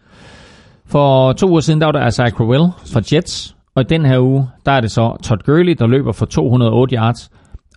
For 0.85 1.33
to 1.33 1.49
uger 1.49 1.59
siden, 1.59 1.81
der 1.81 1.87
var 1.87 1.91
der 1.91 2.07
Isaiah 2.07 2.31
Crowell 2.31 2.63
fra 2.93 3.01
Jets, 3.13 3.55
og 3.75 3.89
den 3.89 4.05
her 4.05 4.19
uge, 4.19 4.47
der 4.65 4.71
er 4.71 4.81
det 4.81 4.91
så 4.91 5.17
Todd 5.23 5.39
Gurley, 5.45 5.75
der 5.79 5.87
løber 5.87 6.11
for 6.11 6.25
208 6.25 6.95
yards. 6.95 7.29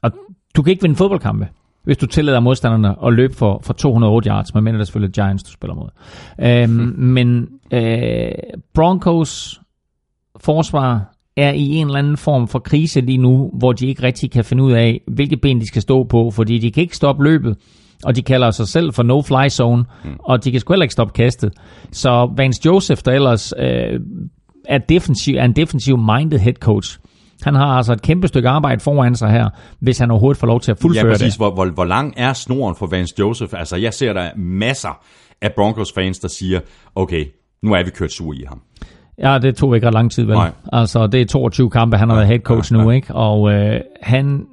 Og 0.02 0.10
du 0.56 0.62
kan 0.62 0.70
ikke 0.70 0.82
vinde 0.82 0.96
fodboldkampe, 0.96 1.48
hvis 1.84 1.96
du 1.96 2.06
tillader 2.06 2.40
modstanderne 2.40 3.06
at 3.06 3.12
løbe 3.12 3.34
for, 3.34 3.60
for 3.62 3.72
208 3.72 4.30
yards, 4.30 4.54
men 4.54 4.66
det 4.66 4.80
er 4.80 4.84
selvfølgelig 4.84 5.14
Giants, 5.14 5.42
du 5.42 5.50
spiller 5.50 5.74
mod. 5.74 5.88
Øhm, 6.40 6.94
men 7.16 7.48
øh, 7.72 8.32
Broncos 8.74 9.60
forsvar 10.36 11.13
er 11.36 11.52
i 11.52 11.68
en 11.68 11.86
eller 11.86 11.98
anden 11.98 12.16
form 12.16 12.48
for 12.48 12.58
krise 12.58 13.00
lige 13.00 13.18
nu, 13.18 13.50
hvor 13.58 13.72
de 13.72 13.86
ikke 13.86 14.02
rigtig 14.02 14.30
kan 14.30 14.44
finde 14.44 14.62
ud 14.62 14.72
af, 14.72 15.00
hvilke 15.06 15.36
ben 15.36 15.60
de 15.60 15.66
skal 15.66 15.82
stå 15.82 16.04
på, 16.04 16.30
fordi 16.30 16.58
de 16.58 16.70
kan 16.70 16.82
ikke 16.82 16.96
stoppe 16.96 17.24
løbet, 17.24 17.56
og 18.04 18.16
de 18.16 18.22
kalder 18.22 18.50
sig 18.50 18.68
selv 18.68 18.92
for 18.92 19.02
no-fly 19.02 19.48
zone, 19.48 19.84
mm. 20.04 20.10
og 20.18 20.44
de 20.44 20.50
kan 20.50 20.60
sgu 20.60 20.72
heller 20.72 20.84
ikke 20.84 20.92
stoppe 20.92 21.12
kastet. 21.12 21.52
Så 21.92 22.32
Vance 22.36 22.60
Joseph, 22.66 23.02
der 23.04 23.12
ellers 23.12 23.52
øh, 23.58 24.00
er, 24.68 24.78
defensiv, 24.78 25.34
er 25.36 25.44
en 25.44 25.56
defensiv-minded 25.56 26.38
head 26.38 26.54
coach, 26.54 26.98
han 27.42 27.54
har 27.54 27.66
altså 27.66 27.92
et 27.92 28.02
kæmpe 28.02 28.28
stykke 28.28 28.48
arbejde 28.48 28.80
foran 28.80 29.14
sig 29.14 29.30
her, 29.30 29.48
hvis 29.80 29.98
han 29.98 30.10
overhovedet 30.10 30.40
får 30.40 30.46
lov 30.46 30.60
til 30.60 30.70
at 30.70 30.78
fuldføre 30.78 31.06
ja, 31.06 31.12
præcis. 31.12 31.32
det. 31.32 31.38
Hvor, 31.38 31.54
hvor, 31.54 31.66
hvor 31.66 31.84
lang 31.84 32.14
er 32.16 32.32
snoren 32.32 32.74
for 32.76 32.86
Vance 32.86 33.14
Joseph? 33.18 33.54
Altså, 33.58 33.76
jeg 33.76 33.94
ser 33.94 34.12
der 34.12 34.30
masser 34.36 35.04
af 35.40 35.52
Broncos-fans, 35.52 36.18
der 36.18 36.28
siger, 36.28 36.60
okay, 36.94 37.24
nu 37.62 37.72
er 37.72 37.84
vi 37.84 37.90
kørt 37.90 38.12
sur 38.12 38.32
i 38.32 38.44
ham. 38.48 38.62
Ja, 39.18 39.38
det 39.38 39.56
tog 39.56 39.74
ikke 39.74 39.86
ret 39.86 39.94
lang 39.94 40.12
tid, 40.12 40.24
vel? 40.24 40.34
Nej. 40.34 40.50
Altså, 40.72 41.06
det 41.06 41.20
er 41.20 41.26
22 41.26 41.70
kampe, 41.70 41.96
han 41.96 42.08
har 42.08 42.16
været 42.16 42.28
head 42.28 42.40
coach 42.40 42.72
nu, 42.72 42.90
ikke? 42.90 43.14
Og 43.14 43.52
øh, 43.52 43.80
han 44.02 44.46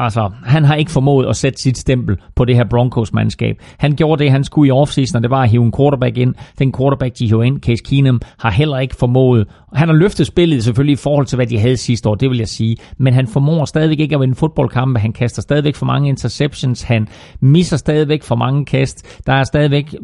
Altså, 0.00 0.30
han 0.44 0.64
har 0.64 0.74
ikke 0.74 0.90
formået 0.90 1.26
at 1.26 1.36
sætte 1.36 1.62
sit 1.62 1.78
stempel 1.78 2.16
på 2.36 2.44
det 2.44 2.56
her 2.56 2.64
Broncos-mandskab. 2.64 3.56
Han 3.78 3.92
gjorde 3.96 4.24
det, 4.24 4.32
han 4.32 4.44
skulle 4.44 4.68
i 4.68 4.70
offseason, 4.70 5.16
og 5.16 5.22
det 5.22 5.30
var 5.30 5.42
at 5.42 5.48
hive 5.48 5.64
en 5.64 5.72
quarterback 5.78 6.18
ind. 6.18 6.34
Den 6.58 6.72
quarterback, 6.72 7.18
de 7.18 7.26
hiver 7.26 7.42
ind, 7.42 7.60
Case 7.60 7.82
Keenum, 7.84 8.20
har 8.38 8.50
heller 8.50 8.78
ikke 8.78 8.94
formået. 8.96 9.46
Han 9.74 9.88
har 9.88 9.94
løftet 9.94 10.26
spillet 10.26 10.64
selvfølgelig 10.64 10.92
i 10.92 10.96
forhold 10.96 11.26
til, 11.26 11.36
hvad 11.36 11.46
de 11.46 11.58
havde 11.58 11.76
sidste 11.76 12.08
år, 12.08 12.14
det 12.14 12.30
vil 12.30 12.38
jeg 12.38 12.48
sige. 12.48 12.76
Men 12.98 13.14
han 13.14 13.26
formår 13.26 13.64
stadigvæk 13.64 14.00
ikke 14.00 14.14
at 14.14 14.20
vinde 14.20 14.34
fodboldkampe. 14.34 15.00
Han 15.00 15.12
kaster 15.12 15.42
stadigvæk 15.42 15.74
for 15.74 15.86
mange 15.86 16.08
interceptions. 16.08 16.82
Han 16.82 17.08
misser 17.40 17.76
stadigvæk 17.76 18.22
for 18.22 18.36
mange 18.36 18.64
kast. 18.64 19.22
Der 19.26 19.32
er 19.32 19.44
stadigvæk 19.44 19.94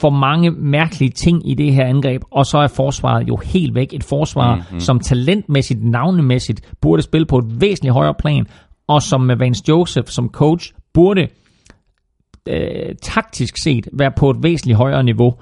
for 0.00 0.10
mange 0.10 0.50
mærkelige 0.50 1.10
ting 1.10 1.50
i 1.50 1.54
det 1.54 1.74
her 1.74 1.84
angreb. 1.84 2.22
Og 2.30 2.46
så 2.46 2.58
er 2.58 2.66
forsvaret 2.66 3.28
jo 3.28 3.36
helt 3.36 3.74
væk. 3.74 3.92
Et 3.92 4.04
forsvar, 4.04 4.54
mm-hmm. 4.54 4.80
som 4.80 5.00
talentmæssigt, 5.00 5.84
navnemæssigt, 5.84 6.60
burde 6.80 7.02
spille 7.02 7.26
på 7.26 7.38
et 7.38 7.60
væsentligt 7.60 7.92
højere 7.92 8.14
plan 8.18 8.46
og 8.88 9.02
som 9.02 9.20
med 9.20 9.36
Vance 9.36 9.62
Joseph 9.68 10.08
som 10.08 10.28
coach 10.28 10.72
burde 10.94 11.28
øh, 12.48 12.94
taktisk 13.02 13.62
set 13.62 13.88
være 13.92 14.12
på 14.16 14.30
et 14.30 14.36
væsentligt 14.42 14.76
højere 14.76 15.02
niveau, 15.02 15.34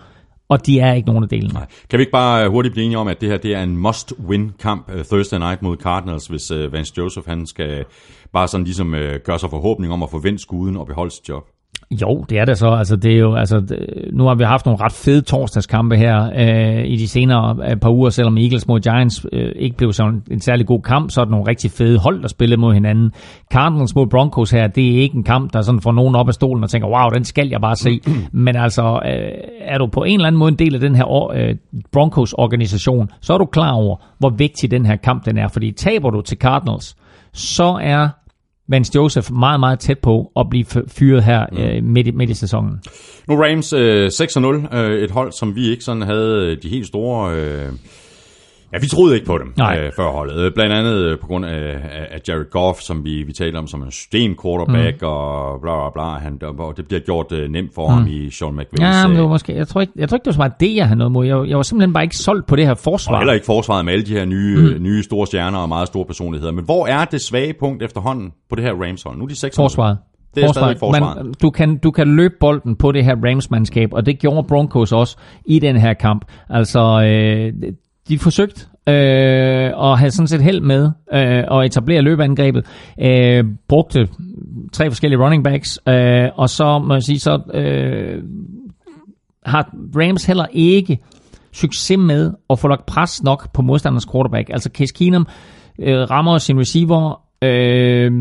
og 0.48 0.66
de 0.66 0.80
er 0.80 0.94
ikke 0.94 1.08
nogen 1.08 1.22
af 1.22 1.28
delene. 1.28 1.52
Nej. 1.52 1.66
Kan 1.90 1.98
vi 1.98 2.02
ikke 2.02 2.12
bare 2.12 2.44
øh, 2.44 2.50
hurtigt 2.50 2.72
blive 2.72 2.84
enige 2.84 2.98
om, 2.98 3.08
at 3.08 3.20
det 3.20 3.28
her 3.28 3.36
det 3.36 3.54
er 3.54 3.62
en 3.62 3.76
must-win-kamp 3.76 4.88
uh, 4.88 4.98
øh, 4.98 5.04
Thursday 5.04 5.38
night 5.38 5.62
mod 5.62 5.76
Cardinals, 5.76 6.26
hvis 6.26 6.50
uh, 6.50 6.72
Vance 6.72 6.92
Joseph 6.98 7.28
han 7.28 7.46
skal 7.46 7.84
bare 8.32 8.48
sådan 8.48 8.64
ligesom 8.64 8.92
uh, 8.92 9.00
gøre 9.24 9.38
sig 9.38 9.50
forhåbning 9.50 9.92
om 9.92 10.02
at 10.02 10.10
få 10.10 10.18
vendt 10.18 10.40
skuden 10.40 10.76
og 10.76 10.86
beholde 10.86 11.10
sit 11.10 11.28
job? 11.28 11.53
Jo, 11.90 12.24
det 12.30 12.38
er 12.38 12.44
det 12.44 12.58
så. 12.58 12.68
Altså, 12.68 12.96
det 12.96 13.12
er 13.12 13.18
jo, 13.18 13.34
altså, 13.34 13.76
nu 14.12 14.24
har 14.24 14.34
vi 14.34 14.44
haft 14.44 14.66
nogle 14.66 14.80
ret 14.80 14.92
fede 14.92 15.20
torsdagskampe 15.20 15.96
her 15.96 16.30
øh, 16.36 16.84
i 16.86 16.96
de 16.96 17.08
senere 17.08 17.56
øh, 17.70 17.76
par 17.76 17.90
uger, 17.90 18.10
selvom 18.10 18.38
Eagles 18.38 18.66
mod 18.66 18.80
Giants 18.80 19.26
øh, 19.32 19.52
ikke 19.56 19.76
blev 19.76 19.92
sådan 19.92 20.22
en 20.30 20.40
særlig 20.40 20.66
god 20.66 20.82
kamp, 20.82 21.10
så 21.10 21.20
er 21.20 21.24
det 21.24 21.30
nogle 21.30 21.48
rigtig 21.48 21.70
fede 21.70 21.98
hold, 21.98 22.22
der 22.22 22.28
spillede 22.28 22.60
mod 22.60 22.74
hinanden. 22.74 23.12
Cardinals 23.52 23.94
mod 23.94 24.06
Broncos 24.06 24.50
her, 24.50 24.66
det 24.66 24.94
er 24.94 25.00
ikke 25.00 25.16
en 25.16 25.24
kamp, 25.24 25.52
der 25.52 25.62
sådan 25.62 25.80
får 25.80 25.92
nogen 25.92 26.14
op 26.14 26.28
af 26.28 26.34
stolen 26.34 26.64
og 26.64 26.70
tænker, 26.70 26.88
wow, 26.88 27.08
den 27.08 27.24
skal 27.24 27.48
jeg 27.48 27.60
bare 27.60 27.76
se. 27.76 28.00
Men 28.32 28.56
altså, 28.56 29.00
øh, 29.06 29.32
er 29.60 29.78
du 29.78 29.86
på 29.86 30.02
en 30.02 30.14
eller 30.14 30.26
anden 30.26 30.38
måde 30.38 30.48
en 30.48 30.58
del 30.58 30.74
af 30.74 30.80
den 30.80 30.94
her 30.94 31.32
øh, 31.32 31.56
Broncos-organisation, 31.92 33.10
så 33.20 33.34
er 33.34 33.38
du 33.38 33.44
klar 33.46 33.72
over, 33.72 33.96
hvor 34.18 34.30
vigtig 34.30 34.70
den 34.70 34.86
her 34.86 34.96
kamp 34.96 35.24
den 35.24 35.38
er. 35.38 35.48
Fordi 35.48 35.72
taber 35.72 36.10
du 36.10 36.20
til 36.20 36.38
Cardinals, 36.38 36.96
så 37.32 37.78
er 37.82 38.08
Vance 38.68 38.92
Joseph 38.94 39.32
meget, 39.32 39.60
meget 39.60 39.78
tæt 39.78 39.98
på 39.98 40.32
at 40.36 40.46
blive 40.50 40.64
fyret 40.88 41.24
her 41.24 41.46
mm. 41.52 41.58
øh, 41.58 41.84
midt, 41.84 42.06
i, 42.06 42.10
midt 42.10 42.30
i 42.30 42.34
sæsonen. 42.34 42.80
Nu 43.28 43.36
Rams 43.36 43.72
øh, 43.72 44.06
6-0, 44.06 44.76
øh, 44.76 45.02
et 45.02 45.10
hold, 45.10 45.32
som 45.32 45.54
vi 45.54 45.70
ikke 45.70 45.84
sådan 45.84 46.02
havde 46.02 46.46
øh, 46.46 46.62
de 46.62 46.68
helt 46.68 46.86
store... 46.86 47.34
Øh 47.34 47.72
Ja, 48.74 48.78
vi 48.78 48.86
troede 48.86 49.14
ikke 49.14 49.26
på 49.26 49.38
dem 49.38 49.48
øh, 49.48 49.92
før 49.96 50.10
holdet. 50.10 50.36
Øh, 50.38 50.52
blandt 50.54 50.72
andet 50.72 50.94
øh, 50.94 51.18
på 51.18 51.26
grund 51.26 51.44
af, 51.44 51.76
af 52.10 52.20
Jared 52.28 52.50
Goff, 52.50 52.80
som 52.80 53.04
vi, 53.04 53.22
vi 53.22 53.32
talte 53.32 53.56
om 53.56 53.66
som 53.66 53.82
en 53.82 53.90
system 53.90 54.36
quarterback 54.42 55.02
mm. 55.02 55.08
og 55.08 55.60
bla 55.60 55.74
bla 55.76 55.90
bla. 55.90 56.18
Han, 56.18 56.58
og 56.58 56.76
det 56.76 56.86
bliver 56.88 57.00
gjort 57.00 57.32
uh, 57.32 57.38
nemt 57.38 57.74
for 57.74 57.88
mm. 57.88 57.94
ham 57.94 58.06
i 58.06 58.30
Sean 58.30 58.52
McVay's. 58.58 58.82
Ja, 58.84 59.06
men 59.06 59.16
det 59.16 59.22
var 59.22 59.28
måske, 59.28 59.56
jeg, 59.56 59.68
tror 59.68 59.80
ikke, 59.80 59.92
jeg 59.96 60.08
tror 60.08 60.16
ikke, 60.16 60.24
det 60.24 60.26
var 60.26 60.32
så 60.32 60.38
meget 60.38 60.60
det, 60.60 60.76
jeg 60.76 60.86
havde 60.86 60.98
noget 60.98 61.12
mod. 61.12 61.26
Jeg, 61.26 61.48
jeg 61.48 61.56
var 61.56 61.62
simpelthen 61.62 61.92
bare 61.92 62.04
ikke 62.04 62.16
solgt 62.16 62.46
på 62.46 62.56
det 62.56 62.66
her 62.66 62.74
forsvar. 62.74 63.14
Og 63.14 63.20
heller 63.20 63.32
ikke 63.32 63.46
forsvaret 63.46 63.84
med 63.84 63.92
alle 63.92 64.06
de 64.06 64.12
her 64.12 64.24
nye, 64.24 64.74
mm. 64.76 64.82
nye 64.82 65.02
store 65.02 65.26
stjerner 65.26 65.58
og 65.58 65.68
meget 65.68 65.88
store 65.88 66.04
personligheder. 66.04 66.52
Men 66.52 66.64
hvor 66.64 66.86
er 66.86 67.04
det 67.04 67.20
svage 67.20 67.54
punkt 67.60 67.82
efterhånden 67.82 68.32
på 68.50 68.56
det 68.56 68.64
her 68.64 68.72
Rams-hold? 68.72 69.18
Nu 69.18 69.24
er 69.24 69.28
de 69.28 69.36
6 69.36 69.56
Forsvaret. 69.56 69.98
Det 70.34 70.42
er 70.42 70.48
forsvaret. 70.48 70.78
forsvaret. 70.78 71.24
Men 71.26 71.34
du 71.42 71.50
kan, 71.50 71.78
du 71.78 71.90
kan 71.90 72.08
løbe 72.16 72.34
bolden 72.40 72.76
på 72.76 72.92
det 72.92 73.04
her 73.04 73.16
Rams-mandskab, 73.24 73.88
og 73.92 74.06
det 74.06 74.18
gjorde 74.18 74.48
Broncos 74.48 74.92
også 74.92 75.16
i 75.46 75.58
den 75.58 75.76
her 75.76 75.94
kamp. 75.94 76.24
Altså, 76.50 76.80
øh, 76.80 77.72
de 78.08 78.18
forsøgte 78.18 78.66
øh, 78.88 79.70
og 79.74 79.98
havde 79.98 80.10
sådan 80.10 80.28
set 80.28 80.42
held 80.42 80.60
med 80.60 80.90
øh, 81.12 81.58
at 81.58 81.66
etablere 81.66 82.02
løbeangrebet. 82.02 82.66
Øh, 83.00 83.44
brugte 83.68 84.08
tre 84.72 84.90
forskellige 84.90 85.24
running 85.24 85.44
backs, 85.44 85.78
øh, 85.88 86.28
og 86.34 86.50
så 86.50 86.78
må 86.78 86.94
jeg 86.94 87.02
sige, 87.02 87.20
så 87.20 87.40
øh, 87.54 88.22
har 89.46 89.70
Rams 89.96 90.24
heller 90.24 90.46
ikke 90.52 90.98
succes 91.52 91.98
med 91.98 92.32
at 92.50 92.58
få 92.58 92.68
lagt 92.68 92.86
pres 92.86 93.22
nok 93.22 93.52
på 93.52 93.62
modstanders 93.62 94.06
quarterback. 94.12 94.50
Altså 94.50 94.70
Case 94.74 94.94
Keenum 94.94 95.26
øh, 95.78 96.10
rammer 96.10 96.38
sin 96.38 96.60
receiver, 96.60 97.20
øh, 97.42 98.12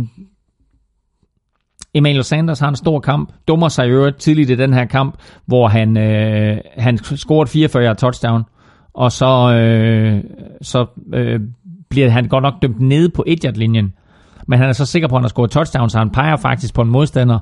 Emmanuel 1.96 2.24
Sanders 2.24 2.60
har 2.60 2.70
en 2.70 2.76
stor 2.76 3.00
kamp, 3.00 3.34
dummer 3.48 3.68
sig 3.68 3.88
i 3.88 3.90
øvrigt 3.90 4.18
tidligt 4.18 4.50
i 4.50 4.56
den 4.56 4.74
her 4.74 4.86
kamp, 4.86 5.16
hvor 5.46 5.68
han, 5.68 5.98
øh, 5.98 6.58
han 6.78 6.98
scorede 6.98 7.50
44 7.50 7.96
touchdown 7.96 8.44
og 8.94 9.12
så, 9.12 9.54
øh, 9.54 10.24
så 10.62 10.86
øh, 11.14 11.40
bliver 11.90 12.10
han 12.10 12.28
godt 12.28 12.42
nok 12.42 12.54
dømt 12.62 12.80
nede 12.80 13.10
på 13.10 13.24
1 13.28 13.58
linjen 13.58 13.94
men 14.48 14.60
han 14.60 14.70
er 14.70 14.74
så 14.74 14.86
sikker 14.86 15.08
på, 15.08 15.16
at 15.16 15.20
han 15.20 15.24
har 15.24 15.30
scoret 15.30 15.52
touchdown, 15.52 15.90
så 15.90 15.98
han 15.98 16.10
peger 16.10 16.36
faktisk 16.36 16.74
på 16.74 16.82
en 16.82 16.90
modstander, 16.90 17.40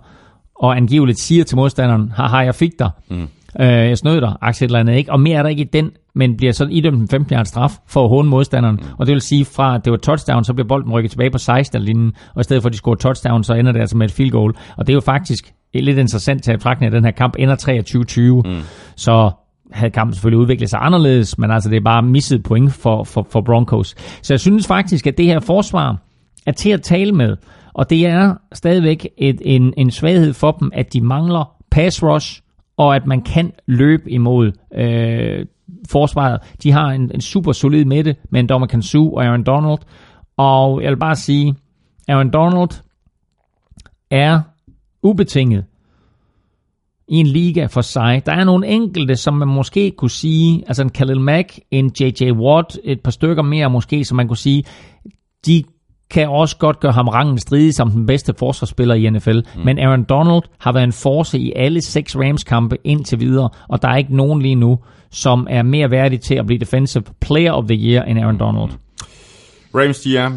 og 0.55 0.77
angiveligt 0.77 1.19
siger 1.19 1.43
til 1.43 1.55
modstanderen, 1.57 2.11
haha, 2.15 2.37
jeg 2.37 2.55
fik 2.55 2.71
dig. 2.79 2.89
Mm. 3.09 3.27
Øh, 3.59 3.67
jeg 3.67 3.97
snød 3.97 4.21
dig, 4.21 4.35
aktie 4.41 4.65
eller 4.65 4.79
andet, 4.79 4.95
ikke? 4.95 5.11
Og 5.11 5.19
mere 5.19 5.37
er 5.37 5.43
der 5.43 5.49
ikke 5.49 5.61
i 5.61 5.69
den, 5.73 5.91
men 6.15 6.37
bliver 6.37 6.53
så 6.53 6.67
idømt 6.71 7.01
en 7.01 7.07
15 7.07 7.35
yards 7.35 7.47
straf 7.47 7.71
for 7.87 8.03
at 8.03 8.09
håne 8.09 8.29
modstanderen. 8.29 8.75
Mm. 8.75 8.87
Og 8.97 9.05
det 9.05 9.13
vil 9.13 9.21
sige, 9.21 9.45
fra 9.45 9.75
at 9.75 9.85
det 9.85 9.91
var 9.91 9.97
touchdown, 9.97 10.43
så 10.43 10.53
bliver 10.53 10.67
bolden 10.67 10.91
rykket 10.91 11.11
tilbage 11.11 11.31
på 11.31 11.37
16 11.37 11.81
linjen, 11.81 12.13
og 12.35 12.41
i 12.41 12.43
stedet 12.43 12.63
for 12.63 12.69
at 12.69 12.73
de 12.73 12.77
scorer 12.77 12.95
touchdown, 12.95 13.43
så 13.43 13.53
ender 13.53 13.71
det 13.71 13.79
altså 13.79 13.97
med 13.97 14.05
et 14.05 14.11
field 14.11 14.31
goal. 14.31 14.53
Og 14.77 14.87
det 14.87 14.93
er 14.93 14.95
jo 14.95 15.01
faktisk 15.01 15.53
lidt 15.73 15.97
interessant 15.97 16.43
til 16.43 16.51
at 16.51 16.65
at 16.65 16.91
den 16.91 17.03
her 17.03 17.11
kamp 17.11 17.35
ender 17.39 18.41
23-20. 18.45 18.49
Mm. 18.49 18.61
Så 18.95 19.31
havde 19.71 19.91
kampen 19.91 20.13
selvfølgelig 20.13 20.39
udviklet 20.39 20.69
sig 20.69 20.79
anderledes, 20.81 21.37
men 21.37 21.51
altså 21.51 21.69
det 21.69 21.77
er 21.77 21.81
bare 21.81 22.01
misset 22.01 22.43
point 22.43 22.73
for, 22.73 23.03
for, 23.03 23.27
for 23.29 23.41
Broncos. 23.41 23.95
Så 24.21 24.33
jeg 24.33 24.39
synes 24.39 24.67
faktisk, 24.67 25.07
at 25.07 25.17
det 25.17 25.25
her 25.25 25.39
forsvar 25.39 25.97
er 26.45 26.51
til 26.51 26.69
at 26.69 26.81
tale 26.81 27.11
med, 27.11 27.37
og 27.73 27.89
det 27.89 28.05
er 28.05 28.35
stadigvæk 28.53 29.07
et, 29.17 29.41
en, 29.45 29.73
en 29.77 29.91
svaghed 29.91 30.33
for 30.33 30.51
dem, 30.51 30.71
at 30.73 30.93
de 30.93 31.01
mangler 31.01 31.55
pass 31.71 32.03
rush 32.03 32.41
og 32.77 32.95
at 32.95 33.05
man 33.07 33.21
kan 33.21 33.51
løbe 33.67 34.11
imod 34.11 34.51
øh, 34.73 35.45
forsvaret. 35.89 36.39
De 36.63 36.71
har 36.71 36.87
en, 36.91 37.11
en 37.13 37.21
super 37.21 37.51
solid 37.51 37.85
midte 37.85 38.15
med 38.29 38.39
en 38.39 38.47
Dommer 38.47 38.67
Kansu 38.67 39.09
og 39.15 39.25
Aaron 39.25 39.43
Donald, 39.43 39.79
og 40.37 40.81
jeg 40.83 40.89
vil 40.89 40.97
bare 40.97 41.15
sige, 41.15 41.55
Aaron 42.07 42.29
Donald 42.29 42.69
er 44.11 44.41
ubetinget 45.03 45.65
i 47.07 47.15
en 47.15 47.27
liga 47.27 47.65
for 47.65 47.81
sig. 47.81 48.21
Der 48.25 48.31
er 48.31 48.43
nogle 48.43 48.67
enkelte, 48.67 49.15
som 49.15 49.33
man 49.33 49.47
måske 49.47 49.91
kunne 49.91 50.11
sige, 50.11 50.63
altså 50.67 50.83
en 50.83 50.89
Khalil 50.89 51.19
Mack, 51.19 51.59
en 51.71 51.91
J.J. 51.99 52.31
Watt, 52.31 52.79
et 52.83 53.01
par 53.01 53.11
stykker 53.11 53.43
mere 53.43 53.69
måske, 53.69 54.05
som 54.05 54.15
man 54.15 54.27
kunne 54.27 54.37
sige, 54.37 54.63
de 55.45 55.63
kan 56.09 56.29
også 56.29 56.57
godt 56.57 56.79
gøre 56.79 56.91
ham 56.91 57.07
rangen 57.07 57.37
stridig 57.37 57.73
som 57.73 57.91
den 57.91 58.05
bedste 58.05 58.33
forsvarsspiller 58.37 58.95
i 58.95 59.09
NFL. 59.09 59.39
Mm. 59.55 59.61
Men 59.65 59.79
Aaron 59.79 60.03
Donald 60.03 60.41
har 60.59 60.71
været 60.71 60.83
en 60.83 60.91
force 60.91 61.39
i 61.39 61.53
alle 61.55 61.81
seks 61.81 62.15
Rams-kampe 62.15 62.77
indtil 62.83 63.19
videre, 63.19 63.49
og 63.69 63.81
der 63.81 63.87
er 63.87 63.97
ikke 63.97 64.15
nogen 64.15 64.41
lige 64.41 64.55
nu, 64.55 64.79
som 65.11 65.47
er 65.49 65.63
mere 65.63 65.91
værdig 65.91 66.21
til 66.21 66.35
at 66.35 66.45
blive 66.45 66.59
Defensive 66.59 67.03
Player 67.21 67.51
of 67.51 67.65
the 67.65 67.75
Year 67.75 68.03
end 68.03 68.19
Aaron 68.19 68.39
Donald. 68.39 68.69
Ravens 69.75 69.99
de 69.99 70.17
er 70.17 70.29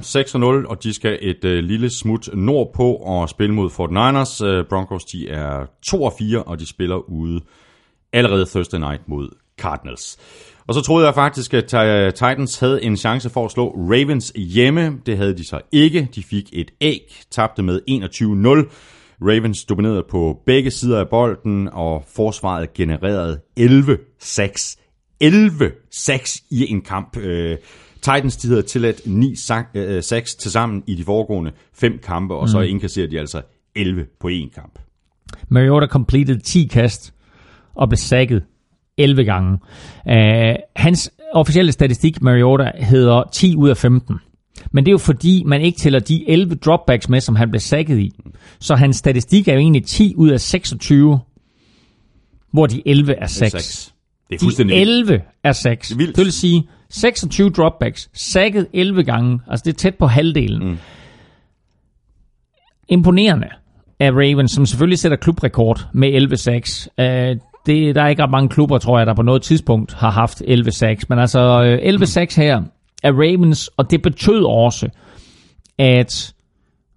6-0, 0.64 0.68
og 0.70 0.82
de 0.82 0.94
skal 0.94 1.18
et 1.22 1.44
øh, 1.44 1.64
lille 1.64 1.90
smut 1.90 2.28
nordpå 2.34 2.92
og 2.92 3.28
spille 3.28 3.54
mod 3.54 3.70
Fort 3.70 3.90
Niners. 3.90 4.40
Øh, 4.40 4.64
Broncos 4.64 5.04
de 5.04 5.28
er 5.28 5.66
2-4, 5.86 6.42
og 6.46 6.60
de 6.60 6.68
spiller 6.68 7.10
ude 7.10 7.40
allerede 8.12 8.46
Thursday 8.46 8.78
night 8.78 9.08
mod 9.08 9.28
Cardinals. 9.60 10.18
Og 10.66 10.74
så 10.74 10.80
troede 10.80 11.06
jeg 11.06 11.14
faktisk, 11.14 11.54
at 11.54 11.74
øh, 11.74 12.12
Titans 12.12 12.58
havde 12.58 12.82
en 12.82 12.96
chance 12.96 13.30
for 13.30 13.44
at 13.44 13.50
slå 13.50 13.68
Ravens 13.68 14.32
hjemme. 14.36 15.00
Det 15.06 15.16
havde 15.16 15.36
de 15.36 15.46
så 15.46 15.60
ikke. 15.72 16.08
De 16.14 16.22
fik 16.22 16.48
et 16.52 16.70
æg, 16.80 17.24
tabte 17.30 17.62
med 17.62 17.80
21-0. 17.90 18.74
Ravens 19.20 19.64
dominerede 19.64 20.04
på 20.10 20.38
begge 20.46 20.70
sider 20.70 21.00
af 21.00 21.08
bolden, 21.08 21.68
og 21.72 22.04
forsvaret 22.14 22.72
genererede 22.72 23.40
11-6. 23.60 24.80
11-6 25.24 26.46
i 26.50 26.70
en 26.70 26.82
kamp. 26.82 27.16
Øh, 27.16 27.56
Titans 28.04 28.36
de 28.36 28.48
havde 28.48 28.62
tilladt 28.62 29.00
9 29.06 29.34
6 30.00 30.34
til 30.34 30.50
sammen 30.50 30.82
i 30.86 30.94
de 30.94 31.04
foregående 31.04 31.52
fem 31.74 31.98
kampe, 32.02 32.34
og 32.34 32.48
så 32.48 32.60
indkasserer 32.60 33.08
de 33.08 33.18
altså 33.18 33.42
11 33.74 34.06
på 34.20 34.28
én 34.28 34.54
kamp. 34.54 34.78
Mariota 35.48 35.86
completed 35.86 36.40
10 36.40 36.64
kast 36.64 37.14
og 37.74 37.88
blev 37.88 37.96
sækket 37.96 38.42
11 38.98 39.24
gange. 39.24 39.58
Uh, 40.06 40.54
hans 40.76 41.12
officielle 41.32 41.72
statistik, 41.72 42.22
Mariota, 42.22 42.70
hedder 42.74 43.22
10 43.32 43.56
ud 43.56 43.68
af 43.68 43.76
15. 43.76 44.16
Men 44.72 44.84
det 44.84 44.90
er 44.90 44.92
jo 44.92 44.98
fordi, 44.98 45.42
man 45.46 45.60
ikke 45.60 45.78
tæller 45.78 45.98
de 45.98 46.30
11 46.30 46.54
dropbacks 46.54 47.08
med, 47.08 47.20
som 47.20 47.36
han 47.36 47.50
blev 47.50 47.60
sækket 47.60 47.98
i. 47.98 48.12
Så 48.60 48.74
hans 48.74 48.96
statistik 48.96 49.48
er 49.48 49.52
jo 49.52 49.58
egentlig 49.58 49.84
10 49.84 50.14
ud 50.16 50.30
af 50.30 50.40
26, 50.40 51.20
hvor 52.52 52.66
de 52.66 52.82
11 52.86 53.14
er 53.14 53.26
6. 53.26 53.52
Seks. 53.52 53.93
Det 54.34 54.38
er 54.38 54.40
De 54.40 54.44
fuldstændig 54.44 54.76
vildt. 54.78 55.10
11 55.10 55.20
er 55.44 55.52
6. 55.52 55.88
Det 55.88 55.94
er 55.94 55.98
vildt. 55.98 56.16
Det 56.16 56.24
vil 56.24 56.32
sige 56.32 56.68
26 56.90 57.50
dropbacks, 57.50 58.10
sækket 58.14 58.66
11 58.72 59.02
gange. 59.04 59.40
Altså 59.50 59.62
det 59.66 59.72
er 59.72 59.76
tæt 59.76 59.94
på 59.94 60.06
halvdelen. 60.06 60.68
Mm. 60.68 60.78
Imponerende 62.88 63.46
af 64.00 64.10
Ravens, 64.10 64.50
som 64.52 64.66
selvfølgelig 64.66 64.98
sætter 64.98 65.16
klubrekord 65.16 65.86
med 65.94 66.08
11 66.08 66.36
sacks. 66.36 66.88
Uh, 66.98 67.04
det, 67.66 67.94
der 67.94 68.02
er 68.02 68.08
ikke 68.08 68.22
ret 68.22 68.30
mange 68.30 68.48
klubber, 68.48 68.78
tror 68.78 68.98
jeg, 68.98 69.06
der 69.06 69.14
på 69.14 69.22
noget 69.22 69.42
tidspunkt 69.42 69.94
har 69.94 70.10
haft 70.10 70.42
11 70.46 70.70
sacks. 70.70 71.08
Men 71.08 71.18
altså 71.18 71.62
øh, 71.64 71.78
11 71.82 72.06
sacks 72.06 72.34
her 72.36 72.62
af 73.02 73.10
Ravens, 73.12 73.68
og 73.76 73.90
det 73.90 74.02
betød 74.02 74.44
også, 74.44 74.88
at 75.78 76.34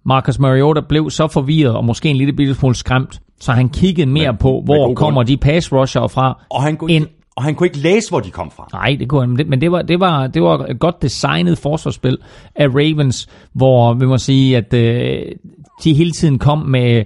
Marcus 0.04 0.38
Mariota 0.38 0.80
blev 0.88 1.10
så 1.10 1.26
forvirret, 1.28 1.74
og 1.76 1.84
måske 1.84 2.08
en 2.08 2.16
lille 2.16 2.32
bitte 2.32 2.54
smule 2.54 2.74
skræmt, 2.74 3.20
så 3.40 3.52
han 3.52 3.68
kiggede 3.68 4.06
mere 4.10 4.32
Men- 4.32 4.38
på, 4.38 4.62
hvor 4.64 4.94
kommer 4.94 5.22
de 5.22 5.36
pass 5.36 5.72
rusher 5.72 6.06
fra. 6.06 6.44
Og 6.50 6.62
han, 6.62 6.76
kunne 6.76 6.92
ind. 6.92 7.06
Og 7.38 7.44
han 7.44 7.54
kunne 7.54 7.66
ikke 7.66 7.78
læse, 7.78 8.10
hvor 8.10 8.20
de 8.20 8.30
kom 8.30 8.50
fra. 8.50 8.68
Nej, 8.72 8.96
det 9.00 9.08
kunne 9.08 9.20
han, 9.20 9.46
men 9.48 9.60
det- 9.60 9.72
var, 9.72 9.82
det 9.82 10.00
var, 10.00 10.26
det 10.26 10.42
var 10.42 10.58
et 10.64 10.78
godt 10.80 11.02
designet 11.02 11.58
forsvarsspil 11.58 12.18
af 12.56 12.68
Ravens, 12.68 13.28
hvor 13.54 13.94
vi 13.94 14.06
må 14.06 14.18
sige, 14.18 14.56
at 14.56 14.74
øh, 14.74 15.22
de 15.84 15.94
hele 15.94 16.10
tiden 16.10 16.38
kom 16.38 16.58
med, 16.58 17.04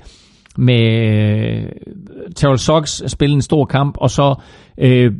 med 0.56 0.82
øh, 0.84 1.62
Terrell 2.36 2.58
Suggs 2.58 3.10
spille 3.10 3.34
en 3.34 3.42
stor 3.42 3.64
kamp, 3.64 3.96
og 4.00 4.10
så 4.10 4.34
øh, 4.78 5.12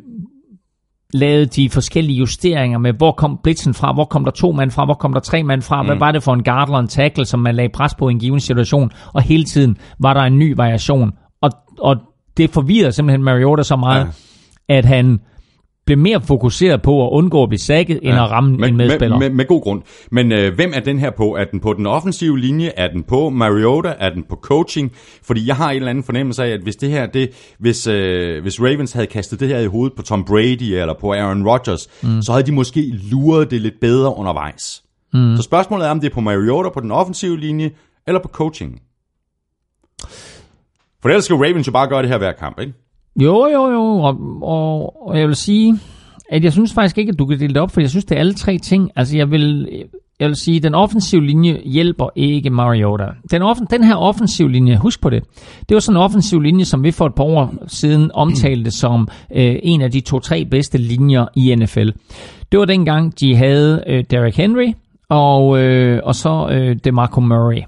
lavede 1.15 1.47
de 1.47 1.71
forskellige 1.71 2.19
justeringer 2.19 2.79
med, 2.79 2.93
hvor 2.93 3.13
kom 3.13 3.39
blitzen 3.43 3.75
fra, 3.75 3.93
hvor 3.93 4.05
kom 4.05 4.25
der 4.25 4.31
to 4.33 4.53
mand 4.53 4.71
fra, 4.71 4.85
hvor 4.85 4.95
kom 4.95 5.13
der 5.13 5.21
tre 5.21 5.43
mand 5.43 5.63
fra, 5.63 5.83
mm. 5.83 5.87
hvad 5.89 5.97
var 5.97 6.13
det 6.13 6.23
for 6.23 6.35
en 6.35 6.45
guard 6.45 6.69
eller 6.69 6.79
en 6.79 6.89
tackle, 6.89 7.25
som 7.25 7.41
man 7.41 7.55
lagde 7.55 7.71
pres 7.75 7.95
på 7.95 8.09
i 8.09 8.13
en 8.13 8.19
given 8.19 8.41
situation, 8.41 8.91
og 9.15 9.23
hele 9.23 9.45
tiden 9.45 9.77
var 10.01 10.15
der 10.15 10.21
en 10.21 10.39
ny 10.39 10.55
variation. 10.57 11.13
Og, 11.43 11.51
og 11.81 11.97
det 12.37 12.51
forvirrede 12.51 12.93
simpelthen 12.93 13.23
Mariota 13.25 13.63
så 13.63 13.77
meget, 13.77 14.01
ja. 14.01 14.07
At 14.69 14.85
han 14.85 15.21
blev 15.87 15.99
mere 15.99 16.21
fokuseret 16.21 16.83
på 16.83 17.07
at 17.07 17.11
undgå 17.11 17.43
at 17.43 17.49
blive 17.49 17.59
sækket, 17.59 17.99
end 18.03 18.15
at 18.15 18.31
ramme 18.31 18.57
med, 18.57 18.69
en 18.69 18.77
medspiller. 18.77 19.19
Med, 19.19 19.29
med, 19.29 19.37
med 19.37 19.47
god 19.47 19.63
grund. 19.63 19.83
Men 20.11 20.33
øh, 20.33 20.55
hvem 20.55 20.73
er 20.75 20.81
den 20.81 20.99
her 20.99 21.11
på? 21.11 21.37
Er 21.37 21.45
den 21.45 21.61
på 21.61 21.73
den 21.73 21.87
offensive 21.87 22.39
linje? 22.39 22.73
Er 22.77 22.89
den 22.89 23.03
på 23.03 23.31
Mariota? 23.31 23.95
Er 23.99 24.11
den 24.11 24.25
på 24.29 24.37
coaching? 24.37 24.93
Fordi 25.23 25.47
jeg 25.47 25.57
har 25.57 25.71
en 25.71 25.77
eller 25.77 25.91
anden 25.91 26.05
fornemmelse 26.05 26.45
af, 26.45 26.49
at 26.49 26.61
hvis 26.61 26.77
det 26.77 26.91
her, 26.91 27.07
det, 27.07 27.55
hvis, 27.59 27.87
øh, 27.87 28.43
hvis 28.43 28.61
Ravens 28.61 28.93
havde 28.93 29.07
kastet 29.07 29.41
det 29.41 29.49
her 29.49 29.59
i 29.59 29.67
hovedet 29.67 29.97
på 29.97 30.03
Tom 30.03 30.25
Brady 30.25 30.63
eller 30.63 30.95
på 31.01 31.13
Aaron 31.13 31.49
Rodgers, 31.49 31.89
mm. 32.03 32.23
så 32.23 32.33
havde 32.33 32.47
de 32.47 32.53
måske 32.53 32.81
luret 33.11 33.51
det 33.51 33.61
lidt 33.61 33.81
bedre 33.81 34.17
undervejs. 34.17 34.83
Mm. 35.15 35.37
Så 35.37 35.43
spørgsmålet 35.43 35.87
er, 35.87 35.91
om 35.91 36.01
det 36.01 36.11
er 36.11 36.15
på 36.15 36.21
Mariota 36.21 36.69
på 36.69 36.81
den 36.81 36.91
offensive 36.91 37.39
linje, 37.39 37.71
eller 38.07 38.21
på 38.21 38.29
coaching. 38.29 38.81
For 41.03 41.09
ellers 41.09 41.25
skal 41.25 41.37
Ravens 41.37 41.67
jo 41.67 41.73
bare 41.73 41.89
gøre 41.89 42.03
det 42.03 42.11
her 42.11 42.19
hver 42.19 42.33
kamp, 42.33 42.61
ikke? 42.61 42.73
Jo, 43.17 43.47
jo, 43.47 43.71
jo, 43.71 43.83
og, 43.83 44.17
og, 44.43 45.09
og 45.09 45.19
jeg 45.19 45.29
vil 45.29 45.37
sige, 45.37 45.79
at 46.31 46.45
jeg 46.45 46.53
synes 46.53 46.73
faktisk 46.73 46.99
ikke, 46.99 47.11
at 47.11 47.19
du 47.19 47.27
kan 47.27 47.41
dele 47.41 47.55
det 47.55 47.63
op, 47.63 47.71
for 47.71 47.81
jeg 47.81 47.91
synes, 47.91 48.05
det 48.05 48.17
er 48.17 48.21
alle 48.21 48.35
tre 48.35 48.59
ting. 48.59 48.91
Altså, 48.97 49.17
jeg 49.17 49.31
vil, 49.31 49.69
jeg 50.21 50.29
vil 50.29 50.37
sige, 50.37 50.57
at 50.57 50.63
den 50.63 50.75
offensive 50.75 51.27
linje 51.27 51.61
hjælper 51.65 52.09
ikke 52.17 52.51
Mariota. 52.51 53.05
Den, 53.31 53.43
offen, 53.43 53.67
den 53.71 53.85
her 53.85 53.97
offensive 53.97 54.53
linje, 54.53 54.77
husk 54.77 55.01
på 55.01 55.11
det, 55.11 55.23
det 55.69 55.75
var 55.75 55.81
sådan 55.81 55.97
en 55.97 56.03
offensiv 56.03 56.41
linje, 56.41 56.65
som 56.65 56.85
vi 56.85 56.91
for 56.91 57.07
et 57.07 57.15
par 57.15 57.25
år 57.25 57.55
siden 57.67 58.11
omtalte 58.15 58.71
som 58.71 59.09
øh, 59.35 59.57
en 59.63 59.83
af 59.83 59.91
de 59.91 60.01
to-tre 60.01 60.45
bedste 60.45 60.79
linjer 60.79 61.27
i 61.37 61.55
NFL. 61.55 61.89
Det 62.53 62.61
var 62.61 62.65
dengang, 62.65 63.21
de 63.21 63.37
havde 63.37 63.85
øh, 63.87 64.05
Derrick 64.11 64.37
Henry 64.37 64.73
og, 65.09 65.59
øh, 65.59 66.01
og 66.05 66.15
så 66.15 66.49
øh, 66.53 66.77
DeMarco 66.85 67.21
Murray. 67.21 67.63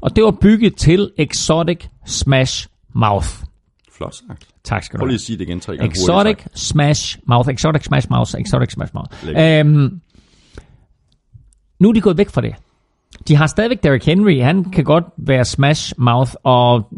Og 0.00 0.16
det 0.16 0.24
var 0.24 0.30
bygget 0.40 0.76
til 0.76 1.10
Exotic 1.18 1.86
Smash 2.06 2.68
Mouth. 2.94 3.51
Flot 4.02 4.14
sagt. 4.28 4.46
Tak 4.64 4.82
skal 4.84 4.96
du 4.96 5.00
Prøv 5.00 5.06
have. 5.06 5.10
lige 5.10 5.16
at 5.16 5.20
sige 5.20 5.38
det 5.38 5.44
igen 5.44 5.60
tre 5.60 5.76
gange. 5.76 5.90
Exotic 5.90 6.42
hurtigt. 6.42 6.58
Smash 6.58 7.18
Mouth. 7.26 7.48
Exotic 7.48 7.84
Smash 7.84 8.06
Mouth. 8.10 8.34
Exotic 8.38 8.72
Smash 8.72 8.92
Mouth. 8.94 9.10
Øhm, 9.38 10.00
nu 11.80 11.88
er 11.88 11.92
de 11.92 12.00
gået 12.00 12.18
væk 12.18 12.28
fra 12.28 12.40
det. 12.40 12.54
De 13.28 13.36
har 13.36 13.46
stadigvæk 13.46 13.82
Derrick 13.82 14.04
Henry. 14.06 14.40
Han 14.40 14.64
kan 14.64 14.84
godt 14.84 15.04
være 15.16 15.44
Smash 15.44 15.94
Mouth, 15.98 16.32
og 16.42 16.88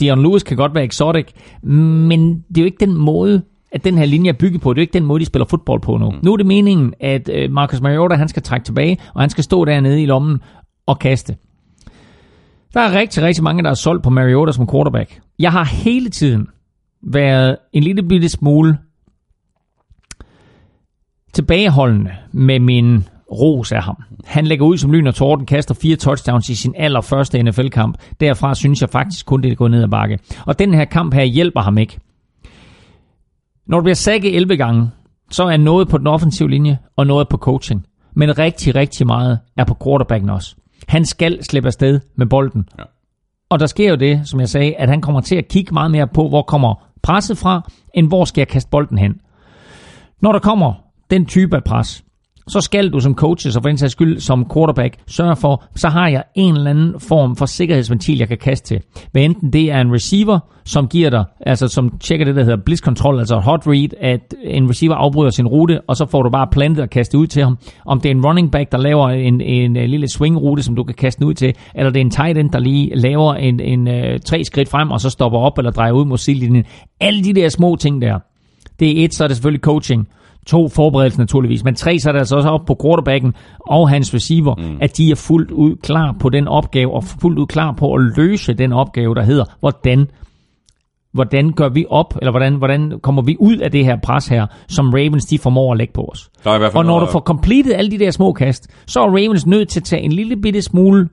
Dion 0.00 0.22
Lewis 0.22 0.42
kan 0.42 0.56
godt 0.56 0.74
være 0.74 0.84
Exotic. 0.84 1.26
Men 1.62 2.44
det 2.48 2.58
er 2.58 2.62
jo 2.62 2.66
ikke 2.66 2.86
den 2.86 2.94
måde, 2.94 3.42
at 3.72 3.84
den 3.84 3.98
her 3.98 4.04
linje 4.04 4.28
er 4.28 4.32
bygget 4.32 4.60
på. 4.60 4.72
Det 4.72 4.78
er 4.78 4.80
jo 4.80 4.84
ikke 4.84 4.92
den 4.92 5.04
måde, 5.04 5.20
de 5.20 5.24
spiller 5.24 5.46
fodbold 5.46 5.80
på 5.80 5.96
nu. 5.96 6.10
Mm. 6.10 6.16
Nu 6.22 6.32
er 6.32 6.36
det 6.36 6.46
meningen, 6.46 6.94
at 7.00 7.30
øh, 7.32 7.50
Marcus 7.50 7.80
Mariota 7.80 8.14
han 8.14 8.28
skal 8.28 8.42
trække 8.42 8.64
tilbage, 8.64 8.98
og 9.14 9.20
han 9.20 9.30
skal 9.30 9.44
stå 9.44 9.64
dernede 9.64 10.02
i 10.02 10.06
lommen 10.06 10.38
og 10.86 10.98
kaste. 10.98 11.36
Der 12.74 12.80
er 12.80 12.98
rigtig, 12.98 13.22
rigtig 13.22 13.44
mange, 13.44 13.62
der 13.62 13.70
er 13.70 13.74
solgt 13.74 14.02
på 14.02 14.10
Mariota 14.10 14.52
som 14.52 14.68
quarterback. 14.70 15.20
Jeg 15.38 15.52
har 15.52 15.64
hele 15.64 16.10
tiden 16.10 16.46
været 17.02 17.56
en 17.72 17.82
lille 17.82 18.02
bitte 18.02 18.28
smule 18.28 18.78
tilbageholdende 21.32 22.10
med 22.32 22.60
min 22.60 23.04
ros 23.32 23.72
af 23.72 23.82
ham. 23.82 23.96
Han 24.24 24.46
lægger 24.46 24.66
ud 24.66 24.76
som 24.76 24.92
lyn 24.92 25.06
og 25.06 25.14
torden, 25.14 25.46
kaster 25.46 25.74
fire 25.74 25.96
touchdowns 25.96 26.48
i 26.48 26.54
sin 26.54 26.74
allerførste 26.76 27.42
NFL-kamp. 27.42 27.98
Derfra 28.20 28.54
synes 28.54 28.80
jeg 28.80 28.90
faktisk 28.90 29.26
kun, 29.26 29.42
det 29.42 29.52
er 29.52 29.56
gået 29.56 29.70
ned 29.70 29.82
ad 29.82 29.88
bakke. 29.88 30.18
Og 30.46 30.58
den 30.58 30.74
her 30.74 30.84
kamp 30.84 31.14
her 31.14 31.24
hjælper 31.24 31.60
ham 31.60 31.78
ikke. 31.78 31.98
Når 33.66 33.78
du 33.78 33.82
bliver 33.82 33.94
sækket 33.94 34.36
11 34.36 34.56
gange, 34.56 34.90
så 35.30 35.44
er 35.44 35.56
noget 35.56 35.88
på 35.88 35.98
den 35.98 36.06
offensive 36.06 36.50
linje, 36.50 36.78
og 36.96 37.06
noget 37.06 37.28
på 37.28 37.36
coaching. 37.36 37.86
Men 38.14 38.38
rigtig, 38.38 38.74
rigtig 38.74 39.06
meget 39.06 39.38
er 39.56 39.64
på 39.64 39.76
quarterbacken 39.84 40.30
også. 40.30 40.56
Han 40.90 41.04
skal 41.04 41.44
slippe 41.44 41.66
afsted 41.66 42.00
med 42.16 42.26
bolden. 42.26 42.68
Ja. 42.78 42.84
Og 43.48 43.60
der 43.60 43.66
sker 43.66 43.90
jo 43.90 43.96
det, 43.96 44.28
som 44.28 44.40
jeg 44.40 44.48
sagde, 44.48 44.74
at 44.76 44.88
han 44.88 45.00
kommer 45.00 45.20
til 45.20 45.36
at 45.36 45.48
kigge 45.48 45.74
meget 45.74 45.90
mere 45.90 46.08
på, 46.08 46.28
hvor 46.28 46.42
kommer 46.42 46.88
presset 47.02 47.38
fra, 47.38 47.70
end 47.94 48.08
hvor 48.08 48.24
skal 48.24 48.40
jeg 48.40 48.48
kaste 48.48 48.70
bolden 48.70 48.98
hen. 48.98 49.20
Når 50.20 50.32
der 50.32 50.38
kommer 50.38 50.72
den 51.10 51.26
type 51.26 51.56
af 51.56 51.64
pres, 51.64 52.04
så 52.50 52.60
skal 52.60 52.90
du 52.92 53.00
som 53.00 53.14
coach, 53.14 53.46
og 53.46 53.62
for 53.62 53.68
den 53.68 53.78
sags 53.78 53.92
skyld 53.92 54.20
som 54.20 54.46
quarterback 54.54 54.96
sørge 55.06 55.36
for, 55.36 55.64
så 55.76 55.88
har 55.88 56.08
jeg 56.08 56.22
en 56.34 56.56
eller 56.56 56.70
anden 56.70 57.00
form 57.00 57.36
for 57.36 57.46
sikkerhedsventil, 57.46 58.18
jeg 58.18 58.28
kan 58.28 58.38
kaste 58.38 58.68
til. 58.68 58.80
Hvad 59.12 59.22
enten 59.22 59.52
det 59.52 59.72
er 59.72 59.80
en 59.80 59.92
receiver, 59.92 60.38
som 60.64 60.88
giver 60.88 61.10
dig, 61.10 61.24
altså 61.46 61.68
som 61.68 61.98
tjekker 62.00 62.26
det, 62.26 62.36
der 62.36 62.44
hedder 62.44 62.58
blitz 62.64 62.82
control, 62.82 63.18
altså 63.18 63.36
hot 63.36 63.66
read, 63.66 63.88
at 64.00 64.34
en 64.44 64.68
receiver 64.70 64.94
afbryder 64.94 65.30
sin 65.30 65.46
rute, 65.46 65.80
og 65.88 65.96
så 65.96 66.06
får 66.10 66.22
du 66.22 66.30
bare 66.30 66.46
plantet 66.52 66.82
og 66.82 66.90
kastet 66.90 67.18
ud 67.18 67.26
til 67.26 67.42
ham. 67.42 67.58
Om 67.86 68.00
det 68.00 68.10
er 68.10 68.14
en 68.14 68.26
running 68.26 68.52
back, 68.52 68.72
der 68.72 68.78
laver 68.78 69.08
en, 69.08 69.40
en, 69.40 69.76
en 69.76 69.90
lille 69.90 70.08
swing-rute, 70.08 70.62
som 70.62 70.76
du 70.76 70.84
kan 70.84 70.94
kaste 70.94 71.26
ud 71.26 71.34
til, 71.34 71.54
eller 71.74 71.90
det 71.90 72.00
er 72.00 72.04
en 72.04 72.10
tight 72.10 72.38
end, 72.38 72.50
der 72.50 72.58
lige 72.58 72.94
laver 72.94 73.34
en, 73.34 73.60
en, 73.60 73.88
en 73.88 74.20
tre 74.20 74.44
skridt 74.44 74.68
frem, 74.68 74.90
og 74.90 75.00
så 75.00 75.10
stopper 75.10 75.38
op 75.38 75.58
eller 75.58 75.70
drejer 75.70 75.92
ud 75.92 76.04
mod 76.04 76.18
sidelinjen. 76.18 76.64
Alle 77.00 77.24
de 77.24 77.32
der 77.32 77.48
små 77.48 77.76
ting 77.76 78.02
der. 78.02 78.18
Det 78.80 79.00
er 79.00 79.04
et, 79.04 79.14
så 79.14 79.24
er 79.24 79.28
det 79.28 79.36
selvfølgelig 79.36 79.62
coaching. 79.62 80.08
To, 80.46 80.68
forberedelse 80.68 81.18
naturligvis. 81.18 81.64
Men 81.64 81.74
tre, 81.74 81.98
så 81.98 82.08
er 82.08 82.12
det 82.12 82.18
altså 82.18 82.36
også 82.36 82.48
op 82.48 82.64
på 82.66 82.76
quarterbacken 82.82 83.34
og 83.60 83.88
hans 83.90 84.14
receiver, 84.14 84.54
mm. 84.58 84.78
at 84.80 84.96
de 84.96 85.10
er 85.10 85.14
fuldt 85.14 85.50
ud 85.50 85.76
klar 85.82 86.16
på 86.20 86.28
den 86.28 86.48
opgave, 86.48 86.94
og 86.94 87.04
fuldt 87.04 87.38
ud 87.38 87.46
klar 87.46 87.72
på 87.72 87.94
at 87.94 88.00
løse 88.16 88.54
den 88.54 88.72
opgave, 88.72 89.14
der 89.14 89.22
hedder, 89.22 89.44
hvordan 89.60 90.10
hvordan 91.12 91.52
gør 91.52 91.68
vi 91.68 91.84
op, 91.90 92.14
eller 92.20 92.30
hvordan, 92.30 92.54
hvordan 92.54 92.92
kommer 93.02 93.22
vi 93.22 93.36
ud 93.40 93.56
af 93.56 93.70
det 93.70 93.84
her 93.84 93.96
pres 94.02 94.26
her, 94.28 94.46
som 94.68 94.90
Ravens 94.90 95.24
de 95.26 95.38
formår 95.38 95.72
at 95.72 95.78
lægge 95.78 95.92
på 95.92 96.08
os. 96.12 96.30
Der 96.44 96.50
er 96.50 96.54
i 96.54 96.58
hvert 96.58 96.72
fald 96.72 96.78
Og 96.78 96.84
når 96.84 96.92
noget- 96.94 97.08
du 97.08 97.12
får 97.12 97.20
completed 97.20 97.72
alle 97.72 97.90
de 97.90 97.98
der 97.98 98.10
små 98.10 98.32
kast, 98.32 98.68
så 98.86 99.00
er 99.00 99.06
Ravens 99.06 99.46
nødt 99.46 99.68
til 99.68 99.80
at 99.80 99.84
tage 99.84 100.02
en 100.02 100.12
lille 100.12 100.36
bitte 100.36 100.62
smule 100.62 101.08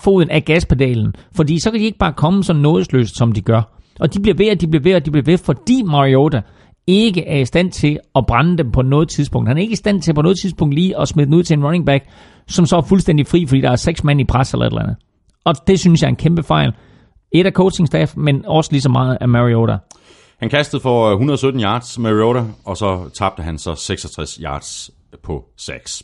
foden 0.00 0.30
af 0.30 0.44
gaspedalen, 0.44 1.14
fordi 1.36 1.58
så 1.60 1.70
kan 1.70 1.80
de 1.80 1.84
ikke 1.84 1.98
bare 1.98 2.12
komme 2.12 2.44
så 2.44 2.52
nådesløst, 2.52 3.16
som 3.16 3.32
de 3.32 3.40
gør. 3.40 3.62
Og 4.00 4.14
de 4.14 4.20
bliver 4.20 4.36
ved, 4.38 4.50
og 4.50 4.60
de 4.60 4.66
bliver 4.66 4.82
ved, 4.82 4.94
og 4.94 5.06
de 5.06 5.10
bliver 5.10 5.24
ved, 5.24 5.38
fordi 5.38 5.82
Mariota 5.86 6.40
ikke 6.86 7.26
er 7.26 7.36
i 7.36 7.44
stand 7.44 7.72
til 7.72 7.98
at 8.14 8.26
brænde 8.26 8.58
dem 8.58 8.72
på 8.72 8.82
noget 8.82 9.08
tidspunkt. 9.08 9.48
Han 9.48 9.56
er 9.56 9.60
ikke 9.60 9.72
i 9.72 9.76
stand 9.76 10.02
til 10.02 10.14
på 10.14 10.22
noget 10.22 10.38
tidspunkt 10.38 10.74
lige 10.74 11.00
at 11.00 11.08
smide 11.08 11.26
den 11.26 11.34
ud 11.34 11.42
til 11.42 11.54
en 11.56 11.64
running 11.64 11.86
back, 11.86 12.04
som 12.48 12.66
så 12.66 12.76
er 12.76 12.80
fuldstændig 12.80 13.26
fri, 13.26 13.46
fordi 13.46 13.60
der 13.60 13.70
er 13.70 13.76
seks 13.76 14.04
mand 14.04 14.20
i 14.20 14.24
pres 14.24 14.52
eller 14.52 14.66
et 14.66 14.70
eller 14.70 14.82
andet. 14.82 14.96
Og 15.44 15.54
det 15.66 15.80
synes 15.80 16.02
jeg 16.02 16.06
er 16.06 16.10
en 16.10 16.16
kæmpe 16.16 16.42
fejl. 16.42 16.72
Et 17.32 17.46
af 17.46 17.52
coaching 17.52 17.88
staff, 17.88 18.16
men 18.16 18.44
også 18.46 18.72
lige 18.72 18.82
så 18.82 18.88
meget 18.88 19.18
af 19.20 19.28
Mariota. 19.28 19.76
Han 20.38 20.50
kastede 20.50 20.82
for 20.82 21.06
øh, 21.06 21.12
117 21.12 21.62
yards, 21.62 21.98
Mariota, 21.98 22.44
og 22.64 22.76
så 22.76 23.10
tabte 23.14 23.42
han 23.42 23.58
så 23.58 23.74
66 23.74 24.34
yards 24.42 24.90
på 25.22 25.44
6. 25.56 26.02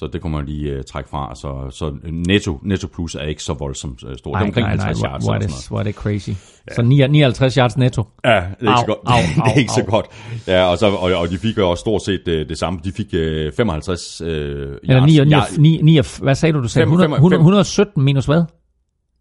Så 0.00 0.06
det 0.12 0.20
kunne 0.20 0.36
man 0.36 0.46
lige 0.46 0.76
uh, 0.78 0.82
trække 0.84 1.10
fra. 1.10 1.34
Så, 1.34 1.76
så 1.78 1.96
netto, 2.12 2.58
netto 2.62 2.86
plus 2.94 3.14
er 3.14 3.22
ikke 3.22 3.42
så 3.42 3.52
voldsomt 3.52 4.02
uh, 4.02 4.10
stort. 4.18 4.34
det 4.34 4.42
er 4.42 4.46
omkring 4.46 4.68
50 4.68 4.98
hvor, 4.98 5.08
yards. 5.08 5.24
hvor, 5.24 5.34
er 5.34 5.38
det, 5.38 5.66
hvor 5.68 5.78
er 5.78 5.82
det 5.82 5.94
crazy. 5.94 6.28
Ja. 6.30 6.74
Så 6.74 6.82
59 6.82 7.54
yards 7.54 7.76
netto. 7.76 8.02
Ja, 8.24 8.30
det 8.30 8.36
er 8.40 8.42
ikke 8.60 8.70
Au, 8.70 8.76
så 8.80 8.86
godt. 8.86 8.98
au, 9.14 9.18
det 9.44 9.52
er 9.54 9.58
ikke 9.58 9.70
au, 9.70 9.74
så 9.74 9.80
au. 9.80 9.90
godt. 9.90 10.06
Ja, 10.46 10.64
og, 10.64 10.78
så, 10.78 10.86
og, 10.86 11.12
og 11.12 11.30
de 11.30 11.38
fik 11.38 11.58
jo 11.58 11.70
også 11.70 11.80
stort 11.80 12.02
set 12.02 12.20
uh, 12.28 12.34
det 12.34 12.58
samme. 12.58 12.80
De 12.84 12.92
fik 12.92 13.06
uh, 13.14 13.52
55 13.56 14.20
uh, 14.20 14.26
yards. 14.28 14.80
Eller 14.82 15.06
9, 15.06 15.12
9, 15.24 15.34
Yard- 15.34 15.58
9, 15.60 15.80
9, 15.82 16.00
hvad 16.22 16.34
sagde 16.34 16.52
du, 16.52 16.62
du 16.62 16.68
sagde? 16.68 16.84
Fem- 16.86 16.88
100, 16.92 17.08
fem- 17.08 17.12
100, 17.12 17.38
fem- 17.38 17.40
117 17.40 18.04
minus 18.04 18.26
hvad? 18.26 18.42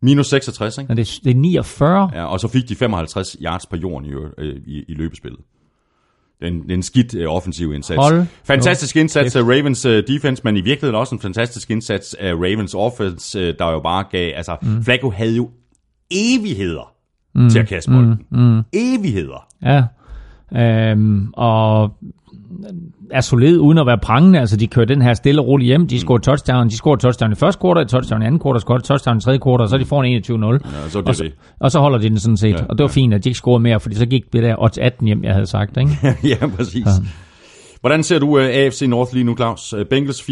minus 0.01 0.27
66, 0.27 0.77
ikke? 0.77 0.89
Nå, 0.89 0.95
det, 0.95 1.01
er- 1.01 1.19
det 1.23 1.31
er 1.31 1.35
49. 1.39 2.09
Ja, 2.13 2.25
og 2.25 2.39
så 2.39 2.47
fik 2.47 2.69
de 2.69 2.75
55 2.75 3.37
yards 3.41 3.65
på 3.65 3.75
jorden 3.75 4.09
i, 4.09 4.11
øh, 4.41 4.55
i, 4.67 4.83
i 4.87 4.93
løbespillet. 4.93 5.39
En, 6.41 6.71
en 6.71 6.83
skidt 6.83 7.13
uh, 7.13 7.35
offensiv 7.35 7.73
indsats. 7.73 7.97
Hold 7.97 8.25
fantastisk 8.43 8.95
nu 8.95 8.99
indsats 9.01 9.35
af. 9.35 9.41
Ravens 9.41 9.85
uh, 9.85 9.91
defense, 9.91 10.41
men 10.43 10.57
i 10.57 10.61
virkeligheden 10.61 10.95
også 10.95 11.15
en 11.15 11.21
fantastisk 11.21 11.71
indsats 11.71 12.13
af 12.13 12.33
Ravens 12.33 12.73
offense, 12.73 13.39
uh, 13.39 13.55
der 13.59 13.71
jo 13.71 13.79
bare 13.79 14.03
gav... 14.11 14.33
Altså, 14.35 14.57
mm. 14.61 14.83
Flacco 14.83 15.09
havde 15.09 15.35
jo 15.35 15.49
evigheder 16.11 16.93
mm. 17.35 17.49
til 17.49 17.59
at 17.59 17.67
kaste 17.67 17.91
bolden. 17.91 18.25
Mm. 18.31 18.39
Mm. 18.39 18.61
Evigheder. 18.73 19.47
Ja. 19.63 19.83
Øhm, 20.55 21.33
og 21.33 21.97
er 23.11 23.21
solid 23.21 23.57
uden 23.57 23.77
at 23.77 23.85
være 23.85 23.97
prangende. 23.97 24.39
Altså, 24.39 24.57
de 24.57 24.67
kører 24.67 24.85
den 24.85 25.01
her 25.01 25.13
stille 25.13 25.41
og 25.41 25.47
roligt 25.47 25.67
hjem. 25.67 25.87
De 25.87 25.99
scorer 25.99 26.19
touchdown. 26.19 26.69
De 26.69 26.77
scorer 26.77 26.95
touchdown 26.95 27.31
i 27.31 27.35
første 27.35 27.59
kvartal, 27.61 27.87
touchdown 27.87 28.21
i 28.21 28.25
anden 28.25 28.39
kvartal, 28.39 28.61
scorer 28.61 28.79
touchdown 28.79 29.17
i 29.17 29.21
tredje 29.21 29.39
kvartal, 29.39 29.63
og 29.63 29.69
så 29.69 29.77
de 29.77 29.85
får 29.85 30.03
en 30.03 30.23
21-0. 30.23 30.71
Ja, 30.75 30.89
så 30.89 31.01
og, 31.05 31.15
så, 31.15 31.23
det. 31.23 31.33
og 31.59 31.71
så 31.71 31.79
holder 31.79 31.97
de 31.97 32.09
den 32.09 32.19
sådan 32.19 32.37
set. 32.37 32.49
Ja, 32.51 32.57
Ja, 32.59 32.65
og 32.69 32.77
det 32.77 32.83
var 32.83 32.87
fint, 32.87 33.13
at 33.13 33.23
de 33.23 33.29
ikke 33.29 33.37
scorede 33.37 33.63
mere, 33.63 33.79
fordi 33.79 33.95
så 33.95 34.05
gik 34.05 34.33
det 34.33 34.43
der 34.43 34.55
odds 34.63 34.77
18 34.77 35.07
hjem, 35.07 35.23
jeg 35.23 35.33
havde 35.33 35.47
sagt. 35.47 35.77
Ikke? 35.77 35.91
ja, 36.41 36.47
præcis. 36.47 36.87
Hvordan 37.81 38.03
ser 38.03 38.19
du 38.19 38.37
uh, 38.37 38.43
AFC 38.43 38.81
North 38.81 39.13
lige 39.13 39.23
nu, 39.23 39.35
Claus? 39.35 39.73
Uh, 39.73 39.81
Bengals 39.89 40.21
4-2, 40.21 40.25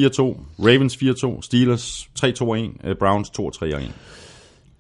Ravens 0.60 0.95
4-2, 0.95 1.41
Steelers 1.41 2.10
3-2-1, 2.20 2.90
uh, 2.90 2.95
Browns 2.99 3.30
2-3-1. 3.40 3.82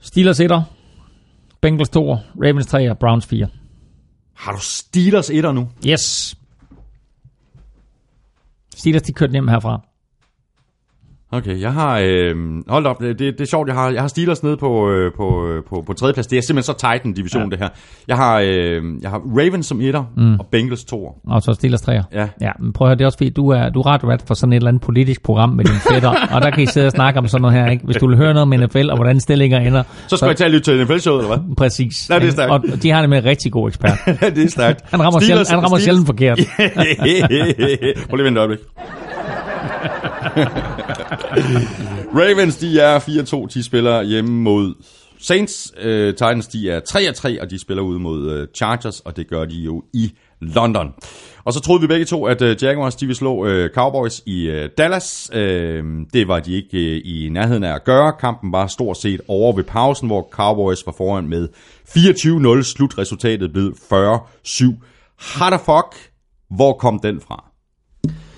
Steelers 0.01 0.39
1'er, 0.39 0.61
Bengals 1.61 1.89
2'er, 1.89 2.17
Ravens 2.45 2.73
3'er, 2.73 2.93
Browns 2.93 3.25
4. 3.25 3.47
Har 4.33 4.51
du 4.51 4.59
Steelers 4.61 5.29
1'er 5.29 5.51
nu? 5.51 5.69
Yes. 5.87 6.35
Steelers, 8.77 9.07
de 9.07 9.13
kørte 9.13 9.33
hjem 9.33 9.47
herfra. 9.49 9.79
Okay, 11.31 11.61
jeg 11.61 11.73
har... 11.73 11.99
Øh, 12.03 12.35
hold 12.67 12.85
op, 12.85 13.01
det, 13.01 13.19
det 13.19 13.41
er 13.41 13.45
sjovt, 13.45 13.67
jeg 13.67 13.75
har, 13.75 13.89
jeg 13.89 14.01
har 14.01 14.07
Steelers 14.07 14.43
nede 14.43 14.57
på, 14.57 14.89
øh, 14.89 15.11
på, 15.13 15.47
øh, 15.47 15.63
på, 15.63 15.83
på 15.87 15.93
tredje 15.93 16.13
plads. 16.13 16.27
Det 16.27 16.37
er 16.37 16.41
simpelthen 16.41 16.73
så 16.73 16.79
tight 16.79 17.03
en 17.03 17.13
division, 17.13 17.43
ja. 17.43 17.49
det 17.49 17.59
her. 17.59 17.69
Jeg 18.07 18.17
har, 18.17 18.39
øh, 18.39 18.83
jeg 19.01 19.09
har 19.09 19.21
Ravens 19.37 19.65
som 19.65 19.81
etter, 19.81 20.03
mm. 20.17 20.39
og 20.39 20.47
Bengals 20.51 20.83
toer. 20.83 21.11
Og 21.27 21.41
så 21.41 21.53
Steelers 21.53 21.81
3'er. 21.81 22.03
Ja. 22.13 22.27
Ja, 22.41 22.51
men 22.59 22.73
prøv 22.73 22.87
at 22.87 22.89
høre, 22.89 22.97
det 22.97 23.01
er 23.01 23.05
også 23.05 23.17
fordi, 23.17 23.29
du 23.29 23.49
er, 23.49 23.69
du 23.69 23.79
er 23.79 23.85
ret 23.85 24.03
ret 24.03 24.23
for 24.27 24.33
sådan 24.33 24.53
et 24.53 24.57
eller 24.57 24.67
andet 24.67 24.81
politisk 24.81 25.23
program 25.23 25.49
med 25.49 25.65
dine 25.65 25.79
fætter, 25.91 26.09
og 26.35 26.41
der 26.41 26.51
kan 26.51 26.63
I 26.63 26.65
sidde 26.65 26.87
og 26.87 26.91
snakke 26.91 27.19
om 27.19 27.27
sådan 27.27 27.41
noget 27.41 27.57
her, 27.57 27.71
ikke? 27.71 27.85
Hvis 27.85 27.97
du 27.97 28.07
vil 28.07 28.17
høre 28.17 28.33
noget 28.33 28.47
med 28.47 28.67
NFL, 28.67 28.89
og 28.89 28.97
hvordan 28.97 29.19
stillinger 29.19 29.59
ender. 29.59 29.83
Så 30.07 30.17
skal 30.17 30.27
jeg 30.27 30.37
tage 30.37 30.49
lidt 30.49 30.63
til 30.63 30.83
NFL-showet, 30.83 31.23
eller 31.23 31.37
hvad? 31.37 31.55
Præcis. 31.55 32.09
Ja, 32.09 32.19
det 32.19 32.27
er 32.27 32.31
stærkt. 32.31 32.51
Og 32.51 32.83
de 32.83 32.89
har 32.91 33.01
det 33.01 33.09
med 33.09 33.17
en 33.17 33.25
rigtig 33.25 33.51
god 33.51 33.67
ekspert. 33.67 33.97
Det 34.35 34.43
er 34.43 34.49
stærkt. 34.49 34.81
Han 34.89 35.03
rammer, 35.03 35.19
sjældent, 35.19 35.49
han 35.49 35.63
rammer 35.63 35.77
sjældent 35.77 36.05
forkert. 36.05 36.37
Prøv 38.09 38.15
lige 38.15 38.19
at 38.19 38.25
vente 38.25 38.31
et 38.31 38.37
øjeblik. 38.37 38.59
Ravens, 42.19 42.57
de 42.57 42.79
er 42.79 42.99
4-2. 42.99 43.53
De 43.53 43.63
spiller 43.63 44.01
hjemme 44.01 44.41
mod 44.41 44.73
Saints. 45.19 45.73
Uh, 45.77 45.85
Titans, 45.85 46.47
de 46.47 46.69
er 46.69 46.79
3-3, 47.37 47.41
og 47.41 47.49
de 47.49 47.59
spiller 47.59 47.83
ude 47.83 47.99
mod 47.99 48.39
uh, 48.39 48.47
Chargers, 48.55 48.99
og 48.99 49.17
det 49.17 49.29
gør 49.29 49.45
de 49.45 49.55
jo 49.55 49.83
i 49.93 50.11
London. 50.41 50.93
Og 51.43 51.53
så 51.53 51.59
troede 51.59 51.81
vi 51.81 51.87
begge 51.87 52.05
to, 52.05 52.25
at 52.25 52.41
uh, 52.41 52.63
Jaguars 52.63 52.95
de 52.95 53.05
ville 53.05 53.17
slå 53.17 53.45
uh, 53.45 53.69
Cowboys 53.73 54.21
i 54.25 54.49
uh, 54.49 54.69
Dallas. 54.77 55.29
Uh, 55.33 55.39
det 56.13 56.27
var 56.27 56.39
de 56.39 56.53
ikke 56.53 56.77
uh, 56.77 57.11
i 57.11 57.29
nærheden 57.31 57.63
af 57.63 57.75
at 57.75 57.83
gøre. 57.83 58.13
Kampen 58.19 58.51
var 58.51 58.67
stort 58.67 58.97
set 58.97 59.21
over 59.27 59.55
ved 59.55 59.63
pausen, 59.63 60.07
hvor 60.07 60.29
Cowboys 60.31 60.85
var 60.85 60.93
foran 60.97 61.27
med 61.27 61.47
24-0. 62.59 62.63
Slutresultatet 62.63 63.53
blev 63.53 63.75
40-7. 63.93 64.65
How 65.19 65.49
the 65.49 65.59
fuck? 65.59 66.11
Hvor 66.49 66.73
kom 66.73 66.99
den 66.99 67.21
fra? 67.21 67.43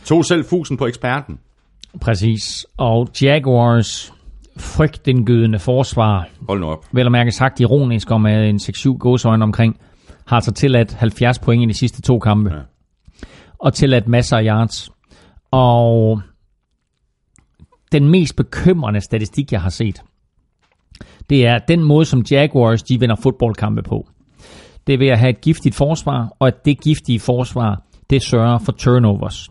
Tog 0.05 0.25
selv 0.25 0.45
fusen 0.45 0.77
på 0.77 0.87
eksperten. 0.87 1.39
Præcis. 2.01 2.65
Og 2.77 3.07
Jaguars 3.21 4.13
frygtindgydende 4.57 5.59
forsvar, 5.59 6.27
Hold 6.47 6.59
nu 6.59 6.65
op. 6.65 6.85
vel 6.91 7.05
at 7.05 7.11
mærke 7.11 7.31
sagt 7.31 7.59
ironisk 7.59 8.09
med 8.09 8.49
en 8.49 8.55
6-7 8.55 8.97
gåsøjne 8.97 9.43
omkring, 9.43 9.79
har 10.27 10.39
så 10.39 10.51
tilladt 10.51 10.93
70 10.93 11.39
point 11.39 11.63
i 11.63 11.65
de 11.65 11.73
sidste 11.73 12.01
to 12.01 12.19
kampe. 12.19 12.53
Ja. 12.53 12.59
Og 13.59 13.73
tilladt 13.73 14.07
masser 14.07 14.37
af 14.37 14.43
yards. 14.45 14.89
Og 15.51 16.21
den 17.91 18.09
mest 18.09 18.35
bekymrende 18.35 19.01
statistik, 19.01 19.51
jeg 19.51 19.61
har 19.61 19.69
set, 19.69 20.01
det 21.29 21.45
er 21.45 21.57
den 21.57 21.83
måde, 21.83 22.05
som 22.05 22.23
Jaguars 22.31 22.83
de 22.83 22.99
vinder 22.99 23.15
fodboldkampe 23.15 23.81
på. 23.83 24.07
Det 24.87 24.93
er 24.93 24.97
ved 24.97 25.07
at 25.07 25.19
have 25.19 25.29
et 25.29 25.41
giftigt 25.41 25.75
forsvar, 25.75 26.31
og 26.39 26.47
at 26.47 26.65
det 26.65 26.81
giftige 26.81 27.19
forsvar, 27.19 27.83
det 28.09 28.23
sørger 28.23 28.57
for 28.57 28.71
turnovers. 28.71 29.49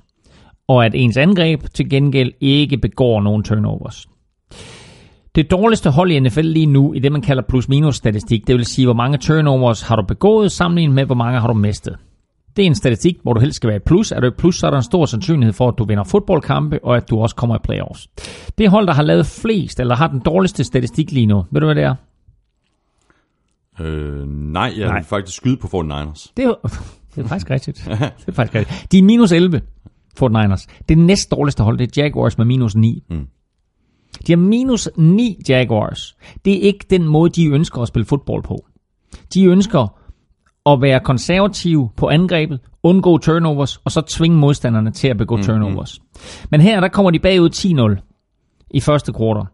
Og 0.69 0.85
at 0.87 0.93
ens 0.95 1.17
angreb 1.17 1.63
til 1.75 1.91
gengæld 1.91 2.33
ikke 2.41 2.79
begår 2.79 3.21
nogen 3.21 3.43
turnovers. 3.43 4.07
Det 5.35 5.51
dårligste 5.51 5.91
hold 5.91 6.11
i 6.11 6.21
NFL 6.21 6.41
lige 6.41 6.67
nu, 6.67 6.93
i 6.93 6.99
det 6.99 7.13
man 7.13 7.23
kalder 7.23 7.43
plus-minus 7.49 7.97
statistik, 7.97 8.47
det 8.47 8.55
vil 8.57 8.65
sige, 8.65 8.87
hvor 8.87 8.95
mange 8.95 9.19
turnovers 9.19 9.83
har 9.83 9.97
du 9.97 10.03
begået, 10.03 10.53
sammenlignet 10.53 10.95
med, 10.95 11.05
hvor 11.05 11.15
mange 11.15 11.41
har 11.41 11.47
du 11.47 11.55
mistet. 11.55 11.97
Det 12.57 12.63
er 12.63 12.67
en 12.67 12.75
statistik, 12.75 13.17
hvor 13.23 13.33
du 13.33 13.41
helst 13.41 13.57
skal 13.57 13.69
være 13.69 13.77
i 13.77 13.81
plus. 13.87 14.13
Er 14.13 14.21
du 14.21 14.27
i 14.27 14.31
plus, 14.39 14.57
så 14.57 14.67
er 14.67 14.71
der 14.71 14.77
en 14.77 14.83
stor 14.83 15.05
sandsynlighed 15.07 15.53
for, 15.53 15.69
at 15.69 15.75
du 15.79 15.85
vinder 15.85 16.05
fodboldkampe, 16.05 16.85
og 16.85 16.97
at 16.97 17.11
du 17.11 17.19
også 17.19 17.37
kommer 17.37 17.57
i 17.57 17.59
playoffs. 17.65 18.09
Det 18.59 18.71
hold, 18.71 18.87
der 18.87 18.93
har 18.93 19.03
lavet 19.03 19.27
flest, 19.27 19.81
eller 19.81 19.97
har 19.97 20.09
den 20.09 20.21
dårligste 20.21 20.65
statistik 20.65 21.13
lige 21.13 21.27
nu, 21.27 21.45
ved 21.51 21.61
du 21.61 21.67
hvad 21.67 21.75
det 21.75 21.85
er? 21.85 21.95
Øh, 23.81 24.29
nej, 24.29 24.73
jeg 24.79 24.87
Nej. 24.87 24.97
vil 24.99 25.05
faktisk 25.05 25.37
skyde 25.37 25.57
på 25.57 25.67
49ers. 25.67 26.33
Det 26.37 26.45
er, 26.45 26.55
det 27.15 27.25
er 27.25 27.29
faktisk 27.29 27.51
rigtigt. 27.51 27.85
Det 28.21 28.29
er 28.29 28.33
faktisk 28.33 28.55
rigtigt. 28.55 28.93
De 28.93 28.99
er 28.99 29.03
minus 29.03 29.33
11, 29.33 29.61
49ers. 30.23 30.67
Det 30.89 30.99
næst 30.99 31.31
dårligste 31.31 31.63
hold, 31.63 31.79
det 31.79 31.99
er 31.99 32.03
Jaguars 32.03 32.39
med 32.39 32.47
minus 32.47 32.77
9. 32.77 33.05
Mm. 33.11 33.27
De 34.27 34.33
har 34.33 34.37
minus 34.37 34.89
9 34.97 35.41
Jaguars. 35.49 36.17
Det 36.45 36.57
er 36.57 36.61
ikke 36.61 36.87
den 36.91 37.05
måde, 37.05 37.31
de 37.31 37.47
ønsker 37.47 37.83
at 37.83 37.89
spille 37.89 38.07
fodbold 38.07 38.43
på. 38.43 38.67
De 39.35 39.45
ønsker 39.45 39.99
at 40.67 40.83
være 40.83 41.01
konservative 41.01 41.91
på 41.97 42.09
angrebet, 42.09 42.61
undgå 42.83 43.19
turnovers, 43.19 43.77
og 43.77 43.91
så 43.91 44.01
tvinge 44.01 44.39
modstanderne 44.39 44.91
til 44.91 45.09
at 45.09 45.17
begå 45.17 45.37
turnovers. 45.37 46.01
Men 46.51 46.61
her, 46.61 46.81
der 46.81 46.89
kommer 46.89 47.11
de 47.11 47.19
bagud 47.19 47.51
10-0 48.01 48.67
i 48.71 48.81
første 48.81 49.13
kvartal. 49.13 49.47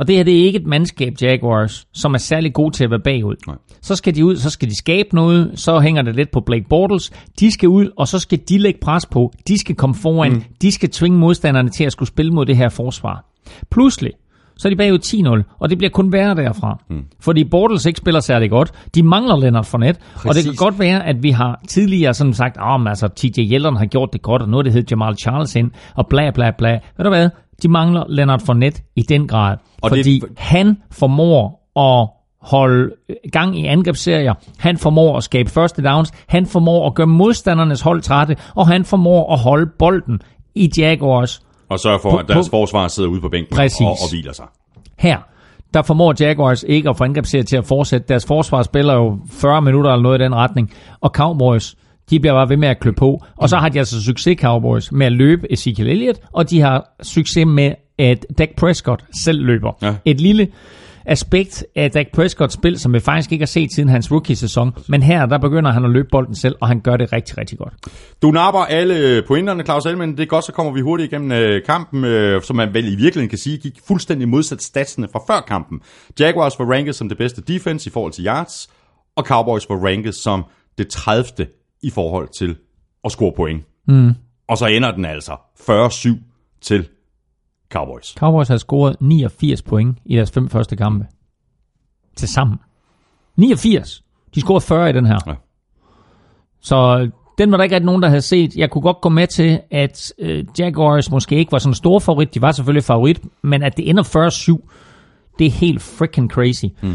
Og 0.00 0.08
det 0.08 0.16
her, 0.16 0.22
det 0.22 0.40
er 0.40 0.44
ikke 0.44 0.58
et 0.58 0.66
mandskab, 0.66 1.14
Jaguars, 1.22 1.86
som 1.92 2.14
er 2.14 2.18
særlig 2.18 2.52
god 2.52 2.72
til 2.72 2.84
at 2.84 2.90
være 2.90 3.00
bagud. 3.00 3.36
Nej. 3.46 3.56
Så 3.82 3.96
skal 3.96 4.14
de 4.14 4.24
ud, 4.24 4.36
så 4.36 4.50
skal 4.50 4.68
de 4.68 4.76
skabe 4.76 5.08
noget, 5.14 5.52
så 5.54 5.80
hænger 5.80 6.02
det 6.02 6.16
lidt 6.16 6.30
på 6.30 6.40
Blake 6.40 6.64
Bortles. 6.68 7.10
De 7.40 7.50
skal 7.50 7.68
ud, 7.68 7.88
og 7.96 8.08
så 8.08 8.18
skal 8.18 8.38
de 8.48 8.58
lægge 8.58 8.80
pres 8.82 9.06
på. 9.06 9.32
De 9.48 9.58
skal 9.58 9.74
komme 9.74 9.94
foran. 9.94 10.32
Mm. 10.32 10.42
De 10.62 10.72
skal 10.72 10.90
tvinge 10.90 11.18
modstanderne 11.18 11.68
til 11.68 11.84
at 11.84 11.92
skulle 11.92 12.08
spille 12.08 12.32
mod 12.32 12.46
det 12.46 12.56
her 12.56 12.68
forsvar. 12.68 13.24
Pludselig, 13.70 14.12
så 14.56 14.68
er 14.68 14.70
de 14.70 14.76
bagud 14.76 14.98
10-0, 15.46 15.56
og 15.58 15.70
det 15.70 15.78
bliver 15.78 15.90
kun 15.90 16.12
værre 16.12 16.34
derfra. 16.34 16.82
Mm. 16.90 17.04
Fordi 17.20 17.44
Bortles 17.44 17.86
ikke 17.86 17.98
spiller 17.98 18.20
særlig 18.20 18.50
godt. 18.50 18.72
De 18.94 19.02
mangler 19.02 19.36
Leonard 19.40 19.64
Fournette, 19.64 20.00
Præcis. 20.14 20.28
og 20.28 20.34
det 20.34 20.44
kan 20.44 20.54
godt 20.54 20.78
være, 20.78 21.06
at 21.06 21.22
vi 21.22 21.30
har 21.30 21.60
tidligere 21.68 22.14
sådan 22.14 22.34
sagt, 22.34 22.56
at 22.56 22.62
oh, 22.62 22.88
altså, 22.88 23.08
TJ 23.08 23.40
Yeldon 23.52 23.76
har 23.76 23.86
gjort 23.86 24.08
det 24.12 24.22
godt, 24.22 24.42
og 24.42 24.48
nu 24.48 24.58
er 24.58 24.62
det 24.62 24.72
hed 24.72 24.84
Jamal 24.90 25.16
Charles 25.16 25.56
ind, 25.56 25.70
og 25.94 26.06
bla 26.06 26.30
bla 26.30 26.50
bla. 26.58 26.70
Ved 26.96 27.04
du 27.04 27.08
hvad? 27.10 27.28
De 27.62 27.68
mangler 27.68 28.04
Leonard 28.08 28.40
Fournette 28.46 28.82
i 28.96 29.02
den 29.02 29.28
grad. 29.28 29.56
Og 29.82 29.90
fordi 29.90 30.18
det- 30.18 30.28
han 30.36 30.76
formår 30.92 31.70
at 31.76 32.08
holde 32.48 32.90
gang 33.32 33.58
i 33.58 33.66
angrebsserier. 33.66 34.34
Han 34.58 34.78
formår 34.78 35.16
at 35.16 35.24
skabe 35.24 35.50
første 35.50 35.82
downs. 35.82 36.12
Han 36.26 36.46
formår 36.46 36.86
at 36.86 36.94
gøre 36.94 37.06
modstandernes 37.06 37.80
hold 37.80 38.02
trætte. 38.02 38.36
Og 38.54 38.68
han 38.68 38.84
formår 38.84 39.32
at 39.32 39.38
holde 39.38 39.70
bolden 39.78 40.20
i 40.54 40.70
Jaguars 40.78 41.40
Og 41.68 41.80
sørge 41.80 41.98
for, 42.02 42.10
På- 42.10 42.16
at 42.16 42.28
deres 42.28 42.48
på- 42.48 42.50
forsvar 42.50 42.88
sidder 42.88 43.08
ude 43.08 43.20
på 43.20 43.28
bænken 43.28 43.56
Præcis. 43.56 43.80
og, 43.80 43.90
og 43.90 44.10
hviler 44.10 44.32
sig. 44.32 44.44
her. 44.98 45.18
Der 45.74 45.82
formår 45.82 46.14
Jaguars 46.20 46.62
ikke 46.68 46.88
at 46.90 46.96
få 46.96 47.04
angrebsserier 47.04 47.44
til 47.44 47.56
at 47.56 47.64
fortsætte. 47.66 48.08
Deres 48.08 48.26
forsvar 48.26 48.62
spiller 48.62 48.94
jo 48.94 49.18
40 49.30 49.62
minutter 49.62 49.90
eller 49.90 50.02
noget 50.02 50.20
i 50.20 50.24
den 50.24 50.34
retning. 50.34 50.72
Og 51.00 51.10
Cowboys, 51.10 51.74
de 52.10 52.20
bliver 52.20 52.34
bare 52.34 52.48
ved 52.48 52.56
med 52.56 52.68
at 52.68 52.80
klø 52.80 52.90
på. 52.90 53.24
Og 53.36 53.48
så 53.48 53.56
har 53.56 53.68
de 53.68 53.78
altså 53.78 54.02
succes, 54.02 54.38
Cowboys, 54.40 54.92
med 54.92 55.06
at 55.06 55.12
løbe 55.12 55.52
Ezekiel 55.52 55.88
Elliott. 55.88 56.20
Og 56.32 56.50
de 56.50 56.60
har 56.60 56.96
succes 57.02 57.46
med, 57.46 57.72
at 57.98 58.26
Dak 58.38 58.48
Prescott 58.56 59.04
selv 59.24 59.44
løber. 59.44 59.78
Ja. 59.82 59.94
Et 60.04 60.20
lille 60.20 60.48
aspekt 61.06 61.64
af 61.76 61.90
Dak 61.90 62.06
Prescotts 62.14 62.54
spil, 62.54 62.78
som 62.78 62.92
vi 62.92 63.00
faktisk 63.00 63.32
ikke 63.32 63.42
har 63.42 63.46
set 63.46 63.72
siden 63.72 63.88
hans 63.88 64.12
rookie-sæson. 64.12 64.72
Men 64.88 65.02
her, 65.02 65.26
der 65.26 65.38
begynder 65.38 65.70
han 65.70 65.84
at 65.84 65.90
løbe 65.90 66.08
bolden 66.12 66.34
selv, 66.34 66.56
og 66.60 66.68
han 66.68 66.80
gør 66.80 66.96
det 66.96 67.12
rigtig, 67.12 67.38
rigtig 67.38 67.58
godt. 67.58 67.74
Du 68.22 68.30
napper 68.30 68.60
alle 68.60 69.22
pointerne, 69.22 69.64
Claus 69.64 69.86
Elmen. 69.86 70.12
Det 70.12 70.20
er 70.20 70.26
godt, 70.26 70.44
så 70.44 70.52
kommer 70.52 70.72
vi 70.72 70.80
hurtigt 70.80 71.12
igennem 71.12 71.32
øh, 71.32 71.64
kampen, 71.66 72.04
øh, 72.04 72.42
som 72.42 72.56
man 72.56 72.74
vel 72.74 72.84
i 72.84 72.96
virkeligheden 72.96 73.28
kan 73.28 73.38
sige, 73.38 73.58
gik 73.58 73.78
fuldstændig 73.86 74.28
modsat 74.28 74.62
statsene 74.62 75.08
fra 75.12 75.34
før 75.34 75.40
kampen. 75.40 75.80
Jaguars 76.20 76.58
var 76.58 76.72
ranket 76.72 76.94
som 76.94 77.08
det 77.08 77.18
bedste 77.18 77.42
defense 77.42 77.88
i 77.88 77.92
forhold 77.92 78.12
til 78.12 78.26
yards, 78.26 78.70
og 79.16 79.24
Cowboys 79.24 79.66
var 79.68 79.76
ranket 79.76 80.14
som 80.14 80.44
det 80.78 80.88
30. 80.88 81.46
i 81.82 81.90
forhold 81.90 82.28
til 82.28 82.56
at 83.04 83.12
score 83.12 83.32
point. 83.36 83.64
Mm. 83.86 84.14
Og 84.48 84.58
så 84.58 84.66
ender 84.66 84.90
den 84.90 85.04
altså 85.04 85.32
40-7 85.60 86.08
til 86.60 86.88
Cowboys. 87.72 88.06
Cowboys 88.06 88.48
har 88.48 88.56
scoret 88.56 88.96
89 89.00 89.62
point 89.62 89.98
i 90.04 90.16
deres 90.16 90.30
fem 90.30 90.48
første 90.48 90.76
kampe. 90.76 91.06
Til 92.16 92.28
sammen. 92.28 92.58
89. 93.36 94.04
De 94.34 94.40
scorede 94.40 94.60
40 94.60 94.90
i 94.90 94.92
den 94.92 95.06
her. 95.06 95.18
Ja. 95.26 95.34
Så 96.60 97.10
den 97.38 97.50
var 97.50 97.56
der 97.56 97.64
ikke 97.64 97.74
rigtig 97.74 97.86
nogen, 97.86 98.02
der 98.02 98.08
havde 98.08 98.22
set. 98.22 98.56
Jeg 98.56 98.70
kunne 98.70 98.82
godt 98.82 99.00
gå 99.00 99.08
med 99.08 99.26
til, 99.26 99.60
at 99.70 100.12
øh, 100.18 100.44
Jaguars 100.58 101.10
måske 101.10 101.36
ikke 101.36 101.52
var 101.52 101.58
sådan 101.58 101.70
en 101.70 101.74
stor 101.74 101.98
favorit. 101.98 102.34
De 102.34 102.42
var 102.42 102.52
selvfølgelig 102.52 102.84
favorit, 102.84 103.20
men 103.42 103.62
at 103.62 103.76
det 103.76 103.90
ender 103.90 104.02
40-7, 104.62 105.36
det 105.38 105.46
er 105.46 105.50
helt 105.50 105.82
freaking 105.82 106.30
crazy. 106.30 106.64
Mm. 106.82 106.94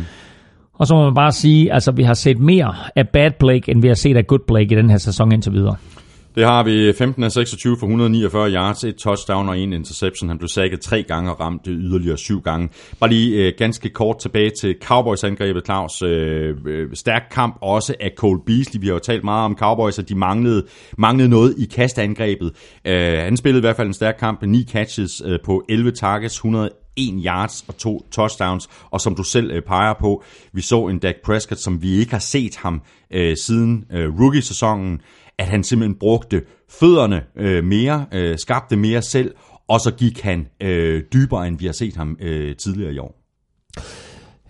Og 0.77 0.87
så 0.87 0.95
må 0.95 1.03
man 1.03 1.13
bare 1.13 1.31
sige, 1.31 1.73
altså 1.73 1.91
vi 1.91 2.03
har 2.03 2.13
set 2.13 2.39
mere 2.39 2.75
af 2.95 3.09
bad 3.09 3.31
Blake, 3.39 3.71
end 3.71 3.81
vi 3.81 3.87
har 3.87 3.95
set 3.95 4.17
af 4.17 4.27
good 4.27 4.39
Blake 4.47 4.75
i 4.75 4.77
den 4.77 4.89
her 4.89 4.97
sæson 4.97 5.31
indtil 5.31 5.53
videre. 5.53 5.75
Det 6.35 6.45
har 6.45 6.63
vi 6.63 6.93
15 6.93 7.23
af 7.23 7.31
26 7.31 7.77
for 7.79 7.85
149 7.85 8.51
yards, 8.51 8.83
et 8.83 8.95
touchdown 8.95 9.49
og 9.49 9.59
en 9.59 9.73
interception. 9.73 10.29
Han 10.29 10.37
blev 10.37 10.47
sækket 10.47 10.81
tre 10.81 11.03
gange 11.03 11.31
og 11.31 11.39
ramt 11.39 11.61
yderligere 11.67 12.17
syv 12.17 12.41
gange. 12.41 12.69
Bare 12.99 13.09
lige 13.09 13.47
øh, 13.47 13.53
ganske 13.57 13.89
kort 13.89 14.17
tilbage 14.19 14.51
til 14.61 14.75
Cowboys-angrebet, 14.83 15.65
Claus. 15.65 16.01
Øh, 16.01 16.55
øh, 16.67 16.89
stærk 16.93 17.21
kamp 17.31 17.57
også 17.61 17.95
af 17.99 18.11
Cole 18.17 18.39
Beasley. 18.45 18.81
Vi 18.81 18.87
har 18.87 18.93
jo 18.93 18.99
talt 18.99 19.23
meget 19.23 19.45
om 19.45 19.57
Cowboys, 19.57 19.99
at 19.99 20.09
de 20.09 20.15
manglede, 20.15 20.65
manglede 20.97 21.29
noget 21.29 21.55
i 21.57 21.65
kastangrebet. 21.65 22.51
Øh, 22.87 23.17
han 23.17 23.37
spillede 23.37 23.59
i 23.59 23.65
hvert 23.65 23.75
fald 23.75 23.87
en 23.87 23.93
stærk 23.93 24.15
kamp 24.19 24.41
med 24.41 24.49
ni 24.49 24.65
catches 24.71 25.21
øh, 25.25 25.39
på 25.45 25.63
11 25.69 25.91
targets, 25.91 26.35
100 26.35 26.69
1 26.97 27.21
yards 27.25 27.65
og 27.67 27.77
to 27.77 28.07
touchdowns, 28.11 28.69
og 28.91 29.01
som 29.01 29.15
du 29.15 29.23
selv 29.23 29.51
øh, 29.51 29.61
peger 29.61 29.93
på, 29.99 30.23
vi 30.53 30.61
så 30.61 30.87
en 30.87 30.99
Dak 30.99 31.15
Prescott, 31.23 31.59
som 31.59 31.81
vi 31.81 31.91
ikke 31.91 32.11
har 32.11 32.19
set 32.19 32.55
ham 32.55 32.81
øh, 33.11 33.37
siden 33.37 33.85
øh, 33.91 34.19
rookie-sæsonen, 34.19 35.01
at 35.37 35.47
han 35.47 35.63
simpelthen 35.63 35.99
brugte 35.99 36.41
fødderne 36.69 37.23
øh, 37.37 37.63
mere, 37.63 38.05
øh, 38.13 38.37
skabte 38.37 38.75
mere 38.75 39.01
selv, 39.01 39.35
og 39.67 39.79
så 39.79 39.91
gik 39.91 40.21
han 40.21 40.47
øh, 40.61 41.03
dybere, 41.13 41.47
end 41.47 41.59
vi 41.59 41.65
har 41.65 41.73
set 41.73 41.95
ham 41.95 42.17
øh, 42.21 42.55
tidligere 42.55 42.93
i 42.93 42.97
år. 42.97 43.21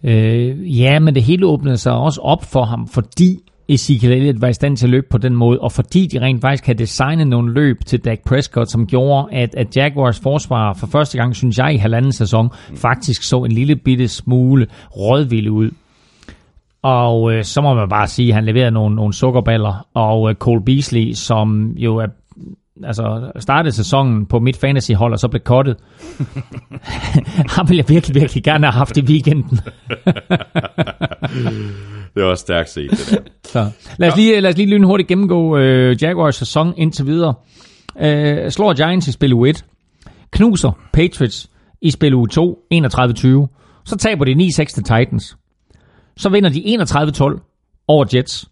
Øh, 0.03 0.79
ja, 0.79 0.99
men 0.99 1.15
det 1.15 1.23
hele 1.23 1.47
åbnede 1.47 1.77
sig 1.77 1.93
også 1.93 2.21
op 2.21 2.43
for 2.43 2.63
ham, 2.63 2.87
fordi 2.87 3.39
Ezekiel 3.69 4.11
Elliott 4.11 4.41
var 4.41 4.47
i 4.47 4.53
stand 4.53 4.77
til 4.77 4.85
at 4.85 4.89
løbe 4.89 5.07
på 5.09 5.17
den 5.17 5.35
måde, 5.35 5.59
og 5.59 5.71
fordi 5.71 6.07
de 6.07 6.21
rent 6.21 6.41
faktisk 6.41 6.65
havde 6.65 6.79
designet 6.79 7.27
nogle 7.27 7.53
løb 7.53 7.85
til 7.85 7.99
Dak 7.99 8.19
Prescott, 8.25 8.71
som 8.71 8.87
gjorde, 8.87 9.27
at, 9.31 9.55
at 9.55 9.77
Jaguars 9.77 10.19
forsvar 10.19 10.73
for 10.73 10.87
første 10.87 11.17
gang, 11.17 11.35
synes 11.35 11.57
jeg, 11.57 11.73
i 11.73 11.77
halvanden 11.77 12.11
sæson, 12.11 12.49
faktisk 12.75 13.23
så 13.23 13.43
en 13.43 13.51
lille 13.51 13.75
bitte 13.75 14.07
smule 14.07 14.67
rådvild 14.97 15.49
ud. 15.49 15.71
Og 16.81 17.33
øh, 17.33 17.43
så 17.43 17.61
må 17.61 17.73
man 17.73 17.89
bare 17.89 18.07
sige, 18.07 18.29
at 18.29 18.35
han 18.35 18.45
leverede 18.45 18.71
nogle, 18.71 18.95
nogle 18.95 19.13
sukkerballer, 19.13 19.87
og 19.93 20.29
øh, 20.29 20.35
Cole 20.35 20.63
Beasley, 20.65 21.11
som 21.13 21.71
jo 21.77 21.97
er 21.97 22.07
altså 22.83 23.31
startede 23.39 23.75
sæsonen 23.75 24.25
på 24.25 24.39
mit 24.39 24.57
fantasyhold, 24.57 25.13
og 25.13 25.19
så 25.19 25.27
blev 25.27 25.41
kottet. 25.41 25.77
Ham 27.55 27.69
ville 27.69 27.83
jeg 27.87 27.89
virkelig, 27.89 28.15
virkelig 28.15 28.43
gerne 28.43 28.65
have 28.65 28.73
haft 28.73 28.97
i 28.97 29.01
weekenden. 29.01 29.59
Det 32.15 32.23
var 32.23 32.35
stærkt 32.35 32.69
set, 32.69 32.91
det 32.91 33.09
der. 33.11 33.21
Så 33.43 33.71
lad 33.97 34.09
os 34.09 34.15
lige, 34.15 34.39
lad 34.39 34.49
os 34.49 34.57
lige 34.57 34.69
lynhurtigt 34.69 35.09
gennemgå 35.09 35.57
øh, 35.57 36.03
Jaguars 36.03 36.35
sæson 36.35 36.73
indtil 36.77 37.05
videre. 37.05 37.33
Øh, 37.99 38.51
slår 38.51 38.73
Giants 38.73 39.07
i 39.07 39.11
spil 39.11 39.33
u 39.33 39.45
1. 39.45 39.65
Knuser 40.31 40.71
Patriots 40.93 41.49
i 41.81 41.91
spil 41.91 42.13
u 42.13 42.25
2, 42.25 42.59
31-20. 42.73 42.77
Så 43.85 43.95
taber 43.99 44.25
de 44.25 44.31
9-6 44.31 44.47
til 44.49 44.83
Titans. 44.83 45.37
Så 46.17 46.29
vinder 46.29 46.49
de 46.49 46.59
31-12 47.39 47.85
over 47.87 48.05
Jets. 48.13 48.49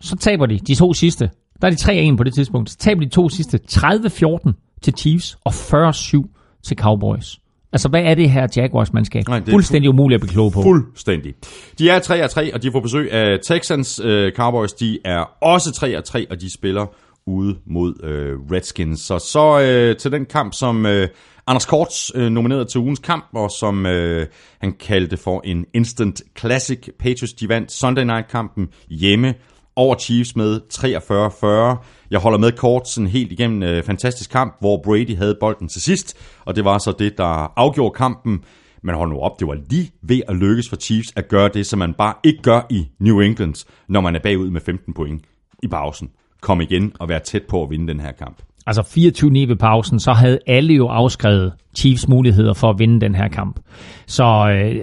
Så 0.00 0.16
taber 0.16 0.46
de 0.46 0.58
de 0.58 0.74
to 0.74 0.92
sidste. 0.92 1.30
Der 1.62 1.68
er 1.68 1.70
de 1.70 2.12
3-1 2.12 2.16
på 2.16 2.24
det 2.24 2.34
tidspunkt. 2.34 2.70
Så 2.70 2.76
taber 2.76 3.00
de 3.00 3.08
to 3.08 3.28
sidste 3.28 3.60
30-14 3.72 4.78
til 4.82 4.94
Chiefs 4.98 5.38
og 5.44 5.52
40-7 5.52 6.60
til 6.64 6.76
Cowboys. 6.78 7.38
Altså, 7.72 7.88
hvad 7.88 8.02
er 8.02 8.14
det 8.14 8.30
her 8.30 8.46
Jaguars-mandskab? 8.56 9.28
Nej, 9.28 9.38
det 9.38 9.48
er 9.48 9.52
Fuldstændig 9.52 9.90
umuligt 9.90 10.16
at 10.16 10.20
blive 10.20 10.32
klog 10.32 10.52
på. 10.52 10.62
Fuldstændig. 10.62 11.34
De 11.78 11.90
er 11.90 11.98
3 11.98 12.28
3, 12.28 12.54
og 12.54 12.62
de 12.62 12.72
får 12.72 12.80
besøg 12.80 13.12
af 13.12 13.38
Texans. 13.42 14.00
Øh, 14.04 14.32
Cowboys, 14.32 14.72
de 14.72 14.98
er 15.04 15.44
også 15.44 15.72
3 15.72 16.00
3, 16.02 16.26
og 16.30 16.40
de 16.40 16.52
spiller 16.52 16.86
ude 17.26 17.56
mod 17.66 18.04
øh, 18.04 18.52
Redskins. 18.52 19.00
Så, 19.00 19.18
så 19.18 19.60
øh, 19.60 19.96
til 19.96 20.12
den 20.12 20.26
kamp, 20.26 20.54
som 20.54 20.86
øh, 20.86 21.08
Anders 21.46 21.66
Korts 21.66 22.12
øh, 22.14 22.30
nomineret 22.30 22.68
til 22.68 22.80
ugens 22.80 22.98
kamp, 22.98 23.24
og 23.32 23.50
som 23.50 23.86
øh, 23.86 24.26
han 24.60 24.72
kaldte 24.72 25.16
for 25.16 25.40
en 25.44 25.64
instant 25.74 26.22
classic. 26.38 26.88
Patriots, 26.98 27.32
de 27.32 27.48
vandt 27.48 27.72
Sunday 27.72 28.04
Night-kampen 28.04 28.68
hjemme 28.88 29.34
over 29.76 29.96
Chiefs 29.96 30.36
med 30.36 30.60
43-40. 30.74 31.84
Jeg 32.10 32.20
holder 32.20 32.38
med 32.38 32.52
kort 32.52 32.88
sådan 32.88 33.08
helt 33.08 33.32
igennem 33.32 33.62
øh, 33.62 33.82
fantastisk 33.82 34.30
kamp, 34.30 34.56
hvor 34.60 34.80
Brady 34.84 35.16
havde 35.16 35.36
bolden 35.40 35.68
til 35.68 35.82
sidst, 35.82 36.16
og 36.44 36.56
det 36.56 36.64
var 36.64 36.78
så 36.78 36.92
det, 36.98 37.18
der 37.18 37.52
afgjorde 37.58 37.94
kampen. 37.94 38.44
Men 38.82 38.94
hold 38.94 39.10
nu 39.10 39.18
op, 39.20 39.40
det 39.40 39.48
var 39.48 39.56
lige 39.70 39.90
ved 40.02 40.22
at 40.28 40.36
lykkes 40.36 40.68
for 40.68 40.76
Chiefs 40.76 41.12
at 41.16 41.28
gøre 41.28 41.48
det, 41.54 41.66
som 41.66 41.78
man 41.78 41.94
bare 41.94 42.14
ikke 42.24 42.42
gør 42.42 42.66
i 42.70 42.88
New 42.98 43.20
England, 43.20 43.66
når 43.88 44.00
man 44.00 44.16
er 44.16 44.20
bagud 44.20 44.50
med 44.50 44.60
15 44.60 44.94
point 44.94 45.24
i 45.62 45.68
pausen. 45.68 46.10
Kom 46.40 46.60
igen 46.60 46.92
og 47.00 47.08
være 47.08 47.20
tæt 47.20 47.42
på 47.42 47.62
at 47.62 47.70
vinde 47.70 47.88
den 47.88 48.00
her 48.00 48.12
kamp. 48.12 48.42
altså 48.66 48.82
24-9 48.82 49.48
ved 49.48 49.56
pausen, 49.56 50.00
så 50.00 50.12
havde 50.12 50.38
alle 50.46 50.74
jo 50.74 50.88
afskrevet 50.88 51.52
Chiefs 51.76 52.08
muligheder 52.08 52.54
for 52.54 52.70
at 52.70 52.78
vinde 52.78 53.00
den 53.00 53.14
her 53.14 53.28
kamp. 53.28 53.60
Så 54.06 54.24
øh, 54.50 54.76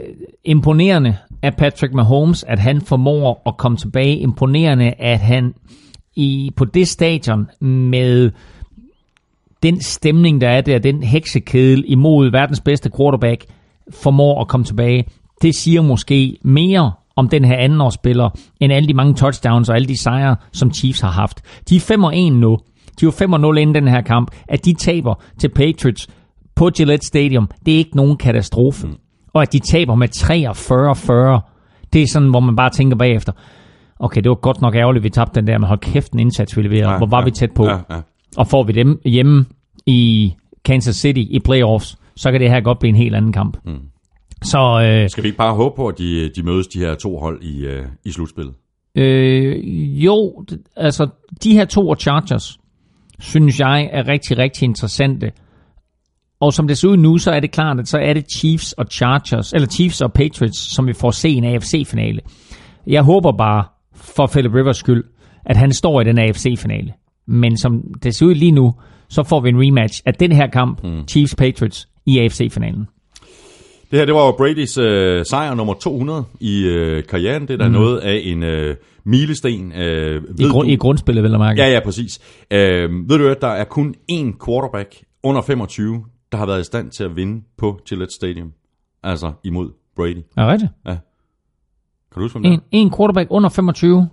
imponerende 0.46 1.18
af 1.44 1.56
Patrick 1.56 1.94
Mahomes, 1.94 2.44
at 2.44 2.60
han 2.60 2.82
formår 2.82 3.42
at 3.46 3.58
komme 3.58 3.78
tilbage. 3.78 4.18
Imponerende, 4.18 4.94
at 5.00 5.20
han 5.20 5.54
i 6.16 6.52
på 6.56 6.66
det 6.66 6.88
stadion 6.88 7.50
med 7.62 8.32
den 9.64 9.82
stemning, 9.82 10.42
der 10.42 10.50
er 10.50 10.62
der, 10.62 10.80
den 10.80 11.04
heksekedel 11.04 11.84
imod 11.88 12.32
verdens 12.32 12.62
bedste 12.62 12.92
quarterback, 12.98 13.46
formår 13.92 14.42
at 14.42 14.48
komme 14.48 14.66
tilbage. 14.66 15.06
Det 15.42 15.56
siger 15.56 15.82
måske 15.82 16.38
mere 16.44 16.92
om 17.16 17.30
den 17.30 17.46
her 17.46 17.58
andenårsspiller, 17.58 18.30
end 18.60 18.74
alle 18.74 18.88
de 18.88 18.94
mange 18.94 19.14
touchdowns 19.14 19.70
og 19.70 19.76
alle 19.76 19.88
de 19.88 20.02
sejre, 20.02 20.36
som 20.52 20.74
Chiefs 20.74 21.02
har 21.02 21.12
haft. 21.12 21.42
De 21.70 21.76
er 21.76 22.30
5-1 22.30 22.34
nu. 22.34 22.58
De 23.00 23.06
var 23.06 23.52
5-0 23.54 23.58
inden 23.58 23.76
den 23.76 23.88
her 23.88 24.02
kamp. 24.02 24.32
At 24.48 24.66
de 24.66 24.74
taber 24.74 25.24
til 25.40 25.50
Patriots 25.50 26.08
på 26.56 26.70
Gillette 26.70 27.08
Stadium, 27.08 27.50
det 27.66 27.74
er 27.74 27.78
ikke 27.78 27.96
nogen 27.96 28.18
katastrofe. 28.18 28.88
Mm. 28.88 28.96
Og 29.34 29.42
at 29.42 29.54
de 29.54 29.60
taber 29.60 29.96
med 29.96 30.08
43-40, 30.16 31.88
det 31.94 32.02
er 32.02 32.08
sådan, 32.08 32.30
hvor 32.30 32.40
man 32.40 32.56
bare 32.56 32.70
tænker 32.70 32.98
bagefter, 32.98 33.32
okay, 34.00 34.22
det 34.22 34.30
var 34.30 34.36
godt 34.36 34.62
nok 34.62 34.76
ærgerligt, 34.76 35.04
vi 35.04 35.10
tabte 35.10 35.40
den 35.40 35.48
der, 35.48 35.58
men 35.58 35.68
hold 35.68 35.80
kæft 35.80 36.12
en 36.12 36.20
indsats, 36.20 36.58
vi 36.58 36.62
leverede. 36.62 36.98
Hvor 36.98 37.08
var 37.08 37.24
vi 37.24 37.32
tæt 37.32 37.52
på? 37.52 37.66
Ja, 37.66 37.78
ja. 37.90 38.02
Og 38.38 38.48
får 38.48 38.64
vi 38.64 38.74
dem 38.74 39.02
hjemme 39.06 39.46
i 39.86 40.34
Kansas 40.66 40.96
City 40.96 41.24
i 41.30 41.40
playoffs, 41.46 41.98
så 42.16 42.32
kan 42.32 42.42
det 42.42 42.50
her 42.50 42.62
godt 42.62 42.80
blive 42.80 42.90
en 42.90 42.96
helt 42.96 43.16
anden 43.16 43.34
kamp. 43.34 43.58
Mm. 43.66 43.80
Så 44.44 44.82
øh, 44.84 45.10
Skal 45.10 45.24
vi 45.24 45.28
ikke 45.28 45.38
bare 45.38 45.54
håbe 45.56 45.76
på, 45.76 45.88
at 45.88 45.98
de, 45.98 46.30
de 46.36 46.44
mødes, 46.44 46.68
de 46.68 46.80
her 46.80 46.96
to 46.96 47.18
hold, 47.18 47.42
i, 47.44 47.66
øh, 47.66 47.86
i 48.06 48.12
slutspillet? 48.12 48.54
øh, 48.96 49.56
jo, 50.06 50.46
altså 50.76 51.08
de 51.44 51.54
her 51.54 51.66
to 51.66 51.90
og 51.90 51.98
Chargers, 51.98 52.60
synes 53.20 53.60
jeg 53.60 53.90
er 53.92 54.08
rigtig, 54.08 54.38
rigtig 54.38 54.64
interessante. 54.66 55.32
Og 56.42 56.54
som 56.54 56.68
det 56.68 56.78
ser 56.78 56.88
ud 56.88 56.98
nu, 56.98 57.18
så 57.18 57.32
er 57.32 57.40
det 57.40 57.52
klart, 57.52 57.80
at 57.80 57.88
så 57.88 57.98
er 57.98 58.14
det 58.14 58.32
Chiefs 58.32 58.74
og 58.74 58.86
Chargers, 58.92 59.54
eller 59.54 59.68
Chiefs 59.68 60.02
og 60.02 60.14
Patriots, 60.14 60.76
som 60.76 60.88
vi 60.88 60.94
får 60.94 61.12
se 61.12 61.30
en 61.30 61.44
AFC-finale. 61.44 62.20
Jeg 62.88 63.02
håber 63.02 63.32
bare, 63.38 63.64
for 63.96 64.28
Philip 64.28 64.54
Rivers 64.54 64.78
skyld, 64.78 65.04
at 65.46 65.58
han 65.58 65.74
står 65.74 66.02
i 66.02 66.04
den 66.04 66.20
AFC-finale. 66.20 66.94
Men 67.28 67.58
som 67.58 67.82
det 68.04 68.16
ser 68.16 68.26
ud 68.26 68.36
lige 68.36 68.52
nu, 68.52 68.74
så 69.10 69.24
får 69.24 69.40
vi 69.42 69.50
en 69.50 69.62
rematch 69.62 70.02
af 70.06 70.14
den 70.14 70.32
her 70.32 70.48
kamp, 70.48 70.84
mm. 70.84 71.00
Chiefs-Patriots, 71.12 71.88
i 72.06 72.20
AFC-finalen. 72.20 72.88
Det 73.92 74.00
her, 74.00 74.06
det 74.06 74.16
var 74.16 74.26
jo 74.26 74.32
Bradys 74.32 74.78
øh, 74.78 75.26
sejr 75.26 75.54
nummer 75.54 75.74
200 75.74 76.24
i 76.40 76.64
øh, 76.64 77.04
karrieren. 77.04 77.48
Det 77.48 77.54
er 77.54 77.58
da 77.58 77.68
mm. 77.68 77.74
noget 77.74 78.00
af 78.00 78.22
en 78.24 78.44
øh, 78.44 78.76
milesten. 79.04 79.72
Øh, 79.72 80.22
I, 80.40 80.44
grund, 80.44 80.70
I 80.70 80.76
grundspillet, 80.76 81.24
vil 81.24 81.32
jeg 81.32 81.40
mærke. 81.40 81.62
Ja, 81.62 81.70
ja, 81.70 81.80
præcis. 81.80 82.20
Øh, 82.52 83.10
ved 83.10 83.18
du, 83.18 83.28
at 83.28 83.42
der 83.42 83.48
er 83.48 83.64
kun 83.64 83.96
én 84.12 84.46
quarterback 84.46 84.96
under 85.24 85.42
25, 85.42 86.04
der 86.32 86.38
har 86.38 86.46
været 86.46 86.62
i 86.62 86.64
stand 86.64 86.92
til 86.92 87.04
at 87.04 87.16
vinde 87.16 87.44
på 87.58 87.80
Gillette 87.90 88.16
Stadium. 88.16 88.54
Altså 89.04 89.32
imod 89.44 89.72
Brady. 89.96 90.18
Er 90.38 90.42
det 90.42 90.48
rigtigt? 90.52 90.72
Kan 90.86 91.00
du 92.16 92.22
huske, 92.22 92.40
hvem? 92.40 92.52
En, 92.52 92.62
en 92.72 92.94
quarterback 92.98 93.28
under 93.32 93.50
25. 93.50 94.10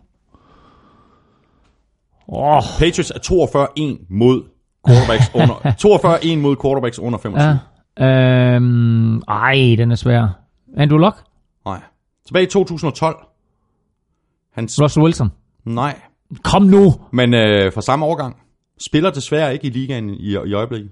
Åh, 2.28 2.62
Patriots 2.78 3.10
er 3.10 3.18
42-1 3.98 4.06
mod 4.08 4.42
quarterbacks 4.88 5.30
under 5.34 5.54
42-1 6.36 6.38
mod 6.38 6.56
quarterbacks 6.62 6.98
under 6.98 7.18
25. 7.18 7.58
ja. 7.98 8.54
Øhm, 8.54 9.18
ej, 9.28 9.74
den 9.78 9.90
er 9.90 9.94
svær. 9.94 10.28
Andrew 10.76 10.98
Luck? 10.98 11.16
Nej. 11.64 11.80
Tilbage 12.26 12.42
i 12.42 12.48
2012. 12.48 13.16
Hans, 14.52 14.82
Russell 14.82 15.04
Wilson? 15.04 15.28
nej, 15.64 16.00
Kom 16.44 16.62
nu! 16.62 16.92
men 17.12 17.34
øh, 17.34 17.72
fra 17.72 17.80
samme 17.80 18.06
årgang. 18.06 18.36
Spiller 18.80 19.10
desværre 19.10 19.52
ikke 19.52 19.66
i 19.66 19.70
ligaen 19.70 20.10
i, 20.10 20.30
i 20.30 20.52
øjeblikket. 20.54 20.90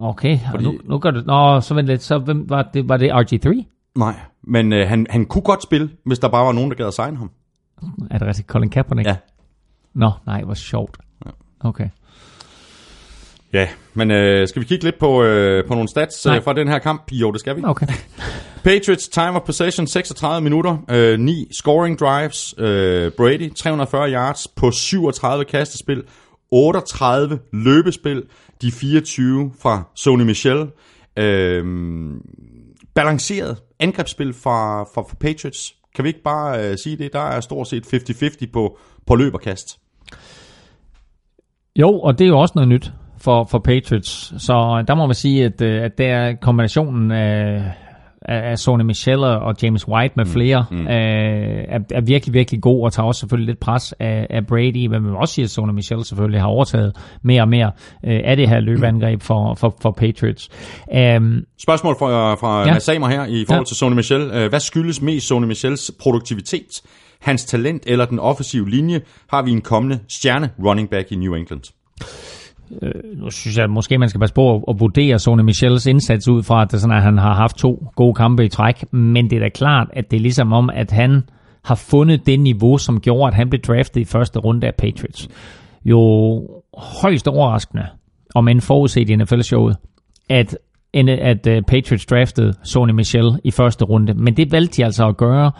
Okay, 0.00 0.38
Fordi- 0.50 0.64
nu, 0.64 0.78
nu 0.84 0.98
gør 0.98 1.10
det... 1.10 1.26
Nå, 1.26 1.60
så 1.60 1.74
vent 1.74 1.86
lidt. 1.86 2.02
Så 2.02 2.18
hvem 2.18 2.50
var 2.50 2.70
det? 2.74 2.88
Var 2.88 2.96
det 2.96 3.10
RG3? 3.10 3.64
Nej, 3.96 4.14
men 4.42 4.72
øh, 4.72 4.88
han, 4.88 5.06
han 5.10 5.26
kunne 5.26 5.42
godt 5.42 5.62
spille, 5.62 5.90
hvis 6.04 6.18
der 6.18 6.28
bare 6.28 6.46
var 6.46 6.52
nogen, 6.52 6.70
der 6.70 6.76
gad 6.76 6.86
at 6.86 6.94
signe 6.94 7.16
ham. 7.16 7.30
Er 8.10 8.18
det 8.18 8.28
rigtigt? 8.28 8.48
Colin 8.48 8.70
Kaepernick? 8.70 9.08
Ja. 9.08 9.16
Nå, 9.94 10.10
nej, 10.26 10.42
hvor 10.42 10.54
sjovt. 10.54 10.98
Okay. 11.60 11.88
Ja, 13.52 13.68
men 13.94 14.10
øh, 14.10 14.48
skal 14.48 14.62
vi 14.62 14.66
kigge 14.66 14.84
lidt 14.84 14.98
på, 14.98 15.22
øh, 15.22 15.66
på 15.66 15.74
nogle 15.74 15.88
stats 15.88 16.26
øh, 16.26 16.42
fra 16.42 16.52
den 16.52 16.68
her 16.68 16.78
kamp? 16.78 17.12
Jo, 17.12 17.32
det 17.32 17.40
skal 17.40 17.56
vi. 17.56 17.62
Okay. 17.64 17.86
Patriots 18.64 19.08
time 19.08 19.30
of 19.30 19.42
possession 19.42 19.86
36 19.86 20.40
minutter, 20.44 20.76
øh, 20.90 21.18
9 21.18 21.48
scoring 21.52 21.98
drives, 21.98 22.54
øh, 22.58 23.12
Brady 23.12 23.54
340 23.54 24.12
yards 24.12 24.48
på 24.48 24.70
37 24.70 25.44
kastespil, 25.44 26.02
38 26.50 27.38
løbespil, 27.52 28.22
de 28.62 28.70
24 28.70 29.52
fra 29.62 29.82
Sony 29.94 30.22
Michel. 30.22 30.66
Øh, 31.16 31.64
balanceret 32.94 33.56
angrebsspil 33.80 34.32
fra, 34.32 34.82
fra, 34.82 35.02
fra 35.02 35.16
Patriots. 35.20 35.74
Kan 35.94 36.04
vi 36.04 36.08
ikke 36.08 36.22
bare 36.22 36.70
øh, 36.70 36.76
sige 36.78 36.96
det? 36.96 37.12
Der 37.12 37.20
er 37.20 37.40
stort 37.40 37.68
set 37.68 37.94
50-50 37.94 38.50
på, 38.52 38.78
på 39.06 39.14
løb 39.14 39.34
og 39.34 39.40
kast. 39.40 39.78
Jo, 41.76 42.00
og 42.00 42.18
det 42.18 42.24
er 42.24 42.28
jo 42.28 42.38
også 42.38 42.52
noget 42.54 42.68
nyt 42.68 42.92
for, 43.18 43.44
for 43.44 43.58
Patriots. 43.58 44.42
Så 44.42 44.52
øh, 44.52 44.88
der 44.88 44.94
må 44.94 45.06
man 45.06 45.14
sige, 45.14 45.44
at, 45.44 45.62
øh, 45.62 45.82
at 45.84 45.98
det 45.98 46.06
er 46.06 46.34
kombinationen 46.42 47.10
af, 47.10 47.72
af 48.22 48.50
af 48.50 48.58
Sony 48.58 48.82
Michel 48.82 49.18
og 49.24 49.54
James 49.62 49.88
White 49.88 50.14
med 50.16 50.26
flere, 50.26 50.64
mm. 50.70 50.80
Øh, 50.80 51.64
er, 51.68 51.78
er 51.94 52.00
virkelig, 52.00 52.34
virkelig 52.34 52.60
god, 52.62 52.84
og 52.84 52.92
tager 52.92 53.06
også 53.06 53.18
selvfølgelig 53.18 53.46
lidt 53.46 53.60
pres 53.60 53.94
af, 54.00 54.26
af 54.30 54.46
Brady, 54.46 54.86
men 54.86 55.02
man 55.02 55.14
også 55.16 55.34
sige, 55.34 55.44
at 55.44 55.50
Sony 55.50 55.72
Michel 55.72 56.04
selvfølgelig 56.04 56.40
har 56.40 56.48
overtaget 56.48 56.96
mere 57.22 57.42
og 57.42 57.48
mere 57.48 57.70
øh, 58.04 58.20
af 58.24 58.36
det 58.36 58.48
her 58.48 58.60
løbeangreb 58.60 59.22
for, 59.22 59.54
for, 59.54 59.76
for 59.82 59.90
Patriots. 59.90 60.48
Um, 61.16 61.42
Spørgsmål 61.62 61.96
fra, 61.98 62.34
fra 62.34 62.66
Ja. 62.66 62.78
Samer 62.78 63.08
her 63.08 63.24
i 63.26 63.44
forhold 63.48 63.64
Ja. 63.64 63.64
til 63.68 63.76
Sony 63.76 63.94
Michel. 63.94 64.20
Øh, 64.34 64.48
Hvad 64.48 64.60
skyldes 64.60 65.02
mest 65.02 65.26
Sony 65.26 65.44
Michels 65.46 65.90
produktivitet? 66.00 66.82
Hans 67.20 67.44
talent 67.44 67.82
eller 67.86 68.04
den 68.04 68.18
offensive 68.18 68.70
linje? 68.70 69.00
Har 69.30 69.42
vi 69.42 69.50
en 69.50 69.60
kommende 69.60 69.98
stjerne 70.08 70.50
running 70.64 70.90
back 70.90 71.12
i 71.12 71.16
New 71.16 71.34
England? 71.34 71.60
Øh, 72.82 72.92
nu 73.16 73.30
synes 73.30 73.56
jeg, 73.56 73.64
at 73.64 73.70
måske 73.70 73.98
man 73.98 74.08
skal 74.08 74.20
passe 74.20 74.34
på 74.34 74.54
at, 74.54 74.62
at 74.68 74.80
vurdere 74.80 75.18
Sony 75.18 75.40
Michels 75.40 75.86
indsats 75.86 76.28
ud 76.28 76.42
fra, 76.42 76.62
at, 76.62 76.72
det 76.72 76.80
sådan, 76.80 76.96
at 76.96 77.02
han 77.02 77.18
har 77.18 77.34
haft 77.34 77.56
to 77.56 77.90
gode 77.96 78.14
kampe 78.14 78.44
i 78.44 78.48
træk. 78.48 78.92
Men 78.92 79.30
det 79.30 79.36
er 79.36 79.40
da 79.40 79.48
klart, 79.48 79.88
at 79.92 80.10
det 80.10 80.16
er 80.16 80.20
ligesom 80.20 80.52
om, 80.52 80.70
at 80.70 80.90
han 80.90 81.22
har 81.64 81.74
fundet 81.74 82.26
det 82.26 82.40
niveau, 82.40 82.78
som 82.78 83.00
gjorde, 83.00 83.28
at 83.28 83.34
han 83.34 83.50
blev 83.50 83.60
draftet 83.60 84.00
i 84.00 84.04
første 84.04 84.38
runde 84.38 84.66
af 84.66 84.74
Patriots. 84.74 85.28
Jo 85.84 86.00
højst 87.02 87.28
overraskende, 87.28 87.86
om 88.34 88.48
end 88.48 88.60
forudset 88.60 89.10
i 89.10 89.16
NFL-showet, 89.16 89.76
at, 90.28 90.58
at 90.94 91.46
uh, 91.46 91.62
Patriots 91.68 92.06
draftede 92.06 92.54
Sony 92.62 92.90
Michel 92.90 93.40
i 93.44 93.50
første 93.50 93.84
runde. 93.84 94.14
Men 94.14 94.36
det 94.36 94.52
valgte 94.52 94.76
de 94.76 94.84
altså 94.84 95.08
at 95.08 95.16
gøre, 95.16 95.52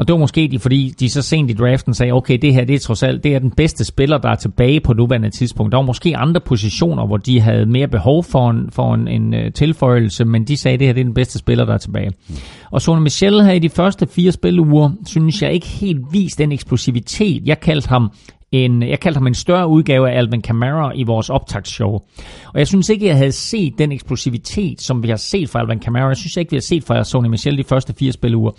og 0.00 0.08
det 0.08 0.12
var 0.12 0.18
måske 0.18 0.48
de, 0.48 0.58
fordi 0.58 0.94
de 1.00 1.10
så 1.10 1.22
sent 1.22 1.50
i 1.50 1.54
draften 1.54 1.94
sagde, 1.94 2.12
okay, 2.12 2.38
det 2.42 2.54
her 2.54 2.64
det 2.64 2.74
er 2.74 2.78
trods 2.78 3.02
alt 3.02 3.24
det 3.24 3.34
er 3.34 3.38
den 3.38 3.50
bedste 3.50 3.84
spiller, 3.84 4.18
der 4.18 4.28
er 4.28 4.34
tilbage 4.34 4.80
på 4.80 4.92
nuværende 4.92 5.30
tidspunkt. 5.30 5.72
Der 5.72 5.78
var 5.78 5.84
måske 5.84 6.16
andre 6.16 6.40
positioner, 6.40 7.06
hvor 7.06 7.16
de 7.16 7.40
havde 7.40 7.66
mere 7.66 7.88
behov 7.88 8.24
for 8.24 8.50
en, 8.50 8.70
for 8.72 8.94
en, 8.94 9.08
en 9.08 9.34
uh, 9.34 9.52
tilføjelse, 9.54 10.24
men 10.24 10.44
de 10.44 10.56
sagde, 10.56 10.78
det 10.78 10.86
her 10.86 10.94
det 10.94 11.00
er 11.00 11.04
den 11.04 11.14
bedste 11.14 11.38
spiller, 11.38 11.64
der 11.64 11.74
er 11.74 11.78
tilbage. 11.78 12.12
Og 12.70 12.82
Sony 12.82 13.02
Michel 13.02 13.42
her 13.42 13.52
i 13.52 13.58
de 13.58 13.68
første 13.68 14.06
fire 14.06 14.32
spiluger, 14.32 14.90
synes 15.06 15.42
jeg 15.42 15.52
ikke 15.52 15.66
helt 15.66 16.00
vist 16.12 16.38
den 16.38 16.52
eksplosivitet. 16.52 17.42
Jeg 17.46 17.60
kaldte 17.60 17.88
ham 17.88 18.10
en, 18.52 18.82
jeg 18.82 19.00
kaldte 19.00 19.18
ham 19.18 19.26
en 19.26 19.34
større 19.34 19.68
udgave 19.68 20.10
af 20.10 20.18
Alvin 20.18 20.42
Kamara 20.42 20.92
i 20.94 21.02
vores 21.02 21.30
optagsshow. 21.30 21.92
Og 22.46 22.58
jeg 22.58 22.66
synes 22.66 22.88
ikke, 22.88 23.06
jeg 23.06 23.16
havde 23.16 23.32
set 23.32 23.78
den 23.78 23.92
eksplosivitet, 23.92 24.80
som 24.80 25.02
vi 25.02 25.08
har 25.08 25.16
set 25.16 25.48
fra 25.48 25.60
Alvin 25.60 25.78
Kamara. 25.78 26.08
Jeg 26.08 26.16
synes 26.16 26.36
ikke, 26.36 26.50
vi 26.50 26.56
har 26.56 26.60
set 26.60 26.84
fra 26.84 27.04
Sony 27.04 27.28
Michel 27.28 27.58
de 27.58 27.64
første 27.64 27.94
fire 27.98 28.12
spiluger. 28.12 28.50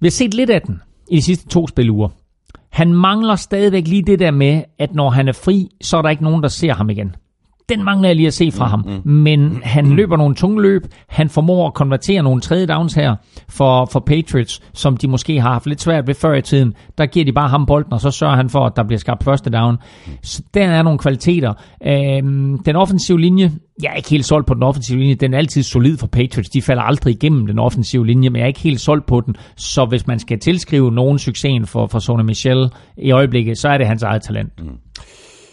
Vi 0.00 0.06
har 0.06 0.10
set 0.10 0.34
lidt 0.34 0.50
af 0.50 0.62
den 0.62 0.82
i 1.10 1.16
de 1.16 1.22
sidste 1.22 1.48
to 1.48 1.66
spiluger. 1.66 2.08
Han 2.70 2.94
mangler 2.94 3.36
stadigvæk 3.36 3.88
lige 3.88 4.02
det 4.02 4.18
der 4.18 4.30
med, 4.30 4.62
at 4.78 4.94
når 4.94 5.10
han 5.10 5.28
er 5.28 5.32
fri, 5.32 5.68
så 5.80 5.96
er 5.96 6.02
der 6.02 6.08
ikke 6.08 6.24
nogen, 6.24 6.42
der 6.42 6.48
ser 6.48 6.74
ham 6.74 6.90
igen. 6.90 7.14
Den 7.70 7.84
mangler 7.84 8.08
jeg 8.08 8.16
lige 8.16 8.26
at 8.26 8.34
se 8.34 8.52
fra 8.52 8.66
ham. 8.66 8.84
Men 9.04 9.60
han 9.62 9.92
løber 9.92 10.16
nogle 10.16 10.34
tunge 10.34 10.62
løb. 10.62 10.82
Han 11.08 11.28
formår 11.28 11.66
at 11.66 11.74
konvertere 11.74 12.22
nogle 12.22 12.40
tredje 12.40 12.66
downs 12.66 12.94
her 12.94 13.16
for, 13.48 13.88
for 13.92 14.00
Patriots, 14.00 14.60
som 14.74 14.96
de 14.96 15.08
måske 15.08 15.40
har 15.40 15.52
haft 15.52 15.66
lidt 15.66 15.80
svært 15.80 16.06
ved 16.06 16.14
før 16.14 16.34
i 16.34 16.42
tiden. 16.42 16.74
Der 16.98 17.06
giver 17.06 17.24
de 17.24 17.32
bare 17.32 17.48
ham 17.48 17.66
bolden, 17.66 17.92
og 17.92 18.00
så 18.00 18.10
sørger 18.10 18.36
han 18.36 18.50
for, 18.50 18.66
at 18.66 18.72
der 18.76 18.82
bliver 18.82 18.98
skabt 18.98 19.24
første 19.24 19.50
down. 19.50 19.76
Så 20.22 20.42
der 20.54 20.64
er 20.64 20.82
nogle 20.82 20.98
kvaliteter. 20.98 21.54
Øhm, 21.86 22.58
den 22.58 22.76
offensive 22.76 23.20
linje, 23.20 23.52
jeg 23.82 23.90
er 23.90 23.94
ikke 23.94 24.10
helt 24.10 24.24
solgt 24.24 24.46
på 24.46 24.54
den 24.54 24.62
offensive 24.62 24.98
linje. 24.98 25.14
Den 25.14 25.34
er 25.34 25.38
altid 25.38 25.62
solid 25.62 25.96
for 25.96 26.06
Patriots. 26.06 26.50
De 26.50 26.62
falder 26.62 26.82
aldrig 26.82 27.14
igennem 27.14 27.46
den 27.46 27.58
offensive 27.58 28.06
linje, 28.06 28.30
men 28.30 28.36
jeg 28.36 28.42
er 28.42 28.48
ikke 28.48 28.60
helt 28.60 28.80
solgt 28.80 29.06
på 29.06 29.20
den. 29.20 29.36
Så 29.56 29.84
hvis 29.84 30.06
man 30.06 30.18
skal 30.18 30.38
tilskrive 30.38 30.92
nogen 30.92 31.18
succesen 31.18 31.66
for, 31.66 31.86
for 31.86 31.98
Sony 31.98 32.22
Michel 32.22 32.70
i 32.96 33.10
øjeblikket, 33.10 33.58
så 33.58 33.68
er 33.68 33.78
det 33.78 33.86
hans 33.86 34.02
eget 34.02 34.22
talent. 34.22 34.52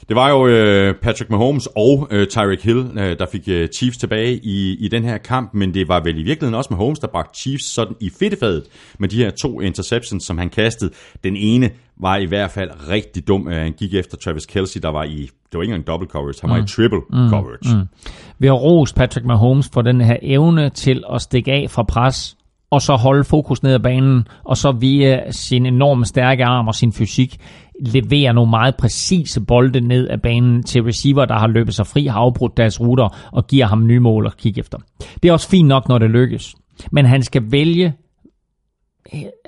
Det 0.07 0.15
var 0.15 0.29
jo 0.29 0.47
øh, 0.47 0.95
Patrick 0.95 1.29
Mahomes 1.29 1.67
og 1.75 2.07
øh, 2.11 2.27
Tyreek 2.27 2.63
Hill, 2.63 2.89
øh, 2.97 3.19
der 3.19 3.25
fik 3.31 3.41
øh, 3.47 3.67
Chiefs 3.67 3.97
tilbage 3.97 4.39
i, 4.43 4.77
i 4.79 4.87
den 4.87 5.03
her 5.03 5.17
kamp, 5.17 5.53
men 5.53 5.73
det 5.73 5.87
var 5.87 5.99
vel 5.99 6.19
i 6.19 6.23
virkeligheden 6.23 6.55
også 6.55 6.67
Mahomes, 6.73 6.99
der 6.99 7.07
bragte 7.07 7.39
Chiefs 7.39 7.73
sådan 7.73 7.95
i 7.99 8.09
fedtefadet 8.19 8.63
med 8.99 9.09
de 9.09 9.17
her 9.17 9.29
to 9.29 9.61
interceptions, 9.61 10.23
som 10.23 10.37
han 10.37 10.49
kastede. 10.49 10.91
Den 11.23 11.35
ene 11.35 11.69
var 12.01 12.17
i 12.17 12.25
hvert 12.25 12.51
fald 12.51 12.69
rigtig 12.89 13.27
dum. 13.27 13.47
Øh, 13.47 13.55
Han 13.55 13.71
gik 13.71 13.93
efter 13.93 14.17
Travis 14.17 14.45
Kelsey, 14.45 14.81
der 14.81 14.89
var 14.89 15.03
i, 15.03 15.17
det 15.21 15.53
var 15.53 15.61
ikke 15.61 15.73
engang 15.73 15.87
double 15.87 16.07
coverage, 16.07 16.37
han 16.41 16.49
var 16.49 16.57
i 16.57 16.67
triple 16.67 17.01
coverage. 17.29 17.87
Vi 18.39 18.47
har 18.47 18.53
rost 18.53 18.95
Patrick 18.95 19.25
Mahomes 19.25 19.69
for 19.73 19.81
den 19.81 20.01
her 20.01 20.17
evne 20.21 20.69
til 20.69 21.03
at 21.13 21.21
stikke 21.21 21.51
af 21.51 21.69
fra 21.69 21.83
pres, 21.83 22.37
og 22.71 22.81
så 22.81 22.95
holde 22.95 23.23
fokus 23.23 23.63
ned 23.63 23.73
ad 23.73 23.79
banen, 23.79 24.27
og 24.43 24.57
så 24.57 24.71
via 24.71 25.31
sin 25.31 25.65
enormt 25.65 26.07
stærke 26.07 26.45
arm 26.45 26.67
og 26.67 26.75
sin 26.75 26.93
fysik, 26.93 27.37
leverer 27.79 28.33
nogle 28.33 28.49
meget 28.49 28.75
præcise 28.75 29.41
bolde 29.41 29.81
ned 29.81 30.07
af 30.07 30.21
banen 30.21 30.63
til 30.63 30.83
receiver, 30.83 31.25
der 31.25 31.39
har 31.39 31.47
løbet 31.47 31.75
sig 31.75 31.87
fri, 31.87 32.05
har 32.05 32.19
afbrudt 32.19 32.57
deres 32.57 32.79
ruter, 32.79 33.29
og 33.31 33.47
giver 33.47 33.65
ham 33.65 33.87
nye 33.87 33.99
mål 33.99 34.25
at 34.25 34.37
kigge 34.37 34.59
efter. 34.59 34.77
Det 35.23 35.29
er 35.29 35.33
også 35.33 35.49
fint 35.49 35.67
nok, 35.67 35.89
når 35.89 35.97
det 35.97 36.09
lykkes. 36.09 36.55
Men 36.91 37.05
han 37.05 37.23
skal 37.23 37.43
vælge 37.51 37.93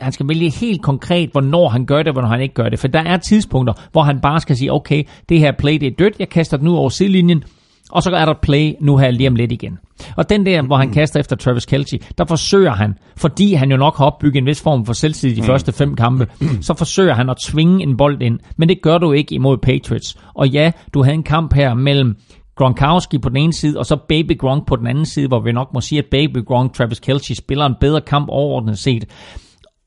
han 0.01 0.11
skal 0.11 0.27
vælge 0.27 0.49
helt 0.49 0.81
konkret, 0.81 1.29
hvornår 1.31 1.69
han 1.69 1.85
gør 1.85 2.03
det, 2.03 2.13
hvornår 2.13 2.29
han 2.29 2.41
ikke 2.41 2.53
gør 2.53 2.69
det. 2.69 2.79
For 2.79 2.87
der 2.87 2.99
er 2.99 3.17
tidspunkter, 3.17 3.73
hvor 3.91 4.01
han 4.01 4.19
bare 4.19 4.39
skal 4.39 4.55
sige, 4.55 4.73
okay, 4.73 5.03
det 5.29 5.39
her 5.39 5.51
play, 5.51 5.73
det 5.73 5.87
er 5.87 5.95
dødt, 5.99 6.19
jeg 6.19 6.29
kaster 6.29 6.57
den 6.57 6.67
ud 6.67 6.75
over 6.75 6.89
sidelinjen, 6.89 7.43
og 7.89 8.03
så 8.03 8.09
er 8.09 8.25
der 8.25 8.33
play 8.41 8.73
nu 8.81 8.97
her 8.97 9.11
lige 9.11 9.29
om 9.29 9.35
lidt 9.35 9.51
igen. 9.51 9.77
Og 10.17 10.29
den 10.29 10.45
der, 10.45 10.61
hvor 10.61 10.77
han 10.77 10.93
kaster 10.93 11.19
efter 11.19 11.35
Travis 11.35 11.65
Kelce, 11.65 11.99
der 12.17 12.25
forsøger 12.25 12.71
han, 12.71 12.93
fordi 13.17 13.53
han 13.53 13.71
jo 13.71 13.77
nok 13.77 13.97
har 13.97 14.05
opbygget 14.05 14.41
en 14.41 14.45
vis 14.45 14.61
form 14.61 14.85
for 14.85 14.93
selvtid 14.93 15.31
i 15.31 15.35
de 15.35 15.43
første 15.43 15.71
fem 15.71 15.95
kampe, 15.95 16.27
så 16.61 16.73
forsøger 16.73 17.13
han 17.13 17.29
at 17.29 17.37
tvinge 17.37 17.83
en 17.83 17.97
bold 17.97 18.21
ind. 18.21 18.39
Men 18.57 18.69
det 18.69 18.81
gør 18.81 18.97
du 18.97 19.11
ikke 19.11 19.35
imod 19.35 19.57
Patriots. 19.57 20.17
Og 20.33 20.47
ja, 20.47 20.71
du 20.93 21.03
havde 21.03 21.15
en 21.15 21.23
kamp 21.23 21.53
her 21.53 21.73
mellem 21.73 22.15
Gronkowski 22.55 23.17
på 23.17 23.29
den 23.29 23.37
ene 23.37 23.53
side, 23.53 23.79
og 23.79 23.85
så 23.85 23.97
Baby 24.07 24.37
Gronk 24.37 24.67
på 24.67 24.75
den 24.75 24.87
anden 24.87 25.05
side, 25.05 25.27
hvor 25.27 25.39
vi 25.39 25.51
nok 25.51 25.73
må 25.73 25.81
sige, 25.81 25.99
at 25.99 26.05
Baby 26.11 26.45
Gronk, 26.45 26.73
Travis 26.73 26.99
Kelce, 26.99 27.35
spiller 27.35 27.65
en 27.65 27.75
bedre 27.79 28.01
kamp 28.01 28.29
overordnet 28.29 28.79
set. 28.79 29.05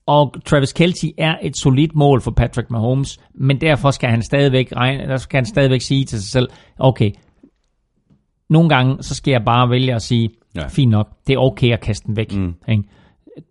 Og 0.07 0.35
Travis 0.47 0.73
Kelce 0.73 1.13
er 1.19 1.35
et 1.43 1.57
solidt 1.57 1.95
mål 1.95 2.21
for 2.21 2.31
Patrick 2.31 2.71
Mahomes, 2.71 3.19
men 3.35 3.61
derfor 3.61 3.91
skal 3.91 4.11
han 4.11 4.23
stadigvæk, 4.23 4.73
regne, 4.77 5.09
der 5.09 5.17
skal 5.17 5.37
han 5.37 5.47
stadigvæk 5.47 5.81
sige 5.81 6.05
til 6.05 6.19
sig 6.19 6.31
selv, 6.31 6.49
okay, 6.79 7.11
nogle 8.53 8.69
gange, 8.69 8.97
så 9.03 9.15
skal 9.15 9.33
jeg 9.33 9.43
bare 9.47 9.71
vælge 9.71 9.95
at 9.95 10.03
sige, 10.03 10.31
Ja. 10.57 10.67
fint 10.67 10.91
nok, 10.91 11.09
det 11.27 11.33
er 11.35 11.39
okay 11.39 11.73
at 11.73 11.81
kaste 11.81 12.07
den 12.07 12.17
væk. 12.17 12.37
Mm. 12.37 12.55
Ikke? 12.69 12.83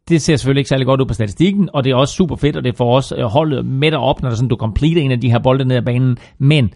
Det 0.09 0.21
ser 0.21 0.35
selvfølgelig 0.35 0.59
ikke 0.59 0.69
særlig 0.69 0.85
godt 0.87 1.01
ud 1.01 1.05
på 1.05 1.13
statistikken, 1.13 1.69
og 1.73 1.83
det 1.83 1.91
er 1.91 1.95
også 1.95 2.13
super 2.13 2.35
fedt, 2.35 2.55
og 2.55 2.63
det 2.63 2.77
får 2.77 2.95
også 2.95 3.15
øh, 3.15 3.23
holdet 3.23 3.65
med 3.65 3.91
dig 3.91 3.99
op, 3.99 4.21
når 4.21 4.29
sådan, 4.29 4.49
du 4.49 4.55
completer 4.55 5.01
en 5.01 5.11
af 5.11 5.21
de 5.21 5.31
her 5.31 5.39
bolde 5.39 5.65
ned 5.65 5.75
ad 5.75 5.81
banen. 5.81 6.17
Men 6.37 6.73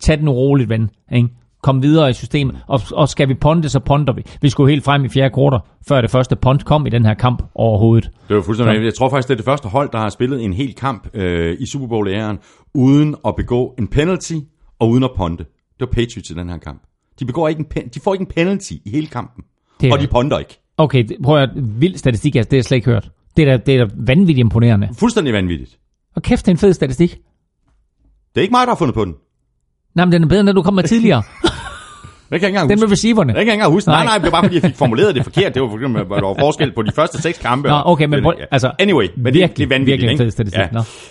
tag 0.00 0.18
den 0.18 0.28
roligt, 0.30 0.68
ven. 0.70 0.90
Ikke? 1.12 1.28
Kom 1.62 1.82
videre 1.82 2.10
i 2.10 2.12
systemet, 2.12 2.56
og, 2.66 2.80
og 2.92 3.08
skal 3.08 3.28
vi 3.28 3.34
ponde, 3.34 3.68
så 3.68 3.80
ponder 3.80 4.12
vi. 4.12 4.22
Vi 4.40 4.48
skulle 4.48 4.70
helt 4.72 4.84
frem 4.84 5.04
i 5.04 5.08
fjerde 5.08 5.34
kvartal, 5.34 5.60
før 5.88 6.00
det 6.00 6.10
første 6.10 6.36
punt 6.36 6.64
kom 6.64 6.86
i 6.86 6.90
den 6.90 7.06
her 7.06 7.14
kamp 7.14 7.42
overhovedet. 7.54 8.10
Det 8.28 8.36
var 8.36 8.42
fuldstændig. 8.42 8.84
Jeg 8.84 8.94
tror 8.94 9.08
faktisk, 9.08 9.28
det 9.28 9.34
er 9.34 9.36
det 9.36 9.44
første 9.44 9.68
hold, 9.68 9.88
der 9.92 9.98
har 9.98 10.08
spillet 10.08 10.44
en 10.44 10.52
hel 10.52 10.74
kamp 10.74 11.08
øh, 11.14 11.56
i 11.60 11.66
Super 11.66 11.86
Bowl-æren, 11.86 12.38
uden 12.74 13.14
at 13.26 13.36
begå 13.36 13.74
en 13.78 13.88
penalty 13.88 14.34
og 14.78 14.88
uden 14.88 15.04
at 15.04 15.10
ponte. 15.16 15.44
Det 15.44 15.80
var 15.80 15.86
Patriots 15.86 16.30
i 16.30 16.34
den 16.34 16.48
her 16.48 16.58
kamp. 16.58 16.82
De, 17.22 17.26
begår 17.26 17.48
ikke 17.48 17.58
en 17.58 17.66
pen- 17.74 17.88
de 17.88 18.00
får 18.00 18.14
ikke 18.14 18.22
en 18.22 18.30
penalty 18.36 18.72
i 18.84 18.90
hele 18.90 19.06
kampen. 19.06 19.44
Det 19.80 19.92
og 19.92 20.00
de 20.00 20.06
ponder 20.06 20.38
ikke. 20.38 20.58
Okay, 20.78 21.04
det- 21.08 21.16
prøv 21.24 21.42
at 21.42 21.50
vild 21.56 21.96
statistik, 21.96 22.36
altså, 22.36 22.48
det 22.50 22.56
har 22.56 22.58
jeg 22.58 22.64
slet 22.64 22.76
ikke 22.76 22.90
hørt. 22.90 23.10
Det 23.36 23.48
er 23.48 23.56
da, 23.56 23.62
det 23.66 23.76
er 23.80 23.84
da 23.84 23.90
vanvittigt 23.96 24.38
imponerende. 24.38 24.88
Fuldstændig 24.98 25.34
vanvittigt. 25.34 25.78
Og 26.16 26.22
kæft, 26.22 26.46
det 26.46 26.50
er 26.50 26.54
en 26.54 26.58
fed 26.58 26.72
statistik. 26.72 27.10
Det 28.34 28.40
er 28.40 28.42
ikke 28.42 28.52
mig, 28.52 28.60
der 28.66 28.68
har 28.70 28.76
fundet 28.78 28.94
på 28.94 29.04
den. 29.04 29.14
Nej, 29.94 30.04
men 30.04 30.12
den 30.12 30.22
er 30.22 30.26
bedre, 30.28 30.40
end 30.40 30.46
den 30.46 30.56
du 30.56 30.62
kom 30.62 30.74
med 30.74 30.84
tidligere. 30.84 31.22
Jeg 32.30 32.40
kan 32.40 32.46
ikke 32.48 32.56
engang 32.56 32.68
den 32.70 32.78
huske. 32.78 32.86
med 32.86 32.92
receiverne. 32.92 33.28
Jeg 33.32 33.34
kan 33.36 33.40
ikke 33.42 33.52
engang 33.52 33.72
huske. 33.72 33.88
Nej, 33.88 34.04
Nej. 34.04 34.14
det 34.18 34.24
var 34.24 34.30
bare 34.30 34.42
fordi, 34.42 34.54
jeg 34.54 34.62
fik 34.62 34.76
formuleret 34.76 35.14
det 35.14 35.24
forkert. 35.24 35.54
Det 35.54 35.62
var 35.62 35.68
fordi, 35.70 35.82
der 35.84 36.26
var 36.26 36.36
forskel 36.40 36.72
på 36.74 36.82
de 36.82 36.92
første 36.92 37.22
seks 37.22 37.38
kampe. 37.38 37.68
Nå, 37.68 37.82
okay, 37.84 38.04
men 38.06 38.22
prøv- 38.22 38.46
altså, 38.50 38.72
anyway, 38.78 39.06
men 39.16 39.24
det, 39.24 39.34
virkelig, 39.34 39.56
det 39.56 39.64
er 39.64 39.68
vanvittigt, 39.78 40.00
virkelig 40.02 40.20
ikke? 40.24 40.30
statistik, 40.30 40.60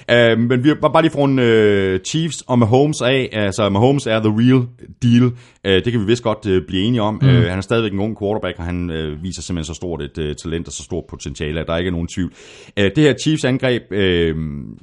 Ja. 0.10 0.34
Uh, 0.34 0.40
men 0.40 0.64
vi 0.64 0.70
var 0.82 0.90
bare 0.90 1.04
lige 1.04 1.12
fra 1.12 1.22
uh, 1.96 2.00
Chiefs 2.08 2.42
og 2.48 2.60
Mahomes 2.60 3.02
af. 3.02 3.30
Altså, 3.34 3.70
Mahomes 3.70 4.08
er 4.08 4.20
the 4.20 4.30
real 4.38 4.68
deal. 5.04 5.32
Uh, 5.68 5.72
det 5.72 5.92
kan 5.92 6.02
vi 6.02 6.06
vist 6.06 6.24
godt 6.24 6.46
uh, 6.46 6.58
blive 6.68 6.84
enige 6.84 7.02
om. 7.02 7.20
Mm. 7.22 7.28
Uh, 7.28 7.34
han 7.34 7.58
er 7.58 7.62
stadigvæk 7.62 7.92
en 7.92 8.00
ung 8.00 8.18
quarterback, 8.20 8.60
og 8.60 8.66
han 8.66 8.90
uh, 8.90 9.24
viser 9.24 9.42
simpelthen 9.42 9.74
så 9.74 9.78
stort 9.78 10.02
et 10.02 10.18
uh, 10.18 10.36
talent 10.44 10.68
og 10.68 10.74
så 10.74 10.84
stort 10.84 11.04
potentiale, 11.10 11.60
at 11.60 11.68
der 11.68 11.78
ikke 11.78 11.88
er 11.88 11.92
nogen 11.92 12.08
tvivl. 12.08 12.32
Uh, 12.80 12.84
det 12.84 12.98
her 12.98 13.14
Chiefs 13.24 13.46
angreb 13.46 13.84
uh, 13.92 13.98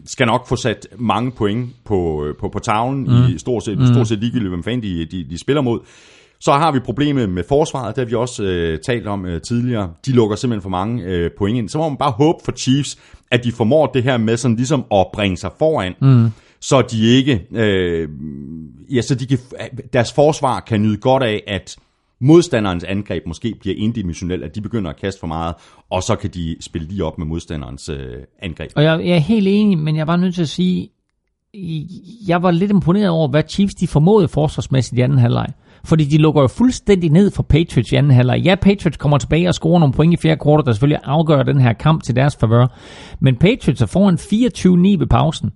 skal 0.06 0.26
nok 0.26 0.48
få 0.48 0.56
sat 0.56 0.88
mange 0.98 1.30
point 1.30 1.70
på, 1.84 2.24
uh, 2.24 2.36
på, 2.40 2.48
på 2.48 2.58
tavlen 2.58 3.02
mm. 3.02 3.34
i 3.34 3.38
stort 3.38 3.64
set, 3.64 3.78
mm. 3.78 3.86
stort 3.86 4.08
set 4.08 4.18
ligegyldigt, 4.18 4.50
hvem 4.50 4.62
fanden 4.62 4.82
de, 4.82 5.04
de, 5.04 5.26
de 5.30 5.38
spiller 5.40 5.62
mod. 5.62 5.80
Så 6.40 6.52
har 6.52 6.72
vi 6.72 6.78
problemet 6.78 7.28
med 7.28 7.44
forsvaret, 7.48 7.96
det 7.96 8.04
har 8.04 8.08
vi 8.08 8.14
også 8.14 8.42
øh, 8.42 8.78
talt 8.78 9.06
om 9.06 9.26
øh, 9.26 9.40
tidligere. 9.40 9.90
De 10.06 10.12
lukker 10.12 10.36
simpelthen 10.36 10.62
for 10.62 10.70
mange 10.70 11.04
øh, 11.04 11.30
point 11.38 11.58
ind. 11.58 11.68
Så 11.68 11.78
må 11.78 11.88
man 11.88 11.98
bare 11.98 12.10
håbe 12.10 12.38
for 12.44 12.52
Chiefs, 12.52 12.98
at 13.30 13.44
de 13.44 13.52
formår 13.52 13.86
det 13.86 14.02
her 14.02 14.16
med 14.16 14.36
sådan 14.36 14.56
ligesom 14.56 14.84
at 14.92 15.06
bringe 15.12 15.36
sig 15.36 15.50
foran, 15.58 15.94
mm 16.00 16.30
så 16.60 16.82
de 16.82 17.06
ikke, 17.06 17.46
øh, 17.52 18.08
ja, 18.90 19.00
så 19.00 19.14
de 19.14 19.26
kan, 19.26 19.38
deres 19.92 20.12
forsvar 20.12 20.60
kan 20.60 20.82
nyde 20.82 20.96
godt 20.96 21.22
af, 21.22 21.42
at 21.46 21.76
modstanderens 22.20 22.84
angreb 22.84 23.26
måske 23.26 23.54
bliver 23.60 23.76
indimensionelt, 23.78 24.44
at 24.44 24.54
de 24.54 24.60
begynder 24.60 24.90
at 24.90 25.00
kaste 25.00 25.20
for 25.20 25.26
meget, 25.26 25.54
og 25.90 26.02
så 26.02 26.16
kan 26.16 26.30
de 26.30 26.56
spille 26.60 26.88
lige 26.88 27.04
op 27.04 27.18
med 27.18 27.26
modstanderens 27.26 27.88
øh, 27.88 28.16
angreb. 28.42 28.70
Og 28.76 28.82
jeg, 28.82 29.00
jeg 29.06 29.14
er 29.14 29.20
helt 29.20 29.48
enig, 29.48 29.78
men 29.78 29.94
jeg 29.96 30.00
er 30.00 30.06
bare 30.06 30.18
nødt 30.18 30.34
til 30.34 30.42
at 30.42 30.48
sige, 30.48 30.90
jeg 32.28 32.42
var 32.42 32.50
lidt 32.50 32.70
imponeret 32.70 33.08
over, 33.08 33.28
hvad 33.28 33.42
Chiefs 33.48 33.74
de 33.74 33.86
formåede 33.86 34.28
forsvarsmæssigt 34.28 34.98
i 34.98 35.02
anden 35.02 35.18
halvleg. 35.18 35.46
Fordi 35.84 36.04
de 36.04 36.18
lukker 36.18 36.40
jo 36.40 36.46
fuldstændig 36.46 37.10
ned 37.10 37.30
for 37.30 37.42
Patriots 37.42 37.92
i 37.92 37.94
anden 37.94 38.12
halvleg. 38.12 38.40
Ja, 38.44 38.54
Patriots 38.54 38.96
kommer 38.96 39.18
tilbage 39.18 39.48
og 39.48 39.54
scorer 39.54 39.78
nogle 39.78 39.94
point 39.94 40.14
i 40.14 40.16
fjerde 40.16 40.40
kvartal, 40.42 40.66
der 40.66 40.72
selvfølgelig 40.72 41.00
afgør 41.04 41.42
den 41.42 41.60
her 41.60 41.72
kamp 41.72 42.02
til 42.02 42.16
deres 42.16 42.36
favør. 42.36 42.66
Men 43.20 43.36
Patriots 43.36 43.82
er 43.82 43.86
foran 43.86 44.14
24-9 44.14 44.98
ved 44.98 45.06
pausen. 45.06 45.50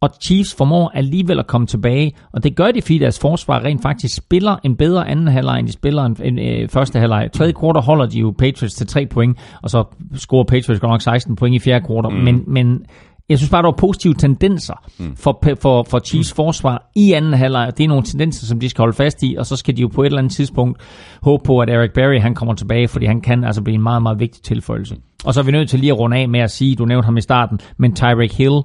Og 0.00 0.10
Chiefs 0.24 0.54
formår 0.54 0.90
alligevel 0.94 1.38
at 1.38 1.46
komme 1.46 1.66
tilbage, 1.66 2.12
og 2.32 2.44
det 2.44 2.56
gør 2.56 2.70
de, 2.70 2.82
fordi 2.82 2.98
deres 2.98 3.18
forsvar 3.18 3.64
rent 3.64 3.82
faktisk 3.82 4.16
spiller 4.16 4.56
en 4.64 4.76
bedre 4.76 5.08
anden 5.08 5.28
halvleg, 5.28 5.58
end 5.58 5.66
de 5.66 5.72
spiller 5.72 6.02
en, 6.02 6.16
en 6.22 6.38
øh, 6.38 6.68
første 6.68 6.98
halvleg. 6.98 7.28
Tredje 7.32 7.52
kvartal 7.52 7.82
holder 7.82 8.06
de 8.06 8.18
jo 8.18 8.34
Patriots 8.38 8.74
til 8.74 8.86
3 8.86 9.06
point, 9.06 9.38
og 9.62 9.70
så 9.70 9.84
scorer 10.14 10.44
Patriots 10.44 10.80
godt 10.80 10.90
nok 10.90 11.02
16 11.02 11.36
point 11.36 11.54
i 11.54 11.58
fjerde 11.58 11.86
kvartal. 11.86 12.18
Mm. 12.18 12.24
Men, 12.24 12.44
men 12.46 12.84
jeg 13.28 13.38
synes 13.38 13.50
bare, 13.50 13.62
der 13.62 13.68
var 13.68 13.76
positive 13.78 14.14
tendenser 14.14 14.74
mm. 14.98 15.16
for, 15.16 15.42
for, 15.60 15.86
for 15.90 15.98
Chiefs 15.98 16.32
forsvar 16.32 16.90
i 16.96 17.12
anden 17.12 17.34
halvleg, 17.34 17.72
det 17.78 17.84
er 17.84 17.88
nogle 17.88 18.02
tendenser, 18.02 18.46
som 18.46 18.60
de 18.60 18.68
skal 18.68 18.82
holde 18.82 18.96
fast 18.96 19.22
i, 19.22 19.36
og 19.38 19.46
så 19.46 19.56
skal 19.56 19.76
de 19.76 19.82
jo 19.82 19.88
på 19.88 20.02
et 20.02 20.06
eller 20.06 20.18
andet 20.18 20.32
tidspunkt 20.32 20.80
håbe 21.22 21.42
på, 21.44 21.58
at 21.58 21.70
Eric 21.70 21.90
Berry 21.94 22.20
han 22.20 22.34
kommer 22.34 22.54
tilbage, 22.54 22.88
fordi 22.88 23.06
han 23.06 23.20
kan 23.20 23.44
altså 23.44 23.62
blive 23.62 23.74
en 23.74 23.82
meget, 23.82 24.02
meget 24.02 24.20
vigtig 24.20 24.42
tilføjelse. 24.42 24.96
Og 25.24 25.34
så 25.34 25.40
er 25.40 25.44
vi 25.44 25.52
nødt 25.52 25.70
til 25.70 25.80
lige 25.80 25.92
at 25.92 25.98
runde 25.98 26.16
af 26.16 26.28
med 26.28 26.40
at 26.40 26.50
sige, 26.50 26.76
du 26.76 26.84
nævnte 26.84 27.04
ham 27.04 27.16
i 27.16 27.20
starten, 27.20 27.58
men 27.76 27.94
Tyreek 27.94 28.32
Hill 28.32 28.62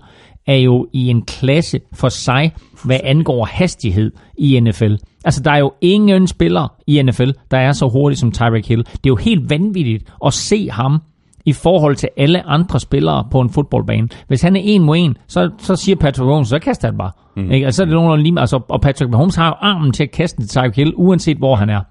er 0.47 0.55
jo 0.55 0.87
i 0.93 1.09
en 1.09 1.21
klasse 1.21 1.79
for 1.93 2.09
sig, 2.09 2.53
hvad 2.83 2.99
angår 3.03 3.45
hastighed 3.45 4.11
i 4.37 4.59
NFL. 4.59 4.95
Altså, 5.25 5.41
der 5.43 5.51
er 5.51 5.57
jo 5.57 5.73
ingen 5.81 6.27
spiller 6.27 6.73
i 6.87 7.01
NFL, 7.01 7.29
der 7.51 7.57
er 7.57 7.71
så 7.71 7.87
hurtig 7.87 8.17
som 8.17 8.31
Tyreek 8.31 8.67
Hill. 8.67 8.83
Det 8.83 8.95
er 8.95 9.07
jo 9.07 9.15
helt 9.15 9.49
vanvittigt 9.49 10.13
at 10.25 10.33
se 10.33 10.69
ham 10.69 11.01
i 11.45 11.53
forhold 11.53 11.95
til 11.95 12.09
alle 12.17 12.47
andre 12.47 12.79
spillere 12.79 13.27
på 13.31 13.39
en 13.39 13.49
fodboldbane. 13.49 14.09
Hvis 14.27 14.41
han 14.41 14.55
er 14.55 14.61
en 14.63 14.83
mod 14.83 14.97
en, 14.97 15.17
så, 15.27 15.49
så 15.57 15.75
siger 15.75 15.95
Patrick 15.95 16.25
Mahomes, 16.25 16.47
så 16.47 16.59
kaster 16.59 16.87
han 16.87 16.97
bare. 16.97 17.11
Mm. 17.35 17.51
Ikke? 17.51 17.65
Altså, 17.65 17.77
så 17.77 17.83
er 17.83 17.85
det 17.85 17.93
nogen, 17.93 18.21
lige, 18.21 18.39
altså, 18.39 18.59
og 18.69 18.81
Patrick 18.81 19.11
Mahomes 19.11 19.35
har 19.35 19.47
jo 19.47 19.53
armen 19.61 19.91
til 19.91 20.03
at 20.03 20.11
kaste 20.11 20.41
til 20.41 20.49
Tyreek 20.49 20.75
Hill, 20.75 20.93
uanset 20.95 21.37
hvor 21.37 21.55
han 21.55 21.69
er. 21.69 21.81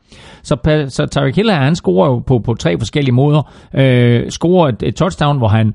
Så, 0.42 0.56
så 0.88 1.06
Tyreek 1.06 1.36
Hill 1.36 1.50
her, 1.50 1.58
han 1.58 1.76
scorer 1.76 2.08
jo 2.08 2.18
på, 2.18 2.38
på 2.38 2.54
tre 2.54 2.78
forskellige 2.78 3.14
måder. 3.14 3.52
Øh, 3.74 4.30
scorer 4.30 4.68
et, 4.68 4.82
et 4.82 4.96
touchdown, 4.96 5.38
hvor 5.38 5.48
han 5.48 5.74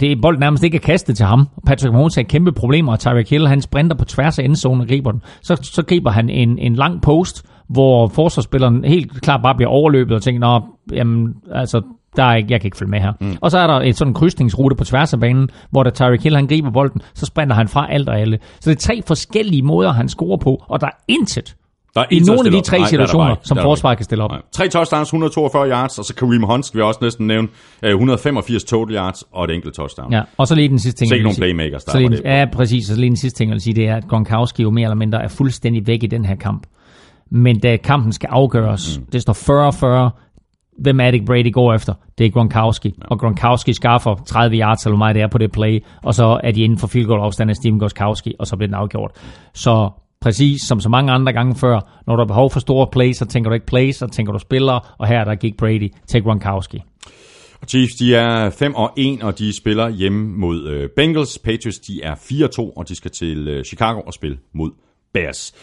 det 0.00 0.12
er 0.12 0.16
bolden 0.22 0.40
nærmest 0.40 0.64
ikke 0.64 0.76
er 0.76 0.80
kastet 0.80 1.16
til 1.16 1.26
ham. 1.26 1.48
Patrick 1.66 1.92
Mahomes 1.92 2.14
har 2.14 2.22
kæmpe 2.22 2.52
problemer, 2.52 2.92
og 2.92 2.98
Tyreek 2.98 3.30
Hill, 3.30 3.48
han 3.48 3.60
sprinter 3.60 3.96
på 3.96 4.04
tværs 4.04 4.38
af 4.38 4.44
endzonen 4.44 4.80
og 4.80 4.88
griber 4.88 5.12
den. 5.12 5.22
Så, 5.42 5.56
så 5.62 5.82
griber 5.82 6.10
han 6.10 6.30
en, 6.30 6.58
en 6.58 6.74
lang 6.74 7.02
post, 7.02 7.44
hvor 7.68 8.08
forsvarsspilleren 8.08 8.84
helt 8.84 9.22
klart 9.22 9.42
bare 9.42 9.54
bliver 9.54 9.70
overløbet 9.70 10.14
og 10.16 10.22
tænker, 10.22 10.40
nå, 10.40 10.60
jamen, 10.92 11.34
altså, 11.52 11.82
der 12.16 12.24
er 12.24 12.34
ikke, 12.34 12.52
jeg 12.52 12.60
kan 12.60 12.68
ikke 12.68 12.76
følge 12.76 12.90
med 12.90 13.00
her. 13.00 13.12
Mm. 13.20 13.36
Og 13.40 13.50
så 13.50 13.58
er 13.58 13.66
der 13.66 13.80
et 13.80 13.96
sådan 13.96 14.14
krydsningsrute 14.14 14.76
på 14.76 14.84
tværs 14.84 15.12
af 15.12 15.20
banen, 15.20 15.48
hvor 15.70 15.82
der 15.82 15.90
Tyreek 15.90 16.22
Hill, 16.22 16.36
han 16.36 16.46
griber 16.46 16.70
bolden, 16.70 17.00
så 17.14 17.26
sprinter 17.26 17.56
han 17.56 17.68
fra 17.68 17.92
alt 17.92 18.08
og 18.08 18.20
alle. 18.20 18.38
Så 18.60 18.70
det 18.70 18.76
er 18.76 18.80
tre 18.80 19.02
forskellige 19.06 19.62
måder, 19.62 19.92
han 19.92 20.08
scorer 20.08 20.36
på, 20.36 20.64
og 20.68 20.80
der 20.80 20.86
er 20.86 21.02
intet 21.08 21.56
Der 21.96 22.02
er 22.02 22.06
i 22.10 22.18
nogle 22.18 22.46
af 22.46 22.52
de 22.52 22.60
tre 22.60 22.78
Nej, 22.78 22.84
er 22.84 22.88
situationer, 22.88 23.30
ikke. 23.30 23.42
som 23.44 23.58
forsvaret 23.62 23.98
kan 23.98 24.04
stille 24.04 24.24
op. 24.24 24.30
Nej. 24.30 24.42
Tre 24.52 24.68
touchdowns, 24.68 25.08
142 25.08 25.70
yards, 25.70 25.98
og 25.98 26.04
så 26.04 26.14
Kareem 26.14 26.42
Hunt, 26.42 26.66
skal 26.66 26.78
vi 26.78 26.82
også 26.82 26.98
næsten 27.02 27.26
nævne, 27.26 27.48
øh, 27.82 27.90
185 27.90 28.64
total 28.64 28.94
yards 28.96 29.24
og 29.32 29.44
et 29.44 29.50
enkelt 29.50 29.74
touchdown. 29.74 30.12
Ja, 30.12 30.22
og 30.36 30.48
så 30.48 30.54
lige 30.54 30.68
den 30.68 30.78
sidste 30.78 31.00
ting. 31.00 31.08
Så 31.08 31.14
ikke 31.14 31.24
nogen 31.24 31.36
playmakers, 31.36 31.84
der 31.84 31.92
så 31.92 31.98
lige. 31.98 32.20
Ja, 32.24 32.44
præcis. 32.52 32.90
Og 32.90 32.94
så 32.94 33.00
lige 33.00 33.10
den 33.10 33.16
sidste 33.16 33.38
ting, 33.38 33.50
jeg 33.50 33.54
vil 33.54 33.62
sige, 33.62 33.74
det 33.74 33.88
er, 33.88 33.96
at 33.96 34.08
Gronkowski 34.08 34.62
jo 34.62 34.70
mere 34.70 34.84
eller 34.84 34.96
mindre 34.96 35.22
er 35.22 35.28
fuldstændig 35.28 35.86
væk 35.86 36.02
i 36.02 36.06
den 36.06 36.24
her 36.24 36.36
kamp. 36.36 36.66
Men 37.30 37.60
da 37.60 37.76
kampen 37.76 38.12
skal 38.12 38.28
afgøres, 38.32 38.98
mm. 38.98 39.06
det 39.12 39.22
står 39.22 40.08
40-40, 40.08 40.22
hvem 40.78 41.00
er 41.00 41.10
det 41.10 41.24
Brady 41.26 41.52
går 41.52 41.74
efter? 41.74 41.94
Det 42.18 42.26
er 42.26 42.30
Gronkowski. 42.30 42.88
Ja. 42.88 43.06
Og 43.10 43.18
Gronkowski 43.18 43.72
skaffer 43.72 44.14
30 44.26 44.56
yards, 44.56 44.84
eller 44.84 44.96
hvor 44.96 45.04
meget 45.04 45.14
det 45.14 45.22
er 45.22 45.28
på 45.28 45.38
det 45.38 45.52
play, 45.52 45.84
og 46.02 46.14
så 46.14 46.40
er 46.44 46.50
de 46.50 46.60
inden 46.62 46.78
for 46.78 46.86
field 46.86 47.06
goal 47.06 47.20
afstand 47.20 47.50
af 47.50 47.56
Steven 47.56 47.78
Gronkowski, 47.78 48.34
og 48.38 48.46
så 48.46 48.56
bliver 48.56 48.68
den 48.68 48.74
afgjort. 48.74 49.10
Så 49.54 49.90
præcis 50.26 50.62
som 50.62 50.80
så 50.80 50.88
mange 50.88 51.12
andre 51.12 51.32
gange 51.32 51.56
før, 51.56 52.02
når 52.06 52.16
du 52.16 52.20
har 52.20 52.26
behov 52.26 52.50
for 52.50 52.60
store 52.60 52.86
plays, 52.92 53.16
så 53.16 53.24
tænker 53.24 53.50
du 53.50 53.54
ikke 53.54 53.66
plays, 53.66 53.96
så 53.96 54.06
tænker 54.06 54.32
du 54.32 54.38
spillere, 54.38 54.80
og 54.98 55.06
her 55.06 55.24
der 55.24 55.34
gik 55.34 55.56
Brady 55.56 55.92
til 56.08 56.22
Gronkowski. 56.22 56.82
Chiefs, 57.68 57.94
de 57.94 58.14
er 58.14 58.50
5 58.50 58.74
og 58.74 58.92
1, 58.96 59.22
og 59.22 59.38
de 59.38 59.56
spiller 59.56 59.88
hjemme 59.88 60.38
mod 60.38 60.68
øh, 60.68 60.88
Bengals. 60.96 61.38
Patriots, 61.38 61.78
de 61.78 62.02
er 62.02 62.14
4 62.28 62.44
og 62.44 62.50
2, 62.50 62.70
og 62.70 62.88
de 62.88 62.94
skal 62.94 63.10
til 63.10 63.48
øh, 63.48 63.64
Chicago 63.64 64.00
og 64.00 64.14
spille 64.14 64.38
mod 64.54 64.70
Bears. 65.14 65.54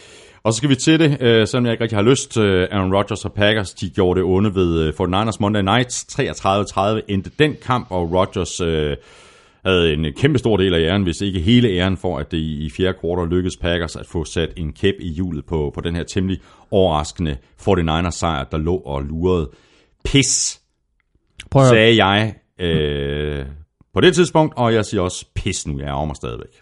Og 0.44 0.54
så 0.54 0.58
skal 0.58 0.70
vi 0.70 0.76
til 0.76 1.00
det, 1.00 1.22
øh, 1.22 1.48
selvom 1.48 1.66
jeg 1.66 1.72
ikke 1.72 1.84
rigtig 1.84 1.98
har 1.98 2.04
lyst. 2.04 2.38
Øh, 2.38 2.68
Aaron 2.72 2.94
Rodgers 2.96 3.26
og 3.26 3.34
Packers, 3.34 3.74
de 3.74 3.90
gjorde 3.90 4.20
det 4.20 4.30
onde 4.30 4.56
ved 4.56 4.80
øh, 4.80 4.94
49ers 5.00 5.38
Monday 5.40 5.62
Nights. 5.62 6.20
33-30 6.20 7.02
endte 7.08 7.32
den 7.40 7.56
kamp, 7.62 7.88
og 7.90 8.12
Rodgers 8.14 8.62
øh, 8.62 8.98
havde 9.66 9.94
en 9.94 10.06
kæmpe 10.14 10.40
stor 10.40 10.58
del 10.58 10.74
af 10.74 10.80
æren, 10.80 11.04
hvis 11.04 11.22
ikke 11.22 11.40
hele 11.40 11.70
æren 11.70 11.98
for, 11.98 12.18
at 12.18 12.32
det 12.32 12.38
i 12.38 12.70
fjerde 12.78 12.98
kvartal 13.00 13.30
lykkedes 13.30 13.58
Packers 13.58 13.96
at 13.96 14.06
få 14.06 14.24
sat 14.26 14.54
en 14.58 14.74
kæp 14.74 14.96
i 15.00 15.10
hjulet 15.10 15.46
på, 15.46 15.72
på 15.76 15.82
den 15.82 15.96
her 15.96 16.04
temmelig 16.04 16.40
overraskende 16.72 17.38
49ers 17.62 18.12
sejr, 18.12 18.44
der 18.44 18.58
lå 18.58 18.76
og 18.76 19.04
lurede. 19.04 19.50
Pis, 20.06 20.62
Prøv 21.52 21.70
sagde 21.70 22.06
jeg 22.06 22.36
øh, 22.60 23.46
på 23.94 24.02
det 24.02 24.16
tidspunkt, 24.16 24.54
og 24.58 24.74
jeg 24.74 24.86
siger 24.86 25.02
også 25.02 25.26
pis 25.36 25.68
nu, 25.68 25.80
jeg 25.80 25.88
er 25.88 26.06
mig 26.06 26.16
stadigvæk. 26.16 26.62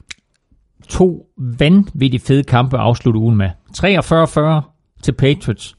to 0.89 1.25
vanvittigt 1.59 2.23
fede 2.23 2.43
kampe 2.43 2.77
at 2.77 2.83
afslutte 2.83 3.19
ugen 3.19 3.37
med. 3.37 3.49
43-40 3.77 5.01
til 5.03 5.11
Patriots 5.11 5.75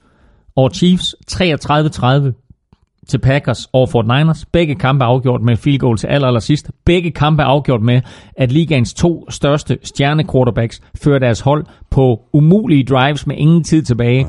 over 0.57 0.69
Chiefs, 0.69 1.15
33-30 1.33 2.42
til 3.09 3.19
Packers 3.19 3.69
over 3.73 3.87
Fort 3.87 4.07
Niners. 4.07 4.45
Begge 4.45 4.75
kampe 4.75 5.05
afgjort 5.05 5.43
med 5.43 5.57
field 5.57 5.79
goal 5.79 5.97
til 5.97 6.07
aller, 6.07 6.27
aller 6.27 6.41
sidst. 6.41 6.71
Begge 6.85 7.11
kampe 7.11 7.43
afgjort 7.43 7.83
med, 7.83 8.01
at 8.37 8.53
ligaens 8.53 8.95
to 8.95 9.31
største 9.31 9.79
stjerne 9.83 10.25
quarterbacks 10.33 10.81
fører 11.03 11.19
deres 11.19 11.41
hold 11.41 11.65
på 11.91 12.21
umulige 12.33 12.85
drives 12.85 13.27
med 13.27 13.37
ingen 13.37 13.65
tid 13.65 13.83
tilbage 13.83 14.27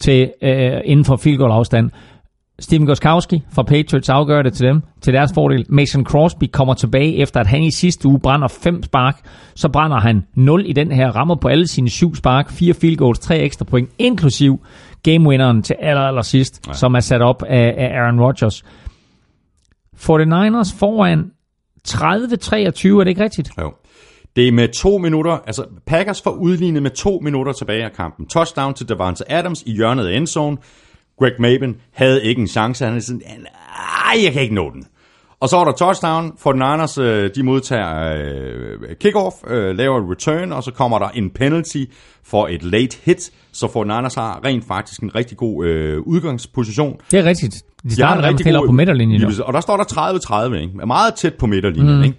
til 0.00 0.32
øh, 0.42 0.80
inden 0.84 1.04
for 1.04 1.16
field 1.16 1.38
goal 1.38 1.50
afstand. 1.50 1.90
Steven 2.60 2.86
Goskowski 2.86 3.42
fra 3.52 3.62
Patriots 3.62 4.08
afgør 4.08 4.42
det 4.42 4.52
til 4.52 4.66
dem, 4.66 4.82
til 5.00 5.14
deres 5.14 5.32
fordel. 5.34 5.66
Mason 5.68 6.04
Crosby 6.04 6.44
kommer 6.52 6.74
tilbage 6.74 7.16
efter, 7.16 7.40
at 7.40 7.46
han 7.46 7.62
i 7.62 7.70
sidste 7.70 8.08
uge 8.08 8.20
brænder 8.20 8.48
fem 8.48 8.82
spark. 8.82 9.20
Så 9.54 9.68
brænder 9.68 10.00
han 10.00 10.26
0 10.34 10.64
i 10.66 10.72
den 10.72 10.92
her, 10.92 11.16
rammer 11.16 11.34
på 11.34 11.48
alle 11.48 11.66
sine 11.66 11.90
syv 11.90 12.14
spark, 12.14 12.50
fire 12.50 12.74
field 12.74 12.96
goals, 12.96 13.18
tre 13.18 13.38
ekstra 13.38 13.64
point, 13.64 13.90
inklusiv 13.98 14.60
gamewinneren 15.02 15.62
til 15.62 15.76
aller, 15.80 16.02
aller 16.02 16.22
sidst, 16.22 16.68
ja. 16.68 16.72
som 16.72 16.94
er 16.94 17.00
sat 17.00 17.22
op 17.22 17.42
af, 17.42 17.74
af 17.78 18.00
Aaron 18.00 18.20
Rodgers. 18.20 18.64
49ers 19.96 20.78
foran 20.78 21.30
30-23, 21.88 22.88
er 22.88 23.04
det 23.04 23.08
ikke 23.08 23.24
rigtigt? 23.24 23.50
Jo. 23.60 23.72
Det 24.36 24.48
er 24.48 24.52
med 24.52 24.68
to 24.68 24.98
minutter, 24.98 25.32
altså 25.46 25.64
Packers 25.86 26.22
får 26.22 26.30
udlignet 26.30 26.82
med 26.82 26.90
to 26.90 27.20
minutter 27.22 27.52
tilbage 27.52 27.84
af 27.84 27.92
kampen. 27.92 28.26
Touchdown 28.26 28.74
til 28.74 28.88
Davante 28.88 29.32
Adams 29.32 29.62
i 29.66 29.72
hjørnet 29.72 30.06
af 30.06 30.16
endzone. 30.16 30.56
Greg 31.18 31.32
Maben 31.38 31.76
havde 31.92 32.24
ikke 32.24 32.40
en 32.40 32.48
chance. 32.48 32.84
Han 32.84 32.96
er 32.96 33.00
sådan, 33.00 33.22
ej, 34.06 34.24
jeg 34.24 34.32
kan 34.32 34.42
ikke 34.42 34.54
nå 34.54 34.70
den. 34.70 34.84
Og 35.40 35.48
så 35.48 35.56
er 35.56 35.64
der 35.64 35.72
touchdown. 35.72 36.32
For 36.38 36.52
den 36.52 36.58
Niners, 36.58 36.98
øh, 36.98 37.30
de 37.34 37.42
modtager 37.42 38.14
øh, 38.16 38.96
kickoff, 39.00 39.36
øh, 39.46 39.76
laver 39.76 39.98
et 39.98 40.10
return, 40.10 40.52
og 40.52 40.62
så 40.62 40.70
kommer 40.70 40.98
der 40.98 41.08
en 41.08 41.30
penalty 41.30 41.84
for 42.24 42.48
et 42.48 42.62
late 42.62 42.96
hit. 43.04 43.30
Så 43.52 43.72
for 43.72 43.84
Niners 43.84 44.14
har 44.14 44.40
rent 44.44 44.64
faktisk 44.68 45.00
en 45.00 45.14
rigtig 45.14 45.36
god 45.36 45.66
øh, 45.66 46.00
udgangsposition. 46.00 46.96
Det 47.10 47.18
er 47.18 47.24
rigtigt. 47.24 47.54
De 47.82 47.88
De 47.88 47.94
starter 47.94 48.22
nærmest 48.22 48.40
rigtig 48.46 48.58
op 48.58 48.66
på 48.66 48.72
midterlinjen. 48.72 49.22
Præcis. 49.22 49.40
Og 49.40 49.52
der 49.52 49.60
står 49.60 49.76
der 49.76 49.84
30-30, 50.50 50.54
ikke? 50.54 50.86
Meget 50.86 51.14
tæt 51.14 51.34
på 51.34 51.46
midterlinjen, 51.46 51.96
mm. 51.96 52.02
ikke? 52.02 52.16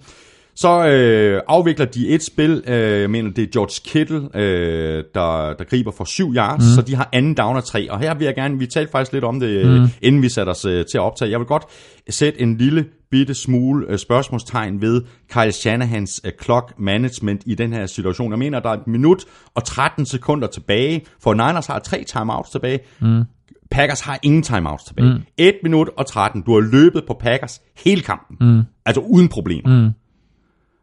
Så 0.56 0.86
øh, 0.86 1.40
afvikler 1.48 1.86
de 1.86 2.08
et 2.08 2.22
spil, 2.22 2.62
øh, 2.66 3.00
jeg 3.00 3.10
mener 3.10 3.30
det 3.30 3.42
er 3.42 3.46
George 3.52 3.80
Kittle, 3.84 4.28
øh, 4.34 5.04
der, 5.14 5.54
der 5.58 5.64
griber 5.64 5.90
for 5.90 6.04
syv 6.04 6.34
yards, 6.34 6.64
mm. 6.64 6.74
så 6.74 6.82
de 6.82 6.94
har 6.94 7.08
anden 7.12 7.34
down 7.34 7.56
og 7.56 7.64
tre. 7.64 7.90
Og 7.90 8.00
her 8.00 8.14
vil 8.14 8.24
jeg 8.24 8.34
gerne, 8.34 8.58
vi 8.58 8.66
talte 8.66 8.90
faktisk 8.92 9.12
lidt 9.12 9.24
om 9.24 9.40
det, 9.40 9.66
mm. 9.66 9.88
inden 10.02 10.22
vi 10.22 10.28
satte 10.28 10.50
os 10.50 10.64
øh, 10.64 10.84
til 10.84 10.98
at 10.98 11.02
optage. 11.02 11.30
Jeg 11.30 11.38
vil 11.38 11.46
godt 11.46 11.62
sætte 12.10 12.40
en 12.40 12.56
lille 12.56 12.84
bitte 13.10 13.34
smule 13.34 13.86
øh, 13.88 13.98
spørgsmålstegn 13.98 14.80
ved 14.80 15.02
Kyle 15.28 15.52
Shanahans 15.52 16.20
øh, 16.24 16.32
clock 16.42 16.74
management 16.78 17.42
i 17.46 17.54
den 17.54 17.72
her 17.72 17.86
situation. 17.86 18.30
Jeg 18.32 18.38
mener, 18.38 18.60
der 18.60 18.68
er 18.68 18.74
et 18.74 18.86
minut 18.86 19.24
og 19.54 19.64
13 19.64 20.06
sekunder 20.06 20.48
tilbage, 20.48 21.06
for 21.22 21.34
Niners 21.34 21.66
har 21.66 21.78
tre 21.78 22.04
timeouts 22.04 22.50
tilbage. 22.50 22.80
Mm. 23.00 23.24
Packers 23.70 24.00
har 24.00 24.18
ingen 24.22 24.42
timeouts 24.42 24.84
tilbage. 24.84 25.14
Mm. 25.14 25.22
1 25.38 25.54
minut 25.62 25.90
og 25.96 26.06
13. 26.06 26.42
Du 26.42 26.52
har 26.52 26.60
løbet 26.60 27.04
på 27.06 27.16
Packers 27.20 27.60
hele 27.76 28.02
kampen. 28.02 28.36
Mm. 28.40 28.62
Altså 28.86 29.00
uden 29.00 29.28
problemer. 29.28 29.82
Mm. 29.82 29.90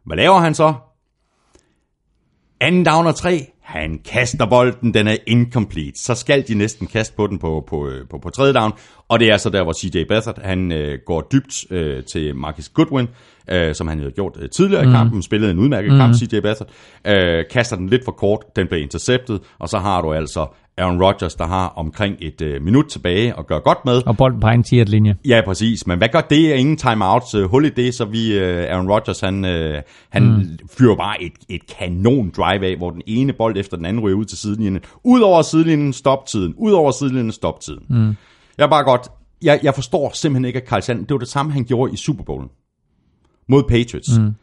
Hvad 0.06 0.16
laver 0.16 0.38
han 0.38 0.54
så? 0.54 0.74
Anden 2.60 2.84
down 2.84 3.06
og 3.06 3.14
tre. 3.14 3.52
Han 3.68 3.98
kaster 3.98 4.46
bolden, 4.46 4.94
den 4.94 5.08
er 5.08 5.16
incomplete. 5.26 6.02
Så 6.02 6.14
skal 6.14 6.48
de 6.48 6.54
næsten 6.54 6.86
kaste 6.86 7.16
på 7.16 7.26
den 7.26 7.38
på, 7.38 7.64
på, 7.68 7.88
øh, 7.88 8.08
på, 8.10 8.18
på 8.18 8.30
tredje 8.30 8.52
down. 8.52 8.72
Og 9.08 9.20
det 9.20 9.30
er 9.32 9.36
så 9.36 9.50
der, 9.50 9.62
hvor 9.62 9.72
CJ 9.72 10.04
Beathard, 10.08 10.42
han 10.42 10.72
øh, 10.72 10.98
går 11.06 11.28
dybt 11.32 11.72
øh, 11.72 12.04
til 12.04 12.36
Marcus 12.36 12.68
Goodwin, 12.68 13.08
øh, 13.50 13.74
som 13.74 13.88
han 13.88 13.98
havde 13.98 14.12
gjort 14.12 14.36
øh, 14.40 14.50
tidligere 14.50 14.84
mm. 14.84 14.90
i 14.90 14.92
kampen, 14.92 15.22
spillede 15.22 15.50
en 15.50 15.58
udmærket 15.58 15.92
mm. 15.92 15.98
kamp, 15.98 16.14
CJ 16.14 16.40
Beathard, 16.40 16.68
øh, 17.06 17.44
kaster 17.50 17.76
den 17.76 17.88
lidt 17.88 18.04
for 18.04 18.12
kort, 18.12 18.44
den 18.56 18.66
bliver 18.66 18.82
interceptet, 18.82 19.40
og 19.58 19.68
så 19.68 19.78
har 19.78 20.02
du 20.02 20.12
altså 20.12 20.46
Aaron 20.78 21.02
Rodgers, 21.02 21.34
der 21.34 21.46
har 21.46 21.68
omkring 21.68 22.16
et 22.20 22.40
øh, 22.40 22.62
minut 22.62 22.84
tilbage 22.86 23.36
og 23.36 23.46
gør 23.46 23.58
godt 23.58 23.84
med. 23.84 24.02
Og 24.06 24.16
bolden 24.16 24.40
på 24.40 24.46
egen 24.46 24.62
10 24.62 24.74
linje. 24.74 25.16
Ja, 25.28 25.42
præcis. 25.44 25.86
Men 25.86 25.98
hvad 25.98 26.08
gør 26.08 26.20
det? 26.20 26.54
Ingen 26.54 26.76
timeouts. 26.76 27.34
Uh, 27.34 27.44
hul 27.44 27.64
i 27.64 27.68
det, 27.68 27.94
så 27.94 28.04
vi, 28.04 28.36
uh, 28.36 28.42
Aaron 28.42 28.90
Rodgers, 28.90 29.20
han, 29.20 29.44
uh, 29.44 29.82
han 30.08 30.22
mm. 30.22 30.58
fyrer 30.78 30.96
bare 30.96 31.22
et, 31.22 31.32
et 31.48 31.66
kanon 31.78 32.30
drive 32.36 32.66
af, 32.66 32.76
hvor 32.76 32.90
den 32.90 33.02
ene 33.06 33.32
bold 33.32 33.56
efter 33.56 33.76
den 33.76 33.86
anden 33.86 34.02
ryger 34.02 34.16
ud 34.16 34.24
til 34.24 34.38
sidelinjen. 34.38 34.80
Ud 35.04 35.20
over 35.20 35.42
sidelinjen, 35.42 35.92
stoptiden. 35.92 36.54
Ud 36.56 36.72
over 36.72 36.90
sidelinjen, 36.90 37.32
stoptiden. 37.32 37.84
Mm. 37.88 38.16
Jeg 38.58 38.64
er 38.64 38.68
bare 38.68 38.84
godt... 38.84 39.08
Jeg, 39.42 39.60
jeg 39.62 39.74
forstår 39.74 40.10
simpelthen 40.14 40.44
ikke, 40.44 40.60
at 40.60 40.68
Carl 40.68 40.82
Sand, 40.82 41.00
det 41.06 41.10
var 41.10 41.18
det 41.18 41.28
samme, 41.28 41.52
han 41.52 41.64
gjorde 41.64 41.92
i 41.92 41.96
Super 41.96 42.24
Bowlen. 42.24 42.48
Mod 43.48 43.62
Patriots. 43.62 44.18
Mm. 44.18 44.34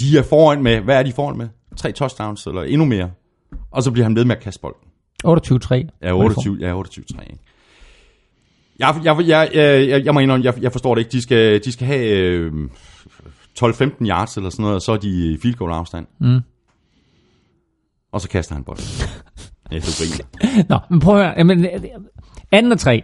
De 0.00 0.18
er 0.18 0.22
foran 0.22 0.62
med... 0.62 0.80
Hvad 0.80 0.98
er 0.98 1.02
de 1.02 1.12
foran 1.12 1.38
med? 1.38 1.48
Tre 1.76 1.92
touchdowns, 1.92 2.46
eller 2.46 2.62
endnu 2.62 2.84
mere. 2.84 3.10
Og 3.70 3.82
så 3.82 3.90
bliver 3.90 4.04
han 4.04 4.16
ved 4.16 4.24
med 4.24 4.36
at 4.36 4.42
kaste 4.42 4.60
bolden. 4.60 4.89
28-3. 5.26 5.98
Ja, 6.02 6.12
28, 6.12 6.56
ja, 6.60 6.72
28 6.72 7.04
3, 7.04 7.22
ikke? 7.22 7.38
Jeg, 8.78 8.94
jeg, 9.04 9.16
jeg, 9.26 9.50
jeg, 9.54 10.04
jeg, 10.04 10.14
må 10.14 10.20
indrømme, 10.20 10.44
jeg, 10.44 10.62
jeg 10.62 10.72
forstår 10.72 10.94
det 10.94 11.00
ikke. 11.00 11.12
De 11.12 11.22
skal, 11.22 11.64
de 11.64 11.72
skal 11.72 11.86
have 11.86 12.06
øh, 12.06 12.52
12-15 13.60 14.06
yards 14.06 14.36
eller 14.36 14.50
sådan 14.50 14.62
noget, 14.62 14.74
og 14.74 14.82
så 14.82 14.92
er 14.92 14.96
de 14.96 15.32
i 15.32 15.38
field 15.42 15.56
goal 15.56 15.72
afstand. 15.72 16.06
Mm. 16.20 16.40
Og 18.12 18.20
så 18.20 18.28
kaster 18.28 18.54
han 18.54 18.64
bolden. 18.64 18.84
Jeg 19.70 19.82
så 19.82 20.04
griner. 20.04 20.64
Nå, 20.70 20.78
men 20.90 21.00
prøv 21.00 21.18
at 21.18 21.24
høre. 21.24 21.34
Jamen, 21.38 21.66
anden 22.52 22.72
og 22.72 22.78
tre. 22.78 23.02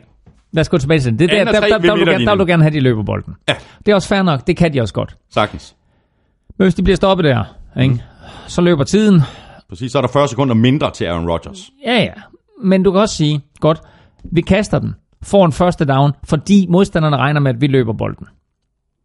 Lad 0.53 0.61
os 0.61 0.69
gå 0.69 0.79
tilbage 0.79 1.01
til 1.01 1.13
det. 1.13 1.19
det 1.19 1.31
der, 1.31 1.45
der, 1.45 1.53
der, 1.53 1.61
der, 1.61 1.69
der, 1.69 1.79
vil 1.79 2.07
du 2.07 2.11
gerne, 2.11 2.25
der 2.25 2.31
vil 2.33 2.39
du 2.39 2.47
gerne 2.47 2.63
have, 2.63 2.67
at 2.69 2.73
de 2.73 2.81
løber 2.81 3.03
bolden. 3.03 3.35
Ja. 3.49 3.55
Det 3.87 3.93
er 3.93 3.95
også 3.95 4.09
fair 4.09 4.23
nok. 4.23 4.47
Det 4.47 4.57
kan 4.57 4.73
de 4.73 4.81
også 4.81 4.95
godt. 4.95 5.17
Sagtens. 5.31 5.77
Men 6.59 6.65
hvis 6.65 6.75
de 6.75 6.83
bliver 6.83 6.97
stoppet 6.97 7.25
der, 7.25 7.45
ikke? 7.81 7.95
Mm. 7.95 8.01
så 8.47 8.61
løber 8.61 8.85
tiden. 8.85 9.23
Præcis, 9.69 9.93
så 9.93 9.99
er 9.99 10.03
der 10.03 10.09
40 10.09 10.29
sekunder 10.29 10.55
mindre 10.55 10.91
til 10.91 11.05
Aaron 11.05 11.29
Rodgers. 11.31 11.71
Ja, 11.87 11.99
ja. 12.03 12.13
Men 12.65 12.83
du 12.83 12.93
kan 12.93 13.01
også 13.01 13.17
sige, 13.17 13.41
godt, 13.61 13.81
vi 14.33 14.41
kaster 14.41 14.79
den, 14.79 14.95
får 15.23 15.47
en 15.47 15.53
første 15.53 15.85
down, 15.85 16.13
fordi 16.25 16.67
modstanderne 16.71 17.17
regner 17.17 17.41
med, 17.41 17.55
at 17.55 17.61
vi 17.61 17.67
løber 17.67 17.93
bolden. 17.93 18.27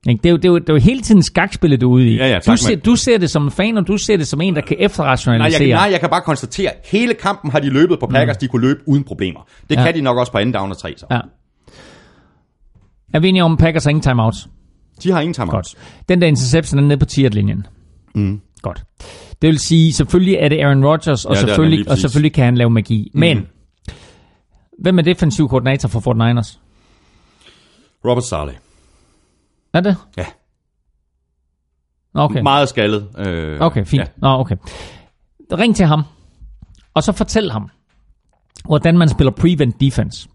Ikke? 0.10 0.20
Det 0.24 0.30
er, 0.30 0.32
jo, 0.32 0.38
det, 0.38 0.46
er 0.46 0.50
jo, 0.50 0.58
det 0.60 0.70
er 0.70 0.74
jo 0.74 0.80
hele 0.80 1.02
tiden 1.02 1.24
skakspillet, 1.24 1.82
du 1.82 1.90
er 1.90 1.94
ude 1.96 2.08
i. 2.08 2.16
Ja, 2.18 2.28
ja, 2.28 2.40
tak, 2.40 2.52
du, 2.52 2.58
ser, 2.58 2.76
du 2.76 2.96
ser 2.96 3.18
det 3.18 3.30
som 3.30 3.44
en 3.46 3.52
fan, 3.52 3.78
og 3.78 3.88
du 3.88 3.98
ser 3.98 4.18
det 4.18 4.28
som 4.28 4.42
en, 4.42 4.56
der 4.56 4.62
kan 4.62 4.78
Nej 4.78 4.86
efterrationalisere. 4.86 5.68
jeg, 5.68 5.78
nej, 5.78 5.90
jeg 5.92 6.00
kan 6.00 6.10
bare 6.10 6.22
konstatere, 6.22 6.70
at 6.72 6.88
hele 6.92 7.14
kampen 7.14 7.52
har 7.52 7.60
de 7.60 7.70
løbet 7.70 8.00
på 8.00 8.08
Packers, 8.08 8.36
mm. 8.36 8.40
de 8.40 8.48
kunne 8.48 8.68
løbe 8.68 8.80
uden 8.88 9.04
problemer. 9.04 9.40
Det 9.70 9.76
Ja. 9.76 9.84
kan 9.84 9.94
de 9.96 10.02
nok 10.02 10.18
også 10.18 10.32
på 10.32 10.38
anden 10.38 10.54
down 10.54 10.72
og 10.72 10.78
tre. 10.78 10.94
Så. 10.98 11.06
Ja. 11.12 11.20
Er 13.14 13.20
vi 13.20 13.30
enige 13.30 13.44
om, 13.44 13.58
Packers 13.58 13.84
har 13.84 13.90
ingen 13.90 14.02
timeouts? 14.04 14.50
De 15.04 15.12
har 15.12 15.20
ingen 15.22 15.34
timeouts. 15.34 15.76
Godt. 15.76 16.08
Den 16.10 16.22
der 16.22 16.28
interception 16.28 16.80
er 16.80 16.84
nede 16.84 16.98
på 17.00 17.06
10 17.06 17.22
linjen 17.28 17.68
Mm. 18.16 18.42
Godt. 18.62 18.84
Det 19.42 19.48
vil 19.48 19.60
sige, 19.60 19.94
selvfølgelig 19.94 20.36
er 20.36 20.50
det 20.50 20.60
Aaron 20.60 20.86
Rodgers, 20.86 21.26
og, 21.26 21.36
Ja, 21.36 21.40
selvfølgelig, 21.42 21.90
og 21.90 21.98
selvfølgelig 21.98 22.34
kan 22.34 22.46
han 22.46 22.56
lave 22.58 22.70
magi. 22.70 23.12
Men, 23.14 23.48
hvem 24.80 25.00
er 25.00 25.04
defensiv 25.04 25.50
koordinator 25.50 25.90
for 25.90 26.00
49ers? 26.00 26.58
Robert 28.06 28.24
Saleh. 28.26 28.56
Er 29.74 29.82
det? 29.82 29.98
Ja. 30.18 30.26
Okay. 32.14 32.42
Meget 32.42 32.70
skaldet. 32.70 33.08
Øh, 33.18 33.60
Okay, 33.62 33.86
fint. 33.86 34.02
Ja. 34.02 34.06
Nå, 34.18 34.28
okay. 34.28 34.56
Ring 35.54 35.76
til 35.76 35.86
ham, 35.86 36.04
og 36.94 37.04
så 37.04 37.12
fortæl 37.12 37.52
ham, 37.52 37.70
hvordan 38.66 38.98
man 38.98 39.10
spiller 39.10 39.32
prevent 39.32 39.82
defense. 39.82 40.30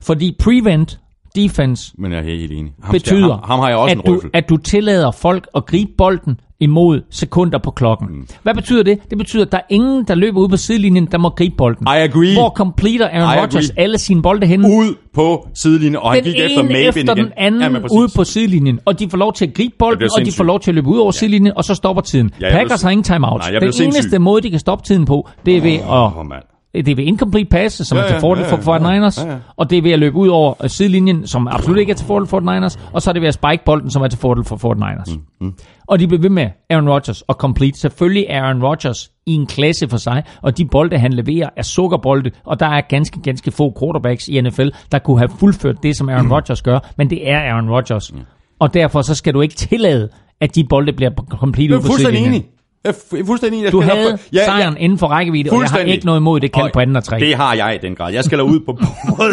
Fordi 0.00 0.36
prevent 0.38 1.00
defense 1.36 1.92
Men 1.98 2.12
jeg 2.12 2.18
er 2.18 2.22
helt 2.24 2.52
enig. 2.52 2.72
Ham, 2.82 2.92
betyder, 2.92 3.28
ham, 3.30 3.40
ham 3.44 3.58
har 3.60 3.68
jeg 3.68 3.76
også 3.76 3.92
at, 3.92 3.98
en 3.98 4.04
du, 4.06 4.12
røffel. 4.14 4.30
at 4.34 4.48
du 4.48 4.56
tillader 4.56 5.10
folk 5.10 5.46
at 5.54 5.66
gribe 5.66 5.90
bolden 5.98 6.40
imod 6.62 7.00
sekunder 7.10 7.58
på 7.58 7.70
klokken. 7.70 8.08
Mm. 8.10 8.26
Hvad 8.42 8.54
betyder 8.54 8.82
det? 8.82 8.98
Det 9.10 9.18
betyder, 9.18 9.44
at 9.44 9.52
der 9.52 9.58
er 9.58 9.62
ingen, 9.70 10.04
der 10.04 10.14
løber 10.14 10.40
ud 10.40 10.48
på 10.48 10.56
sidelinjen, 10.56 11.06
der 11.12 11.18
må 11.18 11.28
gribe 11.28 11.54
bolden. 11.58 11.86
I 11.86 11.90
agree. 12.00 12.34
Hvor 12.34 12.50
completer 12.50 13.08
Aaron 13.08 13.38
I 13.38 13.40
Rodgers 13.40 13.70
agree. 13.70 13.82
alle 13.84 13.98
sine 13.98 14.22
bolde 14.22 14.46
henne? 14.46 14.68
Ud 14.68 14.94
på 15.14 15.48
sidelinjen, 15.54 15.96
og 15.96 16.10
han 16.12 16.24
den 16.24 16.32
gik 16.32 16.40
ene 16.40 16.44
efter 16.50 16.62
Maven 16.62 16.76
efter 16.88 17.02
igen. 17.14 17.24
den 17.24 17.32
anden 17.36 17.60
Jamen, 17.60 17.82
præcis. 17.82 17.98
ude 17.98 18.08
på 18.16 18.24
sidelinjen, 18.24 18.80
og 18.84 18.98
de 18.98 19.10
får 19.10 19.18
lov 19.18 19.32
til 19.32 19.46
at 19.46 19.54
gribe 19.54 19.72
Jeg 19.74 19.78
bolden, 19.78 19.98
bliver 19.98 20.10
og 20.16 20.20
de 20.20 20.24
sindssyg. 20.24 20.38
får 20.38 20.44
lov 20.44 20.60
til 20.60 20.70
at 20.70 20.74
løbe 20.74 20.88
ud 20.88 20.98
over 20.98 21.10
sidelinjen, 21.10 21.52
og 21.56 21.64
så 21.64 21.74
stopper 21.74 22.02
tiden. 22.02 22.30
Jeg 22.40 22.52
Packers 22.52 22.80
bliver- 22.80 22.86
har 22.86 22.90
ingen. 22.90 23.20
Nej, 23.20 23.28
jeg 23.30 23.52
Den 23.52 23.58
bliver 23.60 23.62
eneste 23.84 24.02
sindssyg. 24.02 24.20
måde, 24.20 24.42
de 24.42 24.50
kan 24.50 24.58
stoppe 24.60 24.84
tiden 24.84 25.04
på, 25.04 25.28
det 25.46 25.56
er 25.56 25.60
ved 25.60 25.72
at 25.74 25.88
Åh, 25.90 26.26
mand. 26.28 26.42
Det 26.74 26.88
er 26.88 26.94
ved 26.94 27.04
incomplete 27.04 27.44
passes, 27.50 27.86
som 27.88 27.98
Ja, 27.98 28.04
er 28.04 28.08
til 28.08 28.20
fordel 28.20 28.42
ja, 28.44 28.48
ja, 28.50 28.54
for 28.56 28.72
ja, 28.88 28.92
Niners, 28.92 29.18
ja, 29.24 29.30
ja. 29.32 29.38
og 29.56 29.70
det 29.70 29.78
er 29.78 29.82
ved 29.82 29.90
at 29.90 29.98
løbe 29.98 30.16
ud 30.16 30.28
over 30.28 30.54
øh, 30.64 30.70
sidelinjen, 30.70 31.26
som 31.26 31.48
absolut 31.48 31.78
ikke 31.78 31.90
er 31.92 31.96
til 31.96 32.06
fordel 32.06 32.26
for 32.28 32.40
Niners, 32.40 32.78
og 32.92 33.02
så 33.02 33.10
er 33.10 33.12
det 33.12 33.22
ved 33.22 33.28
at 33.28 33.34
spike 33.34 33.64
bolden, 33.64 33.90
som 33.90 34.02
er 34.02 34.08
til 34.08 34.18
fordel 34.18 34.44
for 34.44 34.56
Fort 34.56 34.76
Niners. 34.76 35.16
Mm, 35.16 35.46
mm. 35.46 35.54
Og 35.88 35.98
de 36.00 36.06
bliver 36.06 36.20
ved 36.20 36.30
med 36.30 36.46
Aaron 36.70 36.88
Rodgers 36.88 37.22
og 37.22 37.34
complete. 37.34 37.78
Selvfølgelig 37.80 38.26
er 38.28 38.42
Aaron 38.42 38.62
Rodgers 38.62 39.10
i 39.26 39.34
en 39.34 39.46
klasse 39.46 39.88
for 39.88 39.96
sig, 39.96 40.22
og 40.42 40.58
de 40.58 40.64
bolde, 40.64 40.98
han 40.98 41.12
leverer, 41.12 41.48
er 41.56 41.62
sukkerbolde, 41.62 42.30
og 42.44 42.60
der 42.60 42.66
er 42.66 42.80
ganske, 42.80 43.20
ganske 43.22 43.50
få 43.50 43.76
quarterbacks 43.80 44.28
i 44.28 44.40
NFL, 44.40 44.68
der 44.92 44.98
kunne 44.98 45.18
have 45.18 45.30
fuldført 45.38 45.76
det, 45.82 45.96
som 45.96 46.08
Aaron 46.08 46.26
Mm. 46.26 46.32
Rodgers 46.32 46.62
gør, 46.62 46.78
men 46.96 47.10
det 47.10 47.30
er 47.30 47.38
Aaron 47.40 47.70
Rodgers. 47.70 48.12
Og 48.58 48.74
derfor 48.74 49.02
så 49.02 49.14
skal 49.14 49.34
du 49.34 49.40
ikke 49.40 49.54
tillade, 49.54 50.08
at 50.40 50.54
de 50.54 50.64
bolde 50.64 50.92
bliver 50.92 51.10
complete 51.30 51.70
Jeg 51.70 51.78
ud 51.78 51.78
er 51.78 51.82
på 51.82 51.86
fuldstændig 51.86 52.18
sidelinjen. 52.18 52.42
enig. 52.42 52.50
Jeg 52.84 52.90
er 52.90 52.94
fu- 52.94 53.26
fuldstændig 53.26 53.58
enig. 53.58 53.64
Jeg 53.64 53.72
Du 53.72 53.80
havde 53.80 53.98
derfor- 53.98 54.18
Ja, 54.32 54.38
ja. 54.38 54.44
sejren 54.44 54.76
inden 54.76 54.98
for 54.98 55.06
rækkevidde, 55.06 55.50
og 55.50 55.60
jeg 55.60 55.70
har 55.70 55.78
ikke 55.78 56.06
noget 56.06 56.20
imod 56.20 56.40
det 56.40 56.52
kald 56.52 56.64
Og 56.64 56.70
på 56.72 56.80
anden 56.80 56.96
og 56.96 57.04
tre. 57.04 57.18
Det 57.20 57.34
har 57.34 57.54
jeg 57.54 57.74
i 57.74 57.78
den 57.86 57.94
grad. 57.94 58.12
Jeg 58.12 58.24
skal 58.24 58.42
ud 58.42 58.60
på 58.60 58.72
både 59.16 59.32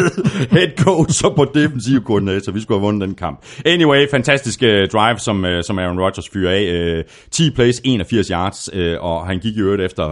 head 0.51 0.69
coach 0.77 1.25
og 1.25 1.35
på 1.35 1.45
defensiv 1.53 2.03
koordinator. 2.03 2.51
Vi 2.51 2.61
skulle 2.61 2.79
have 2.79 2.85
vundet 2.85 3.07
den 3.07 3.15
kamp. 3.15 3.45
Anyway, 3.65 4.07
fantastisk 4.11 4.59
uh, 4.61 4.67
drive, 4.67 5.19
som, 5.19 5.43
uh, 5.43 5.49
som 5.63 5.79
Aaron 5.79 5.99
Rodgers 5.99 6.29
fyrer 6.33 6.51
af. 6.51 6.97
Uh, 6.97 7.03
10 7.31 7.51
plays, 7.51 7.81
81 7.85 8.27
yards, 8.27 8.69
uh, 8.75 8.81
og 9.05 9.27
han 9.27 9.39
gik 9.39 9.55
i 9.57 9.59
øvrigt 9.59 9.81
efter 9.81 10.05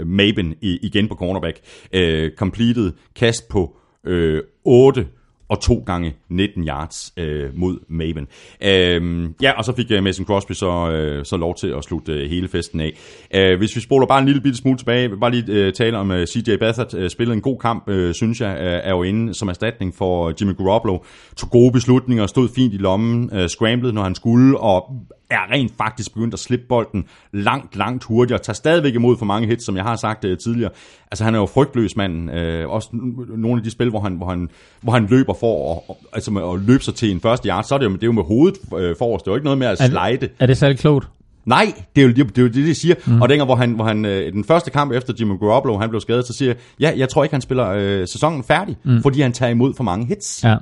uh, 0.00 0.06
Maben 0.06 0.54
i, 0.62 0.78
igen 0.82 1.08
på 1.08 1.14
cornerback. 1.14 1.56
Uh, 1.96 2.36
completed 2.38 2.92
kast 3.16 3.48
på 3.48 3.76
uh, 4.10 4.38
8 4.64 5.06
og 5.50 5.60
to 5.60 5.82
gange 5.86 6.14
19 6.28 6.68
yards 6.68 7.12
øh, 7.16 7.50
mod 7.54 7.78
Maven. 7.88 8.26
Øh, 8.62 9.30
ja, 9.42 9.52
og 9.52 9.64
så 9.64 9.72
fik 9.76 9.90
øh, 9.90 10.02
Mason 10.02 10.26
Crosby 10.26 10.52
så, 10.52 10.90
øh, 10.90 11.24
så 11.24 11.36
lov 11.36 11.54
til 11.54 11.68
at 11.68 11.84
slutte 11.84 12.12
øh, 12.12 12.30
hele 12.30 12.48
festen 12.48 12.80
af. 12.80 12.92
Øh, 13.34 13.58
hvis 13.58 13.76
vi 13.76 13.80
spoler 13.80 14.06
bare 14.06 14.18
en 14.18 14.26
lille 14.26 14.40
bitte 14.40 14.58
smule 14.58 14.78
tilbage, 14.78 15.10
vil 15.10 15.16
bare 15.16 15.30
lige 15.30 15.44
øh, 15.48 15.72
tale 15.72 15.98
om 15.98 16.10
øh, 16.10 16.26
CJ 16.26 16.56
Bathard. 16.56 16.94
øh, 16.94 17.10
spillede 17.10 17.34
en 17.34 17.42
god 17.42 17.58
kamp, 17.58 17.88
øh, 17.88 18.14
synes 18.14 18.40
jeg, 18.40 18.56
øh, 18.60 18.80
er 18.84 18.90
jo 18.90 19.02
inde 19.02 19.34
som 19.34 19.48
erstatning 19.48 19.94
for 19.94 20.28
øh, 20.28 20.34
Jimmy 20.40 20.56
Garoppolo. 20.56 20.98
Tog 21.36 21.50
gode 21.50 21.72
beslutninger, 21.72 22.26
stod 22.26 22.48
fint 22.54 22.74
i 22.74 22.76
lommen, 22.76 23.30
øh, 23.32 23.48
scramblede, 23.48 23.92
når 23.92 24.02
han 24.02 24.14
skulle, 24.14 24.58
og 24.58 24.92
er 25.30 25.52
rent 25.52 25.72
faktisk 25.78 26.14
begyndt 26.14 26.34
at 26.34 26.40
slippe 26.40 26.66
bolden 26.68 27.04
langt, 27.32 27.76
langt 27.76 28.04
hurtigere. 28.04 28.42
Tager 28.42 28.54
stadigvæk 28.54 28.94
imod 28.94 29.16
for 29.18 29.24
mange 29.24 29.48
hits, 29.48 29.64
som 29.64 29.76
jeg 29.76 29.84
har 29.84 29.96
sagt 29.96 30.24
uh, 30.24 30.30
tidligere. 30.44 30.70
Altså 31.10 31.24
han 31.24 31.34
er 31.34 31.38
jo 31.38 31.46
frygtløs 31.46 31.96
mand. 31.96 32.30
Uh, 32.30 32.70
også 32.70 32.88
nogle 33.36 33.58
af 33.58 33.64
de 33.64 33.70
spil, 33.70 33.90
hvor 33.90 34.00
han, 34.00 34.12
hvor 34.12 34.30
han, 34.30 34.50
hvor 34.80 34.92
han 34.92 35.06
løber 35.06 35.34
for 35.34 35.74
at, 35.90 35.96
altså 36.12 36.30
med 36.30 36.42
at 36.42 36.60
løbe 36.60 36.84
sig 36.84 36.94
til 36.94 37.10
en 37.10 37.20
første 37.20 37.48
yard, 37.48 37.64
så 37.64 37.74
er 37.74 37.78
det 37.78 37.86
jo, 37.86 37.92
det 37.92 38.02
er 38.02 38.06
jo 38.06 38.12
med 38.12 38.24
hovedet 38.24 38.58
uh, 38.72 38.96
forrest. 38.98 39.24
Det 39.24 39.30
er 39.30 39.32
jo 39.32 39.36
ikke 39.36 39.44
noget 39.44 39.58
med 39.58 39.66
at 39.66 39.78
slide. 39.78 40.28
Er 40.38 40.46
det 40.46 40.58
særlig 40.58 40.78
klogt? 40.78 41.08
Nej, 41.44 41.72
det 41.96 42.02
er 42.02 42.06
jo 42.06 42.12
det, 42.12 42.28
det, 42.28 42.38
er 42.38 42.42
jo 42.42 42.48
det 42.48 42.54
de 42.54 42.74
siger. 42.74 42.94
Mm. 43.06 43.22
Og 43.22 43.28
dengang, 43.28 43.46
hvor 43.46 43.56
han, 43.56 43.72
hvor 43.72 43.84
han 43.84 44.04
øh, 44.04 44.32
den 44.32 44.44
første 44.44 44.70
kamp 44.70 44.92
efter 44.92 45.14
Jimmy 45.20 45.38
Garoppolo, 45.38 45.78
han 45.78 45.88
blev 45.88 46.00
skadet, 46.00 46.26
så 46.26 46.32
siger 46.32 46.48
jeg, 46.48 46.56
ja, 46.80 46.98
jeg 46.98 47.08
tror 47.08 47.22
ikke, 47.22 47.34
han 47.34 47.40
spiller 47.40 47.68
øh, 47.68 48.08
sæsonen 48.08 48.44
færdig, 48.44 48.76
mm. 48.84 49.02
fordi 49.02 49.20
han 49.20 49.32
tager 49.32 49.50
imod 49.50 49.74
for 49.74 49.84
mange 49.84 50.06
hits. 50.06 50.44
Ja. 50.44 50.56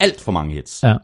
Alt 0.00 0.20
for 0.20 0.32
mange 0.32 0.54
hits. 0.54 0.82
Ja. 0.82 0.94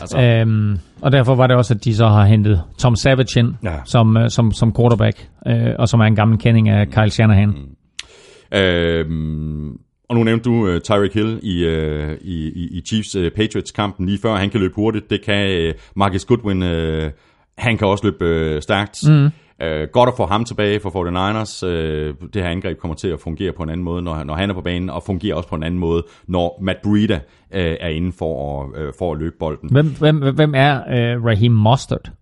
Altså, 0.00 0.20
Øhm, 0.20 0.78
og 1.02 1.12
derfor 1.12 1.34
var 1.34 1.46
det 1.46 1.56
også, 1.56 1.74
at 1.74 1.84
de 1.84 1.94
så 1.94 2.06
har 2.08 2.24
hentet 2.24 2.62
Tom 2.78 2.96
Savage 2.96 3.38
ind 3.40 3.54
Ja. 3.64 3.76
som, 3.84 4.16
øh, 4.16 4.30
som, 4.30 4.52
som 4.52 4.74
quarterback, 4.76 5.28
øh, 5.46 5.72
og 5.78 5.88
som 5.88 6.00
er 6.00 6.04
en 6.04 6.16
gammel 6.16 6.38
kending 6.38 6.68
af 6.68 6.88
Kyle 6.90 7.10
Shanahan. 7.10 7.48
Mm. 7.48 8.58
Øhm, 8.58 9.70
og 10.08 10.16
nu 10.16 10.22
nævnte 10.24 10.44
du 10.44 10.54
uh, 10.74 10.78
Tyreek 10.78 11.14
Hill 11.14 11.40
i, 11.42 11.66
uh, 11.66 12.12
i, 12.20 12.48
i, 12.78 12.82
Chiefs-Patriots-kampen 12.88 14.06
lige 14.06 14.18
før. 14.22 14.34
Han 14.36 14.50
kan 14.50 14.60
løbe 14.60 14.74
hurtigt. 14.74 15.10
Det 15.10 15.24
kan 15.24 15.68
uh, 15.68 15.74
Marcus 15.96 16.24
Goodwin. 16.24 16.62
Uh, 16.62 17.10
han 17.58 17.78
kan 17.78 17.86
også 17.88 18.04
løbe 18.04 18.54
uh, 18.54 18.60
stærkt. 18.62 18.98
Mm. 19.08 19.28
Uh, 19.64 19.88
godt 19.92 20.08
at 20.08 20.14
få 20.16 20.26
ham 20.26 20.44
tilbage 20.44 20.80
for 20.80 20.90
49ers. 20.90 21.66
Uh, 21.66 22.28
det 22.34 22.42
her 22.42 22.48
angreb 22.48 22.78
kommer 22.78 22.94
til 22.94 23.08
at 23.08 23.20
fungere 23.20 23.52
på 23.52 23.62
en 23.62 23.70
anden 23.70 23.84
måde, 23.84 24.02
når, 24.02 24.24
når 24.24 24.34
han 24.34 24.50
er 24.50 24.54
på 24.54 24.60
banen, 24.60 24.90
og 24.90 25.02
fungerer 25.02 25.34
også 25.34 25.48
på 25.48 25.54
en 25.54 25.62
anden 25.62 25.80
måde, 25.80 26.04
når 26.26 26.58
Matt 26.62 26.78
Breida 26.82 27.14
uh, 27.14 27.20
er 27.50 27.88
inde 27.88 28.12
for 28.12 28.62
at, 28.62 28.86
uh, 28.86 28.92
for 28.98 29.12
at 29.12 29.18
løbe 29.18 29.36
bolden. 29.38 29.68
Hvem, 29.72 29.94
hvem, 29.98 30.34
hvem 30.34 30.54
er 30.56 30.74
øh, 30.76 31.24
Raheem 31.24 31.52
Mostert? 31.52 32.12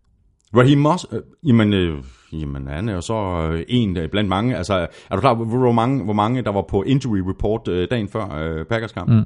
Raheem 0.56 0.78
Moss, 0.78 1.06
øh, 1.12 1.20
jamen, 1.46 1.72
øh, 1.72 2.04
jamen, 2.32 2.66
han 2.66 2.88
er 2.88 2.94
jo 2.94 3.00
så 3.00 3.48
øh, 3.52 3.64
en 3.68 3.96
øh, 3.96 4.08
blandt 4.08 4.28
mange. 4.28 4.56
Altså, 4.56 4.86
er 5.10 5.14
du 5.14 5.20
klar, 5.20 5.34
hvor, 5.34 5.44
hvor, 5.44 5.72
mange, 5.72 6.04
hvor 6.04 6.12
mange 6.12 6.42
der 6.42 6.50
var 6.50 6.62
på 6.62 6.82
injury 6.82 7.18
report 7.18 7.68
øh, 7.68 7.88
dagen 7.90 8.08
før 8.08 8.34
øh, 8.34 8.64
Packers 8.64 8.92
kamp? 8.92 9.10
Mm. 9.10 9.24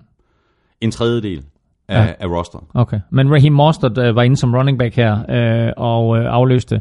En 0.81 0.91
tredjedel 0.91 1.45
af, 1.89 2.07
Ja. 2.07 2.12
af 2.20 2.26
rosteret. 2.26 2.65
Okay. 2.75 3.00
Men 3.10 3.33
Raheem 3.33 3.52
Mostert 3.52 3.99
øh, 3.99 4.17
var 4.17 4.23
inde 4.23 4.36
som 4.36 4.55
running 4.55 4.78
back 4.78 4.97
her, 4.97 5.18
øh, 5.31 5.73
og 5.76 6.18
øh, 6.18 6.25
afløste 6.28 6.81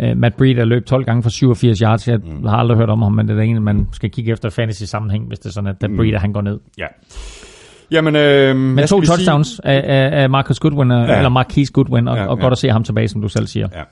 øh, 0.00 0.16
Matt 0.16 0.36
Breida 0.36 0.64
løb 0.64 0.86
12 0.86 1.04
gange 1.04 1.22
for 1.22 1.30
87 1.30 1.78
yards. 1.78 2.08
Jeg 2.08 2.18
mm. 2.18 2.46
har 2.46 2.56
aldrig 2.56 2.78
hørt 2.78 2.90
om 2.90 3.02
ham, 3.02 3.12
men 3.12 3.28
det 3.28 3.38
er 3.38 3.42
en, 3.42 3.62
man 3.62 3.86
skal 3.92 4.10
kigge 4.10 4.32
efter 4.32 4.50
fantasy 4.50 4.82
sammenhæng, 4.82 5.26
hvis 5.28 5.38
det 5.38 5.46
er 5.46 5.52
sådan, 5.52 5.74
at 5.82 5.90
mm. 5.90 5.96
Breida 5.96 6.18
han 6.18 6.32
går 6.32 6.40
ned. 6.40 6.58
Ja. 6.78 6.86
Jamen, 7.90 8.16
øh, 8.16 8.56
Men 8.56 8.86
to 8.86 9.00
touchdowns 9.00 9.48
sige? 9.48 9.66
af, 9.66 10.12
af, 10.12 10.22
af 10.22 10.30
Marcus 10.30 10.58
Goodwin, 10.58 10.90
ja. 10.90 11.16
eller 11.16 11.28
Marquise 11.28 11.72
Goodwin, 11.72 12.08
og, 12.08 12.16
ja, 12.16 12.26
og 12.26 12.36
ja. 12.38 12.42
godt 12.42 12.52
at 12.52 12.58
se 12.58 12.68
ham 12.68 12.84
tilbage, 12.84 13.08
som 13.08 13.20
du 13.22 13.28
selv 13.28 13.46
siger. 13.46 13.68
Ja. 13.74 13.82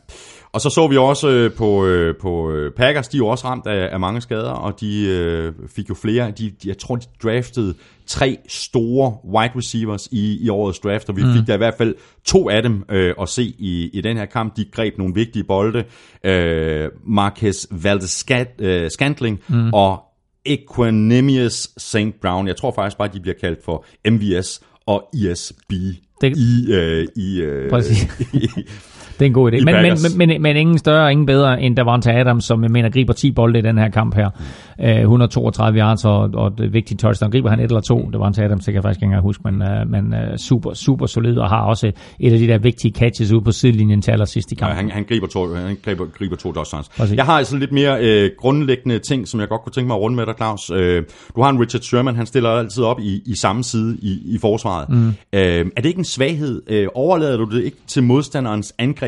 Og 0.58 0.62
så 0.62 0.70
så 0.70 0.88
vi 0.88 0.96
også 0.96 1.28
øh, 1.28 1.52
på, 1.52 1.86
øh, 1.86 2.16
på 2.16 2.50
øh, 2.50 2.72
Packers, 2.72 3.08
de 3.08 3.16
er 3.16 3.18
jo 3.18 3.26
også 3.26 3.46
ramt 3.46 3.66
af, 3.66 3.88
af 3.92 4.00
mange 4.00 4.20
skader, 4.20 4.50
og 4.50 4.80
de 4.80 5.06
øh, 5.06 5.52
fik 5.68 5.88
jo 5.88 5.94
flere. 5.94 6.30
De, 6.30 6.50
de, 6.50 6.68
jeg 6.68 6.78
tror, 6.78 6.96
de 6.96 7.06
draftede 7.22 7.74
tre 8.06 8.38
store 8.48 9.16
wide 9.34 9.52
receivers 9.56 10.08
i, 10.12 10.44
i 10.44 10.48
årets 10.48 10.78
draft, 10.78 11.08
og 11.08 11.16
vi 11.16 11.22
mm. 11.22 11.32
fik 11.32 11.46
da 11.46 11.54
i 11.54 11.56
hvert 11.56 11.74
fald 11.78 11.94
to 12.24 12.50
af 12.50 12.62
dem 12.62 12.84
øh, 12.90 13.14
at 13.20 13.28
se 13.28 13.42
i, 13.42 13.90
i 13.92 14.00
den 14.00 14.16
her 14.16 14.24
kamp. 14.24 14.56
De 14.56 14.64
greb 14.72 14.98
nogle 14.98 15.14
vigtige 15.14 15.44
bolde. 15.44 15.84
Øh, 16.24 16.88
Marquez 17.06 17.64
Valdez-Scantling 17.64 19.36
mm. 19.48 19.74
og 19.74 20.02
Equanimous 20.44 21.68
St. 21.76 22.20
Brown. 22.22 22.46
Jeg 22.46 22.56
tror 22.56 22.72
faktisk 22.74 22.98
bare, 22.98 23.08
de 23.12 23.20
bliver 23.20 23.36
kaldt 23.40 23.64
for 23.64 23.84
MVS 24.10 24.60
og 24.86 25.08
ISB 25.14 25.72
Det- 26.20 26.36
i, 26.36 26.72
øh, 26.72 27.06
i, 27.16 27.40
øh, 27.40 27.82
i, 28.32 28.48
Det 29.18 29.24
er 29.24 29.26
en 29.26 29.32
god 29.32 29.52
idé. 29.52 29.64
Men, 29.64 29.74
men, 29.74 29.98
men, 30.18 30.28
men, 30.28 30.42
men 30.42 30.56
ingen 30.56 30.78
større 30.78 31.12
ingen 31.12 31.26
bedre 31.26 31.62
end 31.62 31.76
Davante 31.76 32.12
Adams, 32.12 32.44
som 32.44 32.62
jeg 32.62 32.70
mener 32.70 32.90
griber 32.90 33.12
10 33.12 33.30
bolde 33.32 33.58
i 33.58 33.62
den 33.62 33.78
her 33.78 33.88
kamp 33.90 34.14
her. 34.14 34.30
Øh, 34.80 35.00
132 35.00 35.78
yards 35.78 36.05
og, 36.05 36.30
og 36.34 36.47
et 36.47 36.72
vigtigt 36.72 37.00
touchdown. 37.00 37.30
Griber 37.32 37.50
han 37.50 37.60
et 37.60 37.64
eller 37.64 37.80
to? 37.80 38.10
Davante 38.12 38.44
Adams, 38.44 38.64
det 38.64 38.72
kan 38.72 38.74
jeg 38.74 38.82
faktisk 38.82 38.98
ikke 38.98 39.05
engang 39.05 39.22
huske, 39.22 39.42
men, 39.44 39.62
uh, 39.62 39.90
men 39.90 40.05
uh, 40.12 40.36
super, 40.36 40.74
super 40.74 41.06
solid 41.06 41.36
og 41.36 41.48
har 41.48 41.60
også 41.60 41.92
et 42.20 42.32
af 42.32 42.38
de 42.38 42.47
der 42.47 42.58
vigtige 42.58 42.94
catches 42.94 43.32
ude 43.32 43.44
på 43.44 43.52
sidelinjen 43.52 44.02
til 44.02 44.10
allersidst 44.10 44.52
i 44.52 44.55
Ja, 44.60 44.66
kampen. 44.66 44.76
han, 44.76 44.90
han 44.90 45.05
griber 45.08 45.26
to, 45.26 45.55
han 45.55 45.76
griber, 45.84 46.05
griber 46.18 46.36
to 46.36 46.52
touchdowns. 46.52 46.88
Præcis. 46.88 47.16
Jeg 47.16 47.24
har 47.24 47.32
altså 47.32 47.56
lidt 47.56 47.72
mere 47.72 47.98
øh, 48.00 48.30
grundlæggende 48.38 48.98
ting, 48.98 49.28
som 49.28 49.40
jeg 49.40 49.48
godt 49.48 49.62
kunne 49.62 49.72
tænke 49.72 49.86
mig 49.86 49.94
at 49.94 50.00
runde 50.00 50.16
med 50.16 50.26
dig, 50.26 50.34
Claus. 50.36 50.70
Øh, 50.70 51.02
du 51.36 51.42
har 51.42 51.50
en 51.50 51.60
Richard 51.60 51.82
Sherman, 51.82 52.16
han 52.16 52.26
stiller 52.26 52.50
altid 52.50 52.82
op 52.82 53.00
i, 53.00 53.22
i 53.26 53.36
samme 53.36 53.64
side 53.64 53.97
i, 54.02 54.34
i 54.34 54.38
forsvaret. 54.40 54.88
Mm. 54.88 55.08
Øh, 55.08 55.12
er 55.32 55.64
det 55.76 55.84
ikke 55.86 55.98
en 55.98 56.05
svaghed? 56.05 56.62
Øh, 56.68 56.86
overlader 56.94 57.36
du 57.36 57.44
det 57.56 57.64
ikke 57.64 57.76
til 57.86 58.02
modstanderens 58.02 58.74
angreb 58.78 59.07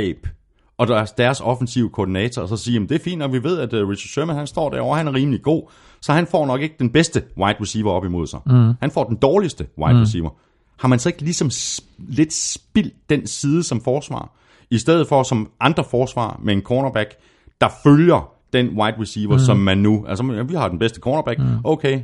og 0.79 0.89
deres, 0.89 1.13
deres 1.13 1.41
offensive 1.41 1.91
koordinator, 1.91 2.43
og 2.43 2.49
så 2.49 2.57
sige, 2.57 2.83
at 2.83 2.89
det 2.89 2.95
er 2.95 3.05
fint, 3.05 3.23
og 3.23 3.33
vi 3.33 3.43
ved, 3.43 3.59
at 3.59 3.73
øh, 3.73 3.89
Richard 3.89 4.09
Sherman 4.09 4.37
han 4.37 4.47
står 4.47 4.71
derovre, 4.71 4.97
han 4.97 5.09
er 5.09 5.15
rimelig 5.15 5.43
god, 5.43 5.63
så 6.01 6.13
han 6.13 6.27
får 6.27 6.47
nok 6.47 6.61
ikke 6.61 6.75
den 6.79 6.91
bedste 6.91 7.23
wide 7.39 7.57
receiver 7.61 7.91
op 7.93 8.05
imod 8.05 8.27
sig. 8.27 8.41
Mm. 8.47 8.73
Han 8.81 8.91
får 8.91 9.05
den 9.05 9.17
dårligste 9.17 9.67
wide 9.79 9.95
mm. 9.95 10.01
receiver. 10.01 10.31
Har 10.79 10.89
man 10.89 10.99
så 10.99 11.09
ikke 11.09 11.23
ligesom 11.23 11.51
lidt 11.99 12.33
spildt 12.33 12.95
den 13.11 13.27
side 13.27 13.63
som 13.63 13.81
forsvar? 13.81 14.37
I 14.71 14.79
stedet 14.79 15.09
for 15.09 15.23
som 15.23 15.51
andre 15.61 15.85
forsvar 15.85 16.41
med 16.43 16.55
en 16.55 16.63
cornerback, 16.63 17.15
der 17.61 17.69
følger 17.83 18.33
den 18.53 18.69
wide 18.69 19.01
receiver, 19.01 19.33
mm. 19.33 19.39
som 19.39 19.57
man 19.57 19.79
nu... 19.79 20.05
Altså, 20.09 20.45
vi 20.49 20.55
har 20.55 20.69
den 20.69 20.79
bedste 20.79 21.01
cornerback. 21.01 21.39
Mm. 21.39 21.47
Okay. 21.65 22.01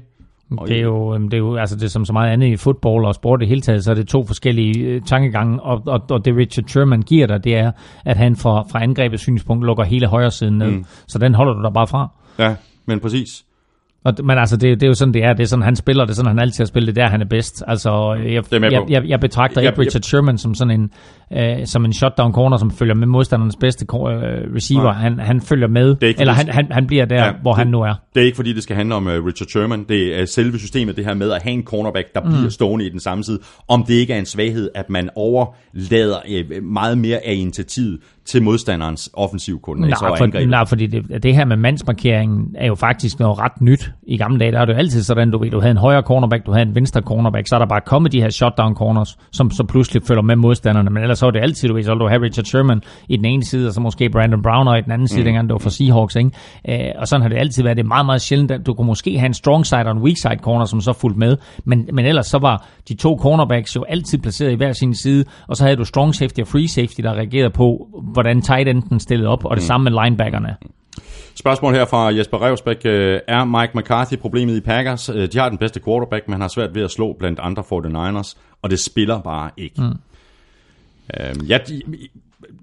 Det 0.51 0.77
er 0.77 0.83
jo, 0.83 1.15
øhm, 1.15 1.29
det 1.29 1.35
er 1.35 1.39
jo 1.39 1.57
altså 1.57 1.77
det 1.77 1.85
er 1.85 1.89
som 1.89 2.05
så 2.05 2.13
meget 2.13 2.33
andet 2.33 2.47
i 2.47 2.57
fodbold 2.57 3.07
og 3.07 3.15
sport 3.15 3.41
i 3.41 3.41
det 3.41 3.49
hele 3.49 3.61
taget, 3.61 3.85
så 3.85 3.91
er 3.91 3.95
det 3.95 4.09
to 4.09 4.25
forskellige 4.27 4.79
øh, 4.79 5.03
tankegange, 5.03 5.63
og, 5.63 5.83
og, 5.87 6.03
og 6.11 6.25
det 6.25 6.37
Richard 6.37 6.65
Sherman 6.69 7.03
giver 7.03 7.27
dig, 7.27 7.45
det 7.45 7.57
er, 7.57 7.73
at 8.05 8.17
han 8.17 8.37
fra, 8.37 8.63
fra 8.73 8.83
angrebets 8.83 9.23
synspunkt 9.23 9.65
lukker 9.65 9.85
hele 9.85 10.07
højre 10.07 10.31
siden 10.31 10.59
ned. 10.59 10.71
Mm. 10.71 10.85
Så 11.07 11.19
den 11.19 11.35
holder 11.35 11.53
du 11.53 11.63
dig 11.63 11.73
bare 11.73 11.87
fra. 11.87 12.09
Ja, 12.39 12.55
men 12.87 13.01
præcis. 13.01 13.45
Og, 14.07 14.15
men 14.25 14.39
altså, 14.39 14.57
det, 14.57 14.81
det 14.81 14.83
er 14.83 14.89
jo 14.89 14.95
sådan, 14.95 15.15
det 15.15 15.25
er. 15.25 15.33
Det 15.33 15.43
er 15.43 15.47
sådan, 15.47 15.63
han 15.63 15.77
spiller. 15.77 16.05
Det 16.05 16.11
er 16.11 16.15
sådan, 16.15 16.29
han 16.29 16.39
altid 16.39 16.65
har 16.65 16.67
spillet. 16.67 16.95
Det 16.95 17.01
er 17.03 17.05
der, 17.05 17.11
han 17.11 17.21
er 17.21 17.27
bedst. 17.27 17.63
Altså, 17.67 18.15
jeg, 18.25 18.45
jeg 18.63 18.91
jeg, 18.91 19.03
jeg, 19.09 19.21
betragter 19.21 19.61
ikke 19.61 19.81
Richard 19.81 20.03
Sherman 20.03 20.39
som 20.39 20.55
sådan 20.55 20.81
en, 20.81 20.91
øh, 21.39 21.67
som 21.67 21.85
en 21.85 21.93
shutdown 21.93 22.33
corner, 22.33 22.57
som 22.57 22.71
følger 22.71 22.95
med 22.95 23.07
modstandernes 23.07 23.57
bedste 23.57 23.87
øh, 23.95 24.55
receiver. 24.55 24.83
Nej. 24.83 24.93
Han, 24.93 25.19
han 25.19 25.41
følger 25.41 25.69
med, 25.69 25.97
er 26.03 26.07
ikke 26.07 26.21
eller 26.21 26.33
han, 26.33 26.49
han, 26.49 26.67
han 26.71 26.87
bliver 26.87 27.05
der, 27.05 27.25
Ja, 27.25 27.33
hvor 27.43 27.53
det- 27.53 27.59
han 27.59 27.67
nu 27.67 27.81
er. 27.83 27.95
Det 28.15 28.21
er 28.21 28.25
ikke 28.25 28.37
fordi, 28.37 28.53
det 28.53 28.63
skal 28.63 28.77
handle 28.77 28.95
om 28.95 29.07
uh, 29.07 29.13
Richard 29.13 29.49
Sherman. 29.49 29.85
Det 29.89 30.21
er 30.21 30.25
selve 30.25 30.59
systemet, 30.59 30.97
det 30.97 31.05
her 31.05 31.15
med 31.15 31.31
at 31.33 31.43
have 31.43 31.53
en 31.53 31.63
cornerback, 31.65 32.15
der 32.15 32.21
mm. 32.21 32.29
bliver 32.29 32.51
stående 32.51 32.87
i 32.87 32.89
den 32.89 33.01
samme 33.01 33.25
side. 33.25 33.39
Om 33.69 33.85
det 33.85 33.95
ikke 33.95 34.13
er 34.13 34.19
en 34.19 34.27
svaghed, 34.27 34.69
at 34.75 34.91
man 34.91 35.11
overlader 35.17 36.17
uh, 36.29 36.65
meget 36.65 36.99
mere 36.99 37.27
af 37.27 37.35
initiativet 37.35 37.99
til 38.29 38.43
modstanderens 38.43 39.11
offensiv 39.15 39.61
koordinator 39.61 40.03
Nej, 40.03 40.11
og 40.11 40.19
for, 40.19 40.47
nej, 40.47 40.65
fordi 40.67 40.87
det, 40.87 41.23
det 41.23 41.35
her 41.35 41.45
med 41.45 41.57
mandsmarkeringen 41.57 42.57
er 42.59 42.67
jo 42.67 42.75
faktisk 42.75 43.19
noget 43.19 43.39
ret 43.39 43.61
nyt. 43.61 43.93
I 44.07 44.17
gamle 44.17 44.39
dage, 44.39 44.53
der 44.53 44.61
er 44.61 44.65
det 44.65 44.73
jo 44.73 44.79
altid 44.79 45.03
sådan, 45.03 45.31
du 45.31 45.39
ved, 45.39 45.51
du 45.51 45.61
havde 45.61 45.71
en 45.71 45.77
højre 45.77 46.03
cornerback, 46.03 46.47
du 46.47 46.53
havde 46.53 46.67
en 46.69 46.75
venstre 46.75 47.01
cornerback, 47.01 47.49
så 47.49 47.55
er 47.55 47.59
der 47.59 47.67
bare 47.67 47.81
kommet 47.81 48.13
de 48.13 48.21
her 48.21 48.31
shutdown 48.31 48.75
corners, 48.75 49.19
som 49.33 49.51
så 49.51 49.65
pludselig 49.65 50.03
følger 50.03 50.23
med 50.23 50.37
modstanderne. 50.37 50.91
Men 50.91 51.03
ellers 51.03 51.19
så 51.19 51.27
var 51.27 51.31
det 51.31 51.41
altid, 51.41 51.69
du 51.69 51.75
ved, 51.75 51.83
så 51.83 51.95
du 51.95 52.09
have 52.09 52.23
Richard 52.23 52.45
Sherman 52.45 52.83
i 53.09 53.17
den 53.17 53.25
ene 53.25 53.45
side, 53.45 53.69
og 53.69 53.75
så 53.75 53.81
måske 53.81 54.11
Brandon 54.11 54.43
Brown 54.43 54.79
i 54.79 54.81
den 54.81 54.93
anden 54.93 55.09
side, 55.09 55.21
mm. 55.21 55.25
dengang 55.25 55.49
det 55.49 55.53
var 55.53 55.59
for 55.59 55.71
Seahawks, 55.71 56.17
ikke? 56.17 56.31
Øh, 56.69 56.79
og 56.99 57.09
sådan 57.09 57.23
har 57.23 57.29
det 57.29 57.37
altid 57.37 57.63
været. 57.63 57.77
Det 57.77 57.83
er 57.83 57.89
meget, 57.89 58.07
meget 58.07 58.21
sjældent, 58.21 58.51
at 58.51 58.67
du 58.67 58.75
kunne 58.75 58.87
måske 58.87 59.19
have 59.19 59.27
en 59.27 59.35
strong 59.35 59.67
side 59.67 59.81
og 59.81 59.91
en 59.91 59.99
weak 59.99 60.17
side 60.17 60.39
corner, 60.43 60.65
som 60.65 60.81
så 60.81 60.93
fulgte 60.93 61.19
med. 61.19 61.37
Men, 61.65 61.89
men 61.93 62.07
ellers 62.07 62.27
så 62.27 62.39
var 62.39 62.67
de 62.89 62.95
to 62.95 63.19
cornerbacks 63.23 63.77
jo 63.77 63.85
altid 63.89 64.19
placeret 64.19 64.53
i 64.53 64.55
hver 64.55 64.73
sin 64.73 64.95
side, 64.95 65.25
og 65.49 65.57
så 65.57 65.65
havde 65.65 65.77
du 65.77 65.85
strong 65.85 66.15
safety 66.15 66.41
og 66.41 66.49
free 66.49 66.69
safety, 66.69 67.01
der 67.01 67.13
reagerede 67.13 67.51
på, 67.51 67.89
hvordan 68.17 68.43
tight 68.43 68.69
enden 68.69 69.01
stillede 69.01 69.29
op, 69.29 69.45
og 69.45 69.57
det 69.57 69.63
mm. 69.63 69.67
samme 69.67 69.91
med 69.91 70.05
linebackerne. 70.05 70.57
Spørgsmål 71.35 71.75
her 71.75 71.85
fra 71.85 72.07
Jesper 72.07 72.43
Revsbæk. 72.43 72.81
Øh, 72.85 73.21
Er 73.29 73.45
Mike 73.45 73.73
McCarthy 73.79 74.15
problemet 74.19 74.57
i 74.57 74.61
Packers? 74.61 75.09
Øh, 75.09 75.29
De 75.33 75.39
har 75.39 75.49
den 75.49 75.59
bedste 75.59 75.81
quarterback, 75.85 76.29
men 76.29 76.41
har 76.41 76.49
svært 76.49 76.75
ved 76.75 76.83
at 76.83 76.91
slå 76.91 77.17
blandt 77.19 77.41
andre 77.43 77.63
49ers, 77.63 78.35
og 78.63 78.71
det 78.71 78.79
spiller 78.81 79.21
bare 79.21 79.51
ikke. 79.57 79.83
Mm. 79.83 79.97
Øh, 81.21 81.51
jeg, 81.51 81.61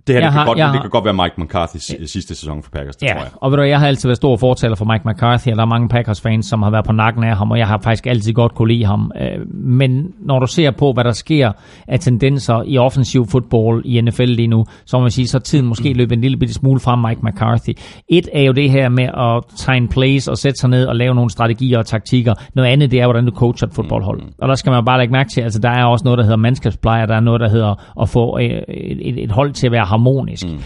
det 0.08 0.16
her 0.16 0.22
det 0.22 0.24
kan, 0.24 0.32
har- 0.32 0.46
godt, 0.46 0.58
jeg 0.58 0.68
det 0.68 0.76
har- 0.76 0.82
kan 0.82 0.90
godt 0.90 1.06
være 1.06 1.14
Mike 1.14 1.36
McCarthy's 1.42 2.06
sidste 2.06 2.36
sæson 2.36 2.64
for 2.64 2.72
Packers, 2.72 2.96
det 2.96 3.08
Ja, 3.08 3.14
tror 3.14 3.20
jeg. 3.22 3.30
og 3.36 3.52
ved 3.52 3.58
du, 3.58 3.64
jeg 3.64 3.80
har 3.80 3.88
altid 3.88 4.10
været 4.10 4.18
stor 4.18 4.38
fortaler 4.38 4.76
for 4.76 4.86
Mike 4.86 5.04
McCarthy, 5.10 5.48
og 5.52 5.56
der 5.58 5.62
er 5.62 5.66
mange 5.68 5.90
Packers-fans, 5.90 6.46
som 6.46 6.62
har 6.64 6.70
været 6.72 6.86
på 6.86 6.92
nakken 6.92 7.24
af 7.24 7.38
ham, 7.38 7.52
og 7.52 7.58
jeg 7.58 7.68
har 7.68 7.80
faktisk 7.84 8.08
altid 8.08 8.34
godt 8.34 8.56
kunne 8.56 8.68
lide 8.74 8.86
ham. 8.86 9.12
Øh, 9.22 9.48
Men 9.54 10.14
når 10.20 10.40
du 10.40 10.48
ser 10.48 10.72
på, 10.72 10.94
hvad 10.94 11.04
der 11.04 11.12
sker 11.12 11.52
af 11.88 12.00
tendenser 12.00 12.64
i 12.66 12.78
offensiv 12.78 13.26
fodbold 13.28 13.86
i 13.86 14.02
NFL 14.02 14.24
lige 14.24 14.48
nu, 14.48 14.66
så 14.86 14.98
må 14.98 15.02
man 15.02 15.12
sige, 15.12 15.28
så 15.28 15.40
tiden 15.40 15.66
måske 15.66 15.94
løbet 15.94 16.16
en 16.16 16.22
lille 16.22 16.38
bitte 16.38 16.54
smule 16.54 16.80
fra 16.80 16.96
Mike 16.96 17.22
McCarthy. 17.24 17.70
Et 18.10 18.30
er 18.34 18.42
jo 18.44 18.52
det 18.52 18.72
her 18.72 18.90
med 18.90 19.04
at 19.18 19.44
tegne 19.58 19.88
plays 19.88 20.28
og 20.28 20.38
sætte 20.38 20.60
sig 20.60 20.70
ned 20.70 20.86
og 20.86 20.96
lave 20.96 21.16
nogle 21.16 21.30
strategier 21.30 21.78
og 21.78 21.86
taktikker. 21.86 22.34
Noget 22.56 22.70
andet, 22.70 22.92
det 22.92 23.00
er, 23.02 23.06
hvordan 23.06 23.26
du 23.26 23.32
coacher 23.32 23.68
et 23.68 23.74
fodboldhold. 23.74 24.22
Og 24.42 24.48
der 24.50 24.56
skal 24.56 24.72
man 24.72 24.86
bare 24.86 25.00
lægge 25.00 25.12
mærke 25.12 25.30
til, 25.30 25.42
altså 25.42 25.60
der 25.60 25.70
er 25.70 25.86
også 25.86 26.06
noget, 26.06 26.18
der 26.18 26.24
hedder 26.24 26.38
mandskabspleje, 26.38 27.08
der 27.08 27.16
er 27.16 27.20
noget, 27.20 27.42
der 27.42 27.50
hedder 27.50 28.02
at 28.02 28.10
få 28.10 28.40
øh, 28.40 28.46
et, 28.46 29.08
et, 29.10 29.24
et 29.24 29.32
hold 29.32 29.52
til 29.54 29.68
at 29.68 29.73
være 29.74 29.86
harmonisk. 29.86 30.46
Mm. 30.48 30.60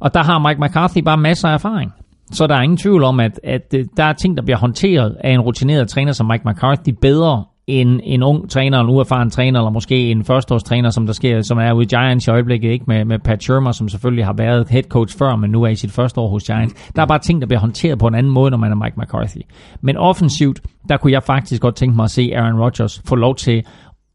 Og 0.00 0.14
der 0.14 0.22
har 0.22 0.48
Mike 0.48 0.60
McCarthy 0.60 0.98
bare 0.98 1.16
masser 1.16 1.48
af 1.48 1.54
erfaring. 1.54 1.92
Så 2.30 2.46
der 2.46 2.54
er 2.54 2.62
ingen 2.62 2.76
tvivl 2.76 3.04
om, 3.04 3.20
at, 3.20 3.40
at 3.44 3.74
øh, 3.74 3.84
der 3.96 4.04
er 4.04 4.12
ting, 4.12 4.36
der 4.36 4.42
bliver 4.42 4.58
håndteret 4.58 5.16
af 5.24 5.30
en 5.30 5.40
rutineret 5.40 5.88
træner 5.88 6.12
som 6.12 6.26
Mike 6.26 6.42
McCarthy 6.48 6.90
bedre 7.00 7.44
end 7.68 8.00
en 8.04 8.22
ung 8.22 8.50
træner, 8.50 8.80
en 8.80 8.88
uerfaren 8.88 9.30
træner, 9.30 9.60
eller 9.60 9.70
måske 9.70 10.10
en 10.10 10.24
førsteårstræner, 10.24 10.90
som 10.90 11.06
der 11.06 11.12
sker, 11.12 11.42
som 11.42 11.58
er 11.58 11.72
ude 11.72 11.82
i 11.82 11.86
Giants 11.86 12.26
i 12.26 12.30
øjeblikket, 12.30 12.70
ikke 12.70 12.84
med, 12.88 13.04
med 13.04 13.18
Pat 13.18 13.42
Shermer, 13.42 13.72
som 13.72 13.88
selvfølgelig 13.88 14.24
har 14.24 14.32
været 14.32 14.68
head 14.68 14.82
coach 14.82 15.18
før, 15.18 15.36
men 15.36 15.50
nu 15.50 15.62
er 15.62 15.68
i 15.68 15.74
sit 15.74 15.92
første 15.92 16.20
år 16.20 16.28
hos 16.28 16.44
Giants. 16.44 16.90
Der 16.96 17.02
er 17.02 17.06
bare 17.06 17.18
ting, 17.18 17.40
der 17.40 17.46
bliver 17.46 17.60
håndteret 17.60 17.98
på 17.98 18.06
en 18.06 18.14
anden 18.14 18.32
måde, 18.32 18.50
når 18.50 18.58
man 18.58 18.72
er 18.72 18.76
Mike 18.76 19.00
McCarthy. 19.00 19.40
Men 19.80 19.96
offensivt, 19.96 20.60
der 20.88 20.96
kunne 20.96 21.12
jeg 21.12 21.22
faktisk 21.22 21.62
godt 21.62 21.74
tænke 21.74 21.96
mig 21.96 22.04
at 22.04 22.10
se 22.10 22.30
Aaron 22.36 22.60
Rodgers 22.60 23.02
få 23.08 23.14
lov 23.14 23.34
til 23.34 23.62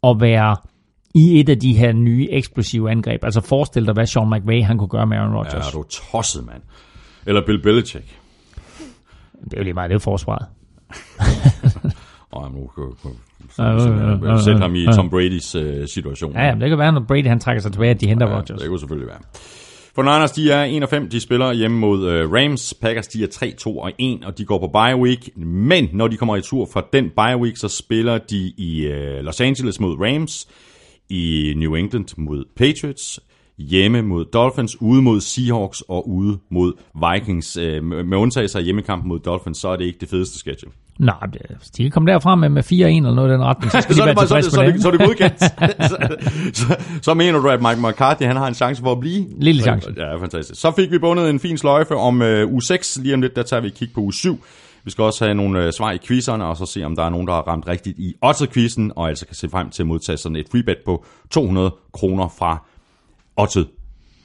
at 0.03 0.15
være 0.19 0.55
i 1.13 1.39
et 1.39 1.49
af 1.49 1.59
de 1.59 1.73
her 1.73 1.91
nye 1.93 2.27
eksplosive 2.31 2.91
angreb. 2.91 3.23
Altså 3.23 3.41
forestil 3.41 3.85
dig, 3.85 3.93
hvad 3.93 4.05
Sean 4.05 4.29
McVay 4.29 4.63
han 4.63 4.77
kunne 4.77 4.87
gøre 4.89 5.07
med 5.07 5.17
Aaron 5.17 5.31
Ja, 5.33 5.37
Rodgers. 5.39 5.67
er 5.67 5.71
du 5.71 5.83
tosset, 5.83 6.45
mand. 6.45 6.61
Eller 7.25 7.41
Bill 7.45 7.61
Belichick. 7.61 8.05
Det 9.43 9.53
er 9.53 9.57
jo 9.57 9.63
lige 9.63 9.73
meget, 9.73 9.89
det 9.89 9.95
er 9.95 9.99
forsvaret. 9.99 10.45
Og 12.31 12.51
nu 12.51 12.67
kan 12.75 12.83
Ja, 13.57 13.63
ja, 13.63 13.71
ja, 13.71 14.31
ja, 14.31 14.41
sætte 14.41 14.59
ham 14.61 14.75
i 14.75 14.83
ja. 14.83 14.91
Tom 14.91 15.09
Bradys 15.09 15.55
uh, 15.55 15.61
situation. 15.85 16.33
Ja, 16.35 16.55
det 16.61 16.69
kan 16.69 16.77
være, 16.77 16.91
når 16.91 17.05
Brady 17.07 17.27
han 17.27 17.39
trækker 17.39 17.61
sig 17.61 17.71
tilbage, 17.71 17.91
at 17.91 18.01
de 18.01 18.07
henter 18.07 18.29
Ja, 18.29 18.35
Rodgers. 18.37 18.59
det 18.59 18.69
kunne 18.69 18.79
selvfølgelig 18.79 19.07
være. 19.07 19.19
For 19.95 20.01
Niners, 20.01 20.31
de 20.31 20.51
er 20.51 20.63
1 20.63 20.83
og 20.83 20.89
5, 20.89 21.09
de 21.09 21.19
spiller 21.19 21.53
hjemme 21.53 21.77
mod 21.79 22.23
uh, 22.25 22.33
Rams. 22.33 22.73
Packers, 22.81 23.07
de 23.07 23.23
er 23.23 23.27
3, 23.27 23.51
2 23.51 23.77
og 23.77 23.91
1, 23.99 24.25
og 24.25 24.37
de 24.37 24.45
går 24.45 24.59
på 24.59 24.67
bye 24.67 24.95
week. 25.01 25.29
Men 25.37 25.89
når 25.93 26.07
de 26.07 26.17
kommer 26.17 26.35
i 26.35 26.41
tur 26.41 26.67
fra 26.73 26.83
den 26.93 27.09
bye 27.09 27.37
week, 27.37 27.57
så 27.57 27.67
spiller 27.67 28.17
de 28.17 28.37
i 28.57 28.87
uh, 28.87 29.25
Los 29.25 29.41
Angeles 29.41 29.79
mod 29.79 29.95
Rams, 29.99 30.47
i 31.09 31.53
New 31.57 31.75
England 31.75 32.05
mod 32.17 32.43
Patriots, 32.57 33.19
hjemme 33.57 34.01
mod 34.01 34.25
Dolphins, 34.25 34.81
ude 34.81 35.01
mod 35.01 35.21
Seahawks 35.21 35.81
og 35.89 36.09
ude 36.09 36.37
mod 36.51 36.73
Vikings. 37.11 37.57
Uh, 37.57 37.83
med 37.83 38.17
undtagelse 38.17 38.57
af 38.57 38.63
hjemmekampen 38.63 39.09
mod 39.09 39.19
Dolphins, 39.19 39.57
så 39.57 39.67
er 39.67 39.75
det 39.75 39.85
ikke 39.85 39.99
det 39.99 40.09
fedeste 40.09 40.37
schedule. 40.37 40.71
Nej, 40.99 41.15
det- 41.33 41.41
hvis 41.57 41.69
de 41.69 41.83
kan 41.83 41.91
komme 41.91 42.11
derfra 42.11 42.35
med, 42.35 42.49
med 42.49 42.63
4-1 42.63 42.73
eller 42.85 43.13
noget 43.13 43.29
i 43.29 43.33
den 43.33 43.43
retning, 43.43 43.71
så 43.71 43.81
skal 43.81 43.95
de 43.95 43.97
så, 43.99 44.01
er 44.01 44.05
være 44.05 44.15
bare- 44.15 44.43
så, 44.43 44.49
så, 44.51 44.61
med 44.63 44.73
det, 44.73 44.81
så 44.81 44.87
er 44.87 44.91
det 44.91 44.99
godkendt. 45.07 45.39
så, 45.89 45.97
så, 46.53 46.75
så 47.01 47.13
mener 47.13 47.39
du, 47.39 47.49
at 47.49 47.61
Mike 47.61 47.87
McCarthy 47.87 48.23
han 48.23 48.35
har 48.35 48.47
en 48.47 48.53
chance 48.53 48.81
for 48.81 48.91
at 48.91 48.99
blive? 48.99 49.25
Lille 49.39 49.61
chance. 49.61 49.89
Ja, 49.97 50.15
fantastisk. 50.15 50.61
Så 50.61 50.71
fik 50.75 50.91
vi 50.91 50.97
bundet 50.99 51.29
en 51.29 51.39
fin 51.39 51.57
sløjfe 51.57 51.95
om 51.95 52.21
uh, 52.21 52.27
uge 52.53 52.61
6. 52.61 52.99
Lige 53.03 53.13
om 53.13 53.21
lidt, 53.21 53.35
der 53.35 53.43
tager 53.43 53.61
vi 53.61 53.67
et 53.67 53.73
kig 53.73 53.89
på 53.93 54.01
uge 54.01 54.13
7. 54.13 54.43
Vi 54.83 54.91
skal 54.91 55.03
også 55.03 55.25
have 55.25 55.35
nogle 55.35 55.65
øh, 55.65 55.73
svar 55.73 55.91
i 55.91 55.97
quizerne, 55.97 56.45
og 56.45 56.57
så 56.57 56.65
se, 56.65 56.83
om 56.83 56.95
der 56.95 57.03
er 57.03 57.09
nogen, 57.09 57.27
der 57.27 57.33
har 57.33 57.41
ramt 57.41 57.67
rigtigt 57.67 57.99
i 57.99 58.15
Otte-quizzen, 58.21 58.91
og 58.95 59.09
altså 59.09 59.25
kan 59.25 59.35
se 59.35 59.49
frem 59.49 59.69
til 59.69 59.83
at 59.83 59.87
modtage 59.87 60.17
sådan 60.17 60.35
et 60.35 60.49
freebet 60.51 60.77
på 60.85 61.05
200 61.31 61.75
kroner 61.93 62.27
fra 62.27 62.65
Otte 63.37 63.65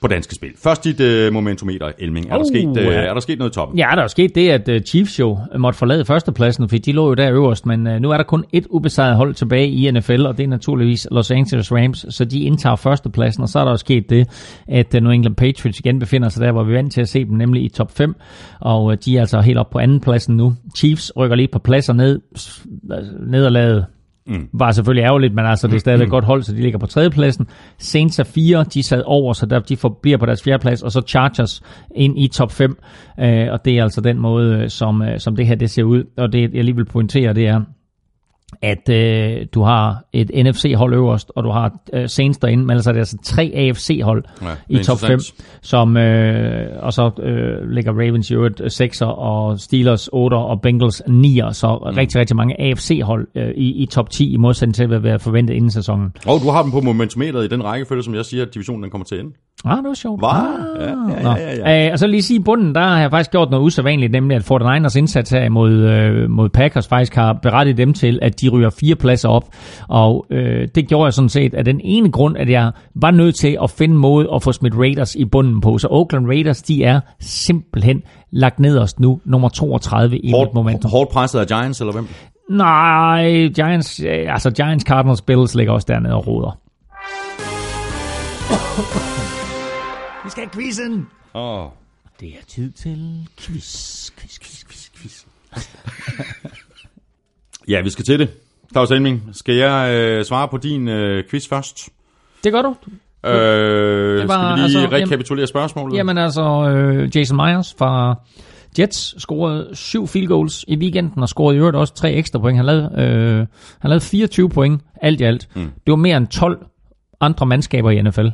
på 0.00 0.08
danske 0.08 0.34
spil. 0.34 0.50
Først 0.62 0.84
dit 0.84 1.00
uh, 1.00 1.32
momentometer, 1.32 1.92
Elming. 1.98 2.26
Er, 2.26 2.30
der 2.30 2.38
Oh, 2.38 2.44
sket, 2.46 2.68
uh, 2.68 2.76
ja. 2.76 2.90
er 2.90 3.12
der 3.12 3.20
sket 3.20 3.38
noget 3.38 3.50
i 3.50 3.54
toppen? 3.54 3.78
Ja, 3.78 3.88
der 3.96 4.02
er 4.02 4.06
sket 4.06 4.34
det, 4.34 4.50
at 4.50 4.68
uh, 4.68 4.76
Chiefs 4.86 5.20
jo 5.20 5.38
måtte 5.58 5.78
forlade 5.78 6.04
førstepladsen, 6.04 6.68
fordi 6.68 6.78
de 6.78 6.92
lå 6.92 7.08
jo 7.08 7.14
der 7.14 7.32
øverst, 7.32 7.66
men 7.66 7.86
uh, 7.86 7.92
nu 7.92 8.10
er 8.10 8.16
der 8.16 8.24
kun 8.24 8.44
et 8.52 8.66
ubesejret 8.70 9.16
hold 9.16 9.34
tilbage 9.34 9.68
i 9.68 9.90
NFL, 9.90 10.26
og 10.26 10.38
det 10.38 10.44
er 10.44 10.48
naturligvis 10.48 11.08
Los 11.10 11.30
Angeles 11.30 11.72
Rams, 11.72 12.06
så 12.10 12.24
de 12.24 12.40
indtager 12.40 12.76
førstepladsen, 12.76 13.42
og 13.42 13.48
så 13.48 13.58
er 13.58 13.64
der 13.64 13.70
jo 13.70 13.76
sket 13.76 14.10
det, 14.10 14.28
at 14.68 14.94
uh, 14.94 15.00
New 15.00 15.12
England 15.12 15.36
Patriots 15.36 15.78
igen 15.78 15.98
befinder 15.98 16.28
sig 16.28 16.42
der, 16.42 16.52
hvor 16.52 16.64
vi 16.64 16.72
er 16.72 16.76
vant 16.76 16.92
til 16.92 17.00
at 17.00 17.08
se 17.08 17.24
dem, 17.24 17.36
nemlig 17.36 17.64
i 17.64 17.68
top 17.68 17.92
5, 17.92 18.14
og 18.60 18.84
uh, 18.84 18.94
de 19.04 19.16
er 19.16 19.20
altså 19.20 19.40
helt 19.40 19.58
op 19.58 19.70
på 19.70 19.78
anden 19.78 20.00
pladsen 20.00 20.36
nu. 20.36 20.54
Chiefs 20.76 21.12
rykker 21.16 21.36
lige 21.36 21.48
på 21.52 21.58
pladser 21.58 21.92
ned, 21.92 22.20
altså, 22.90 23.12
nederlaget 23.26 23.86
mm. 24.28 24.48
var 24.52 24.70
selvfølgelig 24.70 25.02
ærgerligt, 25.02 25.34
men 25.34 25.44
altså 25.46 25.68
det 25.68 25.74
er 25.74 25.80
stadigvæk 25.80 26.08
godt 26.08 26.24
hold, 26.24 26.42
så 26.42 26.52
de 26.52 26.60
ligger 26.60 26.78
på 26.78 26.86
tredjepladsen. 26.86 27.46
Saints 27.78 28.18
er 28.18 28.24
fire, 28.24 28.64
de 28.74 28.82
sad 28.82 29.02
over, 29.06 29.32
så 29.32 29.46
der, 29.46 29.58
de 29.58 29.76
forbliver 29.76 30.18
på 30.18 30.26
deres 30.26 30.42
fjerdeplads, 30.42 30.82
og 30.82 30.92
så 30.92 31.02
Chargers 31.08 31.62
ind 31.94 32.18
i 32.18 32.28
top 32.28 32.52
5, 32.52 32.78
øh, 33.20 33.46
og 33.52 33.64
det 33.64 33.78
er 33.78 33.82
altså 33.82 34.00
den 34.00 34.18
måde, 34.18 34.62
øh, 34.62 34.68
som, 34.68 35.02
øh, 35.02 35.18
som 35.18 35.36
det 35.36 35.46
her 35.46 35.54
det 35.54 35.70
ser 35.70 35.82
ud. 35.82 36.04
Og 36.16 36.32
det 36.32 36.54
jeg 36.54 36.64
lige 36.64 36.76
vil 36.76 36.84
pointere, 36.84 37.34
det 37.34 37.46
er, 37.46 37.60
at 38.62 38.88
øh, 38.88 39.46
du 39.54 39.62
har 39.62 40.04
et 40.12 40.30
NFC-hold 40.34 40.94
øverst, 40.94 41.32
og 41.36 41.44
du 41.44 41.50
har 41.50 41.78
øh, 41.92 42.08
Saints 42.08 42.38
derinde, 42.38 42.64
men 42.64 42.70
altså 42.70 42.90
det 42.90 42.96
er 42.96 43.00
altså 43.00 43.16
tre 43.24 43.52
AFC-hold 43.54 44.24
Ja, 44.42 44.46
i 44.68 44.82
top 44.82 44.98
5, 44.98 45.10
interessant. 45.10 45.44
som, 45.62 45.96
øh, 45.96 46.82
og 46.82 46.92
så 46.92 47.10
øh, 47.22 47.70
ligger 47.70 47.92
Ravens 47.92 48.30
i 48.30 48.34
øvrigt 48.34 48.60
6'er, 48.60 49.04
og 49.06 49.60
Steelers 49.60 50.08
8'er, 50.08 50.34
og 50.34 50.60
Bengals 50.60 51.00
9'er, 51.00 51.52
så 51.52 51.78
mm. 51.90 51.96
rigtig, 51.96 52.20
rigtig 52.20 52.36
mange 52.36 52.60
AFC-hold 52.60 53.28
øh, 53.34 53.50
i, 53.56 53.82
i 53.82 53.86
top 53.86 54.10
10, 54.10 54.32
i 54.32 54.36
modsætning 54.36 54.74
til, 54.74 54.86
hvad 54.86 54.98
vi 54.98 55.08
havde 55.08 55.18
forventet 55.18 55.54
inden 55.54 55.70
sæsonen. 55.70 56.12
Og 56.26 56.40
du 56.40 56.50
har 56.50 56.62
dem 56.62 56.70
på 56.70 56.80
momentometeret 56.80 57.44
i 57.44 57.48
den 57.48 57.64
rækkefølge, 57.64 58.02
som 58.02 58.14
jeg 58.14 58.24
siger, 58.24 58.46
at 58.46 58.54
divisionen 58.54 58.82
den 58.82 58.90
kommer 58.90 59.04
til 59.04 59.14
at 59.14 59.20
ende. 59.20 59.32
Ah, 59.64 59.76
det 59.76 59.84
var 59.88 59.94
sjovt. 59.94 60.20
Hva? 60.20 60.26
Ah, 60.28 60.44
Ja, 60.80 61.30
ja, 61.30 61.36
ja, 61.36 61.52
ja, 61.64 61.72
ja. 61.72 61.86
Øh, 61.86 61.92
og 61.92 61.98
så 61.98 62.06
lige 62.06 62.22
sige, 62.22 62.40
i 62.40 62.42
bunden, 62.42 62.74
der 62.74 62.80
har 62.80 63.00
jeg 63.00 63.10
faktisk 63.10 63.30
gjort 63.30 63.50
noget 63.50 63.64
usædvanligt, 63.64 64.12
nemlig 64.12 64.36
at 64.36 64.50
49ers 64.50 64.98
indsats 64.98 65.30
her 65.30 65.48
mod, 65.48 65.70
øh, 65.72 66.30
mod 66.30 66.48
Packers 66.48 66.88
faktisk 66.88 67.14
har 67.14 67.32
berettet 67.32 67.76
dem 67.76 67.92
til, 67.92 68.18
at 68.22 68.40
de 68.40 68.48
ryger 68.48 68.70
fire 68.70 68.94
pladser 68.94 69.28
op. 69.28 69.44
Og 69.88 70.26
øh, 70.30 70.68
det 70.74 70.88
gjorde 70.88 71.04
jeg 71.04 71.12
sådan 71.12 71.28
set 71.28 71.54
af 71.54 71.64
den 71.64 71.80
ene 71.84 72.10
grund, 72.10 72.36
at 72.36 72.48
jeg 72.50 72.72
var 72.94 73.10
nødt 73.10 73.34
til 73.36 73.58
at 73.62 73.70
finde 73.70 73.94
måde 73.94 74.28
at 74.34 74.42
få 74.42 74.52
smidt 74.52 74.74
Raiders 74.78 75.14
i 75.14 75.24
bunden 75.24 75.60
på. 75.60 75.78
Så 75.78 75.88
Oakland 75.90 76.26
Raiders, 76.26 76.62
de 76.62 76.84
er 76.84 77.00
simpelthen 77.20 78.02
lagt 78.30 78.60
nederst 78.60 79.00
nu, 79.00 79.20
nummer 79.24 79.48
32 79.48 80.18
i 80.18 80.20
mit 80.26 80.34
Hårdt, 80.34 80.54
momentum. 80.54 80.90
hårdt 80.90 81.10
presset 81.10 81.38
af 81.40 81.46
Giants, 81.46 81.80
eller 81.80 81.92
hvem? 81.92 82.06
Nej, 82.50 83.24
Giants, 83.48 84.00
øh, 84.06 84.32
altså 84.32 84.50
Giants, 84.50 84.84
Cardinals, 84.84 85.22
Bills 85.22 85.54
ligger 85.54 85.72
også 85.72 85.86
dernede 85.90 86.14
og 86.14 86.26
roder. 86.26 86.58
Vi 90.28 90.30
skal 90.30 90.44
have 90.44 90.62
quizzen! 90.62 91.06
Åh, 91.34 91.64
oh, 91.64 91.70
Det 92.20 92.28
er 92.28 92.44
tid 92.48 92.70
til 92.70 93.28
quiz, 93.40 94.10
quiz, 94.10 94.38
quiz, 94.38 94.64
quiz, 94.64 94.88
quiz. 94.96 95.24
Ja, 97.68 97.80
vi 97.80 97.90
skal 97.90 98.04
til 98.04 98.18
det. 98.18 98.30
Claus 98.72 98.90
Elming, 98.90 99.22
skal 99.32 99.54
jeg 99.54 99.94
øh, 99.94 100.24
svare 100.24 100.48
på 100.48 100.56
din 100.56 100.88
øh, 100.88 101.24
quiz 101.30 101.48
først? 101.48 101.88
Det 102.44 102.52
gør 102.52 102.62
du. 102.62 102.68
Øh, 102.68 104.28
var, 104.28 104.56
skal 104.56 104.64
vi 104.64 104.68
lige 104.68 104.82
altså, 104.82 104.96
rekapitulere 104.96 105.46
spørgsmålet? 105.46 105.96
Jamen 105.96 106.18
altså, 106.18 106.70
øh, 106.70 107.16
Jason 107.16 107.36
Myers 107.36 107.74
fra 107.78 108.14
Jets 108.78 109.22
scorede 109.22 109.70
syv 109.72 110.06
field 110.06 110.28
goals 110.28 110.64
i 110.68 110.76
weekenden, 110.76 111.22
og 111.22 111.28
scorede 111.28 111.56
i 111.56 111.58
øvrigt 111.58 111.76
også 111.76 111.94
tre 111.94 112.12
ekstra 112.12 112.38
point. 112.38 112.56
Han 112.56 112.66
lavede, 112.66 112.90
øh, 112.98 113.46
han 113.78 113.88
lavede 113.88 114.04
24 114.04 114.50
point 114.50 114.82
alt 115.02 115.20
i 115.20 115.24
alt. 115.24 115.48
Mm. 115.54 115.62
Det 115.62 115.90
var 115.90 115.96
mere 115.96 116.16
end 116.16 116.26
12 116.26 116.66
andre 117.20 117.46
mandskaber 117.46 117.90
i 117.90 118.02
NFL. 118.02 118.28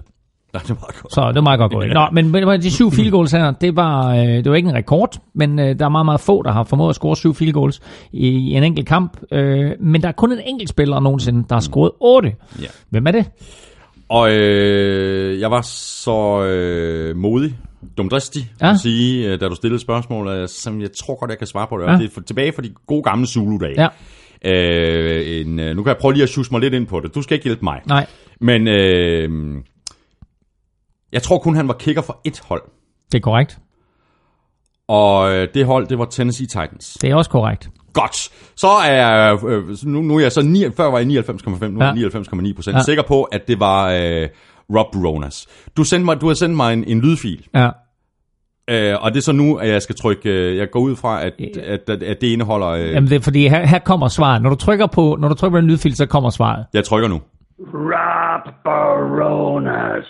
Ja, 0.55 0.59
det 0.59 0.71
er 0.71 0.75
meget 0.75 1.03
godt. 1.03 1.15
Så 1.15 1.29
det 1.29 1.35
var 1.35 1.41
meget 1.41 1.59
godt 1.59 1.73
gået. 1.73 1.89
Nå, 1.93 2.09
men, 2.13 2.63
de 2.63 2.71
syv 2.71 2.93
field 2.93 3.11
goals 3.11 3.33
her, 3.33 3.51
det 3.51 3.77
var, 3.77 4.15
øh, 4.15 4.27
det 4.27 4.51
var 4.51 4.55
ikke 4.55 4.69
en 4.69 4.75
rekord, 4.75 5.21
men 5.35 5.59
øh, 5.59 5.79
der 5.79 5.85
er 5.85 5.89
meget, 5.89 6.05
meget 6.05 6.21
få, 6.21 6.43
der 6.43 6.53
har 6.53 6.65
formået 6.65 6.89
at 6.91 6.95
score 6.95 7.17
syv 7.17 7.35
field 7.35 7.53
goals 7.53 7.81
i, 8.13 8.55
en 8.55 8.63
enkelt 8.63 8.89
kamp. 8.89 9.19
Øh, 9.33 9.71
men 9.81 10.03
der 10.03 10.09
er 10.09 10.13
kun 10.13 10.33
en 10.33 10.41
enkelt 10.47 10.69
spiller 10.71 11.01
nogensinde, 11.01 11.45
der 11.49 11.55
har 11.55 11.61
scoret 11.61 11.91
otte. 12.01 12.33
Ja. 12.63 12.67
Hvem 12.91 13.07
er 13.07 13.11
det? 13.11 13.31
Og 14.09 14.33
øh, 14.33 15.41
jeg 15.41 15.51
var 15.51 15.61
så 15.63 16.45
øh, 16.45 17.17
modig, 17.17 17.55
dumdristig, 17.99 18.51
ja. 18.61 18.67
Ja. 18.67 18.73
at 18.73 18.81
sige, 18.81 19.37
da 19.37 19.49
du 19.49 19.55
stillede 19.55 19.81
spørgsmål, 19.81 20.49
som 20.49 20.81
jeg 20.81 20.93
tror 20.93 21.21
godt, 21.21 21.31
jeg 21.31 21.39
kan 21.39 21.47
svare 21.47 21.67
på 21.67 21.79
det. 21.79 21.85
Ja. 21.85 21.93
Ja. 21.93 21.99
Det 21.99 22.05
er 22.05 22.11
for, 22.15 22.21
tilbage 22.21 22.53
fra 22.53 22.63
de 22.63 22.71
gode 22.87 23.03
gamle 23.03 23.27
Zulu-dage. 23.27 23.83
Ja. 23.83 23.89
Øh, 24.47 25.41
en, 25.41 25.77
nu 25.77 25.83
kan 25.83 25.87
jeg 25.87 25.97
prøve 26.01 26.13
lige 26.13 26.23
at 26.23 26.29
sjuse 26.29 26.53
mig 26.53 26.61
lidt 26.61 26.75
ind 26.75 26.87
på 26.87 27.01
det. 27.01 27.15
Du 27.15 27.23
skal 27.23 27.35
ikke 27.35 27.45
hjælpe 27.45 27.65
mig. 27.65 27.81
Nej, 27.87 28.07
Men 28.41 28.69
øh, 28.69 29.31
jeg 31.15 31.23
tror 31.23 31.39
kun, 31.39 31.57
han 31.57 31.69
var 31.69 31.75
kicker 31.75 32.03
for 32.03 32.21
et 32.25 32.41
hold. 32.49 32.63
det 33.13 33.19
er 33.19 33.23
korrekt. 33.23 33.59
Og 34.89 35.33
øh, 35.35 35.49
det 35.55 35.67
hold, 35.67 35.87
det 35.87 35.99
var 35.99 36.05
Tennessee 36.05 36.47
Titans. 36.47 36.95
Det 37.01 37.11
er 37.11 37.15
også 37.15 37.31
korrekt. 37.31 37.71
Godt. 37.93 38.17
Så 38.57 38.67
er 38.87 38.93
jeg, 38.93 39.39
øh, 39.47 39.63
nu, 39.85 40.01
nu 40.03 40.17
er 40.17 40.21
jeg 40.21 40.33
så, 40.33 40.43
9, 40.43 40.65
før 40.77 40.91
var 40.91 40.99
jeg 40.99 41.07
99,5, 41.07 41.69
nu 41.69 41.81
er 41.81 41.85
jeg 41.87 41.97
Ja. 41.97 42.09
99,9 42.09 42.55
procent 42.55 42.77
Ja. 42.77 42.83
sikker 42.83 43.03
på, 43.03 43.23
at 43.23 43.49
det 43.49 43.61
var 43.61 43.89
øh, 43.91 44.29
Rob 44.77 44.97
Ronas. 45.05 45.47
Du, 45.77 45.85
sendte 45.85 46.05
mig, 46.05 46.21
du 46.21 46.27
har 46.27 46.35
sendt 46.35 46.57
mig 46.57 46.73
en, 46.73 46.85
en 46.85 47.01
lydfil, 47.01 47.47
Ja. 47.55 47.71
øh, 48.71 49.03
og 49.03 49.11
det 49.11 49.17
er 49.19 49.23
så 49.23 49.33
nu, 49.33 49.57
at 49.57 49.69
jeg 49.69 49.83
skal 49.83 49.95
trykke, 49.97 50.29
øh, 50.31 50.57
jeg 50.57 50.71
går 50.71 50.81
ud 50.81 50.97
fra, 50.97 51.25
at, 51.27 51.33
at, 51.57 51.89
at, 51.89 52.03
at 52.03 52.21
det 52.21 52.27
indeholder, 52.27 52.69
øh, 52.69 52.81
Jamen 52.91 53.11
det 53.11 53.17
er 53.17 53.21
fordi, 53.21 53.49
her, 53.49 53.67
her 53.67 53.79
kommer 53.79 54.09
svaret. 54.09 54.43
Når 54.43 54.51
du 54.51 54.57
trykker 54.57 54.87
på, 54.87 55.17
når 55.21 55.29
du 55.29 55.35
trykker 55.35 55.57
på 55.57 55.61
den 55.61 55.71
lydfil, 55.71 55.97
så 55.97 56.07
kommer 56.07 56.31
svaret. 56.31 56.67
jeg 56.75 56.85
trykker 56.85 57.09
nu. 57.09 57.21
Rob 57.61 58.55
Baronas. 58.65 60.07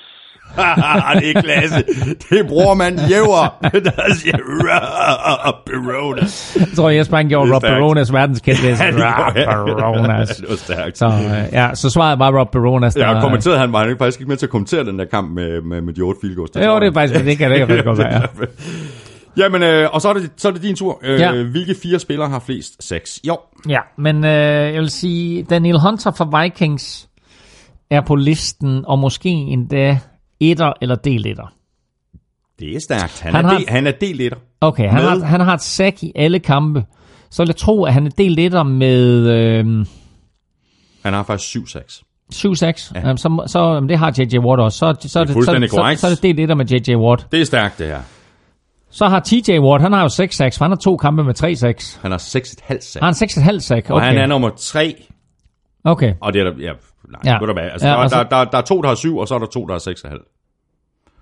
det 1.20 1.30
er 1.36 1.40
klasse. 1.42 1.84
Det 2.30 2.46
bruger 2.48 2.74
man 2.74 2.98
jæver. 3.10 3.58
Der 3.84 4.14
siger, 4.14 4.36
"Rah, 4.38 5.54
Perona. 5.66 6.22
Jeg 6.56 6.68
tror, 6.76 6.90
Jesper 6.90 7.16
han 7.16 7.28
gjorde 7.28 7.54
Rob. 7.54 7.62
Baronas 7.62 8.12
verdenskendte. 8.12 8.66
Ja, 8.68 8.74
det 8.74 8.84
han. 8.84 8.96
Baronas. 9.78 10.28
Det 10.36 10.46
var 10.50 10.56
stærkt. 10.56 10.98
Så, 10.98 11.06
øh, 11.06 11.12
ja, 11.52 11.70
så 11.74 11.90
svaret 11.90 12.18
var 12.18 12.38
Rob 12.38 12.50
Baronas. 12.52 12.96
Ja, 12.96 13.00
der- 13.00 13.08
og 13.14 13.22
kommenterede 13.22 13.58
han, 13.58 13.72
var 13.72 13.78
han 13.78 13.88
ikke 13.88 13.98
faktisk 13.98 14.20
ikke 14.20 14.28
med 14.28 14.36
til 14.36 14.46
at 14.46 14.50
kommentere 14.50 14.84
den 14.84 14.98
der 14.98 15.04
kamp 15.04 15.30
med, 15.34 15.62
med, 15.62 15.80
med 15.80 15.92
de 15.94 16.00
otte 16.00 16.20
field 16.20 16.36
goals? 16.36 16.50
Jo, 16.56 16.80
det 16.80 16.86
er 16.88 16.92
faktisk, 16.92 17.24
det 17.24 17.38
kan 17.38 17.50
det 17.50 17.60
faktisk 17.60 17.84
godt 17.84 17.98
være. 17.98 18.12
ja. 18.14 18.46
Jamen, 19.36 19.62
øh, 19.62 19.88
og 19.92 20.00
så 20.00 20.08
er, 20.08 20.12
det, 20.12 20.30
så 20.36 20.48
er 20.48 20.52
det 20.52 20.62
din 20.62 20.76
tur. 20.76 21.00
Øh, 21.04 21.20
Ja. 21.20 21.32
Hvilke 21.42 21.74
fire 21.82 21.98
spillere 21.98 22.28
har 22.28 22.38
flest 22.46 22.88
seks? 22.88 23.20
Jo, 23.26 23.36
Ja, 23.68 23.78
men 23.98 24.24
øh, 24.24 24.30
jeg 24.74 24.80
vil 24.80 24.90
sige, 24.90 25.42
Daniel 25.42 25.80
Hunter 25.80 26.10
fra 26.10 26.42
Vikings 26.42 27.08
er 27.90 28.00
på 28.00 28.14
listen, 28.14 28.84
og 28.86 28.98
måske 28.98 29.28
endda 29.28 29.98
etter 30.40 30.72
eller 30.82 30.94
del 30.94 31.26
etter. 31.26 31.52
det 32.58 32.76
er 32.76 32.80
stærkt. 32.80 33.20
Han, 33.20 33.34
Han 33.34 33.44
er, 33.44 33.48
har- 33.48 33.58
del, 33.58 33.68
han 33.68 33.86
er 33.86 33.92
del 33.92 34.20
etter. 34.20 34.38
Okay, 34.60 34.88
han 34.88 35.02
Med- 35.02 35.10
har, 35.20 35.26
han 35.26 35.40
har 35.40 35.54
et 35.54 35.62
sack 35.62 36.02
i 36.02 36.12
alle 36.16 36.38
kampe. 36.38 36.84
Så 37.30 37.42
vil 37.42 37.48
jeg 37.48 37.56
tro, 37.56 37.84
at 37.84 37.92
han 37.94 38.06
er 38.06 38.10
del 38.10 38.38
etter 38.38 38.62
med 38.62 39.28
øh, 39.28 39.86
Han 41.02 41.12
har 41.14 41.22
faktisk 41.22 41.48
syv 41.50 41.66
seks. 41.66 42.02
7 42.32 42.54
sacks. 42.54 42.92
Ja. 42.94 43.10
Um, 43.10 43.16
så, 43.16 43.44
så 43.46 43.58
jamen, 43.74 43.88
det 43.88 43.98
har 43.98 44.12
J.J. 44.18 44.38
Watt 44.38 44.60
også. 44.60 44.78
Så, 44.78 45.08
så, 45.08 45.20
er 45.20 45.24
det, 45.24 45.34
så, 45.34 45.40
så, 45.42 45.96
så, 46.00 46.06
er 46.06 46.10
det 46.10 46.22
del 46.22 46.38
etter 46.40 46.54
med 46.54 46.66
J.J. 46.66 46.96
Watt. 46.96 47.26
Det 47.32 47.40
er 47.40 47.44
stærkt, 47.44 47.78
det 47.78 47.86
her. 47.86 48.00
Så 48.90 49.08
har 49.08 49.20
T.J. 49.20 49.58
Watt, 49.58 49.82
han 49.82 49.92
har 49.92 50.02
jo 50.02 50.08
6 50.08 50.36
sacks, 50.36 50.58
for 50.58 50.64
han 50.64 50.70
har 50.70 50.76
to 50.76 50.96
kampe 50.96 51.24
med 51.24 51.34
3 51.34 51.56
sacks. 51.56 51.98
Han 52.02 52.10
har 52.10 52.18
seks 52.18 52.52
et 52.52 52.60
halvt 52.60 52.84
seks. 52.84 53.00
Har 53.00 53.06
han 53.06 53.14
6,5 53.54 53.58
sack? 53.60 53.90
Og 53.90 53.96
Okay. 53.96 54.06
han 54.06 54.16
er 54.18 54.26
nummer 54.26 54.50
tre. 54.56 55.04
okay. 55.84 56.14
Og 56.20 56.32
det 56.32 56.40
er 56.40 56.44
der, 56.50 56.60
ja, 56.62 56.72
nej, 57.24 57.32
Ja. 57.32 57.38
Ved 57.38 57.46
du 57.46 57.52
hvad, 57.52 57.62
altså, 57.62 57.88
Ja, 57.88 57.94
der, 57.94 58.08
så- 58.08 58.16
der, 58.16 58.22
der, 58.24 58.44
der, 58.44 58.58
er 58.58 58.62
to, 58.62 58.82
der 58.82 58.88
har 58.88 58.94
syv, 58.94 59.16
og 59.16 59.28
så 59.28 59.34
er 59.34 59.38
der 59.38 59.46
to, 59.46 59.66
der 59.66 59.72
har 59.72 59.78
seks 59.78 60.02
og 60.04 60.10
halv. 60.10 60.20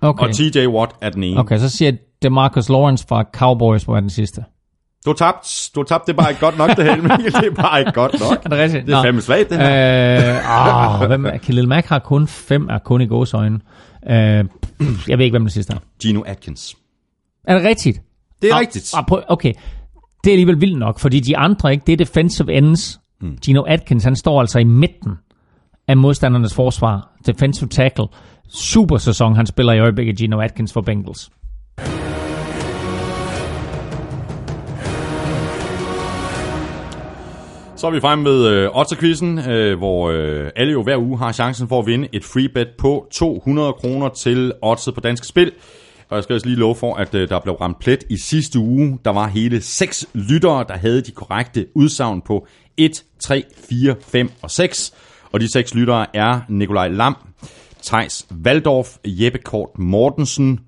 Okay. 0.01 0.27
Og 0.27 0.33
TJ 0.35 0.67
Watt 0.67 0.91
er 1.01 1.09
den 1.09 1.23
ene. 1.23 1.39
okay, 1.39 1.57
så 1.57 1.69
siger 1.69 1.91
DeMarcus 2.21 2.69
Lawrence 2.69 3.05
fra 3.09 3.23
Cowboys, 3.33 3.83
hvor 3.83 3.95
er 3.95 3.99
den 3.99 4.09
sidste. 4.09 4.43
Du 5.05 5.09
har 5.09 5.15
tabt. 5.15 5.69
Du 5.75 5.79
har 5.79 5.85
tabt. 5.85 6.07
Det 6.07 6.15
bare 6.15 6.29
ikke 6.29 6.39
godt 6.41 6.57
nok, 6.57 6.69
det 6.69 6.85
her. 6.85 6.95
Mikkel. 6.95 7.33
Det 7.41 7.47
er 7.47 7.51
bare 7.61 7.79
ikke 7.79 7.91
godt 7.91 8.13
nok. 8.19 8.45
Er 8.45 8.49
det 8.49 8.57
rigtigt? 8.59 8.85
Det 8.87 8.93
er 8.95 9.03
fandme 9.03 9.21
svagt, 9.21 9.49
det 9.49 9.57
her. 9.57 10.39
Øh, 10.99 11.01
åh, 11.01 11.07
hvem 11.07 11.25
er, 11.25 11.37
Khalil 11.37 11.67
Mack 11.67 11.87
har 11.87 11.99
kun 11.99 12.27
fem, 12.27 12.67
er 12.69 12.77
kun 12.77 13.01
i 13.01 13.05
gåsøjne. 13.05 13.59
Øh, 14.09 14.13
jeg 15.07 15.17
ved 15.17 15.25
ikke, 15.25 15.33
hvem 15.33 15.41
den 15.41 15.49
sidste 15.49 15.73
er. 15.73 15.77
Gino 16.01 16.21
Atkins. 16.25 16.75
Er 17.47 17.53
det 17.57 17.63
rigtigt? 17.63 18.01
Det 18.41 18.49
er 18.49 18.53
Ah, 18.55 18.59
rigtigt. 18.59 18.93
ah, 18.97 19.03
prøv- 19.07 19.23
Okay, 19.27 19.53
det 20.23 20.29
er 20.29 20.33
alligevel 20.33 20.61
vildt 20.61 20.79
nok, 20.79 20.99
fordi 20.99 21.19
de 21.19 21.37
andre, 21.37 21.71
ikke, 21.71 21.83
det 21.87 21.93
er 21.93 21.97
defensive 21.97 22.53
ends. 22.53 22.99
Hmm. 23.21 23.37
Gino 23.37 23.61
Atkins, 23.67 24.03
han 24.03 24.15
står 24.15 24.39
altså 24.41 24.59
i 24.59 24.63
midten 24.63 25.11
af 25.87 25.97
modstandernes 25.97 26.55
forsvar. 26.55 27.09
Defensive 27.27 27.69
tackle. 27.69 28.05
Super 28.49 28.97
sæson, 28.97 29.35
han 29.35 29.45
spiller 29.45 29.73
i 29.73 29.79
øjeblikket, 29.79 30.17
Gino 30.17 30.39
Atkins 30.39 30.73
for 30.73 30.81
Bengals. 30.81 31.31
Så 37.75 37.87
er 37.87 37.91
vi 37.91 37.99
fremme 37.99 38.23
med 38.23 38.47
øh, 38.47 38.69
Otterquizzen, 38.77 39.39
øh, 39.49 39.77
hvor 39.77 40.09
øh, 40.09 40.49
alle 40.55 40.71
jo 40.71 40.83
hver 40.83 40.97
uge 40.97 41.17
har 41.17 41.31
chancen 41.31 41.67
for 41.67 41.79
at 41.79 41.85
vinde 41.87 42.07
et 42.13 42.23
free 42.23 42.49
bet 42.49 42.67
på 42.77 43.07
200 43.11 43.73
kroner 43.73 44.09
til 44.09 44.53
Oddset 44.61 44.93
på 44.93 45.01
Danske 45.01 45.27
Spil. 45.27 45.51
Og 46.09 46.15
jeg 46.15 46.23
skal 46.23 46.33
også 46.33 46.47
lige 46.47 46.59
love 46.59 46.75
for, 46.75 46.95
at 46.95 47.15
øh, 47.15 47.29
der 47.29 47.39
blev 47.39 47.55
ramt 47.55 47.79
plet 47.79 48.03
i 48.09 48.17
sidste 48.17 48.59
uge. 48.59 48.99
Der 49.05 49.11
var 49.11 49.27
hele 49.27 49.61
seks 49.61 50.05
lyttere, 50.13 50.65
der 50.67 50.77
havde 50.77 51.01
de 51.01 51.11
korrekte 51.11 51.65
udsagn 51.75 52.21
på 52.21 52.47
1, 52.77 53.03
3, 53.19 53.43
4, 53.69 53.95
5 54.01 54.31
og 54.41 54.51
6. 54.51 54.93
Og 55.33 55.39
de 55.39 55.51
seks 55.51 55.75
lyttere 55.75 56.15
er 56.15 56.41
Nikolaj 56.49 56.87
Lam, 56.87 57.15
Tejs 57.81 58.27
Valdorf, 58.29 58.97
Jeppe 59.05 59.39
Kort 59.39 59.79
Mortensen, 59.79 60.59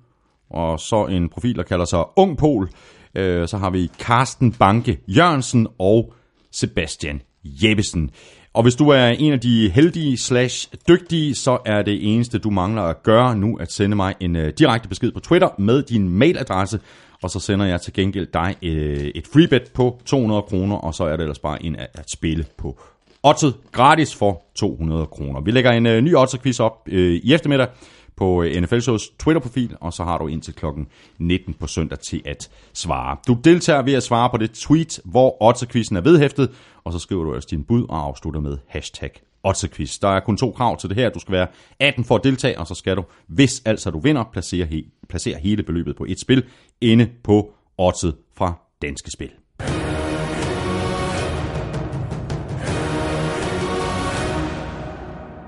og 0.50 0.80
så 0.80 1.06
en 1.06 1.28
profil, 1.28 1.56
der 1.56 1.62
kalder 1.62 1.84
sig 1.84 2.04
Ung 2.16 2.38
Pol. 2.38 2.70
Øh, 3.14 3.48
så 3.48 3.58
har 3.58 3.70
vi 3.70 3.90
Carsten 3.98 4.52
Banke 4.52 5.00
Jørgensen 5.08 5.66
og 5.78 6.12
Sebastian 6.52 7.22
Jeppesen. 7.44 8.10
Og 8.52 8.62
hvis 8.62 8.74
du 8.74 8.88
er 8.88 9.06
en 9.06 9.32
af 9.32 9.40
de 9.40 9.70
heldige 9.70 10.18
slash 10.18 10.68
dygtige, 10.88 11.34
så 11.34 11.58
er 11.64 11.82
det 11.82 12.14
eneste, 12.14 12.38
du 12.38 12.50
mangler 12.50 12.82
at 12.82 13.02
gøre 13.02 13.36
nu, 13.36 13.56
at 13.56 13.72
sende 13.72 13.96
mig 13.96 14.14
en 14.20 14.36
øh, 14.36 14.52
direkte 14.58 14.88
besked 14.88 15.12
på 15.12 15.20
Twitter 15.20 15.48
med 15.58 15.82
din 15.82 16.08
mailadresse, 16.08 16.80
og 17.22 17.30
så 17.30 17.40
sender 17.40 17.66
jeg 17.66 17.80
til 17.80 17.92
gengæld 17.92 18.26
dig 18.32 18.56
uh, 18.62 18.68
et 19.14 19.26
freebet 19.32 19.70
på 19.74 20.00
200 20.04 20.42
kroner, 20.42 20.76
og 20.76 20.94
så 20.94 21.04
er 21.04 21.16
det 21.16 21.20
ellers 21.20 21.38
bare 21.38 21.64
en 21.64 21.76
at, 21.76 21.88
at 21.94 22.10
spille 22.10 22.44
på 22.58 22.80
Oddset 23.26 23.54
gratis 23.72 24.14
for 24.14 24.42
200 24.54 25.06
kroner. 25.06 25.40
Vi 25.40 25.50
lægger 25.50 25.70
en 25.70 25.86
øh, 25.86 26.00
ny 26.00 26.14
Oddset-quiz 26.16 26.60
op 26.60 26.88
øh, 26.88 27.20
i 27.24 27.34
eftermiddag 27.34 27.68
på 28.16 28.42
øh, 28.42 28.62
NFL 28.62 28.78
Shows 28.80 29.08
Twitter-profil, 29.18 29.76
og 29.80 29.92
så 29.92 30.04
har 30.04 30.18
du 30.18 30.26
indtil 30.26 30.54
klokken 30.54 30.86
19 31.18 31.54
på 31.54 31.66
søndag 31.66 31.98
til 31.98 32.22
at 32.24 32.50
svare. 32.74 33.16
Du 33.28 33.36
deltager 33.44 33.82
ved 33.82 33.92
at 33.92 34.02
svare 34.02 34.30
på 34.30 34.36
det 34.36 34.50
tweet, 34.50 35.00
hvor 35.04 35.42
Otterquizzen 35.42 35.96
er 35.96 36.00
vedhæftet, 36.00 36.50
og 36.84 36.92
så 36.92 36.98
skriver 36.98 37.24
du 37.24 37.34
også 37.34 37.48
din 37.50 37.64
bud 37.64 37.86
og 37.88 38.04
afslutter 38.04 38.40
med 38.40 38.58
hashtag 38.68 39.10
Otterquiz. 39.44 39.98
Der 39.98 40.08
er 40.08 40.20
kun 40.20 40.36
to 40.36 40.50
krav 40.50 40.76
til 40.78 40.88
det 40.88 40.96
her. 40.96 41.10
Du 41.10 41.18
skal 41.18 41.32
være 41.32 41.46
18 41.80 42.04
for 42.04 42.14
at 42.16 42.24
deltage, 42.24 42.58
og 42.58 42.66
så 42.66 42.74
skal 42.74 42.96
du, 42.96 43.04
hvis 43.26 43.62
altså 43.64 43.90
du 43.90 43.98
vinder, 43.98 44.24
placere, 44.32 44.66
he- 44.66 45.06
placere 45.08 45.38
hele 45.38 45.62
beløbet 45.62 45.96
på 45.96 46.04
et 46.08 46.20
spil 46.20 46.44
inde 46.80 47.08
på 47.24 47.52
Oddset 47.78 48.14
fra 48.36 48.52
Danske 48.82 49.10
Spil. 49.10 49.30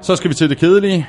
Så 0.09 0.17
skal 0.17 0.28
vi 0.28 0.35
til 0.35 0.51
det 0.51 0.59
kedelige. 0.59 1.07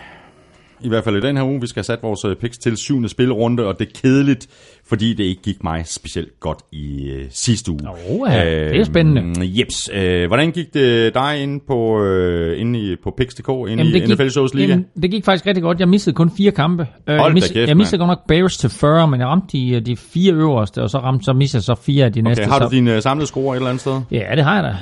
I 0.82 0.90
hvert 0.90 1.03
fald 1.03 1.16
i 1.16 1.28
den 1.28 1.38
her 1.38 1.44
uge. 1.44 1.61
Vi 1.61 1.68
skal 1.68 1.80
have 1.80 1.84
sat 1.84 2.00
vores 2.03 2.26
øh, 2.26 2.36
picks 2.36 2.58
til 2.58 2.78
syvende 2.78 3.10
spilrunde, 3.10 3.66
og 3.66 3.80
det 3.80 3.88
er 3.88 3.92
kedeligt, 4.02 4.48
fordi 4.90 5.14
det 5.14 5.24
ikke 5.24 5.42
gik 5.42 5.64
mig 5.64 5.84
specielt 5.86 6.40
godt 6.40 6.58
i 6.72 7.10
øh, 7.10 7.26
sidste 7.30 7.72
uge. 7.72 7.80
Oha, 8.10 8.45
det 8.45 8.80
er 8.80 8.84
spændende. 8.84 9.60
Jeps. 9.60 9.90
Øh, 9.94 10.28
hvordan 10.28 10.52
gik 10.52 10.74
det 10.74 11.14
dig 11.14 11.44
inde 11.44 11.60
på, 11.68 12.03
øh, 12.03 12.61
inde 12.61 12.80
i, 12.80 12.95
på 13.03 13.14
Pix.dk, 13.18 13.50
inde 13.50 13.98
i 13.98 14.06
NFL 14.06 14.28
Shows 14.28 14.53
Liga? 14.53 14.68
jamen, 14.68 14.86
det 15.02 15.11
gik 15.11 15.26
faktisk 15.26 15.48
rigtig 15.48 15.64
godt. 15.64 15.80
Jeg 15.80 15.90
missede 15.90 16.16
kun 16.16 16.32
fire 16.38 16.52
kampe. 16.52 16.88
Øh, 17.08 17.16
jeg, 17.16 17.34
missede, 17.34 17.53
kæft, 17.53 17.68
jeg 17.68 17.78
missede 17.78 18.00
godt 18.00 18.08
nok 18.08 18.28
Bears 18.28 18.58
til 18.58 18.69
40, 18.69 19.08
men 19.08 19.19
jeg 19.19 19.28
ramte 19.28 19.48
de, 19.52 19.69
øh, 19.69 19.86
de 19.86 19.98
fire 19.98 20.34
øverste, 20.34 20.82
og 20.82 20.90
så 20.90 20.98
ramte 20.98 21.26
så 21.26 21.34
missede 21.34 21.58
jeg 21.58 21.64
så 21.64 21.76
fire 21.76 22.06
af 22.06 22.14
de 22.14 22.22
næste. 22.22 22.42
Okay, 22.42 22.52
har 22.52 22.60
du 22.60 22.66
så, 22.66 22.72
din 22.72 22.88
øh, 22.88 23.02
samlede 23.02 23.28
score 23.28 23.56
et 23.56 23.58
eller 23.58 23.69
andet 23.69 23.82
sted? 23.82 24.02
Ja, 24.11 24.36
det 24.36 24.44
har 24.44 24.56
jeg 24.56 24.64
da. 24.64 24.76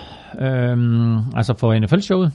Øhm, 0.45 1.17
altså 1.35 1.53
for 1.57 1.79
NFL-showet. 1.79 2.31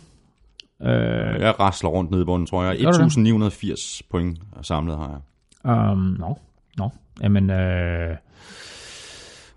Øh, 0.84 1.40
Jeg 1.40 1.60
rasler 1.60 1.90
rundt 1.90 2.10
nede 2.10 2.22
i 2.22 2.24
bunden, 2.24 2.46
tror 2.46 2.64
jeg. 2.64 2.76
Gør 2.78 2.90
du 2.90 2.98
det? 2.98 3.04
1980 3.04 4.02
point 4.10 4.38
samlet 4.62 4.96
har 4.96 5.20
jeg. 5.64 5.90
Um, 5.92 6.16
nå, 6.18 6.38
nå. 6.78 6.90
Jamen, 7.22 7.50
øh, 7.50 8.16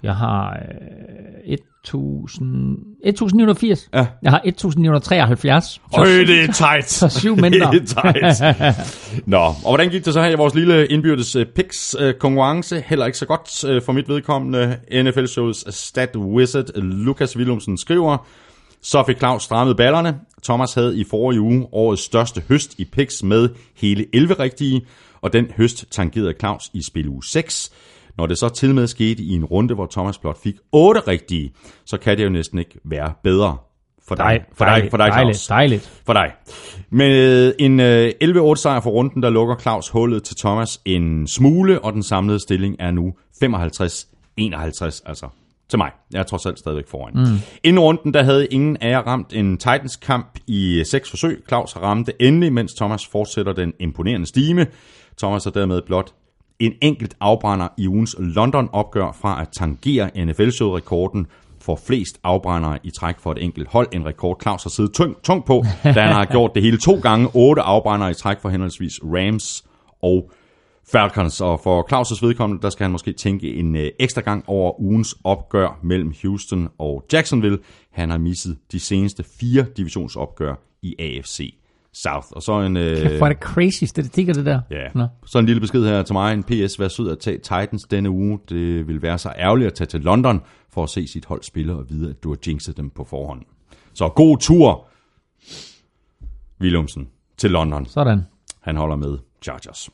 jeg 0.04 0.16
har 0.16 0.60
øh, 1.48 1.58
1000, 1.84 2.72
1980. 3.04 3.90
Ja. 3.94 4.06
Jeg 4.24 4.32
har 4.32 4.42
1973. 4.46 5.82
Øj, 5.98 6.06
det 6.06 6.44
er 6.44 6.52
tight. 6.52 6.90
Så 6.90 7.10
syv 7.10 7.36
mindre. 7.42 7.72
det 7.72 7.96
er 8.00 8.34
tight. 8.34 9.28
Nå, 9.28 9.38
og 9.38 9.54
hvordan 9.70 9.90
gik 9.90 10.06
det 10.06 10.14
så 10.14 10.22
her 10.22 10.30
i 10.30 10.36
vores 10.36 10.56
lille 10.56 10.88
indbyrdes 10.88 11.36
øh, 11.36 11.46
picks 11.46 11.96
øh, 12.00 12.14
konkurrence? 12.14 12.82
Heller 12.86 13.06
ikke 13.06 13.18
så 13.18 13.26
godt 13.26 13.64
øh, 13.70 13.82
for 13.82 13.94
mit 13.94 14.10
vedkommende. 14.10 14.78
NFL-shows 15.04 15.66
stat 15.76 16.16
wizard 16.16 16.66
Lukas 16.82 17.38
Willumsen 17.38 17.78
skriver, 17.78 18.28
så 18.86 19.04
fik 19.08 19.18
Claus 19.18 19.44
strammet 19.44 19.78
ballerne. 19.78 20.20
Thomas 20.44 20.74
havde 20.74 21.00
i 21.00 21.04
forrige 21.10 21.42
uge 21.42 21.68
årets 21.72 22.02
største 22.02 22.42
høst 22.50 22.80
i 22.80 22.86
picks 22.86 23.24
med 23.24 23.50
hele 23.76 24.06
11 24.14 24.34
rigtige, 24.34 24.86
og 25.22 25.34
den 25.34 25.52
høst 25.58 25.86
tangerede 25.92 26.34
Claus 26.40 26.70
i 26.74 26.82
spil 26.84 27.08
uge 27.08 27.24
6. 27.24 27.72
Når 28.18 28.26
det 28.26 28.38
så 28.38 28.50
til 28.50 28.76
med 28.76 28.88
skete 28.88 29.24
i 29.24 29.34
en 29.34 29.46
runde, 29.46 29.74
hvor 29.74 29.88
Thomas 29.92 30.18
blot 30.18 30.42
fik 30.44 30.56
8 30.72 31.02
rigtige, 31.08 31.54
så 31.86 31.98
kan 31.98 32.18
det 32.18 32.24
jo 32.24 32.30
næsten 32.30 32.60
ikke 32.60 32.80
være 32.84 33.14
bedre 33.24 33.58
for 34.08 34.16
dig, 34.16 34.42
for 34.54 34.66
dig, 34.66 34.88
for 34.90 34.98
dig, 34.98 35.12
Claus. 35.14 35.48
dejligt. 35.48 36.02
For 36.06 36.14
dig. 36.14 36.32
Med 36.90 37.54
en 37.60 37.80
øh, 37.80 38.12
11-8 38.24 38.56
sejr 38.56 38.80
for 38.80 38.90
runden, 38.90 39.24
der 39.24 39.30
lukker 39.30 39.56
Claus 39.58 39.90
hullet 39.90 40.24
til 40.24 40.38
Thomas 40.38 40.82
en 40.86 41.28
smule, 41.28 41.80
og 41.80 41.94
den 41.94 42.04
samlede 42.04 42.40
stilling 42.40 42.76
er 42.80 42.92
nu 42.92 43.14
55-51, 43.44 45.02
altså 45.06 45.28
til 45.70 45.80
mig. 45.80 45.92
Jeg 46.14 46.20
er 46.20 46.24
trods 46.24 46.46
alt 46.46 46.60
stadigvæk 46.60 46.88
foran. 46.88 47.14
Mm. 47.16 47.40
Inden 47.64 47.80
runden, 47.80 48.14
der 48.14 48.24
havde 48.24 48.48
ingen 48.48 48.78
af 48.82 48.90
jer 48.90 49.00
ramt 49.00 49.34
en 49.34 49.58
Titans-kamp 49.58 50.40
i 50.48 50.84
seks 50.86 51.10
forsøg. 51.10 51.44
Claus 51.48 51.76
ramte 51.76 52.22
endelig, 52.22 52.54
mens 52.54 52.74
Thomas 52.74 53.06
fortsætter 53.06 53.54
den 53.54 53.74
imponerende 53.80 54.28
stime. 54.28 54.68
Thomas 55.18 55.44
har 55.44 55.52
dermed 55.52 55.82
blot 55.86 56.14
en 56.60 56.74
enkelt 56.82 57.16
afbrænder 57.20 57.68
i 57.78 57.88
ugens 57.88 58.16
London-opgør 58.20 59.18
fra 59.22 59.42
at 59.42 59.48
tangere 59.58 60.10
NFL-showet-rekorden 60.26 61.28
for 61.62 61.80
flest 61.88 62.20
afbrændere 62.24 62.80
i 62.84 62.92
træk 63.00 63.20
for 63.20 63.32
et 63.32 63.44
enkelt 63.44 63.68
hold. 63.68 63.88
En 63.92 64.06
rekord 64.06 64.42
Claus 64.42 64.64
har 64.64 64.70
siddet 64.70 64.94
tung, 64.94 65.16
tung 65.24 65.46
på, 65.46 65.64
da 65.84 66.02
han 66.02 66.14
har 66.14 66.26
gjort 66.36 66.52
det 66.56 66.64
hele 66.64 66.78
to 66.78 67.00
gange. 67.00 67.30
Otte 67.34 67.62
afbrændere 67.62 68.12
i 68.12 68.14
træk 68.14 68.40
for 68.42 68.50
henholdsvis 68.50 68.94
Rams 69.04 69.64
og 70.02 70.32
Falcons. 70.92 71.42
Og 71.42 71.60
for 71.60 71.88
Claus' 71.94 72.26
vedkommende, 72.26 72.62
der 72.62 72.70
skal 72.70 72.84
han 72.84 72.92
måske 72.92 73.14
tænke 73.14 73.56
en 73.56 73.76
øh, 73.76 73.92
ekstra 74.00 74.22
gang 74.22 74.44
over 74.48 74.82
ugens 74.82 75.16
opgør 75.24 75.80
mellem 75.84 76.14
Houston 76.22 76.70
og 76.78 77.06
Jacksonville. 77.14 77.58
Han 77.92 78.10
har 78.10 78.18
misset 78.18 78.58
de 78.72 78.80
seneste 78.80 79.24
fire 79.40 79.66
divisionsopgør 79.78 80.56
i 80.82 80.96
AFC 81.00 81.56
South. 81.94 82.28
Og 82.32 82.42
så 82.44 82.60
en... 82.62 82.78
Øh, 82.78 83.18
Hvor 83.18 83.26
er 83.26 83.30
det 83.34 83.42
crazy 83.42 83.84
statistikker, 83.84 84.34
det 84.34 84.46
der. 84.46 84.62
Ja, 84.72 84.88
Nå. 84.96 85.08
så 85.26 85.40
en 85.40 85.46
lille 85.46 85.60
besked 85.60 85.84
her 85.86 86.04
til 86.04 86.14
mig. 86.14 86.34
En 86.34 86.44
PS, 86.44 86.80
vær 86.80 86.88
sød 86.88 87.12
at 87.12 87.20
tage 87.20 87.38
Titans 87.38 87.84
denne 87.84 88.10
uge. 88.10 88.40
Det 88.50 88.88
vil 88.88 89.02
være 89.02 89.18
så 89.18 89.34
ærgerligt 89.38 89.68
at 89.68 89.74
tage 89.74 89.88
til 89.88 90.02
London 90.02 90.42
for 90.70 90.84
at 90.84 90.90
se 90.90 91.08
sit 91.08 91.26
hold 91.26 91.44
spille 91.44 91.74
og 91.74 91.90
vide, 91.90 92.10
at 92.10 92.24
du 92.24 92.30
har 92.30 92.38
jinxet 92.48 92.78
dem 92.78 92.90
på 92.90 93.04
forhånd. 93.04 93.42
Så 93.94 94.10
god 94.10 94.38
tur, 94.38 94.88
Willumsen, 96.62 97.08
til 97.38 97.52
London. 97.52 97.86
Sådan. 97.86 98.22
Han 98.62 98.78
holder 98.78 98.96
med 98.96 99.18
Chargers. 99.42 99.90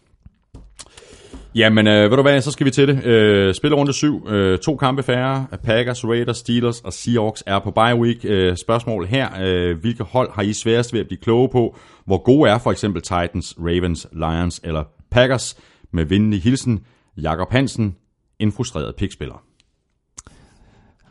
Jamen, 1.56 1.88
øh, 1.88 2.10
ved 2.10 2.18
du 2.18 2.22
hvad, 2.22 2.42
så 2.42 2.52
skal 2.52 2.66
vi 2.66 2.72
til 2.72 2.88
det. 2.88 3.06
Øh, 3.06 3.54
spillerunde 3.54 3.94
7, 3.94 4.28
øh, 4.28 4.60
to 4.60 4.76
kampe 4.76 5.04
færre. 5.04 5.48
Packers, 5.64 6.06
Raiders, 6.06 6.38
Steelers 6.38 6.82
og 6.82 6.94
Seahawks 6.94 7.44
er 7.48 7.60
på 7.60 7.72
bye 7.72 7.96
week. 7.96 8.18
Øh, 8.24 8.58
spørgsmål 8.58 9.06
her, 9.06 9.30
øh, 9.42 9.80
hvilke 9.80 10.04
hold 10.04 10.32
har 10.34 10.42
I 10.42 10.54
sværest 10.54 10.94
ved 10.94 11.00
at 11.00 11.08
blive 11.08 11.20
kloge 11.22 11.50
på? 11.50 11.78
Hvor 12.06 12.24
gode 12.24 12.50
er 12.50 12.58
for 12.58 12.72
eksempel 12.72 13.02
Titans, 13.02 13.56
Ravens, 13.60 14.08
Lions 14.14 14.62
eller 14.64 14.84
Packers? 15.12 15.58
Med 15.94 16.06
vindelig 16.06 16.42
hilsen, 16.42 16.80
Jakob 17.22 17.52
Hansen, 17.52 17.96
en 18.40 18.52
frustreret 18.52 18.96
pikspiller. 18.96 19.44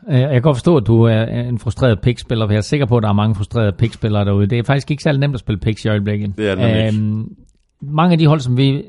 Jeg 0.07 0.29
kan 0.31 0.41
godt 0.41 0.57
forstå, 0.57 0.77
at 0.77 0.87
du 0.87 1.03
er 1.03 1.23
en 1.23 1.59
frustreret 1.59 2.01
pikspiller, 2.01 2.47
for 2.47 2.51
jeg 2.51 2.57
er 2.57 2.61
sikker 2.61 2.85
på, 2.85 2.97
at 2.97 3.03
der 3.03 3.09
er 3.09 3.13
mange 3.13 3.35
frustrerede 3.35 3.71
pikspillere 3.71 4.25
derude. 4.25 4.47
Det 4.47 4.59
er 4.59 4.63
faktisk 4.63 4.91
ikke 4.91 5.03
særlig 5.03 5.19
nemt 5.19 5.33
at 5.33 5.39
spille 5.39 5.59
piks 5.59 5.85
i 5.85 5.87
øjeblikket. 5.87 6.37
Det 6.37 6.49
er 6.49 6.55
det. 6.55 6.87
Øhm, 6.87 7.35
mange 7.81 8.11
af 8.11 8.17
de 8.17 8.27
hold, 8.27 8.39
som 8.39 8.57
vi 8.57 8.83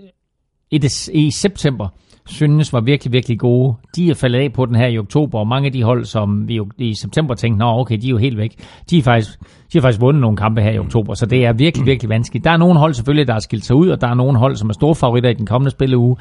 i, 0.73 0.79
des, 0.79 1.11
i 1.15 1.31
september 1.31 1.89
synes 2.27 2.73
var 2.73 2.81
virkelig, 2.81 3.13
virkelig 3.13 3.39
gode, 3.39 3.75
de 3.97 4.11
er 4.11 4.15
faldet 4.15 4.39
af 4.39 4.53
på 4.53 4.67
den 4.67 4.75
her 4.75 4.87
i 4.87 4.99
oktober, 4.99 5.39
og 5.39 5.49
mange 5.49 5.67
af 5.67 5.73
de 5.73 5.83
hold, 5.83 6.05
som 6.05 6.49
vi 6.49 6.55
jo 6.57 6.67
i 6.79 6.95
september 6.95 7.35
tænkte, 7.35 7.59
nå 7.59 7.81
okay, 7.81 7.97
de 7.97 8.07
er 8.07 8.11
jo 8.11 8.17
helt 8.17 8.39
væk, 8.39 8.55
de 8.91 8.99
er 8.99 9.03
faktisk, 9.03 9.41
de 9.41 9.79
har 9.79 9.81
faktisk 9.81 10.01
vundet 10.01 10.21
nogle 10.21 10.37
kampe 10.37 10.61
her 10.63 10.71
i 10.71 10.79
oktober, 10.79 11.15
så 11.15 11.27
det 11.27 11.45
er 11.45 11.53
virkelig, 11.53 11.87
virkelig 11.87 12.09
vanskeligt. 12.09 12.45
Der 12.45 12.51
er 12.51 12.57
nogle 12.57 12.79
hold 12.79 12.95
selvfølgelig, 12.95 13.27
der 13.27 13.33
har 13.33 13.41
skilt 13.41 13.65
sig 13.65 13.77
ud, 13.77 13.89
og 13.89 14.01
der 14.01 14.09
er 14.09 14.15
nogle 14.15 14.39
hold, 14.39 14.57
som 14.57 14.69
er 14.69 14.73
store 14.73 14.95
favoritter 14.95 15.31
i 15.31 15.35
den 15.35 15.47
kommende 15.47 15.71
spilleuge, 15.71 16.17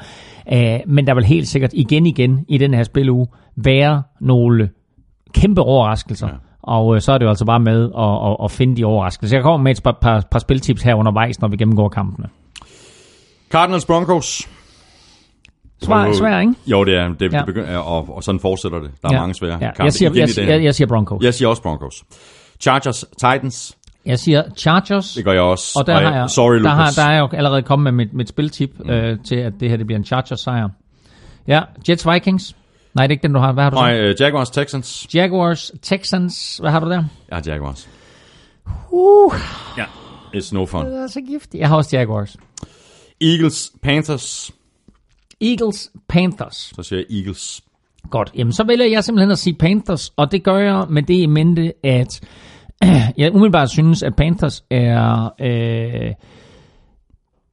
øh, 0.52 0.78
men 0.86 1.06
der 1.06 1.14
vil 1.14 1.24
helt 1.24 1.48
sikkert 1.48 1.70
igen 1.72 2.06
igen 2.06 2.44
i 2.48 2.58
den 2.58 2.74
her 2.74 2.82
spilleuge 2.82 3.26
være 3.56 4.02
nogle 4.20 4.68
kæmpe 5.34 5.60
overraskelser. 5.60 6.28
Ja. 6.28 6.34
Og 6.62 6.94
øh, 6.94 7.00
så 7.00 7.12
er 7.12 7.18
det 7.18 7.24
jo 7.24 7.28
altså 7.28 7.44
bare 7.44 7.60
med 7.60 7.90
at, 7.98 8.30
at, 8.30 8.36
at 8.44 8.50
finde 8.50 8.76
de 8.76 8.84
overraskelser. 8.84 9.36
Jeg 9.36 9.42
kommer 9.42 9.62
med 9.62 9.72
et 9.72 9.80
par, 9.84 9.98
par, 10.00 10.26
par 10.30 10.38
spiltips 10.38 10.82
her 10.82 10.94
undervejs, 10.94 11.40
når 11.40 11.48
vi 11.48 11.56
gennemgår 11.56 11.88
kampene. 11.88 12.28
Cardinals 13.52 13.84
Broncos. 13.84 14.48
Svær, 15.82 16.12
svær 16.12 16.40
ikke? 16.40 16.54
Jo, 16.66 16.84
det 16.84 16.94
er. 16.96 17.08
Det 17.08 17.32
Ja. 17.32 17.38
ja. 17.38 17.44
begynder, 17.44 17.78
og, 17.78 18.14
og 18.16 18.24
sådan 18.24 18.40
fortsætter 18.40 18.78
det. 18.78 18.90
Der 19.02 19.08
er 19.08 19.12
Ja. 19.14 19.20
mange 19.20 19.34
svære 19.34 19.52
Ja. 19.52 19.58
kampe 19.58 19.82
Jeg, 19.84 19.92
siger, 19.92 20.10
jeg, 20.14 20.48
jeg, 20.48 20.62
jeg 20.64 20.74
siger 20.74 20.88
Broncos. 20.88 21.22
Jeg 21.24 21.34
siger 21.34 21.48
også 21.48 21.62
Broncos. 21.62 22.04
Chargers, 22.60 23.04
Titans, 23.18 23.76
Jeg 24.06 24.18
siger 24.18 24.42
Chargers. 24.56 25.12
det 25.14 25.24
gør 25.24 25.32
jeg 25.32 25.42
også. 25.42 25.78
Og 25.80 25.86
der, 25.86 25.94
har 25.94 26.14
jeg, 26.16 26.30
sorry, 26.30 26.54
der, 26.56 26.68
har, 26.68 26.82
Lucas. 26.82 26.94
der 26.94 27.02
er 27.04 27.18
jo 27.18 27.28
allerede 27.32 27.62
kommet 27.62 27.94
med 27.94 28.04
mit, 28.04 28.14
mit 28.14 28.28
spiltip 28.28 28.70
mm. 28.84 28.90
øh, 28.90 29.18
til, 29.28 29.36
at 29.36 29.52
det 29.60 29.70
her 29.70 29.76
det 29.76 29.86
bliver 29.86 29.98
en 29.98 30.04
Chargers-sejr. 30.04 30.68
Ja, 31.48 31.60
Jets 31.88 32.08
Vikings. 32.08 32.56
Nej, 32.94 33.06
det 33.06 33.10
er 33.10 33.14
ikke 33.14 33.22
den, 33.22 33.32
du 33.34 33.40
har. 33.40 33.52
Hvad 33.52 33.62
har 33.64 33.70
du? 33.70 33.76
Nej, 33.76 34.10
uh, 34.10 34.14
Jaguars, 34.20 34.50
Texans. 34.50 35.06
Jaguars, 35.14 35.70
Texans. 35.82 36.56
Hvad 36.60 36.70
har 36.70 36.80
du 36.80 36.90
der? 36.90 37.04
Jeg 37.28 37.36
har 37.36 37.42
Jaguars. 37.46 37.88
Uh, 38.90 39.34
Ja, 39.78 39.84
it's 40.34 40.54
no 40.54 40.66
fun. 40.66 40.86
det 40.86 40.94
er 41.02 41.06
så 41.06 41.20
giftigt. 41.20 41.60
Jeg 41.60 41.68
har 41.68 41.76
også 41.76 41.96
Jaguars. 41.96 42.36
Eagles, 43.22 43.72
Panthers. 43.82 44.52
Eagles, 45.40 45.90
Panthers. 46.08 46.72
Så 46.76 46.82
siger 46.82 47.02
jeg 47.08 47.18
Eagles. 47.18 47.62
Godt, 48.10 48.32
jamen 48.36 48.52
så 48.52 48.64
vælger 48.64 48.86
jeg 48.86 49.04
simpelthen 49.04 49.30
at 49.30 49.38
sige 49.38 49.54
Panthers, 49.54 50.12
og 50.16 50.32
det 50.32 50.42
gør 50.42 50.58
jeg 50.58 50.86
med 50.90 51.02
det 51.02 51.14
i 51.14 51.26
mente, 51.26 51.72
at 51.86 52.20
jeg 53.18 53.34
umiddelbart 53.34 53.70
synes, 53.70 54.02
at 54.02 54.16
Panthers 54.16 54.64
er 54.70 55.30
øh, 55.40 56.12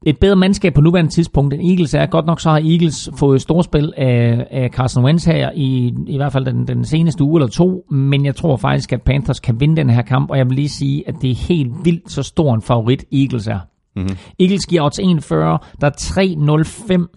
et 0.06 0.18
bedre 0.18 0.36
mandskab 0.36 0.74
på 0.74 0.80
nuværende 0.80 1.10
tidspunkt 1.10 1.54
end 1.54 1.62
Eagles 1.70 1.94
er. 1.94 2.06
Godt 2.06 2.26
nok 2.26 2.40
så 2.40 2.50
har 2.50 2.58
Eagles 2.58 3.10
fået 3.16 3.40
storspil 3.40 3.92
af, 3.96 4.46
af 4.50 4.70
Carson 4.70 5.04
Wentz 5.04 5.24
her 5.24 5.50
i, 5.54 5.94
i 6.06 6.16
hvert 6.16 6.32
fald 6.32 6.44
den, 6.44 6.66
den 6.68 6.84
seneste 6.84 7.24
uge 7.24 7.40
eller 7.40 7.48
to, 7.48 7.84
men 7.90 8.24
jeg 8.24 8.36
tror 8.36 8.56
faktisk, 8.56 8.92
at 8.92 9.02
Panthers 9.02 9.40
kan 9.40 9.60
vinde 9.60 9.76
den 9.76 9.90
her 9.90 10.02
kamp, 10.02 10.30
og 10.30 10.38
jeg 10.38 10.46
vil 10.46 10.56
lige 10.56 10.68
sige, 10.68 11.08
at 11.08 11.14
det 11.22 11.30
er 11.30 11.34
helt 11.48 11.72
vildt 11.84 12.12
så 12.12 12.22
stor 12.22 12.54
en 12.54 12.62
favorit 12.62 13.04
Eagles 13.12 13.46
er. 13.46 13.58
Mm-hmm. 13.96 14.16
Eagles 14.40 14.66
giver 14.66 14.82
odds 14.82 14.98
41, 14.98 15.58
der 15.80 15.86
er 15.86 17.04
3-0-5 17.10 17.16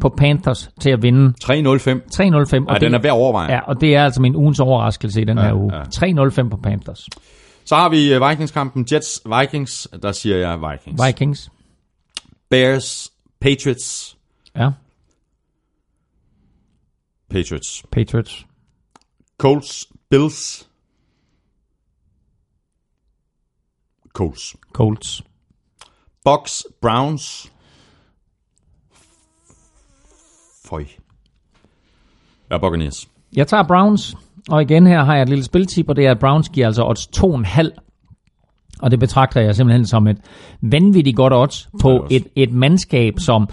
på 0.00 0.08
Panthers 0.08 0.70
til 0.80 0.90
at 0.90 1.02
vinde 1.02 1.34
3-0-5. 1.44 1.50
3-0-5. 1.50 1.50
Ej, 1.50 2.74
og 2.74 2.80
den 2.80 2.94
er 2.94 2.98
værd 2.98 3.04
at 3.04 3.10
overveje. 3.10 3.52
Ja, 3.52 3.60
og 3.60 3.80
det 3.80 3.94
er 3.96 4.04
altså 4.04 4.22
min 4.22 4.36
ugens 4.36 4.60
overraskelse 4.60 5.20
i 5.20 5.24
den 5.24 5.38
ja, 5.38 5.44
her 5.44 5.54
uge. 5.54 5.74
ja. 5.74 5.78
Ja. 5.78 6.24
3-0-5 6.44 6.48
på 6.48 6.56
Panthers. 6.56 7.06
Så 7.64 7.76
har 7.76 7.88
vi 7.88 8.14
øh, 8.14 8.28
Vikings-kampen. 8.28 8.86
Jets, 8.92 9.22
Vikings. 9.40 9.88
Der 10.02 10.12
siger 10.12 10.36
jeg 10.36 10.58
Vikings. 10.60 11.02
Vikings. 11.06 11.50
Bears, 12.50 13.12
Patriots. 13.40 14.16
Ja, 14.56 14.70
Patriots. 17.30 17.84
Patriots. 17.92 18.46
Colts, 19.38 19.88
Bills. 20.10 20.68
Colts. 24.12 24.56
Colts. 24.72 25.22
Bucks, 26.24 26.64
Browns. 26.82 27.52
Føj. 30.64 30.84
Ja, 32.50 32.58
Buccaneers. 32.58 33.08
Jeg 33.36 33.46
tager 33.46 33.62
Browns, 33.62 34.16
og 34.48 34.62
igen 34.62 34.86
her 34.86 35.04
har 35.04 35.14
jeg 35.14 35.22
et 35.22 35.28
lille 35.28 35.44
spiltip, 35.44 35.88
og 35.88 35.96
det 35.96 36.06
er, 36.06 36.10
at 36.10 36.18
Browns 36.18 36.48
giver 36.48 36.66
altså 36.66 36.84
odds 36.84 37.08
2,5. 37.16 37.86
Og 38.82 38.90
det 38.90 38.98
betragter 38.98 39.40
jeg 39.40 39.54
simpelthen 39.54 39.86
som 39.86 40.06
et 40.06 40.18
vanvittigt 40.62 41.16
godt 41.16 41.32
odds 41.32 41.68
på 41.80 41.90
er 41.90 42.06
et, 42.10 42.26
et 42.36 42.52
mandskab, 42.52 43.14
som... 43.18 43.48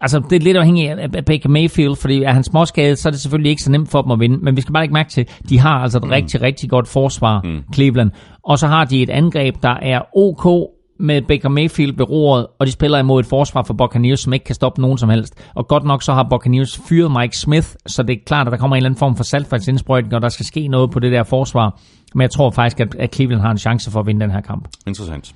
Altså, 0.00 0.22
det 0.30 0.36
er 0.36 0.40
lidt 0.40 0.56
afhængigt 0.56 0.90
af 0.90 1.08
af 1.14 1.24
Baker 1.24 1.48
Mayfield, 1.48 1.96
fordi 1.96 2.22
er 2.22 2.32
han 2.32 2.44
småskadet, 2.44 2.98
så 2.98 3.08
er 3.08 3.10
det 3.10 3.20
selvfølgelig 3.20 3.50
ikke 3.50 3.62
så 3.62 3.70
nemt 3.70 3.88
for 3.88 4.02
dem 4.02 4.10
at 4.10 4.20
vinde. 4.20 4.38
Men 4.38 4.56
vi 4.56 4.60
skal 4.60 4.72
bare 4.72 4.84
ikke 4.84 4.94
mærke 4.94 5.10
til, 5.10 5.28
de 5.48 5.58
har 5.58 5.78
altså 5.78 5.98
et 5.98 6.04
mm. 6.04 6.10
rigtig, 6.10 6.42
rigtig 6.42 6.70
godt 6.70 6.88
forsvar, 6.88 7.40
mm. 7.44 7.62
Cleveland. 7.74 8.10
Og 8.42 8.58
så 8.58 8.66
har 8.66 8.84
de 8.84 9.02
et 9.02 9.10
angreb, 9.10 9.54
der 9.62 9.74
er 9.82 10.16
ok 10.16 10.68
med 10.98 11.22
Baker 11.22 11.48
Mayfield 11.48 11.96
ved 11.96 12.10
roret, 12.10 12.46
og 12.58 12.66
de 12.66 12.72
spiller 12.72 12.98
imod 12.98 13.20
et 13.20 13.26
forsvar 13.26 13.62
for 13.62 13.74
Buccaneers, 13.74 14.20
som 14.20 14.32
ikke 14.32 14.44
kan 14.44 14.54
stoppe 14.54 14.80
nogen 14.80 14.98
som 14.98 15.08
helst. 15.08 15.34
Og 15.54 15.68
godt 15.68 15.84
nok 15.84 16.02
så 16.02 16.12
har 16.14 16.26
Buccaneers 16.30 16.80
fyret 16.88 17.12
Mike 17.12 17.38
Smith, 17.38 17.68
så 17.86 18.02
det 18.02 18.12
er 18.12 18.18
klart, 18.26 18.46
at 18.46 18.50
der 18.52 18.58
kommer 18.58 18.76
en 18.76 18.78
eller 18.78 18.88
anden 18.88 18.98
form 18.98 19.16
for 19.16 19.24
saltvandsindsprøjtning, 19.24 20.14
og 20.14 20.22
der 20.22 20.28
skal 20.28 20.46
ske 20.46 20.68
noget 20.68 20.90
på 20.90 20.98
det 20.98 21.12
der 21.12 21.22
forsvar. 21.22 21.80
Men 22.14 22.22
jeg 22.22 22.30
tror 22.30 22.50
faktisk, 22.50 22.80
at 22.98 23.14
Cleveland 23.14 23.40
har 23.42 23.50
en 23.50 23.58
chance 23.58 23.90
for 23.90 24.00
at 24.00 24.06
vinde 24.06 24.20
den 24.20 24.30
her 24.30 24.40
kamp. 24.40 24.68
Interessant. 24.86 25.34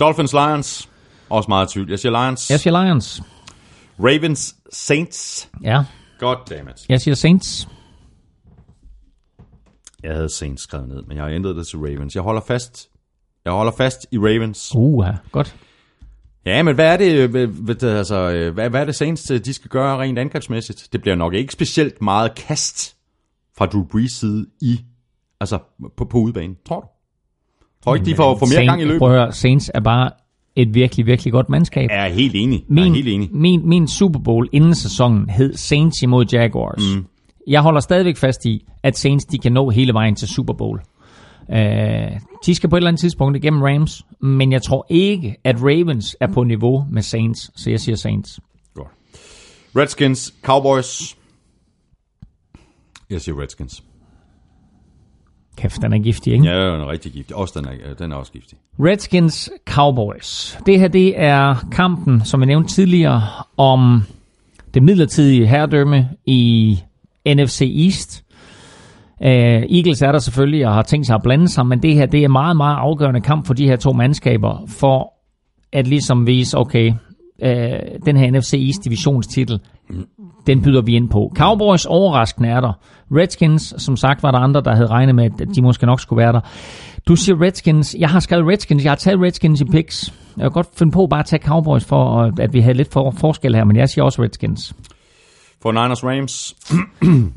Dolphins, 0.00 0.32
Lions. 0.32 0.88
Også 1.30 1.48
meget 1.48 1.68
tvivl. 1.68 1.90
Jeg 1.90 1.98
siger 1.98 2.24
Lions. 2.24 2.50
Jeg 2.50 2.60
siger 2.60 2.84
Lions. 2.84 3.22
Ravens, 3.98 4.56
Saints. 4.72 5.48
Ja, 5.62 5.84
God 6.18 6.36
damn 6.50 6.68
it. 6.68 6.86
jeg 6.88 7.00
siger 7.00 7.14
Saints. 7.14 7.68
Jeg 10.02 10.14
havde 10.14 10.28
Saints 10.28 10.62
skrevet 10.62 10.88
ned, 10.88 11.02
men 11.02 11.16
jeg 11.16 11.24
har 11.24 11.30
ændret 11.30 11.56
det 11.56 11.66
til 11.66 11.78
Ravens. 11.78 12.14
Jeg 12.14 12.22
holder 12.22 12.40
fast. 12.46 12.88
Jeg 13.44 13.52
holder 13.52 13.72
fast 13.72 14.06
i 14.12 14.18
Ravens. 14.18 14.72
Uh, 14.74 15.04
godt. 15.32 15.56
Ja, 16.46 16.62
men 16.62 16.74
hvad 16.74 16.92
er 16.92 16.96
det, 16.96 17.36
øh, 17.36 17.48
det, 17.66 17.82
altså, 17.82 18.30
øh, 18.30 18.54
hvad, 18.54 18.70
hvad 18.70 18.80
er 18.80 18.84
det 18.84 18.94
Saints, 18.94 19.22
de 19.22 19.52
skal 19.52 19.70
gøre 19.70 19.98
rent 19.98 20.18
angrebsmæssigt? 20.18 20.88
Det 20.92 21.00
bliver 21.00 21.14
nok 21.14 21.34
ikke 21.34 21.52
specielt 21.52 22.02
meget 22.02 22.34
kast 22.34 22.96
fra 23.58 23.66
Drew 23.66 23.84
Brees 23.84 24.12
side 24.12 24.46
i, 24.62 24.80
altså 25.40 25.58
på, 25.96 26.04
på 26.04 26.18
udbanen, 26.18 26.56
tror 26.66 26.80
du? 26.80 26.86
Tror 27.84 27.94
ikke, 27.94 28.06
de 28.06 28.16
får, 28.16 28.38
får 28.38 28.46
mere 28.46 28.60
Saints- 28.60 28.66
gang 28.66 28.82
i 28.82 28.84
løbet? 28.84 28.98
Prøv 28.98 29.14
at 29.14 29.20
høre, 29.20 29.32
Saints 29.32 29.70
er 29.74 29.80
bare 29.80 30.10
et 30.56 30.74
virkelig, 30.74 31.06
virkelig 31.06 31.32
godt 31.32 31.48
mandskab. 31.48 31.90
Jeg 31.90 32.08
er 32.08 32.12
helt 32.12 32.34
enig. 32.34 32.64
Jeg 32.68 32.74
min, 32.74 32.92
er 32.92 32.94
helt 32.94 33.08
enig. 33.08 33.28
Min, 33.32 33.68
min 33.68 33.88
Super 33.88 34.20
Bowl 34.20 34.48
inden 34.52 34.74
sæsonen 34.74 35.30
hed 35.30 35.54
Saints 35.54 36.02
imod 36.02 36.24
Jaguars. 36.32 36.82
Mm. 36.96 37.04
Jeg 37.46 37.60
holder 37.62 37.80
stadigvæk 37.80 38.16
fast 38.16 38.46
i, 38.46 38.66
at 38.82 38.98
Saints 38.98 39.24
de 39.24 39.38
kan 39.38 39.52
nå 39.52 39.70
hele 39.70 39.92
vejen 39.92 40.14
til 40.14 40.28
Super 40.28 40.54
Bowl. 40.54 40.80
Uh, 41.48 42.20
de 42.46 42.54
skal 42.54 42.70
på 42.70 42.76
et 42.76 42.78
eller 42.78 42.88
andet 42.88 43.00
tidspunkt 43.00 43.36
igennem 43.36 43.62
Rams, 43.62 44.02
men 44.20 44.52
jeg 44.52 44.62
tror 44.62 44.86
ikke, 44.88 45.36
at 45.44 45.56
Ravens 45.62 46.16
er 46.20 46.26
på 46.26 46.44
niveau 46.44 46.86
med 46.90 47.02
Saints, 47.02 47.62
så 47.62 47.70
jeg 47.70 47.80
siger 47.80 47.96
Saints. 47.96 48.40
Godt. 48.74 48.88
Redskins, 49.76 50.34
Cowboys. 50.42 51.16
Jeg 53.10 53.20
siger 53.20 53.40
Redskins. 53.40 53.82
Kæft, 55.56 55.82
den 55.82 55.92
er 55.92 55.98
giftig, 55.98 56.32
ikke? 56.32 56.44
Ja, 56.44 56.72
den 56.72 56.80
er 56.80 56.90
rigtig 56.90 57.12
giftig. 57.12 57.36
Også 57.36 57.60
den 57.60 57.68
er, 57.68 57.94
den 57.94 58.12
er 58.12 58.16
også 58.16 58.32
giftig. 58.32 58.58
Redskins 58.80 59.50
Cowboys. 59.66 60.58
Det 60.66 60.80
her 60.80 60.88
det 60.88 61.20
er 61.20 61.68
kampen, 61.72 62.24
som 62.24 62.40
jeg 62.40 62.46
nævnte 62.46 62.74
tidligere, 62.74 63.22
om 63.56 64.02
det 64.74 64.82
midlertidige 64.82 65.46
herredømme 65.46 66.10
i 66.26 66.78
NFC 67.26 67.60
East. 67.84 68.23
Uh, 69.20 69.26
Eagles 69.76 70.02
er 70.02 70.12
der 70.12 70.18
selvfølgelig 70.18 70.66
og 70.66 70.74
har 70.74 70.82
tænkt 70.82 71.06
sig 71.06 71.14
at 71.14 71.22
blande 71.22 71.48
sig, 71.48 71.66
men 71.66 71.82
det 71.82 71.94
her 71.94 72.06
det 72.06 72.24
er 72.24 72.28
meget, 72.28 72.56
meget 72.56 72.76
afgørende 72.76 73.20
kamp 73.20 73.46
for 73.46 73.54
de 73.54 73.66
her 73.66 73.76
to 73.76 73.92
mandskaber, 73.92 74.66
for 74.68 75.12
at 75.72 75.86
ligesom 75.86 76.26
vise, 76.26 76.58
okay, 76.58 76.92
uh, 77.42 77.48
den 78.06 78.16
her 78.16 78.30
NFC 78.30 78.54
East 78.54 78.84
divisionstitel, 78.84 79.60
den 80.46 80.62
byder 80.62 80.82
vi 80.82 80.96
ind 80.96 81.10
på. 81.10 81.32
Cowboys 81.36 81.86
overraskende 81.86 82.48
er 82.48 82.60
der. 82.60 82.72
Redskins, 83.12 83.74
som 83.78 83.96
sagt, 83.96 84.22
var 84.22 84.30
der 84.30 84.38
andre, 84.38 84.60
der 84.60 84.74
havde 84.74 84.86
regnet 84.86 85.14
med, 85.14 85.24
at 85.24 85.48
de 85.54 85.62
måske 85.62 85.86
nok 85.86 86.00
skulle 86.00 86.22
være 86.22 86.32
der. 86.32 86.40
Du 87.08 87.16
siger 87.16 87.42
Redskins. 87.42 87.96
Jeg 87.98 88.08
har 88.08 88.20
skrevet 88.20 88.46
Redskins. 88.46 88.84
Jeg 88.84 88.90
har 88.90 88.96
taget 88.96 89.20
Redskins 89.20 89.60
i 89.60 89.64
picks. 89.64 90.14
Jeg 90.36 90.42
kan 90.42 90.50
godt 90.50 90.68
finde 90.78 90.92
på 90.92 91.06
bare 91.06 91.20
at 91.20 91.26
tage 91.26 91.42
Cowboys 91.42 91.84
for, 91.84 92.32
at 92.40 92.52
vi 92.52 92.60
havde 92.60 92.76
lidt 92.76 92.92
for 92.92 93.10
forskel 93.10 93.54
her, 93.54 93.64
men 93.64 93.76
jeg 93.76 93.88
siger 93.88 94.04
også 94.04 94.22
Redskins. 94.22 94.74
For 95.62 95.72
Niners 95.72 96.04
Rams. 96.04 96.56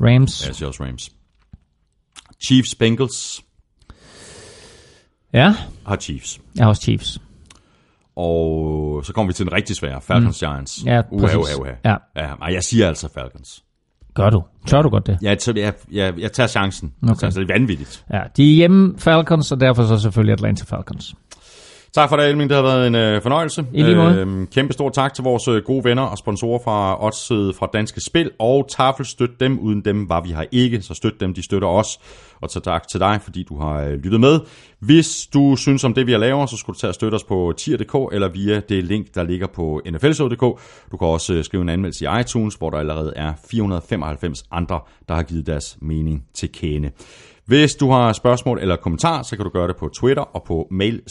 Rams. 0.06 0.46
Jeg 0.46 0.54
siger 0.54 0.68
også 0.68 0.84
Rams. 0.84 1.10
Chiefs 2.42 2.74
Bengals. 2.74 3.40
Ja, 5.32 5.54
Har 5.86 5.96
Chiefs. 5.96 6.40
jeg 6.56 6.64
har 6.64 6.68
også 6.68 6.82
Chiefs. 6.82 7.18
Og 8.16 9.04
så 9.04 9.12
kommer 9.12 9.32
vi 9.32 9.34
til 9.34 9.46
den 9.46 9.52
rigtig 9.54 9.76
svære. 9.76 10.00
Falcons 10.00 10.38
Giants. 10.38 10.84
Ja, 10.84 11.02
uha, 11.10 11.36
uha, 11.36 11.54
uha. 11.60 11.70
Ja. 11.84 11.96
ja. 12.16 12.44
Jeg 12.44 12.62
siger 12.62 12.88
altså 12.88 13.08
Falcons. 13.14 13.64
Gør 14.14 14.30
du? 14.30 14.42
Tør 14.66 14.82
du 14.82 14.88
godt 14.88 15.06
det? 15.06 15.18
Jeg, 15.22 15.38
jeg, 15.46 15.56
jeg, 15.56 15.74
jeg, 15.92 16.18
jeg 16.18 16.32
tager 16.32 16.46
chancen. 16.46 16.94
Okay. 17.02 17.12
Okay. 17.12 17.24
Altså, 17.24 17.40
det 17.40 17.50
er 17.50 17.54
vanvittigt. 17.54 18.04
Ja, 18.12 18.20
de 18.36 18.50
er 18.50 18.54
hjemme 18.54 18.94
Falcons, 18.98 19.52
og 19.52 19.60
derfor 19.60 19.86
så 19.86 19.98
selvfølgelig 19.98 20.32
Atlanta 20.32 20.64
Falcons. 20.64 21.14
Tak 21.94 22.08
for 22.08 22.16
det, 22.16 22.28
Elming. 22.28 22.50
Det 22.50 22.56
har 22.56 22.62
været 22.62 22.86
en 22.86 22.94
øh, 22.94 23.22
fornøjelse. 23.22 23.66
I 23.72 23.82
lige 23.82 23.96
måde. 23.96 24.14
Øhm, 24.14 24.46
kæmpe 24.46 24.72
stor 24.72 24.88
tak 24.90 25.14
til 25.14 25.24
vores 25.24 25.48
øh, 25.48 25.62
gode 25.62 25.84
venner 25.84 26.02
og 26.02 26.18
sponsorer 26.18 26.58
fra 26.64 27.04
Odds 27.04 27.28
fra 27.58 27.68
Danske 27.72 28.00
Spil 28.00 28.30
og 28.38 28.66
Tafel. 28.68 29.06
Støt 29.06 29.40
dem. 29.40 29.58
Uden 29.58 29.84
dem 29.84 30.08
var 30.08 30.20
vi 30.20 30.28
her 30.28 30.44
ikke, 30.52 30.82
så 30.82 30.94
støt 30.94 31.20
dem. 31.20 31.34
De 31.34 31.44
støtter 31.44 31.68
os. 31.68 31.98
Og 32.40 32.50
så 32.50 32.60
tak 32.60 32.88
til 32.88 33.00
dig, 33.00 33.20
fordi 33.22 33.42
du 33.42 33.58
har 33.58 33.82
øh, 33.82 33.92
lyttet 33.92 34.20
med. 34.20 34.40
Hvis 34.80 35.26
du 35.34 35.56
synes 35.56 35.84
om 35.84 35.94
det, 35.94 36.06
vi 36.06 36.12
har 36.12 36.18
lavet, 36.18 36.50
så 36.50 36.56
skulle 36.56 36.74
du 36.74 36.80
tage 36.80 36.90
og 36.90 36.94
støtte 36.94 37.14
os 37.14 37.24
på 37.24 37.54
tier.dk 37.56 38.14
eller 38.14 38.28
via 38.28 38.60
det 38.68 38.84
link, 38.84 39.06
der 39.14 39.22
ligger 39.22 39.46
på 39.46 39.80
nflshow.dk. 39.90 40.60
Du 40.92 40.96
kan 40.98 41.08
også 41.08 41.34
øh, 41.34 41.44
skrive 41.44 41.62
en 41.62 41.68
anmeldelse 41.68 42.04
i 42.04 42.20
iTunes, 42.20 42.54
hvor 42.54 42.70
der 42.70 42.78
allerede 42.78 43.12
er 43.16 43.32
495 43.50 44.42
andre, 44.50 44.80
der 45.08 45.14
har 45.14 45.22
givet 45.22 45.46
deres 45.46 45.78
mening 45.80 46.24
til 46.34 46.52
kende. 46.52 46.90
Hvis 47.48 47.74
du 47.74 47.90
har 47.90 48.12
spørgsmål 48.12 48.58
eller 48.58 48.76
kommentar, 48.76 49.22
så 49.22 49.36
kan 49.36 49.44
du 49.44 49.50
gøre 49.50 49.68
det 49.68 49.76
på 49.76 49.88
Twitter 49.88 50.22
og 50.22 50.42
på 50.46 50.68
mail 50.70 51.02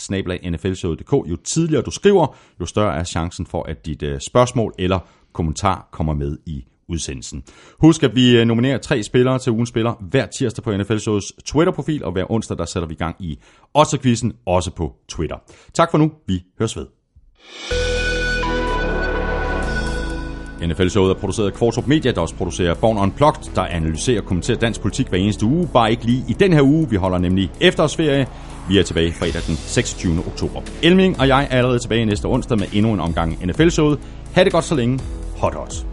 nflshowet.dk. 0.51 1.13
Jo 1.13 1.35
tidligere 1.35 1.81
du 1.81 1.91
skriver, 1.91 2.35
jo 2.59 2.65
større 2.65 2.95
er 2.95 3.03
chancen 3.03 3.45
for, 3.45 3.63
at 3.63 3.85
dit 3.85 4.03
øh, 4.03 4.19
spørgsmål 4.19 4.73
eller 4.79 4.99
kommentar 5.33 5.87
kommer 5.91 6.13
med 6.13 6.37
i 6.45 6.65
udsendelsen. 6.89 7.43
Husk, 7.79 8.03
at 8.03 8.15
vi 8.15 8.37
øh, 8.37 8.45
nominerer 8.45 8.77
tre 8.77 9.03
spillere 9.03 9.39
til 9.39 9.51
ugens 9.51 9.69
spiller 9.69 9.93
hver 10.09 10.25
tirsdag 10.25 10.63
på 10.63 10.77
NFL 10.77 10.97
Shows 10.97 11.33
Twitter-profil, 11.45 12.03
og 12.03 12.11
hver 12.11 12.31
onsdag 12.31 12.57
der 12.57 12.65
sætter 12.65 12.87
vi 12.87 12.95
gang 12.95 13.15
i 13.19 13.39
også 13.73 13.99
quizzen 14.01 14.33
også 14.45 14.71
på 14.71 14.95
Twitter. 15.09 15.37
Tak 15.73 15.91
for 15.91 15.97
nu. 15.97 16.11
Vi 16.27 16.43
høres 16.59 16.77
ved. 16.77 16.85
NFL-showet 20.61 21.09
er 21.09 21.19
produceret 21.19 21.47
af 21.47 21.53
Kvartrup 21.53 21.87
Media, 21.87 22.11
der 22.11 22.21
også 22.21 22.35
producerer 22.35 22.73
Born 22.73 22.97
Unplugged, 22.97 23.51
der 23.55 23.61
analyserer 23.61 24.21
og 24.21 24.25
kommenterer 24.27 24.57
dansk 24.57 24.81
politik 24.81 25.07
hver 25.07 25.17
eneste 25.17 25.45
uge. 25.45 25.69
Bare 25.73 25.91
ikke 25.91 26.05
lige 26.05 26.23
i 26.27 26.33
den 26.33 26.53
her 26.53 26.61
uge. 26.61 26.89
Vi 26.89 26.95
holder 26.95 27.17
nemlig 27.17 27.51
efterårsferie. 27.61 28.27
Vi 28.69 28.79
er 28.79 28.83
tilbage 28.83 29.13
fredag 29.13 29.41
den 29.47 29.55
26. 29.55 30.23
oktober. 30.27 30.61
Elming 30.83 31.19
og 31.19 31.27
jeg 31.27 31.43
er 31.43 31.57
allerede 31.57 31.79
tilbage 31.79 32.05
næste 32.05 32.25
onsdag 32.25 32.57
med 32.57 32.67
endnu 32.73 32.93
en 32.93 32.99
omgang 32.99 33.45
NFL-showet. 33.45 33.99
Ha' 34.33 34.43
det 34.43 34.51
godt 34.51 34.65
så 34.65 34.75
længe. 34.75 34.99
Hot 35.37 35.53
hot. 35.53 35.85